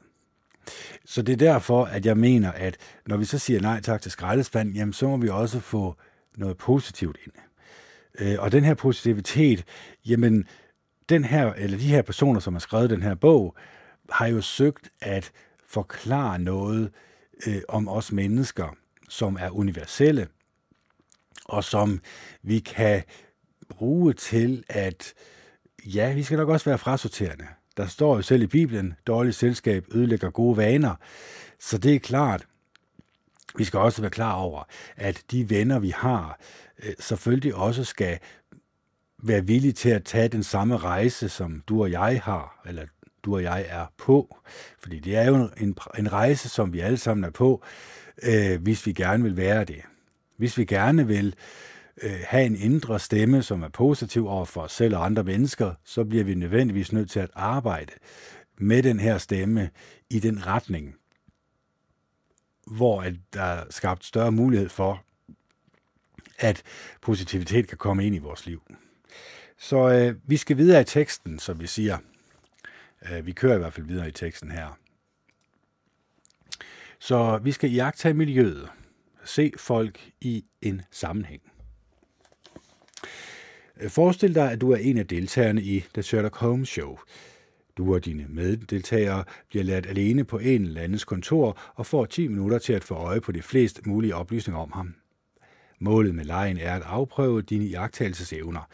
Så 1.05 1.23
det 1.23 1.33
er 1.33 1.37
derfor, 1.37 1.85
at 1.85 2.07
jeg 2.07 2.17
mener, 2.17 2.53
at 2.53 2.77
når 3.07 3.17
vi 3.17 3.25
så 3.25 3.39
siger 3.39 3.61
nej 3.61 3.81
tak 3.81 4.03
til 4.03 4.11
skraldespand, 4.11 4.75
jamen 4.75 4.93
så 4.93 5.09
må 5.09 5.17
vi 5.17 5.29
også 5.29 5.61
få 5.61 5.97
noget 6.37 6.57
positivt 6.57 7.19
ind. 7.25 7.33
Øh, 8.19 8.37
og 8.39 8.53
den 8.53 8.65
her 8.65 8.75
positivitet, 8.75 9.65
jamen 10.07 10.45
den 11.09 11.25
her, 11.25 11.53
eller 11.53 11.79
de 11.79 11.89
her 11.89 12.03
personer, 12.03 12.41
som 12.41 12.55
har 12.55 12.61
skrevet 12.61 12.91
den 12.91 13.03
her 13.03 13.15
bog, 13.15 13.57
har 14.11 14.27
jo 14.27 14.41
søgt 14.41 14.91
at 15.01 15.33
forklare 15.67 16.39
noget 16.39 16.91
øh, 17.47 17.63
om 17.69 17.89
os 17.89 18.13
mennesker, 18.13 18.77
som 19.09 19.37
er 19.41 19.51
universelle, 19.51 20.29
og 21.45 21.65
som 21.65 22.01
vi 22.43 22.59
kan 22.59 23.03
bruge 23.69 24.13
til 24.13 24.65
at, 24.69 25.15
ja, 25.87 26.15
vi 26.15 26.23
skal 26.23 26.39
nok 26.39 26.49
også 26.49 26.65
være 26.71 26.79
frasorterende. 26.79 27.47
Der 27.77 27.87
står 27.87 28.17
jo 28.17 28.23
selv 28.23 28.43
i 28.43 28.47
Bibelen, 28.47 28.95
dårligt 29.07 29.37
selskab 29.37 29.87
ødelægger 29.95 30.31
gode 30.31 30.57
vaner. 30.57 30.95
Så 31.61 31.79
det 31.79 31.95
er 31.95 31.99
klart, 31.99 32.47
Vi 33.59 33.65
skal 33.65 33.79
også 33.81 34.01
være 34.03 34.11
klar 34.11 34.33
over, 34.33 34.63
at 34.97 35.25
de 35.31 35.51
venner, 35.51 35.79
vi 35.79 35.91
har, 35.91 36.39
øh, 36.83 36.95
selvfølgelig 36.99 37.55
også 37.55 37.85
skal 37.85 38.19
være 39.23 39.47
villig 39.47 39.75
til 39.75 39.89
at 39.89 40.05
tage 40.05 40.29
den 40.29 40.43
samme 40.43 40.77
rejse, 40.77 41.29
som 41.29 41.63
du 41.69 41.83
og 41.83 41.91
jeg 41.91 42.21
har, 42.25 42.63
eller 42.67 42.87
du 43.23 43.35
og 43.35 43.43
jeg 43.43 43.67
er 43.69 43.87
på. 43.97 44.37
Fordi 44.79 44.99
det 44.99 45.17
er 45.17 45.25
jo 45.25 45.51
en, 45.61 45.77
en 45.99 46.13
rejse, 46.13 46.49
som 46.49 46.73
vi 46.73 46.81
alle 46.81 46.99
sammen 46.99 47.25
er 47.25 47.31
på, 47.31 47.63
øh, 48.23 48.63
hvis 48.63 48.87
vi 48.87 48.93
gerne 48.93 49.23
vil 49.23 49.37
være 49.37 49.65
det. 49.65 49.83
Hvis 50.37 50.59
vi 50.59 50.65
gerne 50.65 51.07
vil 51.07 51.35
øh, 52.03 52.21
have 52.27 52.47
en 52.47 52.57
indre 52.57 52.99
stemme, 52.99 53.43
som 53.43 53.63
er 53.63 53.69
positiv 53.69 54.29
over 54.29 54.45
for 54.45 54.61
os 54.61 54.73
selv 54.73 54.97
og 54.97 55.05
andre 55.05 55.25
mennesker, 55.25 55.75
så 55.85 56.05
bliver 56.05 56.25
vi 56.25 56.35
nødvendigvis 56.35 56.93
nødt 56.93 57.11
til 57.11 57.21
at 57.21 57.31
arbejde 57.35 57.93
med 58.59 58.83
den 58.83 59.01
her 59.01 59.19
stemme 59.19 59.71
i 60.11 60.19
den 60.19 60.47
retning, 60.47 60.95
hvor 62.67 63.03
at 63.03 63.15
der 63.33 63.43
er 63.43 63.65
skabt 63.71 64.05
større 64.05 64.33
mulighed 64.33 64.69
for, 64.69 65.03
at 66.39 66.63
positivitet 67.01 67.69
kan 67.69 67.79
komme 67.79 68.07
ind 68.07 68.15
i 68.15 68.19
vores 68.19 68.47
liv. 68.47 68.63
Så 69.59 69.91
øh, 69.91 70.15
vi 70.25 70.37
skal 70.37 70.57
videre 70.57 70.81
i 70.81 70.85
teksten, 70.85 71.39
som 71.39 71.61
vi 71.61 71.67
siger. 71.67 71.99
Øh, 73.11 73.27
vi 73.27 73.33
kører 73.33 73.55
i 73.55 73.59
hvert 73.59 73.73
fald 73.73 73.87
videre 73.87 74.09
i 74.09 74.13
teksten 74.13 74.51
her. 74.51 74.79
Så 76.99 77.39
vi 77.43 77.53
skal 77.53 77.73
iagtage 77.73 78.15
miljøet. 78.15 78.69
Se 79.25 79.53
folk 79.59 80.11
i 80.21 80.45
en 80.63 80.83
sammenhæng. 80.91 81.43
Øh, 83.81 83.91
forestil 83.91 84.35
dig, 84.35 84.53
at 84.53 84.61
du 84.61 84.71
er 84.71 84.77
en 84.77 84.99
af 84.99 85.07
deltagerne 85.07 85.63
i 85.63 85.85
The 85.95 86.03
Sherlock 86.03 86.37
Holmes 86.37 86.69
Show. 86.69 86.99
Du 87.77 87.95
og 87.95 88.05
dine 88.05 88.27
meddeltagere 88.29 89.25
bliver 89.49 89.65
ladt 89.65 89.87
alene 89.87 90.25
på 90.25 90.39
en 90.39 90.65
eller 90.65 90.83
andens 90.83 91.05
kontor 91.05 91.59
og 91.75 91.87
får 91.87 92.05
10 92.05 92.29
minutter 92.29 92.59
til 92.59 92.73
at 92.73 92.85
få 92.85 92.95
øje 92.95 93.21
på 93.21 93.33
de 93.33 93.43
flest 93.43 93.87
mulige 93.87 94.15
oplysninger 94.15 94.61
om 94.61 94.73
ham. 94.73 94.95
Målet 95.79 96.15
med 96.15 96.25
lejen 96.25 96.59
er 96.59 96.75
at 96.75 96.83
afprøve 96.83 97.43
dine 97.43 97.65
iagttagelsesevner 97.65 98.69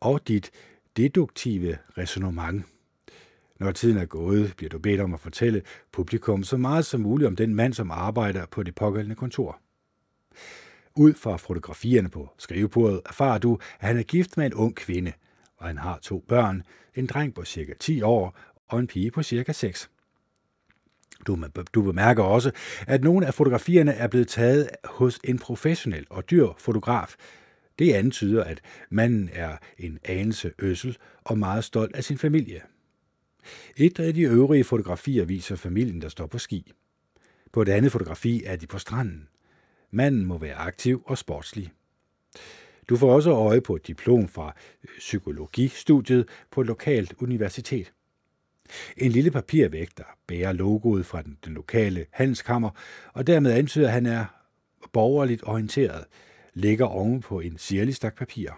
og 0.00 0.28
dit 0.28 0.50
deduktive 0.96 1.78
resonemang. 1.98 2.66
Når 3.60 3.72
tiden 3.72 3.98
er 3.98 4.04
gået, 4.04 4.54
bliver 4.56 4.70
du 4.70 4.78
bedt 4.78 5.00
om 5.00 5.14
at 5.14 5.20
fortælle 5.20 5.62
publikum 5.92 6.44
så 6.44 6.56
meget 6.56 6.84
som 6.84 7.00
muligt 7.00 7.26
om 7.26 7.36
den 7.36 7.54
mand, 7.54 7.74
som 7.74 7.90
arbejder 7.90 8.46
på 8.46 8.62
det 8.62 8.74
pågældende 8.74 9.16
kontor. 9.16 9.60
Ud 10.96 11.14
fra 11.14 11.36
fotografierne 11.36 12.08
på 12.08 12.28
skrivebordet 12.38 13.00
erfarer 13.06 13.38
du, 13.38 13.58
at 13.80 13.88
han 13.88 13.98
er 13.98 14.02
gift 14.02 14.36
med 14.36 14.46
en 14.46 14.54
ung 14.54 14.74
kvinde, 14.74 15.12
og 15.56 15.66
han 15.66 15.78
har 15.78 15.98
to 16.02 16.24
børn, 16.28 16.62
en 16.94 17.06
dreng 17.06 17.34
på 17.34 17.44
cirka 17.44 17.72
10 17.80 18.02
år 18.02 18.38
og 18.68 18.78
en 18.78 18.86
pige 18.86 19.10
på 19.10 19.22
cirka 19.22 19.52
6. 19.52 19.90
Du, 21.26 21.38
du 21.74 21.82
bemærker 21.82 22.22
også, 22.22 22.50
at 22.86 23.04
nogle 23.04 23.26
af 23.26 23.34
fotografierne 23.34 23.92
er 23.92 24.08
blevet 24.08 24.28
taget 24.28 24.68
hos 24.84 25.20
en 25.24 25.38
professionel 25.38 26.06
og 26.10 26.30
dyr 26.30 26.48
fotograf. 26.58 27.14
Det 27.78 27.92
antyder, 27.92 28.44
at 28.44 28.60
manden 28.90 29.30
er 29.32 29.56
en 29.78 29.98
anelse 30.04 30.52
øssel 30.58 30.96
og 31.24 31.38
meget 31.38 31.64
stolt 31.64 31.96
af 31.96 32.04
sin 32.04 32.18
familie. 32.18 32.60
Et 33.76 34.00
af 34.00 34.14
de 34.14 34.22
øvrige 34.22 34.64
fotografier 34.64 35.24
viser 35.24 35.56
familien, 35.56 36.02
der 36.02 36.08
står 36.08 36.26
på 36.26 36.38
ski. 36.38 36.72
På 37.52 37.62
et 37.62 37.68
andet 37.68 37.92
fotografi 37.92 38.44
er 38.44 38.56
de 38.56 38.66
på 38.66 38.78
stranden. 38.78 39.28
Manden 39.90 40.24
må 40.24 40.38
være 40.38 40.54
aktiv 40.54 41.02
og 41.06 41.18
sportslig. 41.18 41.72
Du 42.88 42.96
får 42.96 43.14
også 43.14 43.30
øje 43.30 43.60
på 43.60 43.76
et 43.76 43.86
diplom 43.86 44.28
fra 44.28 44.54
øh, 44.82 44.98
psykologistudiet 44.98 46.28
på 46.50 46.60
et 46.60 46.66
lokalt 46.66 47.14
universitet. 47.18 47.92
En 48.96 49.10
lille 49.10 49.30
papirvægter 49.30 50.04
bærer 50.26 50.52
logoet 50.52 51.06
fra 51.06 51.22
den, 51.22 51.38
den 51.44 51.54
lokale 51.54 52.06
handelskammer, 52.10 52.70
og 53.12 53.26
dermed 53.26 53.52
antyder, 53.52 53.86
at 53.86 53.92
han 53.92 54.06
er 54.06 54.24
borgerligt 54.92 55.42
orienteret, 55.44 56.04
ligger 56.54 56.86
oven 56.86 57.20
på 57.20 57.40
en 57.40 57.58
sirlig 57.58 57.94
stak 57.94 58.16
papir. 58.16 58.50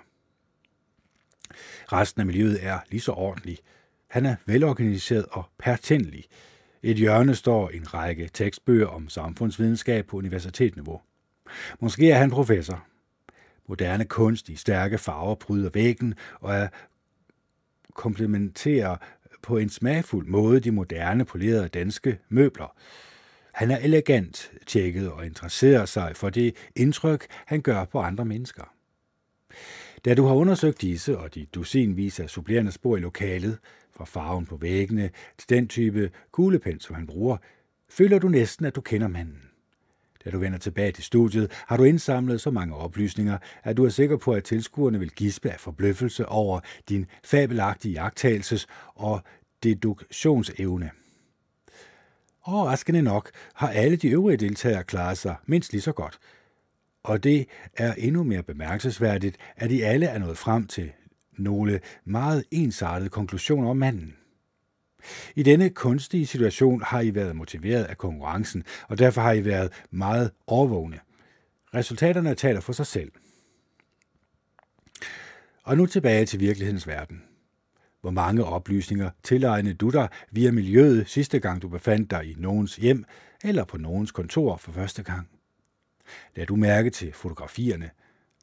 Resten 1.92 2.20
af 2.20 2.26
miljøet 2.26 2.64
er 2.66 2.78
lige 2.90 3.00
så 3.00 3.12
ordentlig. 3.12 3.58
Han 4.08 4.26
er 4.26 4.36
velorganiseret 4.46 5.26
og 5.30 5.44
pertændelig. 5.58 6.24
Et 6.82 6.96
hjørne 6.96 7.34
står 7.34 7.68
en 7.68 7.94
række 7.94 8.30
tekstbøger 8.32 8.86
om 8.86 9.08
samfundsvidenskab 9.08 10.06
på 10.06 10.16
universitetsniveau. 10.16 11.00
Måske 11.80 12.10
er 12.10 12.18
han 12.18 12.30
professor. 12.30 12.86
Moderne 13.68 14.04
kunst 14.04 14.48
i 14.48 14.56
stærke 14.56 14.98
farver 14.98 15.34
pryder 15.34 15.70
væggen 15.70 16.14
og 16.40 16.54
er 16.54 16.68
komplementerer 17.94 18.96
på 19.42 19.58
en 19.58 19.68
smagfuld 19.68 20.26
måde 20.26 20.60
de 20.60 20.70
moderne 20.70 21.24
polerede 21.24 21.68
danske 21.68 22.18
møbler. 22.28 22.76
Han 23.56 23.70
er 23.70 23.78
elegant, 23.78 24.52
tjekket 24.66 25.10
og 25.10 25.26
interesserer 25.26 25.84
sig 25.84 26.16
for 26.16 26.30
det 26.30 26.56
indtryk, 26.74 27.26
han 27.46 27.60
gør 27.60 27.84
på 27.84 28.00
andre 28.00 28.24
mennesker. 28.24 28.74
Da 30.04 30.14
du 30.14 30.26
har 30.26 30.34
undersøgt 30.34 30.80
disse 30.80 31.18
og 31.18 31.34
de 31.34 31.46
dusinvis 31.46 32.20
af 32.20 32.30
supplerende 32.30 32.72
spor 32.72 32.96
i 32.96 33.00
lokalet, 33.00 33.58
fra 33.96 34.04
farven 34.04 34.46
på 34.46 34.56
væggene 34.56 35.10
til 35.38 35.48
den 35.48 35.68
type 35.68 36.10
kuglepen, 36.32 36.80
som 36.80 36.94
han 36.94 37.06
bruger, 37.06 37.36
føler 37.88 38.18
du 38.18 38.28
næsten, 38.28 38.66
at 38.66 38.76
du 38.76 38.80
kender 38.80 39.08
manden. 39.08 39.42
Da 40.24 40.30
du 40.30 40.38
vender 40.38 40.58
tilbage 40.58 40.92
til 40.92 41.04
studiet, 41.04 41.52
har 41.52 41.76
du 41.76 41.84
indsamlet 41.84 42.40
så 42.40 42.50
mange 42.50 42.76
oplysninger, 42.76 43.38
at 43.64 43.76
du 43.76 43.84
er 43.84 43.88
sikker 43.88 44.16
på, 44.16 44.32
at 44.32 44.44
tilskuerne 44.44 44.98
vil 44.98 45.10
gispe 45.10 45.50
af 45.50 45.60
forbløffelse 45.60 46.26
over 46.28 46.60
din 46.88 47.06
fabelagtige 47.24 48.06
jagttagelses- 48.06 48.66
og 48.94 49.22
deduktionsevne. 49.62 50.90
Overraskende 52.48 53.02
nok 53.02 53.30
har 53.54 53.68
alle 53.70 53.96
de 53.96 54.08
øvrige 54.08 54.36
deltagere 54.36 54.84
klaret 54.84 55.18
sig 55.18 55.36
mindst 55.46 55.72
lige 55.72 55.82
så 55.82 55.92
godt. 55.92 56.18
Og 57.02 57.24
det 57.24 57.46
er 57.76 57.94
endnu 57.94 58.22
mere 58.22 58.42
bemærkelsesværdigt, 58.42 59.36
at 59.56 59.70
de 59.70 59.86
alle 59.86 60.06
er 60.06 60.18
nået 60.18 60.38
frem 60.38 60.66
til 60.66 60.92
nogle 61.38 61.80
meget 62.04 62.44
ensartede 62.50 63.10
konklusioner 63.10 63.70
om 63.70 63.76
manden. 63.76 64.16
I 65.34 65.42
denne 65.42 65.70
kunstige 65.70 66.26
situation 66.26 66.82
har 66.82 67.00
I 67.00 67.14
været 67.14 67.36
motiveret 67.36 67.84
af 67.84 67.98
konkurrencen, 67.98 68.64
og 68.88 68.98
derfor 68.98 69.20
har 69.20 69.32
I 69.32 69.44
været 69.44 69.72
meget 69.90 70.30
overvågne. 70.46 71.00
Resultaterne 71.74 72.34
taler 72.34 72.60
for 72.60 72.72
sig 72.72 72.86
selv. 72.86 73.12
Og 75.62 75.76
nu 75.76 75.86
tilbage 75.86 76.26
til 76.26 76.40
virkelighedens 76.40 76.86
verden. 76.86 77.25
Hvor 78.06 78.12
mange 78.12 78.44
oplysninger 78.44 79.10
tilegnede 79.22 79.74
du 79.74 79.90
dig 79.90 80.08
via 80.30 80.50
miljøet 80.50 81.08
sidste 81.08 81.38
gang 81.38 81.62
du 81.62 81.68
befandt 81.68 82.10
dig 82.10 82.24
i 82.24 82.34
nogens 82.38 82.76
hjem 82.76 83.04
eller 83.44 83.64
på 83.64 83.78
nogens 83.78 84.12
kontor 84.12 84.56
for 84.56 84.72
første 84.72 85.02
gang? 85.02 85.28
Lad 86.36 86.46
du 86.46 86.56
mærke 86.56 86.90
til 86.90 87.12
fotografierne, 87.12 87.90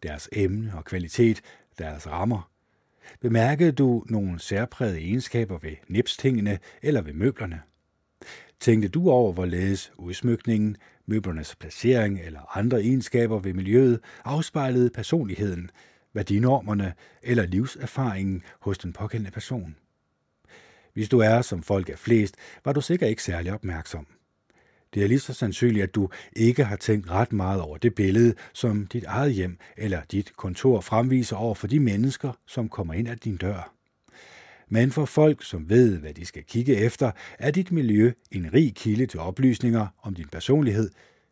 deres 0.03 0.29
emne 0.31 0.73
og 0.75 0.85
kvalitet, 0.85 1.41
deres 1.77 2.07
rammer, 2.07 2.51
Bemærkede 3.21 3.71
du 3.71 4.03
nogle 4.09 4.39
særprægede 4.39 4.99
egenskaber 4.99 5.57
ved 5.57 5.75
nipstingene 5.87 6.59
eller 6.81 7.01
ved 7.01 7.13
møblerne? 7.13 7.61
Tænkte 8.59 8.89
du 8.89 9.09
over, 9.09 9.33
hvorledes 9.33 9.91
udsmykningen, 9.97 10.77
møblernes 11.05 11.55
placering 11.55 12.19
eller 12.19 12.57
andre 12.57 12.81
egenskaber 12.81 13.39
ved 13.39 13.53
miljøet 13.53 13.99
afspejlede 14.25 14.89
personligheden, 14.89 15.69
værdinormerne 16.13 16.93
eller 17.21 17.45
livserfaringen 17.45 18.43
hos 18.59 18.77
den 18.77 18.93
pågældende 18.93 19.31
person? 19.31 19.75
Hvis 20.93 21.09
du 21.09 21.19
er, 21.19 21.41
som 21.41 21.63
folk 21.63 21.89
er 21.89 21.95
flest, 21.95 22.35
var 22.65 22.73
du 22.73 22.81
sikkert 22.81 23.09
ikke 23.09 23.23
særlig 23.23 23.53
opmærksom. 23.53 24.07
Det 24.93 25.03
er 25.03 25.07
lige 25.07 25.19
så 25.19 25.33
sandsynligt, 25.33 25.83
at 25.83 25.95
du 25.95 26.09
ikke 26.35 26.63
har 26.63 26.75
tænkt 26.75 27.09
ret 27.09 27.33
meget 27.33 27.61
over 27.61 27.77
det 27.77 27.95
billede, 27.95 28.33
som 28.53 28.87
dit 28.87 29.03
eget 29.03 29.33
hjem 29.33 29.57
eller 29.77 30.01
dit 30.11 30.37
kontor 30.37 30.81
fremviser 30.81 31.35
over 31.35 31.55
for 31.55 31.67
de 31.67 31.79
mennesker, 31.79 32.31
som 32.45 32.69
kommer 32.69 32.93
ind 32.93 33.07
ad 33.07 33.15
din 33.15 33.37
dør. 33.37 33.73
Men 34.67 34.91
for 34.91 35.05
folk, 35.05 35.43
som 35.43 35.69
ved, 35.69 35.97
hvad 35.99 36.13
de 36.13 36.25
skal 36.25 36.43
kigge 36.43 36.75
efter, 36.75 37.11
er 37.39 37.51
dit 37.51 37.71
miljø 37.71 38.11
en 38.31 38.53
rig 38.53 38.75
kilde 38.75 39.05
til 39.05 39.19
oplysninger 39.19 39.87
om 40.01 40.13
din 40.13 40.27
personlighed, 40.27 40.89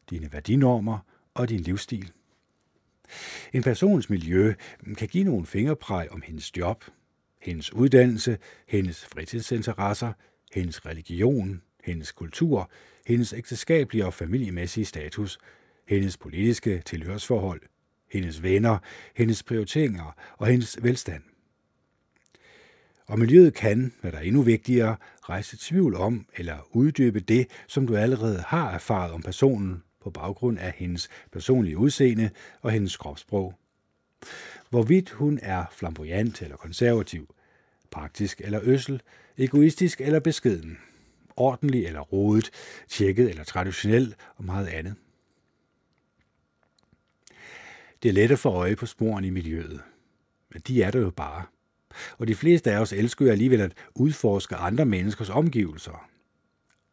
dine 0.09 0.33
værdinormer 0.33 0.97
og 1.33 1.49
din 1.49 1.59
livsstil. 1.59 2.11
En 3.53 3.63
persons 3.63 4.09
miljø 4.09 4.53
kan 4.97 5.07
give 5.07 5.23
nogle 5.23 5.45
fingerpræg 5.45 6.11
om 6.11 6.21
hendes 6.21 6.57
job, 6.57 6.85
hendes 7.41 7.73
uddannelse, 7.73 8.37
hendes 8.67 9.05
fritidsinteresser, 9.05 10.13
hendes 10.51 10.85
religion, 10.85 11.61
hendes 11.83 12.11
kultur, 12.11 12.71
hendes 13.07 13.33
ægteskabelige 13.33 14.05
og 14.05 14.13
familiemæssige 14.13 14.85
status, 14.85 15.39
hendes 15.87 16.17
politiske 16.17 16.81
tilhørsforhold, 16.85 17.61
hendes 18.11 18.43
venner, 18.43 18.77
hendes 19.15 19.43
prioriteringer 19.43 20.15
og 20.37 20.47
hendes 20.47 20.83
velstand. 20.83 21.23
Og 23.05 23.19
miljøet 23.19 23.53
kan, 23.53 23.93
hvad 24.01 24.11
der 24.11 24.17
er 24.17 24.21
endnu 24.21 24.41
vigtigere, 24.41 24.95
rejse 25.21 25.57
tvivl 25.59 25.95
om 25.95 26.25
eller 26.35 26.57
uddybe 26.71 27.19
det, 27.19 27.47
som 27.67 27.87
du 27.87 27.95
allerede 27.95 28.43
har 28.47 28.71
erfaret 28.71 29.11
om 29.11 29.21
personen 29.21 29.83
på 30.03 30.09
baggrund 30.09 30.59
af 30.59 30.73
hendes 30.77 31.09
personlige 31.31 31.77
udseende 31.77 32.29
og 32.61 32.71
hendes 32.71 32.97
kropssprog. 32.97 33.53
Hvorvidt 34.69 35.09
hun 35.09 35.39
er 35.41 35.65
flamboyant 35.71 36.41
eller 36.41 36.57
konservativ, 36.57 37.35
praktisk 37.91 38.41
eller 38.43 38.59
øssel, 38.63 39.01
egoistisk 39.37 40.01
eller 40.01 40.19
beskeden– 40.19 40.77
ordentlig 41.35 41.85
eller 41.85 41.99
rodet, 41.99 42.51
tjekket 42.87 43.29
eller 43.29 43.43
traditionel 43.43 44.15
og 44.35 44.45
meget 44.45 44.67
andet. 44.67 44.95
Det 48.03 48.09
er 48.09 48.13
let 48.13 48.31
at 48.31 48.39
få 48.39 48.49
øje 48.49 48.75
på 48.75 48.85
sporene 48.85 49.27
i 49.27 49.29
miljøet. 49.29 49.81
Men 50.49 50.61
de 50.67 50.83
er 50.83 50.91
der 50.91 50.99
jo 50.99 51.09
bare. 51.09 51.43
Og 52.17 52.27
de 52.27 52.35
fleste 52.35 52.71
af 52.71 52.79
os 52.79 52.93
elsker 52.93 53.25
jo 53.25 53.31
alligevel 53.31 53.61
at 53.61 53.73
udforske 53.95 54.55
andre 54.55 54.85
menneskers 54.85 55.29
omgivelser. 55.29 56.09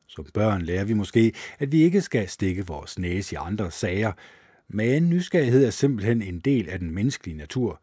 Som 0.08 0.26
børn 0.34 0.62
lærer 0.62 0.84
vi 0.84 0.92
måske, 0.92 1.32
at 1.58 1.72
vi 1.72 1.82
ikke 1.82 2.00
skal 2.00 2.28
stikke 2.28 2.66
vores 2.66 2.98
næse 2.98 3.34
i 3.34 3.38
andre 3.40 3.70
sager, 3.70 4.12
men 4.68 5.10
nysgerrighed 5.10 5.64
er 5.64 5.70
simpelthen 5.70 6.22
en 6.22 6.40
del 6.40 6.68
af 6.68 6.78
den 6.78 6.90
menneskelige 6.90 7.36
natur. 7.36 7.80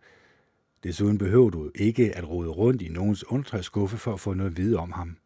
Desuden 0.83 1.17
behøver 1.17 1.49
du 1.49 1.71
ikke 1.75 2.17
at 2.17 2.29
rode 2.29 2.49
rundt 2.49 2.81
i 2.81 2.89
nogens 2.89 3.27
undertøjskuffe 3.27 3.97
for 3.97 4.13
at 4.13 4.19
få 4.19 4.33
noget 4.33 4.51
at 4.51 4.57
vide 4.57 4.77
om 4.77 4.91
ham. 4.91 5.17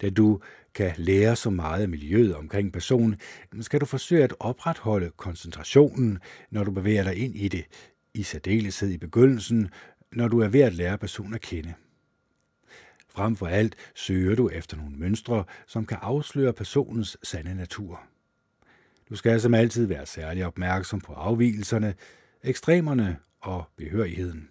Da 0.00 0.10
du 0.10 0.40
kan 0.74 0.92
lære 0.96 1.36
så 1.36 1.50
meget 1.50 1.82
af 1.82 1.88
miljøet 1.88 2.34
omkring 2.34 2.72
personen, 2.72 3.16
skal 3.60 3.80
du 3.80 3.86
forsøge 3.86 4.24
at 4.24 4.34
opretholde 4.40 5.10
koncentrationen, 5.16 6.18
når 6.50 6.64
du 6.64 6.70
bevæger 6.70 7.02
dig 7.02 7.16
ind 7.16 7.36
i 7.36 7.48
det, 7.48 7.64
i 8.14 8.22
særdeleshed 8.22 8.90
i 8.90 8.98
begyndelsen, 8.98 9.68
når 10.12 10.28
du 10.28 10.40
er 10.40 10.48
ved 10.48 10.60
at 10.60 10.74
lære 10.74 10.98
personen 10.98 11.34
at 11.34 11.40
kende. 11.40 11.74
Frem 13.18 13.36
for 13.36 13.46
alt 13.46 13.76
søger 13.94 14.36
du 14.36 14.48
efter 14.48 14.76
nogle 14.76 14.96
mønstre, 14.96 15.44
som 15.66 15.86
kan 15.86 15.98
afsløre 16.00 16.52
personens 16.52 17.16
sande 17.22 17.54
natur. 17.54 18.00
Du 19.10 19.16
skal 19.16 19.40
som 19.40 19.54
altid 19.54 19.86
være 19.86 20.06
særlig 20.06 20.46
opmærksom 20.46 21.00
på 21.00 21.12
afvielserne, 21.12 21.94
ekstremerne 22.44 23.16
og 23.40 23.64
behørigheden. 23.76 24.48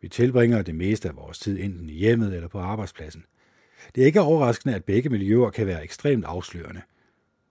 Vi 0.00 0.08
tilbringer 0.08 0.62
det 0.62 0.74
meste 0.74 1.08
af 1.08 1.16
vores 1.16 1.38
tid 1.38 1.60
enten 1.60 1.88
i 1.88 1.92
hjemmet 1.92 2.34
eller 2.34 2.48
på 2.48 2.58
arbejdspladsen. 2.58 3.24
Det 3.94 4.02
er 4.02 4.06
ikke 4.06 4.20
overraskende, 4.20 4.74
at 4.74 4.84
begge 4.84 5.08
miljøer 5.08 5.50
kan 5.50 5.66
være 5.66 5.84
ekstremt 5.84 6.24
afslørende. 6.24 6.82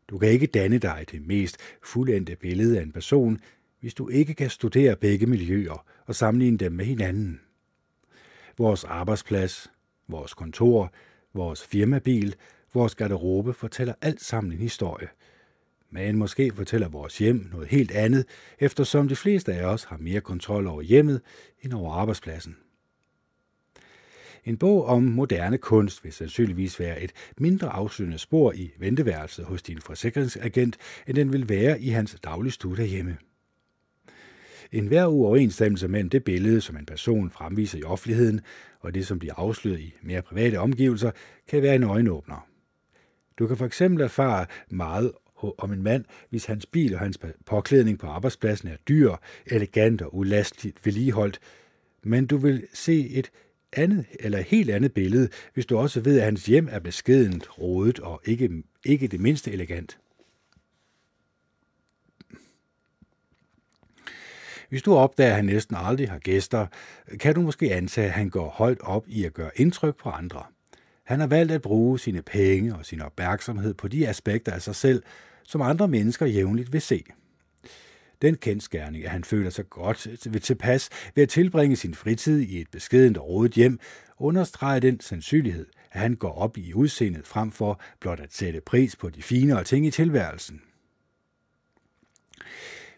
Du 0.07 0.17
kan 0.17 0.29
ikke 0.29 0.47
danne 0.47 0.77
dig 0.77 1.05
det 1.11 1.27
mest 1.27 1.57
fuldendte 1.83 2.35
billede 2.35 2.79
af 2.79 2.83
en 2.83 2.91
person, 2.91 3.39
hvis 3.79 3.93
du 3.93 4.09
ikke 4.09 4.33
kan 4.33 4.49
studere 4.49 4.95
begge 4.95 5.25
miljøer 5.25 5.85
og 6.05 6.15
sammenligne 6.15 6.57
dem 6.57 6.71
med 6.71 6.85
hinanden. 6.85 7.41
Vores 8.57 8.83
arbejdsplads, 8.83 9.71
vores 10.07 10.33
kontor, 10.33 10.91
vores 11.33 11.63
firmabil, 11.65 12.35
vores 12.73 12.95
garderobe 12.95 13.53
fortæller 13.53 13.93
alt 14.01 14.21
sammen 14.21 14.53
en 14.53 14.59
historie. 14.59 15.07
Men 15.89 16.17
måske 16.17 16.51
fortæller 16.55 16.87
vores 16.87 17.17
hjem 17.17 17.49
noget 17.51 17.67
helt 17.67 17.91
andet, 17.91 18.25
eftersom 18.59 19.07
de 19.07 19.15
fleste 19.15 19.53
af 19.53 19.65
os 19.65 19.83
har 19.83 19.97
mere 19.97 20.21
kontrol 20.21 20.67
over 20.67 20.81
hjemmet 20.81 21.21
end 21.61 21.73
over 21.73 21.93
arbejdspladsen. 21.93 22.57
En 24.45 24.57
bog 24.57 24.85
om 24.85 25.03
moderne 25.03 25.57
kunst 25.57 26.03
vil 26.03 26.13
sandsynligvis 26.13 26.79
være 26.79 27.01
et 27.01 27.11
mindre 27.37 27.69
afsøgende 27.69 28.17
spor 28.17 28.53
i 28.53 28.71
venteværelset 28.79 29.45
hos 29.45 29.61
din 29.61 29.81
forsikringsagent, 29.81 30.77
end 31.07 31.15
den 31.15 31.33
vil 31.33 31.49
være 31.49 31.81
i 31.81 31.89
hans 31.89 32.17
dagligstue 32.23 32.77
derhjemme. 32.77 33.17
En 34.71 34.87
hver 34.87 35.05
uoverensstemmelse 35.05 35.87
mellem 35.87 36.09
det 36.09 36.23
billede, 36.23 36.61
som 36.61 36.77
en 36.77 36.85
person 36.85 37.31
fremviser 37.31 37.79
i 37.79 37.83
offentligheden, 37.83 38.41
og 38.79 38.93
det, 38.93 39.07
som 39.07 39.19
bliver 39.19 39.33
afsløret 39.37 39.79
i 39.79 39.93
mere 40.01 40.21
private 40.21 40.59
omgivelser, 40.59 41.11
kan 41.47 41.61
være 41.61 41.75
en 41.75 41.83
øjenåbner. 41.83 42.47
Du 43.39 43.47
kan 43.47 43.57
for 43.57 43.65
eksempel 43.65 44.03
erfare 44.03 44.45
meget 44.69 45.11
om 45.57 45.73
en 45.73 45.83
mand, 45.83 46.05
hvis 46.29 46.45
hans 46.45 46.65
bil 46.65 46.93
og 46.93 46.99
hans 46.99 47.19
påklædning 47.45 47.99
på 47.99 48.07
arbejdspladsen 48.07 48.67
er 48.67 48.75
dyr, 48.87 49.15
elegant 49.45 50.01
og 50.01 50.15
ulasteligt 50.15 50.85
vedligeholdt, 50.85 51.39
men 52.03 52.25
du 52.25 52.37
vil 52.37 52.67
se 52.73 53.09
et 53.09 53.31
andet 53.73 54.05
eller 54.19 54.39
helt 54.39 54.69
andet 54.69 54.93
billede, 54.93 55.29
hvis 55.53 55.65
du 55.65 55.77
også 55.77 55.99
ved, 55.99 56.17
at 56.17 56.25
hans 56.25 56.45
hjem 56.45 56.67
er 56.71 56.79
beskedent, 56.79 57.59
rodet 57.59 57.99
og 57.99 58.21
ikke, 58.25 58.63
ikke 58.85 59.07
det 59.07 59.19
mindste 59.19 59.51
elegant. 59.51 59.97
Hvis 64.69 64.81
du 64.81 64.95
opdager, 64.95 65.29
at 65.29 65.35
han 65.35 65.45
næsten 65.45 65.75
aldrig 65.79 66.09
har 66.09 66.19
gæster, 66.19 66.67
kan 67.19 67.35
du 67.35 67.41
måske 67.41 67.73
antage, 67.73 68.07
at 68.07 68.13
han 68.13 68.29
går 68.29 68.49
højt 68.49 68.81
op 68.81 69.03
i 69.07 69.25
at 69.25 69.33
gøre 69.33 69.51
indtryk 69.55 69.95
på 69.95 70.09
andre. 70.09 70.43
Han 71.03 71.19
har 71.19 71.27
valgt 71.27 71.51
at 71.51 71.61
bruge 71.61 71.99
sine 71.99 72.21
penge 72.21 72.75
og 72.75 72.85
sin 72.85 73.01
opmærksomhed 73.01 73.73
på 73.73 73.87
de 73.87 74.07
aspekter 74.07 74.51
af 74.51 74.61
sig 74.61 74.75
selv, 74.75 75.03
som 75.43 75.61
andre 75.61 75.87
mennesker 75.87 76.25
jævnligt 76.25 76.73
vil 76.73 76.81
se. 76.81 77.03
Den 78.21 78.35
kendskærning, 78.35 79.05
at 79.05 79.11
han 79.11 79.23
føler 79.23 79.49
sig 79.49 79.69
godt 79.69 80.07
ved 80.33 80.39
tilpas 80.39 80.89
ved 81.15 81.23
at 81.23 81.29
tilbringe 81.29 81.75
sin 81.75 81.95
fritid 81.95 82.39
i 82.39 82.61
et 82.61 82.67
beskedent 82.71 83.17
og 83.17 83.29
rådet 83.29 83.51
hjem, 83.51 83.79
understreger 84.17 84.79
den 84.79 84.99
sandsynlighed, 84.99 85.65
at 85.91 85.99
han 85.99 86.15
går 86.15 86.33
op 86.33 86.57
i 86.57 86.73
udseendet 86.73 87.27
frem 87.27 87.51
for 87.51 87.81
blot 87.99 88.19
at 88.19 88.33
sætte 88.33 88.61
pris 88.61 88.95
på 88.95 89.09
de 89.09 89.21
finere 89.21 89.63
ting 89.63 89.85
i 89.85 89.91
tilværelsen. 89.91 90.61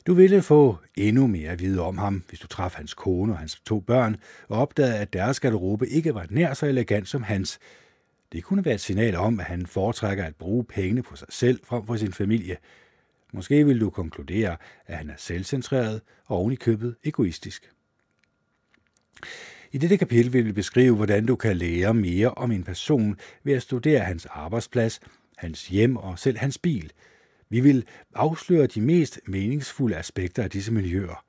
Du 0.10 0.14
ville 0.14 0.42
få 0.42 0.78
endnu 0.96 1.28
mere 1.28 1.50
at 1.50 1.60
vide 1.60 1.82
om 1.82 1.98
ham, 1.98 2.24
hvis 2.30 2.40
du 2.40 2.48
traf 2.48 2.74
hans 2.76 2.94
kone 2.94 3.34
og 3.34 3.40
hans 3.40 3.60
to 3.66 3.80
børn, 3.80 4.18
og 4.48 4.62
opdagede, 4.62 4.98
at 4.98 5.14
deres 5.14 5.40
garderobe 5.40 5.90
ikke 5.90 6.16
var 6.16 6.26
nær 6.30 6.54
så 6.54 6.66
elegant 6.66 7.08
som 7.08 7.24
hans. 7.24 7.60
Det 8.32 8.44
kunne 8.44 8.66
være 8.66 8.74
et 8.74 8.82
signal 8.82 9.16
om, 9.16 9.40
at 9.40 9.46
han 9.46 9.66
foretrækker 9.66 10.24
at 10.24 10.36
bruge 10.36 10.64
pengene 10.64 11.04
på 11.04 11.16
sig 11.16 11.28
selv 11.30 11.60
frem 11.64 11.86
for 11.86 11.96
sin 11.96 12.14
familie. 12.14 12.58
Måske 13.34 13.66
vil 13.66 13.82
du 13.82 13.90
konkludere, 13.90 14.58
at 14.88 14.98
han 14.98 15.10
er 15.10 15.18
selvcentreret 15.18 16.02
og 16.26 16.38
oven 16.38 16.54
i 16.54 16.56
købet 16.56 16.96
egoistisk. 17.04 17.70
I 19.72 19.78
dette 19.78 19.98
kapitel 19.98 20.34
vil 20.34 20.46
vi 20.46 20.52
beskrive, 20.52 20.96
hvordan 20.96 21.26
du 21.26 21.36
kan 21.36 21.58
lære 21.58 21.94
mere 21.94 22.32
om 22.32 22.52
en 22.52 22.64
person 22.64 23.18
ved 23.44 23.54
at 23.54 23.62
studere 23.62 24.00
hans 24.00 24.26
arbejdsplads, 24.26 25.00
hans 25.38 25.68
hjem 25.68 25.98
og 25.98 26.20
selv 26.20 26.38
hans 26.38 26.58
bil– 26.58 26.92
vi 27.50 27.60
vil 27.60 27.86
afsløre 28.16 28.68
de 28.68 28.82
mest 28.82 29.20
meningsfulde 29.28 29.96
aspekter 29.96 30.44
af 30.44 30.50
disse 30.50 30.74
miljøer. 30.74 31.24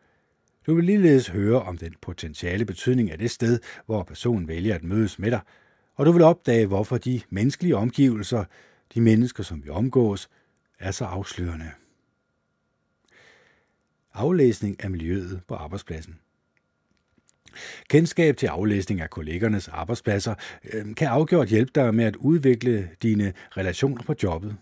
Du 0.67 0.75
vil 0.75 0.85
ligeledes 0.85 1.29
høre 1.29 1.63
om 1.63 1.79
den 1.79 1.95
potentiale 2.01 2.65
betydning 2.65 3.11
af 3.11 3.19
det 3.19 3.31
sted, 3.31 3.59
hvor 3.87 4.03
personen 4.03 4.49
vælger 4.49 4.75
at 4.75 4.85
mødes 4.85 5.19
med 5.19 5.31
dig, 5.31 5.41
og 5.95 6.07
du 6.07 6.13
vil 6.13 6.23
opdage, 6.23 6.67
hvorfor 6.67 6.99
de 6.99 7.21
menneskelige 7.31 7.77
omgivelser, 7.77 8.45
de 8.95 9.01
mennesker, 9.01 9.43
som 9.43 9.65
vi 9.65 9.71
omgås, 9.71 10.29
er 10.79 10.91
så 10.91 11.05
afslørende. 11.05 11.71
Aflæsning 14.15 14.85
af 14.85 14.91
miljøet 14.91 15.41
på 15.49 15.55
arbejdspladsen. 15.55 16.19
Kendskab 17.89 18.37
til 18.37 18.47
aflæsning 18.47 19.01
af 19.01 19.11
kollegernes 19.11 19.69
arbejdspladser 19.69 20.35
øh, 20.73 20.95
kan 20.95 21.09
afgjort 21.09 21.49
hjælpe 21.49 21.73
dig 21.75 21.95
med 21.95 22.05
at 22.05 22.17
udvikle 22.17 22.91
dine 23.03 23.33
relationer 23.57 24.03
på 24.03 24.15
jobbet 24.23 24.57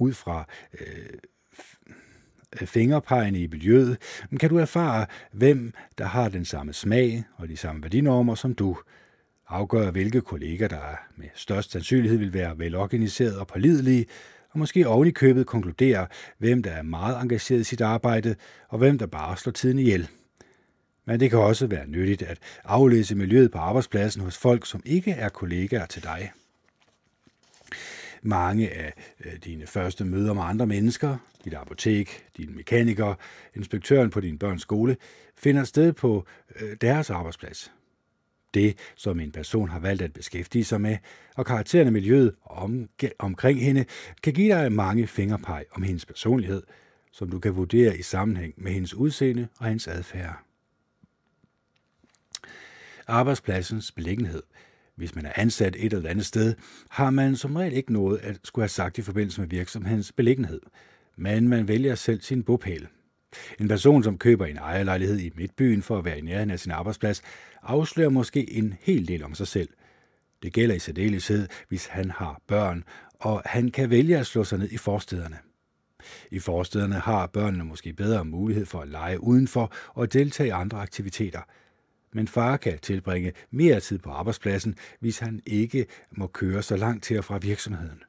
ud 0.00 0.12
fra 0.12 0.46
øh, 0.80 1.18
fingerpegene 2.66 3.40
i 3.40 3.46
miljøet, 3.46 3.98
kan 4.40 4.50
du 4.50 4.58
erfare, 4.58 5.06
hvem 5.32 5.72
der 5.98 6.04
har 6.04 6.28
den 6.28 6.44
samme 6.44 6.72
smag 6.72 7.24
og 7.36 7.48
de 7.48 7.56
samme 7.56 7.82
værdinormer 7.82 8.34
som 8.34 8.54
du. 8.54 8.76
Afgør, 9.48 9.90
hvilke 9.90 10.20
kolleger, 10.20 10.68
der 10.68 10.80
med 11.16 11.28
størst 11.34 11.70
sandsynlighed 11.70 12.18
vil 12.18 12.32
være 12.32 12.58
velorganiseret 12.58 13.38
og 13.38 13.46
pålidelige, 13.46 14.06
og 14.50 14.58
måske 14.58 14.88
oven 14.88 15.08
i 15.08 15.10
købet 15.10 15.46
konkludere, 15.46 16.06
hvem 16.38 16.62
der 16.62 16.70
er 16.70 16.82
meget 16.82 17.22
engageret 17.22 17.60
i 17.60 17.64
sit 17.64 17.80
arbejde, 17.80 18.34
og 18.68 18.78
hvem 18.78 18.98
der 18.98 19.06
bare 19.06 19.36
slår 19.36 19.52
tiden 19.52 19.78
ihjel. 19.78 20.08
Men 21.04 21.20
det 21.20 21.30
kan 21.30 21.38
også 21.38 21.66
være 21.66 21.86
nyttigt 21.86 22.22
at 22.22 22.38
aflæse 22.64 23.14
miljøet 23.14 23.50
på 23.50 23.58
arbejdspladsen 23.58 24.22
hos 24.22 24.38
folk, 24.38 24.66
som 24.66 24.82
ikke 24.84 25.10
er 25.10 25.28
kollegaer 25.28 25.86
til 25.86 26.02
dig. 26.02 26.32
Mange 28.22 28.70
af 28.70 28.92
øh, 29.24 29.32
dine 29.44 29.66
første 29.66 30.04
møder 30.04 30.32
med 30.32 30.42
andre 30.42 30.66
mennesker, 30.66 31.16
dit 31.44 31.54
apotek, 31.54 32.26
din 32.36 32.56
mekaniker, 32.56 33.14
inspektøren 33.56 34.10
på 34.10 34.20
din 34.20 34.38
børns 34.38 34.62
skole, 34.62 34.96
finder 35.36 35.64
sted 35.64 35.92
på 35.92 36.26
øh, 36.60 36.76
deres 36.80 37.10
arbejdsplads. 37.10 37.72
Det, 38.54 38.78
som 38.96 39.20
en 39.20 39.32
person 39.32 39.68
har 39.68 39.78
valgt 39.78 40.02
at 40.02 40.12
beskæftige 40.12 40.64
sig 40.64 40.80
med, 40.80 40.96
og 41.36 41.46
karakteren 41.46 41.86
af 41.86 41.92
miljøet 41.92 42.34
om, 42.44 42.88
omkring 43.18 43.60
hende, 43.60 43.84
kan 44.22 44.32
give 44.32 44.54
dig 44.54 44.72
mange 44.72 45.06
fingerpeg 45.06 45.64
om 45.72 45.82
hendes 45.82 46.06
personlighed, 46.06 46.62
som 47.12 47.30
du 47.30 47.38
kan 47.38 47.56
vurdere 47.56 47.98
i 47.98 48.02
sammenhæng 48.02 48.54
med 48.56 48.72
hendes 48.72 48.94
udseende 48.94 49.48
og 49.58 49.66
hendes 49.66 49.88
adfærd. 49.88 50.42
Arbejdspladsens 53.06 53.92
beliggenhed– 53.92 54.42
hvis 55.00 55.14
man 55.14 55.26
er 55.26 55.32
ansat 55.34 55.76
et 55.78 55.92
eller 55.92 56.10
andet 56.10 56.26
sted, 56.26 56.54
har 56.90 57.10
man 57.10 57.36
som 57.36 57.56
regel 57.56 57.72
ikke 57.72 57.92
noget 57.92 58.18
at 58.18 58.40
skulle 58.44 58.62
have 58.62 58.68
sagt 58.68 58.98
i 58.98 59.02
forbindelse 59.02 59.40
med 59.40 59.48
virksomhedens 59.48 60.12
beliggenhed, 60.12 60.60
men 61.16 61.48
man 61.48 61.68
vælger 61.68 61.94
selv 61.94 62.20
sin 62.20 62.42
bopæl. 62.42 62.86
En 63.60 63.68
person, 63.68 64.04
som 64.04 64.18
køber 64.18 64.46
en 64.46 64.56
ejerlejlighed 64.56 65.18
i 65.18 65.30
midtbyen 65.36 65.82
for 65.82 65.98
at 65.98 66.04
være 66.04 66.18
i 66.18 66.20
nærheden 66.20 66.50
af 66.50 66.60
sin 66.60 66.72
arbejdsplads, 66.72 67.22
afslører 67.62 68.08
måske 68.08 68.52
en 68.52 68.74
hel 68.80 69.08
del 69.08 69.24
om 69.24 69.34
sig 69.34 69.46
selv. 69.46 69.68
Det 70.42 70.52
gælder 70.52 70.74
i 70.74 70.78
særdeleshed, 70.78 71.48
hvis 71.68 71.86
han 71.86 72.10
har 72.10 72.40
børn, 72.46 72.84
og 73.20 73.42
han 73.46 73.70
kan 73.70 73.90
vælge 73.90 74.18
at 74.18 74.26
slå 74.26 74.44
sig 74.44 74.58
ned 74.58 74.68
i 74.70 74.76
forstederne. 74.76 75.38
I 76.30 76.38
forstederne 76.38 76.94
har 76.94 77.26
børnene 77.26 77.64
måske 77.64 77.92
bedre 77.92 78.24
mulighed 78.24 78.66
for 78.66 78.80
at 78.80 78.88
lege 78.88 79.22
udenfor 79.22 79.72
og 79.88 80.12
deltage 80.12 80.46
i 80.46 80.50
andre 80.50 80.78
aktiviteter– 80.78 81.40
men 82.12 82.28
far 82.28 82.56
kan 82.56 82.78
tilbringe 82.78 83.32
mere 83.50 83.80
tid 83.80 83.98
på 83.98 84.10
arbejdspladsen, 84.10 84.76
hvis 85.00 85.18
han 85.18 85.40
ikke 85.46 85.86
må 86.10 86.26
køre 86.26 86.62
så 86.62 86.76
langt 86.76 87.04
til 87.04 87.18
og 87.18 87.24
fra 87.24 87.38
virksomheden. 87.38 88.02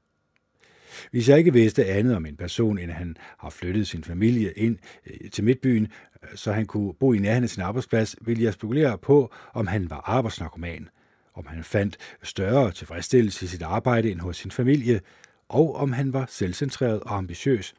Hvis 1.12 1.30
jeg 1.30 1.38
ikke 1.38 1.54
vidste 1.54 1.86
andet 1.86 2.16
om 2.16 2.26
en 2.26 2.38
person, 2.38 2.78
end 2.78 2.92
han 2.92 3.18
har 3.38 3.50
flyttet 3.50 3.88
sin 3.88 4.04
familie 4.04 4.52
ind 4.52 4.78
øh, 5.06 5.32
til 5.32 5.44
Midtbyen, 5.44 5.88
øh, 6.24 6.30
så 6.36 6.52
han 6.52 6.66
kunne 6.66 6.94
bo 6.94 7.14
i 7.14 7.20
nærheden 7.20 7.44
af 7.44 7.50
sin 7.50 7.64
arbejdsplads, 7.64 8.16
ville 8.22 8.44
jeg 8.44 8.54
spekulere 8.54 8.98
på, 8.98 9.34
om 9.54 9.68
han 9.68 9.90
var 9.90 10.02
arbejdsnarkoman, 10.06 10.90
om 11.34 11.46
han 11.46 11.64
fandt 11.64 11.98
større 12.24 12.72
tilfredsstillelse 12.72 13.46
i 13.46 13.48
sit 13.48 13.62
arbejde 13.62 14.12
end 14.12 14.20
hos 14.20 14.38
sin 14.38 14.52
familie, 14.52 15.02
og 15.50 15.76
om 15.76 15.92
han 15.92 16.14
var 16.14 16.26
selvcentreret 16.30 17.00
og 17.00 17.18
ambitiøs. 17.18 17.76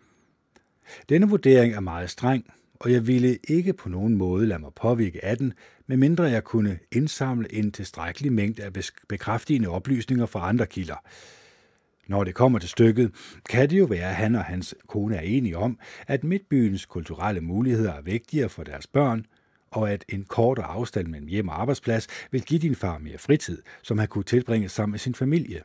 Denne 1.08 1.28
vurdering 1.28 1.74
er 1.74 1.80
meget 1.80 2.10
streng, 2.10 2.54
og 2.74 2.92
jeg 2.92 3.06
ville 3.06 3.38
ikke 3.48 3.72
på 3.72 3.88
nogen 3.88 4.16
måde 4.16 4.46
lade 4.46 4.60
mig 4.60 4.70
påvirke 4.74 5.24
af 5.24 5.38
den, 5.38 5.52
medmindre 5.86 6.24
jeg 6.24 6.44
kunne 6.44 6.78
indsamle 6.92 7.54
en 7.54 7.72
tilstrækkelig 7.72 8.32
mængde 8.32 8.62
af 8.62 8.72
bekræftigende 9.08 9.68
oplysninger 9.68 10.26
fra 10.26 10.48
andre 10.48 10.66
kilder. 10.66 10.96
Når 12.06 12.24
det 12.24 12.34
kommer 12.34 12.58
til 12.58 12.68
stykket, 12.68 13.12
kan 13.48 13.70
det 13.70 13.78
jo 13.78 13.84
være, 13.84 14.08
at 14.08 14.14
han 14.14 14.34
og 14.34 14.44
hans 14.44 14.74
kone 14.86 15.16
er 15.16 15.20
enige 15.20 15.58
om, 15.58 15.78
at 16.06 16.24
midtbyens 16.24 16.86
kulturelle 16.86 17.40
muligheder 17.40 17.92
er 17.92 18.02
vigtigere 18.02 18.48
for 18.48 18.62
deres 18.62 18.86
børn, 18.86 19.26
og 19.70 19.90
at 19.90 20.04
en 20.08 20.24
kortere 20.24 20.66
afstand 20.66 21.08
mellem 21.08 21.28
hjem 21.28 21.48
og 21.48 21.60
arbejdsplads 21.60 22.08
vil 22.30 22.42
give 22.42 22.60
din 22.60 22.74
far 22.74 22.98
mere 22.98 23.18
fritid, 23.18 23.62
som 23.82 23.98
han 23.98 24.08
kunne 24.08 24.24
tilbringe 24.24 24.68
sammen 24.68 24.90
med 24.92 24.98
sin 24.98 25.14
familie. 25.14 25.62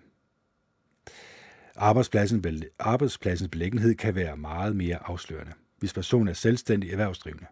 Arbejdspladsen, 1.75 2.63
arbejdspladsens 2.79 3.49
beliggenhed 3.49 3.95
kan 3.95 4.15
være 4.15 4.37
meget 4.37 4.75
mere 4.75 4.97
afslørende, 5.03 5.53
hvis 5.79 5.93
personen 5.93 6.27
er 6.27 6.33
selvstændig 6.33 6.91
erhvervsdrivende. 6.91 7.45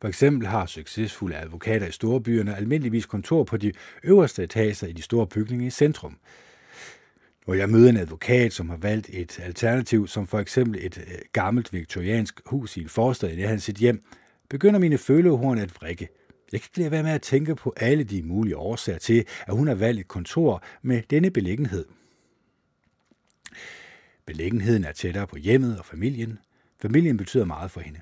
For 0.00 0.08
eksempel 0.08 0.48
har 0.48 0.66
succesfulde 0.66 1.36
advokater 1.36 1.86
i 1.86 1.92
storbyerne 1.92 2.56
almindeligvis 2.56 3.06
kontor 3.06 3.44
på 3.44 3.56
de 3.56 3.72
øverste 4.02 4.42
etager 4.42 4.86
i 4.86 4.92
de 4.92 5.02
store 5.02 5.26
bygninger 5.26 5.66
i 5.66 5.70
centrum. 5.70 6.18
Når 7.46 7.54
jeg 7.54 7.70
møder 7.70 7.90
en 7.90 7.96
advokat, 7.96 8.52
som 8.52 8.70
har 8.70 8.76
valgt 8.76 9.10
et 9.12 9.40
alternativ, 9.42 10.08
som 10.08 10.26
for 10.26 10.38
eksempel 10.38 10.86
et 10.86 10.98
øh, 10.98 11.18
gammelt 11.32 11.72
viktoriansk 11.72 12.40
hus 12.46 12.76
i 12.76 12.80
en 12.80 12.88
forstad 12.88 13.30
i 13.30 13.36
nærheden 13.36 13.60
sit 13.60 13.76
hjem, 13.76 14.04
begynder 14.48 14.80
mine 14.80 14.98
følehorn 14.98 15.58
at 15.58 15.74
vrikke. 15.80 16.08
Jeg 16.52 16.60
kan 16.60 16.68
ikke 16.68 16.78
lade 16.78 16.90
være 16.90 17.02
med 17.02 17.10
at 17.10 17.22
tænke 17.22 17.54
på 17.54 17.74
alle 17.76 18.04
de 18.04 18.22
mulige 18.22 18.56
årsager 18.56 18.98
til, 18.98 19.24
at 19.46 19.56
hun 19.56 19.68
har 19.68 19.74
valgt 19.74 20.00
et 20.00 20.08
kontor 20.08 20.62
med 20.82 21.02
denne 21.10 21.30
beliggenhed. 21.30 21.84
Beliggenheden 24.26 24.84
er 24.84 24.92
tættere 24.92 25.26
på 25.26 25.36
hjemmet 25.36 25.78
og 25.78 25.84
familien. 25.84 26.38
Familien 26.82 27.16
betyder 27.16 27.44
meget 27.44 27.70
for 27.70 27.80
hende. 27.80 28.00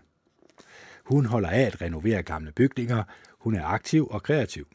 Hun 1.04 1.26
holder 1.26 1.48
af 1.48 1.60
at 1.60 1.80
renovere 1.80 2.22
gamle 2.22 2.52
bygninger. 2.52 3.04
Hun 3.38 3.54
er 3.54 3.64
aktiv 3.64 4.08
og 4.08 4.22
kreativ. 4.22 4.66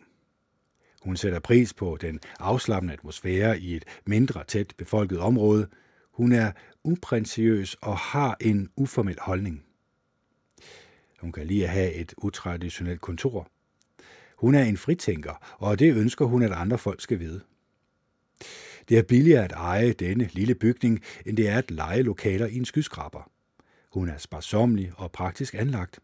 Hun 1.01 1.17
sætter 1.17 1.39
pris 1.39 1.73
på 1.73 1.97
den 2.01 2.19
afslappende 2.39 2.93
atmosfære 2.93 3.59
i 3.59 3.75
et 3.75 3.85
mindre 4.05 4.43
tæt 4.43 4.73
befolket 4.77 5.19
område. 5.19 5.67
Hun 6.13 6.31
er 6.31 6.51
uprinciøs 6.83 7.75
og 7.81 7.97
har 7.97 8.37
en 8.41 8.69
uformel 8.75 9.17
holdning. 9.21 9.63
Hun 11.19 11.31
kan 11.31 11.47
lige 11.47 11.63
at 11.63 11.69
have 11.69 11.93
et 11.93 12.13
utraditionelt 12.17 13.01
kontor. 13.01 13.47
Hun 14.37 14.55
er 14.55 14.63
en 14.63 14.77
fritænker, 14.77 15.55
og 15.57 15.79
det 15.79 15.95
ønsker 15.95 16.25
hun, 16.25 16.41
at 16.41 16.51
andre 16.51 16.77
folk 16.77 17.01
skal 17.01 17.19
vide. 17.19 17.41
Det 18.89 18.97
er 18.97 19.03
billigere 19.03 19.43
at 19.43 19.51
eje 19.51 19.93
denne 19.93 20.29
lille 20.33 20.55
bygning, 20.55 21.03
end 21.25 21.37
det 21.37 21.49
er 21.49 21.57
at 21.57 21.71
lege 21.71 22.01
lokaler 22.01 22.47
i 22.47 22.55
en 22.57 22.65
skyskraber. 22.65 23.31
Hun 23.93 24.09
er 24.09 24.17
sparsomlig 24.17 24.91
og 24.95 25.11
praktisk 25.11 25.53
anlagt. 25.53 25.99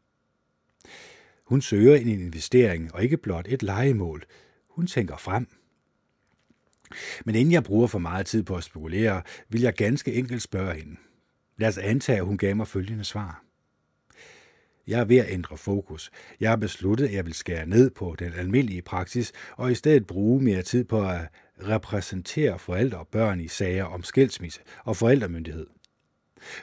Hun 1.46 1.62
søger 1.62 1.96
en 1.96 2.08
investering 2.08 2.96
og 2.96 3.04
ikke 3.04 3.18
blot 3.18 3.46
et 3.50 3.64
legemål. 3.64 4.24
Hun 4.70 4.88
tænker 4.88 5.18
frem. 5.18 5.48
Men 7.26 7.36
inden 7.36 7.52
jeg 7.52 7.64
bruger 7.64 7.88
for 7.88 8.00
meget 8.00 8.26
tid 8.26 8.44
på 8.44 8.56
at 8.56 8.64
spekulere, 8.64 9.22
vil 9.50 9.62
jeg 9.62 9.74
ganske 9.74 10.14
enkelt 10.14 10.42
spørge 10.42 10.76
hende. 10.76 10.96
Lad 11.58 11.68
os 11.68 11.78
antage, 11.78 12.18
at 12.18 12.26
hun 12.26 12.38
gav 12.38 12.56
mig 12.56 12.68
følgende 12.68 13.04
svar. 13.04 13.44
Jeg 14.88 15.00
er 15.00 15.06
ved 15.06 15.18
at 15.18 15.30
ændre 15.30 15.58
fokus. 15.58 16.12
Jeg 16.40 16.50
har 16.50 16.56
besluttet, 16.56 17.06
at 17.06 17.14
jeg 17.14 17.26
vil 17.26 17.34
skære 17.34 17.66
ned 17.66 17.90
på 17.90 18.16
den 18.20 18.34
almindelige 18.34 18.82
praksis, 18.82 19.32
og 19.58 19.72
i 19.72 19.76
stedet 19.76 20.08
bruge 20.08 20.44
mere 20.44 20.62
tid 20.62 20.84
på 20.84 21.10
at 21.10 21.28
repræsentere 21.68 22.60
forældre 22.60 22.98
og 22.98 23.08
børn 23.08 23.40
i 23.40 23.48
sager 23.48 23.84
om 23.84 24.04
skilsmisse 24.04 24.62
og 24.84 24.98
forældremyndighed. 24.98 25.68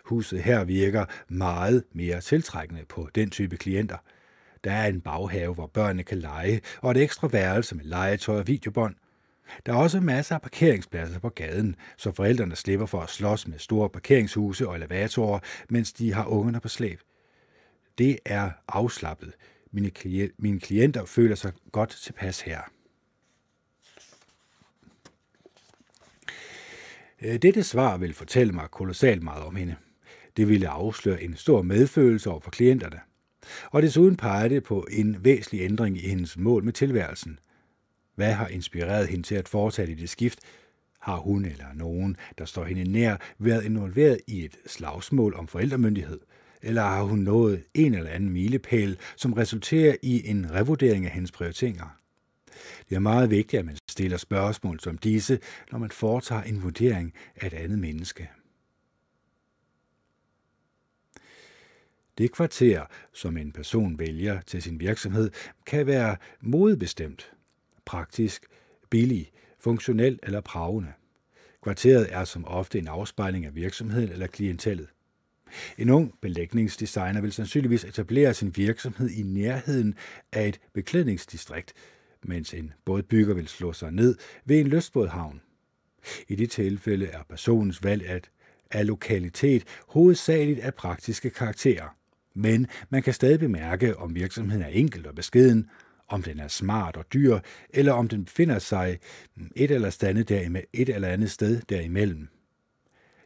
Huset 0.05 0.43
her 0.43 0.65
virker 0.65 1.05
meget 1.29 1.85
mere 1.93 2.21
tiltrækkende 2.21 2.85
på 2.89 3.09
den 3.15 3.31
type 3.31 3.57
klienter– 3.57 3.97
der 4.65 4.73
er 4.73 4.87
en 4.87 5.01
baghave, 5.01 5.55
hvor 5.55 5.67
børnene 5.67 6.03
kan 6.03 6.19
lege, 6.19 6.61
og 6.81 6.91
et 6.91 6.97
ekstra 6.97 7.29
værelse 7.29 7.75
med 7.75 7.85
legetøj 7.85 8.39
og 8.39 8.47
videobånd. 8.47 8.95
Der 9.67 9.73
er 9.73 9.77
også 9.77 10.01
masser 10.01 10.35
af 10.35 10.43
parkeringspladser 10.43 11.19
på 11.19 11.29
gaden, 11.29 11.77
så 11.97 12.13
forældrene 12.13 12.57
slipper 12.57 12.87
for 12.87 13.01
at 13.01 13.11
slås 13.11 13.49
med 13.49 13.59
store 13.59 13.91
parkeringshuse 13.91 14.69
og 14.69 14.77
elevatorer, 14.77 15.39
mens 15.69 15.93
de 15.93 16.13
har 16.13 16.27
ungerne 16.27 16.61
på 16.61 16.69
slæb. 16.69 17.01
Det 17.99 18.19
er 18.25 18.51
afslappet. 18.69 19.33
Mine, 19.73 19.91
klient, 19.91 20.33
mine 20.39 20.61
klienter 20.61 21.05
føler 21.05 21.35
sig 21.35 21.53
godt 21.73 21.91
tilpas 21.91 22.41
her. 22.41 22.61
Øh, 27.23 27.35
dette 27.43 27.63
svar 27.63 27.97
vil 27.97 28.15
fortælle 28.15 28.53
mig 28.53 28.71
kolossalt 28.71 29.23
meget 29.23 29.43
om 29.43 29.57
hende. 29.57 29.77
Det 30.37 30.49
ville 30.49 30.69
afsløre 30.69 31.23
en 31.23 31.37
stor 31.37 31.63
medfølelse 31.63 32.31
over 32.31 32.41
for 32.41 32.51
klienterne– 32.51 33.01
og 33.71 33.83
desuden 33.83 34.17
peger 34.17 34.49
det 34.49 34.63
på 34.63 34.87
en 34.91 35.25
væsentlig 35.25 35.65
ændring 35.65 35.97
i 35.97 36.09
hendes 36.09 36.37
mål 36.37 36.65
med 36.65 36.73
tilværelsen. 36.73 37.39
Hvad 38.15 38.33
har 38.33 38.49
inspireret 38.49 39.09
hende 39.09 39.27
til 39.27 39.35
at 39.35 39.49
foretage 39.49 39.97
det 39.97 40.11
skift? 40.11 40.39
Har 41.01 41.17
hun 41.17 41.45
eller 41.45 41.75
nogen, 41.75 42.17
der 42.39 42.45
står 42.45 42.65
hende 42.65 42.85
nær, 42.85 43.17
været 43.39 43.65
involveret 43.65 44.19
i 44.27 44.45
et 44.45 44.57
slagsmål 44.67 45.35
om 45.35 45.49
forældremyndighed? 45.49 46.21
Eller 46.63 46.83
har 46.83 47.03
hun 47.03 47.19
nået 47.19 47.63
en 47.75 47.95
eller 47.95 48.11
anden 48.11 48.31
milepæl, 48.31 48.99
som 49.17 49.33
resulterer 49.33 49.97
i 50.03 50.29
en 50.29 50.55
revurdering 50.55 51.05
af 51.05 51.11
hendes 51.11 51.33
prioriteringer? 51.33 51.97
Det 52.89 52.97
er 52.97 53.01
meget 53.01 53.31
vigtigt, 53.31 53.61
at 53.61 53.67
man 53.67 53.77
stiller 53.91 54.17
spørgsmål 54.17 54.81
som 54.81 54.99
disse, 54.99 55.39
når 55.73 55.79
man 55.79 55.91
foretager 55.91 56.43
en 56.43 56.63
vurdering 56.63 57.13
af 57.37 57.47
et 57.47 57.55
andet 57.55 57.79
menneske. 57.79 58.31
Det 62.19 62.33
kvarter, 62.33 62.85
som 63.13 63.37
en 63.37 63.53
person 63.53 63.99
vælger 63.99 64.41
til 64.41 64.63
sin 64.63 64.81
virksomhed, 64.81 65.31
kan 65.67 65.87
være 65.87 66.17
modebestemt, 66.41 67.33
praktisk, 67.85 68.47
billig, 68.91 69.31
funktionel 69.61 70.19
eller 70.23 70.41
pravende. 70.41 70.93
Kvarteret 71.63 72.07
er 72.11 72.25
som 72.25 72.45
ofte 72.45 72.79
en 72.79 72.89
afspejling 72.89 73.47
af 73.47 73.55
virksomheden 73.55 74.13
eller 74.13 74.27
klientellet. 74.27 74.89
En 75.79 75.91
ung 75.91 76.15
belægningsdesigner 76.21 77.21
vil 77.21 77.33
sandsynligvis 77.33 77.85
etablere 77.85 78.35
sin 78.35 78.57
virksomhed 78.57 79.11
i 79.11 79.23
nærheden 79.23 79.95
af 80.33 80.49
et 80.49 80.61
beklædningsdistrikt, 80.73 81.73
mens 82.23 82.55
en 82.55 82.73
bådbygger 82.85 83.35
vil 83.35 83.49
slå 83.49 83.73
sig 83.73 83.93
ned 83.93 84.17
ved 84.45 84.61
en 84.61 84.67
lystbådhavn. 84.67 85.41
I 86.29 86.37
det 86.37 86.51
tilfælde 86.51 87.07
er 87.07 87.23
personens 87.29 87.85
valg 87.85 88.07
at 88.07 88.31
af 88.71 88.87
lokalitet 88.87 89.65
hovedsageligt 89.89 90.61
af 90.61 90.75
praktiske 90.75 91.31
karakterer 91.31 91.97
men 92.35 92.67
man 92.91 93.03
kan 93.03 93.15
stadig 93.15 93.39
bemærke, 93.39 93.97
om 93.97 94.15
virksomheden 94.15 94.63
er 94.63 94.69
enkel 94.69 95.07
og 95.09 95.15
beskeden, 95.15 95.71
om 96.09 96.23
den 96.23 96.41
er 96.41 96.49
smart 96.49 96.97
og 96.97 97.05
dyr, 97.13 97.39
eller 97.71 97.93
om 97.93 98.09
den 98.09 98.25
befinder 98.25 98.59
sig 98.59 98.99
et 99.57 99.71
eller 99.71 100.05
andet, 100.09 100.29
derimellem, 100.29 100.69
et 100.73 100.89
eller 100.89 101.09
andet 101.09 101.31
sted 101.31 101.61
derimellem. 101.69 102.29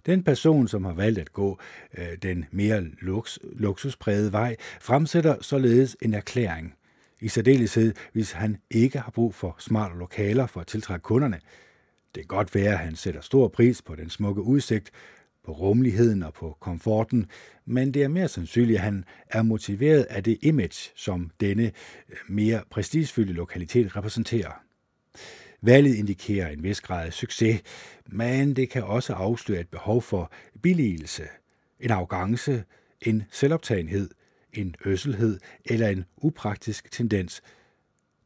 Den 0.06 0.22
person, 0.22 0.68
som 0.68 0.84
har 0.84 0.92
valgt 0.92 1.18
at 1.18 1.32
gå 1.32 1.58
øh, 1.98 2.16
den 2.22 2.46
mere 2.50 2.84
luks, 3.00 3.38
luksusprægede 3.42 4.32
vej, 4.32 4.56
fremsætter 4.80 5.36
således 5.40 5.96
en 6.02 6.14
erklæring. 6.14 6.74
I 7.20 7.28
særdeleshed, 7.28 7.94
hvis 8.12 8.32
han 8.32 8.56
ikke 8.70 8.98
har 8.98 9.10
brug 9.10 9.34
for 9.34 9.56
smarte 9.58 9.98
lokaler 9.98 10.46
for 10.46 10.60
at 10.60 10.66
tiltrække 10.66 11.02
kunderne. 11.02 11.40
Det 12.14 12.22
kan 12.22 12.36
godt 12.36 12.54
være, 12.54 12.72
at 12.72 12.78
han 12.78 12.96
sætter 12.96 13.20
stor 13.20 13.48
pris 13.48 13.82
på 13.82 13.94
den 13.94 14.10
smukke 14.10 14.42
udsigt, 14.42 14.90
på 15.46 15.52
rummeligheden 15.52 16.22
og 16.22 16.34
på 16.34 16.56
komforten, 16.60 17.26
men 17.66 17.94
det 17.94 18.02
er 18.02 18.08
mere 18.08 18.28
sandsynligt, 18.28 18.78
at 18.78 18.84
han 18.84 19.04
er 19.30 19.42
motiveret 19.42 20.02
af 20.02 20.24
det 20.24 20.38
image, 20.42 20.92
som 20.96 21.30
denne 21.40 21.64
øh, 21.64 22.16
mere 22.28 22.62
prestigefyldte 22.70 23.32
lokalitet 23.32 23.96
repræsenterer. 23.96 24.62
Valget 25.62 25.94
indikerer 25.94 26.48
en 26.48 26.62
vis 26.62 26.80
grad 26.80 27.06
af 27.06 27.12
succes, 27.12 27.62
men 28.06 28.56
det 28.56 28.70
kan 28.70 28.84
også 28.84 29.12
afsløre 29.12 29.60
et 29.60 29.68
behov 29.68 30.02
for 30.02 30.32
billigelse, 30.62 31.22
en 31.80 31.90
arrogance, 31.90 32.64
en 33.00 33.22
selvoptagenhed, 33.30 34.10
en 34.52 34.74
øsselhed 34.84 35.38
eller 35.64 35.88
en 35.88 36.04
upraktisk 36.16 36.90
tendens. 36.90 37.42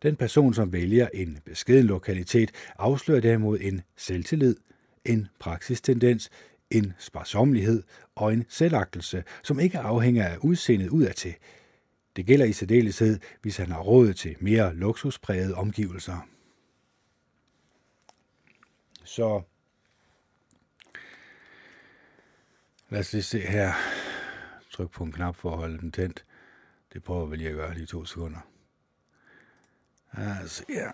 Den 0.02 0.16
person, 0.16 0.54
som 0.54 0.72
vælger 0.72 1.08
en 1.14 1.38
beskeden 1.44 1.86
lokalitet, 1.86 2.50
afslører 2.78 3.20
derimod 3.20 3.58
en 3.60 3.80
selvtillid, 3.96 4.56
en 5.04 5.28
praksistendens, 5.38 6.30
en 6.70 6.92
sparsomlighed 6.98 7.82
og 8.14 8.32
en 8.32 8.46
selvagtelse, 8.48 9.24
som 9.42 9.60
ikke 9.60 9.78
afhænger 9.78 10.26
af 10.26 10.36
udseendet 10.38 10.88
udadtil. 10.88 11.34
Det 12.16 12.26
gælder 12.26 12.44
i 12.44 12.52
særdeleshed, 12.52 13.18
hvis 13.42 13.56
han 13.56 13.70
har 13.70 13.80
råd 13.80 14.12
til 14.12 14.36
mere 14.40 14.74
luksusprægede 14.74 15.54
omgivelser. 15.54 16.28
Så 19.04 19.42
lad 22.90 23.00
os 23.00 23.12
lige 23.12 23.22
se 23.22 23.40
her. 23.40 23.72
Tryk 24.70 24.90
på 24.90 25.04
en 25.04 25.12
knap 25.12 25.36
for 25.36 25.52
at 25.52 25.58
holde 25.58 25.78
den 25.78 25.92
tændt. 25.92 26.24
Det 26.92 27.04
prøver 27.04 27.26
vi 27.26 27.36
lige 27.36 27.48
at 27.48 27.54
gøre 27.54 27.74
lige 27.74 27.86
to 27.86 28.04
sekunder. 28.04 28.40
Ah, 30.12 30.40
altså, 30.40 30.64
ja. 30.68 30.90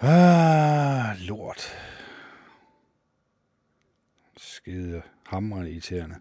Ah, 0.00 1.16
lort. 1.18 1.76
Skide 4.36 5.02
hamrende 5.26 5.70
irriterende. 5.70 6.16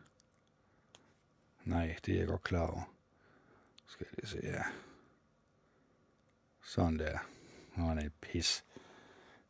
Nej, 1.64 1.96
det 2.06 2.14
er 2.14 2.18
jeg 2.20 2.28
godt 2.28 2.44
klar 2.44 2.68
over. 2.68 2.94
Skal 3.88 4.08
jeg 4.22 4.28
se 4.28 4.40
her. 4.44 4.64
Sådan 6.64 7.00
der. 7.00 7.18
Nå, 7.76 7.84
er 7.84 8.10
pis. 8.22 8.66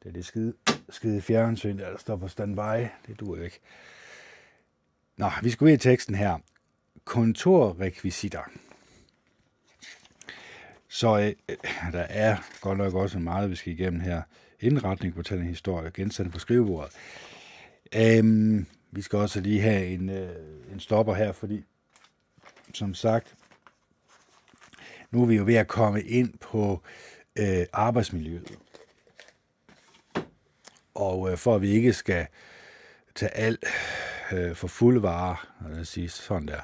Det 0.03 0.09
er 0.09 0.13
det 0.13 0.25
skide, 0.25 0.53
skide 0.89 1.21
fjernsyn, 1.21 1.77
der, 1.77 1.89
der 1.89 1.97
står 1.97 2.15
på 2.15 2.27
standby. 2.27 2.87
Det 3.07 3.19
duer 3.19 3.43
ikke. 3.43 3.59
Nå, 5.17 5.29
vi 5.43 5.49
skal 5.49 5.65
ud 5.65 5.71
i 5.71 5.77
teksten 5.77 6.15
her. 6.15 6.39
Kontorrekvisitter. 7.03 8.43
Så 10.89 11.19
øh, 11.19 11.33
øh, 11.49 11.91
der 11.91 12.05
er 12.09 12.37
godt 12.61 12.77
nok 12.77 12.93
også 12.93 13.19
meget, 13.19 13.49
vi 13.49 13.55
skal 13.55 13.73
igennem 13.73 13.99
her. 13.99 14.21
Indretning, 14.59 15.15
fortælling, 15.15 15.49
historie, 15.49 15.91
genstande 15.93 16.31
på 16.31 16.39
skrivebordet. 16.39 16.93
Øhm, 17.95 18.65
vi 18.91 19.01
skal 19.01 19.19
også 19.19 19.41
lige 19.41 19.61
have 19.61 19.85
en, 19.85 20.09
øh, 20.09 20.29
en 20.71 20.79
stopper 20.79 21.13
her, 21.13 21.31
fordi 21.31 21.63
som 22.73 22.93
sagt, 22.93 23.35
nu 25.11 25.21
er 25.21 25.25
vi 25.25 25.35
jo 25.35 25.45
ved 25.45 25.55
at 25.55 25.67
komme 25.67 26.01
ind 26.01 26.37
på 26.37 26.81
øh, 27.39 27.65
arbejdsmiljøet. 27.73 28.57
Og 30.95 31.31
øh, 31.31 31.37
for 31.37 31.55
at 31.55 31.61
vi 31.61 31.69
ikke 31.69 31.93
skal 31.93 32.27
tage 33.15 33.31
alt 33.31 33.65
øh, 34.31 34.55
for 34.55 34.67
fulde 34.67 35.01
varer, 35.01 35.47
sige 35.83 36.09
sådan 36.09 36.47
der, 36.47 36.61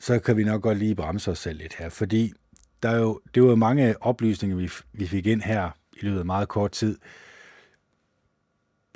så 0.00 0.18
kan 0.18 0.36
vi 0.36 0.44
nok 0.44 0.62
godt 0.62 0.78
lige 0.78 0.94
bremse 0.94 1.30
os 1.30 1.38
selv 1.38 1.58
lidt 1.58 1.74
her, 1.74 1.88
fordi 1.88 2.32
der 2.82 2.88
er 2.88 2.96
jo, 2.96 3.20
det 3.34 3.42
var 3.42 3.48
jo 3.48 3.56
mange 3.56 4.02
oplysninger, 4.02 4.56
vi, 4.56 4.70
vi 4.92 5.06
fik 5.06 5.26
ind 5.26 5.42
her 5.42 5.70
i 5.92 6.04
løbet 6.04 6.18
af 6.18 6.24
meget 6.24 6.48
kort 6.48 6.72
tid. 6.72 6.98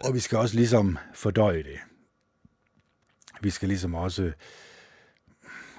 Og 0.04 0.14
vi 0.14 0.20
skal 0.20 0.38
også 0.38 0.56
ligesom 0.56 0.98
fordøje 1.14 1.62
det. 1.62 1.78
Vi 3.40 3.50
skal 3.50 3.68
ligesom 3.68 3.94
også 3.94 4.32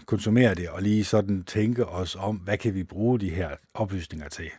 konsumere 0.06 0.56
det 0.56 0.70
og 0.70 0.82
lige 0.82 1.04
sådan 1.04 1.44
tænke 1.44 1.86
os 1.86 2.16
om, 2.16 2.36
hvad 2.36 2.58
kan 2.58 2.74
vi 2.74 2.84
bruge 2.84 3.20
de 3.20 3.30
her 3.30 3.50
oplysninger 3.74 4.30
til. 4.30 4.50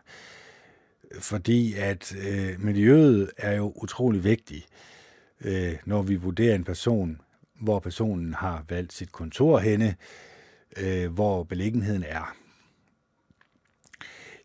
Fordi 1.20 1.74
at 1.74 2.14
øh, 2.28 2.60
miljøet 2.60 3.30
er 3.36 3.56
jo 3.56 3.72
utrolig 3.76 4.24
vigtigt, 4.24 4.66
øh, 5.40 5.76
når 5.84 6.02
vi 6.02 6.14
vurderer 6.14 6.54
en 6.54 6.64
person, 6.64 7.20
hvor 7.60 7.78
personen 7.78 8.34
har 8.34 8.64
valgt 8.68 8.92
sit 8.92 9.12
kontor 9.12 9.58
henne, 9.58 9.96
øh, 10.76 11.12
hvor 11.12 11.44
beliggenheden 11.44 12.02
er. 12.02 12.36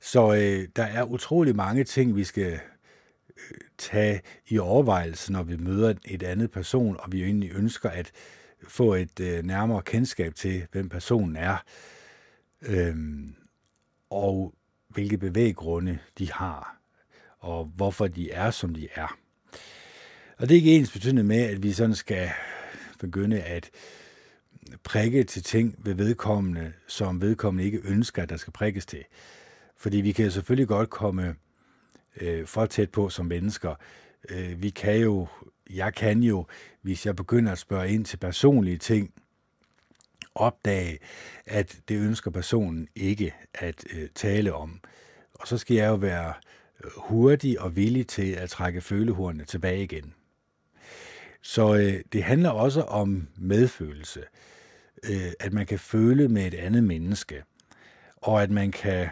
Så 0.02 0.34
øh, 0.34 0.68
der 0.76 0.84
er 0.84 1.04
utrolig 1.04 1.56
mange 1.56 1.84
ting, 1.84 2.16
vi 2.16 2.24
skal 2.24 2.54
øh, 2.54 3.58
tage 3.78 4.22
i 4.48 4.58
overvejelse, 4.58 5.32
når 5.32 5.44
vi 5.44 5.56
møder 5.56 5.94
et 6.06 6.24
andet 6.24 6.52
person, 6.52 6.98
og 7.00 7.12
vi 7.12 7.24
egentlig 7.24 7.52
ønsker 7.52 7.90
at 7.90 8.12
få 8.68 8.94
et 8.94 9.20
øh, 9.20 9.44
nærmere 9.44 9.82
kendskab 9.82 10.36
til, 10.36 10.68
hvem 10.72 10.90
personen 10.90 11.36
er, 11.36 11.64
øh, 12.62 12.96
og 14.10 14.54
hvilke 14.90 15.18
bevæggrunde 15.18 16.00
de 16.18 16.32
har, 16.32 16.78
og 17.40 17.66
hvorfor 17.66 18.08
de 18.08 18.32
er, 18.32 18.52
som 18.52 18.74
de 18.74 18.88
er. 18.96 19.18
Og 20.38 20.50
det 20.50 20.52
er 20.52 20.60
ikke 20.60 20.76
ens 20.76 20.92
betydende 20.92 21.24
med, 21.24 21.42
at 21.42 21.64
vi 21.64 21.72
sådan 21.72 21.96
skal 21.96 22.30
begynde 23.00 23.42
at 23.42 23.70
prikke 24.84 25.24
til 25.24 25.44
ting 25.44 25.76
ved 25.78 25.94
vedkommende, 25.94 26.74
som 26.88 27.22
vedkommende 27.22 27.66
ikke 27.66 27.82
ønsker, 27.84 28.24
at 28.24 28.30
der 28.30 28.38
skal 28.38 28.54
prikkes 28.54 28.86
til. 28.86 29.04
Fordi 29.80 29.98
vi 29.98 30.12
kan 30.12 30.32
selvfølgelig 30.32 30.68
godt 30.68 30.90
komme 30.90 31.36
øh, 32.22 32.46
for 32.46 32.66
tæt 32.66 32.92
på 32.92 33.10
som 33.10 33.26
mennesker. 33.26 33.76
Øh, 34.30 34.62
vi 34.62 34.70
kan 34.70 34.98
jo, 34.98 35.28
jeg 35.70 35.94
kan 35.96 36.24
jo, 36.24 36.46
hvis 36.82 37.06
jeg 37.06 37.16
begynder 37.16 37.52
at 37.52 37.58
spørge 37.58 37.90
ind 37.90 38.06
til 38.06 38.18
personlige 38.18 38.78
ting, 38.78 39.14
opdage, 40.36 41.00
at 41.46 41.80
det 41.88 41.98
ønsker 42.00 42.32
personen 42.32 42.88
ikke 42.96 43.34
at 43.54 43.86
øh, 43.94 44.10
tale 44.16 44.54
om. 44.54 44.80
Og 45.34 45.48
så 45.48 45.58
skal 45.58 45.76
jeg 45.76 45.88
jo 45.88 45.96
være 45.96 46.34
hurtig 46.98 47.62
og 47.62 47.76
villig 47.76 48.08
til 48.08 48.32
at 48.32 48.50
trække 48.50 48.82
følehornene 48.82 49.46
tilbage 49.46 49.84
igen. 49.84 50.14
Så 51.42 51.76
øh, 51.76 52.04
det 52.14 52.24
handler 52.24 52.50
også 52.50 52.82
om 52.82 53.28
medfølelse. 53.38 54.24
Øh, 55.04 55.32
at 55.40 55.54
man 55.54 55.66
kan 55.66 55.80
føle 55.80 56.28
med 56.28 56.48
et 56.48 56.54
andet 56.54 56.84
menneske, 56.84 57.44
og 58.16 58.44
at 58.44 58.52
man 58.52 58.72
kan 58.72 59.10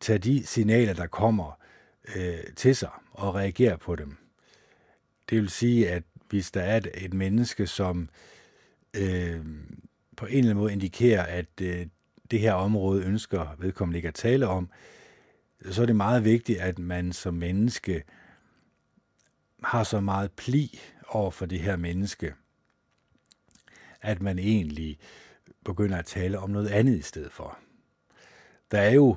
tage 0.00 0.18
de 0.18 0.46
signaler, 0.46 0.92
der 0.92 1.06
kommer 1.06 1.60
øh, 2.16 2.38
til 2.56 2.76
sig 2.76 2.90
og 3.10 3.34
reagere 3.34 3.78
på 3.78 3.96
dem. 3.96 4.16
Det 5.30 5.38
vil 5.38 5.48
sige, 5.48 5.90
at 5.90 6.02
hvis 6.28 6.50
der 6.50 6.60
er 6.60 6.76
et, 6.76 6.88
et 6.94 7.14
menneske, 7.14 7.66
som 7.66 8.08
øh, 8.96 9.40
på 10.16 10.26
en 10.26 10.38
eller 10.38 10.50
anden 10.50 10.56
måde 10.56 10.72
indikerer, 10.72 11.22
at 11.22 11.60
øh, 11.62 11.86
det 12.30 12.40
her 12.40 12.52
område 12.52 13.04
ønsker 13.04 13.56
vedkommende 13.58 13.98
ikke 13.98 14.08
at 14.08 14.14
tale 14.14 14.46
om, 14.48 14.70
så 15.70 15.82
er 15.82 15.86
det 15.86 15.96
meget 15.96 16.24
vigtigt, 16.24 16.60
at 16.60 16.78
man 16.78 17.12
som 17.12 17.34
menneske 17.34 18.02
har 19.62 19.84
så 19.84 20.00
meget 20.00 20.32
pli 20.32 20.80
over 21.08 21.30
for 21.30 21.46
det 21.46 21.60
her 21.60 21.76
menneske, 21.76 22.34
at 24.00 24.22
man 24.22 24.38
egentlig 24.38 24.98
begynder 25.64 25.96
at 25.96 26.06
tale 26.06 26.38
om 26.38 26.50
noget 26.50 26.68
andet 26.68 26.98
i 26.98 27.02
stedet 27.02 27.32
for. 27.32 27.58
Der 28.70 28.80
er 28.80 28.90
jo 28.90 29.16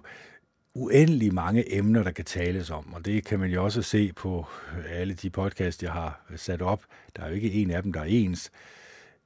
uendelig 0.74 1.34
mange 1.34 1.76
emner, 1.76 2.04
der 2.04 2.12
kan 2.12 2.26
tales 2.26 2.70
om, 2.70 2.94
og 2.94 3.06
det 3.06 3.26
kan 3.26 3.40
man 3.40 3.50
jo 3.50 3.64
også 3.64 3.82
se 3.82 4.14
på 4.14 4.46
alle 4.90 5.14
de 5.14 5.30
podcasts, 5.30 5.84
jeg 5.84 5.92
har 5.92 6.26
sat 6.36 6.62
op. 6.62 6.84
Der 7.16 7.24
er 7.24 7.28
jo 7.28 7.34
ikke 7.34 7.52
en 7.52 7.72
af 7.72 7.84
dem, 7.84 7.94
der 7.94 8.00
er 8.00 8.06
ens. 8.06 8.52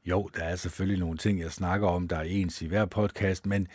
Jo, 0.06 0.30
der 0.36 0.44
er 0.44 0.56
selvfølgelig 0.56 1.00
nogle 1.00 1.18
ting, 1.18 1.40
jeg 1.40 1.52
snakker 1.52 1.88
om, 1.88 2.08
der 2.08 2.16
er 2.16 2.24
ens 2.24 2.62
i 2.62 2.68
hver 2.68 2.86
podcast, 2.86 3.46
men 3.46 3.68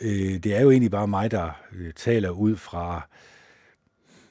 øh, 0.00 0.42
det 0.42 0.46
er 0.46 0.60
jo 0.60 0.70
egentlig 0.70 0.90
bare 0.90 1.08
mig, 1.08 1.30
der 1.30 1.50
øh, 1.72 1.92
taler 1.92 2.30
ud 2.30 2.56
fra 2.56 3.08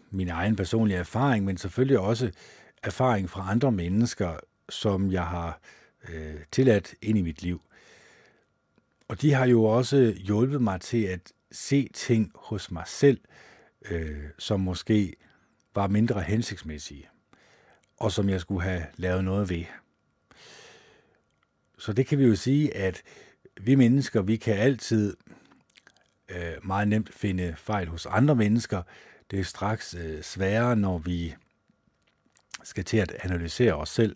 min 0.09 0.29
egen 0.29 0.55
personlige 0.55 0.97
erfaring, 0.97 1.45
men 1.45 1.57
selvfølgelig 1.57 1.99
også 1.99 2.31
erfaring 2.83 3.29
fra 3.29 3.51
andre 3.51 3.71
mennesker, 3.71 4.33
som 4.69 5.11
jeg 5.11 5.25
har 5.25 5.59
øh, 6.09 6.35
tilladt 6.51 6.95
ind 7.01 7.17
i 7.17 7.21
mit 7.21 7.41
liv. 7.41 7.61
Og 9.07 9.21
de 9.21 9.33
har 9.33 9.45
jo 9.45 9.63
også 9.63 10.13
hjulpet 10.17 10.61
mig 10.61 10.81
til 10.81 11.03
at 11.03 11.31
se 11.51 11.89
ting 11.93 12.31
hos 12.35 12.71
mig 12.71 12.83
selv, 12.87 13.19
øh, 13.81 14.23
som 14.37 14.59
måske 14.59 15.15
var 15.75 15.87
mindre 15.87 16.21
hensigtsmæssige, 16.21 17.09
og 17.97 18.11
som 18.11 18.29
jeg 18.29 18.41
skulle 18.41 18.63
have 18.63 18.85
lavet 18.95 19.23
noget 19.23 19.49
ved. 19.49 19.63
Så 21.77 21.93
det 21.93 22.07
kan 22.07 22.19
vi 22.19 22.25
jo 22.25 22.35
sige, 22.35 22.77
at 22.77 23.03
vi 23.61 23.75
mennesker, 23.75 24.21
vi 24.21 24.35
kan 24.35 24.57
altid 24.57 25.17
øh, 26.29 26.53
meget 26.63 26.87
nemt 26.87 27.13
finde 27.13 27.55
fejl 27.57 27.87
hos 27.87 28.05
andre 28.05 28.35
mennesker. 28.35 28.83
Det 29.31 29.39
er 29.39 29.43
straks 29.43 29.93
øh, 29.93 30.23
sværere, 30.23 30.75
når 30.75 30.97
vi 30.97 31.35
skal 32.63 32.83
til 32.83 32.97
at 32.97 33.11
analysere 33.23 33.73
os 33.73 33.89
selv 33.89 34.15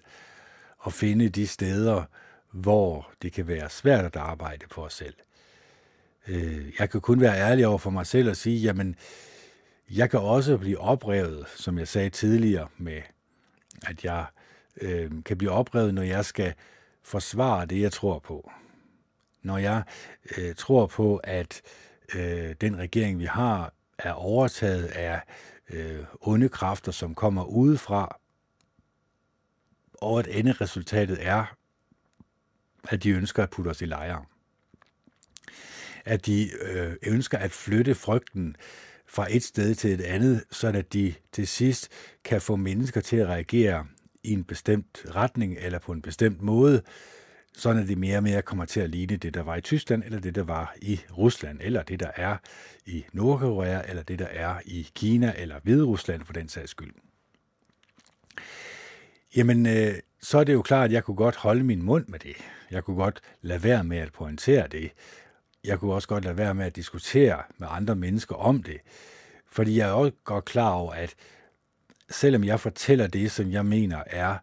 og 0.78 0.94
finde 0.94 1.30
de 1.30 1.48
steder, 1.48 2.04
hvor 2.52 3.12
det 3.22 3.34
kan 3.34 3.48
være 3.48 3.70
svært 3.70 4.06
at 4.06 4.16
arbejde 4.16 4.68
på 4.68 4.86
os 4.86 4.94
selv. 4.94 5.16
Øh, 6.28 6.74
jeg 6.80 6.90
kan 6.90 7.02
kun 7.02 7.22
være 7.22 7.38
ærlig 7.38 7.68
over 7.68 7.78
for 7.78 7.90
mig 7.90 8.08
selv 8.08 8.30
og 8.30 8.36
sige, 8.36 8.60
jamen, 8.60 8.96
jeg 9.92 10.10
kan 10.10 10.20
også 10.20 10.58
blive 10.58 10.80
oprevet, 10.80 11.48
som 11.56 11.78
jeg 11.78 11.88
sagde 11.88 12.10
tidligere, 12.10 12.68
med 12.78 13.02
at 13.88 14.06
jeg 14.06 14.26
øh, 14.82 15.12
kan 15.26 15.38
blive 15.38 15.52
oprevet, 15.52 15.94
når 15.94 16.02
jeg 16.02 16.26
skal 16.26 16.54
forsvare 17.04 17.66
det, 17.66 17.82
jeg 17.82 17.92
tror 17.92 18.20
på. 18.20 18.52
Når 19.42 19.58
jeg 19.58 19.84
øh, 20.38 20.56
tror 20.56 20.86
på, 20.86 21.18
at 21.18 21.62
øh, 22.16 22.56
den 22.62 22.78
regering, 22.78 23.20
vi 23.20 23.26
har, 23.26 23.74
er 23.98 24.12
overtaget 24.12 24.86
af 24.86 25.22
øh, 25.70 26.00
onde 26.22 26.50
kræfter, 26.50 26.92
som 26.92 27.16
kommer 27.16 27.44
udefra, 27.44 28.20
og 29.94 30.20
at 30.20 30.28
enderesultatet 30.28 31.18
er, 31.22 31.56
at 32.90 33.04
de 33.04 33.10
ønsker 33.10 33.44
at 33.44 33.50
putte 33.50 33.70
os 33.70 33.82
i 33.82 33.86
lejre 33.86 34.26
at 36.06 36.26
de 36.26 36.50
øh, 36.62 36.94
ønsker 37.04 37.38
at 37.38 37.52
flytte 37.52 37.96
frygten 37.96 38.56
fra 39.08 39.28
et 39.30 39.44
sted 39.44 39.76
til 39.76 39.94
et 39.94 40.02
andet, 40.02 40.44
så 40.52 40.68
at 40.68 40.94
de 40.94 41.14
til 41.32 41.48
sidst 41.48 41.90
kan 42.24 42.42
få 42.42 42.56
mennesker 42.56 43.02
til 43.02 43.18
at 43.18 43.28
reagere 43.28 43.86
i 44.24 44.32
en 44.34 44.44
bestemt 44.44 45.06
retning 45.16 45.58
eller 45.60 45.80
på 45.80 45.92
en 45.92 46.02
bestemt 46.02 46.42
måde, 46.42 46.82
sådan 47.54 47.82
at 47.82 47.88
det 47.88 47.98
mere 47.98 48.18
og 48.18 48.24
mere 48.24 48.42
kommer 48.42 48.66
til 48.66 48.80
at 48.80 48.90
ligne 48.90 49.16
det, 49.16 49.34
der 49.34 49.44
var 49.44 49.56
i 49.56 49.62
Tyskland, 49.62 50.04
eller 50.04 50.20
det, 50.20 50.36
der 50.36 50.44
var 50.44 50.76
i 50.82 51.00
Rusland, 51.18 51.60
eller 51.62 51.84
det, 51.84 52.00
der 52.00 52.12
er 52.16 52.38
i 52.86 53.06
Nordkorea, 53.14 53.82
eller 53.90 54.04
det, 54.04 54.20
der 54.20 54.26
er 54.26 54.56
i 54.66 54.90
Kina, 54.96 55.34
eller 55.38 55.60
Hviderusland 55.64 56.26
for 56.26 56.34
den 56.34 56.50
sags 56.50 56.72
skyld. 56.72 56.94
Jamen, 59.36 59.66
øh, 59.66 59.96
så 60.22 60.38
er 60.38 60.44
det 60.44 60.54
jo 60.54 60.62
klart, 60.62 60.86
at 60.86 60.92
jeg 60.92 61.04
kunne 61.04 61.16
godt 61.16 61.36
holde 61.36 61.64
min 61.64 61.84
mund 61.84 62.06
med 62.08 62.20
det. 62.20 62.36
Jeg 62.72 62.84
kunne 62.84 62.98
godt 62.98 63.22
lade 63.42 63.64
være 63.64 63.84
med 63.84 63.98
at 63.98 64.12
pointere 64.12 64.68
det. 64.68 64.92
Jeg 65.66 65.80
kunne 65.80 65.94
også 65.94 66.08
godt 66.08 66.24
lade 66.24 66.38
være 66.38 66.54
med 66.54 66.66
at 66.66 66.76
diskutere 66.76 67.44
med 67.58 67.68
andre 67.72 67.96
mennesker 67.96 68.36
om 68.36 68.64
det. 68.64 68.78
Fordi 69.52 69.78
jeg 69.78 69.90
er 69.90 69.94
også 69.94 70.12
godt 70.24 70.46
klar 70.46 70.72
over, 70.72 70.94
at 70.94 71.16
selvom 72.10 72.44
jeg 72.44 72.60
fortæller 72.60 73.08
det, 73.08 73.32
som 73.32 73.52
jeg 73.52 73.66
mener 73.66 74.04
er 74.08 74.38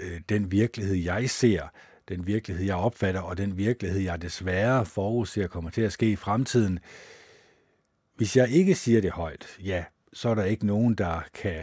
øh, 0.00 0.20
den 0.28 0.52
virkelighed, 0.52 0.96
jeg 0.96 1.30
ser, 1.30 1.62
den 2.08 2.26
virkelighed, 2.26 2.66
jeg 2.66 2.76
opfatter, 2.76 3.20
og 3.20 3.38
den 3.38 3.56
virkelighed, 3.56 4.00
jeg 4.00 4.22
desværre 4.22 4.86
forudser 4.86 5.46
kommer 5.46 5.70
til 5.70 5.82
at 5.82 5.92
ske 5.92 6.10
i 6.10 6.16
fremtiden, 6.16 6.78
hvis 8.16 8.36
jeg 8.36 8.48
ikke 8.48 8.74
siger 8.74 9.00
det 9.00 9.10
højt, 9.10 9.56
ja, 9.64 9.84
så 10.12 10.28
er 10.28 10.34
der 10.34 10.44
ikke 10.44 10.66
nogen, 10.66 10.94
der 10.94 11.20
kan 11.34 11.62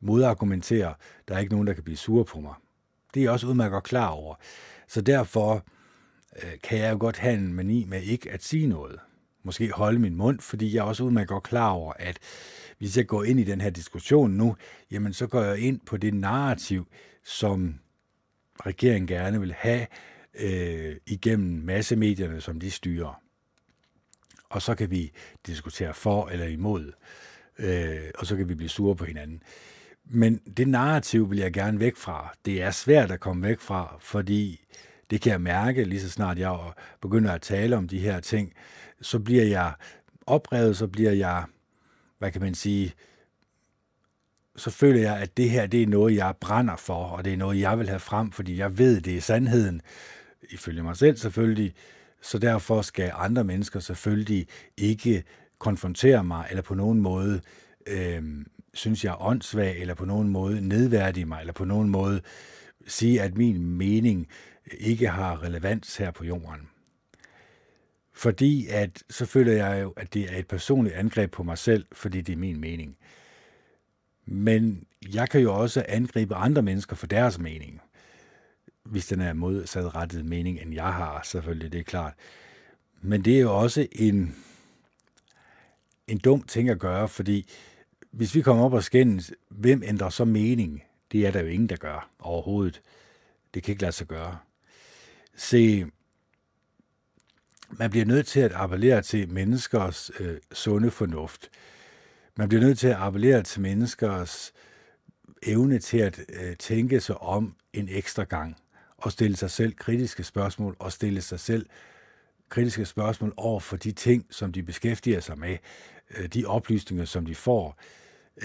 modargumentere. 0.00 0.94
Der 1.28 1.34
er 1.34 1.38
ikke 1.38 1.52
nogen, 1.52 1.66
der 1.66 1.72
kan 1.72 1.84
blive 1.84 1.96
sure 1.96 2.24
på 2.24 2.40
mig. 2.40 2.54
Det 3.14 3.20
er 3.20 3.24
jeg 3.24 3.32
også 3.32 3.46
udmærket 3.46 3.82
klar 3.82 4.08
over. 4.08 4.34
Så 4.88 5.00
derfor 5.00 5.54
øh, 5.54 5.60
Øh, 6.36 6.52
kan 6.62 6.78
jeg 6.78 6.92
jo 6.92 6.98
godt 7.00 7.18
have 7.18 7.34
en 7.34 7.54
mani 7.54 7.84
med 7.84 8.02
ikke 8.02 8.30
at 8.30 8.44
sige 8.44 8.66
noget. 8.66 9.00
Måske 9.42 9.70
holde 9.70 9.98
min 9.98 10.14
mund, 10.14 10.40
fordi 10.40 10.74
jeg 10.74 10.80
er 10.80 10.84
også 10.84 11.04
udmærket 11.04 11.28
godt 11.28 11.42
klar 11.42 11.70
over, 11.70 11.92
at 11.98 12.18
hvis 12.78 12.96
jeg 12.96 13.06
går 13.06 13.24
ind 13.24 13.40
i 13.40 13.44
den 13.44 13.60
her 13.60 13.70
diskussion 13.70 14.30
nu, 14.30 14.56
jamen 14.90 15.12
så 15.12 15.26
går 15.26 15.42
jeg 15.42 15.58
ind 15.58 15.80
på 15.86 15.96
det 15.96 16.14
narrativ, 16.14 16.86
som 17.24 17.74
regeringen 18.66 19.06
gerne 19.06 19.40
vil 19.40 19.52
have 19.52 19.86
øh, 20.34 20.96
igennem 21.06 21.64
massemedierne, 21.64 22.40
som 22.40 22.60
de 22.60 22.70
styrer. 22.70 23.22
Og 24.48 24.62
så 24.62 24.74
kan 24.74 24.90
vi 24.90 25.12
diskutere 25.46 25.94
for 25.94 26.28
eller 26.28 26.46
imod, 26.46 26.92
øh, 27.58 28.10
og 28.14 28.26
så 28.26 28.36
kan 28.36 28.48
vi 28.48 28.54
blive 28.54 28.68
sure 28.68 28.96
på 28.96 29.04
hinanden. 29.04 29.42
Men 30.04 30.36
det 30.56 30.68
narrativ 30.68 31.30
vil 31.30 31.38
jeg 31.38 31.52
gerne 31.52 31.80
væk 31.80 31.96
fra. 31.96 32.34
Det 32.44 32.62
er 32.62 32.70
svært 32.70 33.10
at 33.10 33.20
komme 33.20 33.48
væk 33.48 33.60
fra, 33.60 33.96
fordi 34.00 34.64
det 35.12 35.20
kan 35.20 35.32
jeg 35.32 35.40
mærke, 35.40 35.84
lige 35.84 36.00
så 36.00 36.10
snart 36.10 36.38
jeg 36.38 36.58
begynder 37.00 37.32
at 37.32 37.42
tale 37.42 37.76
om 37.76 37.88
de 37.88 37.98
her 37.98 38.20
ting, 38.20 38.52
så 39.00 39.18
bliver 39.18 39.44
jeg 39.44 39.72
oprevet, 40.26 40.76
så 40.76 40.86
bliver 40.86 41.12
jeg, 41.12 41.44
hvad 42.18 42.30
kan 42.30 42.40
man 42.40 42.54
sige, 42.54 42.92
så 44.56 44.70
føler 44.70 45.00
jeg, 45.00 45.16
at 45.16 45.36
det 45.36 45.50
her 45.50 45.66
det 45.66 45.82
er 45.82 45.86
noget, 45.86 46.16
jeg 46.16 46.34
brænder 46.40 46.76
for, 46.76 47.04
og 47.04 47.24
det 47.24 47.32
er 47.32 47.36
noget, 47.36 47.60
jeg 47.60 47.78
vil 47.78 47.88
have 47.88 48.00
frem, 48.00 48.30
fordi 48.32 48.58
jeg 48.58 48.78
ved, 48.78 49.00
det 49.00 49.16
er 49.16 49.20
sandheden, 49.20 49.82
ifølge 50.50 50.82
mig 50.82 50.96
selv 50.96 51.16
selvfølgelig, 51.16 51.74
så 52.22 52.38
derfor 52.38 52.82
skal 52.82 53.12
andre 53.14 53.44
mennesker 53.44 53.80
selvfølgelig 53.80 54.46
ikke 54.76 55.24
konfrontere 55.58 56.24
mig, 56.24 56.46
eller 56.50 56.62
på 56.62 56.74
nogen 56.74 57.00
måde 57.00 57.40
øh, 57.86 58.22
synes 58.74 59.04
jeg 59.04 59.10
er 59.10 59.22
åndssvag, 59.22 59.80
eller 59.80 59.94
på 59.94 60.04
nogen 60.04 60.28
måde 60.28 60.68
nedværdige 60.68 61.26
mig, 61.26 61.40
eller 61.40 61.52
på 61.52 61.64
nogen 61.64 61.88
måde 61.88 62.20
sige, 62.86 63.22
at 63.22 63.36
min 63.36 63.66
mening 63.66 64.28
ikke 64.70 65.08
har 65.08 65.42
relevans 65.42 65.96
her 65.96 66.10
på 66.10 66.24
jorden. 66.24 66.68
Fordi 68.12 68.66
at, 68.66 69.02
så 69.10 69.26
føler 69.26 69.52
jeg 69.52 69.82
jo, 69.82 69.90
at 69.96 70.14
det 70.14 70.32
er 70.32 70.36
et 70.36 70.48
personligt 70.48 70.94
angreb 70.94 71.30
på 71.30 71.42
mig 71.42 71.58
selv, 71.58 71.86
fordi 71.92 72.20
det 72.20 72.32
er 72.32 72.36
min 72.36 72.60
mening. 72.60 72.96
Men 74.26 74.86
jeg 75.14 75.28
kan 75.30 75.40
jo 75.40 75.54
også 75.54 75.84
angribe 75.88 76.34
andre 76.34 76.62
mennesker 76.62 76.96
for 76.96 77.06
deres 77.06 77.38
mening, 77.38 77.80
hvis 78.84 79.06
den 79.06 79.20
er 79.20 79.32
modsatrettet 79.32 80.24
mening, 80.24 80.60
end 80.60 80.74
jeg 80.74 80.92
har, 80.92 81.20
selvfølgelig, 81.24 81.72
det 81.72 81.80
er 81.80 81.84
klart. 81.84 82.14
Men 83.00 83.24
det 83.24 83.36
er 83.36 83.40
jo 83.40 83.58
også 83.58 83.86
en, 83.92 84.36
en 86.06 86.18
dum 86.18 86.42
ting 86.42 86.68
at 86.68 86.78
gøre, 86.78 87.08
fordi 87.08 87.50
hvis 88.10 88.34
vi 88.34 88.42
kommer 88.42 88.64
op 88.64 88.72
og 88.72 88.84
skændes, 88.84 89.32
hvem 89.48 89.82
ændrer 89.82 90.08
så 90.08 90.24
mening? 90.24 90.82
Det 91.12 91.26
er 91.26 91.30
der 91.30 91.40
jo 91.40 91.46
ingen, 91.46 91.68
der 91.68 91.76
gør 91.76 92.10
overhovedet. 92.18 92.82
Det 93.54 93.62
kan 93.62 93.72
ikke 93.72 93.82
lade 93.82 93.92
sig 93.92 94.06
gøre. 94.06 94.38
Se, 95.36 95.86
man 97.70 97.90
bliver 97.90 98.06
nødt 98.06 98.26
til 98.26 98.40
at 98.40 98.52
appellere 98.54 99.02
til 99.02 99.28
menneskers 99.28 100.10
øh, 100.20 100.36
sunde 100.52 100.90
fornuft. 100.90 101.50
Man 102.36 102.48
bliver 102.48 102.62
nødt 102.62 102.78
til 102.78 102.88
at 102.88 102.96
appellere 102.96 103.42
til 103.42 103.60
menneskers 103.60 104.52
evne 105.42 105.78
til 105.78 105.98
at 105.98 106.20
øh, 106.28 106.56
tænke 106.56 107.00
sig 107.00 107.18
om 107.18 107.56
en 107.72 107.88
ekstra 107.88 108.24
gang 108.24 108.56
og 108.96 109.12
stille 109.12 109.36
sig 109.36 109.50
selv 109.50 109.72
kritiske 109.72 110.24
spørgsmål 110.24 110.76
og 110.78 110.92
stille 110.92 111.20
sig 111.20 111.40
selv 111.40 111.66
kritiske 112.48 112.84
spørgsmål 112.84 113.34
over 113.36 113.60
for 113.60 113.76
de 113.76 113.92
ting, 113.92 114.26
som 114.30 114.52
de 114.52 114.62
beskæftiger 114.62 115.20
sig 115.20 115.38
med, 115.38 115.58
øh, 116.18 116.26
de 116.26 116.44
oplysninger, 116.46 117.04
som 117.04 117.26
de 117.26 117.34
får, 117.34 117.78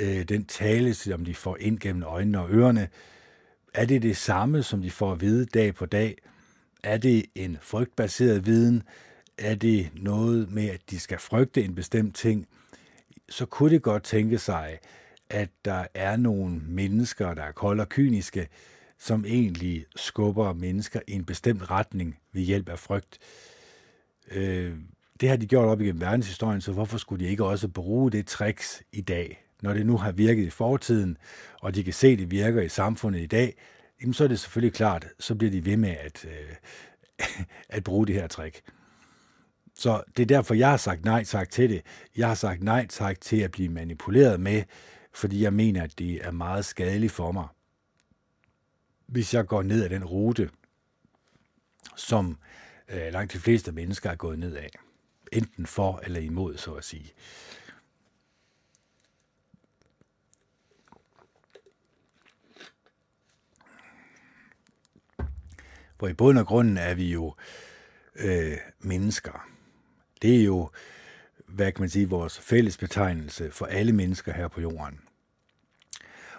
øh, 0.01 0.23
den 0.23 0.45
tale, 0.45 0.93
som 0.93 1.25
de 1.25 1.35
får 1.35 1.57
ind 1.59 1.79
gennem 1.79 2.03
øjnene 2.03 2.39
og 2.39 2.49
ørerne. 2.51 2.89
Er 3.73 3.85
det 3.85 4.01
det 4.01 4.17
samme, 4.17 4.63
som 4.63 4.81
de 4.81 4.91
får 4.91 5.11
at 5.11 5.21
vide 5.21 5.45
dag 5.45 5.75
på 5.75 5.85
dag? 5.85 6.17
Er 6.87 6.97
det 6.97 7.25
en 7.35 7.57
frygtbaseret 7.61 8.45
viden? 8.45 8.83
Er 9.37 9.55
det 9.55 9.89
noget 9.95 10.51
med, 10.51 10.69
at 10.69 10.81
de 10.89 10.99
skal 10.99 11.19
frygte 11.19 11.63
en 11.63 11.75
bestemt 11.75 12.15
ting? 12.15 12.47
Så 13.29 13.45
kunne 13.45 13.69
det 13.69 13.81
godt 13.81 14.03
tænke 14.03 14.37
sig, 14.37 14.79
at 15.29 15.49
der 15.65 15.85
er 15.93 16.17
nogle 16.17 16.61
mennesker, 16.67 17.33
der 17.33 17.43
er 17.43 17.51
kolde 17.51 17.81
og 17.81 17.89
kyniske, 17.89 18.47
som 18.97 19.25
egentlig 19.25 19.85
skubber 19.95 20.53
mennesker 20.53 20.99
i 21.07 21.11
en 21.11 21.25
bestemt 21.25 21.71
retning 21.71 22.17
ved 22.33 22.41
hjælp 22.41 22.69
af 22.69 22.79
frygt. 22.79 23.19
Øh, 24.31 24.75
det 25.21 25.29
har 25.29 25.35
de 25.35 25.47
gjort 25.47 25.67
op 25.67 25.81
igennem 25.81 26.01
verdenshistorien, 26.01 26.61
så 26.61 26.71
hvorfor 26.71 26.97
skulle 26.97 27.25
de 27.25 27.29
ikke 27.29 27.45
også 27.45 27.67
bruge 27.67 28.11
det 28.11 28.27
tricks 28.27 28.83
i 28.91 29.01
dag? 29.01 29.43
Når 29.61 29.73
det 29.73 29.85
nu 29.85 29.97
har 29.97 30.11
virket 30.11 30.43
i 30.43 30.49
fortiden, 30.49 31.17
og 31.61 31.75
de 31.75 31.83
kan 31.83 31.93
se, 31.93 32.07
at 32.07 32.19
det 32.19 32.31
virker 32.31 32.61
i 32.61 32.69
samfundet 32.69 33.21
i 33.21 33.25
dag, 33.25 33.55
jamen 34.01 34.13
så 34.13 34.23
er 34.23 34.27
det 34.27 34.39
selvfølgelig 34.39 34.73
klart, 34.73 35.07
så 35.19 35.35
bliver 35.35 35.51
de 35.51 35.65
ved 35.65 35.77
med 35.77 35.89
at, 35.89 36.25
øh, 36.25 36.55
at 37.77 37.83
bruge 37.83 38.07
det 38.07 38.15
her 38.15 38.27
trick. 38.27 38.61
Så 39.75 40.03
det 40.17 40.23
er 40.23 40.27
derfor, 40.27 40.53
jeg 40.53 40.69
har 40.69 40.77
sagt 40.77 41.05
nej 41.05 41.23
tak 41.23 41.49
til 41.49 41.69
det. 41.69 41.81
Jeg 42.15 42.27
har 42.27 42.35
sagt 42.35 42.63
nej 42.63 42.87
tak 42.89 43.21
til 43.21 43.37
at 43.37 43.51
blive 43.51 43.69
manipuleret 43.69 44.39
med, 44.39 44.63
fordi 45.13 45.43
jeg 45.43 45.53
mener, 45.53 45.83
at 45.83 45.99
det 45.99 46.25
er 46.25 46.31
meget 46.31 46.65
skadeligt 46.65 47.11
for 47.11 47.31
mig, 47.31 47.47
hvis 49.07 49.33
jeg 49.33 49.45
går 49.45 49.63
ned 49.63 49.83
ad 49.83 49.89
den 49.89 50.05
rute, 50.05 50.49
som 51.95 52.37
øh, 52.89 53.13
langt 53.13 53.33
de 53.33 53.39
fleste 53.39 53.71
mennesker 53.71 54.09
er 54.09 54.15
gået 54.15 54.39
ned 54.39 54.55
af. 54.55 54.69
Enten 55.31 55.65
for 55.65 56.01
eller 56.03 56.19
imod, 56.19 56.57
så 56.57 56.73
at 56.73 56.83
sige. 56.83 57.11
For 65.99 66.07
i 66.07 66.13
bund 66.13 66.37
og 66.37 66.47
grunden 66.47 66.77
er 66.77 66.93
vi 66.93 67.11
jo 67.11 67.33
øh, 68.15 68.57
mennesker. 68.79 69.47
Det 70.21 70.39
er 70.39 70.43
jo, 70.43 70.69
hvad 71.47 71.71
kan 71.71 71.81
man 71.81 71.89
sige, 71.89 72.09
vores 72.09 72.39
fælles 72.39 72.77
betegnelse 72.77 73.51
for 73.51 73.65
alle 73.65 73.93
mennesker 73.93 74.33
her 74.33 74.47
på 74.47 74.61
jorden. 74.61 74.99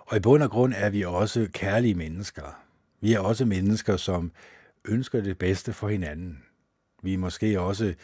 Og 0.06 0.16
i 0.16 0.20
bund 0.20 0.42
og 0.42 0.50
grund 0.50 0.74
er 0.76 0.90
vi 0.90 1.04
også 1.04 1.48
kærlige 1.52 1.94
mennesker. 1.94 2.62
Vi 3.00 3.12
er 3.12 3.20
også 3.20 3.44
mennesker, 3.44 3.96
som 3.96 4.32
ønsker 4.84 5.20
det 5.20 5.38
bedste 5.38 5.72
for 5.72 5.88
hinanden. 5.88 6.42
Vi 7.02 7.16
måske 7.16 7.60
også 7.60 7.94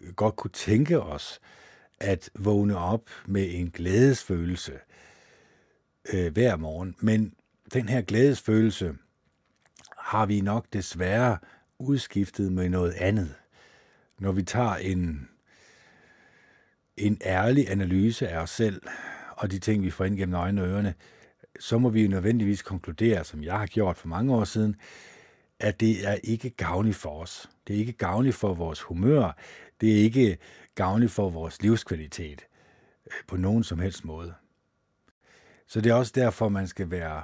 øh, 0.00 0.12
godt 0.12 0.36
kunne 0.36 0.50
tænke 0.50 1.00
os 1.00 1.40
at 2.00 2.30
vågne 2.34 2.76
op 2.76 3.10
med 3.26 3.54
en 3.54 3.70
glædesfølelse 3.70 4.72
øh, 6.12 6.32
hver 6.32 6.56
morgen. 6.56 6.96
Men 6.98 7.34
den 7.74 7.88
her 7.88 8.02
glædesfølelse 8.02 8.94
har 10.04 10.26
vi 10.26 10.40
nok 10.40 10.66
desværre 10.72 11.38
udskiftet 11.78 12.52
med 12.52 12.68
noget 12.68 12.92
andet. 12.92 13.34
Når 14.18 14.32
vi 14.32 14.42
tager 14.42 14.74
en, 14.74 15.28
en 16.96 17.18
ærlig 17.24 17.70
analyse 17.70 18.28
af 18.28 18.38
os 18.38 18.50
selv 18.50 18.82
og 19.30 19.50
de 19.50 19.58
ting, 19.58 19.82
vi 19.82 19.90
får 19.90 20.04
ind 20.04 20.16
gennem 20.16 20.34
øjnene 20.34 20.62
og 20.62 20.68
ørerne, 20.68 20.94
så 21.60 21.78
må 21.78 21.88
vi 21.88 22.02
jo 22.02 22.08
nødvendigvis 22.08 22.62
konkludere, 22.62 23.24
som 23.24 23.42
jeg 23.42 23.58
har 23.58 23.66
gjort 23.66 23.96
for 23.96 24.08
mange 24.08 24.34
år 24.34 24.44
siden, 24.44 24.76
at 25.60 25.80
det 25.80 26.08
er 26.08 26.14
ikke 26.24 26.50
gavnligt 26.50 26.96
for 26.96 27.22
os. 27.22 27.50
Det 27.66 27.74
er 27.74 27.80
ikke 27.80 27.92
gavnligt 27.92 28.36
for 28.36 28.54
vores 28.54 28.80
humør. 28.80 29.36
Det 29.80 29.92
er 29.92 30.02
ikke 30.02 30.38
gavnligt 30.74 31.12
for 31.12 31.30
vores 31.30 31.62
livskvalitet 31.62 32.46
øh, 33.06 33.26
på 33.26 33.36
nogen 33.36 33.64
som 33.64 33.78
helst 33.78 34.04
måde. 34.04 34.34
Så 35.66 35.80
det 35.80 35.90
er 35.90 35.94
også 35.94 36.12
derfor, 36.14 36.48
man 36.48 36.68
skal 36.68 36.90
være 36.90 37.22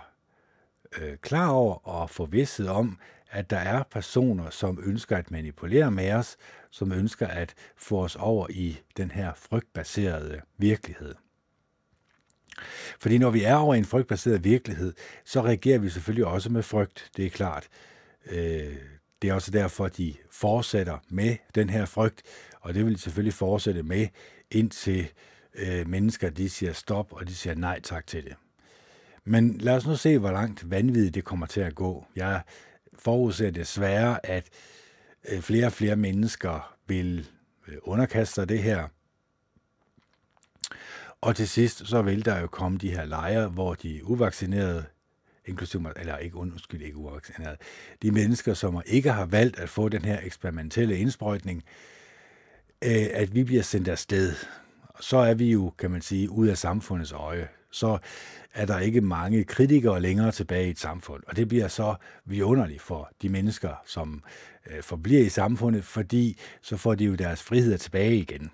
øh, 0.99 1.17
klar 1.17 1.49
over 1.49 1.89
og 1.89 2.11
få 2.11 2.27
vidsthed 2.27 2.67
om, 2.67 2.99
at 3.31 3.51
der 3.51 3.57
er 3.59 3.83
personer, 3.83 4.51
som 4.51 4.83
ønsker 4.85 5.17
at 5.17 5.31
manipulere 5.31 5.91
med 5.91 6.13
os, 6.13 6.37
som 6.71 6.93
ønsker 6.93 7.27
at 7.27 7.55
få 7.77 8.05
os 8.05 8.17
over 8.17 8.47
i 8.51 8.81
den 8.97 9.11
her 9.11 9.33
frygtbaserede 9.37 10.41
virkelighed. 10.59 11.15
Fordi 13.01 13.19
når 13.19 13.31
vi 13.31 13.45
er 13.45 13.57
over 13.57 13.75
i 13.75 13.79
en 13.79 13.85
frygtbaseret 13.85 14.45
virkelighed, 14.45 14.93
så 15.25 15.43
reagerer 15.43 15.79
vi 15.79 15.89
selvfølgelig 15.89 16.27
også 16.27 16.51
med 16.51 16.63
frygt, 16.63 17.11
det 17.17 17.27
er 17.27 17.31
klart. 17.31 17.69
Øh, 18.27 18.77
det 19.23 19.31
er 19.31 19.35
også 19.35 19.51
derfor, 19.51 19.85
at 19.85 19.97
de 19.97 20.15
fortsætter 20.31 20.99
med 21.09 21.37
den 21.55 21.71
her 21.71 21.85
frygt, 21.85 22.23
og 22.61 22.75
det 22.75 22.87
vil 22.87 22.95
de 22.95 22.99
selvfølgelig 22.99 23.35
fortsætte 23.35 23.83
med, 23.83 24.09
indtil 24.51 25.13
øh, 25.55 25.89
mennesker 25.89 26.31
de 26.31 26.49
siger 26.49 26.73
stop, 26.73 27.13
og 27.13 27.29
de 27.29 27.35
siger 27.35 27.55
nej 27.55 27.81
tak 27.81 28.07
til 28.07 28.25
det. 28.25 28.35
Men 29.31 29.59
lad 29.59 29.77
os 29.77 29.87
nu 29.87 29.97
se, 29.97 30.19
hvor 30.19 30.31
langt 30.31 30.71
vanvittigt 30.71 31.15
det 31.15 31.25
kommer 31.25 31.47
til 31.47 31.61
at 31.61 31.75
gå. 31.75 32.07
Jeg 32.17 32.43
forudser 32.95 33.51
desværre, 33.51 34.27
at 34.27 34.49
øh, 35.29 35.41
flere 35.41 35.67
og 35.67 35.73
flere 35.73 35.97
mennesker 35.97 36.77
vil 36.87 37.29
øh, 37.69 37.77
underkaste 37.83 38.35
sig 38.35 38.49
det 38.49 38.63
her. 38.63 38.89
Og 41.21 41.37
til 41.37 41.49
sidst, 41.49 41.87
så 41.87 42.03
vil 42.03 42.25
der 42.25 42.41
jo 42.41 42.47
komme 42.47 42.79
de 42.79 42.91
her 42.91 43.05
lejre, 43.05 43.49
hvor 43.49 43.75
de 43.75 44.01
uvaccinerede, 44.05 44.85
inklusive, 45.47 45.93
eller 45.97 46.17
ikke, 46.17 46.37
undskyld, 46.37 46.83
ikke 46.83 46.97
uvaccinerede, 46.97 47.57
de 48.03 48.11
mennesker, 48.11 48.55
som 48.55 48.83
ikke 48.87 49.13
har 49.13 49.27
valgt 49.27 49.59
at 49.59 49.69
få 49.69 49.89
den 49.89 50.05
her 50.05 50.21
eksperimentelle 50.23 50.99
indsprøjtning, 50.99 51.65
øh, 52.85 53.07
at 53.13 53.35
vi 53.35 53.45
bliver 53.45 53.63
sendt 53.63 53.89
afsted. 53.89 54.35
Så 55.01 55.17
er 55.17 55.35
vi 55.35 55.53
jo, 55.53 55.73
kan 55.79 55.91
man 55.91 56.03
sige, 56.03 56.31
ud 56.31 56.49
af 56.49 56.59
samfundets 56.59 57.13
øje. 57.13 57.49
Så 57.73 57.99
er 58.55 58.67
der 58.67 58.79
ikke 58.79 59.01
mange 59.01 59.45
kritikere 59.45 60.01
længere 60.01 60.33
tilbage 60.33 60.67
i 60.67 60.71
et 60.71 60.79
samfund. 60.79 61.23
Og 61.27 61.37
det 61.37 61.49
bliver 61.49 61.69
så 61.69 61.95
vidunderligt 62.25 62.83
for 62.83 63.11
de 63.23 63.29
mennesker, 63.29 63.75
som 63.87 64.23
øh, 64.71 64.83
forbliver 64.83 65.25
i 65.25 65.29
samfundet, 65.29 65.85
fordi 65.85 66.39
så 66.61 66.77
får 66.77 66.95
de 66.95 67.05
jo 67.05 67.15
deres 67.15 67.43
frihed 67.43 67.79
tilbage 67.79 68.17
igen. 68.17 68.51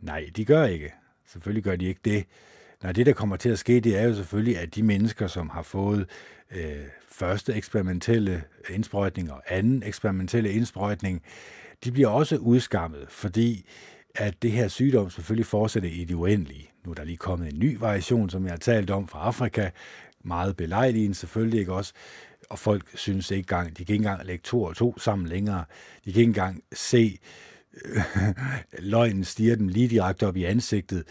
Nej, 0.00 0.30
de 0.36 0.44
gør 0.44 0.64
ikke. 0.64 0.92
Selvfølgelig 1.26 1.64
gør 1.64 1.76
de 1.76 1.86
ikke 1.86 2.00
det. 2.04 2.24
Nej, 2.82 2.92
det, 2.92 3.06
der 3.06 3.12
kommer 3.12 3.36
til 3.36 3.48
at 3.48 3.58
ske, 3.58 3.80
det 3.80 3.98
er 3.98 4.02
jo 4.02 4.14
selvfølgelig, 4.14 4.58
at 4.58 4.74
de 4.74 4.82
mennesker, 4.82 5.26
som 5.26 5.50
har 5.50 5.62
fået 5.62 6.10
øh, 6.50 6.84
første 7.08 7.54
eksperimentelle 7.54 8.44
indsprøjtning 8.70 9.32
og 9.32 9.42
anden 9.48 9.82
eksperimentelle 9.82 10.52
indsprøjtning, 10.52 11.22
de 11.84 11.92
bliver 11.92 12.08
også 12.08 12.36
udskammet, 12.36 13.06
fordi 13.08 13.66
at 14.14 14.42
det 14.42 14.52
her 14.52 14.68
sygdom 14.68 15.10
selvfølgelig 15.10 15.46
fortsætter 15.46 15.88
i 15.88 16.04
det 16.04 16.14
uendelige. 16.14 16.73
Nu 16.84 16.90
er 16.90 16.94
der 16.94 17.04
lige 17.04 17.16
kommet 17.16 17.52
en 17.52 17.58
ny 17.58 17.78
variation, 17.78 18.30
som 18.30 18.44
jeg 18.44 18.52
har 18.52 18.58
talt 18.58 18.90
om 18.90 19.08
fra 19.08 19.18
Afrika, 19.18 19.70
meget 20.24 20.56
belejligende 20.56 21.14
selvfølgelig 21.14 21.60
ikke 21.60 21.72
også, 21.72 21.92
og 22.50 22.58
folk 22.58 22.90
synes 22.94 23.30
ikke 23.30 23.38
engang, 23.38 23.68
de 23.68 23.84
kan 23.84 23.94
ikke 23.94 24.02
engang 24.02 24.26
lægge 24.26 24.42
to 24.42 24.62
og 24.62 24.76
to 24.76 24.98
sammen 24.98 25.28
længere. 25.28 25.64
De 26.04 26.12
kan 26.12 26.20
ikke 26.20 26.28
engang 26.28 26.62
se 26.72 27.18
øh, 27.84 28.02
løgnen 28.92 29.24
stiger 29.24 29.56
dem 29.56 29.68
lige 29.68 29.88
direkte 29.88 30.26
op 30.26 30.36
i 30.36 30.44
ansigtet. 30.44 31.04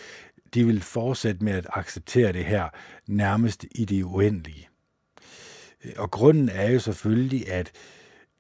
De 0.54 0.66
vil 0.66 0.82
fortsætte 0.82 1.44
med 1.44 1.54
at 1.54 1.68
acceptere 1.70 2.34
det 2.34 2.46
her 2.46 2.70
nærmest 3.08 3.66
i 3.72 3.86
det 3.86 4.04
uendelige. 4.04 4.68
Og 5.98 6.12
grunden 6.12 6.50
er 6.50 6.72
jo 6.72 6.80
selvfølgelig, 6.80 7.52
at 7.52 7.72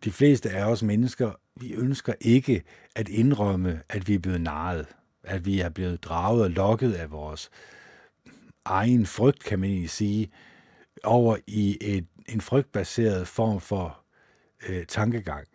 de 0.03 0.11
fleste 0.11 0.49
af 0.49 0.65
os 0.65 0.83
mennesker, 0.83 1.31
vi 1.61 1.73
ønsker 1.73 2.13
ikke 2.21 2.63
at 2.95 3.09
indrømme, 3.09 3.81
at 3.89 4.07
vi 4.07 4.13
er 4.13 4.19
blevet 4.19 4.41
narret, 4.41 4.87
at 5.24 5.45
vi 5.45 5.60
er 5.60 5.69
blevet 5.69 6.03
draget 6.03 6.43
og 6.43 6.50
lokket 6.50 6.93
af 6.93 7.11
vores 7.11 7.50
egen 8.66 9.06
frygt, 9.06 9.43
kan 9.43 9.60
man 9.60 9.69
egentlig 9.69 9.90
sige, 9.90 10.32
over 11.03 11.38
i 11.48 11.77
et, 11.82 12.06
en 12.30 12.42
frygtbaseret 12.42 13.27
form 13.27 13.61
for 13.61 14.00
øh, 14.69 14.85
tankegang, 14.85 15.48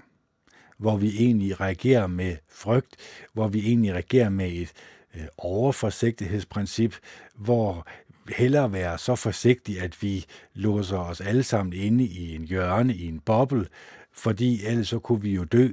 hvor 0.78 0.96
vi 0.96 1.16
egentlig 1.18 1.60
reagerer 1.60 2.06
med 2.06 2.36
frygt, 2.48 2.96
hvor 3.32 3.48
vi 3.48 3.66
egentlig 3.66 3.92
reagerer 3.92 4.28
med 4.28 4.52
et 4.52 4.72
øh, 5.14 5.26
overforsigtighedsprincip, 5.38 6.96
hvor 7.34 7.86
hellere 8.28 8.72
være 8.72 8.98
så 8.98 9.14
forsigtige, 9.14 9.80
at 9.80 10.02
vi 10.02 10.24
låser 10.54 10.98
os 10.98 11.20
alle 11.20 11.42
sammen 11.42 11.72
inde 11.72 12.04
i 12.04 12.34
en 12.34 12.44
hjørne, 12.44 12.94
i 12.94 13.06
en 13.06 13.20
boble, 13.20 13.66
fordi 14.12 14.66
ellers 14.66 14.88
så 14.88 14.98
kunne 14.98 15.22
vi 15.22 15.34
jo 15.34 15.44
dø 15.44 15.68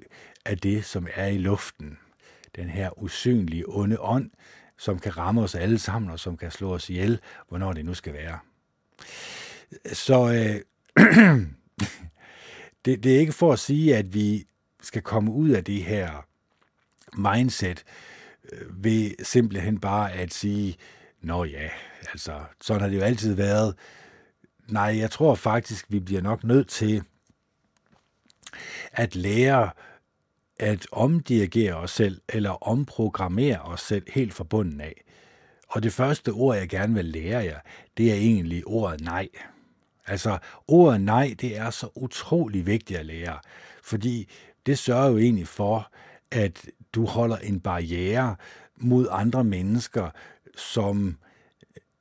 af 0.46 0.58
det, 0.58 0.86
som 0.86 1.08
er 1.14 1.28
i 1.28 1.38
luften. 1.38 1.98
Den 2.56 2.70
her 2.70 3.04
usynlige 3.04 3.64
onde 3.68 4.02
ånd, 4.02 4.32
som 4.78 5.00
kan 5.00 5.18
ramme 5.18 5.42
os 5.42 5.56
alle 5.56 5.80
sammen, 5.80 6.12
og 6.12 6.20
som 6.20 6.38
kan 6.38 6.52
slå 6.52 6.74
os 6.74 6.90
ihjel, 6.90 7.20
hvornår 7.50 7.74
det 7.74 7.86
nu 7.86 7.94
skal 7.94 8.14
være. 8.14 8.40
Så 9.94 10.32
øh, 10.34 10.62
det, 12.86 13.04
det 13.04 13.16
er 13.16 13.20
ikke 13.20 13.34
for 13.34 13.54
at 13.54 13.60
sige, 13.60 13.98
at 13.98 14.14
vi 14.14 14.48
skal 14.82 15.02
komme 15.02 15.32
ud 15.32 15.50
af 15.50 15.64
det 15.64 15.84
her 15.84 16.26
mindset 17.18 17.84
øh, 18.52 18.84
ved 18.84 19.12
simpelthen 19.24 19.80
bare 19.80 20.12
at 20.12 20.34
sige, 20.34 20.76
nå 21.22 21.44
ja, 21.44 21.70
altså 22.12 22.42
sådan 22.62 22.82
har 22.82 22.90
det 22.90 22.98
jo 22.98 23.02
altid 23.02 23.34
været. 23.34 23.76
Nej, 24.68 24.98
jeg 24.98 25.12
tror 25.12 25.36
faktisk, 25.36 25.86
vi 25.90 26.00
bliver 26.00 26.22
nok 26.22 26.44
nødt 26.44 26.68
til 26.68 27.04
at 28.92 29.16
lære 29.16 29.70
at 30.60 30.88
omdirigere 30.92 31.76
os 31.76 31.92
selv, 31.92 32.22
eller 32.30 32.68
omprogrammere 32.68 33.60
os 33.60 33.82
selv 33.82 34.06
helt 34.14 34.34
fra 34.34 34.44
bunden 34.44 34.82
af. 34.82 35.04
Og 35.68 35.84
det 35.84 35.94
første 35.94 36.30
ord, 36.30 36.58
jeg 36.58 36.70
gerne 36.70 36.94
vil 36.94 37.06
lære 37.06 37.44
jer, 37.44 37.60
det 37.98 38.12
er 38.12 38.16
egentlig 38.16 38.68
ordet 38.68 39.02
nej. 39.02 39.28
Altså, 40.08 40.38
ordet 40.68 41.02
nej, 41.02 41.36
det 41.42 41.58
er 41.58 41.70
så 41.70 41.90
utrolig 41.96 42.66
vigtigt 42.66 43.00
at 43.00 43.06
lære, 43.06 43.40
fordi 43.84 44.30
det 44.66 44.78
sørger 44.78 45.10
jo 45.10 45.18
egentlig 45.18 45.48
for, 45.48 45.92
at 46.32 46.66
du 46.94 47.06
holder 47.06 47.38
en 47.38 47.60
barriere 47.60 48.36
mod 48.78 49.08
andre 49.12 49.44
mennesker, 49.44 50.10
som 50.56 51.18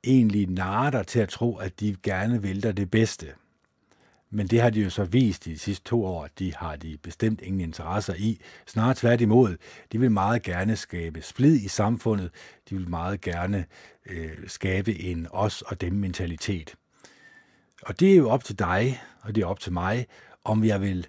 egentlig 0.03 0.49
narer 0.49 0.89
dig 0.89 1.07
til 1.07 1.19
at 1.19 1.29
tro, 1.29 1.55
at 1.55 1.79
de 1.79 1.95
gerne 2.03 2.41
vil 2.41 2.63
dig 2.63 2.77
det 2.77 2.91
bedste. 2.91 3.27
Men 4.35 4.47
det 4.47 4.61
har 4.61 4.69
de 4.69 4.81
jo 4.81 4.89
så 4.89 5.03
vist 5.03 5.47
i 5.47 5.51
de 5.51 5.59
sidste 5.59 5.83
to 5.85 6.05
år, 6.05 6.23
at 6.23 6.39
de 6.39 6.55
har 6.55 6.75
de 6.75 6.97
bestemt 6.97 7.41
ingen 7.41 7.61
interesser 7.61 8.13
i. 8.17 8.41
Snarere 8.65 8.95
tværtimod, 8.95 9.57
de 9.91 9.99
vil 9.99 10.11
meget 10.11 10.43
gerne 10.43 10.75
skabe 10.75 11.21
splid 11.21 11.55
i 11.55 11.67
samfundet. 11.67 12.31
De 12.69 12.75
vil 12.75 12.89
meget 12.89 13.21
gerne 13.21 13.65
øh, 14.05 14.37
skabe 14.47 14.99
en 14.99 15.27
os 15.31 15.61
og 15.61 15.81
dem 15.81 15.93
mentalitet. 15.93 16.75
Og 17.81 17.99
det 17.99 18.11
er 18.11 18.15
jo 18.15 18.29
op 18.29 18.43
til 18.43 18.59
dig, 18.59 19.01
og 19.21 19.35
det 19.35 19.41
er 19.41 19.45
op 19.45 19.59
til 19.59 19.73
mig, 19.73 20.07
om 20.43 20.63
jeg 20.63 20.81
vil 20.81 21.07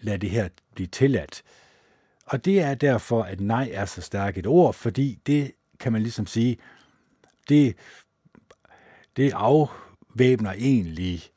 lade 0.00 0.18
det 0.18 0.30
her 0.30 0.48
blive 0.74 0.86
tilladt. 0.86 1.42
Og 2.26 2.44
det 2.44 2.60
er 2.60 2.74
derfor, 2.74 3.22
at 3.22 3.40
nej 3.40 3.70
er 3.72 3.84
så 3.84 4.00
stærkt 4.00 4.38
et 4.38 4.46
ord, 4.46 4.74
fordi 4.74 5.18
det 5.26 5.52
kan 5.80 5.92
man 5.92 6.02
ligesom 6.02 6.26
sige, 6.26 6.56
det, 7.48 7.76
det 9.16 9.32
afvæbner 9.34 10.52
egentlig 10.52 11.30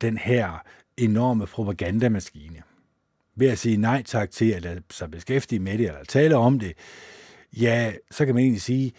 den 0.00 0.18
her 0.18 0.62
enorme 0.96 1.46
propagandamaskine. 1.46 2.62
Ved 3.34 3.48
at 3.48 3.58
sige 3.58 3.76
nej 3.76 4.02
tak 4.02 4.30
til 4.30 4.50
at 4.50 4.62
lade 4.62 4.82
sig 4.90 5.10
beskæftige 5.10 5.58
med 5.58 5.78
det, 5.78 5.86
eller 5.86 6.04
tale 6.04 6.36
om 6.36 6.58
det, 6.58 6.72
ja, 7.52 7.92
så 8.10 8.26
kan 8.26 8.34
man 8.34 8.42
egentlig 8.44 8.62
sige, 8.62 8.92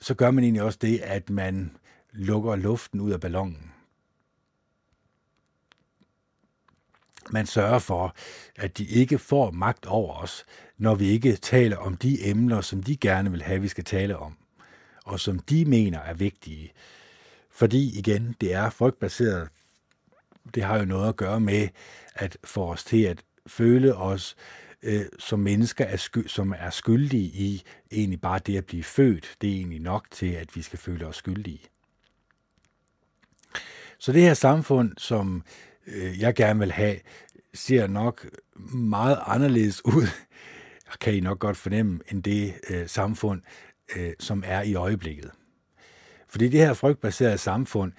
så 0.00 0.14
gør 0.14 0.30
man 0.30 0.44
egentlig 0.44 0.62
også 0.62 0.78
det, 0.82 0.98
at 0.98 1.30
man 1.30 1.76
lukker 2.12 2.56
luften 2.56 3.00
ud 3.00 3.12
af 3.12 3.20
ballonen. 3.20 3.70
Man 7.30 7.46
sørger 7.46 7.78
for, 7.78 8.14
at 8.56 8.78
de 8.78 8.84
ikke 8.84 9.18
får 9.18 9.50
magt 9.50 9.86
over 9.86 10.14
os, 10.14 10.44
når 10.78 10.94
vi 10.94 11.06
ikke 11.06 11.36
taler 11.36 11.76
om 11.76 11.96
de 11.96 12.28
emner, 12.28 12.60
som 12.60 12.82
de 12.82 12.96
gerne 12.96 13.30
vil 13.30 13.42
have, 13.42 13.60
vi 13.60 13.68
skal 13.68 13.84
tale 13.84 14.16
om, 14.16 14.36
og 15.04 15.20
som 15.20 15.38
de 15.38 15.64
mener 15.64 15.98
er 15.98 16.14
vigtige. 16.14 16.72
Fordi 17.50 17.98
igen, 17.98 18.36
det 18.40 18.54
er 18.54 18.70
frygtbaseret 18.70 19.48
det 20.54 20.62
har 20.62 20.78
jo 20.78 20.84
noget 20.84 21.08
at 21.08 21.16
gøre 21.16 21.40
med 21.40 21.68
at 22.14 22.36
få 22.44 22.72
os 22.72 22.84
til 22.84 23.02
at 23.02 23.24
føle 23.46 23.94
os 23.94 24.36
øh, 24.82 25.06
som 25.18 25.38
mennesker, 25.38 25.84
er 25.84 25.96
sky- 25.96 26.26
som 26.26 26.54
er 26.58 26.70
skyldige 26.70 27.24
i 27.24 27.62
egentlig 27.92 28.20
bare 28.20 28.38
det 28.38 28.58
at 28.58 28.66
blive 28.66 28.82
født. 28.82 29.36
Det 29.40 29.50
er 29.50 29.54
egentlig 29.54 29.80
nok 29.80 30.06
til, 30.10 30.32
at 30.32 30.56
vi 30.56 30.62
skal 30.62 30.78
føle 30.78 31.06
os 31.06 31.16
skyldige. 31.16 31.60
Så 33.98 34.12
det 34.12 34.22
her 34.22 34.34
samfund, 34.34 34.92
som 34.98 35.44
øh, 35.86 36.20
jeg 36.20 36.34
gerne 36.34 36.60
vil 36.60 36.72
have, 36.72 36.96
ser 37.54 37.86
nok 37.86 38.26
meget 38.74 39.18
anderledes 39.26 39.84
ud, 39.96 40.06
kan 41.00 41.14
I 41.14 41.20
nok 41.20 41.38
godt 41.38 41.56
fornemme, 41.56 42.00
end 42.10 42.22
det 42.22 42.54
øh, 42.70 42.88
samfund, 42.88 43.42
øh, 43.96 44.12
som 44.20 44.42
er 44.46 44.62
i 44.62 44.74
øjeblikket. 44.74 45.30
Fordi 46.28 46.48
det 46.48 46.60
her 46.60 46.74
frygtbaserede 46.74 47.38
samfund, 47.38 47.92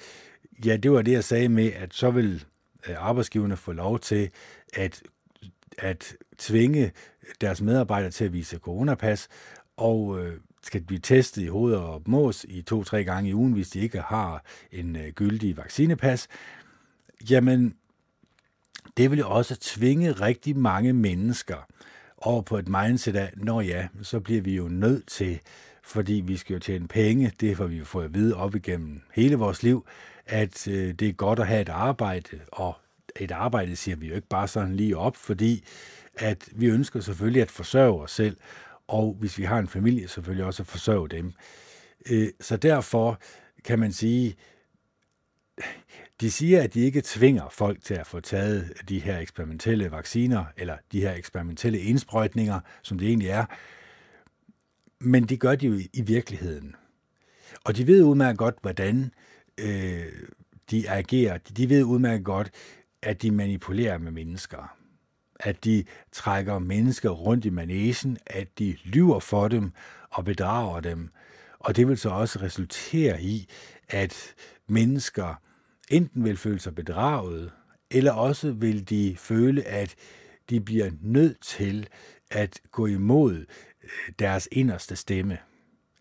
Ja, 0.65 0.77
det 0.77 0.91
var 0.91 1.01
det, 1.01 1.11
jeg 1.11 1.23
sagde 1.23 1.49
med, 1.49 1.73
at 1.73 1.93
så 1.93 2.11
vil 2.11 2.45
øh, 2.89 2.95
arbejdsgiverne 2.97 3.57
få 3.57 3.71
lov 3.71 3.99
til 3.99 4.29
at, 4.73 5.03
at 5.77 6.15
tvinge 6.37 6.91
deres 7.41 7.61
medarbejdere 7.61 8.11
til 8.11 8.25
at 8.25 8.33
vise 8.33 8.57
coronapas, 8.57 9.27
og 9.77 10.19
øh, 10.19 10.39
skal 10.63 10.81
blive 10.81 10.99
testet 10.99 11.41
i 11.41 11.47
hoved 11.47 11.75
og 11.75 12.01
mås 12.05 12.45
i 12.49 12.61
to-tre 12.61 13.03
gange 13.03 13.29
i 13.29 13.33
ugen, 13.33 13.53
hvis 13.53 13.69
de 13.69 13.79
ikke 13.79 14.01
har 14.01 14.43
en 14.71 14.95
øh, 14.95 15.07
gyldig 15.07 15.57
vaccinepas, 15.57 16.27
jamen, 17.29 17.75
det 18.97 19.11
vil 19.11 19.19
jo 19.19 19.29
også 19.29 19.55
tvinge 19.61 20.11
rigtig 20.11 20.57
mange 20.57 20.93
mennesker 20.93 21.67
over 22.17 22.41
på 22.41 22.57
et 22.57 22.67
mindset 22.67 23.15
af, 23.15 23.33
når 23.35 23.61
ja, 23.61 23.87
så 24.01 24.19
bliver 24.19 24.41
vi 24.41 24.55
jo 24.55 24.67
nødt 24.67 25.07
til, 25.07 25.39
fordi 25.83 26.13
vi 26.13 26.37
skal 26.37 26.53
jo 26.53 26.59
tjene 26.59 26.87
penge, 26.87 27.31
det 27.39 27.57
får 27.57 27.67
vi 27.67 27.77
jo 27.77 27.85
fået 27.85 28.05
at 28.05 28.13
vide 28.13 28.35
op 28.35 28.55
igennem 28.55 29.01
hele 29.13 29.35
vores 29.35 29.63
liv, 29.63 29.85
at 30.25 30.67
øh, 30.67 30.93
det 30.93 31.09
er 31.09 31.13
godt 31.13 31.39
at 31.39 31.47
have 31.47 31.61
et 31.61 31.69
arbejde, 31.69 32.39
og 32.51 32.75
et 33.19 33.31
arbejde 33.31 33.75
siger 33.75 33.95
vi 33.95 34.07
jo 34.07 34.15
ikke 34.15 34.27
bare 34.27 34.47
sådan 34.47 34.75
lige 34.75 34.97
op, 34.97 35.15
fordi 35.15 35.63
at 36.17 36.49
vi 36.55 36.65
ønsker 36.65 36.99
selvfølgelig 36.99 37.41
at 37.41 37.51
forsørge 37.51 38.01
os 38.01 38.11
selv, 38.11 38.37
og 38.87 39.15
hvis 39.19 39.37
vi 39.37 39.43
har 39.43 39.59
en 39.59 39.67
familie, 39.67 40.07
selvfølgelig 40.07 40.45
også 40.45 40.63
at 40.63 40.67
forsørge 40.67 41.09
dem. 41.09 41.33
Øh, 42.09 42.29
så 42.41 42.57
derfor 42.57 43.19
kan 43.63 43.79
man 43.79 43.91
sige, 43.91 44.35
de 46.21 46.31
siger, 46.31 46.63
at 46.63 46.73
de 46.73 46.79
ikke 46.79 47.01
tvinger 47.05 47.49
folk 47.49 47.83
til 47.83 47.93
at 47.93 48.07
få 48.07 48.19
taget 48.19 48.73
de 48.89 48.99
her 48.99 49.19
eksperimentelle 49.19 49.91
vacciner, 49.91 50.45
eller 50.57 50.77
de 50.91 51.01
her 51.01 51.13
eksperimentelle 51.13 51.79
indsprøjtninger, 51.79 52.59
som 52.81 52.99
det 52.99 53.07
egentlig 53.07 53.29
er, 53.29 53.45
men 54.99 55.23
det 55.23 55.39
gør 55.39 55.55
de 55.55 55.67
jo 55.67 55.79
i 55.93 56.01
virkeligheden. 56.01 56.75
Og 57.63 57.77
de 57.77 57.87
ved 57.87 58.03
udmærket 58.03 58.37
godt, 58.37 58.55
hvordan 58.61 59.11
øh, 59.57 60.05
de 60.71 60.89
agerer. 60.89 61.37
De 61.37 61.69
ved 61.69 61.83
udmærket 61.83 62.25
godt, 62.25 62.51
at 63.01 63.21
de 63.21 63.31
manipulerer 63.31 63.97
med 63.97 64.11
mennesker. 64.11 64.77
At 65.39 65.63
de 65.63 65.83
trækker 66.11 66.59
mennesker 66.59 67.09
rundt 67.09 67.45
i 67.45 67.49
manesen, 67.49 68.17
at 68.25 68.59
de 68.59 68.77
lyver 68.83 69.19
for 69.19 69.47
dem 69.47 69.71
og 70.09 70.25
bedrager 70.25 70.79
dem. 70.79 71.09
Og 71.59 71.75
det 71.75 71.87
vil 71.87 71.97
så 71.97 72.09
også 72.09 72.39
resultere 72.41 73.21
i, 73.21 73.47
at 73.89 74.33
mennesker 74.67 75.41
enten 75.89 76.23
vil 76.23 76.37
føle 76.37 76.59
sig 76.59 76.75
bedraget, 76.75 77.51
eller 77.91 78.11
også 78.11 78.51
vil 78.51 78.89
de 78.89 79.15
føle, 79.17 79.63
at 79.63 79.95
de 80.49 80.61
bliver 80.61 80.91
nødt 81.01 81.41
til 81.41 81.87
at 82.31 82.61
gå 82.71 82.85
imod 82.85 83.45
øh, 83.83 83.89
deres 84.19 84.47
inderste 84.51 84.95
stemme. 84.95 85.37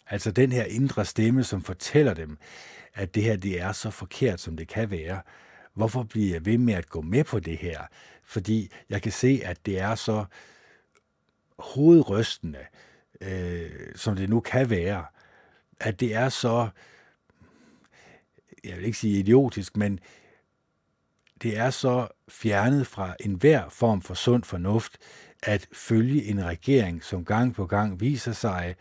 Altså 0.07 0.31
den 0.31 0.53
her 0.53 0.65
indre 0.65 1.05
stemme, 1.05 1.45
som 1.45 1.63
fortæller 1.63 2.15
dem, 2.15 2.39
at 2.95 3.15
det 3.15 3.23
her 3.23 3.37
det 3.37 3.61
er 3.61 3.73
så 3.73 3.91
forkert, 3.91 4.41
som 4.41 4.57
det 4.57 4.69
kan 4.69 4.91
være. 4.91 5.23
Hvorfor 5.75 6.03
bliver 6.03 6.33
jeg 6.33 6.47
ved 6.47 6.59
med 6.59 6.75
at 6.75 6.89
gå 6.89 7.01
med 7.01 7.25
på 7.25 7.41
det 7.41 7.59
her? 7.59 7.81
Fordi 8.25 8.71
jeg 8.91 9.03
kan 9.03 9.13
se, 9.13 9.41
at 9.45 9.67
det 9.67 9.79
er 9.79 9.95
så 9.95 10.25
hovedrystende, 11.59 12.59
øh, 13.21 13.71
som 13.95 14.17
det 14.17 14.31
nu 14.31 14.41
kan 14.41 14.71
være, 14.71 15.05
at 15.81 16.01
det 16.01 16.15
er 16.15 16.29
så, 16.29 16.69
jeg 18.65 18.77
vil 18.77 18.85
ikke 18.85 18.99
sige 18.99 19.19
idiotisk, 19.19 19.77
men 19.77 20.01
det 21.43 21.59
er 21.59 21.71
så 21.71 22.09
fjernet 22.29 22.87
fra 22.87 23.17
enhver 23.21 23.69
form 23.69 24.03
for 24.03 24.15
sund 24.15 24.45
fornuft, 24.45 24.99
at 25.43 25.69
følge 25.73 26.25
en 26.25 26.45
regering, 26.45 27.05
som 27.05 27.25
gang 27.25 27.55
på 27.55 27.67
gang 27.67 28.01
viser 28.01 28.33
sig 28.33 28.75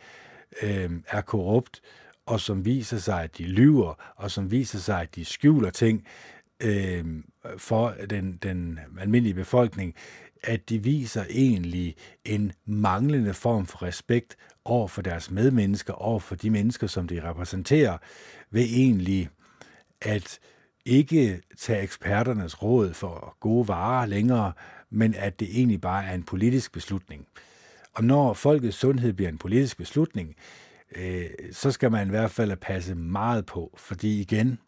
øh, 0.61 0.91
er 1.07 1.21
korrupt, 1.21 1.81
og 2.25 2.39
som 2.39 2.65
viser 2.65 2.97
sig, 2.97 3.23
at 3.23 3.37
de 3.37 3.43
lyver, 3.43 4.13
og 4.15 4.31
som 4.31 4.51
viser 4.51 4.79
sig, 4.79 5.01
at 5.01 5.15
de 5.15 5.25
skjuler 5.25 5.69
ting 5.69 6.05
øh, 6.59 7.05
for 7.57 7.95
den, 8.09 8.39
den 8.43 8.79
almindelige 8.99 9.33
befolkning, 9.33 9.95
at 10.43 10.69
de 10.69 10.83
viser 10.83 11.23
egentlig 11.29 11.95
en 12.25 12.51
manglende 12.65 13.33
form 13.33 13.65
for 13.65 13.83
respekt 13.83 14.35
over 14.65 14.87
for 14.87 15.01
deres 15.01 15.31
medmennesker, 15.31 15.93
over 15.93 16.19
for 16.19 16.35
de 16.35 16.49
mennesker, 16.49 16.87
som 16.87 17.07
de 17.07 17.29
repræsenterer, 17.29 17.97
ved 18.51 18.61
egentlig 18.63 19.29
at 20.01 20.39
ikke 20.85 21.41
tage 21.57 21.81
eksperternes 21.81 22.63
råd 22.63 22.93
for 22.93 23.37
gode 23.39 23.67
varer 23.67 24.05
længere, 24.05 24.53
men 24.89 25.15
at 25.15 25.39
det 25.39 25.47
egentlig 25.57 25.81
bare 25.81 26.05
er 26.05 26.13
en 26.13 26.23
politisk 26.23 26.71
beslutning. 26.71 27.27
Og 27.93 28.03
når 28.03 28.33
folkets 28.33 28.77
sundhed 28.77 29.13
bliver 29.13 29.29
en 29.29 29.37
politisk 29.37 29.77
beslutning, 29.77 30.35
øh, 30.95 31.29
så 31.51 31.71
skal 31.71 31.91
man 31.91 32.07
i 32.07 32.09
hvert 32.09 32.31
fald 32.31 32.55
passe 32.55 32.95
meget 32.95 33.45
på, 33.45 33.73
fordi 33.77 34.21
igen, 34.21 34.59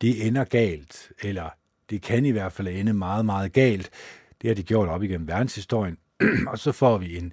det 0.00 0.26
ender 0.26 0.44
galt, 0.44 1.12
eller 1.22 1.50
det 1.90 2.02
kan 2.02 2.24
i 2.24 2.30
hvert 2.30 2.52
fald 2.52 2.68
ende 2.68 2.92
meget, 2.92 3.24
meget 3.24 3.52
galt. 3.52 3.90
Det 4.42 4.48
har 4.48 4.54
de 4.54 4.62
gjort 4.62 4.88
op 4.88 5.02
igennem 5.02 5.28
verdenshistorien, 5.28 5.98
og 6.48 6.58
så 6.58 6.72
får 6.72 6.98
vi 6.98 7.18
en 7.18 7.32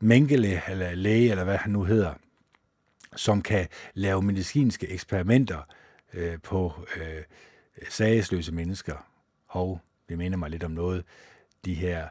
Mengele, 0.00 0.62
eller 0.68 0.94
læge, 0.94 1.30
eller 1.30 1.44
hvad 1.44 1.56
han 1.56 1.72
nu 1.72 1.84
hedder, 1.84 2.14
som 3.16 3.42
kan 3.42 3.68
lave 3.94 4.22
medicinske 4.22 4.88
eksperimenter 4.88 5.58
øh, 6.14 6.38
på 6.42 6.72
øh, 6.96 7.22
sagesløse 7.88 8.52
mennesker. 8.52 9.06
Hov, 9.46 9.80
det 10.08 10.18
minder 10.18 10.38
mig 10.38 10.50
lidt 10.50 10.64
om 10.64 10.70
noget. 10.70 11.04
De 11.64 11.74
her 11.74 12.08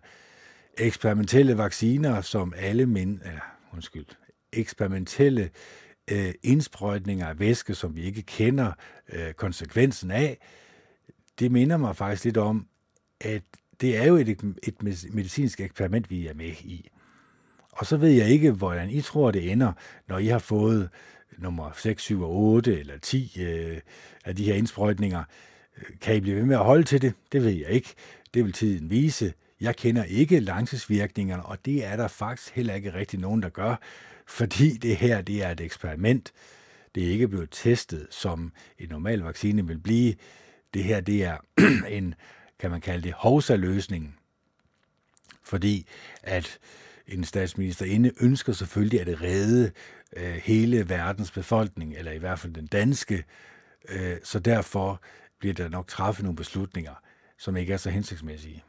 eksperimentelle 0.77 1.57
vacciner, 1.57 2.21
som 2.21 2.53
alle 2.57 2.85
men, 2.85 3.21
eller, 3.25 3.41
undskyld, 3.73 4.05
eksperimentelle 4.55 5.49
øh, 6.11 6.33
indsprøjtninger 6.43 7.27
af 7.27 7.39
væske, 7.39 7.75
som 7.75 7.95
vi 7.95 8.01
ikke 8.01 8.21
kender 8.21 8.71
øh, 9.13 9.33
konsekvensen 9.33 10.11
af, 10.11 10.37
det 11.39 11.51
minder 11.51 11.77
mig 11.77 11.95
faktisk 11.95 12.25
lidt 12.25 12.37
om, 12.37 12.67
at 13.21 13.43
det 13.81 13.97
er 13.97 14.05
jo 14.05 14.15
et, 14.15 14.29
et 14.63 14.83
medicinsk 15.13 15.59
eksperiment, 15.59 16.09
vi 16.09 16.27
er 16.27 16.33
med 16.33 16.47
i. 16.47 16.89
Og 17.71 17.85
så 17.85 17.97
ved 17.97 18.09
jeg 18.09 18.29
ikke, 18.29 18.51
hvordan 18.51 18.89
I 18.89 19.01
tror, 19.01 19.31
det 19.31 19.51
ender, 19.51 19.73
når 20.07 20.17
I 20.17 20.25
har 20.25 20.39
fået 20.39 20.89
nummer 21.37 21.71
6, 21.77 22.03
7 22.03 22.21
og 22.21 22.35
8 22.35 22.79
eller 22.79 22.97
10 22.97 23.33
øh, 23.39 23.79
af 24.25 24.35
de 24.35 24.43
her 24.43 24.53
indsprøjtninger. 24.53 25.23
Kan 26.01 26.15
I 26.15 26.19
blive 26.19 26.35
ved 26.35 26.45
med 26.45 26.55
at 26.55 26.63
holde 26.63 26.83
til 26.83 27.01
det? 27.01 27.13
Det 27.31 27.43
ved 27.43 27.51
jeg 27.51 27.69
ikke. 27.69 27.93
Det 28.33 28.43
vil 28.43 28.53
tiden 28.53 28.89
vise. 28.89 29.33
Jeg 29.61 29.75
kender 29.75 30.03
ikke 30.03 30.39
langtidsvirkningerne, 30.39 31.45
og 31.45 31.65
det 31.65 31.85
er 31.85 31.95
der 31.95 32.07
faktisk 32.07 32.55
heller 32.55 32.73
ikke 32.73 32.93
rigtig 32.93 33.19
nogen, 33.19 33.41
der 33.41 33.49
gør, 33.49 33.75
fordi 34.27 34.77
det 34.77 34.97
her 34.97 35.21
det 35.21 35.43
er 35.43 35.49
et 35.49 35.61
eksperiment. 35.61 36.33
Det 36.95 37.05
er 37.05 37.09
ikke 37.09 37.27
blevet 37.27 37.49
testet, 37.51 38.07
som 38.09 38.51
en 38.79 38.89
normal 38.89 39.19
vaccine 39.19 39.67
vil 39.67 39.79
blive. 39.79 40.15
Det 40.73 40.83
her 40.83 40.99
det 41.01 41.23
er 41.23 41.37
en, 41.97 42.15
kan 42.59 42.71
man 42.71 42.81
kalde 42.81 43.03
det, 43.03 43.13
hovsaløsning, 43.13 44.19
fordi 45.43 45.87
at 46.23 46.59
en 47.07 47.23
statsminister 47.23 47.85
inde 47.85 48.11
ønsker 48.19 48.53
selvfølgelig 48.53 49.01
at 49.01 49.21
redde 49.21 49.71
øh, 50.17 50.33
hele 50.33 50.89
verdens 50.89 51.31
befolkning, 51.31 51.95
eller 51.95 52.11
i 52.11 52.17
hvert 52.17 52.39
fald 52.39 52.53
den 52.53 52.67
danske, 52.67 53.23
øh, 53.89 54.17
så 54.23 54.39
derfor 54.39 55.01
bliver 55.39 55.53
der 55.53 55.69
nok 55.69 55.87
træffet 55.87 56.23
nogle 56.23 56.35
beslutninger, 56.35 56.93
som 57.37 57.57
ikke 57.57 57.73
er 57.73 57.77
så 57.77 57.89
hensigtsmæssige. 57.89 58.63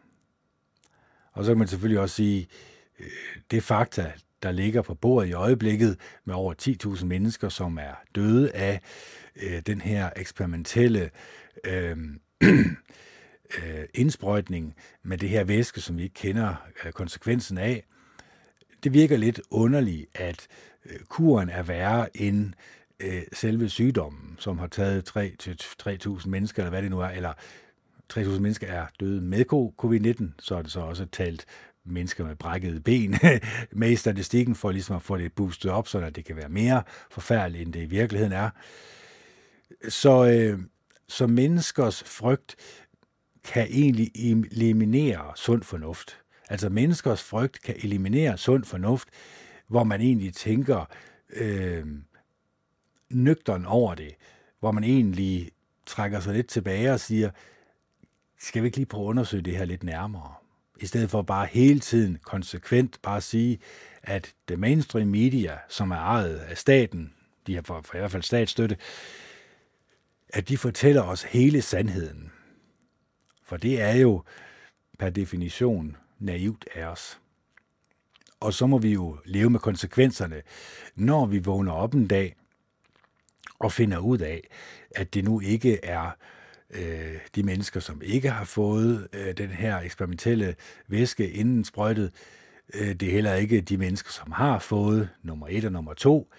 Og 1.32 1.44
så 1.44 1.50
kan 1.50 1.58
man 1.58 1.68
selvfølgelig 1.68 2.00
også 2.00 2.14
sige, 2.16 2.48
øh, 2.98 3.06
det 3.50 3.62
fakta, 3.62 4.12
der 4.46 4.52
ligger 4.52 4.82
på 4.82 4.94
bordet 4.94 5.28
i 5.28 5.32
øjeblikket 5.32 5.96
med 6.24 6.34
over 6.34 6.54
10.000 6.96 7.04
mennesker, 7.04 7.48
som 7.48 7.78
er 7.78 7.94
døde 8.14 8.52
af 8.52 8.80
øh, 9.42 9.62
den 9.66 9.80
her 9.80 10.10
eksperimentelle 10.16 11.10
øh, 11.64 11.96
øh, 12.42 13.84
indsprøjtning 13.94 14.74
med 15.02 15.18
det 15.18 15.28
her 15.28 15.44
væske, 15.44 15.80
som 15.80 15.98
vi 15.98 16.02
ikke 16.02 16.14
kender 16.14 16.54
øh, 16.84 16.92
konsekvensen 16.92 17.58
af. 17.58 17.84
Det 18.84 18.92
virker 18.92 19.16
lidt 19.16 19.40
underligt, 19.50 20.06
at 20.14 20.46
øh, 20.84 20.98
kuren 21.08 21.48
er 21.48 21.62
værre 21.62 22.16
end 22.16 22.52
øh, 23.00 23.22
selve 23.32 23.68
sygdommen, 23.68 24.36
som 24.38 24.58
har 24.58 24.66
taget 24.66 25.16
3-3.000 25.16 26.28
mennesker, 26.28 26.62
eller 26.62 26.70
hvad 26.70 26.82
det 26.82 26.90
nu 26.90 27.00
er, 27.00 27.08
eller 27.08 27.32
3.000 28.12 28.40
mennesker 28.40 28.66
er 28.66 28.86
døde 29.00 29.20
med 29.20 29.44
covid-19, 29.82 30.24
så 30.38 30.54
er 30.54 30.62
det 30.62 30.70
så 30.70 30.80
også 30.80 31.06
talt 31.06 31.46
mennesker 31.86 32.24
med 32.24 32.36
brækkede 32.36 32.80
ben 32.80 33.14
med 33.72 33.90
i 33.90 33.96
statistikken, 33.96 34.54
for 34.54 34.70
ligesom 34.70 34.96
at 34.96 35.02
få 35.02 35.16
det 35.16 35.32
boostet 35.32 35.70
op, 35.70 35.88
så 35.88 36.10
det 36.10 36.24
kan 36.24 36.36
være 36.36 36.48
mere 36.48 36.82
forfærdeligt, 37.10 37.62
end 37.62 37.72
det 37.72 37.82
i 37.82 37.86
virkeligheden 37.86 38.32
er. 38.32 38.50
Så, 39.88 40.24
øh, 40.26 40.60
så 41.08 41.26
menneskers 41.26 42.02
frygt 42.02 42.56
kan 43.44 43.66
egentlig 43.70 44.10
eliminere 44.52 45.32
sund 45.36 45.62
fornuft. 45.62 46.18
Altså 46.48 46.68
menneskers 46.68 47.22
frygt 47.22 47.62
kan 47.62 47.76
eliminere 47.76 48.38
sund 48.38 48.64
fornuft, 48.64 49.08
hvor 49.68 49.84
man 49.84 50.00
egentlig 50.00 50.34
tænker 50.34 50.84
øh, 51.30 51.86
nøgteren 53.10 53.66
over 53.66 53.94
det, 53.94 54.14
hvor 54.60 54.70
man 54.70 54.84
egentlig 54.84 55.50
trækker 55.86 56.20
sig 56.20 56.34
lidt 56.34 56.48
tilbage 56.48 56.92
og 56.92 57.00
siger, 57.00 57.30
skal 58.38 58.62
vi 58.62 58.66
ikke 58.66 58.76
lige 58.76 58.86
prøve 58.86 59.04
at 59.04 59.08
undersøge 59.08 59.42
det 59.42 59.56
her 59.56 59.64
lidt 59.64 59.84
nærmere? 59.84 60.34
I 60.80 60.86
stedet 60.86 61.10
for 61.10 61.22
bare 61.22 61.46
hele 61.46 61.80
tiden 61.80 62.18
konsekvent 62.22 62.98
bare 63.02 63.16
at 63.16 63.22
sige, 63.22 63.58
at 64.02 64.34
det 64.48 64.58
mainstream 64.58 65.08
media, 65.08 65.58
som 65.68 65.90
er 65.90 65.96
ejet 65.96 66.36
af 66.36 66.58
staten, 66.58 67.14
de 67.46 67.54
har 67.54 67.62
for, 67.62 67.80
for 67.80 67.94
i 67.94 67.98
hvert 67.98 68.10
fald 68.10 68.22
statsstøtte, 68.22 68.76
at 70.28 70.48
de 70.48 70.58
fortæller 70.58 71.02
os 71.02 71.22
hele 71.22 71.62
sandheden. 71.62 72.32
For 73.42 73.56
det 73.56 73.80
er 73.80 73.94
jo 73.94 74.22
per 74.98 75.10
definition 75.10 75.96
naivt 76.18 76.68
af 76.74 76.84
os. 76.84 77.20
Og 78.40 78.54
så 78.54 78.66
må 78.66 78.78
vi 78.78 78.92
jo 78.92 79.18
leve 79.24 79.50
med 79.50 79.60
konsekvenserne, 79.60 80.42
når 80.94 81.26
vi 81.26 81.38
vågner 81.38 81.72
op 81.72 81.94
en 81.94 82.06
dag 82.06 82.36
og 83.58 83.72
finder 83.72 83.98
ud 83.98 84.18
af, 84.18 84.48
at 84.90 85.14
det 85.14 85.24
nu 85.24 85.40
ikke 85.40 85.84
er 85.84 86.10
øh, 86.70 87.18
de 87.34 87.42
mennesker, 87.42 87.80
som 87.80 88.02
ikke 88.04 88.30
har 88.30 88.44
fået 88.44 89.08
øh, 89.12 89.36
den 89.36 89.48
her 89.48 89.78
eksperimentelle 89.78 90.54
væske 90.88 91.30
inden 91.30 91.64
sprøjtet. 91.64 92.12
Øh, 92.74 92.94
det 92.94 93.08
er 93.08 93.12
heller 93.12 93.34
ikke 93.34 93.60
de 93.60 93.76
mennesker, 93.76 94.10
som 94.10 94.32
har 94.32 94.58
fået 94.58 95.08
nummer 95.22 95.46
et 95.50 95.64
og 95.64 95.72
nummer 95.72 95.94
to. 95.94 96.32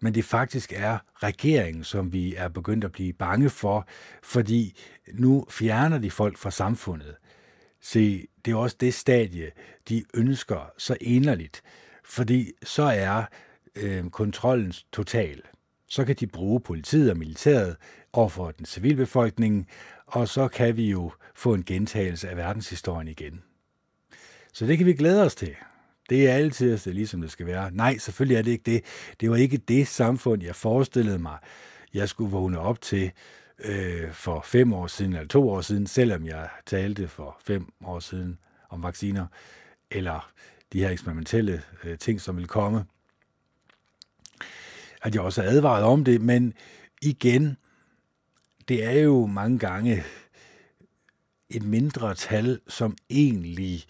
Men 0.00 0.14
det 0.14 0.24
faktisk 0.24 0.72
er 0.76 0.98
regeringen, 1.14 1.84
som 1.84 2.12
vi 2.12 2.34
er 2.34 2.48
begyndt 2.48 2.84
at 2.84 2.92
blive 2.92 3.12
bange 3.12 3.50
for, 3.50 3.88
fordi 4.22 4.78
nu 5.12 5.46
fjerner 5.50 5.98
de 5.98 6.10
folk 6.10 6.38
fra 6.38 6.50
samfundet. 6.50 7.14
Se, 7.80 8.26
det 8.44 8.52
er 8.52 8.56
også 8.56 8.76
det 8.80 8.94
stadie, 8.94 9.50
de 9.88 10.04
ønsker 10.14 10.72
så 10.78 10.96
inderligt, 11.00 11.62
fordi 12.04 12.52
så 12.62 12.82
er 12.82 13.24
øh, 13.76 14.10
kontrollen 14.10 14.72
total. 14.92 15.42
Så 15.90 16.04
kan 16.04 16.16
de 16.20 16.26
bruge 16.26 16.60
politiet 16.60 17.10
og 17.10 17.16
militæret 17.16 17.76
overfor 18.12 18.50
den 18.50 18.66
civilbefolkning, 18.66 19.68
og 20.06 20.28
så 20.28 20.48
kan 20.48 20.76
vi 20.76 20.90
jo 20.90 21.12
få 21.34 21.54
en 21.54 21.64
gentagelse 21.64 22.28
af 22.28 22.36
verdenshistorien 22.36 23.08
igen. 23.08 23.42
Så 24.52 24.66
det 24.66 24.78
kan 24.78 24.86
vi 24.86 24.92
glæde 24.92 25.24
os 25.24 25.34
til. 25.34 25.54
Det 26.10 26.28
er 26.28 26.34
altid 26.34 26.78
det 26.78 26.94
ligesom 26.94 27.20
det 27.20 27.30
skal 27.30 27.46
være. 27.46 27.70
Nej, 27.70 27.98
selvfølgelig 27.98 28.36
er 28.36 28.42
det 28.42 28.50
ikke 28.50 28.70
det. 28.72 28.84
Det 29.20 29.30
var 29.30 29.36
ikke 29.36 29.56
det 29.56 29.88
samfund, 29.88 30.42
jeg 30.42 30.56
forestillede 30.56 31.18
mig, 31.18 31.38
jeg 31.94 32.08
skulle 32.08 32.30
vågne 32.30 32.58
op 32.58 32.80
til 32.80 33.12
øh, 33.64 34.12
for 34.12 34.40
fem 34.44 34.72
år 34.72 34.86
siden 34.86 35.12
eller 35.12 35.28
to 35.28 35.50
år 35.50 35.60
siden, 35.60 35.86
selvom 35.86 36.26
jeg 36.26 36.48
talte 36.66 37.08
for 37.08 37.36
fem 37.44 37.66
år 37.84 38.00
siden 38.00 38.38
om 38.68 38.82
vacciner, 38.82 39.26
eller 39.90 40.30
de 40.72 40.80
her 40.80 40.90
eksperimentelle 40.90 41.62
øh, 41.84 41.98
ting, 41.98 42.20
som 42.20 42.36
vil 42.36 42.46
komme. 42.46 42.84
At 45.02 45.14
jeg 45.14 45.22
også 45.22 45.42
advaret 45.42 45.84
om 45.84 46.04
det, 46.04 46.20
men 46.20 46.54
igen, 47.02 47.56
det 48.68 48.84
er 48.84 49.00
jo 49.00 49.26
mange 49.26 49.58
gange 49.58 50.04
et 51.50 51.62
mindre 51.62 52.14
tal, 52.14 52.60
som 52.68 52.96
egentlig 53.10 53.84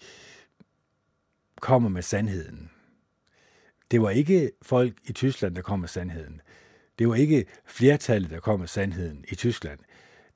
kommer 1.61 1.89
med 1.89 2.01
sandheden. 2.01 2.69
Det 3.91 4.01
var 4.01 4.09
ikke 4.09 4.51
folk 4.61 4.93
i 5.05 5.13
Tyskland, 5.13 5.55
der 5.55 5.61
kom 5.61 5.79
med 5.79 5.87
sandheden. 5.87 6.41
Det 6.99 7.09
var 7.09 7.15
ikke 7.15 7.45
flertallet, 7.65 8.29
der 8.29 8.39
kom 8.39 8.59
med 8.59 8.67
sandheden 8.67 9.25
i 9.27 9.35
Tyskland. 9.35 9.79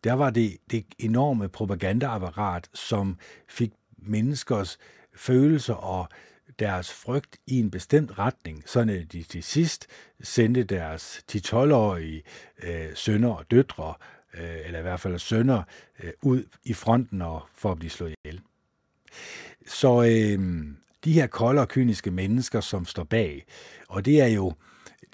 Der 0.03 0.13
var 0.13 0.29
det, 0.29 0.57
det 0.71 0.85
enorme 0.99 1.49
propagandaapparat, 1.49 2.69
som 2.73 3.17
fik 3.47 3.71
menneskers 3.97 4.77
følelser 5.15 5.73
og 5.73 6.09
deres 6.59 6.93
frygt 6.93 7.38
i 7.48 7.59
en 7.59 7.72
bestemt 7.72 8.19
retning, 8.19 8.64
så 8.65 9.06
de 9.11 9.24
til 9.24 9.43
sidst 9.43 9.88
sendte 10.22 10.64
deres 10.64 11.24
10-12-årige 11.32 12.24
øh, 12.64 12.90
sønner 12.95 13.30
og 13.30 13.51
døtre, 13.51 13.93
øh, 14.33 14.57
eller 14.65 14.80
i 14.80 14.82
hvert 14.82 14.99
fald 14.99 15.19
sønner, 15.19 15.64
øh, 16.03 16.11
ud 16.22 16.43
i 16.64 16.74
fronten 16.74 17.22
og 17.22 17.43
for 17.56 17.72
at 17.72 17.80
blive 17.80 17.91
slået 17.91 18.15
ihjel. 18.25 18.41
Så 19.67 20.03
øh, 20.03 20.65
de 21.06 21.14
her 21.14 21.27
kolde 21.27 21.61
og 21.61 21.67
kyniske 21.67 22.11
mennesker, 22.11 22.61
som 22.61 22.85
står 22.85 23.03
bag, 23.03 23.45
og 23.88 24.06
det 24.06 24.22
er 24.22 24.27
jo 24.27 24.53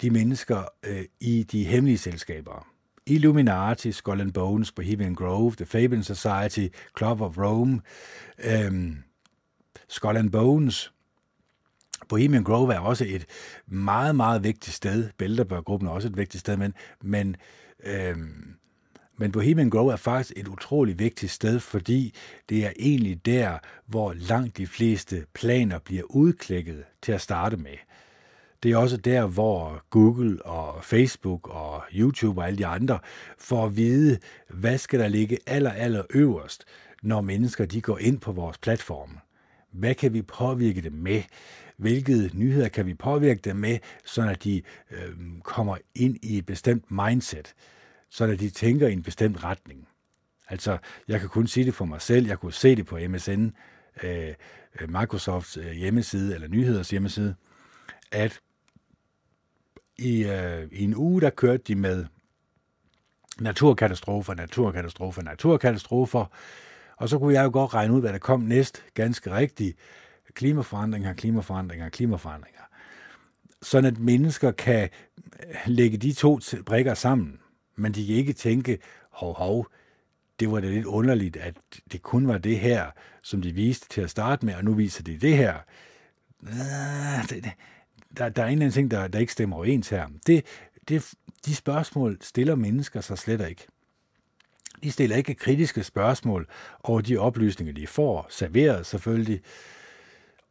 de 0.02 0.10
mennesker 0.10 0.64
øh, 0.82 1.04
i 1.20 1.42
de 1.42 1.64
hemmelige 1.64 1.98
selskaber. 1.98 2.68
Illuminati, 3.06 3.92
Skull 3.92 4.20
and 4.20 4.32
Bones, 4.32 4.72
Bohemian 4.72 5.14
Grove, 5.14 5.52
The 5.56 5.66
Fabian 5.66 6.02
Society, 6.02 6.68
Club 6.98 7.20
of 7.20 7.38
Rome, 7.38 7.80
øh, 8.38 8.96
Skull 9.88 10.16
and 10.16 10.30
Bones. 10.30 10.92
Bohemian 12.12 12.44
Grove 12.44 12.74
er 12.74 12.78
også 12.78 13.04
et 13.08 13.26
meget, 13.66 14.16
meget 14.16 14.44
vigtigt 14.44 14.76
sted. 14.76 15.10
Bilderberg-gruppen 15.18 15.88
er 15.88 15.92
også 15.92 16.08
et 16.08 16.16
vigtigt 16.16 16.40
sted, 16.40 16.56
men, 16.56 16.74
men, 17.02 17.36
øhm, 17.84 18.54
men 19.16 19.32
Bohemian 19.32 19.70
Grove 19.70 19.92
er 19.92 19.96
faktisk 19.96 20.32
et 20.36 20.48
utroligt 20.48 20.98
vigtigt 20.98 21.32
sted, 21.32 21.60
fordi 21.60 22.14
det 22.48 22.66
er 22.66 22.72
egentlig 22.78 23.26
der, 23.26 23.58
hvor 23.86 24.12
langt 24.12 24.56
de 24.56 24.66
fleste 24.66 25.26
planer 25.34 25.78
bliver 25.78 26.02
udklækket 26.02 26.84
til 27.02 27.12
at 27.12 27.20
starte 27.20 27.56
med. 27.56 27.76
Det 28.62 28.72
er 28.72 28.76
også 28.76 28.96
der, 28.96 29.26
hvor 29.26 29.82
Google 29.90 30.42
og 30.42 30.84
Facebook 30.84 31.48
og 31.48 31.82
YouTube 31.94 32.40
og 32.40 32.46
alle 32.46 32.58
de 32.58 32.66
andre 32.66 32.98
får 33.38 33.66
at 33.66 33.76
vide, 33.76 34.18
hvad 34.48 34.78
skal 34.78 35.00
der 35.00 35.08
ligge 35.08 35.38
aller, 35.46 35.72
aller 35.72 36.02
øverst, 36.10 36.64
når 37.02 37.20
mennesker 37.20 37.66
de 37.66 37.80
går 37.80 37.98
ind 37.98 38.20
på 38.20 38.32
vores 38.32 38.58
platform. 38.58 39.18
Hvad 39.70 39.94
kan 39.94 40.12
vi 40.12 40.22
påvirke 40.22 40.80
dem 40.80 40.92
med? 40.92 41.22
Hvilke 41.82 42.30
nyheder 42.34 42.68
kan 42.68 42.86
vi 42.86 42.94
påvirke 42.94 43.40
dem 43.40 43.56
med, 43.56 43.78
så 44.04 44.22
at 44.22 44.44
de 44.44 44.62
øh, 44.90 45.40
kommer 45.42 45.76
ind 45.94 46.16
i 46.22 46.38
et 46.38 46.46
bestemt 46.46 46.90
mindset, 46.90 47.54
så 48.10 48.24
at 48.24 48.40
de 48.40 48.50
tænker 48.50 48.88
i 48.88 48.92
en 48.92 49.02
bestemt 49.02 49.44
retning. 49.44 49.88
Altså, 50.48 50.78
jeg 51.08 51.20
kan 51.20 51.28
kun 51.28 51.46
sige 51.46 51.66
det 51.66 51.74
for 51.74 51.84
mig 51.84 52.00
selv. 52.00 52.26
Jeg 52.26 52.38
kunne 52.38 52.52
se 52.52 52.76
det 52.76 52.86
på 52.86 52.98
MSN, 53.08 53.48
øh, 54.02 54.34
Microsofts 54.88 55.56
øh, 55.56 55.72
hjemmeside, 55.72 56.34
eller 56.34 56.48
nyheders 56.48 56.90
hjemmeside, 56.90 57.34
at 58.12 58.40
i, 59.98 60.24
øh, 60.24 60.68
i 60.72 60.84
en 60.84 60.96
uge, 60.96 61.20
der 61.20 61.30
kørte 61.30 61.62
de 61.68 61.74
med 61.74 62.06
naturkatastrofer, 63.40 64.34
naturkatastrofer, 64.34 65.22
naturkatastrofer, 65.22 66.26
og 66.96 67.08
så 67.08 67.18
kunne 67.18 67.34
jeg 67.34 67.44
jo 67.44 67.50
godt 67.52 67.74
regne 67.74 67.94
ud, 67.94 68.00
hvad 68.00 68.12
der 68.12 68.18
kom 68.18 68.40
næst, 68.40 68.84
ganske 68.94 69.34
rigtigt. 69.34 69.78
Klimaforandringer, 70.34 71.14
klimaforandringer, 71.14 71.88
klimaforandringer. 71.88 72.60
Sådan 73.62 73.94
at 73.94 73.98
mennesker 73.98 74.50
kan 74.50 74.88
lægge 75.66 75.98
de 75.98 76.12
to 76.12 76.40
brikker 76.66 76.94
sammen, 76.94 77.38
men 77.76 77.92
de 77.92 78.06
kan 78.06 78.16
ikke 78.16 78.32
tænke, 78.32 78.78
hov, 79.10 79.34
hov, 79.34 79.66
det 80.40 80.50
var 80.50 80.60
da 80.60 80.68
lidt 80.68 80.86
underligt, 80.86 81.36
at 81.36 81.54
det 81.92 82.02
kun 82.02 82.28
var 82.28 82.38
det 82.38 82.58
her, 82.58 82.90
som 83.22 83.42
de 83.42 83.52
viste 83.52 83.88
til 83.88 84.00
at 84.00 84.10
starte 84.10 84.46
med, 84.46 84.54
og 84.54 84.64
nu 84.64 84.74
viser 84.74 85.02
de 85.02 85.18
det 85.18 85.36
her. 85.36 85.54
Der, 88.16 88.28
der 88.28 88.42
er 88.42 88.46
en 88.46 88.52
eller 88.52 88.64
anden 88.64 88.70
ting, 88.70 88.90
der, 88.90 89.08
der 89.08 89.18
ikke 89.18 89.32
stemmer 89.32 89.56
overens 89.56 89.88
her. 89.88 90.08
Det, 90.26 90.46
det, 90.88 91.14
de 91.46 91.54
spørgsmål 91.54 92.18
stiller 92.20 92.54
mennesker 92.54 93.00
sig 93.00 93.18
slet 93.18 93.48
ikke. 93.48 93.66
De 94.82 94.92
stiller 94.92 95.16
ikke 95.16 95.34
kritiske 95.34 95.84
spørgsmål 95.84 96.48
over 96.82 97.00
de 97.00 97.16
oplysninger, 97.16 97.74
de 97.74 97.86
får, 97.86 98.26
serveret 98.30 98.86
selvfølgelig. 98.86 99.40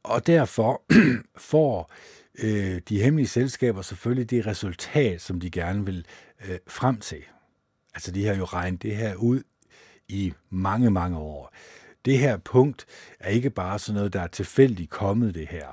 Og 0.03 0.27
derfor 0.27 0.81
får 1.51 1.91
øh, 2.43 2.81
de 2.89 3.01
hemmelige 3.01 3.27
selskaber 3.27 3.81
selvfølgelig 3.81 4.29
det 4.29 4.47
resultat, 4.47 5.21
som 5.21 5.39
de 5.39 5.51
gerne 5.51 5.85
vil 5.85 6.05
øh, 6.47 6.57
frem 6.67 6.99
til. 6.99 7.23
Altså 7.93 8.11
de 8.11 8.25
har 8.25 8.35
jo 8.35 8.43
regnet 8.43 8.83
det 8.83 8.95
her 8.95 9.15
ud 9.15 9.43
i 10.07 10.33
mange, 10.49 10.91
mange 10.91 11.17
år. 11.17 11.53
Det 12.05 12.19
her 12.19 12.37
punkt 12.37 12.85
er 13.19 13.29
ikke 13.29 13.49
bare 13.49 13.79
sådan 13.79 13.95
noget, 13.95 14.13
der 14.13 14.21
er 14.21 14.27
tilfældigt 14.27 14.89
kommet 14.89 15.35
det 15.35 15.47
her 15.47 15.67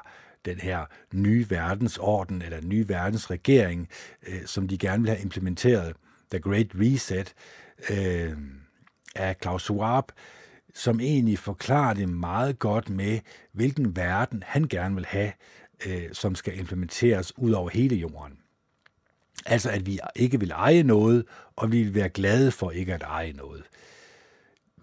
den 0.45 0.59
her 0.59 0.87
nye 1.15 1.47
verdensorden 1.51 2.43
eller 2.43 2.61
nye 2.61 2.89
verdensregering, 2.89 3.89
øh, 4.27 4.47
som 4.47 4.69
de 4.69 4.79
gerne 4.79 5.03
vil 5.03 5.11
have 5.11 5.23
implementeret, 5.23 5.97
The 6.31 6.41
Great 6.41 6.67
Reset, 6.75 7.35
øh, 7.91 8.33
af 9.17 9.39
Klaus 9.39 9.63
Schwab, 9.63 10.13
som 10.79 11.01
egentlig 11.01 11.39
forklarer 11.39 11.95
det 11.95 12.09
meget 12.09 12.59
godt 12.59 12.91
med, 12.91 13.21
hvilken 13.53 13.97
verden 13.97 14.43
han 14.47 14.69
gerne 14.69 14.95
vil 14.95 15.07
have, 15.07 15.33
øh, 15.87 16.03
som 16.13 16.35
skal 16.35 16.59
implementeres 16.59 17.39
ud 17.39 17.53
over 17.53 17.71
hele 17.71 17.97
jorden. 17.97 18.39
Altså 19.47 19.71
at 19.71 19.87
vi 19.87 19.99
ikke 20.17 20.41
vil 20.41 20.51
eje 20.51 20.83
noget, 20.83 21.25
og 21.57 21.73
vi 21.73 21.83
vil 21.83 21.95
være 21.95 22.09
glade 22.09 22.51
for 22.51 22.71
ikke 22.71 22.95
at 22.95 23.03
eje 23.03 23.33
noget. 23.33 23.63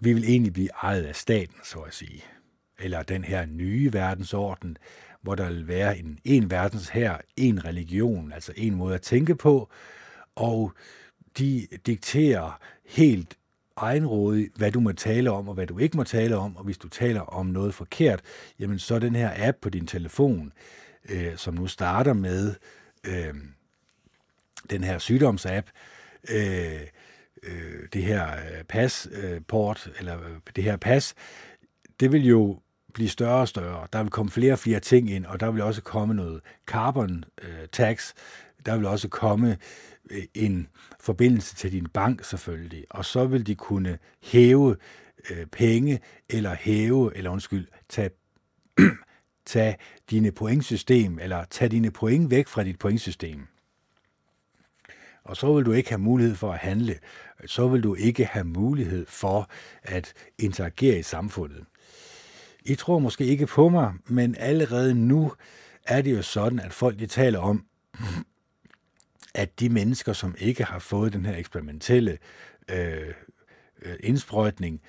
Vi 0.00 0.12
vil 0.12 0.24
egentlig 0.24 0.52
blive 0.52 0.68
ejet 0.82 1.04
af 1.04 1.16
staten, 1.16 1.56
så 1.64 1.78
at 1.78 1.94
sige. 1.94 2.24
Eller 2.78 3.02
den 3.02 3.24
her 3.24 3.46
nye 3.46 3.92
verdensorden, 3.92 4.76
hvor 5.22 5.34
der 5.34 5.48
vil 5.48 5.68
være 5.68 5.98
en, 5.98 6.18
en 6.24 6.50
verdens 6.50 6.88
her, 6.88 7.18
en 7.36 7.64
religion, 7.64 8.32
altså 8.32 8.52
en 8.56 8.74
måde 8.74 8.94
at 8.94 9.02
tænke 9.02 9.34
på, 9.34 9.70
og 10.34 10.72
de 11.38 11.66
dikterer 11.86 12.60
helt 12.86 13.36
egenrådig, 13.76 14.50
hvad 14.56 14.72
du 14.72 14.80
må 14.80 14.92
tale 14.92 15.30
om, 15.30 15.48
og 15.48 15.54
hvad 15.54 15.66
du 15.66 15.78
ikke 15.78 15.96
må 15.96 16.04
tale 16.04 16.36
om, 16.36 16.56
og 16.56 16.64
hvis 16.64 16.78
du 16.78 16.88
taler 16.88 17.20
om 17.20 17.46
noget 17.46 17.74
forkert, 17.74 18.20
jamen 18.58 18.78
så 18.78 18.98
den 18.98 19.16
her 19.16 19.48
app 19.48 19.58
på 19.60 19.68
din 19.68 19.86
telefon, 19.86 20.52
øh, 21.08 21.36
som 21.36 21.54
nu 21.54 21.66
starter 21.66 22.12
med 22.12 22.54
øh, 23.04 23.34
den 24.70 24.84
her 24.84 24.98
sygdomsapp, 24.98 25.66
øh, 26.30 26.80
øh, 27.42 27.88
det 27.92 28.02
her 28.02 28.26
øh, 28.30 28.64
passport, 28.68 29.86
øh, 29.86 29.94
eller 29.98 30.18
det 30.56 30.64
her 30.64 30.76
pas, 30.76 31.14
det 32.00 32.12
vil 32.12 32.26
jo 32.26 32.60
blive 32.94 33.08
større 33.08 33.40
og 33.40 33.48
større. 33.48 33.86
Der 33.92 34.02
vil 34.02 34.10
komme 34.10 34.30
flere 34.30 34.52
og 34.52 34.58
flere 34.58 34.80
ting 34.80 35.10
ind, 35.10 35.26
og 35.26 35.40
der 35.40 35.50
vil 35.50 35.62
også 35.62 35.82
komme 35.82 36.14
noget 36.14 36.40
carbon 36.66 37.24
øh, 37.42 37.68
tax. 37.72 38.12
Der 38.66 38.76
vil 38.76 38.86
også 38.86 39.08
komme 39.08 39.56
Øh, 40.10 40.22
en 40.34 40.68
forbindelse 41.00 41.54
til 41.54 41.72
din 41.72 41.86
bank 41.86 42.24
selvfølgelig, 42.24 42.84
og 42.90 43.04
så 43.04 43.24
vil 43.26 43.46
de 43.46 43.54
kunne 43.54 43.98
hæve 44.22 44.76
øh, 45.30 45.46
penge, 45.46 46.00
eller 46.28 46.54
hæve, 46.54 47.16
eller 47.16 47.30
undskyld, 47.30 47.66
tage, 47.88 48.10
tage 49.46 49.76
dine 50.10 50.32
pointsystem, 50.32 51.18
eller 51.18 51.44
tage 51.44 51.68
dine 51.68 51.90
point 51.90 52.30
væk 52.30 52.48
fra 52.48 52.64
dit 52.64 52.78
pointsystem. 52.78 53.46
og 55.24 55.36
så 55.36 55.54
vil 55.54 55.66
du 55.66 55.72
ikke 55.72 55.88
have 55.88 55.98
mulighed 55.98 56.34
for 56.36 56.52
at 56.52 56.58
handle. 56.58 56.98
Så 57.46 57.68
vil 57.68 57.82
du 57.82 57.94
ikke 57.94 58.24
have 58.24 58.44
mulighed 58.44 59.06
for 59.06 59.50
at 59.82 60.14
interagere 60.38 60.98
i 60.98 61.02
samfundet. 61.02 61.64
I 62.64 62.74
tror 62.74 62.98
måske 62.98 63.24
ikke 63.24 63.46
på 63.46 63.68
mig, 63.68 63.94
men 64.06 64.34
allerede 64.38 64.94
nu 64.94 65.32
er 65.84 66.02
det 66.02 66.16
jo 66.16 66.22
sådan, 66.22 66.60
at 66.60 66.72
folk 66.72 66.98
de 66.98 67.06
taler 67.06 67.38
om, 67.38 67.66
at 69.36 69.60
de 69.60 69.68
mennesker, 69.68 70.12
som 70.12 70.34
ikke 70.38 70.64
har 70.64 70.78
fået 70.78 71.12
den 71.12 71.26
her 71.26 71.36
eksperimentelle 71.36 72.18
øh, 72.68 73.14
øh, 73.82 73.96
indsprøjtning, 74.00 74.80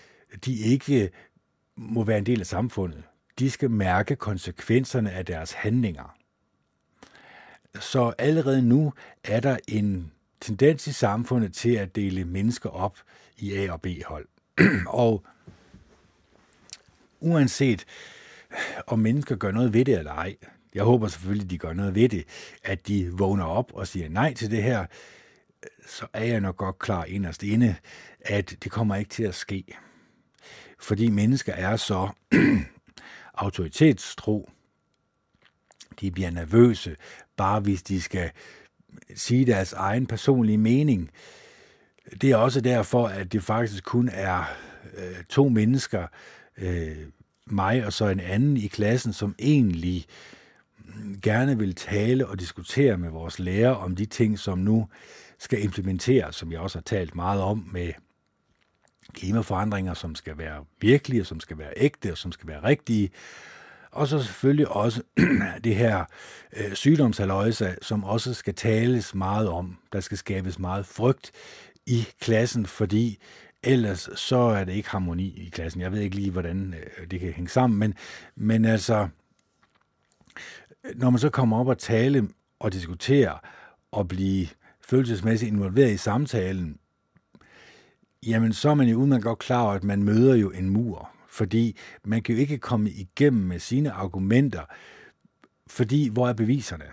de 0.45 0.55
ikke 0.57 1.09
må 1.75 2.03
være 2.03 2.17
en 2.17 2.25
del 2.25 2.39
af 2.39 2.45
samfundet. 2.45 3.03
De 3.39 3.51
skal 3.51 3.71
mærke 3.71 4.15
konsekvenserne 4.15 5.11
af 5.11 5.25
deres 5.25 5.51
handlinger. 5.51 6.17
Så 7.79 8.13
allerede 8.17 8.61
nu 8.61 8.93
er 9.23 9.39
der 9.39 9.57
en 9.67 10.11
tendens 10.41 10.87
i 10.87 10.91
samfundet 10.91 11.53
til 11.53 11.75
at 11.75 11.95
dele 11.95 12.25
mennesker 12.25 12.69
op 12.69 12.97
i 13.37 13.53
A- 13.53 13.71
og 13.71 13.81
B-hold. 13.81 14.27
og 14.87 15.23
uanset 17.19 17.85
om 18.87 18.99
mennesker 18.99 19.35
gør 19.35 19.51
noget 19.51 19.73
ved 19.73 19.85
det 19.85 19.97
eller 19.97 20.13
ej, 20.13 20.35
jeg 20.77 20.85
håber 20.85 21.07
selvfølgelig, 21.07 21.49
de 21.49 21.57
gør 21.57 21.73
noget 21.73 21.95
ved 21.95 22.09
det, 22.09 22.25
at 22.63 22.87
de 22.87 23.09
vågner 23.11 23.45
op 23.45 23.71
og 23.73 23.87
siger 23.87 24.09
nej 24.09 24.33
til 24.33 24.51
det 24.51 24.63
her, 24.63 24.85
så 25.87 26.07
er 26.13 26.23
jeg 26.23 26.41
nok 26.41 26.57
godt 26.57 26.79
klar 26.79 27.05
inderst 27.05 27.43
inde, 27.43 27.75
at 28.21 28.55
det 28.63 28.71
kommer 28.71 28.95
ikke 28.95 29.09
til 29.09 29.23
at 29.23 29.35
ske. 29.35 29.63
Fordi 30.79 31.09
mennesker 31.09 31.53
er 31.53 31.75
så 31.75 32.09
autoritetstro, 33.33 34.49
de 36.01 36.11
bliver 36.11 36.29
nervøse, 36.29 36.95
bare 37.37 37.59
hvis 37.59 37.83
de 37.83 38.01
skal 38.01 38.31
sige 39.15 39.45
deres 39.45 39.73
egen 39.73 40.07
personlige 40.07 40.57
mening. 40.57 41.11
Det 42.21 42.31
er 42.31 42.35
også 42.35 42.61
derfor, 42.61 43.07
at 43.07 43.33
det 43.33 43.43
faktisk 43.43 43.83
kun 43.83 44.09
er 44.09 44.43
øh, 44.97 45.23
to 45.29 45.49
mennesker, 45.49 46.07
øh, 46.57 46.97
mig 47.45 47.85
og 47.85 47.93
så 47.93 48.07
en 48.07 48.19
anden 48.19 48.57
i 48.57 48.67
klassen, 48.67 49.13
som 49.13 49.35
egentlig 49.39 50.05
gerne 51.21 51.57
vil 51.57 51.75
tale 51.75 52.27
og 52.27 52.39
diskutere 52.39 52.97
med 52.97 53.09
vores 53.09 53.39
lærer 53.39 53.71
om 53.71 53.95
de 53.95 54.05
ting, 54.05 54.39
som 54.39 54.57
nu 54.57 54.87
skal 55.39 55.63
implementeres, 55.63 56.35
som 56.35 56.51
jeg 56.51 56.59
også 56.59 56.77
har 56.77 56.83
talt 56.83 57.15
meget 57.15 57.41
om 57.41 57.69
med 57.71 57.93
klimaforandringer, 59.13 59.93
som 59.93 60.15
skal 60.15 60.37
være 60.37 60.65
virkelige, 60.81 61.25
som 61.25 61.39
skal 61.39 61.57
være 61.57 61.73
ægte 61.77 62.11
og 62.11 62.17
som 62.17 62.31
skal 62.31 62.47
være 62.47 62.63
rigtige. 62.63 63.09
Og 63.91 64.07
så 64.07 64.23
selvfølgelig 64.23 64.67
også 64.67 65.01
det 65.63 65.75
her 65.75 66.05
øh, 66.57 66.73
sygdomsaløjse, 66.73 67.75
som 67.81 68.03
også 68.03 68.33
skal 68.33 68.53
tales 68.53 69.15
meget 69.15 69.49
om. 69.49 69.77
Der 69.93 69.99
skal 69.99 70.17
skabes 70.17 70.59
meget 70.59 70.85
frygt 70.85 71.31
i 71.85 72.07
klassen, 72.19 72.65
fordi 72.65 73.19
ellers 73.63 74.09
så 74.15 74.37
er 74.37 74.63
det 74.63 74.73
ikke 74.73 74.89
harmoni 74.89 75.27
i 75.27 75.49
klassen. 75.49 75.81
Jeg 75.81 75.91
ved 75.91 76.01
ikke 76.01 76.15
lige, 76.15 76.31
hvordan 76.31 76.73
øh, 76.73 77.11
det 77.11 77.19
kan 77.19 77.31
hænge 77.31 77.49
sammen, 77.49 77.79
men, 77.79 77.93
men 78.35 78.65
altså, 78.65 79.07
når 80.95 81.09
man 81.09 81.19
så 81.19 81.29
kommer 81.29 81.59
op 81.59 81.67
og 81.67 81.77
tale 81.77 82.29
og 82.59 82.73
diskutere 82.73 83.39
og 83.91 84.07
blive 84.07 84.47
følelsesmæssigt 84.81 85.51
involveret 85.51 85.91
i 85.91 85.97
samtalen, 85.97 86.79
jamen 88.25 88.53
så 88.53 88.69
er 88.69 88.73
man 88.73 88.87
jo 88.87 88.97
udmærket 88.97 89.23
godt 89.23 89.39
klar 89.39 89.61
over, 89.61 89.73
at 89.73 89.83
man 89.83 90.03
møder 90.03 90.35
jo 90.35 90.51
en 90.51 90.69
mur. 90.69 91.09
Fordi 91.29 91.77
man 92.03 92.21
kan 92.21 92.35
jo 92.35 92.41
ikke 92.41 92.57
komme 92.57 92.89
igennem 92.89 93.43
med 93.43 93.59
sine 93.59 93.91
argumenter, 93.91 94.63
fordi 95.67 96.09
hvor 96.09 96.29
er 96.29 96.33
beviserne? 96.33 96.85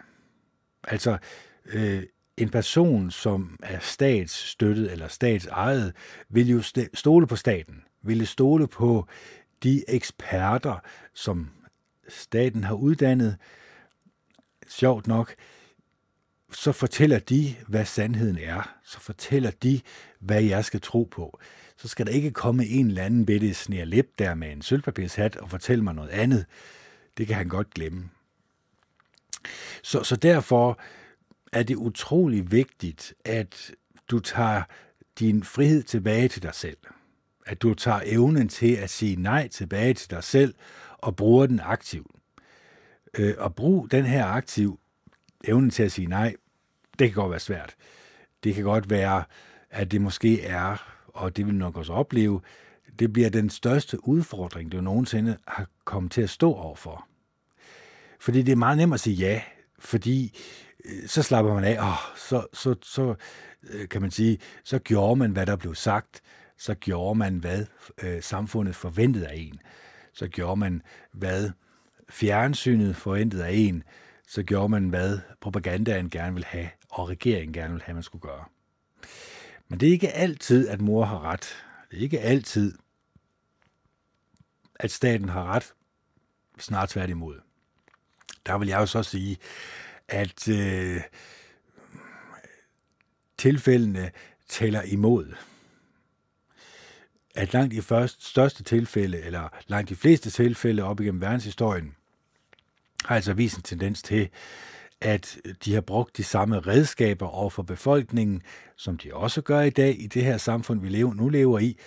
Altså, 0.89 1.19
øh, 1.67 2.03
en 2.37 2.49
person, 2.49 3.11
som 3.11 3.59
er 3.63 3.79
statsstøttet 3.79 4.93
eller 4.93 5.09
statsejet, 5.09 5.93
vil 6.29 6.49
jo 6.49 6.63
stole 6.95 7.27
på 7.27 7.37
staten, 7.37 7.83
vil 8.03 8.27
stole 8.27 8.67
på 8.67 9.07
de 9.63 9.85
eksperter, 9.89 10.79
som 11.15 11.51
staten 12.09 12.65
har 12.65 12.75
uddannet. 12.75 13.37
Sjovt 14.79 15.07
nok, 15.07 15.35
så 16.53 16.73
fortæller 16.73 17.19
de, 17.19 17.55
hvad 17.69 17.85
sandheden 17.85 18.39
er. 18.39 18.79
Så 18.85 19.01
fortæller 19.01 19.51
de, 19.51 19.81
hvad 20.19 20.43
jeg 20.43 20.65
skal 20.65 20.81
tro 20.81 21.09
på. 21.11 21.39
Så 21.77 21.89
skal 21.89 22.07
der 22.07 22.13
ikke 22.13 22.31
komme 22.31 22.67
en 22.67 22.87
eller 22.87 23.03
anden 23.03 23.27
bitte 23.27 23.55
snær 23.55 23.85
lip 23.85 24.09
der 24.19 24.35
med 24.35 24.53
en 24.53 24.63
sølvpapirshat 24.63 25.37
og 25.37 25.51
fortælle 25.51 25.85
mig 25.85 25.95
noget 25.95 26.09
andet. 26.09 26.47
Det 27.17 27.27
kan 27.27 27.37
han 27.37 27.49
godt 27.49 27.75
glemme. 27.75 28.11
Så, 29.83 30.03
så 30.03 30.17
derfor 30.17 30.81
er 31.53 31.63
det 31.63 31.77
utrolig 31.77 32.53
vigtigt, 32.53 33.15
at 33.25 33.71
du 34.11 34.21
tager 34.21 34.63
din 35.19 35.45
frihed 35.45 35.83
tilbage 35.83 36.29
til 36.29 36.43
dig 36.43 36.55
selv. 36.55 36.79
At 37.47 37.63
du 37.63 37.75
tager 37.75 38.01
evnen 38.05 38.49
til 38.49 38.75
at 38.75 38.91
sige 38.91 39.17
nej 39.17 39.49
tilbage 39.49 39.95
til 39.95 40.11
dig 40.11 40.25
selv 40.25 40.55
og 40.99 41.17
bruger 41.17 41.47
den 41.47 41.61
aktivt. 41.61 42.14
Øh, 43.19 43.35
at 43.41 43.55
bruge 43.55 43.89
den 43.89 44.05
her 44.05 44.27
aktiv 44.27 44.81
evnen 45.45 45.71
til 45.71 45.83
at 45.83 45.93
sige 45.93 46.07
nej, 46.07 46.35
det 46.99 47.09
kan 47.09 47.15
godt 47.15 47.31
være 47.31 47.41
svært. 47.41 47.75
Det 48.45 48.55
kan 48.55 48.65
godt 48.65 48.91
være, 48.91 49.25
at 49.71 49.91
det 49.91 50.01
måske 50.01 50.43
er, 50.43 50.95
og 51.09 51.37
det 51.37 51.47
vil 51.47 51.55
nok 51.55 51.77
også 51.77 51.93
opleve, 51.93 52.41
det 52.99 53.13
bliver 53.13 53.31
den 53.31 53.51
største 53.51 54.09
udfordring, 54.09 54.73
du 54.73 54.81
nogensinde 54.81 55.37
har 55.49 55.67
kommet 55.85 56.13
til 56.13 56.23
at 56.23 56.31
stå 56.31 56.55
overfor. 56.55 57.07
Fordi 58.21 58.43
det 58.43 58.53
er 58.53 58.57
meget 58.57 58.79
nemt 58.79 58.95
at 58.95 59.01
sige 59.01 59.17
ja, 59.17 59.43
fordi 59.79 60.39
øh, 60.85 61.09
så 61.09 61.23
slapper 61.23 61.55
man 61.55 61.65
af, 61.65 61.79
og 61.81 61.95
så, 62.17 62.47
så, 62.53 62.75
så 62.83 63.15
øh, 63.71 63.89
kan 63.89 64.03
man 64.03 64.11
sige, 64.11 64.39
så 64.65 64.79
gjorde 64.79 65.17
man, 65.17 65.31
hvad 65.31 65.47
der 65.47 65.57
blev 65.57 65.75
sagt, 65.75 66.21
så 66.59 66.75
gjorde 66.75 67.19
man, 67.19 67.37
hvad 67.37 67.67
øh, 68.03 68.23
samfundet 68.23 68.77
forventede 68.77 69.29
af 69.29 69.35
en, 69.37 69.61
så 70.13 70.29
gjorde 70.29 70.57
man, 70.57 70.83
hvad 71.13 71.51
fjernsynet 72.09 72.97
forventede 72.97 73.47
af 73.47 73.53
en, 73.53 73.83
så 74.29 74.43
gjorde 74.43 74.69
man, 74.69 74.89
hvad 74.89 75.19
propagandaen 75.41 76.11
gerne 76.11 76.35
vil 76.35 76.45
have, 76.45 76.69
og 76.91 77.09
regeringen 77.09 77.53
gerne 77.53 77.73
vil 77.73 77.83
have, 77.83 77.95
man 77.95 78.03
skulle 78.03 78.23
gøre. 78.23 78.45
Men 79.69 79.81
det 79.81 79.89
er 79.89 79.93
ikke 79.93 80.13
altid, 80.13 80.69
at 80.69 80.81
mor 80.81 81.05
har 81.05 81.21
ret. 81.21 81.65
Det 81.91 81.99
er 81.99 82.03
ikke 82.03 82.21
altid, 82.21 82.79
at 84.75 84.91
staten 84.91 85.29
har 85.29 85.45
ret. 85.45 85.75
Snart 86.59 86.89
tværtimod. 86.89 87.41
Der 88.47 88.59
vil 88.59 88.69
jeg 88.69 88.81
jo 88.81 88.87
så 88.87 89.03
sige, 89.03 89.37
at 90.09 90.49
øh, 90.49 91.01
tilfældene 93.39 94.11
tæller 94.49 94.83
imod. 94.83 95.35
At 97.35 97.53
langt 97.53 97.73
de 97.73 97.83
første, 97.83 98.25
største 98.25 98.63
tilfælde, 98.63 99.23
eller 99.23 99.49
langt 99.67 99.89
de 99.89 99.97
fleste 99.97 100.31
tilfælde 100.31 100.83
op 100.83 101.01
igennem 101.01 101.21
verdenshistorien, 101.21 101.95
har 103.05 103.15
altså 103.15 103.33
vist 103.33 103.57
en 103.57 103.63
tendens 103.63 104.03
til, 104.03 104.29
at 105.01 105.39
de 105.65 105.75
har 105.75 105.81
brugt 105.81 106.17
de 106.17 106.25
samme 106.25 106.61
redskaber 106.61 107.27
over 107.27 107.51
for 107.51 107.63
befolkningen, 107.63 108.43
som 108.77 108.99
de 108.99 109.15
også 109.15 109.43
gør 109.43 109.61
i 109.61 109.71
dag 109.71 110.01
i 110.01 110.07
det 110.07 110.25
her 110.25 110.37
samfund, 110.37 110.81
vi 110.81 110.89
lever, 110.89 111.15
nu 111.15 111.29
lever 111.29 111.59
i, 111.59 111.79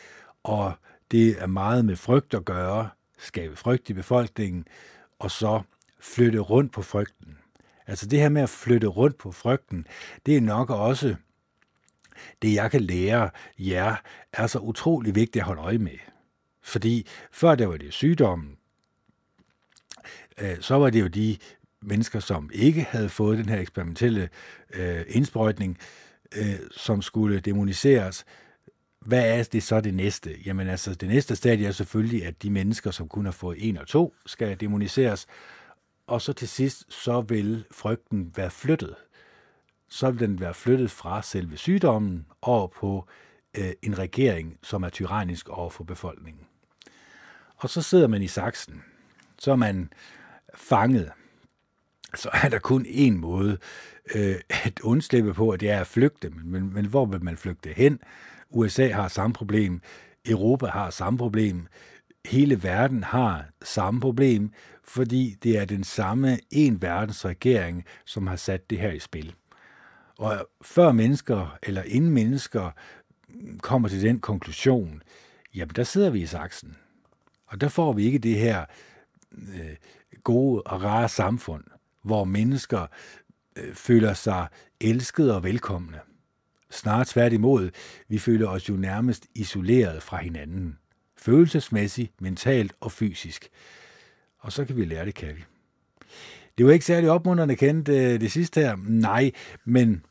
og 0.43 0.73
det 1.11 1.41
er 1.41 1.47
meget 1.47 1.85
med 1.85 1.95
frygt 1.95 2.33
at 2.33 2.45
gøre, 2.45 2.89
skabe 3.17 3.55
frygt 3.55 3.89
i 3.89 3.93
befolkningen, 3.93 4.67
og 5.19 5.31
så 5.31 5.61
flytte 5.99 6.39
rundt 6.39 6.71
på 6.71 6.81
frygten. 6.81 7.37
Altså 7.87 8.05
det 8.05 8.19
her 8.19 8.29
med 8.29 8.41
at 8.41 8.49
flytte 8.49 8.87
rundt 8.87 9.17
på 9.17 9.31
frygten, 9.31 9.87
det 10.25 10.37
er 10.37 10.41
nok 10.41 10.69
også 10.69 11.15
det, 12.41 12.53
jeg 12.53 12.71
kan 12.71 12.81
lære 12.81 13.29
jer, 13.59 13.95
er 14.33 14.47
så 14.47 14.59
utrolig 14.59 15.15
vigtigt 15.15 15.41
at 15.41 15.45
holde 15.45 15.61
øje 15.61 15.77
med. 15.77 15.97
Fordi 16.63 17.07
før 17.31 17.55
der 17.55 17.67
var 17.67 17.77
det 17.77 17.93
sygdommen, 17.93 18.57
øh, 20.41 20.57
så 20.59 20.75
var 20.75 20.89
det 20.89 21.01
jo 21.01 21.07
de 21.07 21.37
mennesker, 21.81 22.19
som 22.19 22.49
ikke 22.53 22.81
havde 22.81 23.09
fået 23.09 23.37
den 23.37 23.49
her 23.49 23.59
eksperimentelle 23.59 24.29
øh, 24.73 25.05
indsprøjtning, 25.07 25.77
øh, 26.35 26.59
som 26.71 27.01
skulle 27.01 27.39
demoniseres. 27.39 28.25
Hvad 29.01 29.39
er 29.39 29.43
det 29.43 29.63
så 29.63 29.81
det 29.81 29.93
næste? 29.93 30.35
Jamen 30.45 30.67
altså, 30.67 30.95
det 30.95 31.09
næste 31.09 31.35
stadie 31.35 31.67
er 31.67 31.71
selvfølgelig, 31.71 32.25
at 32.25 32.43
de 32.43 32.49
mennesker, 32.49 32.91
som 32.91 33.07
kun 33.07 33.25
har 33.25 33.31
fået 33.31 33.69
en 33.69 33.77
og 33.77 33.87
to, 33.87 34.13
skal 34.25 34.59
demoniseres. 34.59 35.27
Og 36.07 36.21
så 36.21 36.33
til 36.33 36.47
sidst, 36.47 36.93
så 36.93 37.21
vil 37.21 37.63
frygten 37.71 38.33
være 38.35 38.51
flyttet. 38.51 38.95
Så 39.89 40.11
vil 40.11 40.19
den 40.19 40.39
være 40.39 40.53
flyttet 40.53 40.91
fra 40.91 41.21
selve 41.21 41.57
sygdommen 41.57 42.25
over 42.41 42.67
på 42.67 43.07
øh, 43.57 43.71
en 43.81 43.97
regering, 43.97 44.57
som 44.63 44.83
er 44.83 44.89
tyrannisk 44.89 45.49
over 45.49 45.69
for 45.69 45.83
befolkningen. 45.83 46.43
Og 47.57 47.69
så 47.69 47.81
sidder 47.81 48.07
man 48.07 48.21
i 48.21 48.27
saksen. 48.27 48.83
Så 49.39 49.51
er 49.51 49.55
man 49.55 49.89
fanget 50.55 51.11
så 52.15 52.29
er 52.33 52.49
der 52.49 52.59
kun 52.59 52.85
én 52.85 53.11
måde 53.11 53.57
øh, 54.15 54.35
at 54.49 54.79
undslippe 54.79 55.33
på, 55.33 55.49
at 55.49 55.59
det 55.59 55.69
er 55.69 55.79
at 55.79 55.87
flygte. 55.87 56.29
Men, 56.29 56.51
men, 56.51 56.73
men 56.73 56.85
hvor 56.85 57.05
vil 57.05 57.23
man 57.23 57.37
flygte 57.37 57.69
hen? 57.69 57.99
USA 58.49 58.91
har 58.91 59.07
samme 59.07 59.33
problem. 59.33 59.81
Europa 60.25 60.65
har 60.65 60.89
samme 60.89 61.17
problem. 61.19 61.67
Hele 62.25 62.63
verden 62.63 63.03
har 63.03 63.45
samme 63.63 63.99
problem, 63.99 64.51
fordi 64.83 65.35
det 65.43 65.57
er 65.57 65.65
den 65.65 65.83
samme 65.83 66.39
en 66.51 66.81
verdensregering, 66.81 67.85
som 68.05 68.27
har 68.27 68.35
sat 68.35 68.69
det 68.69 68.79
her 68.79 68.91
i 68.91 68.99
spil. 68.99 69.35
Og 70.17 70.49
før 70.61 70.91
mennesker, 70.91 71.57
eller 71.63 71.83
inden 71.83 72.11
mennesker, 72.11 72.71
kommer 73.61 73.89
til 73.89 74.01
den 74.01 74.19
konklusion, 74.19 75.03
jamen 75.55 75.75
der 75.75 75.83
sidder 75.83 76.09
vi 76.09 76.21
i 76.21 76.25
saksen. 76.25 76.77
Og 77.47 77.61
der 77.61 77.67
får 77.67 77.93
vi 77.93 78.05
ikke 78.05 78.19
det 78.19 78.35
her 78.35 78.65
øh, 79.31 79.75
gode 80.23 80.61
og 80.61 80.83
rare 80.83 81.09
samfund, 81.09 81.63
hvor 82.03 82.23
mennesker 82.23 82.87
øh, 83.55 83.73
føler 83.73 84.13
sig 84.13 84.47
elskede 84.81 85.35
og 85.35 85.43
velkomne. 85.43 85.99
Snart 86.71 87.07
tværtimod, 87.07 87.69
vi 88.07 88.17
føler 88.17 88.47
os 88.47 88.69
jo 88.69 88.73
nærmest 88.73 89.27
isoleret 89.35 90.03
fra 90.03 90.17
hinanden. 90.17 90.77
Følelsesmæssigt, 91.17 92.21
mentalt 92.21 92.73
og 92.79 92.91
fysisk. 92.91 93.49
Og 94.39 94.51
så 94.51 94.65
kan 94.65 94.77
vi 94.77 94.85
lære 94.85 95.05
det, 95.05 95.15
kan 95.15 95.35
vi. 95.35 95.43
Det 96.57 96.65
var 96.65 96.71
ikke 96.71 96.85
særlig 96.85 97.09
opmuntrende 97.09 97.55
kendt 97.55 97.89
øh, 97.89 98.21
det 98.21 98.31
sidste 98.31 98.61
her. 98.61 98.75
Nej, 98.87 99.31
men 99.65 100.05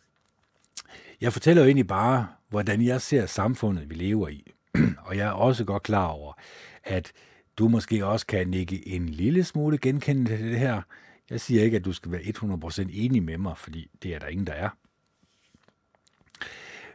jeg 1.21 1.33
fortæller 1.33 1.63
jo 1.63 1.67
egentlig 1.67 1.87
bare, 1.87 2.29
hvordan 2.49 2.83
jeg 2.83 3.01
ser 3.01 3.27
samfundet, 3.27 3.91
vi 3.91 3.95
lever 3.95 4.29
i. 4.29 4.53
og 5.07 5.17
jeg 5.17 5.27
er 5.27 5.33
også 5.33 5.65
godt 5.65 5.83
klar 5.83 6.07
over, 6.07 6.33
at 6.85 7.13
du 7.59 7.69
måske 7.69 8.07
også 8.07 8.27
kan 8.27 8.49
nikke 8.49 8.89
en 8.89 9.09
lille 9.09 9.45
smule 9.45 9.79
genkendende 9.79 10.37
til 10.37 10.51
det 10.51 10.59
her. 10.59 10.83
Jeg 11.31 11.41
siger 11.41 11.63
ikke, 11.63 11.77
at 11.77 11.85
du 11.85 11.93
skal 11.93 12.13
være 12.13 12.21
100% 12.21 12.87
enig 12.91 13.23
med 13.23 13.39
mig, 13.39 13.59
fordi 13.59 13.91
det 14.03 14.15
er 14.15 14.19
der 14.19 14.27
ingen, 14.27 14.47
der 14.47 14.53
er. 14.53 14.69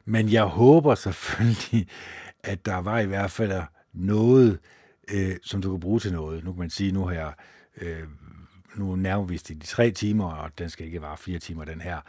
Men 0.05 0.31
jeg 0.31 0.43
håber 0.43 0.95
selvfølgelig, 0.95 1.87
at 2.43 2.65
der 2.65 2.77
var 2.77 2.99
i 2.99 3.05
hvert 3.05 3.31
fald 3.31 3.63
noget, 3.93 4.59
øh, 5.11 5.35
som 5.43 5.61
du 5.61 5.71
kan 5.71 5.79
bruge 5.79 5.99
til 5.99 6.13
noget. 6.13 6.43
Nu 6.43 6.51
kan 6.51 6.59
man 6.59 6.69
sige, 6.69 6.91
nu 6.91 7.05
har 7.05 7.13
jeg 7.13 7.33
øh, 7.81 8.03
nu 8.75 8.95
nærmest 8.95 9.49
i 9.49 9.53
de 9.53 9.65
tre 9.65 9.91
timer, 9.91 10.31
og 10.31 10.57
den 10.57 10.69
skal 10.69 10.85
ikke 10.85 11.01
vare 11.01 11.17
fire 11.17 11.39
timer, 11.39 11.65
den 11.65 11.81
her. 11.81 12.01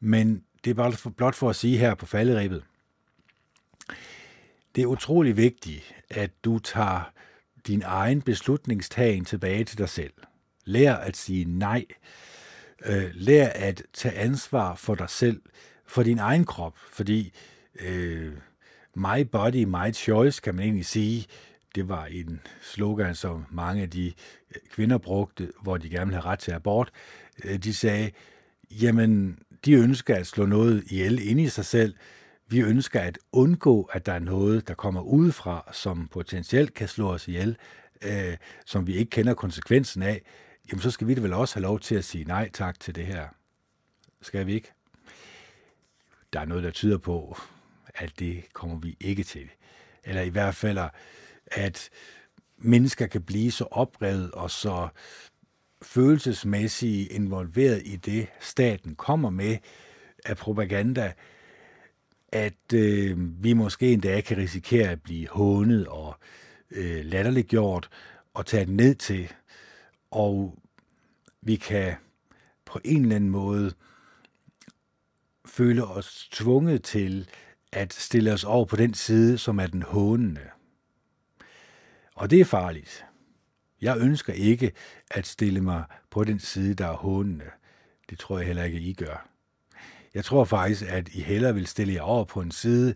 Men 0.00 0.42
det 0.68 0.74
er 0.74 0.82
bare 0.82 0.92
for, 0.92 1.10
blot 1.10 1.34
for 1.34 1.50
at 1.50 1.56
sige 1.56 1.78
her 1.78 1.94
på 1.94 2.06
falderæbet. 2.06 2.64
Det 4.74 4.82
er 4.82 4.86
utrolig 4.86 5.36
vigtigt, 5.36 5.94
at 6.10 6.30
du 6.44 6.58
tager 6.58 7.12
din 7.66 7.82
egen 7.82 8.22
beslutningstagen 8.22 9.24
tilbage 9.24 9.64
til 9.64 9.78
dig 9.78 9.88
selv. 9.88 10.12
Lær 10.64 10.94
at 10.94 11.16
sige 11.16 11.44
nej. 11.44 11.84
Øh, 12.86 13.10
lær 13.14 13.48
at 13.48 13.82
tage 13.92 14.14
ansvar 14.14 14.74
for 14.74 14.94
dig 14.94 15.10
selv, 15.10 15.42
for 15.86 16.02
din 16.02 16.18
egen 16.18 16.44
krop, 16.44 16.78
fordi 16.92 17.32
øh, 17.80 18.32
my 18.94 19.20
body, 19.32 19.64
my 19.64 19.94
choice, 19.94 20.40
kan 20.40 20.54
man 20.54 20.64
egentlig 20.64 20.86
sige, 20.86 21.26
det 21.74 21.88
var 21.88 22.04
en 22.04 22.40
slogan, 22.62 23.14
som 23.14 23.46
mange 23.50 23.82
af 23.82 23.90
de 23.90 24.06
øh, 24.06 24.60
kvinder 24.70 24.98
brugte, 24.98 25.52
hvor 25.62 25.76
de 25.76 25.88
gerne 25.88 26.06
ville 26.06 26.22
have 26.22 26.32
ret 26.32 26.38
til 26.38 26.52
abort. 26.52 26.90
Øh, 27.44 27.58
de 27.58 27.74
sagde, 27.74 28.10
jamen, 28.70 29.38
de 29.64 29.72
ønsker 29.72 30.16
at 30.16 30.26
slå 30.26 30.46
noget 30.46 30.84
ihjel 30.86 31.28
ind 31.28 31.40
i 31.40 31.48
sig 31.48 31.64
selv. 31.64 31.94
Vi 32.48 32.60
ønsker 32.60 33.00
at 33.00 33.18
undgå, 33.32 33.82
at 33.92 34.06
der 34.06 34.12
er 34.12 34.18
noget, 34.18 34.68
der 34.68 34.74
kommer 34.74 35.00
udefra, 35.00 35.70
som 35.72 36.08
potentielt 36.08 36.74
kan 36.74 36.88
slå 36.88 37.12
os 37.12 37.28
ihjel, 37.28 37.56
øh, 38.02 38.36
som 38.66 38.86
vi 38.86 38.96
ikke 38.96 39.10
kender 39.10 39.34
konsekvensen 39.34 40.02
af. 40.02 40.22
Jamen, 40.70 40.82
så 40.82 40.90
skal 40.90 41.06
vi 41.06 41.14
da 41.14 41.20
vel 41.20 41.32
også 41.32 41.54
have 41.54 41.62
lov 41.62 41.80
til 41.80 41.94
at 41.94 42.04
sige 42.04 42.24
nej 42.24 42.50
tak 42.52 42.80
til 42.80 42.94
det 42.94 43.06
her. 43.06 43.28
Skal 44.22 44.46
vi 44.46 44.54
ikke? 44.54 44.72
Der 46.32 46.40
er 46.40 46.44
noget, 46.44 46.64
der 46.64 46.70
tyder 46.70 46.98
på, 46.98 47.38
at 47.94 48.12
det 48.18 48.44
kommer 48.52 48.78
vi 48.78 48.96
ikke 49.00 49.22
til. 49.22 49.50
Eller 50.04 50.22
i 50.22 50.28
hvert 50.28 50.54
fald 50.54 50.78
at 51.46 51.90
mennesker 52.58 53.06
kan 53.06 53.22
blive 53.22 53.50
så 53.50 53.64
oprevet 53.64 54.30
og 54.30 54.50
så 54.50 54.88
følelsesmæssigt 55.82 57.12
involveret 57.12 57.82
i 57.84 57.96
det, 57.96 58.26
staten 58.40 58.94
kommer 58.94 59.30
med 59.30 59.56
af 60.24 60.36
propaganda, 60.36 61.12
at 62.28 62.72
øh, 62.74 63.44
vi 63.44 63.52
måske 63.52 63.92
endda 63.92 64.20
kan 64.20 64.36
risikere 64.36 64.90
at 64.90 65.02
blive 65.02 65.28
hånet 65.28 65.86
og 65.86 66.16
øh, 66.70 67.04
latterliggjort 67.04 67.88
og 68.34 68.46
taget 68.46 68.68
ned 68.68 68.94
til, 68.94 69.32
og 70.10 70.58
vi 71.42 71.56
kan 71.56 71.94
på 72.64 72.80
en 72.84 73.02
eller 73.02 73.16
anden 73.16 73.30
måde 73.30 73.72
føle 75.46 75.84
os 75.84 76.28
tvunget 76.32 76.82
til 76.82 77.28
at 77.72 77.92
stille 77.92 78.32
os 78.32 78.44
over 78.44 78.64
på 78.64 78.76
den 78.76 78.94
side, 78.94 79.38
som 79.38 79.60
er 79.60 79.66
den 79.66 79.82
hånende. 79.82 80.50
Og 82.14 82.30
det 82.30 82.40
er 82.40 82.44
farligt. 82.44 83.07
Jeg 83.82 83.98
ønsker 83.98 84.32
ikke 84.32 84.72
at 85.10 85.26
stille 85.26 85.60
mig 85.60 85.84
på 86.10 86.24
den 86.24 86.38
side, 86.38 86.74
der 86.74 86.86
er 86.86 86.96
hånende. 86.96 87.44
Det 88.10 88.18
tror 88.18 88.38
jeg 88.38 88.46
heller 88.46 88.64
ikke, 88.64 88.80
I 88.80 88.92
gør. 88.92 89.28
Jeg 90.14 90.24
tror 90.24 90.44
faktisk, 90.44 90.82
at 90.88 91.08
I 91.08 91.20
hellere 91.20 91.54
vil 91.54 91.66
stille 91.66 91.94
jer 91.94 92.02
over 92.02 92.24
på 92.24 92.40
en 92.40 92.50
side, 92.50 92.94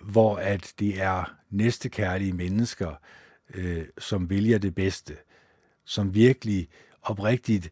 hvor 0.00 0.36
at 0.36 0.72
det 0.78 1.02
er 1.02 1.36
næstekærlige 1.50 2.32
mennesker, 2.32 2.94
øh, 3.54 3.86
som 3.98 4.30
vælger 4.30 4.58
det 4.58 4.74
bedste, 4.74 5.16
som 5.84 6.14
virkelig 6.14 6.68
oprigtigt 7.02 7.70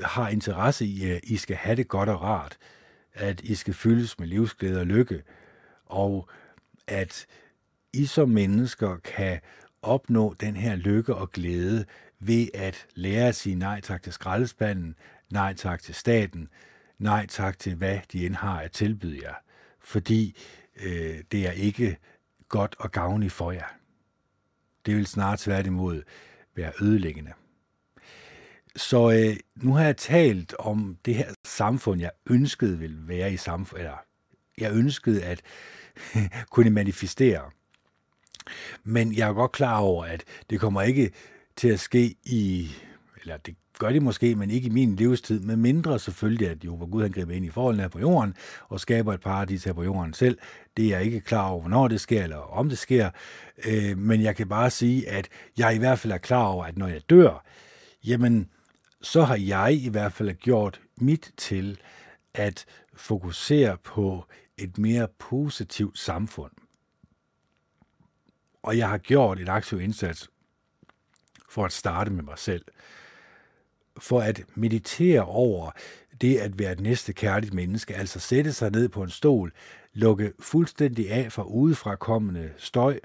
har 0.00 0.28
interesse 0.28 0.86
i, 0.86 1.10
at 1.10 1.20
I 1.22 1.36
skal 1.36 1.56
have 1.56 1.76
det 1.76 1.88
godt 1.88 2.08
og 2.08 2.22
rart, 2.22 2.58
at 3.12 3.40
I 3.40 3.54
skal 3.54 3.74
fyldes 3.74 4.18
med 4.18 4.26
livsglæde 4.26 4.80
og 4.80 4.86
lykke, 4.86 5.22
og 5.86 6.28
at 6.86 7.26
I 7.92 8.06
som 8.06 8.28
mennesker 8.28 8.96
kan 8.96 9.40
opnå 9.84 10.34
den 10.40 10.56
her 10.56 10.76
lykke 10.76 11.14
og 11.14 11.30
glæde 11.30 11.84
ved 12.18 12.48
at 12.54 12.86
lære 12.94 13.28
at 13.28 13.34
sige 13.34 13.54
nej 13.54 13.80
tak 13.80 14.02
til 14.02 14.12
skraldespanden, 14.12 14.94
nej 15.30 15.54
tak 15.54 15.82
til 15.82 15.94
staten, 15.94 16.48
nej 16.98 17.26
tak 17.26 17.58
til 17.58 17.74
hvad 17.74 17.98
de 18.12 18.26
end 18.26 18.34
har 18.34 18.60
at 18.60 18.72
tilbyde 18.72 19.20
jer, 19.22 19.34
fordi 19.80 20.36
øh, 20.76 21.22
det 21.32 21.46
er 21.46 21.52
ikke 21.52 21.96
godt 22.48 22.76
og 22.78 22.92
gavnligt 22.92 23.32
for 23.32 23.52
jer. 23.52 23.74
Det 24.86 24.96
vil 24.96 25.06
snart 25.06 25.38
tværtimod 25.38 26.02
være 26.54 26.72
ødelæggende. 26.80 27.32
Så 28.76 29.10
øh, 29.10 29.36
nu 29.56 29.74
har 29.74 29.84
jeg 29.84 29.96
talt 29.96 30.54
om 30.58 30.98
det 31.04 31.14
her 31.14 31.34
samfund, 31.44 32.00
jeg 32.00 32.10
ønskede 32.26 32.78
ville 32.78 33.08
være 33.08 33.32
i 33.32 33.36
samfund, 33.36 33.80
eller 33.80 33.96
jeg 34.58 34.72
ønskede 34.72 35.24
at 35.24 35.42
kunne 36.50 36.70
manifestere. 36.70 37.50
Men 38.84 39.14
jeg 39.14 39.28
er 39.28 39.32
godt 39.32 39.52
klar 39.52 39.78
over, 39.78 40.04
at 40.04 40.24
det 40.50 40.60
kommer 40.60 40.82
ikke 40.82 41.10
til 41.56 41.68
at 41.68 41.80
ske 41.80 42.14
i, 42.24 42.70
eller 43.22 43.36
det 43.36 43.54
gør 43.78 43.90
det 43.90 44.02
måske, 44.02 44.34
men 44.34 44.50
ikke 44.50 44.66
i 44.66 44.70
min 44.70 44.96
livstid, 44.96 45.40
med 45.40 45.56
mindre 45.56 45.98
selvfølgelig, 45.98 46.48
at 46.48 46.64
jo, 46.64 46.76
hvor 46.76 46.86
Gud 46.86 47.02
han 47.02 47.12
griber 47.12 47.32
ind 47.32 47.44
i 47.44 47.50
forholdene 47.50 47.82
her 47.82 47.88
på 47.88 47.98
jorden, 47.98 48.34
og 48.68 48.80
skaber 48.80 49.14
et 49.14 49.20
paradis 49.20 49.64
her 49.64 49.72
på 49.72 49.82
jorden 49.82 50.14
selv. 50.14 50.38
Det 50.76 50.84
er 50.84 50.88
jeg 50.88 51.04
ikke 51.04 51.20
klar 51.20 51.48
over, 51.48 51.60
hvornår 51.60 51.88
det 51.88 52.00
sker, 52.00 52.22
eller 52.22 52.36
om 52.36 52.68
det 52.68 52.78
sker. 52.78 53.10
Øh, 53.66 53.98
men 53.98 54.22
jeg 54.22 54.36
kan 54.36 54.48
bare 54.48 54.70
sige, 54.70 55.08
at 55.08 55.28
jeg 55.58 55.74
i 55.74 55.78
hvert 55.78 55.98
fald 55.98 56.12
er 56.12 56.18
klar 56.18 56.46
over, 56.46 56.64
at 56.64 56.78
når 56.78 56.88
jeg 56.88 57.10
dør, 57.10 57.44
jamen, 58.04 58.48
så 59.02 59.22
har 59.22 59.36
jeg 59.36 59.74
i 59.74 59.88
hvert 59.88 60.12
fald 60.12 60.34
gjort 60.34 60.80
mit 60.96 61.32
til 61.36 61.78
at 62.34 62.64
fokusere 62.96 63.76
på 63.84 64.24
et 64.58 64.78
mere 64.78 65.08
positivt 65.18 65.98
samfund. 65.98 66.50
Og 68.64 68.78
jeg 68.78 68.88
har 68.88 68.98
gjort 68.98 69.40
en 69.40 69.48
aktiv 69.48 69.80
indsats 69.80 70.30
for 71.48 71.64
at 71.64 71.72
starte 71.72 72.10
med 72.10 72.22
mig 72.22 72.38
selv. 72.38 72.64
For 73.98 74.20
at 74.20 74.44
meditere 74.54 75.24
over 75.24 75.70
det 76.20 76.38
at 76.38 76.58
være 76.58 76.72
et 76.72 76.80
næste 76.80 77.12
kærligt 77.12 77.54
menneske, 77.54 77.94
altså 77.94 78.20
sætte 78.20 78.52
sig 78.52 78.70
ned 78.70 78.88
på 78.88 79.02
en 79.02 79.10
stol, 79.10 79.52
lukke 79.92 80.32
fuldstændig 80.40 81.10
af 81.10 81.32
for 81.32 81.42
udefra 81.42 81.96
kommende 81.96 82.52
støj, 82.56 83.00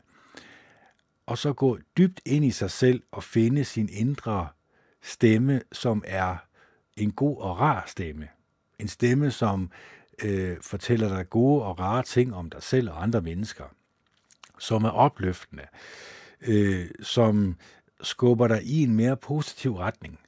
og 1.26 1.38
så 1.38 1.54
gå 1.54 1.80
dybt 1.98 2.22
ind 2.26 2.46
i 2.46 2.52
sig 2.52 2.72
selv 2.72 3.04
og 3.12 3.24
finde 3.24 3.66
sin 3.66 3.90
indre 3.92 4.48
stemme, 5.02 5.62
som 5.72 6.04
er 6.08 6.38
en 6.98 7.12
god 7.12 7.38
og 7.38 7.60
rar 7.60 7.84
stemme. 7.88 8.28
En 8.80 8.88
stemme, 8.88 9.32
som 9.32 9.72
øh, 10.24 10.58
fortæller 10.62 11.10
dig 11.10 11.30
gode 11.30 11.64
og 11.64 11.80
rare 11.80 12.04
ting 12.04 12.36
om 12.36 12.50
dig 12.50 12.64
selv 12.64 12.90
og 12.90 13.04
andre 13.04 13.22
mennesker 13.22 13.66
som 14.60 14.84
er 14.84 14.90
opløftende, 14.90 15.64
øh, 16.42 16.88
som 17.02 17.56
skubber 18.02 18.48
dig 18.48 18.64
i 18.64 18.84
en 18.84 18.96
mere 18.96 19.18
positiv 19.18 19.76
retning, 19.76 20.20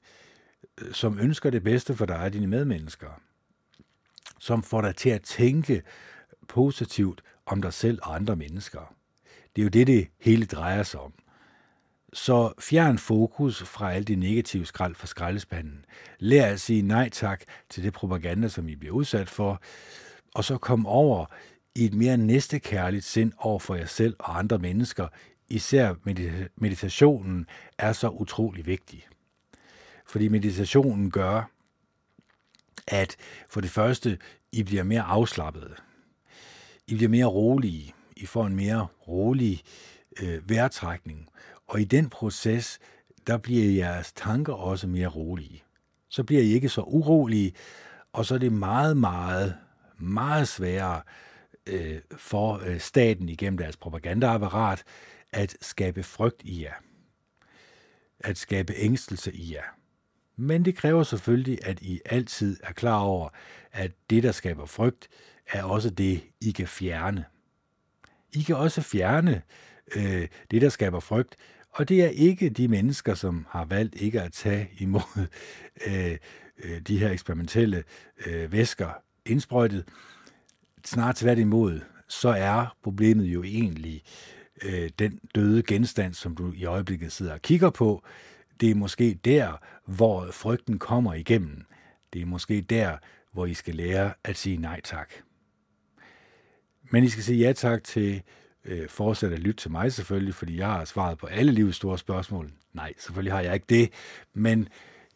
øh, 0.82 0.94
som 0.94 1.20
ønsker 1.20 1.50
det 1.50 1.64
bedste 1.64 1.96
for 1.96 2.06
dig 2.06 2.20
og 2.20 2.34
dine 2.34 2.48
medmennesker, 2.48 3.22
som 4.40 4.64
får 4.64 4.82
dig 4.82 4.96
til 4.96 5.10
at 5.10 5.22
tænke 5.22 5.84
positivt 6.48 7.22
om 7.46 7.62
dig 7.62 7.74
selv 7.74 8.00
og 8.02 8.16
andre 8.16 8.36
mennesker. 8.36 8.96
Det 9.56 9.62
er 9.62 9.64
jo 9.64 9.70
det, 9.70 9.88
det 9.88 10.08
hele 10.20 10.46
drejer 10.46 10.84
sig 10.84 11.00
om. 11.00 11.14
Så 12.14 12.54
fjern 12.60 12.98
fokus 12.98 13.64
fra 13.64 13.94
alt 13.94 14.08
det 14.08 14.18
negative 14.18 14.66
skrald 14.66 14.96
fra 14.96 15.08
skraldespanden. 15.08 15.86
Lær 16.20 16.46
at 16.46 16.62
sige 16.62 16.82
nej 16.82 17.10
tak 17.10 17.44
til 17.70 17.84
det 17.84 17.94
propaganda, 17.94 18.48
som 18.48 18.70
I 18.70 18.76
bliver 18.76 18.94
udsat 18.94 19.30
for, 19.30 19.62
og 20.36 20.44
så 20.44 20.58
kom 20.58 20.86
over 20.86 21.26
i 21.76 21.86
et 21.86 21.94
mere 21.94 22.18
næstekærligt 22.18 23.06
sind 23.06 23.32
over 23.38 23.60
for 23.60 23.76
jer 23.76 23.86
selv 23.86 24.16
og 24.20 24.40
andre 24.40 24.60
mennesker, 24.60 25.08
især 25.50 25.94
meditationen, 26.56 27.46
er 27.78 27.94
så 27.94 28.10
utrolig 28.10 28.66
vigtig. 28.66 29.08
Fordi 30.06 30.28
meditationen 30.28 31.12
gør, 31.12 31.52
at 32.88 33.16
for 33.50 33.62
det 33.62 33.70
første, 33.70 34.18
I 34.52 34.64
bliver 34.64 34.84
mere 34.84 35.02
afslappede. 35.02 35.76
I 36.88 36.96
bliver 36.96 37.10
mere 37.10 37.26
rolige. 37.26 37.94
I 38.18 38.26
får 38.26 38.46
en 38.46 38.56
mere 38.56 38.88
rolig 39.08 39.62
øh, 40.22 40.50
vejrtrækning. 40.50 41.28
Og 41.68 41.82
i 41.82 41.84
den 41.84 42.10
proces, 42.10 42.80
der 43.28 43.38
bliver 43.38 43.72
jeres 43.72 44.14
tanker 44.14 44.54
også 44.54 44.88
mere 44.88 45.08
rolige. 45.08 45.64
Så 46.10 46.24
bliver 46.24 46.42
I 46.42 46.46
ikke 46.46 46.70
så 46.70 46.82
urolige, 46.82 47.54
og 48.14 48.26
så 48.26 48.36
er 48.36 48.40
det 48.40 48.54
meget, 48.54 48.98
meget, 48.98 49.56
meget 49.98 50.48
sværere 50.48 51.02
øh, 51.70 52.00
for 52.18 52.62
øh, 52.66 52.80
staten 52.80 53.30
igennem 53.30 53.58
deres 53.58 53.78
propagandaapparat 53.78 54.84
at 55.32 55.58
skabe 55.62 56.04
frygt 56.04 56.42
i 56.44 56.64
jer. 56.64 56.74
At 58.20 58.38
skabe 58.38 58.74
ængstelse 58.76 59.34
i 59.34 59.54
jer. 59.54 59.64
Men 60.36 60.66
det 60.66 60.76
kræver 60.76 61.04
selvfølgelig, 61.04 61.60
at 61.64 61.82
I 61.82 62.02
altid 62.06 62.58
er 62.64 62.74
klar 62.74 63.00
over, 63.00 63.30
at 63.72 63.92
det, 64.10 64.24
der 64.24 64.32
skaber 64.32 64.66
frygt, 64.66 65.08
er 65.48 65.64
også 65.64 65.90
det, 65.90 66.24
I 66.42 66.52
kan 66.52 66.68
fjerne. 66.68 67.26
I 68.34 68.42
kan 68.42 68.56
også 68.56 68.82
fjerne 68.82 69.42
øh, 69.96 70.28
det, 70.52 70.62
der 70.62 70.70
skaber 70.70 71.00
frygt, 71.00 71.36
og 71.72 71.90
det 71.90 72.04
er 72.04 72.10
ikke 72.10 72.50
de 72.50 72.68
mennesker, 72.68 73.14
som 73.14 73.46
har 73.50 73.66
valgt 73.66 73.96
ikke 73.96 74.22
at 74.22 74.34
tage 74.34 74.70
imod 74.80 75.28
øh, 75.88 76.18
øh, 76.64 76.80
de 76.82 77.00
her 77.00 77.10
eksperimentelle 77.10 77.84
øh, 78.26 78.52
væsker 78.52 78.90
indsprøjtet. 79.26 79.86
Snart 80.86 81.16
tværtimod, 81.16 81.80
så 82.08 82.30
er 82.30 82.76
problemet 82.84 83.26
jo 83.26 83.44
egentlig 83.44 84.04
øh, 84.64 84.90
den 85.00 85.20
døde 85.36 85.64
genstand, 85.64 86.14
som 86.14 86.36
du 86.36 86.54
i 86.56 86.66
øjeblikket 86.66 87.12
sidder 87.12 87.34
og 87.34 87.42
kigger 87.42 87.70
på. 87.70 88.04
Det 88.62 88.72
er 88.72 88.76
måske 88.76 89.20
der, 89.26 89.54
hvor 89.86 90.28
frygten 90.32 90.80
kommer 90.80 91.14
igennem. 91.14 91.66
Det 92.14 92.22
er 92.22 92.26
måske 92.26 92.62
der, 92.62 92.98
hvor 93.34 93.46
I 93.46 93.54
skal 93.54 93.76
lære 93.76 94.14
at 94.24 94.38
sige 94.38 94.58
nej 94.58 94.82
tak. 94.84 95.12
Men 96.92 97.04
I 97.04 97.10
skal 97.10 97.24
sige 97.24 97.40
ja 97.40 97.54
tak 97.54 97.84
til 97.84 98.22
øh, 98.66 98.90
fortsætte 98.90 99.36
at 99.36 99.42
lytte 99.42 99.62
til 99.62 99.72
mig 99.72 99.94
selvfølgelig, 99.94 100.36
fordi 100.36 100.58
jeg 100.58 100.68
har 100.68 100.86
svaret 100.86 101.18
på 101.18 101.28
alle 101.28 101.52
livets 101.52 101.78
store 101.78 101.98
spørgsmål. 101.98 102.52
Nej, 102.74 102.94
selvfølgelig 102.98 103.34
har 103.34 103.42
jeg 103.42 103.54
ikke 103.54 103.66
det, 103.70 103.90
men 104.34 104.68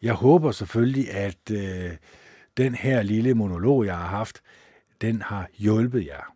jeg 0.02 0.14
håber 0.14 0.52
selvfølgelig, 0.52 1.10
at 1.10 1.50
øh, 1.50 1.96
den 2.56 2.74
her 2.74 3.02
lille 3.02 3.34
monolog, 3.34 3.86
jeg 3.86 3.96
har 3.96 4.06
haft, 4.06 4.42
den 5.00 5.22
har 5.22 5.48
hjulpet 5.54 6.06
jer. 6.06 6.34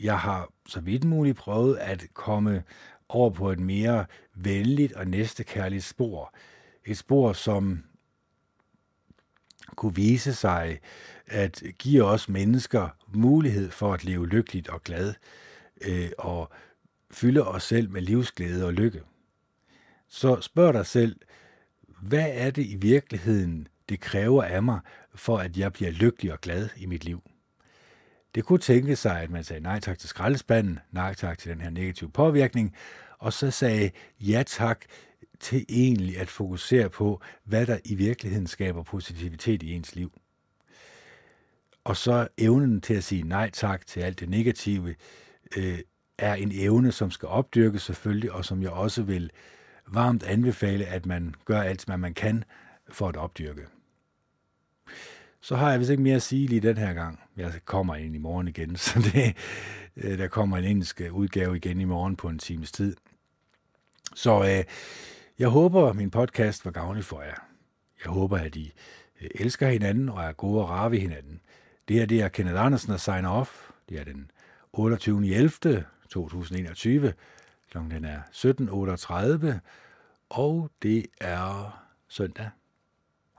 Jeg 0.00 0.18
har 0.18 0.48
så 0.66 0.80
vidt 0.80 1.04
muligt 1.04 1.36
prøvet 1.36 1.76
at 1.76 2.06
komme 2.14 2.62
over 3.08 3.30
på 3.30 3.50
et 3.50 3.60
mere 3.60 4.06
venligt 4.34 4.92
og 4.92 5.06
næstekærligt 5.06 5.84
spor. 5.84 6.34
Et 6.84 6.98
spor, 6.98 7.32
som 7.32 7.84
kunne 9.76 9.94
vise 9.94 10.34
sig 10.34 10.80
at 11.26 11.62
give 11.78 12.04
os 12.04 12.28
mennesker 12.28 12.88
mulighed 13.14 13.70
for 13.70 13.94
at 13.94 14.04
leve 14.04 14.28
lykkeligt 14.28 14.68
og 14.68 14.82
glad 14.82 15.14
øh, 15.80 16.10
og 16.18 16.50
fylde 17.10 17.46
os 17.46 17.62
selv 17.62 17.90
med 17.90 18.00
livsglæde 18.00 18.66
og 18.66 18.72
lykke. 18.72 19.02
Så 20.08 20.40
spørg 20.40 20.74
dig 20.74 20.86
selv, 20.86 21.16
hvad 22.02 22.26
er 22.30 22.50
det 22.50 22.66
i 22.66 22.76
virkeligheden, 22.76 23.68
det 23.88 24.00
kræver 24.00 24.42
af 24.42 24.62
mig, 24.62 24.80
for 25.14 25.38
at 25.38 25.56
jeg 25.56 25.72
bliver 25.72 25.90
lykkelig 25.90 26.32
og 26.32 26.40
glad 26.40 26.68
i 26.76 26.86
mit 26.86 27.04
liv? 27.04 27.29
Det 28.34 28.44
kunne 28.44 28.58
tænke 28.58 28.96
sig, 28.96 29.20
at 29.20 29.30
man 29.30 29.44
sagde 29.44 29.62
nej 29.62 29.80
tak 29.80 29.98
til 29.98 30.08
skraldespanden, 30.08 30.78
nej 30.92 31.14
tak 31.14 31.38
til 31.38 31.50
den 31.50 31.60
her 31.60 31.70
negative 31.70 32.10
påvirkning, 32.10 32.74
og 33.18 33.32
så 33.32 33.50
sagde 33.50 33.90
ja 34.20 34.42
tak 34.46 34.84
til 35.40 35.64
egentlig 35.68 36.18
at 36.18 36.28
fokusere 36.28 36.90
på, 36.90 37.20
hvad 37.44 37.66
der 37.66 37.78
i 37.84 37.94
virkeligheden 37.94 38.46
skaber 38.46 38.82
positivitet 38.82 39.62
i 39.62 39.72
ens 39.72 39.94
liv. 39.94 40.12
Og 41.84 41.96
så 41.96 42.28
evnen 42.38 42.80
til 42.80 42.94
at 42.94 43.04
sige 43.04 43.22
nej 43.22 43.50
tak 43.50 43.86
til 43.86 44.00
alt 44.00 44.20
det 44.20 44.28
negative, 44.28 44.94
øh, 45.56 45.78
er 46.18 46.34
en 46.34 46.52
evne, 46.54 46.92
som 46.92 47.10
skal 47.10 47.28
opdyrkes 47.28 47.82
selvfølgelig, 47.82 48.32
og 48.32 48.44
som 48.44 48.62
jeg 48.62 48.70
også 48.70 49.02
vil 49.02 49.30
varmt 49.86 50.22
anbefale, 50.22 50.86
at 50.86 51.06
man 51.06 51.34
gør 51.44 51.60
alt, 51.60 51.84
hvad 51.84 51.96
man 51.96 52.14
kan 52.14 52.44
for 52.88 53.08
at 53.08 53.16
opdyrke. 53.16 53.66
Så 55.40 55.56
har 55.56 55.70
jeg 55.70 55.80
vist 55.80 55.90
ikke 55.90 56.02
mere 56.02 56.16
at 56.16 56.22
sige 56.22 56.46
lige 56.46 56.60
den 56.60 56.76
her 56.76 56.92
gang. 56.92 57.20
Jeg 57.36 57.52
kommer 57.64 57.94
ind 57.94 58.14
i 58.14 58.18
morgen 58.18 58.48
igen, 58.48 58.76
så 58.86 59.10
det, 59.12 59.36
øh, 59.96 60.18
der 60.18 60.28
kommer 60.28 60.56
en 60.56 60.64
engelsk 60.64 61.02
udgave 61.12 61.56
igen 61.56 61.80
i 61.80 61.84
morgen 61.84 62.16
på 62.16 62.28
en 62.28 62.38
times 62.38 62.72
tid. 62.72 62.96
Så 64.14 64.42
øh, 64.42 64.64
jeg 65.38 65.48
håber, 65.48 65.88
at 65.88 65.96
min 65.96 66.10
podcast 66.10 66.64
var 66.64 66.70
gavnlig 66.70 67.04
for 67.04 67.22
jer. 67.22 67.46
Jeg 68.04 68.12
håber, 68.12 68.38
at 68.38 68.56
I 68.56 68.72
øh, 69.20 69.28
elsker 69.34 69.68
hinanden 69.68 70.08
og 70.08 70.22
er 70.22 70.32
gode 70.32 70.62
og 70.62 70.68
rare 70.68 70.90
ved 70.90 70.98
hinanden. 70.98 71.40
Det 71.88 71.96
her 71.96 72.06
det 72.06 72.20
er 72.20 72.28
Kenneth 72.28 72.64
Andersen, 72.64 72.92
der 72.92 72.98
signer 72.98 73.28
off. 73.28 73.70
Det 73.88 74.00
er 74.00 74.04
den 74.04 74.30
28.11. 74.76 75.84
2021. 76.10 77.14
Klokken 77.70 78.04
er 78.04 78.20
17.38, 78.32 79.58
og 80.28 80.70
det 80.82 81.06
er 81.20 81.82
søndag. 82.08 82.50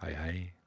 Hej 0.02 0.14
hej. 0.14 0.61